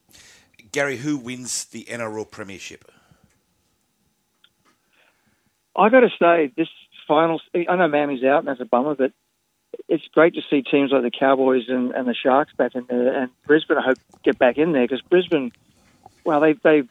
Gary, 0.72 0.96
who 0.96 1.16
wins 1.18 1.66
the 1.66 1.84
NRL 1.84 2.30
Premiership? 2.30 2.90
I 5.76 5.88
got 5.88 6.00
to 6.00 6.10
say, 6.18 6.52
this 6.56 6.68
final, 7.06 7.40
I 7.54 7.76
know 7.76 7.88
Manly's 7.88 8.24
out, 8.24 8.40
and 8.40 8.48
that's 8.48 8.60
a 8.60 8.64
bummer, 8.64 8.94
but 8.94 9.12
it's 9.88 10.06
great 10.08 10.34
to 10.34 10.42
see 10.50 10.62
teams 10.62 10.90
like 10.90 11.02
the 11.02 11.10
Cowboys 11.10 11.64
and, 11.68 11.92
and 11.92 12.06
the 12.06 12.14
Sharks 12.14 12.52
back 12.54 12.74
in 12.74 12.86
there, 12.88 13.22
and 13.22 13.30
Brisbane, 13.46 13.78
I 13.78 13.82
hope, 13.82 13.98
get 14.22 14.38
back 14.38 14.58
in 14.58 14.72
there 14.72 14.82
because 14.82 15.02
Brisbane, 15.02 15.52
well, 16.24 16.40
they 16.40 16.54
they 16.54 16.82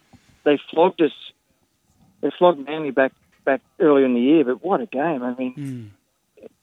they 0.44 0.58
flogged 0.70 1.00
us, 1.00 1.12
they 2.20 2.30
flogged 2.38 2.64
Manly 2.66 2.90
back 2.90 3.12
back 3.44 3.60
earlier 3.78 4.04
in 4.04 4.14
the 4.14 4.20
year, 4.20 4.44
but 4.44 4.64
what 4.64 4.80
a 4.80 4.86
game! 4.86 5.22
I 5.22 5.34
mean, 5.34 5.92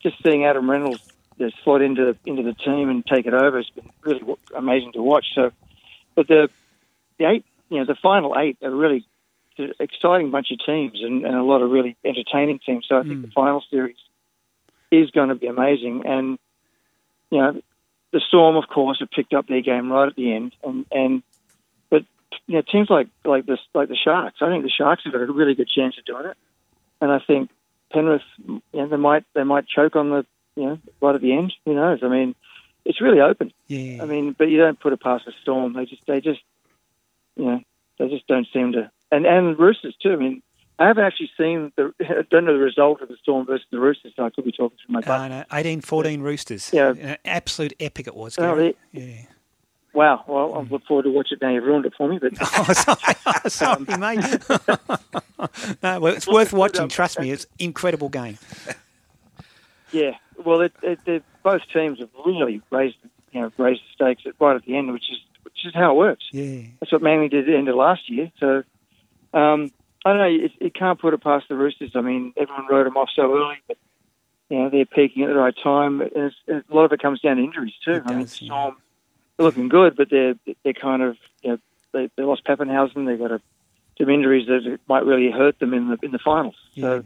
just 0.02 0.22
seeing 0.24 0.46
Adam 0.46 0.70
Reynolds 0.70 1.02
just 1.40 1.56
slot 1.64 1.82
into 1.82 2.16
into 2.26 2.44
the 2.44 2.54
team 2.54 2.90
and 2.90 3.06
take 3.06 3.26
it 3.26 3.34
over 3.34 3.58
has 3.58 3.70
been 3.70 3.90
really 4.02 4.22
amazing 4.56 4.92
to 4.94 5.02
watch. 5.02 5.26
So, 5.34 5.52
but 6.16 6.28
the 6.28 6.50
the 7.18 7.26
eight, 7.26 7.46
you 7.70 7.80
know, 7.80 7.86
the 7.86 7.96
final 7.96 8.36
eight 8.38 8.58
are 8.62 8.72
really 8.72 9.06
an 9.58 9.74
exciting 9.80 10.32
bunch 10.32 10.52
of 10.52 10.60
teams 10.66 11.02
and, 11.02 11.26
and 11.26 11.36
a 11.36 11.44
lot 11.44 11.62
of 11.62 11.70
really 11.70 11.98
entertaining 12.04 12.60
teams. 12.60 12.86
So 12.88 12.98
I 12.98 13.04
think 13.04 13.16
hmm. 13.16 13.22
the 13.22 13.32
final 13.32 13.64
series 13.70 13.98
is 14.92 15.12
going 15.12 15.30
to 15.30 15.36
be 15.36 15.48
amazing. 15.48 16.04
And 16.06 16.40
you 17.30 17.38
know, 17.38 17.62
the 18.12 18.22
Storm, 18.28 18.56
of 18.56 18.68
course, 18.68 19.00
have 19.00 19.12
picked 19.12 19.34
up 19.34 19.48
their 19.48 19.62
game 19.62 19.92
right 19.92 20.08
at 20.08 20.16
the 20.16 20.34
end, 20.34 20.54
and 20.64 20.86
and 20.92 21.24
but 21.90 22.04
you 22.48 22.56
know, 22.56 22.64
teams 22.70 22.90
like 22.90 23.08
like 23.24 23.46
this 23.46 23.60
like 23.74 23.88
the 23.88 23.96
Sharks, 23.96 24.38
I 24.42 24.50
think 24.50 24.64
the 24.64 24.70
Sharks 24.70 25.04
have 25.06 25.14
got 25.14 25.22
a 25.22 25.32
really 25.32 25.56
good 25.56 25.70
chance 25.70 25.98
of 25.98 26.06
doing 26.06 26.26
it. 26.26 26.38
And 27.02 27.12
I 27.12 27.20
think 27.20 27.50
Penrith, 27.92 28.22
you 28.48 28.62
know, 28.74 28.88
they 28.88 28.98
might 28.98 29.24
they 29.34 29.44
might 29.44 29.68
choke 29.68 29.96
on 29.96 30.10
the 30.10 30.26
you 30.56 30.66
know 30.66 30.80
right 31.02 31.16
at 31.16 31.22
the 31.22 31.34
end. 31.34 31.54
Who 31.66 31.76
knows? 31.76 32.00
I 32.04 32.08
mean, 32.08 32.36
it's 32.86 33.02
really 33.02 33.22
open. 33.22 33.52
Yeah. 33.68 34.02
I 34.04 34.06
mean, 34.06 34.36
but 34.38 34.46
you 34.50 34.58
don't 34.58 34.80
put 34.80 34.94
it 34.94 35.02
past 35.02 35.26
the 35.26 35.34
Storm. 35.42 35.74
They 35.74 35.86
just 35.86 36.02
they 36.08 36.22
just 36.22 36.42
you 37.36 37.46
know 37.46 37.62
they 37.98 38.10
just 38.10 38.28
don't 38.28 38.48
seem 38.54 38.72
to. 38.74 38.92
And 39.12 39.26
and 39.26 39.58
Roosters 39.58 39.96
too. 40.02 40.14
I 40.14 40.16
mean, 40.18 40.42
I 40.78 40.88
haven't 40.88 41.04
actually 41.04 41.32
seen 41.38 41.72
the 41.76 41.94
I 42.02 42.24
don't 42.30 42.46
know 42.46 42.54
the 42.54 42.60
result 42.60 43.02
of 43.02 43.10
the 43.10 43.18
Storm 43.22 43.46
versus 43.46 43.66
the 43.72 43.80
Roosters, 43.80 44.14
so 44.16 44.26
I 44.26 44.30
could 44.30 44.46
be 44.46 44.52
talking 44.52 44.78
through 44.86 44.94
my 44.94 45.02
butt. 45.02 45.20
Uh, 45.22 45.28
no, 45.30 45.44
18 45.52 45.82
14 45.82 46.22
Roosters. 46.22 46.72
Yeah. 46.74 46.94
An 46.98 47.18
absolute 47.26 47.74
epic 47.80 48.08
it 48.08 48.16
was. 48.16 48.38
Oh, 48.38 48.56
they- 48.56 48.76
yeah. 48.92 49.22
Wow. 49.94 50.24
Well, 50.28 50.56
I 50.56 50.62
look 50.62 50.86
forward 50.86 51.04
to 51.04 51.10
watch 51.10 51.32
it 51.32 51.42
now. 51.42 51.50
You've 51.50 51.64
ruined 51.64 51.86
it 51.86 51.94
for 51.98 52.08
me, 52.08 52.20
but 52.20 52.34
oh, 52.42 52.74
sorry, 52.74 53.16
sorry 53.50 53.86
mate. 53.98 55.80
no, 55.84 56.00
well, 56.00 56.14
it's 56.14 56.28
worth 56.28 56.54
watching. 56.54 56.88
Trust 56.90 57.20
me, 57.20 57.32
it's 57.32 57.46
an 57.46 57.52
incredible 57.60 58.10
game. 58.10 58.38
Yeah, 59.92 60.12
well, 60.44 60.62
it, 60.62 60.74
it, 60.84 61.00
it, 61.06 61.24
both 61.42 61.62
teams 61.74 62.00
have 62.00 62.10
really 62.26 62.62
raised, 62.70 62.98
you 63.32 63.42
know, 63.42 63.52
raised 63.58 63.82
the 63.82 63.94
stakes 63.94 64.24
right 64.40 64.56
at 64.56 64.64
the 64.66 64.78
end, 64.78 64.92
which 64.92 65.10
is 65.10 65.18
which 65.44 65.66
is 65.66 65.74
how 65.74 65.92
it 65.92 65.96
works. 65.96 66.26
Yeah. 66.32 66.62
That's 66.80 66.92
what 66.92 67.02
Manly 67.02 67.28
did 67.28 67.42
at 67.42 67.46
the 67.48 67.58
end 67.58 67.68
of 67.70 67.76
last 67.76 68.10
year. 68.10 68.32
So, 68.40 68.64
um, 69.34 69.72
I 70.06 70.14
don't 70.14 70.20
know. 70.20 70.46
It, 70.46 70.52
it 70.60 70.74
can't 70.76 71.00
put 71.00 71.14
it 71.14 71.24
past 71.24 71.48
the 71.50 71.56
Roosters. 71.56 71.92
I 71.96 72.02
mean, 72.02 72.34
everyone 72.38 72.68
wrote 72.70 72.84
them 72.84 72.98
off 72.98 73.10
so 73.16 73.36
early, 73.36 73.58
but 73.68 73.78
you 74.50 74.60
know 74.60 74.70
they're 74.70 74.86
peaking 74.86 75.24
at 75.24 75.30
the 75.30 75.36
right 75.36 75.56
time. 75.62 76.02
And 76.02 76.32
a 76.48 76.64
lot 76.70 76.86
of 76.86 76.94
it 76.94 77.02
comes 77.02 77.22
down 77.22 77.38
to 77.38 77.44
injuries 77.44 77.74
too. 77.84 78.02
I 78.06 78.16
mean, 78.16 78.28
Storm 78.28 78.78
they're 79.40 79.46
looking 79.46 79.70
good, 79.70 79.96
but 79.96 80.10
they're 80.10 80.36
they're 80.64 80.74
kind 80.74 81.02
of 81.02 81.18
you 81.42 81.52
know 81.52 81.60
they, 81.94 82.10
they 82.18 82.24
lost 82.24 82.44
Papenhuyzen. 82.44 83.06
They've 83.06 83.18
got 83.18 83.32
a, 83.32 83.42
some 83.98 84.10
injuries 84.10 84.48
that 84.48 84.80
might 84.90 85.06
really 85.06 85.32
hurt 85.32 85.58
them 85.60 85.74
in 85.74 85.88
the 85.88 85.98
in 86.04 86.12
the 86.12 86.20
finals. 86.20 86.56
So, 86.78 87.04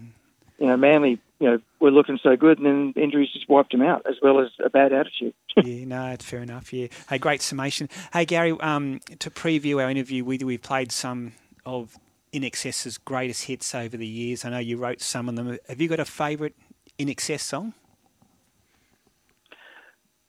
you 0.57 0.65
know, 0.65 0.75
Manly, 0.75 1.19
you 1.39 1.47
know, 1.47 1.59
were 1.79 1.91
looking 1.91 2.19
so 2.23 2.35
good, 2.35 2.57
and 2.57 2.65
then 2.65 3.03
injuries 3.03 3.29
just 3.31 3.47
wiped 3.47 3.71
them 3.71 3.83
out, 3.83 4.07
as 4.09 4.15
well 4.21 4.39
as 4.39 4.49
a 4.63 4.69
bad 4.69 4.93
attitude. 4.93 5.35
yeah, 5.63 5.85
no, 5.85 6.07
it's 6.07 6.25
fair 6.25 6.39
enough. 6.39 6.73
Yeah. 6.73 6.87
Hey, 7.07 7.19
great 7.19 7.43
summation. 7.43 7.87
Hey, 8.11 8.25
Gary, 8.25 8.51
um, 8.59 8.99
to 9.19 9.29
preview 9.29 9.83
our 9.83 9.89
interview 9.91 10.23
with 10.23 10.41
you, 10.41 10.47
we've 10.47 10.61
played 10.61 10.91
some 10.91 11.33
of 11.67 11.99
INXS's 12.33 12.97
greatest 12.97 13.45
hits 13.45 13.75
over 13.75 13.95
the 13.95 14.07
years. 14.07 14.43
I 14.43 14.49
know 14.49 14.57
you 14.57 14.77
wrote 14.77 15.01
some 15.01 15.29
of 15.29 15.35
them. 15.35 15.59
Have 15.69 15.79
you 15.79 15.87
got 15.87 15.99
a 15.99 16.05
favourite 16.05 16.55
INXS 16.97 17.41
song? 17.41 17.73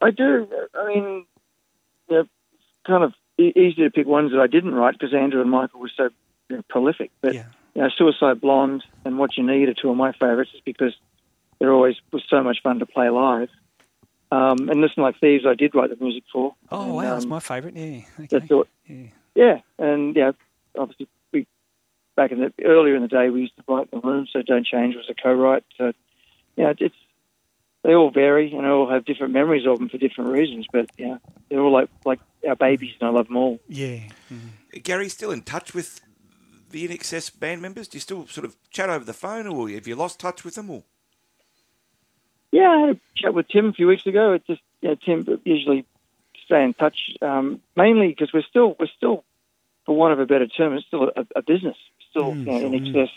I 0.03 0.11
do. 0.11 0.47
I 0.75 0.87
mean, 0.89 1.25
yeah, 2.09 2.23
kind 2.87 3.05
of 3.05 3.15
easy 3.39 3.83
to 3.83 3.91
pick 3.91 4.07
ones 4.07 4.33
that 4.33 4.41
I 4.41 4.47
didn't 4.47 4.75
write 4.75 4.99
because 4.99 5.15
Andrew 5.15 5.41
and 5.41 5.51
Michael 5.51 5.81
were 5.81 5.91
so 5.97 6.11
you 6.49 6.57
know, 6.57 6.63
prolific. 6.69 7.11
But 7.21 7.35
you 7.75 7.83
know, 7.83 7.89
Suicide 7.97 8.41
Blonde 8.41 8.85
and 9.05 9.19
What 9.19 9.37
You 9.37 9.45
Need 9.45 9.69
are 9.69 9.75
two 9.75 9.91
of 9.91 9.97
my 9.97 10.13
favourites, 10.13 10.53
just 10.53 10.65
because 10.65 10.95
they're 11.59 11.73
always 11.73 11.97
was 12.13 12.23
so 12.29 12.43
much 12.43 12.59
fun 12.63 12.79
to 12.79 12.87
play 12.87 13.09
live. 13.09 13.49
Um, 14.31 14.69
and 14.69 14.81
Listen 14.81 15.03
Like 15.03 15.19
Thieves, 15.21 15.45
I 15.47 15.55
did 15.55 15.75
write 15.75 15.91
the 15.91 16.03
music 16.03 16.25
for. 16.33 16.55
Oh 16.71 16.85
and, 16.85 16.95
wow, 16.95 17.15
that's 17.15 17.25
um, 17.25 17.31
my 17.31 17.41
favourite. 17.41 17.77
Yeah. 17.77 18.03
Okay. 18.19 18.27
that's 18.31 18.51
all- 18.51 18.67
yeah, 19.35 19.61
and 19.79 20.15
yeah, 20.15 20.33
obviously 20.79 21.09
we 21.33 21.47
back 22.17 22.31
in 22.31 22.41
the 22.41 22.53
earlier 22.65 22.95
in 22.95 23.03
the 23.03 23.09
day 23.09 23.31
we 23.31 23.43
used 23.43 23.57
to 23.57 23.65
write 23.69 23.91
the 23.91 23.99
room, 23.99 24.27
so 24.33 24.43
Don't 24.43 24.67
Change 24.67 24.95
was 24.95 25.07
a 25.09 25.15
co-write. 25.15 25.65
So 25.77 25.93
yeah, 26.57 26.73
it's 26.79 26.95
they 27.85 27.95
all 27.95 28.11
vary 28.11 28.53
and 28.53 28.65
they 28.65 28.69
all 28.69 28.91
have 28.91 29.05
different 29.05 29.33
memories 29.33 29.67
of 29.67 29.79
them 29.79 29.89
for 29.89 29.99
different 29.99 30.31
reasons. 30.31 30.67
But 30.73 30.91
yeah, 30.99 31.19
they're 31.49 31.61
all 31.61 31.73
like 31.73 31.91
like 32.05 32.21
our 32.49 32.57
babies, 32.57 32.95
and 33.01 33.09
I 33.09 33.13
love 33.13 33.29
them 33.29 33.37
all. 33.37 33.61
Yeah. 33.69 34.01
Gary, 34.83 35.09
still 35.09 35.31
in 35.31 35.43
touch 35.43 35.73
with 35.75 36.01
the 36.75 36.89
INXS 36.89 37.39
band 37.39 37.63
members? 37.63 37.87
Do 37.87 37.97
you 37.97 38.01
still 38.01 38.27
sort 38.27 38.45
of 38.45 38.57
chat 38.71 38.91
over 38.91 39.05
the 39.05 39.15
phone, 39.15 39.47
or 39.47 39.71
have 39.71 39.87
you 39.87 39.95
lost 39.95 40.19
touch 40.19 40.45
with 40.45 40.57
them? 40.57 40.69
Or 40.71 40.83
Yeah, 42.51 42.69
I 42.69 42.81
had 42.81 42.97
a 42.97 43.01
chat 43.17 43.33
with 43.33 43.49
Tim 43.49 43.67
a 43.67 43.73
few 43.73 43.87
weeks 43.87 44.07
ago. 44.07 44.33
It 44.33 44.47
just 44.47 44.61
you 44.81 44.89
know, 44.91 44.97
Tim 44.97 45.41
usually 45.45 45.87
stay 46.45 46.63
in 46.65 46.75
touch, 46.75 46.99
um, 47.23 47.61
mainly 47.77 48.09
because 48.09 48.33
we're 48.35 48.43
still 48.43 48.77
we're 48.79 48.89
still, 48.97 49.25
for 49.87 49.97
want 49.97 50.13
of 50.13 50.21
a 50.21 50.27
better 50.27 50.49
term, 50.49 50.75
it's 50.75 50.87
still 50.87 51.11
a, 51.17 51.27
a 51.37 51.43
business. 51.43 51.77
Still, 52.11 52.33
Mm, 52.33 52.47
you 52.47 52.53
know, 52.53 52.67
in 52.67 52.73
mm. 52.73 52.89
excess. 52.89 53.15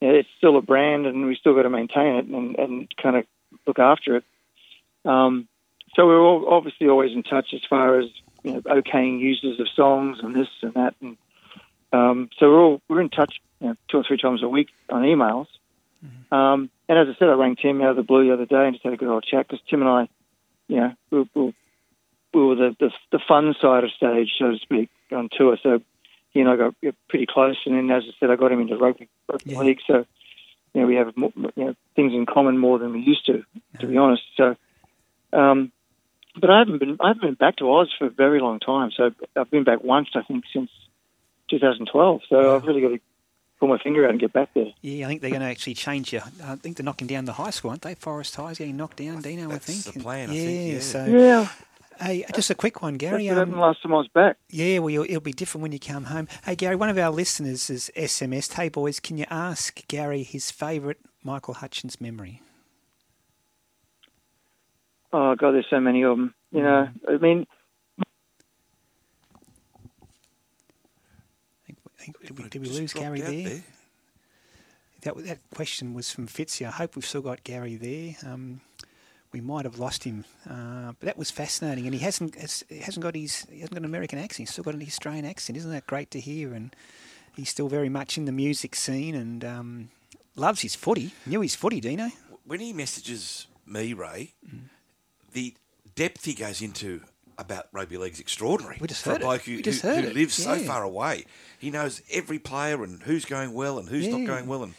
You 0.00 0.08
know, 0.08 0.14
it's 0.14 0.28
still 0.38 0.56
a 0.56 0.62
brand, 0.62 1.06
and 1.06 1.26
we 1.26 1.36
still 1.36 1.54
got 1.54 1.62
to 1.62 1.70
maintain 1.70 2.16
it 2.16 2.26
and, 2.26 2.56
and 2.56 2.88
kind 3.00 3.16
of 3.16 3.26
look 3.66 3.78
after 3.78 4.16
it. 4.16 4.24
Um, 5.04 5.48
so 5.94 6.06
we're 6.06 6.20
all 6.20 6.46
obviously 6.48 6.88
always 6.88 7.12
in 7.12 7.22
touch 7.22 7.54
as 7.54 7.60
far 7.68 7.98
as 7.98 8.06
you 8.42 8.54
know, 8.54 8.60
okaying 8.60 9.20
uses 9.20 9.60
of 9.60 9.66
songs 9.74 10.18
and 10.22 10.34
this 10.34 10.48
and 10.62 10.74
that, 10.74 10.94
and 11.00 11.16
um, 11.92 12.30
so 12.38 12.48
we're 12.48 12.60
all 12.60 12.82
we're 12.88 13.00
in 13.00 13.10
touch 13.10 13.40
you 13.60 13.68
know, 13.68 13.76
two 13.88 13.98
or 13.98 14.04
three 14.06 14.18
times 14.18 14.42
a 14.42 14.48
week 14.48 14.68
on 14.90 15.02
emails. 15.02 15.46
Um, 16.30 16.70
and 16.88 16.98
as 16.98 17.08
I 17.08 17.18
said, 17.18 17.28
I 17.28 17.32
rang 17.32 17.56
Tim 17.56 17.80
out 17.80 17.90
of 17.90 17.96
the 17.96 18.02
blue 18.02 18.26
the 18.26 18.34
other 18.34 18.46
day 18.46 18.66
and 18.66 18.74
just 18.74 18.84
had 18.84 18.92
a 18.92 18.96
good 18.96 19.08
old 19.08 19.24
chat 19.24 19.46
because 19.48 19.64
Tim 19.68 19.80
and 19.80 19.88
I, 19.88 20.08
you 20.68 20.76
know, 20.76 20.92
we, 21.10 21.30
we, 21.34 21.54
we 22.34 22.44
were 22.44 22.56
the, 22.56 22.76
the 22.78 22.90
the 23.12 23.20
fun 23.26 23.54
side 23.60 23.84
of 23.84 23.90
stage, 23.92 24.32
so 24.38 24.50
to 24.50 24.58
speak, 24.58 24.90
on 25.12 25.28
tour. 25.30 25.56
So 25.62 25.80
he 26.30 26.40
and 26.40 26.50
I 26.50 26.56
got 26.56 26.74
pretty 27.08 27.26
close. 27.26 27.56
And 27.64 27.76
then, 27.76 27.96
as 27.96 28.02
I 28.06 28.12
said, 28.18 28.30
I 28.30 28.36
got 28.36 28.52
him 28.52 28.60
into 28.60 28.76
rugby, 28.76 29.08
rugby 29.30 29.54
league. 29.54 29.80
So 29.86 30.04
you 30.74 30.80
know, 30.80 30.86
we 30.86 30.96
have 30.96 31.16
more, 31.16 31.32
you 31.36 31.64
know 31.64 31.76
things 31.96 32.12
in 32.12 32.26
common 32.26 32.58
more 32.58 32.78
than 32.78 32.92
we 32.92 33.00
used 33.00 33.24
to, 33.26 33.44
to 33.78 33.86
be 33.86 33.96
honest. 33.96 34.22
So, 34.36 34.56
um, 35.32 35.72
but 36.38 36.50
I 36.50 36.58
haven't 36.58 36.78
been 36.78 36.96
I 37.00 37.08
haven't 37.08 37.22
been 37.22 37.34
back 37.34 37.56
to 37.56 37.72
Oz 37.72 37.92
for 37.96 38.06
a 38.06 38.10
very 38.10 38.40
long 38.40 38.58
time. 38.60 38.90
So 38.96 39.12
I've 39.36 39.50
been 39.50 39.64
back 39.64 39.82
once, 39.82 40.08
I 40.14 40.22
think, 40.22 40.44
since 40.52 40.70
2012. 41.50 42.22
So 42.28 42.56
I've 42.56 42.64
really 42.64 42.80
got 42.80 42.88
to 42.88 43.00
pull 43.60 43.68
my 43.68 43.78
finger 43.78 44.04
out 44.04 44.10
and 44.10 44.20
get 44.20 44.32
back 44.32 44.52
there. 44.54 44.72
Yeah, 44.80 45.06
I 45.06 45.08
think 45.08 45.20
they're 45.20 45.30
going 45.30 45.42
to 45.42 45.46
actually 45.46 45.74
change 45.74 46.12
you. 46.12 46.20
I 46.42 46.56
think 46.56 46.76
they're 46.76 46.84
knocking 46.84 47.06
down 47.06 47.24
the 47.24 47.34
high 47.34 47.50
school, 47.50 47.70
aren't 47.70 47.82
they? 47.82 47.94
Forest 47.94 48.34
High's 48.34 48.58
getting 48.58 48.76
knocked 48.76 48.96
down, 48.96 49.22
Dino, 49.22 49.50
I 49.50 49.58
think. 49.58 49.94
the 49.94 50.00
plan, 50.00 50.30
I 50.30 50.34
yeah, 50.34 50.44
think, 50.44 50.72
yeah. 50.72 50.80
So, 50.80 51.04
Yeah. 51.06 51.48
Hey, 52.00 52.24
just 52.34 52.50
a 52.50 52.54
quick 52.54 52.82
one, 52.82 52.94
Gary. 52.94 53.28
That's 53.28 53.36
what 53.36 53.46
happened 53.46 53.60
last 53.60 53.82
time 53.82 53.94
I 53.94 53.96
was 53.96 54.08
back. 54.08 54.36
Yeah, 54.50 54.78
well, 54.80 55.04
it'll 55.04 55.20
be 55.20 55.32
different 55.32 55.62
when 55.62 55.72
you 55.72 55.78
come 55.78 56.04
home. 56.04 56.28
Hey, 56.44 56.54
Gary, 56.56 56.76
one 56.76 56.88
of 56.88 56.98
our 56.98 57.10
listeners 57.10 57.68
has 57.68 57.90
SMS'd, 57.96 58.54
hey, 58.54 58.68
boys, 58.68 59.00
can 59.00 59.16
you 59.16 59.26
ask 59.30 59.86
Gary 59.88 60.22
his 60.22 60.50
favourite 60.50 60.98
Michael 61.22 61.54
Hutchence 61.54 62.00
memory? 62.00 62.42
Oh 65.12 65.36
God, 65.36 65.52
there's 65.52 65.66
so 65.70 65.78
many 65.78 66.02
of 66.02 66.16
them. 66.16 66.34
You 66.50 66.62
know, 66.62 66.88
I 67.08 67.16
mean, 67.18 67.46
Did 72.26 72.38
we, 72.38 72.48
did 72.48 72.62
we 72.62 72.68
lose 72.68 72.92
Gary 72.92 73.20
there? 73.20 73.62
That 75.02 75.16
that 75.26 75.38
question 75.54 75.94
was 75.94 76.10
from 76.10 76.26
Fitzy. 76.26 76.66
I 76.66 76.70
hope 76.70 76.96
we've 76.96 77.04
still 77.06 77.22
got 77.22 77.44
Gary 77.44 77.76
there. 77.76 78.16
Um, 78.30 78.60
we 79.34 79.40
might 79.42 79.64
have 79.66 79.78
lost 79.78 80.04
him, 80.04 80.24
uh, 80.48 80.92
but 80.98 81.02
that 81.02 81.18
was 81.18 81.30
fascinating. 81.30 81.84
And 81.86 81.94
he 81.94 82.00
hasn't 82.00 82.34
has, 82.36 82.64
hasn't 82.70 83.02
got 83.02 83.14
his 83.14 83.44
he 83.50 83.60
hasn't 83.60 83.74
got 83.74 83.80
an 83.80 83.84
American 83.84 84.18
accent. 84.18 84.48
He's 84.48 84.52
still 84.52 84.64
got 84.64 84.74
an 84.74 84.82
Australian 84.82 85.26
accent. 85.26 85.58
Isn't 85.58 85.72
that 85.72 85.86
great 85.86 86.10
to 86.12 86.20
hear? 86.20 86.54
And 86.54 86.74
he's 87.36 87.50
still 87.50 87.68
very 87.68 87.88
much 87.88 88.16
in 88.16 88.24
the 88.24 88.32
music 88.32 88.74
scene 88.76 89.14
and 89.14 89.44
um, 89.44 89.88
loves 90.36 90.60
his 90.62 90.74
footy. 90.74 91.10
Knew 91.26 91.40
his 91.42 91.54
footy, 91.54 91.80
Dino. 91.80 92.10
when 92.46 92.60
he 92.60 92.72
messages 92.72 93.46
me, 93.66 93.92
Ray, 93.92 94.32
the 95.32 95.54
depth 95.94 96.24
he 96.24 96.34
goes 96.34 96.62
into 96.62 97.00
about 97.36 97.66
rugby 97.72 97.96
league 97.98 98.12
is 98.12 98.20
extraordinary. 98.20 98.76
We 98.80 98.86
just 98.86 99.02
for 99.02 99.10
heard 99.10 99.22
a 99.22 99.24
it. 99.24 99.26
bloke 99.26 99.42
who, 99.42 99.56
We 99.56 99.62
just 99.62 99.82
who- 99.82 99.88
heard 99.88 100.04
who 100.04 100.10
it. 100.10 100.14
lives 100.14 100.34
so 100.34 100.56
far 100.60 100.84
away. 100.84 101.24
He 101.58 101.70
knows 101.70 102.00
every 102.10 102.38
player 102.38 102.84
and 102.84 103.02
who's 103.02 103.24
going 103.24 103.52
well 103.52 103.78
and 103.80 103.88
who's 103.88 104.06
Yeah. 104.06 104.16
not 104.18 104.26
going 104.26 104.46
well 104.46 104.62
and 104.62 104.74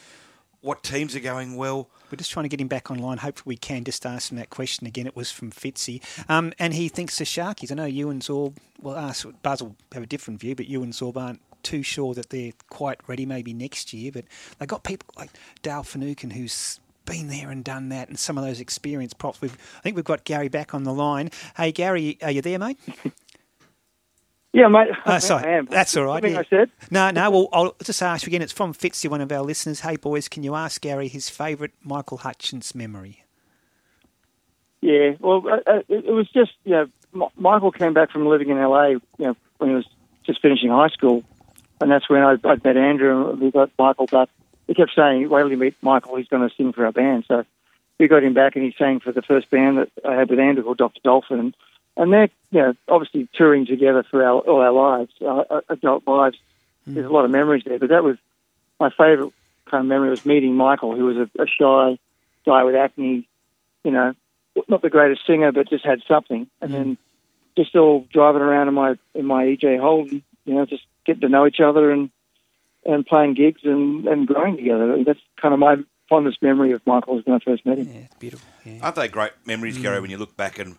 what 0.66 0.82
teams 0.82 1.16
are 1.16 1.20
going 1.20 1.56
well. 1.56 1.88
We're 2.10 2.18
just 2.18 2.32
trying 2.32 2.46
to 2.46 2.50
get 2.50 2.60
him 2.60 2.68
back 2.68 2.90
online. 2.90 3.20
Hopefully, 3.20 3.54
we 3.54 3.58
can 3.58 3.84
just 3.84 4.04
ask 4.04 4.32
him 4.32 4.38
that 4.38 4.50
question 4.50 4.88
again. 4.88 5.06
It 5.06 5.16
was 5.16 5.32
from 5.32 5.52
Fitzy. 5.52 6.02
Um, 6.28 6.54
and 6.58 6.74
he 6.74 6.90
thinks 6.90 7.20
the 7.20 7.24
Sharkies. 7.24 7.72
I 7.72 7.76
know 7.76 7.86
you 7.86 8.10
and 8.10 8.22
Zorb, 8.22 8.58
well, 8.82 8.96
ask, 8.96 9.28
Buzz 9.44 9.62
will 9.62 9.76
have 9.94 10.02
a 10.02 10.08
different 10.08 10.40
view, 10.40 10.56
but 10.56 10.68
you 10.68 10.82
and 10.82 10.92
Zorb 10.92 11.18
aren't 11.18 11.40
too 11.62 11.84
sure 11.84 12.16
that 12.16 12.32
they're 12.32 12.54
quite 12.70 13.00
ready 13.08 13.28
maybe 13.28 13.54
next 13.54 13.94
year. 13.94 14.12
But 14.12 14.26
they 14.58 14.66
got 14.66 14.84
people 14.84 15.08
like 15.16 15.30
Dale 15.62 15.84
Finucane 15.84 16.32
who's 16.32 16.80
been 17.06 17.28
there 17.28 17.52
and 17.52 17.64
done 17.64 17.90
that 17.90 18.10
and 18.10 18.18
some 18.18 18.36
of 18.36 18.44
those 18.44 18.60
experienced 18.60 19.20
props. 19.20 19.42
We've, 19.42 19.56
I 19.78 19.82
think 19.82 19.96
we've 19.96 20.06
got 20.06 20.24
Gary 20.24 20.50
back 20.50 20.74
on 20.74 20.84
the 20.84 20.94
line. 20.94 21.30
Hey, 21.56 21.72
Gary, 21.72 22.18
are 22.24 22.32
you 22.32 22.42
there, 22.42 22.58
mate? 22.58 22.80
yeah, 24.56 24.68
mate. 24.70 24.88
Oh, 25.06 25.20
sorry. 25.20 25.46
I 25.46 25.58
am. 25.58 25.66
That's 25.66 25.98
all 25.98 26.06
right. 26.06 26.24
Yeah. 26.24 26.40
I 26.40 26.44
said. 26.46 26.72
No, 26.90 27.12
no. 27.12 27.30
Well, 27.30 27.50
I'll 27.52 27.76
just 27.84 28.02
ask 28.02 28.26
you 28.26 28.30
again. 28.30 28.42
It's 28.42 28.54
from 28.54 28.74
Fitzy, 28.74 29.10
one 29.10 29.20
of 29.20 29.32
our 29.32 29.42
listeners. 29.42 29.82
Hey, 29.82 29.98
boys, 29.98 30.30
can 30.30 30.44
you 30.44 30.56
ask 30.56 30.80
Gary 30.80 31.10
his 31.10 31.30
favourite 31.30 31.74
Michael 31.84 32.20
Hutchence 32.20 32.74
memory? 32.74 33.24
Yeah, 34.80 35.16
well, 35.20 35.44
uh, 35.48 35.58
uh, 35.70 35.82
it, 35.90 36.06
it 36.06 36.12
was 36.12 36.30
just 36.30 36.52
you 36.64 36.72
know, 36.72 36.88
M- 37.14 37.30
Michael 37.38 37.72
came 37.72 37.94
back 37.94 38.12
from 38.12 38.26
living 38.28 38.50
in 38.50 38.58
LA, 38.58 38.88
you 38.88 39.02
know, 39.20 39.36
when 39.58 39.72
he 39.72 39.76
was 39.76 39.86
just 40.26 40.42
finishing 40.42 40.70
high 40.70 40.90
school, 40.90 41.24
and 41.82 41.92
that's 41.92 42.10
when 42.10 42.22
I, 42.22 42.36
I 42.46 42.58
met 42.64 42.78
Andrew 42.78 43.30
and 43.30 43.40
we 43.42 43.52
got 43.52 43.72
Michael 43.78 44.06
back. 44.06 44.30
He 44.68 44.74
kept 44.74 44.92
saying, 44.96 45.28
"Wait 45.30 45.42
till 45.42 45.52
you 45.52 45.58
meet 45.58 45.76
Michael. 45.82 46.16
He's 46.16 46.28
going 46.28 46.48
to 46.48 46.56
sing 46.56 46.72
for 46.72 46.86
our 46.86 46.92
band." 46.92 47.26
So 47.28 47.44
we 48.00 48.08
got 48.08 48.24
him 48.24 48.34
back, 48.34 48.56
and 48.56 48.64
he 48.64 48.74
sang 48.78 49.00
for 49.02 49.12
the 49.12 49.22
first 49.22 49.50
band 49.50 49.80
that 49.80 49.90
I 50.08 50.16
had 50.16 50.30
with 50.30 50.40
Andrew 50.40 50.64
called 50.64 50.78
Dr. 50.78 51.02
Dolphin, 51.04 51.54
and 51.98 52.12
they're 52.12 52.30
you 52.52 52.62
know 52.62 52.74
obviously 52.88 53.28
touring 53.34 53.66
together 53.66 54.04
for 54.10 54.24
our, 54.24 54.40
all 54.40 54.62
our 54.62 54.72
lives, 54.72 55.12
uh, 55.26 55.62
adult 55.70 56.08
lives. 56.08 56.38
There's 56.88 57.06
a 57.06 57.10
lot 57.10 57.26
of 57.26 57.32
memories 57.32 57.64
there, 57.66 57.80
but 57.80 57.90
that 57.90 58.04
was 58.04 58.18
my 58.80 58.90
favourite 58.92 59.34
kind 59.70 59.82
of 59.82 59.88
memory 59.88 60.12
was 60.12 60.26
meeting 60.26 60.56
Michael, 60.56 60.96
who 60.96 61.06
was 61.06 61.18
a, 61.18 61.42
a 61.42 61.48
shy 61.48 61.98
guy 62.46 62.64
with 62.64 62.76
acne, 62.76 63.28
you 63.84 63.92
know, 63.92 64.14
not 64.68 64.84
the 64.84 64.90
greatest 64.92 65.26
singer, 65.26 65.52
but 65.52 65.68
just 65.68 65.84
had 65.84 66.02
something. 66.08 66.48
And 66.62 66.74
then 66.74 66.98
just 67.58 67.76
all 67.76 68.06
driving 68.14 68.42
around 68.44 68.68
in 68.68 68.74
my 68.76 68.96
in 69.16 69.26
my 69.26 69.46
EJ 69.46 69.80
Holden, 69.80 70.22
you 70.46 70.54
know, 70.54 70.66
just 70.66 70.84
getting 71.06 71.22
to 71.22 71.30
know 71.30 71.48
each 71.48 71.60
other 71.60 71.90
and 71.92 72.12
and 72.86 73.04
playing 73.06 73.34
gigs 73.34 73.62
and, 73.64 74.06
and 74.08 74.28
growing 74.28 74.58
together. 74.58 75.04
That's 75.04 75.20
kind 75.42 75.54
of 75.56 75.60
my 75.60 75.78
fondest 76.08 76.42
memory 76.44 76.72
of 76.72 76.86
Michael 76.86 77.18
is 77.18 77.26
when 77.26 77.36
I 77.36 77.40
first 77.40 77.66
met 77.66 77.80
him. 77.80 77.88
Yeah, 77.92 78.02
it's 78.02 78.16
beautiful. 78.16 78.48
Yeah. 78.64 78.80
Aren't 78.84 78.96
they 78.96 79.08
great 79.08 79.32
memories, 79.46 79.80
Mm. 79.80 79.82
Gary, 79.82 80.00
when 80.02 80.12
you 80.12 80.18
look 80.18 80.38
back 80.38 80.60
and 80.60 80.76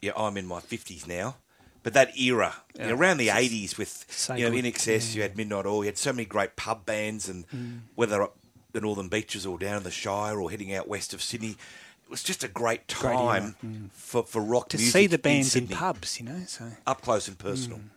yeah, 0.00 0.12
I'm 0.16 0.36
in 0.36 0.46
my 0.46 0.60
50s 0.60 1.06
now. 1.06 1.36
But 1.84 1.94
that 1.94 2.18
era, 2.18 2.54
you 2.74 2.86
know, 2.86 2.94
around 2.94 3.18
the 3.18 3.28
80s 3.28 3.78
with, 3.78 4.04
so 4.10 4.34
you 4.34 4.44
know, 4.44 4.50
good. 4.50 4.64
INXS, 4.64 5.14
you 5.14 5.22
had 5.22 5.36
Midnight 5.36 5.64
Oil, 5.64 5.84
you 5.84 5.86
had 5.86 5.96
so 5.96 6.12
many 6.12 6.24
great 6.24 6.56
pub 6.56 6.84
bands 6.84 7.28
and 7.28 7.48
mm. 7.48 7.78
whether 7.94 8.22
up 8.22 8.36
the 8.72 8.80
Northern 8.80 9.08
Beaches 9.08 9.46
or 9.46 9.58
down 9.58 9.78
in 9.78 9.82
the 9.84 9.90
Shire 9.90 10.40
or 10.40 10.50
heading 10.50 10.74
out 10.74 10.88
west 10.88 11.14
of 11.14 11.22
Sydney, 11.22 11.52
it 11.52 12.10
was 12.10 12.22
just 12.22 12.42
a 12.42 12.48
great 12.48 12.86
Great 12.88 13.14
era, 13.14 13.16
time 13.16 13.56
mm. 13.64 13.90
for, 13.92 14.24
for 14.24 14.42
rock 14.42 14.70
To 14.70 14.76
music 14.76 14.92
see 14.92 15.06
the 15.06 15.18
bands 15.18 15.54
in, 15.54 15.62
Sydney. 15.62 15.76
pubs, 15.76 16.18
you 16.18 16.26
know. 16.26 16.40
So 16.46 16.66
Up 16.86 17.00
close 17.00 17.28
and 17.28 17.38
personal. 17.38 17.78
Mm. 17.78 17.88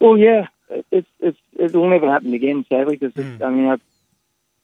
Well, 0.00 0.16
yeah, 0.16 0.46
it's 0.90 1.08
it's 1.20 1.38
it 1.58 1.74
will 1.74 1.88
never 1.88 2.10
happen 2.10 2.34
again, 2.34 2.64
sadly. 2.68 2.96
Because 2.96 3.12
I 3.16 3.50
mean, 3.50 3.68
I've, 3.68 3.80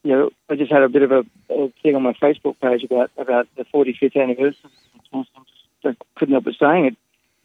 you 0.03 0.13
know, 0.13 0.31
I 0.49 0.57
just 0.57 0.73
had 0.73 0.83
a 0.83 0.89
bit 0.89 1.03
of 1.03 1.13
a, 1.13 1.25
a 1.51 1.73
thing 1.83 1.95
on 1.97 2.03
my 2.03 2.13
Facebook 2.15 2.59
page 2.61 2.85
about 2.85 3.11
about 3.17 3.49
the 3.57 3.65
45th 3.65 4.17
anniversary. 4.17 4.71
I 5.13 5.25
couldn't 6.17 6.33
help 6.33 6.45
but 6.45 6.55
saying 6.59 6.87
it. 6.87 6.97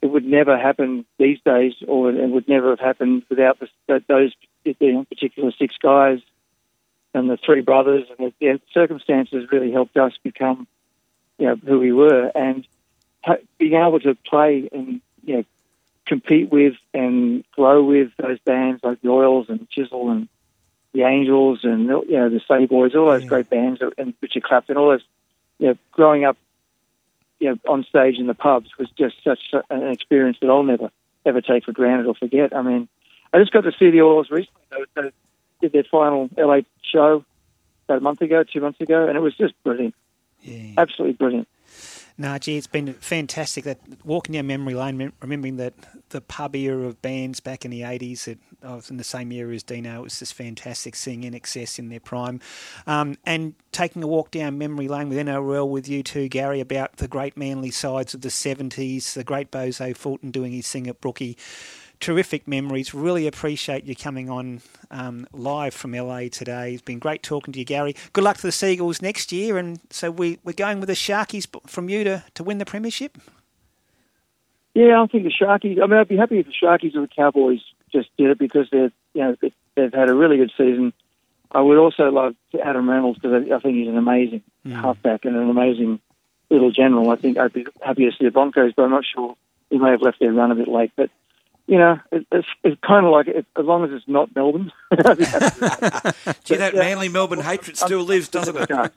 It 0.02 0.06
would 0.06 0.24
never 0.24 0.58
happen 0.58 1.06
these 1.18 1.38
days, 1.44 1.74
or 1.86 2.10
it 2.10 2.28
would 2.28 2.48
never 2.48 2.70
have 2.70 2.80
happened 2.80 3.22
without 3.28 3.58
the, 3.58 4.02
those 4.06 4.32
particular 4.64 5.52
six 5.52 5.76
guys 5.78 6.20
and 7.14 7.30
the 7.30 7.38
three 7.38 7.62
brothers. 7.62 8.04
And 8.18 8.28
the, 8.28 8.32
the 8.40 8.60
circumstances 8.72 9.48
really 9.50 9.72
helped 9.72 9.96
us 9.96 10.12
become, 10.22 10.66
you 11.38 11.46
know, 11.46 11.56
who 11.56 11.78
we 11.78 11.92
were, 11.92 12.30
and 12.34 12.66
being 13.58 13.74
able 13.74 14.00
to 14.00 14.14
play 14.14 14.68
and 14.72 15.00
you 15.24 15.38
know 15.38 15.44
compete 16.06 16.50
with 16.50 16.74
and 16.94 17.44
grow 17.52 17.82
with 17.82 18.12
those 18.16 18.38
bands 18.40 18.80
like 18.84 19.00
the 19.02 19.08
Oils 19.08 19.46
and 19.48 19.68
Chisel 19.70 20.10
and 20.10 20.28
the 20.92 21.02
Angels 21.02 21.60
and 21.64 21.86
you 21.86 22.06
know 22.10 22.28
the 22.28 22.40
Sunny 22.46 22.66
Boys, 22.66 22.94
all 22.94 23.06
those 23.06 23.24
great 23.24 23.50
bands, 23.50 23.80
and 23.98 24.14
Richard 24.20 24.42
Clapton, 24.42 24.76
all 24.76 24.90
those. 24.90 25.04
You 25.58 25.68
know, 25.68 25.78
growing 25.90 26.26
up 26.26 26.36
you 27.38 27.50
know, 27.50 27.58
on 27.68 27.84
stage 27.84 28.18
in 28.18 28.26
the 28.26 28.34
pubs 28.34 28.70
was 28.78 28.88
just 28.98 29.16
such 29.22 29.40
an 29.70 29.88
experience 29.88 30.38
that 30.40 30.50
I'll 30.50 30.62
never 30.62 30.90
ever 31.24 31.40
take 31.40 31.64
for 31.64 31.72
granted 31.72 32.06
or 32.06 32.14
forget. 32.14 32.54
I 32.54 32.62
mean, 32.62 32.88
I 33.32 33.38
just 33.38 33.52
got 33.52 33.62
to 33.62 33.72
see 33.72 33.90
the 33.90 34.02
Oilers 34.02 34.30
recently. 34.30 34.62
They, 34.70 35.02
they 35.02 35.10
did 35.60 35.72
their 35.72 35.84
final 35.84 36.30
LA 36.36 36.60
show 36.82 37.24
about 37.86 37.98
a 37.98 38.00
month 38.00 38.20
ago, 38.22 38.44
two 38.44 38.60
months 38.60 38.80
ago, 38.80 39.08
and 39.08 39.16
it 39.16 39.20
was 39.20 39.36
just 39.36 39.54
brilliant. 39.64 39.94
Yeah. 40.42 40.74
Absolutely 40.78 41.14
brilliant. 41.14 41.48
No, 42.18 42.38
gee, 42.38 42.56
it's 42.56 42.66
been 42.66 42.94
fantastic. 42.94 43.64
That 43.64 43.78
walking 44.02 44.32
down 44.32 44.46
memory 44.46 44.74
lane, 44.74 45.12
remembering 45.20 45.56
that 45.56 45.74
the 46.08 46.22
pub 46.22 46.56
era 46.56 46.86
of 46.86 47.02
bands 47.02 47.40
back 47.40 47.64
in 47.66 47.70
the 47.70 47.82
eighties. 47.82 48.24
That 48.24 48.38
I 48.62 48.74
was 48.74 48.90
in 48.90 48.96
the 48.96 49.04
same 49.04 49.30
era 49.32 49.54
as 49.54 49.62
Dino. 49.62 50.00
It 50.00 50.04
was 50.04 50.18
just 50.18 50.32
fantastic 50.32 50.96
seeing 50.96 51.22
INXS 51.22 51.78
in 51.78 51.90
their 51.90 52.00
prime, 52.00 52.40
um, 52.86 53.16
and 53.24 53.54
taking 53.70 54.02
a 54.02 54.06
walk 54.06 54.30
down 54.30 54.56
memory 54.56 54.88
lane 54.88 55.10
with 55.10 55.18
NRL 55.18 55.68
with 55.68 55.88
you 55.88 56.02
too, 56.02 56.28
Gary, 56.28 56.60
about 56.60 56.96
the 56.96 57.08
great 57.08 57.36
Manly 57.36 57.70
sides 57.70 58.14
of 58.14 58.22
the 58.22 58.30
seventies. 58.30 59.12
The 59.12 59.24
great 59.24 59.50
Bozo 59.50 59.94
Fulton 59.94 60.30
doing 60.30 60.52
his 60.52 60.70
thing 60.70 60.86
at 60.86 61.02
Brookie 61.02 61.36
terrific 62.00 62.46
memories. 62.46 62.94
Really 62.94 63.26
appreciate 63.26 63.84
you 63.84 63.96
coming 63.96 64.30
on 64.30 64.60
um, 64.90 65.26
live 65.32 65.74
from 65.74 65.92
LA 65.92 66.28
today. 66.28 66.74
It's 66.74 66.82
been 66.82 66.98
great 66.98 67.22
talking 67.22 67.52
to 67.52 67.58
you, 67.58 67.64
Gary. 67.64 67.94
Good 68.12 68.24
luck 68.24 68.36
to 68.36 68.42
the 68.42 68.52
Seagulls 68.52 69.02
next 69.02 69.32
year. 69.32 69.58
And 69.58 69.80
so 69.90 70.10
we, 70.10 70.38
we're 70.44 70.52
going 70.52 70.80
with 70.80 70.88
the 70.88 70.94
Sharkies 70.94 71.46
from 71.68 71.88
you 71.88 72.04
to, 72.04 72.24
to 72.34 72.44
win 72.44 72.58
the 72.58 72.66
Premiership? 72.66 73.18
Yeah, 74.74 75.02
I 75.02 75.06
think 75.06 75.24
the 75.24 75.32
Sharkies. 75.32 75.82
I 75.82 75.86
mean, 75.86 75.98
I'd 75.98 76.08
be 76.08 76.18
happy 76.18 76.38
if 76.38 76.46
the 76.46 76.52
Sharkies 76.52 76.94
or 76.94 77.00
the 77.00 77.08
Cowboys 77.08 77.60
just 77.92 78.14
did 78.18 78.28
it 78.28 78.38
because 78.38 78.68
they've 78.70 78.92
you 79.14 79.22
know 79.22 79.36
they've 79.74 79.94
had 79.94 80.10
a 80.10 80.14
really 80.14 80.36
good 80.36 80.52
season. 80.56 80.92
I 81.50 81.62
would 81.62 81.78
also 81.78 82.10
love 82.10 82.34
Adam 82.62 82.90
Reynolds 82.90 83.18
because 83.18 83.50
I 83.50 83.58
think 83.60 83.76
he's 83.76 83.88
an 83.88 83.96
amazing 83.96 84.42
mm. 84.66 84.78
halfback 84.78 85.24
and 85.24 85.34
an 85.34 85.48
amazing 85.48 86.00
little 86.50 86.70
general. 86.70 87.10
I 87.10 87.16
think 87.16 87.38
I'd 87.38 87.54
be 87.54 87.66
happy 87.80 88.04
to 88.04 88.12
see 88.12 88.24
the 88.24 88.30
Broncos, 88.30 88.74
but 88.76 88.82
I'm 88.82 88.90
not 88.90 89.04
sure 89.06 89.34
he 89.70 89.78
may 89.78 89.92
have 89.92 90.02
left 90.02 90.20
their 90.20 90.32
run 90.32 90.52
a 90.52 90.54
bit 90.54 90.68
late. 90.68 90.92
But 90.94 91.10
you 91.66 91.78
know, 91.78 91.98
it, 92.12 92.26
it's, 92.30 92.46
it's 92.62 92.80
kind 92.80 93.04
of 93.04 93.12
like 93.12 93.28
it, 93.28 93.46
as 93.58 93.64
long 93.64 93.84
as 93.84 93.90
it's 93.92 94.06
not 94.06 94.34
Melbourne. 94.34 94.72
Gee, 94.90 96.56
that 96.56 96.72
yeah, 96.74 96.80
Manly 96.80 97.08
Melbourne 97.08 97.40
hatred 97.40 97.76
still 97.76 98.02
lives, 98.02 98.28
doesn't 98.28 98.56
it? 98.56 98.70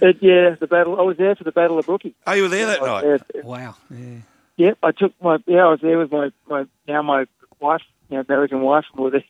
it? 0.00 0.16
Yeah, 0.20 0.54
the 0.58 0.66
battle. 0.68 0.98
I 0.98 1.02
was 1.02 1.16
there 1.16 1.34
for 1.34 1.44
the 1.44 1.52
Battle 1.52 1.78
of 1.78 1.86
Brookie. 1.86 2.14
Oh, 2.26 2.32
you 2.32 2.42
were 2.42 2.48
there 2.48 2.66
that 2.66 2.82
night? 2.82 3.02
There. 3.02 3.42
Wow. 3.42 3.76
Yeah. 3.90 4.18
Yep, 4.56 4.78
I 4.82 4.92
took 4.92 5.12
my. 5.20 5.38
Yeah, 5.46 5.66
I 5.66 5.70
was 5.70 5.80
there 5.80 5.98
with 5.98 6.12
my, 6.12 6.30
my 6.48 6.66
now 6.86 7.02
my 7.02 7.26
wife, 7.58 7.82
you 8.08 8.16
know, 8.16 8.24
American 8.28 8.60
wife. 8.60 8.84
And 8.92 8.98
we 9.00 9.04
were 9.04 9.10
there, 9.10 9.24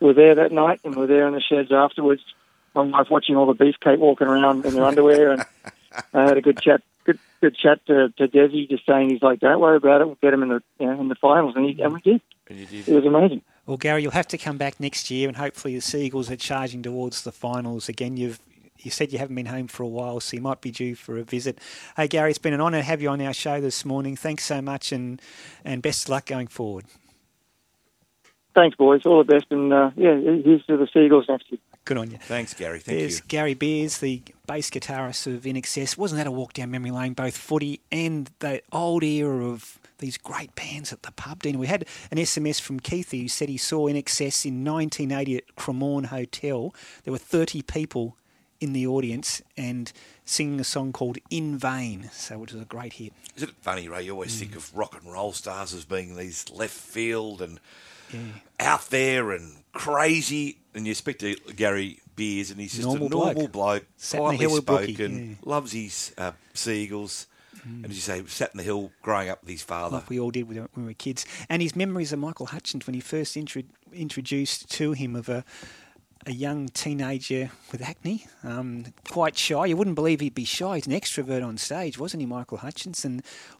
we 0.00 0.06
were 0.08 0.14
there 0.14 0.34
that 0.36 0.52
night, 0.52 0.80
and 0.84 0.94
we 0.94 1.00
were 1.00 1.06
there 1.06 1.26
in 1.26 1.34
the 1.34 1.40
sheds 1.40 1.72
afterwards. 1.72 2.22
My 2.74 2.82
wife 2.82 3.08
watching 3.10 3.34
all 3.34 3.52
the 3.52 3.54
beefcake 3.54 3.98
walking 3.98 4.28
around 4.28 4.64
in 4.64 4.74
their 4.74 4.84
underwear, 4.84 5.32
and 5.32 5.44
I 6.12 6.22
had 6.24 6.36
a 6.36 6.42
good 6.42 6.60
chat 6.60 6.82
good 7.08 7.18
good 7.40 7.56
chat 7.56 7.84
to, 7.86 8.10
to 8.18 8.28
Desi, 8.28 8.68
just 8.68 8.84
saying 8.86 9.10
he's 9.10 9.22
like, 9.22 9.40
don't 9.40 9.60
worry 9.60 9.76
about 9.76 10.00
it, 10.00 10.06
we'll 10.06 10.18
get 10.22 10.34
him 10.34 10.42
in 10.42 10.50
the 10.50 10.62
you 10.78 10.86
know, 10.86 11.00
in 11.00 11.08
the 11.08 11.14
finals, 11.14 11.54
and, 11.56 11.64
he, 11.64 11.80
and 11.80 11.94
we 11.94 12.00
did. 12.00 12.20
And 12.48 12.58
you 12.58 12.66
did. 12.66 12.88
It 12.88 12.94
was 12.94 13.04
amazing. 13.04 13.42
Well, 13.66 13.76
Gary, 13.76 14.02
you'll 14.02 14.12
have 14.12 14.28
to 14.28 14.38
come 14.38 14.56
back 14.56 14.80
next 14.80 15.10
year, 15.10 15.28
and 15.28 15.36
hopefully 15.36 15.74
the 15.74 15.80
Seagulls 15.80 16.30
are 16.30 16.36
charging 16.36 16.82
towards 16.82 17.22
the 17.22 17.32
finals 17.32 17.88
again. 17.88 18.16
You've 18.16 18.40
you 18.78 18.90
said 18.90 19.12
you 19.12 19.18
haven't 19.18 19.34
been 19.34 19.46
home 19.46 19.66
for 19.66 19.82
a 19.82 19.88
while, 19.88 20.20
so 20.20 20.36
you 20.36 20.40
might 20.40 20.60
be 20.60 20.70
due 20.70 20.94
for 20.94 21.18
a 21.18 21.24
visit. 21.24 21.58
Hey, 21.96 22.06
Gary, 22.06 22.30
it's 22.30 22.38
been 22.38 22.54
an 22.54 22.60
honour 22.60 22.78
to 22.78 22.84
have 22.84 23.02
you 23.02 23.08
on 23.08 23.20
our 23.20 23.34
show 23.34 23.60
this 23.60 23.84
morning. 23.84 24.14
Thanks 24.14 24.44
so 24.44 24.62
much, 24.62 24.92
and 24.92 25.20
and 25.64 25.82
best 25.82 26.04
of 26.04 26.10
luck 26.10 26.26
going 26.26 26.46
forward. 26.46 26.84
Thanks, 28.54 28.76
boys. 28.76 29.02
All 29.04 29.18
the 29.18 29.32
best, 29.32 29.46
and 29.50 29.72
uh, 29.72 29.90
yeah, 29.96 30.14
here's 30.16 30.64
to 30.66 30.76
the 30.76 30.88
Seagulls 30.92 31.26
next 31.28 31.50
year. 31.50 31.60
Good 31.88 31.96
on 31.96 32.10
you. 32.10 32.18
Thanks, 32.18 32.52
Gary. 32.52 32.80
Thank 32.80 32.98
There's 32.98 33.20
you. 33.20 33.24
Gary 33.28 33.54
Beers, 33.54 33.96
the 33.96 34.20
bass 34.46 34.68
guitarist 34.68 35.26
of 35.26 35.44
INXS. 35.44 35.96
Wasn't 35.96 36.18
that 36.18 36.26
a 36.26 36.30
walk 36.30 36.52
down 36.52 36.70
memory 36.70 36.90
lane? 36.90 37.14
Both 37.14 37.34
footy 37.34 37.80
and 37.90 38.30
the 38.40 38.60
old 38.70 39.02
era 39.02 39.46
of 39.46 39.78
these 39.96 40.18
great 40.18 40.54
bands 40.54 40.92
at 40.92 41.02
the 41.02 41.12
pub. 41.12 41.44
Dean, 41.44 41.58
we 41.58 41.66
had 41.66 41.86
an 42.10 42.18
SMS 42.18 42.60
from 42.60 42.78
Keithy 42.78 43.22
who 43.22 43.28
said 43.28 43.48
he 43.48 43.56
saw 43.56 43.88
INXS 43.88 44.44
in 44.44 44.62
1980 44.66 45.38
at 45.38 45.56
Cremorne 45.56 46.04
Hotel. 46.08 46.74
There 47.04 47.12
were 47.12 47.16
30 47.16 47.62
people 47.62 48.18
in 48.60 48.74
the 48.74 48.86
audience 48.86 49.40
and 49.56 49.90
singing 50.26 50.60
a 50.60 50.64
song 50.64 50.92
called 50.92 51.16
In 51.30 51.56
Vain, 51.56 52.10
so 52.12 52.36
which 52.36 52.52
was 52.52 52.60
a 52.60 52.66
great 52.66 52.92
hit. 52.92 53.14
Isn't 53.34 53.48
it 53.48 53.54
funny, 53.62 53.88
Ray? 53.88 54.02
You 54.02 54.12
always 54.12 54.36
mm. 54.36 54.40
think 54.40 54.56
of 54.56 54.76
rock 54.76 54.94
and 55.00 55.10
roll 55.10 55.32
stars 55.32 55.72
as 55.72 55.86
being 55.86 56.16
these 56.16 56.50
left 56.50 56.74
field 56.74 57.40
and 57.40 57.58
yeah. 58.12 58.20
out 58.60 58.90
there 58.90 59.32
and 59.32 59.62
crazy. 59.72 60.58
And 60.78 60.86
you 60.86 60.94
speak 60.94 61.18
to 61.18 61.34
Gary 61.56 61.98
Beers, 62.14 62.52
and 62.52 62.60
he's 62.60 62.74
just 62.74 62.86
normal 62.86 63.08
a 63.08 63.10
normal 63.10 63.48
bloke, 63.48 63.52
bloke 63.52 63.86
quietly 64.12 64.34
in 64.34 64.38
the 64.38 64.48
hill 64.48 64.56
spoken, 64.58 65.28
yeah. 65.30 65.34
loves 65.44 65.72
his 65.72 66.14
uh, 66.16 66.30
seagulls. 66.54 67.26
Mm. 67.56 67.82
And 67.82 67.86
as 67.86 67.96
you 67.96 68.00
say, 68.00 68.24
sat 68.26 68.52
in 68.52 68.58
the 68.58 68.62
hill 68.62 68.92
growing 69.02 69.28
up 69.28 69.40
with 69.40 69.50
his 69.50 69.62
father. 69.62 69.96
Like 69.96 70.08
we 70.08 70.20
all 70.20 70.30
did 70.30 70.46
when 70.46 70.68
we 70.76 70.84
were 70.84 70.92
kids. 70.92 71.26
And 71.48 71.60
his 71.60 71.74
memories 71.74 72.12
of 72.12 72.20
Michael 72.20 72.46
Hutchence 72.46 72.86
when 72.86 72.94
he 72.94 73.00
first 73.00 73.36
intro- 73.36 73.64
introduced 73.92 74.70
to 74.70 74.92
him 74.92 75.16
of 75.16 75.28
a 75.28 75.44
a 76.26 76.32
young 76.32 76.68
teenager 76.68 77.50
with 77.72 77.82
acne, 77.82 78.26
um, 78.44 78.84
quite 79.08 79.36
shy. 79.36 79.66
You 79.66 79.76
wouldn't 79.76 79.96
believe 79.96 80.20
he'd 80.20 80.34
be 80.34 80.44
shy. 80.44 80.76
He's 80.76 80.86
an 80.86 80.92
extrovert 80.92 81.44
on 81.44 81.56
stage, 81.56 81.98
wasn't 81.98 82.20
he, 82.20 82.26
Michael 82.26 82.58
Hutchence? 82.58 83.04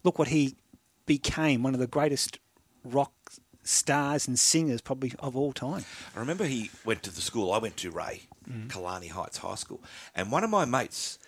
Look 0.04 0.20
what 0.20 0.28
he 0.28 0.54
became, 1.06 1.64
one 1.64 1.74
of 1.74 1.80
the 1.80 1.86
greatest 1.88 2.38
rock 2.84 3.12
stars 3.68 4.26
and 4.26 4.38
singers 4.38 4.80
probably 4.80 5.12
of 5.18 5.36
all 5.36 5.52
time. 5.52 5.84
I 6.16 6.18
remember 6.20 6.44
he 6.44 6.70
went 6.84 7.02
to 7.04 7.14
the 7.14 7.20
school 7.20 7.52
I 7.52 7.58
went 7.58 7.76
to, 7.78 7.90
Ray, 7.90 8.22
Mm. 8.48 8.70
Killarney 8.72 9.08
Heights 9.08 9.38
High 9.38 9.56
School, 9.56 9.82
and 10.14 10.32
one 10.32 10.42
of 10.42 10.48
my 10.48 10.64
mates 10.64 11.18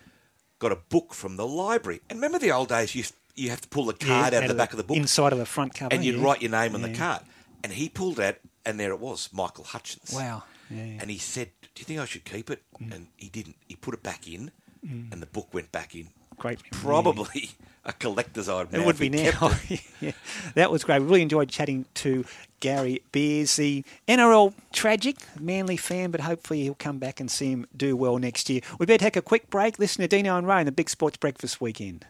got 0.58 0.72
a 0.72 0.76
book 0.76 1.12
from 1.12 1.36
the 1.36 1.46
library. 1.46 2.00
And 2.08 2.16
remember 2.18 2.38
the 2.38 2.50
old 2.50 2.68
days, 2.70 2.94
you 2.94 3.04
you 3.34 3.50
have 3.50 3.60
to 3.60 3.68
pull 3.68 3.84
the 3.84 3.92
card 3.92 4.32
out 4.34 4.42
of 4.42 4.48
the 4.48 4.54
back 4.54 4.72
of 4.72 4.78
the 4.78 4.84
book, 4.84 4.96
inside 4.96 5.32
of 5.32 5.38
the 5.38 5.44
front 5.46 5.74
cover, 5.74 5.94
and 5.94 6.02
you'd 6.04 6.16
yeah. 6.16 6.24
write 6.24 6.40
your 6.42 6.50
name 6.50 6.74
on 6.74 6.80
the 6.82 6.92
card. 6.94 7.22
And 7.62 7.72
he 7.74 7.88
pulled 7.90 8.18
out, 8.18 8.36
and 8.64 8.80
there 8.80 8.90
it 8.90 9.00
was, 9.00 9.28
Michael 9.32 9.64
Hutchence. 9.64 10.12
Wow. 10.14 10.44
Yeah, 10.70 10.84
yeah. 10.84 10.98
And 11.02 11.10
he 11.10 11.18
said, 11.18 11.50
"Do 11.74 11.80
you 11.80 11.84
think 11.84 12.00
I 12.00 12.06
should 12.06 12.24
keep 12.24 12.48
it?" 12.50 12.62
And 12.80 13.08
he 13.18 13.28
didn't. 13.28 13.56
He 13.68 13.76
put 13.76 13.92
it 13.94 14.02
back 14.02 14.26
in, 14.26 14.50
Mm. 14.86 15.12
and 15.12 15.20
the 15.20 15.26
book 15.26 15.52
went 15.52 15.70
back 15.72 15.94
in. 15.94 16.08
Great. 16.40 16.58
Probably 16.72 17.50
a 17.84 17.92
collector's 17.92 18.48
item. 18.48 18.80
It 18.80 18.86
would 18.86 18.98
be 18.98 19.10
now. 19.10 19.52
yeah. 20.00 20.12
That 20.54 20.70
was 20.70 20.84
great. 20.84 21.00
Really 21.00 21.20
enjoyed 21.20 21.50
chatting 21.50 21.84
to 21.96 22.24
Gary 22.60 23.02
Beers, 23.12 23.56
the 23.56 23.84
NRL 24.08 24.54
tragic 24.72 25.16
Manly 25.38 25.76
fan, 25.76 26.10
but 26.10 26.22
hopefully 26.22 26.62
he'll 26.62 26.74
come 26.74 26.98
back 26.98 27.20
and 27.20 27.30
see 27.30 27.50
him 27.50 27.66
do 27.76 27.94
well 27.94 28.16
next 28.16 28.48
year. 28.48 28.62
We 28.78 28.86
better 28.86 29.04
take 29.04 29.16
a 29.16 29.22
quick 29.22 29.50
break. 29.50 29.78
Listen 29.78 30.00
to 30.00 30.08
Dino 30.08 30.38
and 30.38 30.48
Ray 30.48 30.60
in 30.60 30.66
the 30.66 30.72
Big 30.72 30.88
Sports 30.88 31.18
Breakfast 31.18 31.60
Weekend. 31.60 32.06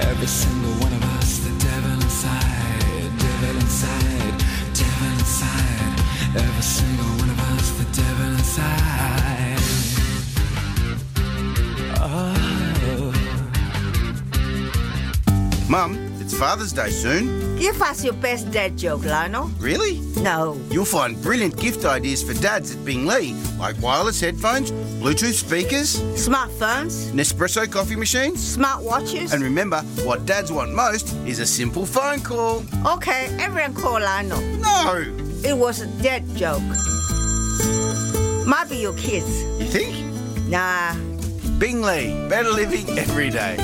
Every 0.00 0.26
single 0.26 0.72
one 0.72 0.92
of 0.92 1.04
us, 1.18 1.38
the 1.38 1.50
devil 1.64 1.92
inside, 2.02 3.18
devil 3.18 3.56
inside, 3.56 4.38
devil 4.74 5.08
inside. 5.18 5.94
Every 6.36 6.62
single 6.62 7.23
Mum, 15.68 15.96
it's 16.20 16.34
Father's 16.38 16.72
Day 16.72 16.90
soon. 16.90 17.56
Give 17.56 17.80
us 17.80 18.04
your 18.04 18.12
best 18.14 18.50
dad 18.50 18.76
joke, 18.76 19.04
Lionel. 19.04 19.46
Really? 19.58 19.98
No. 20.20 20.60
You'll 20.70 20.84
find 20.84 21.20
brilliant 21.22 21.56
gift 21.58 21.86
ideas 21.86 22.22
for 22.22 22.34
dads 22.34 22.74
at 22.74 22.84
Bing 22.84 23.06
Lee, 23.06 23.32
like 23.58 23.80
wireless 23.80 24.20
headphones, 24.20 24.70
Bluetooth 25.00 25.32
speakers, 25.32 25.96
Smartphones, 26.16 27.10
Nespresso 27.12 27.70
coffee 27.70 27.96
machines. 27.96 28.56
smartwatches. 28.56 29.32
And 29.32 29.42
remember, 29.42 29.80
what 30.04 30.26
dads 30.26 30.52
want 30.52 30.72
most 30.74 31.14
is 31.26 31.38
a 31.38 31.46
simple 31.46 31.86
phone 31.86 32.20
call. 32.20 32.62
Okay, 32.86 33.34
everyone 33.40 33.74
call 33.74 34.00
Lionel. 34.00 34.40
No! 34.60 35.02
It 35.48 35.56
was 35.56 35.80
a 35.80 35.86
dad 36.02 36.24
joke. 36.36 36.62
Might 38.46 38.66
be 38.68 38.76
your 38.76 38.94
kids. 38.94 39.42
You 39.58 39.66
think? 39.66 39.96
Nah. 40.48 40.94
Bing 41.58 41.80
Lee, 41.80 42.28
better 42.28 42.50
living 42.50 42.98
every 42.98 43.30
day. 43.30 43.56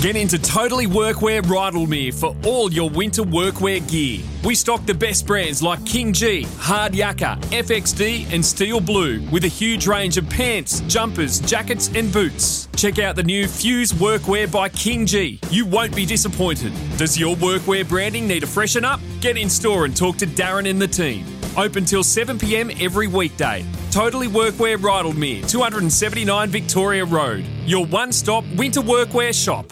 Get 0.00 0.16
into 0.16 0.38
Totally 0.38 0.86
Workwear 0.86 1.42
Rydalmere 1.42 2.18
for 2.18 2.34
all 2.46 2.72
your 2.72 2.88
winter 2.88 3.20
workwear 3.20 3.86
gear. 3.86 4.24
We 4.42 4.54
stock 4.54 4.86
the 4.86 4.94
best 4.94 5.26
brands 5.26 5.62
like 5.62 5.84
King 5.84 6.14
Gee, 6.14 6.44
Hard 6.56 6.94
Yakka, 6.94 7.38
FXD, 7.50 8.32
and 8.32 8.42
Steel 8.42 8.80
Blue, 8.80 9.20
with 9.30 9.44
a 9.44 9.48
huge 9.48 9.86
range 9.86 10.16
of 10.16 10.26
pants, 10.30 10.80
jumpers, 10.86 11.38
jackets, 11.40 11.90
and 11.94 12.10
boots. 12.10 12.66
Check 12.76 12.98
out 12.98 13.14
the 13.14 13.22
new 13.22 13.46
Fuse 13.46 13.92
Workwear 13.92 14.50
by 14.50 14.70
King 14.70 15.04
Gee. 15.04 15.38
You 15.50 15.66
won't 15.66 15.94
be 15.94 16.06
disappointed. 16.06 16.72
Does 16.96 17.18
your 17.18 17.36
workwear 17.36 17.86
branding 17.86 18.26
need 18.26 18.42
a 18.42 18.46
freshen 18.46 18.86
up? 18.86 19.00
Get 19.20 19.36
in 19.36 19.50
store 19.50 19.84
and 19.84 19.94
talk 19.94 20.16
to 20.16 20.26
Darren 20.26 20.66
and 20.66 20.80
the 20.80 20.88
team. 20.88 21.26
Open 21.58 21.84
till 21.84 22.02
7pm 22.02 22.82
every 22.82 23.06
weekday. 23.06 23.66
Totally 23.90 24.28
Workwear 24.28 24.78
Rydalmere, 24.78 25.46
279 25.46 26.48
Victoria 26.48 27.04
Road. 27.04 27.44
Your 27.66 27.84
one 27.84 28.12
stop 28.12 28.44
winter 28.56 28.80
workwear 28.80 29.34
shop. 29.34 29.70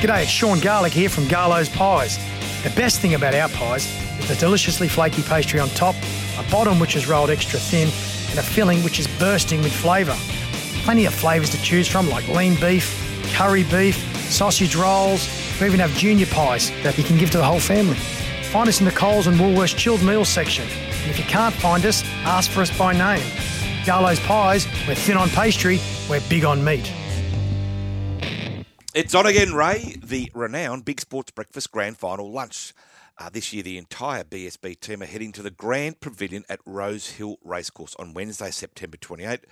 G'day, 0.00 0.22
it's 0.22 0.30
Sean 0.30 0.58
Garlic 0.60 0.94
here 0.94 1.10
from 1.10 1.24
Garlo's 1.28 1.68
Pies. 1.68 2.16
The 2.62 2.70
best 2.70 3.00
thing 3.00 3.12
about 3.12 3.34
our 3.34 3.50
pies 3.50 3.84
is 4.18 4.28
the 4.28 4.34
deliciously 4.34 4.88
flaky 4.88 5.20
pastry 5.20 5.60
on 5.60 5.68
top, 5.68 5.94
a 6.38 6.50
bottom 6.50 6.80
which 6.80 6.96
is 6.96 7.06
rolled 7.06 7.28
extra 7.28 7.58
thin, 7.58 7.88
and 8.30 8.38
a 8.38 8.42
filling 8.42 8.82
which 8.82 8.98
is 8.98 9.06
bursting 9.18 9.62
with 9.62 9.74
flavour. 9.74 10.16
Plenty 10.84 11.04
of 11.04 11.12
flavours 11.12 11.50
to 11.50 11.60
choose 11.60 11.86
from, 11.86 12.08
like 12.08 12.26
lean 12.28 12.58
beef, 12.58 12.96
curry 13.34 13.64
beef, 13.64 13.94
sausage 14.30 14.74
rolls. 14.74 15.28
We 15.60 15.66
even 15.66 15.80
have 15.80 15.92
junior 15.92 16.24
pies 16.24 16.70
that 16.82 16.96
you 16.96 17.04
can 17.04 17.18
give 17.18 17.30
to 17.32 17.36
the 17.36 17.44
whole 17.44 17.60
family. 17.60 17.96
Find 18.44 18.70
us 18.70 18.80
in 18.80 18.86
the 18.86 18.92
Coles 18.92 19.26
and 19.26 19.36
Woolworths 19.36 19.76
chilled 19.76 20.02
meals 20.02 20.30
section. 20.30 20.64
And 20.64 21.10
if 21.10 21.18
you 21.18 21.26
can't 21.26 21.54
find 21.54 21.84
us, 21.84 22.04
ask 22.24 22.50
for 22.50 22.62
us 22.62 22.78
by 22.78 22.94
name. 22.94 23.26
Garlo's 23.84 24.20
Pies, 24.20 24.66
we're 24.88 24.94
thin 24.94 25.18
on 25.18 25.28
pastry, 25.28 25.78
we're 26.08 26.22
big 26.30 26.46
on 26.46 26.64
meat. 26.64 26.90
It's 28.92 29.14
on 29.14 29.24
again, 29.24 29.54
Ray. 29.54 29.94
The 30.02 30.32
renowned 30.34 30.84
Big 30.84 31.00
Sports 31.00 31.30
Breakfast 31.30 31.70
Grand 31.70 31.96
Final 31.96 32.32
lunch. 32.32 32.74
Uh, 33.16 33.30
this 33.30 33.52
year, 33.52 33.62
the 33.62 33.78
entire 33.78 34.24
BSB 34.24 34.80
team 34.80 35.00
are 35.00 35.06
heading 35.06 35.30
to 35.30 35.42
the 35.42 35.50
Grand 35.52 36.00
Pavilion 36.00 36.42
at 36.48 36.58
Rose 36.66 37.10
Hill 37.10 37.36
Racecourse 37.44 37.94
on 38.00 38.14
Wednesday, 38.14 38.50
September 38.50 38.96
28, 38.96 39.44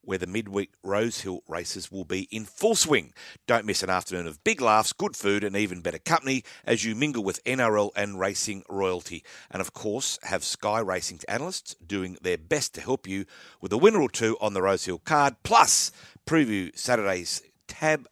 where 0.00 0.16
the 0.16 0.26
midweek 0.26 0.70
Rose 0.82 1.20
Hill 1.20 1.42
races 1.46 1.92
will 1.92 2.06
be 2.06 2.28
in 2.30 2.46
full 2.46 2.74
swing. 2.74 3.12
Don't 3.46 3.66
miss 3.66 3.82
an 3.82 3.90
afternoon 3.90 4.26
of 4.26 4.42
big 4.42 4.62
laughs, 4.62 4.94
good 4.94 5.14
food, 5.14 5.44
and 5.44 5.54
even 5.54 5.82
better 5.82 5.98
company 5.98 6.42
as 6.64 6.82
you 6.82 6.94
mingle 6.94 7.22
with 7.22 7.44
NRL 7.44 7.90
and 7.94 8.18
racing 8.18 8.62
royalty. 8.70 9.22
And 9.50 9.60
of 9.60 9.74
course, 9.74 10.18
have 10.22 10.44
Sky 10.44 10.80
Racing's 10.80 11.24
analysts 11.24 11.74
doing 11.74 12.16
their 12.22 12.38
best 12.38 12.72
to 12.76 12.80
help 12.80 13.06
you 13.06 13.26
with 13.60 13.70
a 13.70 13.78
winner 13.78 14.00
or 14.00 14.08
two 14.08 14.38
on 14.40 14.54
the 14.54 14.62
Rose 14.62 14.86
Hill 14.86 15.02
card, 15.04 15.36
plus 15.42 15.92
preview 16.26 16.74
Saturday's 16.74 17.42
tab 17.66 18.08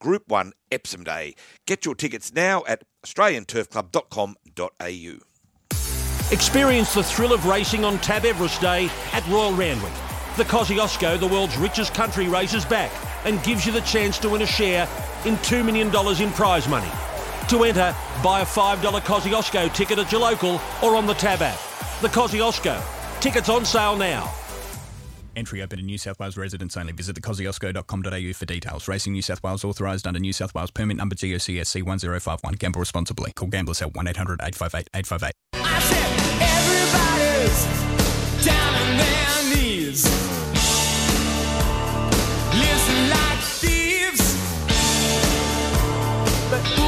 Group 0.00 0.28
1 0.28 0.52
Epsom 0.70 1.02
Day. 1.04 1.34
Get 1.66 1.84
your 1.84 1.94
tickets 1.94 2.32
now 2.32 2.64
at 2.66 2.84
australianturfclub.com.au. 3.04 5.18
Experience 6.30 6.92
the 6.92 7.02
thrill 7.02 7.32
of 7.32 7.46
racing 7.46 7.84
on 7.84 7.96
Tab 7.98 8.26
Everest 8.26 8.60
Day 8.60 8.90
at 9.12 9.26
Royal 9.28 9.54
Randwick. 9.54 9.92
The 10.36 10.44
Kosciuszko, 10.44 11.18
the 11.18 11.26
world's 11.26 11.56
richest 11.56 11.94
country 11.94 12.28
race, 12.28 12.54
is 12.54 12.64
back 12.64 12.92
and 13.24 13.42
gives 13.42 13.66
you 13.66 13.72
the 13.72 13.80
chance 13.80 14.18
to 14.18 14.28
win 14.28 14.42
a 14.42 14.46
share 14.46 14.86
in 15.24 15.34
$2 15.36 15.64
million 15.64 15.88
in 16.22 16.30
prize 16.32 16.68
money. 16.68 16.90
To 17.48 17.64
enter, 17.64 17.96
buy 18.22 18.42
a 18.42 18.44
$5 18.44 18.76
Kosciuszko 19.00 19.74
ticket 19.74 19.98
at 19.98 20.12
your 20.12 20.20
local 20.20 20.60
or 20.82 20.96
on 20.96 21.06
the 21.06 21.14
Tab 21.14 21.42
app. 21.42 21.58
The 22.02 22.08
Kosciuszko. 22.08 23.20
Tickets 23.20 23.48
on 23.48 23.64
sale 23.64 23.96
now. 23.96 24.32
Entry 25.38 25.62
open 25.62 25.78
to 25.78 25.84
New 25.84 25.98
South 25.98 26.18
Wales 26.18 26.36
residents 26.36 26.76
only. 26.76 26.92
Visit 26.92 27.14
thekosciuszko.com.au 27.14 28.32
for 28.34 28.44
details. 28.44 28.88
Racing 28.88 29.12
New 29.12 29.22
South 29.22 29.40
Wales 29.44 29.64
authorised 29.64 30.04
under 30.06 30.18
New 30.18 30.32
South 30.32 30.52
Wales 30.52 30.72
permit 30.72 30.96
number 30.96 31.14
GOCSC 31.14 31.80
1051. 31.84 32.54
Gamble 32.54 32.80
responsibly. 32.80 33.32
Call 33.32 33.46
Gamblers 33.48 33.80
at 33.80 33.94
1800 33.94 34.40
858 34.42 34.88
858. 34.94 35.32
Everybody's 36.42 37.64
down 38.44 38.74
on 38.74 38.96
their 38.96 39.54
knees. 39.54 40.04
Listen 42.58 43.10
like 43.10 43.38
thieves. 43.38 44.34
But 46.50 46.87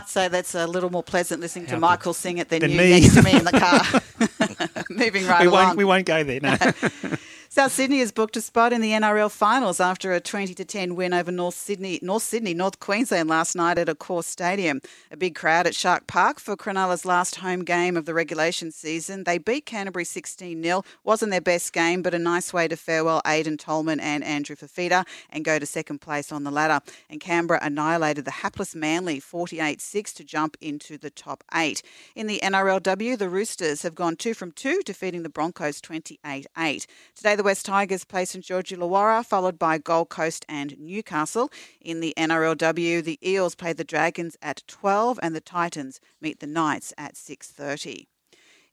Must 0.00 0.12
say 0.12 0.28
that's 0.28 0.54
a 0.54 0.66
little 0.66 0.90
more 0.90 1.02
pleasant 1.02 1.40
listening 1.42 1.66
to 1.66 1.78
Michael 1.78 2.14
sing 2.14 2.38
it 2.38 2.48
than 2.48 2.60
Than 2.60 2.70
you 2.70 2.78
me. 2.78 3.00
next 3.00 3.14
to 3.14 3.22
me 3.22 3.32
in 3.36 3.44
the 3.44 3.52
car. 4.80 4.80
Moving 4.90 5.26
right 5.26 5.42
we 5.42 5.46
along. 5.46 5.64
won't, 5.66 5.76
we 5.78 5.84
won't 5.84 6.06
go 6.06 6.24
there, 6.24 6.40
no. 6.40 6.56
South 7.52 7.72
Sydney 7.72 7.98
has 7.98 8.12
booked 8.12 8.36
a 8.36 8.40
spot 8.40 8.72
in 8.72 8.80
the 8.80 8.92
NRL 8.92 9.28
finals 9.28 9.80
after 9.80 10.12
a 10.12 10.20
20 10.20 10.54
to 10.54 10.64
10 10.64 10.94
win 10.94 11.12
over 11.12 11.32
North 11.32 11.56
Sydney, 11.56 11.98
North 12.00 12.22
Sydney, 12.22 12.54
North 12.54 12.78
Queensland 12.78 13.28
last 13.28 13.56
night 13.56 13.76
at 13.76 13.88
Accor 13.88 14.22
Stadium. 14.22 14.80
A 15.10 15.16
big 15.16 15.34
crowd 15.34 15.66
at 15.66 15.74
Shark 15.74 16.06
Park 16.06 16.38
for 16.38 16.56
Cronulla's 16.56 17.04
last 17.04 17.34
home 17.34 17.64
game 17.64 17.96
of 17.96 18.04
the 18.04 18.14
regulation 18.14 18.70
season. 18.70 19.24
They 19.24 19.36
beat 19.36 19.66
Canterbury 19.66 20.04
16-0. 20.04 20.84
Wasn't 21.02 21.32
their 21.32 21.40
best 21.40 21.72
game, 21.72 22.02
but 22.02 22.14
a 22.14 22.20
nice 22.20 22.52
way 22.52 22.68
to 22.68 22.76
farewell 22.76 23.20
Aiden 23.26 23.58
Tolman 23.58 23.98
and 23.98 24.22
Andrew 24.22 24.54
Fifita 24.54 25.04
and 25.28 25.44
go 25.44 25.58
to 25.58 25.66
second 25.66 26.00
place 26.00 26.30
on 26.30 26.44
the 26.44 26.52
ladder. 26.52 26.78
And 27.10 27.20
Canberra 27.20 27.58
annihilated 27.60 28.26
the 28.26 28.30
hapless 28.30 28.76
Manly 28.76 29.20
48-6 29.20 30.14
to 30.14 30.22
jump 30.22 30.56
into 30.60 30.98
the 30.98 31.10
top 31.10 31.42
eight. 31.52 31.82
In 32.14 32.28
the 32.28 32.38
NRLW, 32.44 33.18
the 33.18 33.28
Roosters 33.28 33.82
have 33.82 33.96
gone 33.96 34.14
two 34.14 34.34
from 34.34 34.52
two, 34.52 34.82
defeating 34.84 35.24
the 35.24 35.28
Broncos 35.28 35.80
28-8. 35.80 36.86
Today, 37.16 37.39
the 37.40 37.44
West 37.44 37.64
Tigers 37.64 38.04
play 38.04 38.26
St 38.26 38.44
George 38.44 38.68
Illawarra, 38.68 39.24
followed 39.24 39.58
by 39.58 39.78
Gold 39.78 40.10
Coast 40.10 40.44
and 40.46 40.78
Newcastle. 40.78 41.50
In 41.80 42.00
the 42.00 42.12
NRLW, 42.18 43.02
the 43.02 43.18
Eels 43.26 43.54
play 43.54 43.72
the 43.72 43.82
Dragons 43.82 44.36
at 44.42 44.62
12 44.66 45.18
and 45.22 45.34
the 45.34 45.40
Titans 45.40 46.02
meet 46.20 46.40
the 46.40 46.46
Knights 46.46 46.92
at 46.98 47.14
6.30. 47.14 48.08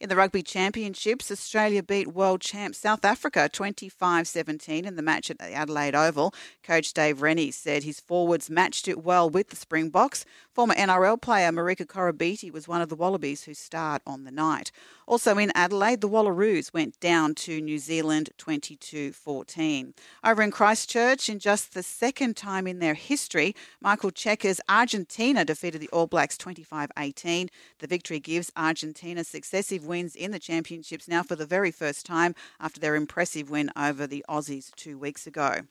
In 0.01 0.09
the 0.09 0.17
Rugby 0.17 0.43
Championships, 0.43 1.31
Australia 1.31 1.81
beat 1.81 2.13
world 2.13 2.41
champ 2.41 2.75
South 2.75 3.05
Africa 3.05 3.49
25 3.51 4.27
17 4.27 4.85
in 4.85 4.95
the 4.97 5.01
match 5.01 5.31
at 5.31 5.39
the 5.39 5.53
Adelaide 5.53 5.95
Oval. 5.95 6.35
Coach 6.61 6.93
Dave 6.93 7.21
Rennie 7.21 7.51
said 7.51 7.83
his 7.83 8.01
forwards 8.01 8.49
matched 8.49 8.89
it 8.89 9.01
well 9.01 9.29
with 9.29 9.49
the 9.49 9.55
Springboks. 9.55 10.25
Former 10.57 10.73
NRL 10.73 11.21
player 11.21 11.51
Marika 11.51 11.85
Koroibete 11.85 12.51
was 12.51 12.67
one 12.67 12.81
of 12.81 12.89
the 12.89 12.95
Wallabies 12.95 13.43
who 13.43 13.53
starred 13.53 14.01
on 14.07 14.23
the 14.23 14.31
night. 14.31 14.71
Also 15.05 15.37
in 15.37 15.51
Adelaide, 15.53 16.01
the 16.01 16.09
Wallaroos 16.09 16.73
went 16.73 16.99
down 16.99 17.35
to 17.35 17.61
New 17.61 17.77
Zealand 17.77 18.31
22 18.39 19.11
14. 19.11 19.93
Over 20.23 20.41
in 20.41 20.49
Christchurch, 20.49 21.29
in 21.29 21.37
just 21.37 21.75
the 21.75 21.83
second 21.83 22.35
time 22.35 22.65
in 22.65 22.79
their 22.79 22.95
history, 22.95 23.55
Michael 23.79 24.09
Cheika's 24.09 24.59
Argentina 24.67 25.45
defeated 25.45 25.79
the 25.79 25.89
All 25.89 26.07
Blacks 26.07 26.39
25 26.39 26.89
18. 26.97 27.49
The 27.77 27.85
victory 27.85 28.19
gives 28.19 28.51
Argentina 28.57 29.23
successive 29.23 29.85
wins 29.85 30.15
in 30.15 30.31
the 30.31 30.39
championships 30.39 31.07
now 31.07 31.21
for 31.21 31.35
the 31.35 31.45
very 31.45 31.69
first 31.69 32.03
time 32.03 32.33
after 32.59 32.79
their 32.79 32.95
impressive 32.95 33.51
win 33.51 33.69
over 33.77 34.07
the 34.07 34.25
Aussies 34.27 34.73
two 34.73 34.97
weeks 34.97 35.27
ago. 35.27 35.67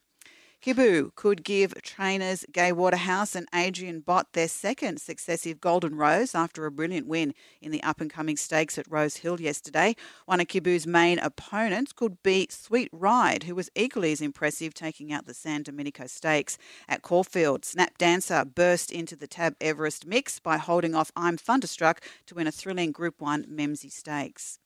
Kibu 0.62 1.14
could 1.14 1.44
give 1.44 1.80
trainers 1.82 2.44
Gai 2.50 2.72
Waterhouse 2.72 3.36
and 3.36 3.46
Adrian 3.54 4.00
Bott 4.00 4.32
their 4.32 4.48
second 4.48 5.00
successive 5.00 5.60
Golden 5.60 5.94
Rose 5.94 6.34
after 6.34 6.66
a 6.66 6.72
brilliant 6.72 7.06
win 7.06 7.34
in 7.60 7.70
the 7.70 7.82
up 7.82 8.00
and 8.00 8.10
coming 8.10 8.36
stakes 8.36 8.76
at 8.76 8.90
Rose 8.90 9.18
Hill 9.18 9.40
yesterday. 9.40 9.94
One 10.24 10.40
of 10.40 10.48
Kibu's 10.48 10.86
main 10.86 11.20
opponents 11.20 11.92
could 11.92 12.20
be 12.22 12.48
Sweet 12.50 12.88
Ride, 12.90 13.44
who 13.44 13.54
was 13.54 13.70
equally 13.76 14.10
as 14.10 14.20
impressive 14.20 14.74
taking 14.74 15.12
out 15.12 15.26
the 15.26 15.34
San 15.34 15.62
Domenico 15.62 16.06
Stakes. 16.06 16.58
At 16.88 17.02
Caulfield, 17.02 17.64
Snap 17.64 17.96
Dancer 17.96 18.44
burst 18.44 18.90
into 18.90 19.14
the 19.14 19.28
Tab 19.28 19.54
Everest 19.60 20.04
mix 20.04 20.40
by 20.40 20.56
holding 20.56 20.94
off 20.94 21.12
I'm 21.14 21.36
Thunderstruck 21.36 22.00
to 22.26 22.34
win 22.34 22.48
a 22.48 22.52
thrilling 22.52 22.90
Group 22.90 23.20
1 23.20 23.44
Memsie 23.44 23.92
Stakes. 23.92 24.58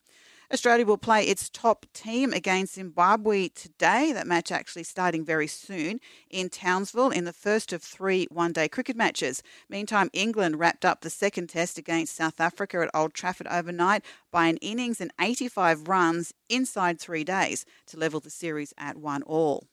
Australia 0.53 0.85
will 0.85 0.97
play 0.97 1.23
its 1.23 1.49
top 1.49 1.85
team 1.93 2.33
against 2.33 2.75
Zimbabwe 2.75 3.47
today. 3.47 4.11
That 4.11 4.27
match 4.27 4.51
actually 4.51 4.83
starting 4.83 5.23
very 5.23 5.47
soon 5.47 6.01
in 6.29 6.49
Townsville 6.49 7.09
in 7.09 7.23
the 7.23 7.31
first 7.31 7.71
of 7.71 7.81
three 7.81 8.27
one 8.29 8.51
day 8.51 8.67
cricket 8.67 8.97
matches. 8.97 9.41
Meantime, 9.69 10.09
England 10.11 10.59
wrapped 10.59 10.83
up 10.83 11.01
the 11.01 11.09
second 11.09 11.47
test 11.47 11.77
against 11.77 12.15
South 12.15 12.41
Africa 12.41 12.81
at 12.81 12.91
Old 12.93 13.13
Trafford 13.13 13.47
overnight 13.47 14.03
by 14.29 14.47
an 14.47 14.57
innings 14.57 14.99
and 14.99 15.13
85 15.21 15.87
runs 15.87 16.33
inside 16.49 16.99
three 16.99 17.23
days 17.23 17.65
to 17.87 17.97
level 17.97 18.19
the 18.19 18.29
series 18.29 18.73
at 18.77 18.97
one 18.97 19.23
all. 19.23 19.70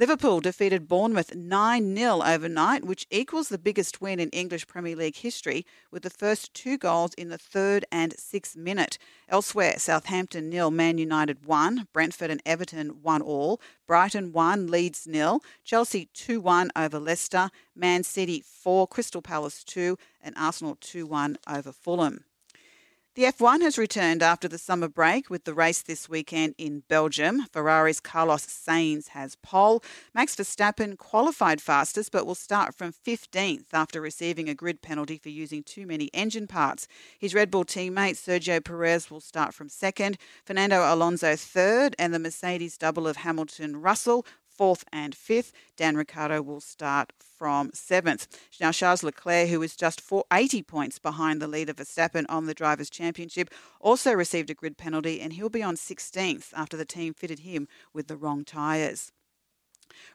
Liverpool 0.00 0.40
defeated 0.40 0.88
Bournemouth 0.88 1.34
9 1.34 1.94
0 1.94 2.22
overnight, 2.24 2.86
which 2.86 3.06
equals 3.10 3.50
the 3.50 3.58
biggest 3.58 4.00
win 4.00 4.18
in 4.18 4.30
English 4.30 4.66
Premier 4.66 4.96
League 4.96 5.16
history, 5.16 5.66
with 5.90 6.02
the 6.04 6.08
first 6.08 6.54
two 6.54 6.78
goals 6.78 7.12
in 7.18 7.28
the 7.28 7.36
third 7.36 7.84
and 7.92 8.18
sixth 8.18 8.56
minute. 8.56 8.96
Elsewhere, 9.28 9.74
Southampton 9.76 10.48
nil, 10.48 10.70
Man 10.70 10.96
United 10.96 11.44
1, 11.44 11.88
Brentford 11.92 12.30
and 12.30 12.40
Everton 12.46 13.02
1 13.02 13.20
all, 13.20 13.60
Brighton 13.86 14.32
1, 14.32 14.68
Leeds 14.68 15.06
nil, 15.06 15.42
Chelsea 15.64 16.08
2 16.14 16.40
1 16.40 16.70
over 16.74 16.98
Leicester, 16.98 17.50
Man 17.76 18.02
City 18.02 18.42
4, 18.42 18.86
Crystal 18.86 19.20
Palace 19.20 19.62
2, 19.64 19.98
and 20.22 20.34
Arsenal 20.38 20.78
2 20.80 21.04
1 21.06 21.36
over 21.46 21.72
Fulham. 21.72 22.24
The 23.20 23.26
F1 23.26 23.60
has 23.60 23.76
returned 23.76 24.22
after 24.22 24.48
the 24.48 24.56
summer 24.56 24.88
break 24.88 25.28
with 25.28 25.44
the 25.44 25.52
race 25.52 25.82
this 25.82 26.08
weekend 26.08 26.54
in 26.56 26.84
Belgium. 26.88 27.44
Ferrari's 27.52 28.00
Carlos 28.00 28.46
Sainz 28.46 29.08
has 29.08 29.36
pole. 29.42 29.84
Max 30.14 30.34
Verstappen 30.34 30.96
qualified 30.96 31.60
fastest 31.60 32.12
but 32.12 32.24
will 32.24 32.34
start 32.34 32.74
from 32.74 32.94
15th 32.94 33.66
after 33.74 34.00
receiving 34.00 34.48
a 34.48 34.54
grid 34.54 34.80
penalty 34.80 35.18
for 35.18 35.28
using 35.28 35.62
too 35.62 35.86
many 35.86 36.08
engine 36.14 36.46
parts. 36.46 36.88
His 37.18 37.34
Red 37.34 37.50
Bull 37.50 37.66
teammate 37.66 38.16
Sergio 38.16 38.64
Perez 38.64 39.10
will 39.10 39.20
start 39.20 39.52
from 39.52 39.68
second, 39.68 40.16
Fernando 40.46 40.82
Alonso 40.82 41.36
third, 41.36 41.94
and 41.98 42.14
the 42.14 42.18
Mercedes 42.18 42.78
double 42.78 43.06
of 43.06 43.18
Hamilton 43.18 43.82
Russell 43.82 44.24
fourth 44.60 44.84
and 44.92 45.14
fifth. 45.14 45.54
Dan 45.78 45.96
Ricciardo 45.96 46.42
will 46.42 46.60
start 46.60 47.14
from 47.18 47.70
seventh. 47.72 48.28
Now, 48.60 48.72
Charles 48.72 49.02
Leclerc, 49.02 49.48
who 49.48 49.62
is 49.62 49.74
just 49.74 50.02
480 50.02 50.62
points 50.64 50.98
behind 50.98 51.40
the 51.40 51.48
leader 51.48 51.72
Verstappen 51.72 52.26
on 52.28 52.44
the 52.44 52.52
Drivers' 52.52 52.90
Championship, 52.90 53.48
also 53.80 54.12
received 54.12 54.50
a 54.50 54.54
grid 54.54 54.76
penalty 54.76 55.18
and 55.18 55.32
he'll 55.32 55.48
be 55.48 55.62
on 55.62 55.76
16th 55.76 56.48
after 56.54 56.76
the 56.76 56.84
team 56.84 57.14
fitted 57.14 57.38
him 57.38 57.68
with 57.94 58.06
the 58.06 58.18
wrong 58.18 58.44
tyres. 58.44 59.12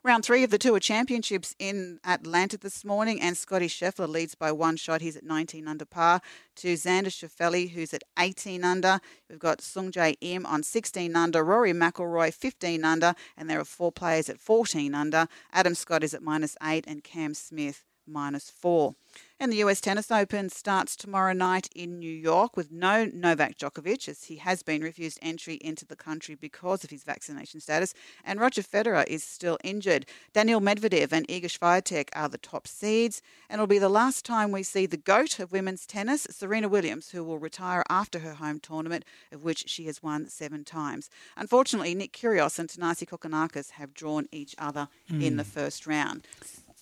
Round 0.03 0.23
three 0.23 0.43
of 0.43 0.51
the 0.51 0.57
Tour 0.57 0.79
Championships 0.79 1.55
in 1.59 1.99
Atlanta 2.03 2.57
this 2.57 2.85
morning, 2.85 3.21
and 3.21 3.37
Scotty 3.37 3.67
Scheffler 3.67 4.07
leads 4.07 4.35
by 4.35 4.51
one 4.51 4.77
shot. 4.77 5.01
He's 5.01 5.15
at 5.15 5.23
19 5.23 5.67
under 5.67 5.85
par. 5.85 6.21
To 6.57 6.73
Xander 6.73 7.07
Schauffele, 7.07 7.71
who's 7.71 7.93
at 7.93 8.03
18 8.17 8.63
under. 8.63 8.99
We've 9.29 9.39
got 9.39 9.61
Sung 9.61 9.91
Jae 9.91 10.15
Im 10.21 10.45
on 10.45 10.63
16 10.63 11.15
under. 11.15 11.43
Rory 11.43 11.73
McIlroy 11.73 12.33
15 12.33 12.83
under, 12.83 13.15
and 13.35 13.49
there 13.49 13.59
are 13.59 13.65
four 13.65 13.91
players 13.91 14.29
at 14.29 14.39
14 14.39 14.93
under. 14.93 15.27
Adam 15.51 15.75
Scott 15.75 16.03
is 16.03 16.13
at 16.13 16.21
minus 16.21 16.55
eight, 16.63 16.85
and 16.87 17.03
Cam 17.03 17.33
Smith 17.33 17.83
minus 18.07 18.49
four. 18.49 18.95
And 19.37 19.51
the 19.51 19.57
US 19.57 19.81
Tennis 19.81 20.11
Open 20.11 20.47
starts 20.49 20.95
tomorrow 20.95 21.33
night 21.33 21.67
in 21.75 21.99
New 21.99 22.09
York 22.09 22.55
with 22.55 22.71
no 22.71 23.03
Novak 23.13 23.57
Djokovic, 23.57 24.07
as 24.07 24.23
he 24.23 24.37
has 24.37 24.63
been 24.63 24.81
refused 24.81 25.19
entry 25.21 25.55
into 25.55 25.85
the 25.85 25.97
country 25.97 26.35
because 26.35 26.85
of 26.85 26.89
his 26.89 27.03
vaccination 27.03 27.59
status. 27.59 27.93
And 28.23 28.39
Roger 28.39 28.61
Federer 28.63 29.05
is 29.07 29.25
still 29.25 29.57
injured. 29.61 30.05
Daniel 30.31 30.61
Medvedev 30.61 31.11
and 31.11 31.27
Iga 31.27 31.45
Swiatek 31.47 32.07
are 32.15 32.29
the 32.29 32.37
top 32.37 32.65
seeds. 32.65 33.21
And 33.49 33.59
it'll 33.59 33.67
be 33.67 33.77
the 33.77 33.89
last 33.89 34.23
time 34.23 34.53
we 34.53 34.63
see 34.63 34.85
the 34.85 34.95
GOAT 34.95 35.37
of 35.39 35.51
women's 35.51 35.85
tennis, 35.85 36.25
Serena 36.31 36.69
Williams, 36.69 37.09
who 37.09 37.21
will 37.21 37.37
retire 37.37 37.83
after 37.89 38.19
her 38.19 38.35
home 38.35 38.61
tournament, 38.61 39.03
of 39.33 39.43
which 39.43 39.67
she 39.67 39.85
has 39.87 40.01
won 40.01 40.29
seven 40.29 40.63
times. 40.63 41.09
Unfortunately, 41.35 41.93
Nick 41.93 42.13
Kyrgios 42.13 42.57
and 42.57 42.69
Thanasi 42.69 43.05
Kokkinakis 43.05 43.71
have 43.71 43.93
drawn 43.93 44.27
each 44.31 44.55
other 44.57 44.87
in 45.09 45.33
Mm. 45.33 45.37
the 45.37 45.43
first 45.43 45.85
round. 45.85 46.25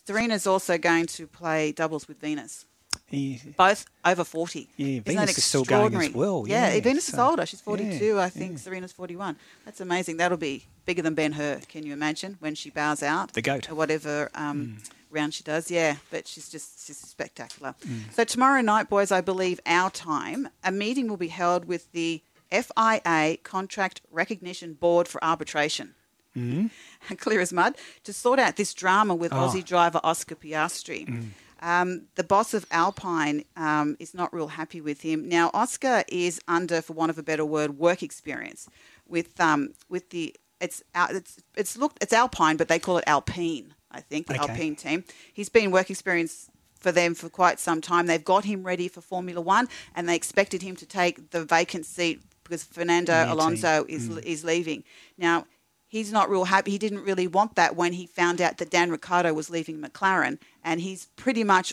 Serena's 0.06 0.48
also 0.48 0.77
going 0.77 1.06
to 1.07 1.27
play 1.27 1.72
doubles 1.72 2.07
with 2.07 2.19
Venus. 2.19 2.65
Yeah. 3.09 3.38
Both 3.57 3.85
over 4.03 4.23
40. 4.23 4.69
Yeah, 4.75 4.88
Isn't 4.88 5.03
Venus 5.03 5.38
is 5.38 5.43
still 5.45 5.64
going 5.64 5.95
as 5.95 6.11
well, 6.11 6.45
Yeah, 6.48 6.73
yeah, 6.73 6.82
Venus 6.82 7.09
is 7.09 7.17
older. 7.17 7.45
She's 7.45 7.61
42, 7.61 8.06
yeah, 8.06 8.19
I 8.19 8.30
think. 8.30 8.57
Serena's 8.59 8.91
41. 8.91 9.38
That's 9.65 9.82
amazing. 9.82 10.17
That'll 10.17 10.38
be 10.38 10.65
bigger 10.85 11.01
than 11.01 11.14
Ben 11.14 11.33
Hur, 11.33 11.59
can 11.67 11.85
you 11.85 11.93
imagine, 11.93 12.38
when 12.40 12.56
she 12.56 12.69
bows 12.69 13.03
out? 13.03 13.33
The 13.33 13.41
goat. 13.41 13.69
Or 13.69 13.75
whatever 13.75 14.30
um, 14.35 14.80
round 15.11 15.33
she 15.33 15.43
does. 15.43 15.69
Yeah, 15.72 15.98
but 16.11 16.27
she's 16.27 16.49
just 16.49 16.85
she's 16.85 16.98
spectacular. 16.98 17.75
Mm. 17.85 18.14
So 18.14 18.23
tomorrow 18.23 18.61
night, 18.61 18.90
boys, 18.90 19.11
I 19.11 19.22
believe 19.22 19.59
our 19.65 19.90
time, 19.91 20.49
a 20.64 20.72
meeting 20.72 21.07
will 21.07 21.17
be 21.17 21.27
held 21.30 21.65
with 21.65 21.91
the 21.91 22.23
FIA 22.51 23.38
Contract 23.43 24.01
Recognition 24.11 24.73
Board 24.73 25.07
for 25.07 25.23
Arbitration. 25.23 25.95
Mm. 26.37 26.69
clear 27.17 27.39
as 27.41 27.53
mud, 27.53 27.75
to 28.03 28.13
sort 28.13 28.39
out 28.39 28.55
this 28.55 28.73
drama 28.73 29.13
with 29.15 29.31
Oh. 29.33 29.37
Aussie 29.37 29.63
driver 29.63 29.99
Oscar 30.03 30.35
Piastri. 30.35 31.07
Mm. 31.07 31.29
Um, 31.61 32.01
the 32.15 32.23
boss 32.25 32.53
of 32.53 32.65
Alpine 32.71 33.45
um, 33.55 33.95
is 33.99 34.13
not 34.13 34.33
real 34.33 34.49
happy 34.49 34.81
with 34.81 35.01
him. 35.01 35.29
Now, 35.29 35.49
Oscar 35.53 36.03
is 36.09 36.41
under, 36.47 36.81
for 36.81 36.91
want 36.93 37.09
of 37.09 37.17
a 37.17 37.23
better 37.23 37.45
word, 37.45 37.77
work 37.77 38.03
experience 38.03 38.67
with 39.07 39.39
um, 39.39 39.73
with 39.89 40.09
the 40.09 40.35
it's 40.59 40.81
it's 40.95 41.39
it's 41.55 41.77
looked 41.77 42.01
it's 42.03 42.13
Alpine, 42.13 42.57
but 42.57 42.67
they 42.67 42.79
call 42.79 42.97
it 42.97 43.03
Alpine. 43.07 43.75
I 43.91 44.01
think 44.01 44.27
the 44.27 44.33
Okay. 44.41 44.51
Alpine 44.51 44.75
team. 44.75 45.03
He's 45.31 45.49
been 45.49 45.71
work 45.71 45.89
experience 45.89 46.49
for 46.79 46.91
them 46.91 47.13
for 47.15 47.29
quite 47.29 47.59
some 47.59 47.79
time. 47.79 48.07
They've 48.07 48.25
got 48.25 48.43
him 48.43 48.63
ready 48.63 48.87
for 48.89 48.99
Formula 49.01 49.39
One, 49.39 49.69
and 49.95 50.09
they 50.09 50.15
expected 50.15 50.63
him 50.63 50.75
to 50.77 50.85
take 50.85 51.29
the 51.31 51.45
vacant 51.45 51.85
seat 51.85 52.21
because 52.43 52.63
Fernando 52.65 53.13
Alonso 53.31 53.85
is 53.87 54.09
Mm. 54.09 54.23
is 54.25 54.43
leaving. 54.43 54.83
Now 55.17 55.45
he's 55.93 56.11
not 56.11 56.27
real 56.27 56.45
happy. 56.45 56.72
He 56.72 56.80
didn't 56.80 57.03
really 57.03 57.27
want 57.27 57.53
that 57.53 57.75
when 57.75 57.93
he 57.93 58.07
found 58.07 58.41
out 58.41 58.57
that 58.57 58.72
Dan 58.72 58.89
Ricciardo 58.89 59.31
was 59.31 59.51
leaving 59.51 59.80
McLaren, 59.80 60.39
and 60.63 60.81
he's 60.81 61.05
pretty 61.15 61.43
much 61.43 61.72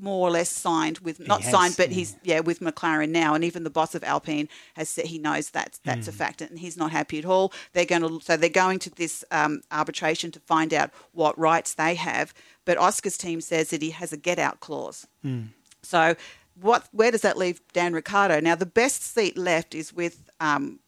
more 0.00 0.26
or 0.26 0.30
less 0.30 0.48
signed 0.48 1.00
with 1.00 1.20
not 1.26 1.42
has, 1.42 1.50
signed, 1.50 1.74
but 1.76 1.90
yeah. 1.90 1.94
he's 1.94 2.16
yeah 2.22 2.40
with 2.40 2.60
McLaren 2.60 3.10
now, 3.10 3.34
and 3.34 3.44
even 3.44 3.64
the 3.64 3.70
boss 3.70 3.94
of 3.94 4.02
Alpine 4.02 4.48
has 4.72 4.88
said 4.88 5.04
he 5.06 5.18
knows 5.18 5.50
that's 5.50 5.78
that's 5.84 6.08
a 6.08 6.12
Mm. 6.12 6.14
fact, 6.14 6.40
and 6.40 6.58
he's 6.58 6.78
not 6.78 6.92
happy 6.92 7.18
at 7.18 7.26
all. 7.26 7.52
They're 7.74 7.84
going 7.84 8.02
to 8.02 8.20
so 8.22 8.38
they're 8.38 8.48
going 8.48 8.78
to 8.78 8.90
this 8.90 9.22
um, 9.30 9.60
arbitration 9.70 10.30
to 10.30 10.40
find 10.40 10.72
out 10.72 10.90
what 11.12 11.38
rights 11.38 11.74
they 11.74 11.94
have, 11.96 12.32
but 12.64 12.78
Oscar's 12.78 13.18
team 13.18 13.42
says 13.42 13.68
that 13.68 13.82
he 13.82 13.90
has 13.90 14.14
a 14.14 14.16
get 14.16 14.38
out 14.38 14.60
clause. 14.60 15.06
Mm. 15.22 15.48
So 15.82 16.16
what 16.58 16.88
where 16.92 17.10
does 17.10 17.20
that 17.20 17.36
leave 17.36 17.60
Dan 17.74 17.92
Ricciardo? 17.92 18.40
Now 18.40 18.54
the 18.54 18.72
best 18.82 19.02
seat 19.02 19.36
left 19.36 19.74
is 19.74 19.92
with 19.92 20.30
um, 20.40 20.78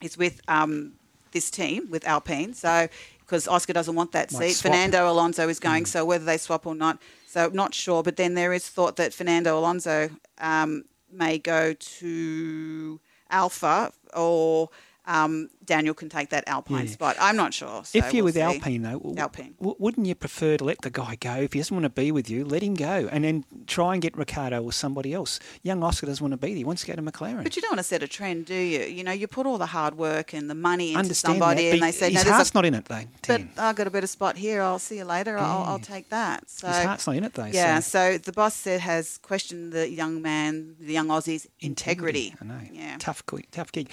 is 0.00 0.16
with 0.16 0.40
um, 0.46 0.92
this 1.32 1.50
team 1.50 1.90
with 1.90 2.06
Alpine. 2.06 2.54
So 2.54 2.88
because 3.20 3.48
Oscar 3.48 3.72
doesn't 3.72 3.94
want 3.94 4.12
that 4.12 4.32
Might 4.32 4.38
seat, 4.38 4.52
swap. 4.54 4.72
Fernando 4.72 5.10
Alonso 5.10 5.48
is 5.48 5.58
going. 5.58 5.86
So 5.86 6.04
whether 6.04 6.24
they 6.24 6.38
swap 6.38 6.66
or 6.66 6.74
not, 6.74 7.00
so 7.26 7.48
not 7.48 7.74
sure. 7.74 8.02
But 8.02 8.16
then 8.16 8.34
there 8.34 8.52
is 8.52 8.68
thought 8.68 8.96
that 8.96 9.14
Fernando 9.14 9.58
Alonso 9.58 10.10
um, 10.38 10.84
may 11.10 11.38
go 11.38 11.74
to 11.74 13.00
Alpha 13.30 13.92
or. 14.14 14.68
Um, 15.04 15.50
Daniel 15.64 15.94
can 15.94 16.08
take 16.08 16.30
that 16.30 16.44
Alpine 16.46 16.86
Yeah. 16.86 16.92
spot. 16.92 17.16
I'm 17.20 17.34
not 17.36 17.52
sure. 17.52 17.82
So 17.84 17.98
if 17.98 18.12
you're 18.14 18.22
we'll 18.22 18.26
with 18.26 18.34
see. 18.36 18.40
Alpine, 18.40 18.82
though, 18.82 18.98
w- 18.98 19.16
Alpine. 19.18 19.54
w- 19.58 19.74
wouldn't 19.80 20.06
you 20.06 20.14
prefer 20.14 20.56
to 20.56 20.64
let 20.64 20.80
the 20.82 20.90
guy 20.90 21.16
go? 21.16 21.34
If 21.36 21.54
he 21.54 21.58
doesn't 21.58 21.74
want 21.74 21.84
to 21.84 21.90
be 21.90 22.12
with 22.12 22.30
you, 22.30 22.44
let 22.44 22.62
him 22.62 22.74
go, 22.74 23.08
and 23.10 23.24
then 23.24 23.44
try 23.66 23.94
and 23.94 24.02
get 24.02 24.16
Ricciardo 24.16 24.62
or 24.62 24.72
somebody 24.72 25.12
else. 25.12 25.40
Young 25.62 25.82
Oscar 25.82 26.06
doesn't 26.06 26.22
want 26.22 26.32
to 26.32 26.36
be 26.36 26.48
there; 26.48 26.58
he 26.58 26.64
wants 26.64 26.82
to 26.82 26.88
go 26.88 26.94
to 26.94 27.02
McLaren. 27.02 27.42
But 27.42 27.56
you 27.56 27.62
don't 27.62 27.72
want 27.72 27.80
to 27.80 27.84
set 27.84 28.02
a 28.04 28.08
trend, 28.08 28.46
do 28.46 28.54
you? 28.54 28.80
You 28.84 29.02
know, 29.02 29.10
you 29.12 29.26
put 29.26 29.44
all 29.44 29.58
the 29.58 29.66
hard 29.66 29.96
work 29.96 30.32
and 30.34 30.48
the 30.48 30.54
money 30.54 30.90
into 30.90 31.00
Understand 31.00 31.32
somebody, 31.34 31.68
that, 31.68 31.74
and 31.74 31.82
they 31.82 31.90
say, 31.92 32.06
his 32.06 32.14
"No, 32.14 32.22
there's 32.22 32.34
heart's 32.36 32.50
a, 32.50 32.54
not 32.54 32.64
in 32.64 32.74
it, 32.74 32.84
though. 32.84 33.02
but 33.26 33.42
I've 33.58 33.74
got 33.76 33.86
a 33.88 33.90
better 33.90 34.06
spot 34.06 34.36
here. 34.36 34.62
I'll 34.62 34.78
see 34.78 34.98
you 34.98 35.04
later. 35.04 35.36
I'll, 35.36 35.62
I'll 35.64 35.78
take 35.80 36.10
that." 36.10 36.48
So 36.48 36.68
His 36.68 36.76
heart's 36.84 37.06
not 37.08 37.16
in 37.16 37.24
it, 37.24 37.34
though. 37.34 37.46
yeah. 37.46 37.80
so. 37.80 38.12
So 38.12 38.18
the 38.18 38.32
boss 38.32 38.54
said 38.54 38.80
has 38.80 39.18
questioned 39.18 39.72
the 39.72 39.88
young 39.88 40.22
man, 40.22 40.74
the 40.80 40.92
young 40.92 41.08
Aussie's 41.10 41.46
integrity. 41.60 42.34
I 42.40 42.44
know. 42.44 42.60
Yeah. 42.72 42.96
Tough, 42.98 43.22
tough 43.52 43.70
gig. 43.72 43.90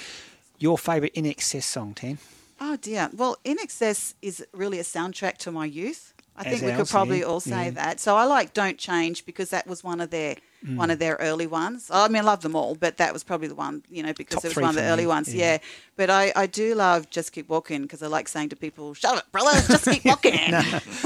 Your 0.60 0.78
favourite 0.78 1.14
INXS 1.16 1.64
song, 1.64 1.94
Tan? 1.94 2.18
Oh 2.60 2.76
dear. 2.76 3.10
Well, 3.14 3.38
INXS 3.46 4.16
is 4.22 4.46
really 4.54 4.80
a 4.80 4.84
soundtrack 4.84 5.38
to 5.40 5.52
my 5.52 5.66
youth. 5.66 6.14
I 6.36 6.44
As 6.44 6.60
think 6.60 6.72
we 6.72 6.78
could 6.78 6.90
probably 6.90 7.20
yeah, 7.20 7.26
all 7.26 7.40
say 7.40 7.66
yeah. 7.66 7.72
that. 7.72 8.00
So 8.00 8.16
I 8.16 8.26
like 8.26 8.54
Don't 8.54 8.78
Change 8.78 9.26
because 9.26 9.50
that 9.50 9.68
was 9.68 9.84
one 9.84 10.02
of 10.02 10.10
their 10.10 10.36
Mm. 10.66 10.76
one 10.76 10.92
of 10.92 11.00
their 11.00 11.16
early 11.22 11.48
ones. 11.48 11.90
I 11.90 12.10
mean, 12.10 12.22
I 12.22 12.26
love 12.26 12.42
them 12.42 12.54
all, 12.54 12.76
but 12.76 12.98
that 12.98 13.14
was 13.14 13.24
probably 13.24 13.48
the 13.48 13.56
one, 13.56 13.82
you 13.90 14.04
know, 14.04 14.12
because 14.12 14.36
Top 14.36 14.44
it 14.46 14.48
was 14.50 14.58
one 14.58 14.70
of 14.72 14.76
the 14.76 14.84
early 14.84 15.04
me, 15.04 15.08
ones. 15.08 15.34
yeah. 15.34 15.54
Yeah. 15.54 15.58
But 15.96 16.10
I, 16.10 16.34
I 16.36 16.48
do 16.48 16.76
love 16.76 17.10
Just 17.10 17.32
Keep 17.32 17.48
Walking 17.48 17.82
because 17.84 18.04
I 18.04 18.08
like 18.08 18.28
saying 18.28 18.50
to 18.50 18.58
people, 18.58 18.94
"Shut 18.94 19.18
up, 19.20 19.32
brother, 19.32 19.52
just 19.68 19.86
keep 19.90 20.04
walking." 20.14 20.52
No, 20.52 20.62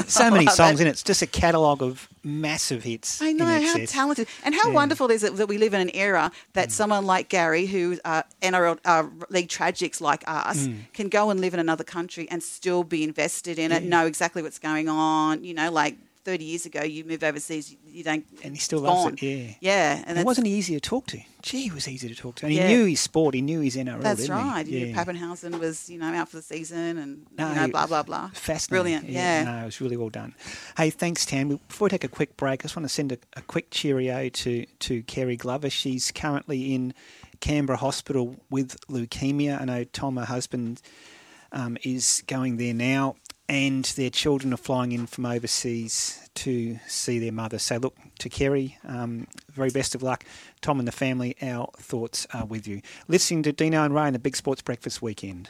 so 0.08 0.32
many 0.32 0.48
songs 0.60 0.80
in 0.82 0.88
it. 0.88 0.92
It's 0.92 1.04
just 1.04 1.22
a 1.22 1.28
catalogue 1.28 1.84
of 1.84 2.10
massive 2.24 2.84
hits. 2.84 3.22
I 3.22 3.32
know 3.32 3.46
how 3.46 3.78
talented 3.86 4.28
and 4.44 4.56
how 4.56 4.70
Yeah. 4.70 4.74
wonderful 4.76 5.12
is 5.12 5.24
it 5.24 5.36
that 5.36 5.48
we 5.48 5.58
live 5.60 5.74
in 5.76 5.82
an 5.82 5.92
era 5.94 6.32
that 6.54 6.72
someone 6.72 7.06
like 7.06 7.30
Gary, 7.30 7.66
who 7.68 8.00
uh, 8.06 8.24
NRL 8.42 8.80
uh, 8.86 9.04
league 9.30 9.50
tragics 9.50 10.02
like 10.02 10.24
us, 10.28 10.66
Mm. 10.68 10.78
can 10.94 11.10
go 11.10 11.30
and 11.30 11.40
live 11.42 11.54
in 11.54 11.60
another 11.60 11.84
country 11.84 12.28
and 12.32 12.42
still 12.42 12.84
be 12.84 13.04
invested 13.04 13.60
in 13.60 13.72
it, 13.72 13.84
know 13.84 14.06
exactly 14.08 14.42
what's 14.42 14.60
going 14.60 14.90
on. 14.90 15.44
You 15.44 15.54
know, 15.54 15.70
like 15.72 15.98
thirty 16.24 16.46
years 16.46 16.66
ago, 16.66 16.84
you 16.84 17.04
move 17.04 17.24
overseas, 17.24 17.76
you, 17.86 18.04
don't, 18.04 18.26
And 18.44 18.54
he 18.56 18.60
still 18.60 18.80
loves 18.80 19.04
gone. 19.04 19.14
it. 19.14 19.22
Yeah. 19.22 19.54
yeah, 19.60 20.04
and 20.08 20.18
it 20.18 20.26
wasn't 20.26 20.48
easy 20.48 20.74
to 20.74 20.80
talk 20.80 21.08
to? 21.08 21.20
Gee, 21.42 21.64
he 21.64 21.72
was 21.72 21.88
easy 21.88 22.08
to 22.08 22.16
talk 22.16 22.36
to. 22.36 22.46
And 22.46 22.54
he 22.54 22.60
knew 22.64 22.86
his 22.86 23.02
sport. 23.02 23.36
He 23.36 23.42
knew 23.42 23.60
his 23.60 23.76
NRL. 23.76 24.02
That's 24.02 24.30
right. 24.30 24.66
He? 24.66 24.80
You 24.80 24.86
knew 24.88 24.94
Papenhuyzen 24.96 25.60
was, 25.60 25.90
you 25.90 26.00
know, 26.00 26.14
out 26.14 26.30
for 26.30 26.38
the 26.38 26.42
season, 26.44 26.98
and 26.98 27.26
No, 27.38 27.50
you 27.50 27.56
know, 27.56 27.68
blah 27.68 27.86
blah 27.88 28.04
blah. 28.04 28.30
Fascinating. 28.34 28.84
Brilliant. 28.84 29.10
Yeah. 29.10 29.44
No, 29.44 29.62
it 29.64 29.66
was 29.66 29.82
really 29.82 29.98
well 29.98 30.10
done. 30.10 30.34
Hey, 30.78 30.90
thanks, 30.90 31.26
Tam. 31.26 31.50
Before 31.68 31.86
we 31.88 31.90
take 31.90 32.04
a 32.06 32.08
quick 32.08 32.38
break, 32.38 32.62
I 32.62 32.64
just 32.64 32.76
want 32.76 32.86
to 32.86 32.94
send 32.94 33.12
a, 33.12 33.18
a 33.36 33.42
quick 33.42 33.70
cheerio 33.72 34.30
to, 34.30 34.66
to 34.66 35.04
Kerry 35.04 35.36
Glover. 35.36 35.70
She's 35.70 36.12
currently 36.12 36.74
in 36.74 36.94
Canberra 37.42 37.78
Hospital 37.78 38.38
with 38.50 38.80
leukemia. 38.88 39.60
I 39.60 39.66
know 39.66 39.84
Tom, 39.84 40.16
her 40.16 40.26
husband, 40.26 40.82
um, 41.52 41.78
is 41.84 42.24
going 42.28 42.56
there 42.58 42.74
now, 42.74 43.16
and 43.50 43.86
their 43.86 44.10
children 44.10 44.54
are 44.54 44.58
flying 44.58 44.92
in 44.92 45.06
from 45.06 45.26
overseas 45.26 46.30
to 46.36 46.80
see 46.88 47.20
their 47.20 47.32
mother. 47.32 47.60
So, 47.60 47.78
look, 47.78 47.96
to 48.20 48.30
Kerry, 48.30 48.78
um, 48.86 49.28
very 49.52 49.70
best 49.70 49.96
of 49.96 50.04
luck. 50.04 50.26
Tom 50.62 50.80
and 50.80 50.88
the 50.88 50.94
family, 50.94 51.36
our 51.42 51.70
thoughts 51.78 52.26
are 52.34 52.46
with 52.46 52.68
you. 52.68 52.82
Listening 53.08 53.44
to 53.44 53.52
Dino 53.52 53.84
and 53.84 53.94
Ray 53.94 54.08
in 54.08 54.14
the 54.14 54.20
Big 54.20 54.36
Sports 54.36 54.62
Breakfast 54.62 55.02
Weekend. 55.02 55.50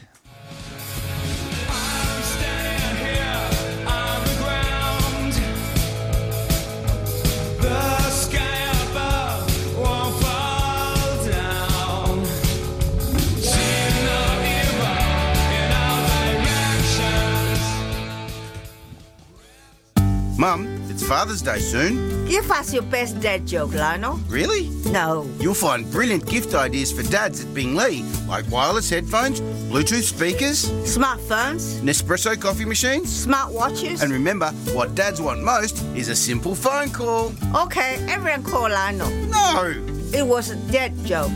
Mum, 20.44 20.68
it's 20.90 21.02
Father's 21.02 21.42
Day 21.42 21.58
soon. 21.60 22.26
Give 22.26 22.52
us 22.52 22.74
your 22.74 22.84
best 22.84 23.18
dad 23.22 23.48
joke, 23.48 23.74
Lionel. 23.74 24.20
Really? 24.28 24.68
No. 24.92 25.26
You'll 25.40 25.54
find 25.54 25.90
brilliant 25.90 26.26
gift 26.26 26.54
ideas 26.54 26.92
for 26.92 27.02
dads 27.04 27.46
at 27.46 27.54
Bing 27.54 27.78
Lee, 27.78 28.04
like 28.28 28.52
wireless 28.52 28.90
headphones, 28.90 29.40
Bluetooth 29.72 30.04
speakers, 30.04 30.66
Smartphones, 30.84 31.80
Nespresso 31.80 32.38
coffee 32.38 32.66
machines. 32.66 33.26
smartwatches. 33.26 34.04
And 34.04 34.12
remember, 34.12 34.50
what 34.74 34.96
dads 34.96 35.22
want 35.22 35.42
most 35.42 35.82
is 35.96 36.10
a 36.10 36.16
simple 36.16 36.56
phone 36.56 36.90
call. 36.90 37.32
Okay, 37.56 38.06
everyone 38.10 38.44
call 38.44 38.70
Lionel. 38.70 39.10
No! 39.30 39.82
It 40.14 40.28
was 40.28 40.50
a 40.50 40.58
dad 40.74 40.92
joke. 41.06 41.32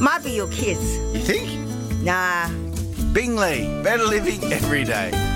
Might 0.00 0.22
be 0.24 0.30
your 0.30 0.48
kids. 0.48 0.96
You 1.12 1.20
think? 1.20 1.46
Nah, 2.02 2.48
Bing 3.12 3.36
Lee, 3.36 3.82
better 3.82 4.04
living 4.04 4.50
every 4.50 4.84
day. 4.84 5.27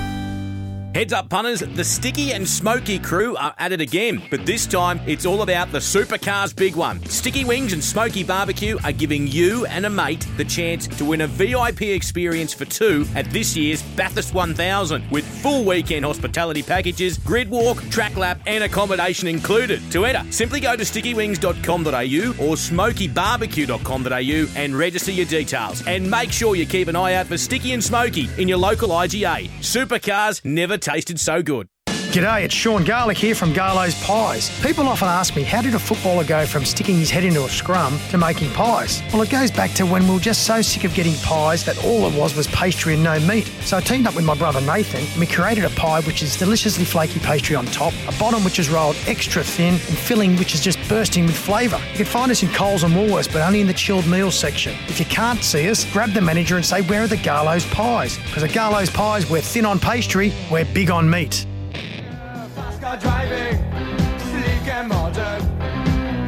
Heads 0.95 1.13
up, 1.15 1.31
punters, 1.31 1.61
the 1.61 1.83
Sticky 1.83 2.35
and 2.35 2.47
Smoky 2.47 2.99
crew 2.99 3.35
are 3.37 3.55
at 3.59 3.73
it 3.73 3.81
again, 3.81 4.21
but 4.31 4.45
this 4.45 4.67
time 4.67 5.01
it's 5.07 5.25
all 5.25 5.41
about 5.41 5.73
the 5.73 5.79
Supercars 5.79 6.55
big 6.55 6.77
one. 6.77 7.03
Sticky 7.07 7.47
Wings 7.47 7.73
and 7.73 7.83
Smoky 7.83 8.23
Barbecue 8.23 8.77
are 8.85 8.93
giving 8.93 9.27
you 9.27 9.65
and 9.67 9.87
a 9.87 9.91
mate 9.91 10.27
the 10.37 10.45
chance 10.45 10.87
to 10.87 11.07
win 11.07 11.23
a 11.23 11.27
VIP 11.27 11.81
experience 11.83 12.53
for 12.53 12.67
two 12.67 13.07
at 13.15 13.25
this 13.31 13.57
year's 13.57 13.83
Bathurst 13.83 14.35
1000 14.35 15.11
with 15.11 15.25
full 15.25 15.65
weekend 15.65 16.05
hospitality 16.05 16.63
packages, 16.63 17.17
grid 17.17 17.49
walk, 17.49 17.79
track 17.89 18.15
lap, 18.19 18.43
and 18.45 18.63
accommodation 18.63 19.29
included. 19.29 19.81
To 19.93 20.05
enter, 20.05 20.31
simply 20.31 20.61
go 20.61 20.77
to 20.77 20.85
stickywings.com.au 20.85 21.93
or 21.93 22.57
smokybarbecue.com.au 22.57 24.61
and 24.61 24.77
register 24.77 25.11
your 25.11 25.25
details. 25.25 25.87
And 25.87 26.11
make 26.11 26.33
sure 26.33 26.55
you 26.55 26.67
keep 26.67 26.89
an 26.89 26.97
eye 26.97 27.15
out 27.15 27.29
for 27.29 27.39
Sticky 27.39 27.73
and 27.73 27.83
Smoky 27.83 28.29
in 28.37 28.47
your 28.47 28.59
local 28.59 28.91
IGA. 28.91 29.49
Supercars 29.61 30.45
never 30.45 30.77
tasted 30.83 31.19
so 31.19 31.43
good. 31.43 31.69
G'day, 32.13 32.45
it's 32.45 32.53
Sean 32.53 32.85
Garlick 32.85 33.17
here 33.17 33.35
from 33.35 33.55
Garlo's 33.55 33.95
Pies. 34.05 34.51
People 34.63 34.87
often 34.87 35.09
ask 35.09 35.35
me, 35.35 35.45
how 35.45 35.63
did 35.63 35.75
a 35.75 35.79
footballer 35.79 36.25
go 36.25 36.45
from 36.45 36.63
sticking 36.67 36.99
his 36.99 37.11
head 37.11 37.25
into 37.25 37.43
a 37.43 37.49
scrum 37.49 37.99
to 38.11 38.19
making 38.19 38.51
pies? 38.51 39.03
Well, 39.15 39.23
it 39.23 39.31
goes 39.31 39.51
back 39.51 39.71
to 39.77 39.87
when 39.87 40.07
we 40.07 40.13
were 40.13 40.21
just 40.21 40.45
so 40.45 40.61
sick 40.61 40.85
of 40.85 40.93
getting 40.93 41.15
pies 41.23 41.65
that 41.65 41.83
all 41.83 42.07
it 42.07 42.15
was 42.15 42.37
was 42.37 42.49
pastry 42.49 42.93
and 42.93 43.03
no 43.03 43.19
meat. 43.21 43.47
So 43.63 43.79
I 43.79 43.81
teamed 43.81 44.07
up 44.07 44.15
with 44.15 44.27
my 44.27 44.35
brother 44.35 44.61
Nathan 44.61 45.07
and 45.07 45.19
we 45.19 45.27
created 45.27 45.65
a 45.65 45.71
pie 45.71 46.03
which 46.03 46.23
is 46.23 46.37
deliciously 46.37 46.85
flaky 46.85 47.19
pastry 47.19 47.57
on 47.57 47.65
top, 47.65 47.95
a 48.07 48.13
bottom 48.19 48.45
which 48.45 48.59
is 48.59 48.69
rolled 48.69 48.97
extra 49.07 49.43
thin, 49.43 49.73
and 49.73 49.81
filling 49.81 50.37
which 50.37 50.53
is 50.53 50.61
just 50.61 50.87
bursting 50.91 51.25
with 51.25 51.35
flavour. 51.35 51.81
You 51.93 51.97
can 51.97 52.05
find 52.05 52.31
us 52.31 52.43
in 52.43 52.51
Coles 52.51 52.83
and 52.83 52.93
Woolworths, 52.93 53.33
but 53.33 53.41
only 53.41 53.63
in 53.63 53.67
the 53.67 53.73
chilled 53.73 54.07
meals 54.07 54.39
section. 54.39 54.75
If 54.87 55.01
you 55.01 55.07
can't 55.07 55.43
see 55.43 55.67
us, 55.71 55.91
grab 55.91 56.11
the 56.11 56.21
manager 56.21 56.57
and 56.57 56.67
say, 56.67 56.83
where 56.83 57.05
are 57.05 57.09
the 57.09 57.17
Garlo's 57.17 57.65
pies? 57.71 58.19
Because 58.19 58.45
at 58.45 58.53
Garlo's 58.53 58.91
Pies, 58.91 59.31
we're 59.31 59.41
thin 59.41 59.65
on 59.65 59.81
pastry, 59.81 60.31
we're 60.51 60.67
big 60.75 60.91
on 60.91 61.09
meat. 61.09 61.47
Car 62.83 62.97
driving, 62.97 63.59
sleek 64.19 64.67
and 64.67 64.89
modern. 64.89 65.41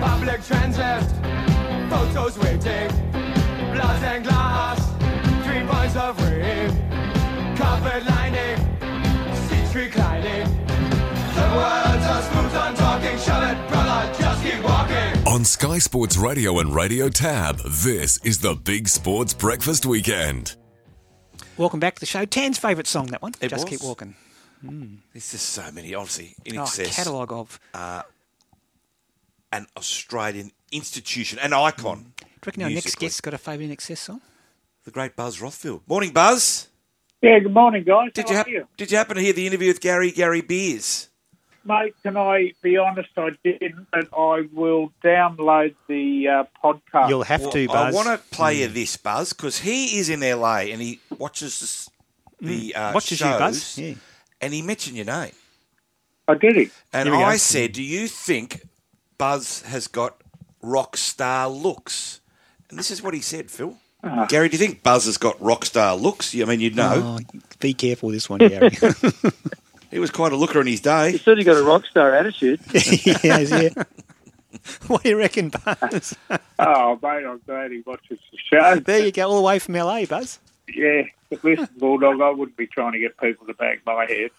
Public 0.01 0.41
transit, 0.45 1.05
photos 1.91 2.39
waiting. 2.39 2.89
Blood 3.75 4.03
and 4.05 4.23
glass, 4.25 4.79
three 5.45 5.67
points 5.67 5.97
of 5.97 6.17
ring. 6.23 6.71
Carpet 7.57 8.07
lining, 8.07 8.59
seats 9.49 9.75
reclining. 9.75 10.47
The 11.35 11.47
words 11.59 12.05
are 12.07 12.23
smooth 12.23 12.55
on 12.55 12.75
talking. 12.77 13.19
Shove 13.19 13.43
it, 13.51 13.69
brother, 13.69 14.15
just 14.17 14.45
keep 14.45 14.63
walking. 14.63 15.27
On 15.27 15.45
Sky 15.45 15.79
Sports 15.79 16.17
Radio 16.17 16.61
and 16.61 16.73
Radio 16.73 17.09
Tab, 17.09 17.59
this 17.59 18.19
is 18.19 18.39
the 18.39 18.55
Big 18.55 18.87
Sports 18.87 19.35
Breakfast 19.35 19.87
Weekend. 19.87 20.55
Welcome 21.57 21.81
back 21.81 21.97
to 21.97 22.01
the 22.01 22.07
show. 22.07 22.25
Tan's 22.25 22.59
favourite 22.59 22.87
song, 22.87 23.07
that 23.07 23.23
one. 23.23 23.33
It 23.41 23.49
Just 23.49 23.65
was? 23.65 23.71
keep 23.71 23.83
walking. 23.85 24.15
Mm. 24.65 24.99
There's 25.13 25.31
just 25.31 25.51
so 25.51 25.71
many, 25.73 25.95
obviously, 25.95 26.35
in 26.45 26.59
Oh, 26.59 26.63
excess. 26.63 26.97
catalogue 26.97 27.33
of. 27.33 27.61
Uh, 27.73 28.03
an 29.55 29.67
Australian 29.77 30.51
institution, 30.73 31.39
an 31.39 31.53
icon. 31.53 32.13
Do 32.19 32.25
you 32.27 32.27
reckon 32.45 32.63
our 32.65 32.71
next 32.71 32.99
guest's 32.99 33.21
got 33.21 33.35
a 33.35 33.39
favourite 33.39 33.71
INXS 33.71 33.99
song? 33.99 34.21
The 34.85 34.91
great 34.91 35.15
Buzz 35.15 35.39
Rothfield. 35.39 35.83
Morning, 35.87 36.11
Buzz. 36.13 36.69
Yeah, 37.23 37.39
good 37.39 37.55
morning, 37.55 37.85
guys. 37.85 38.11
Did 38.13 38.27
How 38.27 38.31
you, 38.31 38.35
are 38.35 38.39
hap- 38.39 38.49
you? 38.49 38.69
did 38.77 38.91
you 38.91 38.97
happen 38.99 39.17
to 39.17 39.23
hear 39.23 39.33
the 39.33 39.47
interview 39.47 39.69
with 39.69 39.81
Gary 39.81 40.11
Gary 40.11 40.41
Beers? 40.43 41.09
Mate, 41.65 41.95
can 42.03 42.17
I 42.17 42.53
be 42.63 42.77
honest? 42.77 43.11
I 43.17 43.31
didn't, 43.43 43.87
but 43.91 44.09
I 44.13 44.43
will 44.53 44.93
download 45.03 45.75
the 45.89 46.29
uh, 46.29 46.45
podcast. 46.63 47.09
You'll 47.09 47.23
have 47.23 47.41
well, 47.41 47.51
to, 47.53 47.67
Buzz. 47.69 47.77
I 47.77 47.91
want 47.97 48.09
to 48.09 48.37
play 48.37 48.61
you 48.61 48.69
this, 48.69 48.97
Buzz, 48.99 49.33
because 49.33 49.61
he 49.61 49.99
is 49.99 50.11
in 50.11 50.21
LA 50.21 50.57
and 50.73 50.83
he 50.83 51.01
watches 51.17 51.61
this, 51.61 51.91
the 52.41 52.75
uh, 52.75 52.93
Watches 52.93 53.13
you, 53.21 53.27
shows, 53.27 53.39
Buzz, 53.39 53.79
yeah. 53.79 53.95
And 54.45 54.53
he 54.53 54.61
mentioned 54.61 54.97
your 54.97 55.07
name. 55.07 55.33
I 56.29 56.35
did 56.35 56.57
it. 56.59 56.71
And 56.93 57.09
Here 57.09 57.17
we 57.17 57.23
go. 57.23 57.29
I 57.29 57.37
said, 57.39 57.73
"Do 57.73 57.83
you 57.83 58.07
think 58.07 58.69
Buzz 59.17 59.63
has 59.63 59.89
got 59.89 60.21
rock 60.63 60.97
star 60.97 61.49
looks?" 61.49 62.21
And 62.69 62.79
this 62.79 62.91
is 62.91 63.03
what 63.03 63.15
he 63.15 63.21
said, 63.21 63.51
Phil. 63.51 63.77
Ah. 64.03 64.27
Gary, 64.27 64.51
do 64.51 64.57
you 64.57 64.59
think 64.59 64.83
Buzz 64.83 65.07
has 65.07 65.17
got 65.17 65.41
rock 65.41 65.65
star 65.65 65.97
looks? 65.97 66.35
I 66.35 66.45
mean, 66.45 66.61
you'd 66.61 66.77
know. 66.77 67.19
Oh, 67.19 67.39
be 67.59 67.73
careful 67.73 68.09
with 68.09 68.17
this 68.17 68.29
one, 68.29 68.39
Gary. 68.41 68.71
he 69.91 69.99
was 69.99 70.11
quite 70.11 70.33
a 70.33 70.37
looker 70.37 70.61
in 70.61 70.67
his 70.67 70.81
day. 70.81 71.13
He's 71.13 71.23
certainly 71.23 71.45
got 71.45 71.57
a 71.57 71.65
rock 71.65 71.87
star 71.87 72.15
attitude. 72.15 72.61
yes, 72.73 73.51
yeah. 73.51 73.85
what 74.89 75.03
do 75.03 75.09
you 75.09 75.17
reckon, 75.17 75.51
Buzz? 75.51 76.15
oh, 76.59 76.99
mate, 77.03 77.25
I'm 77.25 77.41
glad 77.47 77.71
he 77.71 77.83
watches 77.87 78.19
the 78.31 78.39
show. 78.51 78.77
there 78.77 79.07
you 79.07 79.13
go, 79.13 79.27
all 79.29 79.37
the 79.37 79.43
way 79.43 79.59
from 79.59 79.75
LA, 79.75 80.05
Buzz. 80.05 80.39
Yeah, 80.69 81.03
but 81.31 81.45
listen, 81.45 81.69
Bulldog, 81.77 82.21
I 82.21 82.31
wouldn't 82.31 82.57
be 82.57 82.67
trying 82.67 82.93
to 82.93 82.99
get 82.99 83.17
people 83.19 83.47
to 83.47 83.55
bag 83.55 83.81
my 83.87 84.07
head. 84.07 84.31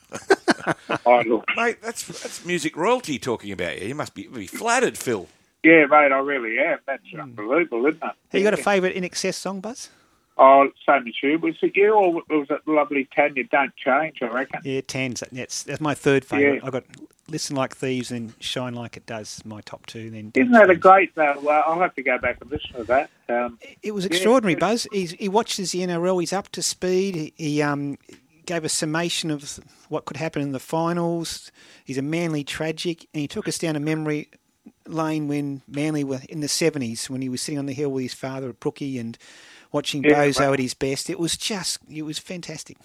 I 1.05 1.21
look. 1.21 1.45
Mate, 1.55 1.81
that's 1.81 2.05
that's 2.05 2.45
music 2.45 2.75
royalty 2.75 3.19
talking 3.19 3.51
about 3.51 3.81
you. 3.81 3.89
You 3.89 3.95
must 3.95 4.15
be, 4.15 4.27
be 4.27 4.47
flattered, 4.47 4.97
Phil. 4.97 5.27
Yeah, 5.63 5.85
mate, 5.85 6.11
I 6.11 6.19
really 6.19 6.59
am. 6.59 6.79
That's 6.85 7.03
hmm. 7.11 7.21
unbelievable, 7.21 7.85
isn't 7.87 8.03
it? 8.03 8.03
Have 8.03 8.15
you 8.33 8.43
got 8.43 8.53
a 8.53 8.57
favourite 8.57 8.95
INXS 8.95 9.33
song, 9.35 9.61
Buzz? 9.61 9.89
Oh, 10.37 10.69
same 10.85 11.07
as 11.07 11.13
you. 11.23 11.39
Was 11.39 11.55
it 11.61 11.75
you 11.75 11.93
or 11.93 12.21
was 12.29 12.47
it 12.49 12.67
lovely 12.67 13.07
Tanya? 13.15 13.45
Don't 13.45 13.75
change, 13.75 14.21
I 14.21 14.27
reckon. 14.27 14.61
Yeah, 14.63 14.81
Tan's. 14.81 15.23
That's, 15.31 15.63
that's 15.63 15.79
my 15.79 15.93
third 15.93 16.25
favourite. 16.25 16.61
Yeah. 16.61 16.67
i 16.67 16.69
got 16.69 16.83
Listen 17.27 17.55
Like 17.55 17.75
Thieves 17.75 18.11
and 18.11 18.33
Shine 18.39 18.75
Like 18.75 18.97
It 18.97 19.05
Does, 19.05 19.43
my 19.45 19.61
top 19.61 19.85
two. 19.87 20.09
Then 20.11 20.31
Isn't 20.35 20.51
that 20.51 20.69
a 20.69 20.75
great, 20.75 21.15
though? 21.15 21.23
Uh, 21.47 21.63
I'll 21.65 21.79
have 21.79 21.95
to 21.95 22.03
go 22.03 22.17
back 22.19 22.37
and 22.41 22.51
listen 22.51 22.73
to 22.73 22.83
that. 22.83 23.09
Um, 23.29 23.57
It 23.81 23.93
was 23.93 24.05
yeah, 24.05 24.11
extraordinary, 24.11 24.55
Buzz. 24.55 24.87
He's, 24.91 25.11
he 25.11 25.27
watches 25.27 25.71
the 25.71 25.79
NRL. 25.79 26.19
He's 26.19 26.33
up 26.33 26.49
to 26.49 26.61
speed. 26.61 27.15
He, 27.15 27.33
he 27.35 27.61
um, 27.61 27.97
gave 28.45 28.63
a 28.63 28.69
summation 28.69 29.31
of 29.31 29.59
what 29.89 30.05
could 30.05 30.17
happen 30.17 30.41
in 30.41 30.51
the 30.51 30.59
finals. 30.59 31.51
He's 31.83 31.97
a 31.97 32.03
Manly 32.03 32.43
tragic, 32.43 33.07
and 33.13 33.21
he 33.21 33.27
took 33.27 33.47
us 33.47 33.57
down 33.57 33.75
a 33.75 33.79
memory 33.79 34.29
lane 34.87 35.27
when 35.27 35.63
Manly 35.67 36.03
were 36.03 36.21
in 36.29 36.41
the 36.41 36.47
seventies 36.47 37.09
when 37.09 37.21
he 37.21 37.29
was 37.29 37.41
sitting 37.41 37.57
on 37.57 37.65
the 37.65 37.73
hill 37.73 37.89
with 37.89 38.03
his 38.03 38.13
father 38.13 38.49
at 38.49 38.59
Brookie 38.59 38.99
and 38.99 39.17
watching 39.71 40.03
Yeah, 40.03 40.11
Bozo 40.25 40.41
right. 40.41 40.53
at 40.53 40.59
his 40.59 40.75
best. 40.75 41.09
It 41.09 41.19
was 41.19 41.35
just, 41.37 41.79
it 41.91 42.03
was 42.03 42.19
fantastic. 42.19 42.77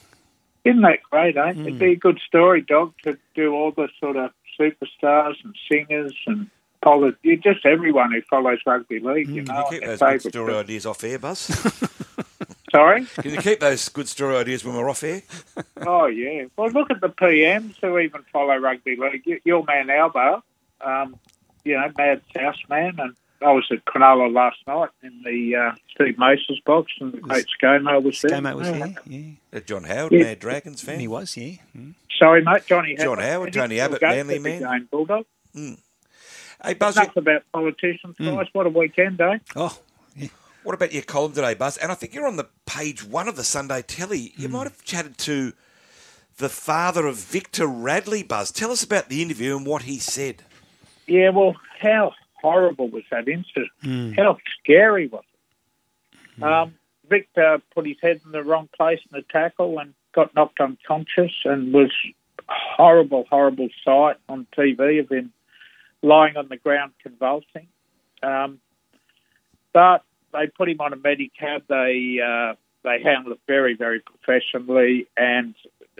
Isn't 0.64 0.82
that 0.82 1.02
great, 1.10 1.36
eh? 1.36 1.52
Hmm. 1.52 1.60
It'd 1.66 1.78
be 1.78 1.92
a 1.92 1.96
good 1.96 2.20
story, 2.26 2.60
Dog, 2.62 2.92
to 3.04 3.18
do 3.34 3.54
all 3.54 3.72
the 3.72 3.88
sort 3.98 4.16
of 4.16 4.30
superstars 4.58 5.34
and 5.42 5.54
singers 5.70 6.14
and 6.26 6.50
poli- 6.82 7.16
you 7.22 7.36
just 7.36 7.64
everyone 7.64 8.12
who 8.12 8.20
follows 8.22 8.58
rugby 8.66 9.00
league, 9.00 9.28
you 9.28 9.42
know. 9.42 9.64
Can 9.64 9.74
you 9.74 9.80
keep 9.80 9.98
those 9.98 10.22
good 10.22 10.32
story 10.32 10.52
stuff. 10.52 10.64
ideas 10.64 10.86
off 10.86 11.04
air, 11.04 11.18
Buzz? 11.18 11.40
Sorry? 12.70 13.04
Can 13.06 13.34
you 13.34 13.40
keep 13.40 13.60
those 13.60 13.88
good 13.88 14.08
story 14.08 14.36
ideas 14.36 14.64
when 14.64 14.76
we're 14.76 14.88
off 14.88 15.02
air? 15.02 15.22
Oh, 15.86 16.06
yeah. 16.06 16.44
Well, 16.56 16.70
look 16.70 16.90
at 16.90 17.00
the 17.00 17.08
PMs 17.08 17.76
who 17.80 17.98
even 17.98 18.22
follow 18.30 18.54
rugby 18.56 18.96
league. 18.96 19.40
Your 19.46 19.64
man, 19.64 19.88
Albo, 19.88 20.42
um, 20.82 21.16
you 21.64 21.72
know, 21.72 21.90
Mad 21.96 22.20
South 22.36 22.56
man, 22.68 22.96
and 22.98 23.14
I 23.42 23.52
was 23.52 23.64
at 23.70 23.84
Cronulla 23.86 24.32
last 24.32 24.58
night 24.66 24.90
in 25.02 25.22
the 25.24 25.56
uh, 25.56 25.74
Steve 25.94 26.18
Moses 26.18 26.58
box, 26.66 26.92
and 27.00 27.12
the 27.12 27.18
great 27.18 27.46
ScoMo 27.60 28.02
was 28.02 28.20
there. 28.20 28.32
ScoMo 28.32 28.54
was 28.56 28.66
there, 28.70 28.94
yeah. 29.06 29.30
Uh, 29.52 29.60
John 29.60 29.84
Howard, 29.84 30.12
Yeah. 30.12 30.24
Mad 30.24 30.38
Dragons 30.40 30.82
fan. 30.82 31.00
He 31.00 31.08
was, 31.08 31.36
yeah. 31.36 31.54
Sorry, 32.18 32.42
mate, 32.44 32.66
Johnny 32.66 32.96
John 32.96 33.18
Howard. 33.18 33.20
Howard, 33.30 33.52
Tony 33.54 33.76
still 33.76 33.84
Abbott, 33.86 34.00
goes 34.00 34.10
Manly 34.16 34.36
to 34.36 34.42
the 34.42 34.48
man. 34.60 34.62
Game, 34.78 34.88
Bulldog. 34.90 35.24
Hey, 36.62 36.74
Buzz, 36.74 36.96
Enough 36.96 37.16
about 37.16 37.42
politicians, 37.52 38.16
guys. 38.18 38.46
What 38.52 38.66
a 38.66 38.70
weekend, 38.70 39.20
eh? 39.20 39.38
Oh, 39.56 39.78
What 40.62 40.74
about 40.74 40.92
your 40.92 41.02
column 41.02 41.32
today, 41.32 41.54
Buzz? 41.54 41.78
And 41.78 41.90
I 41.90 41.94
think 41.94 42.12
you're 42.12 42.26
on 42.26 42.36
the 42.36 42.48
page 42.66 43.02
one 43.02 43.28
of 43.28 43.36
the 43.36 43.44
Sunday 43.44 43.80
Telly. 43.80 44.34
You 44.36 44.48
Hmm. 44.48 44.52
might 44.56 44.64
have 44.64 44.84
chatted 44.84 45.16
to 45.18 45.54
the 46.36 46.50
father 46.50 47.06
of 47.06 47.16
Victor 47.16 47.66
Radley, 47.66 48.22
Buzz. 48.22 48.50
Tell 48.52 48.70
us 48.70 48.82
about 48.84 49.08
the 49.08 49.22
interview 49.22 49.56
and 49.56 49.64
what 49.64 49.82
he 49.84 49.98
said. 49.98 50.42
Yeah, 51.06 51.30
well, 51.30 51.56
how 51.80 52.12
horrible 52.40 52.88
was 52.88 53.04
that 53.10 53.28
incident? 53.28 53.70
Mm. 53.82 54.16
How 54.16 54.38
scary 54.62 55.08
was 55.08 55.24
it? 55.32 56.42
Um, 56.42 56.74
Victor 57.08 57.60
put 57.74 57.86
his 57.86 57.96
head 58.00 58.20
in 58.24 58.32
the 58.32 58.42
wrong 58.42 58.68
place 58.76 59.00
in 59.10 59.18
the 59.18 59.24
tackle 59.30 59.78
and 59.78 59.94
got 60.12 60.34
knocked 60.34 60.60
unconscious 60.60 61.32
and 61.44 61.72
was 61.72 61.92
horrible, 62.48 63.26
horrible 63.28 63.68
sight 63.84 64.16
on 64.28 64.46
TV 64.56 65.00
of 65.00 65.10
him 65.10 65.32
lying 66.02 66.36
on 66.36 66.48
the 66.48 66.56
ground 66.56 66.92
convulsing. 67.02 67.66
Um, 68.22 68.60
but 69.72 70.04
they 70.32 70.46
put 70.46 70.68
him 70.68 70.80
on 70.80 70.92
a 70.92 70.96
medicab. 70.96 71.62
They 71.68 72.20
uh, 72.20 72.54
they 72.82 73.02
handled 73.02 73.34
it 73.34 73.40
very, 73.46 73.74
very 73.74 74.00
professionally. 74.00 75.06
And 75.16 75.54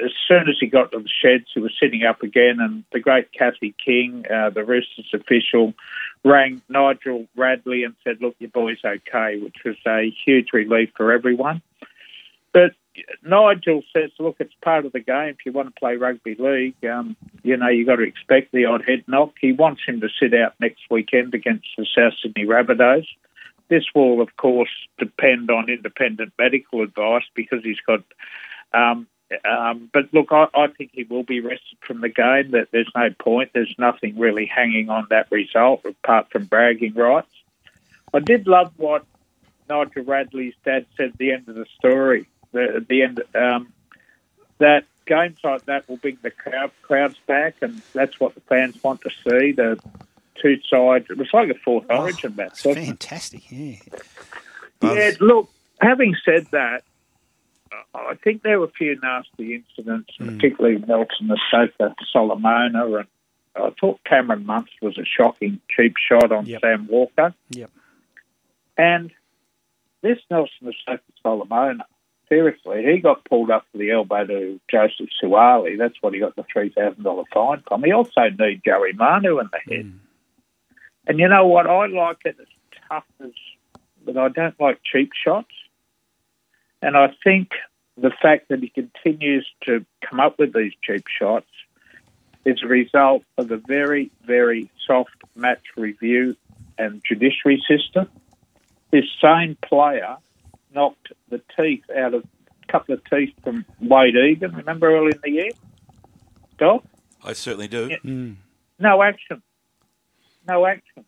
as 0.05 0.13
soon 0.27 0.49
as 0.49 0.57
he 0.61 0.67
got 0.67 0.93
to 0.93 0.99
the 0.99 1.09
sheds, 1.09 1.47
he 1.55 1.61
was 1.61 1.73
sitting 1.81 2.05
up 2.05 2.23
again. 2.23 2.59
And 2.61 2.85
the 2.93 3.01
great 3.01 3.33
Kathy 3.33 3.75
King, 3.85 4.25
uh, 4.31 4.51
the 4.51 4.65
Roosters 4.65 5.11
official, 5.13 5.75
rang 6.25 6.63
Nigel 6.69 7.27
Radley 7.37 7.85
and 7.85 7.95
said, 8.05 8.21
"Look, 8.21 8.37
your 8.39 8.51
boy's 8.51 8.85
okay," 8.85 9.39
which 9.39 9.57
was 9.65 9.77
a 9.87 10.11
huge 10.25 10.53
relief 10.53 10.91
for 10.97 11.13
everyone. 11.13 11.63
But 12.53 12.73
Nigel 13.23 13.83
says, 13.93 14.11
"Look, 14.19 14.37
it's 14.41 14.55
part 14.63 14.85
of 14.85 14.93
the 14.93 15.01
game. 15.01 15.31
If 15.39 15.47
you 15.47 15.53
want 15.53 15.75
to 15.75 15.79
play 15.79 15.97
rugby 15.97 16.35
league, 16.35 16.85
um, 16.85 17.17
you 17.43 17.57
know 17.57 17.69
you 17.69 17.87
got 17.87 17.97
to 17.97 18.03
expect 18.03 18.53
the 18.53 18.65
odd 18.65 18.85
head 18.87 19.05
knock." 19.07 19.35
He 19.41 19.53
wants 19.53 19.83
him 19.87 20.01
to 20.01 20.09
sit 20.09 20.35
out 20.35 20.55
next 20.61 20.83
weekend 20.91 21.35
against 21.35 21.69
the 21.77 21.87
South 21.87 22.15
Sydney 22.21 22.47
Rabbitohs. 22.47 23.07
this 23.69 23.85
will, 23.95 24.21
of 24.21 24.37
course, 24.37 24.89
depend 24.99 25.49
on 25.49 25.71
independent 25.71 26.33
medical 26.37 26.83
advice 26.83 27.23
because 27.35 27.63
he's 27.63 27.81
got. 27.87 28.03
Um, 28.73 29.07
um, 29.45 29.89
but 29.93 30.13
look, 30.13 30.29
I, 30.31 30.47
I 30.55 30.67
think 30.69 30.91
he 30.93 31.05
will 31.05 31.23
be 31.23 31.41
rested 31.41 31.79
from 31.81 32.01
the 32.01 32.09
game. 32.09 32.51
That 32.51 32.69
there's 32.73 32.91
no 32.95 33.11
point. 33.19 33.51
There's 33.53 33.75
nothing 33.79 34.19
really 34.19 34.47
hanging 34.47 34.91
on 34.91 35.07
that 35.11 35.31
result 35.31 35.85
apart 35.85 36.31
from 36.31 36.45
bragging 36.45 36.95
rights. 36.95 37.33
I 38.13 38.21
did 38.21 38.47
love 38.47 38.73
what 38.77 39.05
Nigel 39.69 40.03
Radley's 40.05 40.55
dad 40.65 40.87
said 40.97 41.11
at 41.11 41.19
the 41.19 41.33
end 41.33 41.49
of 41.49 41.55
the 41.55 41.67
story. 41.79 42.27
The, 42.53 42.77
at 42.77 42.89
the 42.89 43.03
end, 43.03 43.23
um, 43.35 43.73
that 44.59 44.85
games 45.07 45.39
like 45.45 45.65
that 45.67 45.89
will 45.89 45.97
bring 45.97 46.19
the 46.23 46.31
crowd, 46.31 46.73
crowds 46.83 47.17
back, 47.27 47.55
and 47.63 47.81
that's 47.93 48.19
what 48.19 48.35
the 48.35 48.41
fans 48.43 48.83
want 48.83 49.01
to 49.03 49.11
see. 49.11 49.53
The 49.53 49.79
two 50.41 50.59
sides. 50.69 51.07
It 51.11 51.19
was 51.19 51.29
like 51.33 51.51
a 51.51 51.55
fourth 51.55 51.87
origin 51.89 52.35
match. 52.37 52.63
Fantastic, 52.63 53.51
yeah. 53.51 53.77
Yeah, 54.83 55.13
look, 55.21 55.51
having 55.81 56.17
said 56.25 56.47
that, 56.53 56.83
I 57.95 58.15
think 58.23 58.43
there 58.43 58.59
were 58.59 58.67
a 58.67 58.71
few 58.71 58.99
nasty 59.01 59.55
incidents, 59.55 60.13
hmm. 60.19 60.27
particularly 60.37 60.79
Nelson 60.79 61.29
the 61.29 61.39
Sofa 61.51 61.95
Solomona, 62.13 62.87
and 62.97 63.07
I 63.57 63.71
thought 63.81 64.01
Cameron 64.05 64.47
Munster 64.47 64.77
was 64.83 64.99
a 64.99 65.05
shocking 65.05 65.61
cheap 65.75 65.95
shot 65.97 66.33
on 66.33 66.47
Yep. 66.47 66.61
Sam 66.61 66.87
Walker. 66.89 67.35
Yep. 67.51 67.71
And 68.77 69.13
this 70.03 70.19
Nelson 70.31 70.53
the 70.63 70.75
Sofa 70.87 71.03
Solomona, 71.23 71.85
seriously, 72.29 72.85
he 72.85 73.01
got 73.01 73.25
pulled 73.25 73.51
up 73.51 73.67
for 73.71 73.79
the 73.79 73.91
elbow 73.91 74.25
to 74.27 74.61
Joseph 74.71 75.11
Suaalii. 75.23 75.79
That's 75.79 76.01
what 76.01 76.15
he 76.15 76.21
got 76.21 76.37
the 76.37 76.45
$3,000 76.45 77.25
fine 77.33 77.63
from. 77.67 77.85
He 77.85 77.93
also 77.93 78.23
kneed 78.39 78.63
Joey 78.65 78.93
Manu 78.95 79.39
in 79.39 79.49
the 79.53 79.75
head. 79.75 79.87
Hmm. 79.87 79.99
And 81.07 81.19
you 81.19 81.29
know 81.29 81.47
what? 81.47 81.67
I 81.67 81.87
like 81.87 82.19
it 82.25 82.37
as 82.41 82.47
tough 82.89 83.05
as, 83.25 83.33
but 84.05 84.17
I 84.17 84.29
don't 84.29 84.59
like 84.61 84.81
cheap 84.85 85.11
shots. 85.25 85.53
And 86.83 86.97
I 86.97 87.13
think 87.23 87.51
the 87.97 88.11
fact 88.23 88.49
that 88.49 88.61
he 88.61 88.69
continues 88.69 89.47
to 89.67 89.85
come 90.09 90.21
up 90.21 90.39
with 90.39 90.53
these 90.55 90.73
cheap 90.83 91.05
shots 91.09 91.51
is 92.45 92.63
a 92.63 92.67
result 92.67 93.23
of 93.37 93.51
a 93.51 93.59
very, 93.59 94.11
very 94.25 94.71
soft 94.87 95.11
match 95.35 95.63
review 95.77 96.37
and 96.79 97.03
judiciary 97.07 97.63
system. 97.69 98.09
This 98.91 99.05
same 99.23 99.57
player 99.63 100.17
knocked 100.75 101.13
the 101.29 101.43
teeth 101.57 101.85
out 101.95 102.15
of 102.15 102.25
a 102.25 102.73
couple 102.73 102.95
of 102.95 103.03
teeth 103.11 103.35
from 103.43 103.67
Wade 103.81 104.17
Egan, 104.17 104.53
remember 104.53 104.91
early 104.97 105.13
in 105.13 105.21
the 105.23 105.31
year? 105.31 105.51
Doc? 106.59 106.85
I 107.23 107.35
certainly 107.35 107.69
do. 107.69 107.91
No 108.79 109.03
action. 109.03 109.43
No 110.49 110.65
action. 110.65 111.05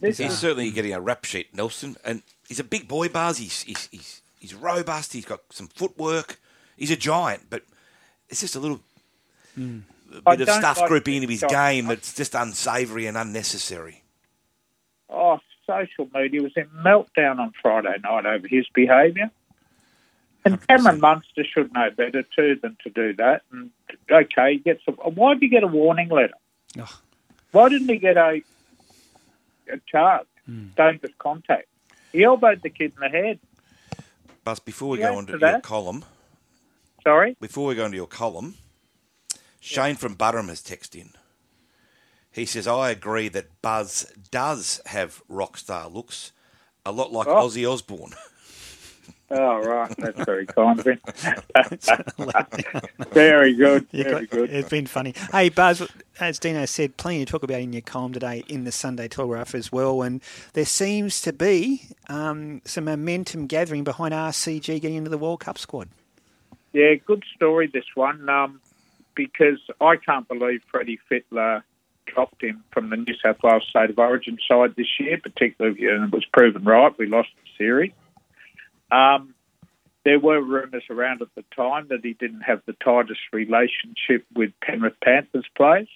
He's 0.00 0.38
certainly 0.38 0.70
getting 0.70 0.92
a 0.92 1.00
rap 1.00 1.24
sheet, 1.24 1.54
Nelson, 1.54 1.96
and 2.04 2.22
he's 2.48 2.60
a 2.60 2.64
big 2.64 2.88
boy, 2.88 3.08
Buzz. 3.08 3.38
He's, 3.38 3.62
he's, 3.62 3.88
he's, 3.90 4.22
he's 4.38 4.54
robust. 4.54 5.12
He's 5.12 5.24
got 5.24 5.40
some 5.50 5.68
footwork. 5.68 6.38
He's 6.76 6.90
a 6.90 6.96
giant, 6.96 7.44
but 7.50 7.62
it's 8.28 8.40
just 8.40 8.56
a 8.56 8.60
little 8.60 8.80
I 10.26 10.36
bit 10.36 10.48
of 10.48 10.54
stuff 10.54 10.80
like 10.80 10.88
grouping 10.88 11.16
into 11.16 11.28
his 11.28 11.44
game 11.48 11.86
that's 11.86 12.14
just 12.14 12.34
unsavoury 12.34 13.06
and 13.06 13.16
unnecessary. 13.16 14.02
Oh, 15.08 15.38
social 15.66 16.08
media 16.14 16.42
was 16.42 16.52
in 16.56 16.66
meltdown 16.84 17.38
on 17.38 17.52
Friday 17.60 17.94
night 18.02 18.26
over 18.26 18.48
his 18.48 18.66
behaviour. 18.74 19.30
And 20.44 20.66
Cameron 20.66 20.98
Munster 20.98 21.44
should 21.44 21.72
know 21.72 21.90
better 21.90 22.24
too 22.24 22.58
than 22.60 22.76
to 22.82 22.90
do 22.90 23.12
that. 23.14 23.42
And 23.52 23.70
okay, 24.10 24.54
he 24.54 24.58
gets 24.58 24.82
a, 24.88 24.92
why 24.92 25.34
did 25.34 25.42
he 25.42 25.48
get 25.48 25.62
a 25.62 25.68
warning 25.68 26.08
letter? 26.08 26.34
Why 27.52 27.68
didn't 27.68 27.88
he 27.88 27.98
get 27.98 28.16
a 28.16 28.42
a 29.70 29.78
charge? 29.90 30.26
Hmm. 30.46 30.68
Dangerous 30.76 31.12
contact. 31.18 31.68
He 32.12 32.24
elbowed 32.24 32.62
the 32.62 32.70
kid 32.70 32.92
in 32.94 33.00
the 33.00 33.08
head. 33.08 33.38
Buzz, 34.44 34.58
before 34.58 34.90
we 34.90 35.00
Yeah, 35.00 35.10
go 35.10 35.18
on 35.18 35.26
to 35.26 35.32
for 35.32 35.38
your 35.38 35.52
that. 35.52 35.62
column, 35.62 36.04
Sorry? 37.04 37.36
before 37.40 37.66
we 37.68 37.74
go 37.74 37.84
into 37.86 37.96
your 37.96 38.06
column, 38.08 38.54
Shane 39.60 39.94
from 39.96 40.14
Butterham 40.14 40.48
has 40.48 40.60
texted 40.60 40.96
in. 41.00 41.10
He 42.30 42.44
says, 42.46 42.66
I 42.66 42.90
agree 42.90 43.28
that 43.28 43.60
Buzz 43.62 44.12
does 44.30 44.80
have 44.86 45.22
rock 45.28 45.56
star 45.58 45.88
looks, 45.88 46.32
a 46.84 46.90
lot 46.90 47.12
like 47.12 47.28
Oh. 47.28 47.46
Ozzy 47.46 47.70
Osbourne. 47.70 48.14
Oh, 49.34 49.62
right. 49.62 49.94
That's 49.96 50.24
very 50.24 50.44
kind 50.44 50.78
of 50.78 50.86
him. 50.86 50.98
very 53.12 53.54
good. 53.54 53.88
Very 53.90 54.26
good. 54.26 54.50
It's 54.50 54.68
been 54.68 54.86
funny. 54.86 55.14
Hey, 55.32 55.48
Buzz, 55.48 55.88
as 56.20 56.38
Dino 56.38 56.66
said, 56.66 56.98
plenty 56.98 57.24
to 57.24 57.30
talk 57.30 57.42
about 57.42 57.60
in 57.60 57.72
your 57.72 57.80
column 57.80 58.12
today 58.12 58.44
in 58.46 58.64
the 58.64 58.72
Sunday 58.72 59.08
Telegraph 59.08 59.54
as 59.54 59.72
well. 59.72 60.02
And 60.02 60.22
there 60.52 60.66
seems 60.66 61.22
to 61.22 61.32
be 61.32 61.82
um, 62.08 62.60
some 62.66 62.84
momentum 62.84 63.46
gathering 63.46 63.84
behind 63.84 64.12
RCG 64.12 64.82
getting 64.82 64.96
into 64.96 65.10
the 65.10 65.16
World 65.16 65.40
Cup 65.40 65.56
squad. 65.56 65.88
Yeah, 66.74 66.94
good 67.06 67.24
story, 67.34 67.70
this 67.72 67.86
one, 67.94 68.28
um, 68.28 68.60
because 69.14 69.60
I 69.80 69.96
can't 69.96 70.28
believe 70.28 70.60
Freddie 70.70 71.00
Fittler 71.10 71.62
dropped 72.04 72.42
him 72.42 72.64
from 72.70 72.90
the 72.90 72.96
New 72.96 73.14
South 73.22 73.38
Wales 73.42 73.64
State 73.66 73.88
of 73.88 73.98
Origin 73.98 74.36
side 74.46 74.74
this 74.76 75.00
year, 75.00 75.18
particularly, 75.22 75.86
and 75.86 76.04
it 76.04 76.12
was 76.12 76.26
proven 76.34 76.64
right. 76.64 76.92
We 76.98 77.06
lost 77.06 77.30
the 77.42 77.50
series. 77.56 77.92
Um, 78.92 79.34
there 80.04 80.18
were 80.18 80.40
rumours 80.42 80.84
around 80.90 81.22
at 81.22 81.28
the 81.36 81.44
time 81.54 81.86
that 81.88 82.00
he 82.02 82.14
didn't 82.14 82.42
have 82.42 82.60
the 82.66 82.74
tightest 82.84 83.20
relationship 83.32 84.26
with 84.34 84.50
Penrith 84.60 85.00
Panthers 85.02 85.46
players, 85.56 85.88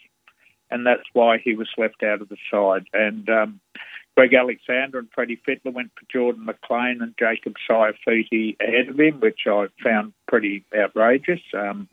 and 0.71 0.87
that's 0.87 1.09
why 1.13 1.39
he 1.39 1.55
was 1.55 1.69
left 1.77 2.03
out 2.03 2.23
of 2.23 2.29
the 2.29 2.37
side. 2.51 2.87
And 2.93 3.29
um, 3.29 3.61
Greg 4.17 4.33
Alexander 4.33 4.99
and 4.99 5.09
Freddie 5.15 5.41
Fittler 5.47 5.73
went 5.73 5.91
for 5.95 6.07
Jordan 6.11 6.47
McLean 6.47 7.03
and 7.03 7.15
Jacob 7.19 7.55
Saifiti 7.69 8.57
ahead 8.61 8.89
of 8.89 8.99
him, 8.99 9.21
which 9.21 9.41
I 9.47 9.67
found 9.83 10.15
pretty 10.27 10.65
outrageous 10.75 11.41
um, 11.53 11.89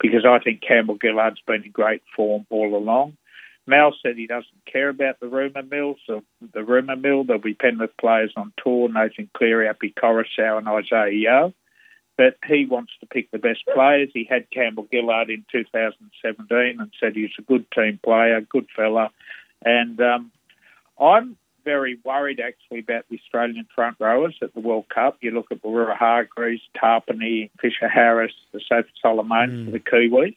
because 0.00 0.24
I 0.26 0.38
think 0.40 0.62
Campbell 0.66 0.98
Gillard's 0.98 1.40
been 1.46 1.62
in 1.64 1.70
great 1.70 2.02
form 2.16 2.46
all 2.50 2.76
along. 2.76 3.16
Mal 3.68 3.94
said 4.02 4.16
he 4.16 4.26
doesn't 4.26 4.64
care 4.70 4.88
about 4.88 5.20
the 5.20 5.28
rumour 5.28 5.62
mill, 5.62 5.96
so 6.06 6.24
the 6.54 6.64
rumour 6.64 6.96
mill. 6.96 7.22
There'll 7.24 7.42
be 7.42 7.54
Penrith 7.54 7.96
players 8.00 8.32
on 8.34 8.52
tour, 8.62 8.88
Nathan 8.88 9.28
Cleary, 9.36 9.68
Api 9.68 9.94
Koroisau 10.02 10.58
and 10.58 10.66
Isaiah 10.66 11.12
Yeo. 11.12 11.54
But 12.16 12.36
he 12.48 12.66
wants 12.66 12.92
to 13.00 13.06
pick 13.06 13.30
the 13.30 13.38
best 13.38 13.60
players. 13.72 14.08
He 14.12 14.26
had 14.28 14.50
Campbell 14.50 14.88
Gillard 14.90 15.30
in 15.30 15.44
2017 15.52 16.80
and 16.80 16.90
said 16.98 17.14
he's 17.14 17.30
a 17.38 17.42
good 17.42 17.70
team 17.70 18.00
player, 18.02 18.40
good 18.40 18.66
fella. 18.74 19.10
And 19.64 20.00
um, 20.00 20.32
I'm 20.98 21.36
very 21.64 21.98
worried 22.04 22.40
actually 22.40 22.80
about 22.80 23.04
the 23.10 23.18
Australian 23.18 23.68
front 23.74 23.98
rowers 24.00 24.36
at 24.42 24.54
the 24.54 24.60
World 24.60 24.86
Cup. 24.88 25.18
You 25.20 25.32
look 25.32 25.52
at 25.52 25.62
Barura 25.62 25.96
Hargreaves, 25.96 26.62
Tapine, 26.74 27.50
Fisher 27.60 27.88
Harris, 27.88 28.32
the 28.52 28.60
Sophie 28.66 28.88
Solomon 29.02 29.66
for 29.66 29.70
the 29.72 29.78
Kiwis. 29.78 30.36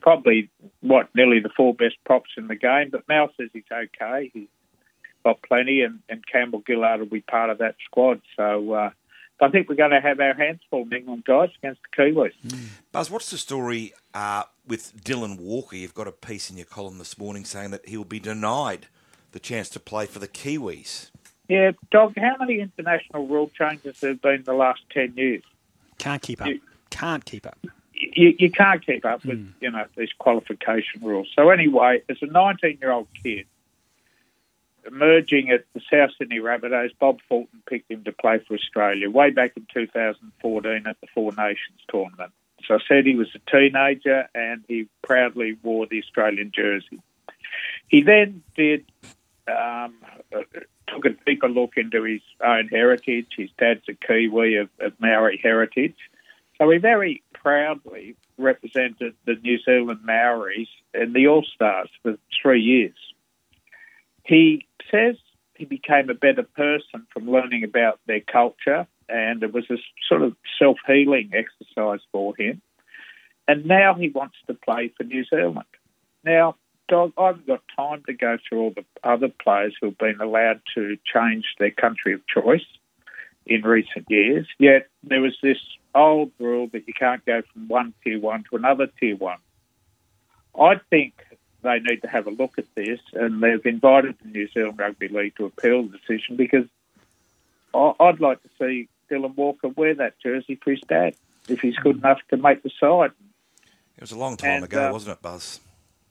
Probably 0.00 0.50
what 0.80 1.08
nearly 1.14 1.40
the 1.40 1.50
four 1.56 1.74
best 1.74 1.96
props 2.04 2.30
in 2.36 2.48
the 2.48 2.56
game, 2.56 2.90
but 2.90 3.06
Mal 3.08 3.28
says 3.36 3.50
he's 3.52 3.64
okay. 3.70 4.30
He's 4.32 4.48
got 5.24 5.42
plenty, 5.42 5.82
and, 5.82 6.00
and 6.08 6.24
Campbell 6.26 6.62
Gillard 6.66 7.00
will 7.00 7.06
be 7.06 7.20
part 7.20 7.50
of 7.50 7.58
that 7.58 7.76
squad. 7.84 8.20
So 8.36 8.72
uh, 8.72 8.90
I 9.40 9.48
think 9.48 9.68
we're 9.68 9.76
going 9.76 9.90
to 9.90 10.00
have 10.00 10.20
our 10.20 10.34
hands 10.34 10.60
full, 10.70 10.86
England 10.92 11.24
guys, 11.24 11.50
against 11.58 11.80
the 11.82 12.02
Kiwis. 12.02 12.32
Buzz, 12.92 13.10
what's 13.10 13.30
the 13.30 13.38
story 13.38 13.92
uh, 14.14 14.44
with 14.66 15.04
Dylan 15.04 15.38
Walker? 15.38 15.76
You've 15.76 15.94
got 15.94 16.08
a 16.08 16.12
piece 16.12 16.50
in 16.50 16.56
your 16.56 16.66
column 16.66 16.98
this 16.98 17.18
morning 17.18 17.44
saying 17.44 17.70
that 17.70 17.86
he 17.88 17.96
will 17.96 18.04
be 18.04 18.20
denied 18.20 18.86
the 19.32 19.38
chance 19.38 19.68
to 19.70 19.80
play 19.80 20.06
for 20.06 20.18
the 20.18 20.28
Kiwis. 20.28 21.10
Yeah, 21.48 21.72
Dog, 21.90 22.14
how 22.18 22.36
many 22.38 22.60
international 22.60 23.26
rule 23.26 23.50
changes 23.56 24.00
there 24.00 24.10
have 24.10 24.22
been 24.22 24.34
in 24.34 24.42
the 24.42 24.52
last 24.52 24.80
10 24.92 25.14
years? 25.16 25.42
Can't 25.98 26.20
keep 26.20 26.42
up. 26.42 26.48
Can't 26.90 27.24
keep 27.24 27.46
up. 27.46 27.58
You, 28.00 28.34
you 28.38 28.50
can't 28.50 28.84
keep 28.84 29.04
up 29.04 29.24
with, 29.24 29.52
you 29.60 29.70
know, 29.70 29.84
these 29.96 30.12
qualification 30.18 31.00
rules. 31.02 31.28
So 31.34 31.50
anyway, 31.50 32.02
as 32.08 32.18
a 32.22 32.26
19-year-old 32.26 33.08
kid, 33.22 33.46
emerging 34.86 35.50
at 35.50 35.64
the 35.74 35.80
South 35.90 36.10
Sydney 36.16 36.38
Rabbitohs, 36.38 36.90
Bob 36.98 37.18
Fulton 37.28 37.62
picked 37.68 37.90
him 37.90 38.04
to 38.04 38.12
play 38.12 38.38
for 38.38 38.54
Australia 38.54 39.10
way 39.10 39.30
back 39.30 39.52
in 39.56 39.66
2014 39.72 40.86
at 40.86 41.00
the 41.00 41.06
Four 41.14 41.32
Nations 41.32 41.80
tournament. 41.88 42.32
So 42.66 42.74
I 42.74 42.78
said 42.86 43.06
he 43.06 43.16
was 43.16 43.28
a 43.34 43.50
teenager 43.50 44.28
and 44.34 44.64
he 44.68 44.88
proudly 45.02 45.56
wore 45.62 45.86
the 45.86 46.00
Australian 46.00 46.52
jersey. 46.54 47.00
He 47.88 48.02
then 48.02 48.42
did 48.56 48.84
um, 49.48 49.94
uh, 50.34 50.42
took 50.86 51.04
a 51.04 51.10
deeper 51.26 51.48
look 51.48 51.76
into 51.76 52.02
his 52.02 52.20
own 52.44 52.68
heritage. 52.68 53.28
His 53.36 53.50
dad's 53.58 53.88
a 53.88 53.94
Kiwi 53.94 54.56
of, 54.56 54.68
of 54.80 54.92
Maori 55.00 55.40
heritage. 55.42 55.96
So 56.58 56.70
he 56.70 56.78
very 56.78 57.22
proudly 57.34 58.16
represented 58.36 59.14
the 59.26 59.34
New 59.42 59.58
Zealand 59.64 60.00
Maoris 60.04 60.68
in 60.94 61.12
the 61.12 61.28
All 61.28 61.44
Stars 61.54 61.90
for 62.02 62.16
three 62.42 62.60
years. 62.60 62.96
He 64.24 64.66
says 64.90 65.16
he 65.54 65.64
became 65.64 66.10
a 66.10 66.14
better 66.14 66.42
person 66.42 67.06
from 67.12 67.30
learning 67.30 67.64
about 67.64 68.00
their 68.06 68.20
culture, 68.20 68.86
and 69.08 69.42
it 69.42 69.52
was 69.52 69.64
a 69.70 69.76
sort 70.08 70.22
of 70.22 70.36
self 70.58 70.76
healing 70.86 71.30
exercise 71.32 72.00
for 72.12 72.34
him. 72.36 72.60
And 73.46 73.64
now 73.66 73.94
he 73.94 74.08
wants 74.08 74.36
to 74.46 74.54
play 74.54 74.92
for 74.96 75.04
New 75.04 75.24
Zealand. 75.24 75.64
Now, 76.24 76.56
Dog, 76.88 77.12
I 77.18 77.28
haven't 77.28 77.46
got 77.46 77.62
time 77.76 78.02
to 78.06 78.14
go 78.14 78.38
through 78.48 78.60
all 78.60 78.72
the 78.74 78.84
other 79.04 79.28
players 79.42 79.74
who've 79.80 79.96
been 79.96 80.20
allowed 80.20 80.60
to 80.74 80.96
change 81.12 81.44
their 81.58 81.70
country 81.70 82.14
of 82.14 82.26
choice 82.26 82.64
in 83.46 83.62
recent 83.62 84.06
years. 84.08 84.46
Yet 84.58 84.88
there 85.02 85.20
was 85.20 85.36
this 85.42 85.58
old 85.94 86.30
rule 86.38 86.68
that 86.72 86.86
you 86.86 86.94
can't 86.94 87.24
go 87.24 87.42
from 87.52 87.68
one 87.68 87.94
tier 88.04 88.20
one 88.20 88.44
to 88.50 88.56
another 88.56 88.86
tier 89.00 89.16
one. 89.16 89.38
I 90.58 90.80
think 90.90 91.14
they 91.62 91.78
need 91.80 92.02
to 92.02 92.08
have 92.08 92.26
a 92.26 92.30
look 92.30 92.58
at 92.58 92.66
this, 92.74 93.00
and 93.14 93.42
they've 93.42 93.64
invited 93.66 94.16
the 94.22 94.28
New 94.28 94.48
Zealand 94.48 94.78
Rugby 94.78 95.08
League 95.08 95.36
to 95.36 95.46
appeal 95.46 95.82
the 95.84 95.98
decision 95.98 96.36
because 96.36 96.66
I'd 97.74 98.20
like 98.20 98.42
to 98.42 98.48
see 98.58 98.88
Dylan 99.10 99.34
Walker 99.36 99.68
wear 99.68 99.94
that 99.94 100.18
jersey 100.20 100.56
for 100.62 100.70
his 100.70 100.80
dad 100.88 101.14
if 101.48 101.60
he's 101.60 101.76
good 101.76 101.98
enough 101.98 102.20
to 102.30 102.36
make 102.36 102.62
the 102.62 102.70
side. 102.80 103.10
It 103.96 104.00
was 104.02 104.12
a 104.12 104.18
long 104.18 104.36
time 104.36 104.56
And, 104.56 104.64
ago, 104.64 104.88
uh, 104.88 104.92
wasn't 104.92 105.16
it, 105.16 105.22
Buzz? 105.22 105.60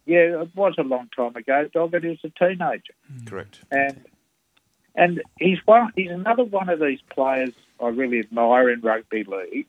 Yeah, 0.06 0.41
it 0.41 0.56
was 0.56 0.75
a 0.77 0.83
long 0.83 1.09
time 1.15 1.35
ago, 1.35 1.67
dog. 1.73 1.93
Was 1.93 2.19
a 2.23 2.30
teenager, 2.30 2.93
Correct. 3.25 3.59
and 3.72 4.03
and 4.98 5.22
he's 5.40 5.59
one. 5.66 5.93
He's 5.95 6.11
another 6.11 6.43
one 6.43 6.67
of 6.67 6.80
these 6.80 7.00
players 7.09 7.53
I 7.80 7.90
really 7.90 8.19
admire 8.19 8.69
in 8.69 8.82
rugby 8.82 9.24
league, 9.24 9.67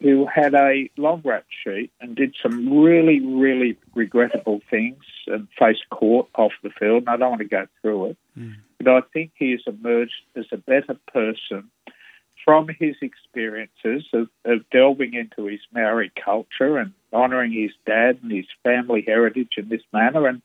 who 0.00 0.26
had 0.26 0.54
a 0.54 0.90
long 0.96 1.20
rap 1.24 1.44
sheet 1.62 1.92
and 2.00 2.16
did 2.16 2.34
some 2.42 2.82
really, 2.82 3.20
really 3.20 3.76
regrettable 3.94 4.60
things 4.70 5.04
and 5.26 5.46
faced 5.58 5.88
court 5.90 6.26
off 6.34 6.52
the 6.62 6.70
field. 6.70 7.02
And 7.02 7.10
I 7.10 7.16
don't 7.18 7.30
want 7.30 7.42
to 7.42 7.48
go 7.48 7.66
through 7.80 8.06
it, 8.06 8.16
mm. 8.36 8.54
but 8.78 8.88
I 8.88 9.00
think 9.12 9.32
he 9.36 9.52
has 9.52 9.60
emerged 9.66 10.24
as 10.34 10.46
a 10.50 10.56
better 10.56 10.96
person 11.12 11.70
from 12.44 12.68
his 12.80 12.96
experiences 13.00 14.04
of, 14.12 14.28
of 14.44 14.68
delving 14.72 15.14
into 15.14 15.46
his 15.46 15.60
Maori 15.72 16.10
culture 16.24 16.78
and 16.78 16.92
honouring 17.12 17.52
his 17.52 17.70
dad 17.86 18.18
and 18.22 18.32
his 18.32 18.46
family 18.64 19.04
heritage 19.06 19.52
in 19.56 19.68
this 19.68 19.82
manner. 19.92 20.26
And 20.26 20.42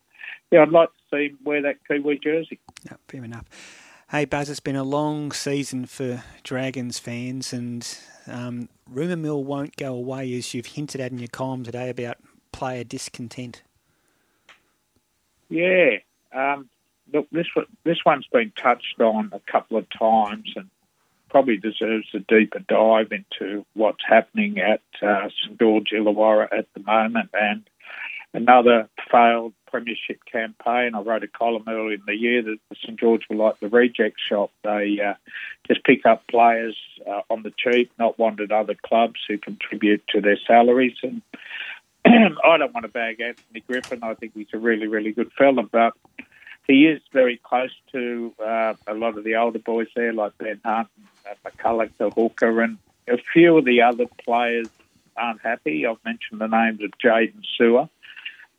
yeah, 0.52 0.62
I'd 0.62 0.70
like 0.70 0.90
to 0.90 1.16
see 1.16 1.30
him 1.30 1.40
wear 1.44 1.64
that 1.64 1.78
Kiwi 1.88 2.20
jersey. 2.24 2.60
Yeah, 2.86 2.98
fair 3.08 3.24
enough. 3.24 3.87
Hey, 4.10 4.24
Buzz, 4.24 4.50
it's 4.50 4.62
been 4.62 4.78
a 4.78 4.86
long 4.86 5.34
season 5.34 5.86
for 5.86 6.24
Dragons 6.44 6.98
fans, 6.98 7.52
and 7.52 7.86
um, 8.26 8.70
rumour 8.90 9.18
mill 9.18 9.44
won't 9.44 9.76
go 9.76 9.94
away, 9.94 10.34
as 10.38 10.54
you've 10.54 10.66
hinted 10.66 11.02
at 11.02 11.12
in 11.12 11.20
your 11.20 11.28
column 11.28 11.66
today 11.66 11.90
about 11.90 12.16
player 12.54 12.86
discontent. 12.86 13.64
Yeah. 15.50 15.98
Um, 16.32 16.70
look, 17.12 17.28
this 17.34 17.48
this 17.84 17.98
one's 18.06 18.28
been 18.28 18.54
touched 18.56 19.02
on 19.02 19.32
a 19.34 19.42
couple 19.52 19.76
of 19.76 19.90
times, 19.90 20.54
and 20.56 20.70
probably 21.30 21.58
deserves 21.58 22.08
a 22.14 22.20
deeper 22.20 22.60
dive 22.60 23.12
into 23.12 23.66
what's 23.74 24.06
happening 24.08 24.58
at 24.60 24.80
uh, 25.02 25.28
St 25.44 25.60
George 25.60 25.90
Illawarra 25.94 26.48
at 26.58 26.68
the 26.74 26.80
moment, 26.80 27.32
and 27.34 27.70
another 28.34 28.88
failed 29.12 29.52
premiership 29.68 30.20
campaign. 30.32 30.96
I 30.96 31.02
wrote 31.02 31.24
a 31.24 31.28
column 31.28 31.66
earlier 31.68 31.96
in 31.96 32.04
the 32.06 32.16
year 32.16 32.42
that 32.42 32.58
St 32.82 33.00
George 33.00 33.24
were 33.30 33.36
like 33.36 33.60
the 33.60 33.70
reject 33.70 34.18
shop. 34.28 34.52
They 34.64 35.00
uh, 35.00 35.14
just 35.68 35.84
pick 35.84 36.06
up 36.06 36.28
players 36.28 36.78
uh, 37.08 37.22
on 37.30 37.44
the 37.44 37.54
cheap, 37.58 37.92
not 38.00 38.18
wanted 38.18 38.52
other 38.52 38.76
clubs 38.76 39.20
who 39.28 39.38
contribute 39.38 40.04
to 40.10 40.22
their 40.22 40.38
salaries, 40.48 40.96
and 41.04 41.22
I 42.06 42.58
don't 42.58 42.74
want 42.74 42.86
to 42.86 42.92
bag 42.92 43.20
Anthony 43.22 43.62
Griffin. 43.68 44.00
I 44.04 44.14
think 44.14 44.34
he's 44.34 44.48
a 44.54 44.58
really, 44.58 44.88
really 44.88 45.12
good 45.12 45.32
fella, 45.38 45.64
but 45.64 45.94
he 46.68 46.86
is 46.86 47.02
very 47.14 47.40
close 47.44 47.74
to 47.92 48.34
uh, 48.46 48.74
a 48.88 48.94
lot 48.94 49.18
of 49.18 49.24
the 49.24 49.36
older 49.36 49.60
boys 49.60 49.88
there, 49.96 50.14
like 50.14 50.38
Ben 50.38 50.60
Hunt, 50.64 50.90
and 50.98 51.36
uh, 51.46 51.50
McCullough, 51.50 51.92
the 51.98 52.10
hooker, 52.10 52.62
and 52.62 52.78
a 53.08 53.18
few 53.34 53.58
of 53.58 53.66
the 53.66 53.82
other 53.82 54.06
players 54.24 54.68
aren't 55.16 55.42
happy. 55.42 55.86
I've 55.86 56.04
mentioned 56.06 56.42
the 56.42 56.48
names 56.48 56.82
of 56.82 56.92
Jaydn 57.04 57.42
Su'A 57.60 57.90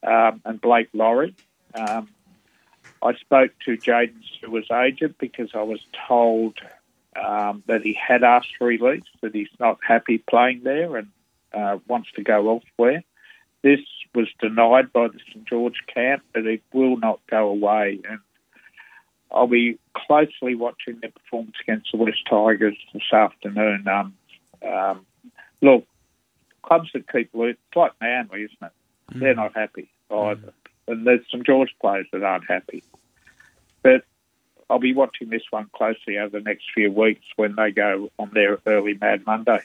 um, 0.07 0.41
and 0.45 0.61
Blake 0.61 0.89
Lawrie. 0.93 1.35
Um, 1.75 2.09
I 3.03 3.15
spoke 3.15 3.53
to 3.65 3.77
Jaydn 3.77 4.23
Su'A's 4.41 4.71
agent 4.71 5.17
because 5.19 5.51
I 5.55 5.63
was 5.63 5.81
told 6.07 6.59
um, 7.17 7.63
that 7.67 7.83
he 7.83 7.95
had 7.95 8.25
asked 8.25 8.57
for 8.59 8.67
release, 8.67 9.05
that 9.21 9.35
he's 9.35 9.49
not 9.61 9.79
happy 9.87 10.19
playing 10.19 10.63
there 10.65 10.97
and 10.97 11.09
uh, 11.53 11.79
wants 11.87 12.11
to 12.17 12.23
go 12.23 12.49
elsewhere. 12.51 13.03
This 13.63 13.81
was 14.15 14.29
denied 14.41 14.93
by 14.93 15.09
the 15.09 15.19
St 15.29 15.45
George 15.45 15.83
camp, 15.93 16.23
but 16.33 16.47
it 16.47 16.63
will 16.73 16.97
not 16.97 17.21
go 17.29 17.49
away. 17.49 18.01
And 18.09 18.21
I'll 19.31 19.47
be 19.47 19.79
closely 19.95 20.55
watching 20.55 20.99
their 21.01 21.11
performance 21.11 21.57
against 21.61 21.91
the 21.93 21.99
West 21.99 22.25
Tigers 22.29 22.77
this 22.93 23.13
afternoon. 23.13 23.87
Um, 23.89 24.15
um, 24.67 25.07
look, 25.61 25.87
clubs 26.63 26.91
that 26.95 27.11
keep 27.11 27.31
losing, 27.35 27.51
it's 27.51 27.77
like 27.77 27.93
Manly, 28.01 28.43
isn't 28.43 28.63
it? 28.63 28.73
They're 29.15 29.35
not 29.35 29.55
happy 29.57 29.91
either. 30.11 30.53
And 30.87 31.07
there's 31.07 31.21
some 31.31 31.43
George 31.45 31.75
players 31.81 32.07
that 32.13 32.23
aren't 32.23 32.49
happy. 32.49 32.83
But 33.83 34.05
I'll 34.71 34.79
be 34.79 34.95
watching 34.95 35.31
this 35.31 35.43
one 35.51 35.69
closely 35.75 36.19
over 36.19 36.39
the 36.39 36.45
next 36.45 36.65
few 36.75 36.91
weeks 36.91 37.25
when 37.37 37.55
they 37.57 37.71
go 37.71 38.11
on 38.19 38.31
their 38.35 38.59
early 38.67 38.95
Mad 39.01 39.25
Monday. 39.27 39.61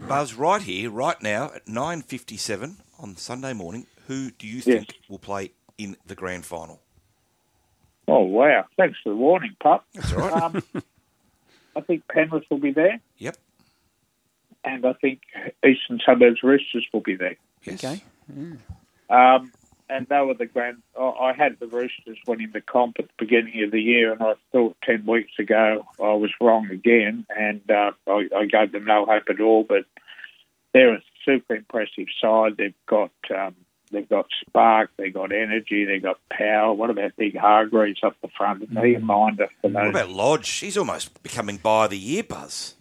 Buzz, 0.00 0.34
right 0.34 0.62
here, 0.62 0.90
right 0.90 1.20
now, 1.22 1.50
at 1.54 1.66
9.57 1.66 2.76
on 2.98 3.16
Sunday 3.16 3.52
morning, 3.52 3.86
who 4.08 4.30
do 4.32 4.46
you 4.46 4.56
Yes. 4.56 4.64
think 4.64 4.94
will 5.08 5.18
play 5.18 5.52
in 5.78 5.96
the 6.06 6.14
grand 6.16 6.44
final? 6.44 6.80
Oh, 8.08 8.20
wow. 8.24 8.66
Thanks 8.76 8.98
for 9.02 9.10
the 9.10 9.16
warning, 9.16 9.56
pup. 9.62 9.86
That's 9.94 10.12
all 10.12 10.28
right. 10.28 10.42
Um, 10.42 10.62
I 11.76 11.80
think 11.80 12.02
Penrith 12.08 12.44
will 12.50 12.58
be 12.58 12.72
there, 12.72 13.00
Yep. 13.18 13.36
and 14.64 14.84
I 14.84 14.92
think 14.94 15.20
Eastern 15.64 16.00
Suburbs 16.04 16.42
Roosters 16.42 16.86
will 16.92 17.00
be 17.00 17.14
there. 17.14 17.36
Okay. 17.66 18.02
Um, 19.10 19.52
and 19.88 20.06
they 20.08 20.20
were 20.20 20.34
the 20.34 20.46
grand. 20.46 20.82
I 20.98 21.02
I 21.02 21.32
had 21.32 21.58
the 21.60 21.66
Roosters 21.66 22.18
winning 22.26 22.50
the 22.52 22.60
comp 22.60 22.96
at 22.98 23.06
the 23.08 23.14
beginning 23.18 23.62
of 23.62 23.70
the 23.70 23.80
year, 23.80 24.12
and 24.12 24.22
I 24.22 24.34
thought 24.50 24.76
ten 24.82 25.04
weeks 25.06 25.32
ago 25.38 25.86
I 26.00 26.14
was 26.14 26.30
wrong 26.40 26.70
again, 26.70 27.26
and 27.36 27.60
uh, 27.70 27.92
I, 28.06 28.28
I 28.34 28.46
gave 28.46 28.72
them 28.72 28.86
no 28.86 29.04
hope 29.04 29.24
at 29.28 29.40
all. 29.40 29.64
But 29.64 29.84
they're 30.72 30.94
a 30.94 31.02
super 31.24 31.54
impressive 31.54 32.06
side. 32.20 32.56
They've 32.56 32.74
got 32.86 33.12
um, 33.36 33.54
they've 33.90 34.08
got 34.08 34.26
spark, 34.40 34.90
they've 34.96 35.12
got 35.12 35.32
energy, 35.32 35.84
they've 35.84 36.02
got 36.02 36.18
power. 36.30 36.72
What 36.72 36.90
about 36.90 37.16
Big 37.16 37.36
Hargreaves 37.36 38.00
up 38.02 38.16
the 38.22 38.28
front? 38.28 38.62
And 38.62 38.78
he 38.78 38.94
a 38.94 39.00
minder 39.00 39.48
for 39.60 39.70
What 39.70 39.88
about 39.88 40.10
Lodge? 40.10 40.48
He's 40.50 40.78
almost 40.78 41.22
becoming 41.22 41.58
by 41.58 41.86
the 41.88 41.98
year, 41.98 42.22
Buzz. 42.22 42.74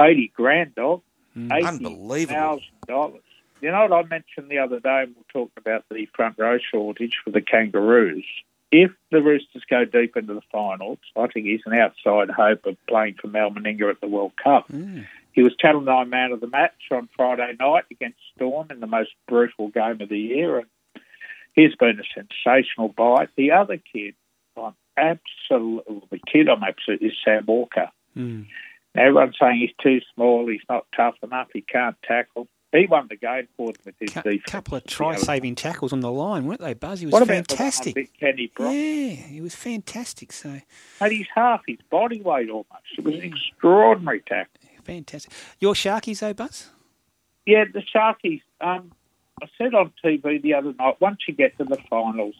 eighty 0.00 0.32
grand, 0.34 0.74
dog. 0.74 1.02
Mm. 1.36 1.64
Unbelievable. 1.64 2.34
thousand 2.34 2.64
dollars. 2.88 3.22
You 3.60 3.70
know 3.70 3.86
what 3.86 4.04
I 4.04 4.08
mentioned 4.08 4.48
the 4.48 4.58
other 4.58 4.80
day? 4.80 5.00
when 5.00 5.08
We 5.08 5.14
were 5.14 5.32
talking 5.32 5.52
about 5.58 5.84
the 5.90 6.06
front 6.14 6.36
row 6.38 6.58
shortage 6.58 7.16
for 7.24 7.30
the 7.30 7.40
Kangaroos. 7.40 8.24
If 8.72 8.92
the 9.10 9.20
Roosters 9.20 9.64
go 9.68 9.84
deep 9.84 10.16
into 10.16 10.34
the 10.34 10.42
finals, 10.52 10.98
I 11.16 11.26
think 11.26 11.46
he's 11.46 11.62
an 11.66 11.74
outside 11.74 12.30
hope 12.30 12.66
of 12.66 12.76
playing 12.86 13.16
for 13.20 13.26
Mal 13.26 13.50
Meninga 13.50 13.90
at 13.90 14.00
the 14.00 14.06
World 14.06 14.32
Cup. 14.42 14.70
He 15.32 15.42
was 15.42 15.56
Channel 15.56 15.80
9 15.82 16.08
man 16.08 16.32
of 16.32 16.40
the 16.40 16.46
match 16.46 16.72
on 16.90 17.08
Friday 17.16 17.56
night 17.58 17.84
against 17.90 18.18
Storm 18.36 18.68
in 18.70 18.80
the 18.80 18.86
most 18.86 19.10
brutal 19.28 19.68
game 19.68 20.00
of 20.00 20.08
the 20.08 20.18
year. 20.18 20.58
And 20.58 20.66
he's 21.54 21.74
been 21.76 22.00
a 22.00 22.22
sensational 22.44 22.88
bite. 22.88 23.30
The 23.36 23.52
other 23.52 23.78
kid, 23.92 24.14
I'm 24.56 24.74
absolutely, 24.96 26.02
the 26.10 26.20
kid 26.32 26.48
I'm 26.48 26.62
absolutely, 26.62 27.08
is 27.08 27.14
Sam 27.24 27.44
Walker. 27.46 27.90
Mm. 28.16 28.46
Everyone's 28.96 29.36
saying 29.40 29.58
he's 29.60 29.76
too 29.82 30.00
small, 30.14 30.48
he's 30.48 30.60
not 30.68 30.86
tough 30.96 31.14
enough, 31.22 31.48
he 31.52 31.60
can't 31.60 31.96
tackle. 32.04 32.48
He 32.72 32.86
won 32.86 33.08
the 33.08 33.16
game 33.16 33.48
for 33.56 33.72
them 33.72 33.82
with 33.84 33.94
his 33.98 34.10
defence. 34.12 34.42
A 34.46 34.50
couple 34.50 34.76
of 34.76 34.84
try-saving 34.86 35.56
tackles 35.56 35.92
on 35.92 36.00
the 36.00 36.12
line, 36.12 36.46
weren't 36.46 36.60
they, 36.60 36.74
Buzz? 36.74 37.00
He 37.00 37.06
was 37.06 37.12
What 37.12 37.22
about 37.22 37.48
fantastic. 37.48 37.96
with 37.96 38.08
Kenny 38.18 38.52
Brock? 38.54 38.72
Yeah, 38.72 39.10
he 39.14 39.40
was 39.40 39.56
fantastic. 39.56 40.32
So 40.32 40.60
And 41.00 41.12
he's 41.12 41.26
half 41.34 41.62
his 41.66 41.78
body 41.90 42.22
weight 42.22 42.48
almost. 42.48 42.68
It 42.96 43.04
was 43.04 43.14
an 43.16 43.22
extraordinary 43.22 44.20
tackle. 44.20 44.52
fantastic. 44.84 45.32
Your 45.58 45.74
Sharkies, 45.74 46.20
though, 46.20 46.32
Buzz? 46.34 46.70
Yeah, 47.46 47.64
the 47.72 47.82
Sharkies. 47.82 48.42
Um, 48.60 48.92
I 49.42 49.46
said 49.58 49.74
on 49.74 49.92
TV 50.04 50.40
the 50.40 50.54
other 50.54 50.72
night, 50.78 51.00
once 51.00 51.18
you 51.26 51.34
get 51.34 51.56
to 51.58 51.64
the 51.64 51.78
finals, 51.88 52.36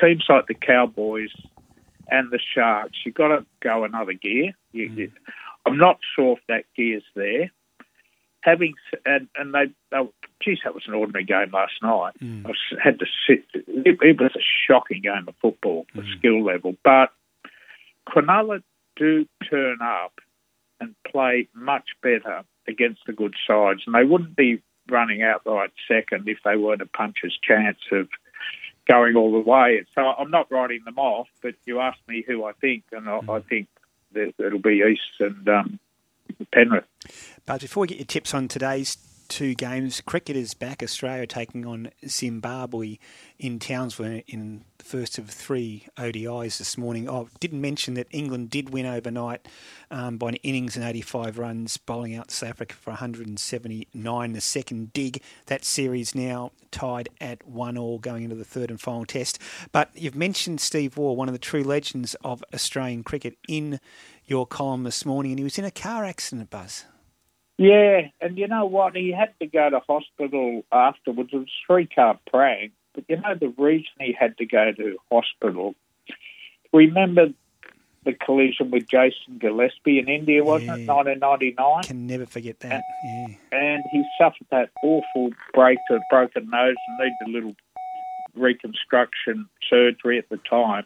teams 0.00 0.24
like 0.28 0.48
the 0.48 0.54
Cowboys 0.54 1.30
and 2.08 2.30
the 2.30 2.40
Sharks, 2.54 2.98
you've 3.06 3.14
got 3.14 3.28
to 3.28 3.46
go 3.60 3.84
another 3.84 4.12
gear. 4.12 4.52
You, 4.72 4.84
you, 4.88 5.12
I'm 5.64 5.78
not 5.78 5.98
sure 6.14 6.32
if 6.36 6.40
that 6.48 6.64
gear's 6.76 7.04
there. 7.14 7.50
Having 8.42 8.74
and 9.04 9.28
and 9.36 9.54
they, 9.54 9.66
they 9.90 9.98
were- 9.98 10.12
geez, 10.42 10.58
that 10.64 10.74
was 10.74 10.84
an 10.86 10.94
ordinary 10.94 11.24
game 11.24 11.50
last 11.52 11.74
night. 11.82 12.14
Mm. 12.22 12.46
I 12.46 12.50
s- 12.50 12.78
had 12.82 12.98
to 13.00 13.06
sit. 13.26 13.44
It, 13.54 13.98
it 14.00 14.20
was 14.20 14.32
a 14.34 14.40
shocking 14.66 15.02
game 15.02 15.26
of 15.28 15.34
football, 15.42 15.86
the 15.94 16.02
mm. 16.02 16.18
skill 16.18 16.42
level. 16.44 16.74
But 16.82 17.12
Cronulla 18.08 18.62
do 18.96 19.26
turn 19.48 19.78
up 19.82 20.20
and 20.80 20.94
play 21.06 21.48
much 21.54 21.90
better 22.02 22.42
against 22.66 23.02
the 23.06 23.12
good 23.12 23.34
sides, 23.46 23.82
and 23.86 23.94
they 23.94 24.04
wouldn't 24.04 24.36
be 24.36 24.62
running 24.88 25.22
outright 25.22 25.70
second 25.86 26.28
if 26.28 26.38
they 26.44 26.56
weren't 26.56 26.82
a 26.82 26.86
puncher's 26.86 27.38
chance 27.42 27.78
of 27.92 28.08
going 28.90 29.14
all 29.16 29.32
the 29.32 29.50
way. 29.50 29.84
So 29.94 30.02
I'm 30.02 30.30
not 30.30 30.50
writing 30.50 30.80
them 30.84 30.98
off, 30.98 31.28
but 31.42 31.54
you 31.64 31.80
asked 31.80 32.00
me 32.08 32.24
who 32.26 32.44
I 32.44 32.52
think, 32.52 32.84
and 32.92 33.08
I, 33.08 33.20
mm. 33.20 33.38
I 33.38 33.40
think 33.46 33.68
that 34.12 34.32
it'll 34.38 34.58
be 34.58 34.82
East 34.90 35.20
and 35.20 35.48
um, 35.48 35.78
Penrith. 36.46 36.84
Buzz, 37.46 37.62
before 37.62 37.82
we 37.82 37.88
get 37.88 37.98
your 37.98 38.06
tips 38.06 38.34
on 38.34 38.48
today's 38.48 38.96
two 39.30 39.54
games. 39.54 40.00
Cricket 40.00 40.36
is 40.36 40.54
back. 40.54 40.82
Australia 40.82 41.26
taking 41.26 41.64
on 41.64 41.90
Zimbabwe 42.06 42.98
in 43.38 43.60
Townsville 43.60 44.22
in 44.26 44.64
the 44.78 44.84
first 44.84 45.18
of 45.18 45.30
three 45.30 45.86
ODIs 45.96 46.58
this 46.58 46.76
morning. 46.76 47.08
I 47.08 47.24
didn't 47.38 47.60
mention 47.60 47.94
that 47.94 48.08
England 48.10 48.50
did 48.50 48.70
win 48.70 48.86
overnight 48.86 49.46
um, 49.90 50.18
by 50.18 50.30
an 50.30 50.34
innings 50.36 50.76
and 50.76 50.84
85 50.84 51.38
runs, 51.38 51.76
bowling 51.76 52.16
out 52.16 52.32
South 52.32 52.50
Africa 52.50 52.74
for 52.74 52.90
179. 52.90 54.32
The 54.32 54.40
second 54.40 54.92
dig. 54.92 55.22
That 55.46 55.64
series 55.64 56.14
now 56.14 56.50
tied 56.72 57.08
at 57.20 57.46
one 57.46 57.78
all 57.78 57.98
going 57.98 58.24
into 58.24 58.36
the 58.36 58.44
third 58.44 58.68
and 58.68 58.80
final 58.80 59.04
test. 59.04 59.38
But 59.70 59.90
you've 59.94 60.16
mentioned 60.16 60.60
Steve 60.60 60.96
Waugh, 60.96 61.12
one 61.12 61.28
of 61.28 61.34
the 61.34 61.38
true 61.38 61.62
legends 61.62 62.14
of 62.24 62.42
Australian 62.52 63.04
cricket, 63.04 63.36
in 63.48 63.78
your 64.30 64.46
column 64.46 64.84
this 64.84 65.04
morning, 65.04 65.32
and 65.32 65.38
he 65.40 65.44
was 65.44 65.58
in 65.58 65.64
a 65.64 65.70
car 65.70 66.04
accident, 66.04 66.48
Buzz. 66.48 66.84
Yeah, 67.58 68.08
and 68.20 68.38
you 68.38 68.48
know 68.48 68.64
what? 68.64 68.96
He 68.96 69.12
had 69.12 69.34
to 69.40 69.46
go 69.46 69.68
to 69.68 69.80
hospital 69.80 70.64
afterwards. 70.72 71.30
It 71.32 71.36
was 71.36 71.46
a 71.46 71.66
three 71.66 71.86
car 71.86 72.18
prank. 72.30 72.72
But 72.94 73.04
you 73.08 73.16
know 73.16 73.34
the 73.34 73.52
reason 73.58 73.90
he 73.98 74.16
had 74.18 74.38
to 74.38 74.46
go 74.46 74.72
to 74.72 74.96
hospital? 75.12 75.74
Remember 76.72 77.28
the 78.04 78.14
collision 78.14 78.70
with 78.70 78.88
Jason 78.88 79.38
Gillespie 79.38 79.98
in 79.98 80.08
India, 80.08 80.42
wasn't 80.42 80.70
it? 80.70 80.88
1999? 80.88 81.82
Can 81.82 82.06
never 82.06 82.24
forget 82.24 82.60
that. 82.60 82.82
Yeah. 83.04 83.26
And 83.52 83.84
he 83.92 84.04
suffered 84.18 84.46
that 84.50 84.70
awful 84.82 85.30
break 85.52 85.78
to 85.88 85.96
a 85.96 86.00
broken 86.10 86.48
nose 86.48 86.76
and 86.88 86.98
needed 86.98 87.16
a 87.26 87.30
little 87.30 87.54
reconstruction 88.34 89.48
surgery 89.68 90.18
at 90.18 90.28
the 90.30 90.38
time. 90.38 90.84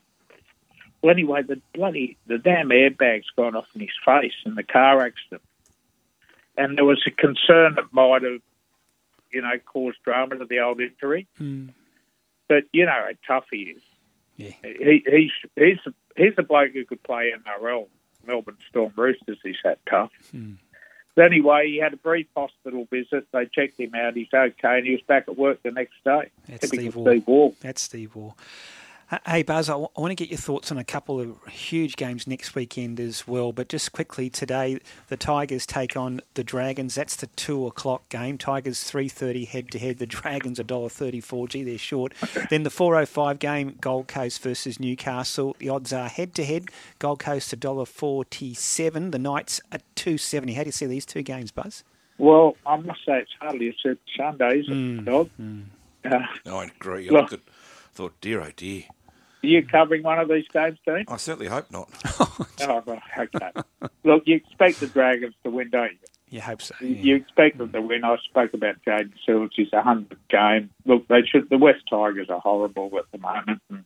Well, 1.05 1.12
anyway, 1.12 1.42
the 1.42 1.60
bloody 1.74 2.16
the 2.26 2.39
damn 2.39 2.70
airbag's 2.70 3.28
gone 3.36 3.55
off 3.55 3.66
in 3.74 3.83
his 3.83 3.91
face 4.07 4.33
in 4.47 4.55
the 4.55 4.62
car 4.62 5.02
accident, 5.02 5.42
and 6.57 6.78
there 6.78 6.86
was 6.86 7.05
a 7.07 7.10
concern 7.10 7.74
that 7.74 7.92
might 7.92 8.23
have, 8.23 8.41
you 9.31 9.42
know, 9.42 9.52
caused 9.66 9.99
drama 10.02 10.39
to 10.39 10.47
the 10.47 10.60
old 10.60 10.81
injury. 10.81 11.26
Hmm. 11.36 11.66
But 12.49 12.65
you 12.73 12.86
know 12.86 12.92
how 12.92 13.10
tough 13.26 13.44
he 13.50 13.74
is. 13.76 13.83
Yeah. 14.39 14.52
He, 14.62 15.05
he's 15.07 15.50
he's 15.57 15.92
he's 16.16 16.33
a 16.39 16.42
bloke 16.42 16.73
who 16.73 16.86
could 16.86 17.02
play 17.02 17.34
NRL, 17.36 17.86
Melbourne 18.26 18.57
Storm 18.70 18.94
Roosters. 18.97 19.36
He's 19.42 19.57
that 19.62 19.81
tough. 19.84 20.10
Hmm. 20.31 20.55
But 21.15 21.26
anyway, 21.26 21.68
he 21.70 21.76
had 21.76 21.92
a 21.92 21.99
brief 21.99 22.28
hospital 22.34 22.89
visit. 22.91 23.26
They 23.31 23.44
checked 23.44 23.78
him 23.78 23.94
out. 23.94 24.16
He's 24.16 24.28
okay, 24.33 24.78
and 24.78 24.86
he 24.86 24.92
was 24.92 25.02
back 25.02 25.24
at 25.28 25.36
work 25.36 25.62
the 25.62 25.70
next 25.70 26.02
day. 26.02 26.31
That's 26.49 26.70
Typical 26.70 26.92
Steve 26.92 26.97
Waugh. 26.97 27.10
Steve 27.10 27.26
Waugh. 27.26 27.52
That's 27.60 27.83
Steve 27.83 28.16
Waugh. 28.16 28.34
Uh, 29.10 29.18
Hey 29.26 29.42
Buzz, 29.42 29.68
I 29.68 29.74
want 29.76 30.08
to 30.10 30.15
get 30.15 30.31
your 30.31 30.39
thoughts 30.39 30.73
on 30.73 30.78
a 30.78 30.84
couple 30.84 31.20
of 31.20 31.36
huge 31.49 31.97
games 31.97 32.26
next 32.26 32.55
weekend 32.55 32.99
as 32.99 33.28
well. 33.28 33.52
But 33.52 33.68
just 33.68 33.92
quickly 33.92 34.31
today, 34.31 34.78
the 35.08 35.16
Tigers 35.16 35.66
take 35.66 35.97
on 35.97 36.20
the 36.34 36.42
Dragons. 36.44 36.94
That's 36.94 37.15
the 37.16 37.26
two 37.28 37.66
o'clock 37.66 38.08
game. 38.08 38.39
Tigers 38.39 38.83
three 38.83 39.08
thirty 39.08 39.44
head 39.44 39.70
to 39.73 39.78
head. 39.78 39.99
The 39.99 40.07
Dragons 40.07 40.58
a 40.58 40.65
dollar 40.65 40.89
thirty 40.89 41.20
four. 41.20 41.49
Gee, 41.49 41.62
they're 41.65 41.76
short. 41.78 42.15
then 42.50 42.62
the 42.62 42.70
four 42.70 42.97
oh 42.97 43.05
five 43.07 43.39
game, 43.39 43.76
Gold 43.81 44.08
Coast 44.08 44.42
versus 44.42 44.81
Newcastle. 44.81 45.55
The 45.58 45.68
odds 45.68 45.92
are 45.92 46.08
head 46.08 46.34
to 46.36 46.44
head. 46.44 46.66
Gold 46.99 47.18
Coast 47.18 47.52
a 47.52 47.57
dollar 47.57 47.84
forty 47.86 48.55
seven. 48.55 49.10
The 49.10 49.18
Knights 49.18 49.60
at 49.70 49.83
two 49.97 50.16
seventy. 50.18 50.55
How 50.55 50.62
do 50.62 50.68
you 50.68 50.73
see 50.73 50.86
these 50.86 51.07
two 51.07 51.23
games, 51.23 51.50
Buzz? 51.50 51.84
Well, 52.16 52.57
I 52.65 52.76
must 52.76 53.05
say 53.05 53.18
it's 53.18 53.33
hardly 53.41 53.68
a 53.68 53.73
Sunday, 54.16 54.60
is 54.60 54.68
it, 54.68 54.73
Mm, 54.73 55.05
Dog? 55.05 55.31
Uh, 56.05 56.18
No, 56.47 56.58
I 56.58 56.66
agree. 56.66 57.08
I 57.08 57.12
Look. 57.12 57.33
looked 57.33 57.33
at, 57.33 57.41
thought, 57.94 58.20
dear, 58.20 58.40
oh 58.42 58.50
dear. 58.56 58.82
are 59.42 59.47
you 59.47 59.66
covering 59.66 60.02
one 60.02 60.18
of 60.18 60.28
these 60.28 60.47
games, 60.52 60.78
Dean? 60.86 61.05
I 61.08 61.16
certainly 61.16 61.48
hope 61.48 61.70
not. 61.70 61.89
Oh, 62.66 62.82
well, 62.86 63.02
okay. 63.18 63.50
Look, 64.05 64.23
you 64.26 64.36
expect 64.36 64.81
the 64.81 64.86
Dragons 64.86 65.34
to 65.44 65.50
win, 65.50 65.68
don't 65.70 65.92
you? 65.92 65.98
You 66.31 66.40
hope 66.40 66.62
so. 66.62 66.74
You- 66.81 66.89
You 66.89 67.16
expect 67.16 67.58
them 67.58 67.70
to 67.73 67.81
win. 67.82 68.05
I 68.05 68.16
spoke 68.24 68.55
about 68.55 68.76
Jaden 68.86 69.12
Seals. 69.26 69.50
He's 69.55 69.73
a 69.73 69.82
hundred 69.82 70.18
game. 70.31 70.70
Look, 70.86 71.06
they 71.08 71.23
should. 71.31 71.50
The 71.50 71.58
West 71.58 71.82
Tigers 71.90 72.31
are 72.31 72.40
horrible 72.40 72.90
at 72.98 73.05
the 73.12 73.18
moment, 73.18 73.60
and 73.68 73.84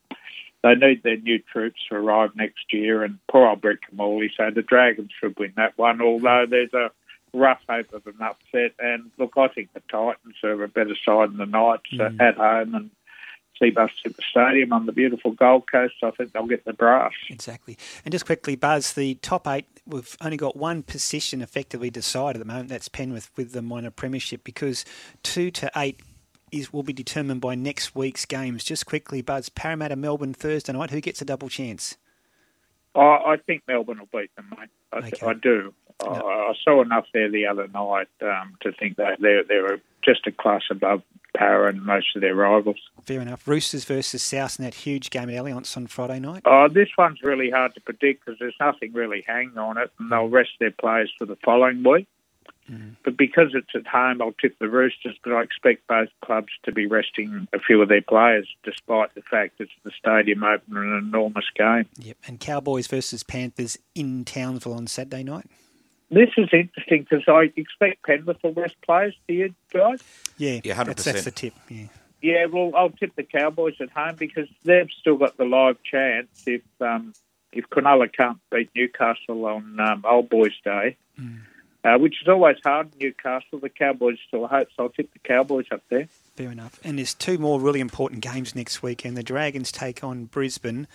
they 0.62 0.74
need 0.76 1.02
their 1.02 1.16
new 1.16 1.40
troops 1.52 1.80
to 1.88 1.96
arrive 1.96 2.30
next 2.36 2.72
year. 2.72 3.02
And 3.02 3.18
poor 3.30 3.48
old 3.48 3.60
Brett 3.62 3.78
Kimmorley. 3.90 4.30
So 4.36 4.50
the 4.54 4.62
Dragons 4.62 5.10
should 5.18 5.36
win 5.38 5.52
that 5.56 5.76
one. 5.76 6.00
Although 6.00 6.46
there's 6.48 6.72
a 6.74 6.90
rough 7.34 7.60
hope 7.68 7.92
of 7.92 8.06
an 8.06 8.20
upset. 8.22 8.72
And 8.78 9.10
look, 9.18 9.32
I 9.36 9.48
think 9.48 9.72
the 9.74 9.82
Titans 9.90 10.36
are 10.44 10.62
a 10.62 10.68
better 10.68 10.96
side 11.04 11.30
than 11.30 11.38
the 11.38 11.46
Knights 11.46 11.90
uh, 11.98 12.10
at 12.22 12.36
home 12.36 12.74
and. 12.76 12.90
Cbus 13.60 13.90
Super 14.02 14.22
Stadium 14.30 14.72
on 14.72 14.86
the 14.86 14.92
beautiful 14.92 15.32
Gold 15.32 15.70
Coast. 15.70 15.94
I 16.02 16.10
think 16.10 16.32
they'll 16.32 16.46
get 16.46 16.64
the 16.64 16.72
brass. 16.72 17.12
Exactly. 17.28 17.76
And 18.04 18.12
just 18.12 18.26
quickly, 18.26 18.56
Buzz, 18.56 18.92
the 18.92 19.14
top 19.16 19.46
eight, 19.46 19.66
we've 19.86 20.16
only 20.20 20.36
got 20.36 20.56
one 20.56 20.82
position 20.82 21.42
effectively 21.42 21.90
decided 21.90 22.40
at 22.40 22.46
the 22.46 22.52
moment. 22.52 22.68
That's 22.68 22.88
Penrith 22.88 23.30
with 23.36 23.52
the 23.52 23.62
minor 23.62 23.90
premiership 23.90 24.44
because 24.44 24.84
two 25.22 25.50
to 25.52 25.70
eight 25.76 26.00
is 26.50 26.72
will 26.72 26.82
be 26.82 26.92
determined 26.92 27.40
by 27.40 27.54
next 27.54 27.94
week's 27.94 28.24
games. 28.24 28.64
Just 28.64 28.86
quickly, 28.86 29.22
Buzz, 29.22 29.48
Parramatta 29.48 29.96
Melbourne 29.96 30.34
Thursday 30.34 30.72
night. 30.72 30.90
Who 30.90 31.00
gets 31.00 31.20
a 31.20 31.24
double 31.24 31.48
chance? 31.48 31.96
I, 32.94 33.00
I 33.00 33.36
think 33.46 33.62
Melbourne 33.68 33.98
will 33.98 34.20
beat 34.20 34.34
them, 34.36 34.52
mate. 34.58 34.70
I, 34.92 35.26
I 35.26 35.34
do. 35.34 35.74
I, 36.00 36.06
I 36.06 36.52
saw 36.64 36.80
enough 36.82 37.06
there 37.12 37.30
the 37.30 37.46
other 37.46 37.66
night 37.68 38.08
um, 38.22 38.56
to 38.62 38.72
think 38.72 38.96
that 38.96 39.18
they're 39.20 39.42
they're 39.44 39.80
just 40.02 40.26
a 40.26 40.32
class 40.32 40.62
above 40.70 41.02
Para 41.36 41.68
and 41.68 41.84
most 41.84 42.14
of 42.14 42.22
their 42.22 42.34
rivals. 42.34 42.78
Fair 43.04 43.20
enough. 43.20 43.46
Roosters 43.46 43.84
versus 43.84 44.22
South 44.22 44.58
in 44.58 44.64
that 44.64 44.74
huge 44.74 45.10
game 45.10 45.28
at 45.28 45.36
Allianz 45.36 45.76
on 45.76 45.86
Friday 45.86 46.20
night. 46.20 46.42
Oh, 46.44 46.68
this 46.68 46.88
one's 46.96 47.22
really 47.22 47.50
hard 47.50 47.74
to 47.74 47.80
predict 47.80 48.24
because 48.24 48.38
there's 48.38 48.56
nothing 48.60 48.92
really 48.92 49.24
hanging 49.26 49.58
on 49.58 49.76
it, 49.76 49.90
and 49.98 50.10
they'll 50.10 50.28
rest 50.28 50.50
their 50.60 50.70
players 50.70 51.12
for 51.18 51.26
the 51.26 51.36
following 51.44 51.82
week. 51.82 52.06
But 53.04 53.16
because 53.16 53.54
it's 53.54 53.70
at 53.74 53.86
home, 53.86 54.20
I'll 54.20 54.32
tip 54.40 54.58
the 54.58 54.68
Roosters. 54.68 55.16
But 55.24 55.32
I 55.32 55.42
expect 55.42 55.86
both 55.86 56.08
clubs 56.24 56.48
to 56.64 56.72
be 56.72 56.86
resting 56.86 57.48
a 57.52 57.58
few 57.58 57.80
of 57.80 57.88
their 57.88 58.02
players, 58.02 58.48
despite 58.64 59.14
the 59.14 59.22
fact 59.22 59.54
it's 59.60 59.72
the 59.84 59.90
stadium 59.98 60.44
opener 60.44 60.82
and 60.82 60.92
an 60.92 61.08
enormous 61.08 61.46
game. 61.56 61.86
Yep. 61.98 62.16
And 62.26 62.40
Cowboys 62.40 62.86
versus 62.86 63.22
Panthers 63.22 63.78
in 63.94 64.24
Townsville 64.24 64.74
on 64.74 64.86
Saturday 64.86 65.22
night. 65.22 65.46
This 66.10 66.30
is 66.38 66.48
interesting 66.52 67.06
because 67.08 67.24
I 67.28 67.52
expect 67.56 68.02
Penrith 68.04 68.38
will 68.42 68.54
rest 68.54 68.76
players. 68.82 69.14
Do 69.28 69.34
you 69.34 69.54
guys? 69.72 70.02
Yeah, 70.38 70.60
Yeah, 70.64 70.82
That's, 70.82 71.04
that's 71.04 71.20
100%. 71.20 71.24
the 71.24 71.30
tip. 71.30 71.54
Yeah. 71.68 71.86
Yeah, 72.20 72.46
well, 72.46 72.72
I'll 72.74 72.90
tip 72.90 73.14
the 73.14 73.22
Cowboys 73.22 73.74
at 73.80 73.90
home 73.90 74.16
because 74.16 74.48
they've 74.64 74.88
still 75.00 75.16
got 75.16 75.36
the 75.36 75.44
live 75.44 75.76
chance 75.84 76.28
if 76.46 76.62
um, 76.80 77.12
if 77.52 77.68
Cronulla 77.70 78.12
can't 78.12 78.38
beat 78.50 78.70
Newcastle 78.74 79.44
on 79.46 79.78
um, 79.78 80.04
Old 80.08 80.28
Boys 80.28 80.52
Day, 80.64 80.96
uh, 81.84 81.96
which 81.98 82.16
is 82.22 82.28
always 82.28 82.56
hard 82.64 82.92
in 82.92 83.06
Newcastle. 83.06 83.58
The 83.60 83.68
Cowboys 83.68 84.18
still 84.26 84.46
hope, 84.46 84.68
so 84.76 84.84
I'll 84.84 84.88
tip 84.90 85.12
the 85.12 85.18
Cowboys 85.20 85.66
up 85.70 85.82
there. 85.88 86.08
Fair 86.36 86.50
enough. 86.50 86.78
And 86.84 86.98
there's 86.98 87.14
two 87.14 87.38
more 87.38 87.60
really 87.60 87.80
important 87.80 88.20
games 88.20 88.54
next 88.54 88.82
weekend. 88.82 89.16
The 89.16 89.22
Dragons 89.22 89.72
take 89.72 90.02
on 90.02 90.26
Brisbane. 90.26 90.86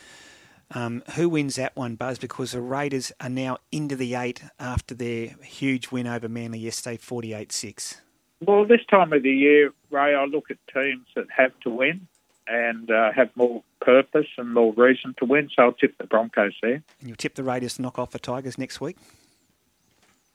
Um, 0.72 1.03
who 1.16 1.30
wins 1.30 1.56
that 1.56 1.76
one, 1.76 1.95
Buzz? 1.95 2.18
Because 2.18 2.53
the 2.53 2.62
Raiders 2.62 3.12
are 3.22 3.30
now 3.30 3.58
into 3.72 3.95
the 3.95 4.16
eight 4.16 4.42
after 4.60 4.95
their 4.95 5.36
huge 5.44 5.92
win 5.92 6.08
over 6.08 6.28
Manly 6.28 6.60
yesterday, 6.60 6.98
48 6.98 7.52
6. 7.52 8.02
Well, 8.42 8.66
this 8.66 8.82
time 8.90 9.14
of 9.14 9.24
the 9.24 9.32
year, 9.32 9.72
Ray, 9.90 10.16
I 10.16 10.26
look 10.26 10.50
at 10.50 10.58
teams 10.74 11.06
that 11.16 11.28
have 11.36 11.58
to 11.62 11.70
win 11.70 12.08
and 12.48 12.92
uh, 12.92 13.12
have 13.14 13.30
more 13.36 13.64
purpose 13.80 14.28
and 14.38 14.53
more 14.53 14.74
reason 14.74 15.16
to 15.20 15.26
win, 15.26 15.50
so 15.56 15.64
I'll 15.64 15.74
tip 15.74 15.98
the 15.98 16.06
Broncos 16.06 16.53
there. 16.62 16.84
And 17.00 17.08
you'll 17.08 17.16
tip 17.16 17.36
the 17.36 17.44
Raiders 17.44 17.76
to 17.76 17.82
knock 17.82 17.98
off 18.00 18.12
the 18.12 18.20
Tigers 18.20 18.58
next 18.58 18.82
week? 18.82 18.98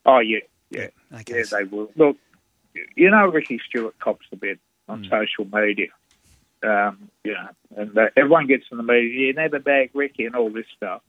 Oh, 0.09 0.21
yeah, 0.21 0.39
yeah. 0.71 0.89
Okay. 1.21 1.39
Yeah, 1.39 1.45
they 1.51 1.65
will. 1.65 1.91
Look, 1.97 2.17
you 2.97 3.11
know, 3.11 3.27
Ricky 3.29 3.61
Stuart 3.69 3.99
cops 3.99 4.27
a 4.33 4.37
bit 4.37 4.59
on 4.89 5.05
Hmm. 5.05 5.11
social 5.11 5.47
media. 5.53 5.89
Um, 6.63 7.11
you 7.25 7.35
know, 7.35 7.49
and 7.77 7.97
uh, 7.97 8.09
everyone 8.17 8.47
gets 8.47 8.65
in 8.73 8.79
the 8.79 8.83
media, 8.83 9.27
you 9.29 9.33
never 9.35 9.59
bag 9.61 9.91
Ricky 9.95 10.25
and 10.25 10.35
all 10.35 10.51
this 10.51 10.67
stuff. 10.77 11.03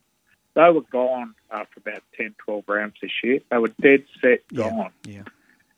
They 0.54 0.70
were 0.70 0.82
gone 0.92 1.34
after 1.50 1.80
about 1.80 2.04
10, 2.18 2.36
12 2.40 2.66
rounds 2.68 2.96
this 3.02 3.12
year. 3.24 3.40
They 3.50 3.58
were 3.58 3.72
dead 3.82 4.04
set 4.22 4.42
gone. 4.54 4.92
Yeah. 5.06 5.24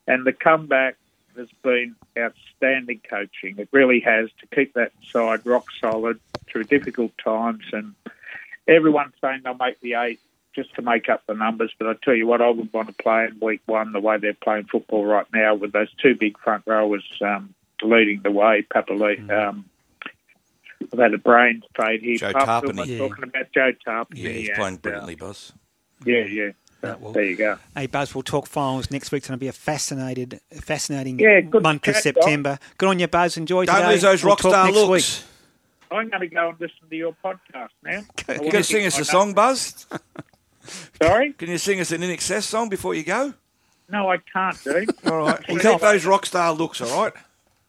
And 0.08 0.26
the 0.26 0.32
comeback 0.32 0.96
has 1.36 1.48
been 1.62 1.94
outstanding 2.18 3.00
coaching. 3.08 3.54
It 3.58 3.68
really 3.70 4.00
has 4.00 4.28
to 4.40 4.46
keep 4.54 4.74
that 4.74 4.92
side 5.10 5.46
rock 5.46 5.66
solid 5.80 6.18
through 6.48 6.64
difficult 6.64 7.12
times. 7.16 7.64
And 7.72 7.94
everyone's 8.66 9.14
saying 9.20 9.42
they'll 9.44 9.54
make 9.54 9.80
the 9.80 9.94
eight 9.94 10.20
just 10.54 10.74
to 10.74 10.82
make 10.82 11.08
up 11.08 11.24
the 11.26 11.34
numbers. 11.34 11.72
But 11.78 11.88
I 11.88 11.94
tell 12.02 12.14
you 12.14 12.26
what, 12.26 12.42
I 12.42 12.50
would 12.50 12.72
want 12.72 12.88
to 12.88 12.94
play 12.94 13.24
in 13.24 13.38
week 13.40 13.62
one 13.66 13.92
the 13.92 14.00
way 14.00 14.18
they're 14.18 14.34
playing 14.34 14.64
football 14.64 15.04
right 15.04 15.26
now 15.32 15.54
with 15.54 15.72
those 15.72 15.92
two 16.00 16.14
big 16.14 16.38
front 16.38 16.64
rowers 16.66 17.04
um, 17.20 17.54
leading 17.82 18.20
the 18.22 18.30
way. 18.30 18.66
Papali'i, 18.74 19.30
um, 19.30 19.64
I've 20.92 20.98
had 20.98 21.14
a 21.14 21.18
brain 21.18 21.62
fade 21.76 22.02
here. 22.02 22.16
Joe 22.16 22.32
Puff, 22.32 22.64
Tapine. 22.64 22.86
Yeah. 22.86 22.98
talking 22.98 23.24
about 23.24 23.52
Joe 23.52 23.72
Tapine. 23.86 24.06
Yeah, 24.16 24.30
he's 24.30 24.48
and, 24.48 24.56
playing 24.56 24.74
uh, 24.74 24.78
brilliantly, 24.78 25.14
Buzz. 25.16 25.52
yeah, 26.04 26.24
yeah. 26.24 26.50
So, 26.82 27.12
there 27.14 27.22
you 27.22 27.36
go. 27.36 27.58
Hey, 27.76 27.86
Buzz, 27.86 28.12
we'll 28.12 28.22
talk 28.22 28.48
finals 28.48 28.90
next 28.90 29.12
week. 29.12 29.18
It's 29.18 29.28
going 29.28 29.38
to 29.38 29.40
be 29.40 29.46
a 29.46 29.52
fascinated, 29.52 30.40
fascinating 30.50 31.16
Yeah, 31.16 31.40
good 31.40 31.62
month 31.62 31.86
of 31.86 31.94
chat, 31.94 32.02
September. 32.02 32.58
Good 32.76 32.88
on 32.88 32.98
you, 32.98 33.06
Buzz. 33.06 33.36
Enjoy 33.36 33.64
Don't 33.66 33.76
today. 33.76 33.92
lose 33.92 34.02
those 34.02 34.24
We'll 34.24 34.32
rock 34.32 34.40
star 34.40 34.64
next 34.64 34.76
looks. 34.76 35.24
I'm 35.92 36.08
going 36.08 36.20
to 36.22 36.26
go 36.26 36.48
and 36.48 36.60
listen 36.60 36.88
to 36.90 36.96
your 36.96 37.14
podcast 37.24 37.68
now. 37.84 38.00
I 38.28 38.32
You 38.32 38.38
wanna 38.40 38.50
going 38.50 38.50
to 38.50 38.64
sing 38.64 38.86
us 38.86 38.98
a 38.98 39.04
song, 39.04 39.32
Buzz? 39.32 39.86
Sorry? 41.02 41.32
Can 41.32 41.48
you 41.50 41.58
sing 41.58 41.80
us 41.80 41.90
an 41.92 42.02
INXS 42.02 42.42
song 42.42 42.68
before 42.68 42.94
you 42.94 43.02
go? 43.04 43.34
No, 43.88 44.10
I 44.10 44.18
can't, 44.18 44.62
dude. 44.64 44.90
All 45.06 45.18
right. 45.18 45.40
Well, 45.48 45.58
keep 45.58 45.80
those 45.80 46.06
rock 46.06 46.24
star 46.26 46.52
looks, 46.52 46.80
all 46.80 47.02
right? 47.04 47.12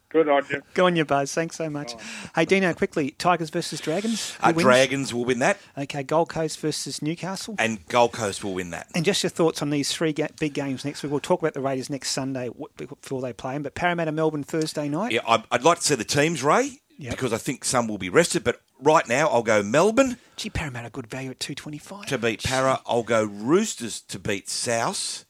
Good 0.10 0.30
idea. 0.30 0.62
Go 0.76 0.86
on, 0.86 0.96
you 0.96 1.06
buzz. 1.06 1.34
Thanks 1.34 1.56
so 1.58 1.72
much. 1.72 1.96
Hey, 2.36 2.46
Dino, 2.46 2.72
quickly 2.76 3.12
Tigers 3.18 3.50
versus 3.50 3.80
Dragons. 3.82 4.32
Who 4.36 4.48
Uh. 4.50 4.52
Dragons 4.52 5.12
will 5.12 5.26
win 5.26 5.40
that, 5.40 5.58
Okay, 5.76 6.04
Gold 6.04 6.30
Coast 6.30 6.60
versus 6.60 7.02
Newcastle. 7.02 7.56
and 7.58 7.84
Gold 7.88 8.12
Coast 8.14 8.44
will 8.44 8.54
win 8.54 8.70
that. 8.70 8.88
And 8.94 9.04
just 9.04 9.24
your 9.24 9.32
thoughts 9.32 9.64
on 9.64 9.72
these 9.72 9.92
three 9.92 10.14
ga- 10.14 10.28
big 10.40 10.54
games 10.54 10.86
next 10.86 11.02
week. 11.02 11.12
We'll 11.12 11.20
talk 11.20 11.42
about 11.42 11.56
the 11.56 11.62
Raiders 11.62 11.90
next 11.90 12.12
Sunday 12.12 12.52
before 12.78 13.22
they 13.22 13.34
play 13.34 13.54
them. 13.54 13.64
But 13.64 13.74
Parramatta, 13.74 14.12
Melbourne 14.12 14.44
Thursday 14.44 14.88
night. 14.88 15.14
Yeah, 15.14 15.22
I'd, 15.28 15.44
I'd 15.52 15.64
like 15.64 15.80
to 15.80 15.84
see 15.84 15.96
the 15.96 16.04
teams, 16.04 16.44
Ray, 16.44 16.78
because 17.00 17.34
I 17.34 17.38
think 17.40 17.66
some 17.66 17.88
will 17.88 17.98
be 17.98 18.10
rested. 18.10 18.44
But 18.44 18.62
right 18.84 19.08
now, 19.08 19.28
I'll 19.30 19.44
go 19.44 19.64
Melbourne 19.64 20.18
Gee, 20.36 20.50
Parramatta 20.50 20.90
good 20.90 21.08
value 21.08 21.32
at 21.32 21.40
two 21.40 21.56
twenty 21.56 21.78
five. 21.78 22.06
to 22.08 22.18
beat 22.18 22.44
Para. 22.44 22.82
I'll 22.86 23.04
go 23.04 23.24
Roosters 23.24 24.02
to 24.02 24.20
beat 24.20 24.50
South, 24.50 25.26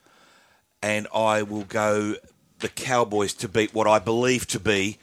and 0.82 1.08
I 1.14 1.44
will 1.44 1.64
go 1.64 2.16
the 2.60 2.70
Cowboys 2.70 3.34
to 3.36 3.50
beat 3.50 3.74
what 3.74 3.88
I 3.88 4.00
believe 4.00 4.48
to 4.48 4.60
be 4.60 4.98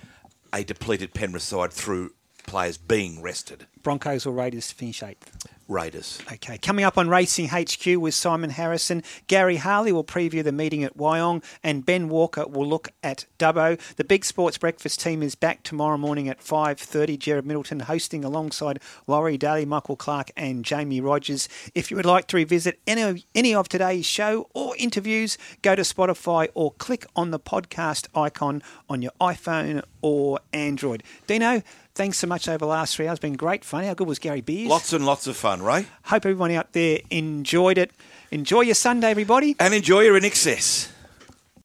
a 0.52 0.64
depleted 0.64 1.14
Penrith 1.14 1.42
side 1.42 1.72
through 1.72 2.12
players 2.50 2.76
being 2.76 3.22
rested. 3.22 3.64
Broncos 3.84 4.26
or 4.26 4.32
Raiders 4.32 4.68
to 4.68 4.74
finish 4.74 5.04
eighth. 5.04 5.48
Raiders. 5.68 6.20
Okay, 6.32 6.58
coming 6.58 6.84
up 6.84 6.98
on 6.98 7.08
Racing 7.08 7.50
HQ 7.50 7.86
with 8.00 8.12
Simon 8.12 8.50
Harrison, 8.50 9.04
Gary 9.28 9.54
Harley 9.54 9.92
will 9.92 10.02
preview 10.02 10.42
the 10.42 10.50
meeting 10.50 10.82
at 10.82 10.96
Wyong, 10.96 11.44
and 11.62 11.86
Ben 11.86 12.08
Walker 12.08 12.44
will 12.44 12.66
look 12.66 12.88
at 13.04 13.26
Dubbo. 13.38 13.78
The 13.94 14.02
Big 14.02 14.24
Sports 14.24 14.58
Breakfast 14.58 15.00
team 15.00 15.22
is 15.22 15.36
back 15.36 15.62
tomorrow 15.62 15.96
morning 15.96 16.28
at 16.28 16.40
5.30. 16.40 17.16
Jared 17.20 17.46
Middleton 17.46 17.80
hosting 17.80 18.24
alongside 18.24 18.80
Laurie 19.06 19.38
Daley, 19.38 19.64
Michael 19.64 19.94
Clark 19.94 20.32
and 20.36 20.64
Jamie 20.64 21.00
Rogers. 21.00 21.48
If 21.72 21.88
you 21.88 21.96
would 21.96 22.04
like 22.04 22.26
to 22.28 22.36
revisit 22.36 22.80
any 22.88 23.02
of, 23.02 23.22
any 23.36 23.54
of 23.54 23.68
today's 23.68 24.06
show 24.06 24.48
or 24.52 24.74
interviews, 24.76 25.38
go 25.62 25.76
to 25.76 25.82
Spotify 25.82 26.48
or 26.54 26.72
click 26.72 27.06
on 27.14 27.30
the 27.30 27.38
podcast 27.38 28.08
icon 28.12 28.60
on 28.88 29.02
your 29.02 29.12
iPhone 29.20 29.84
or 30.02 30.40
Android. 30.52 31.04
Dino, 31.28 31.62
thanks 32.00 32.16
so 32.16 32.26
much 32.26 32.48
over 32.48 32.56
the 32.56 32.66
last 32.66 32.96
three 32.96 33.06
hours. 33.06 33.16
It's 33.16 33.20
been 33.20 33.34
great 33.34 33.62
fun. 33.62 33.84
How 33.84 33.92
good 33.92 34.08
was 34.08 34.18
Gary 34.18 34.40
Beers? 34.40 34.70
Lots 34.70 34.94
and 34.94 35.04
lots 35.04 35.26
of 35.26 35.36
fun, 35.36 35.62
Ray. 35.62 35.84
Hope 36.04 36.24
everyone 36.24 36.50
out 36.52 36.72
there 36.72 37.00
enjoyed 37.10 37.76
it. 37.76 37.90
Enjoy 38.30 38.62
your 38.62 38.74
Sunday, 38.74 39.10
everybody. 39.10 39.54
And 39.60 39.74
enjoy 39.74 40.00
your 40.00 40.18
INXS. 40.18 40.89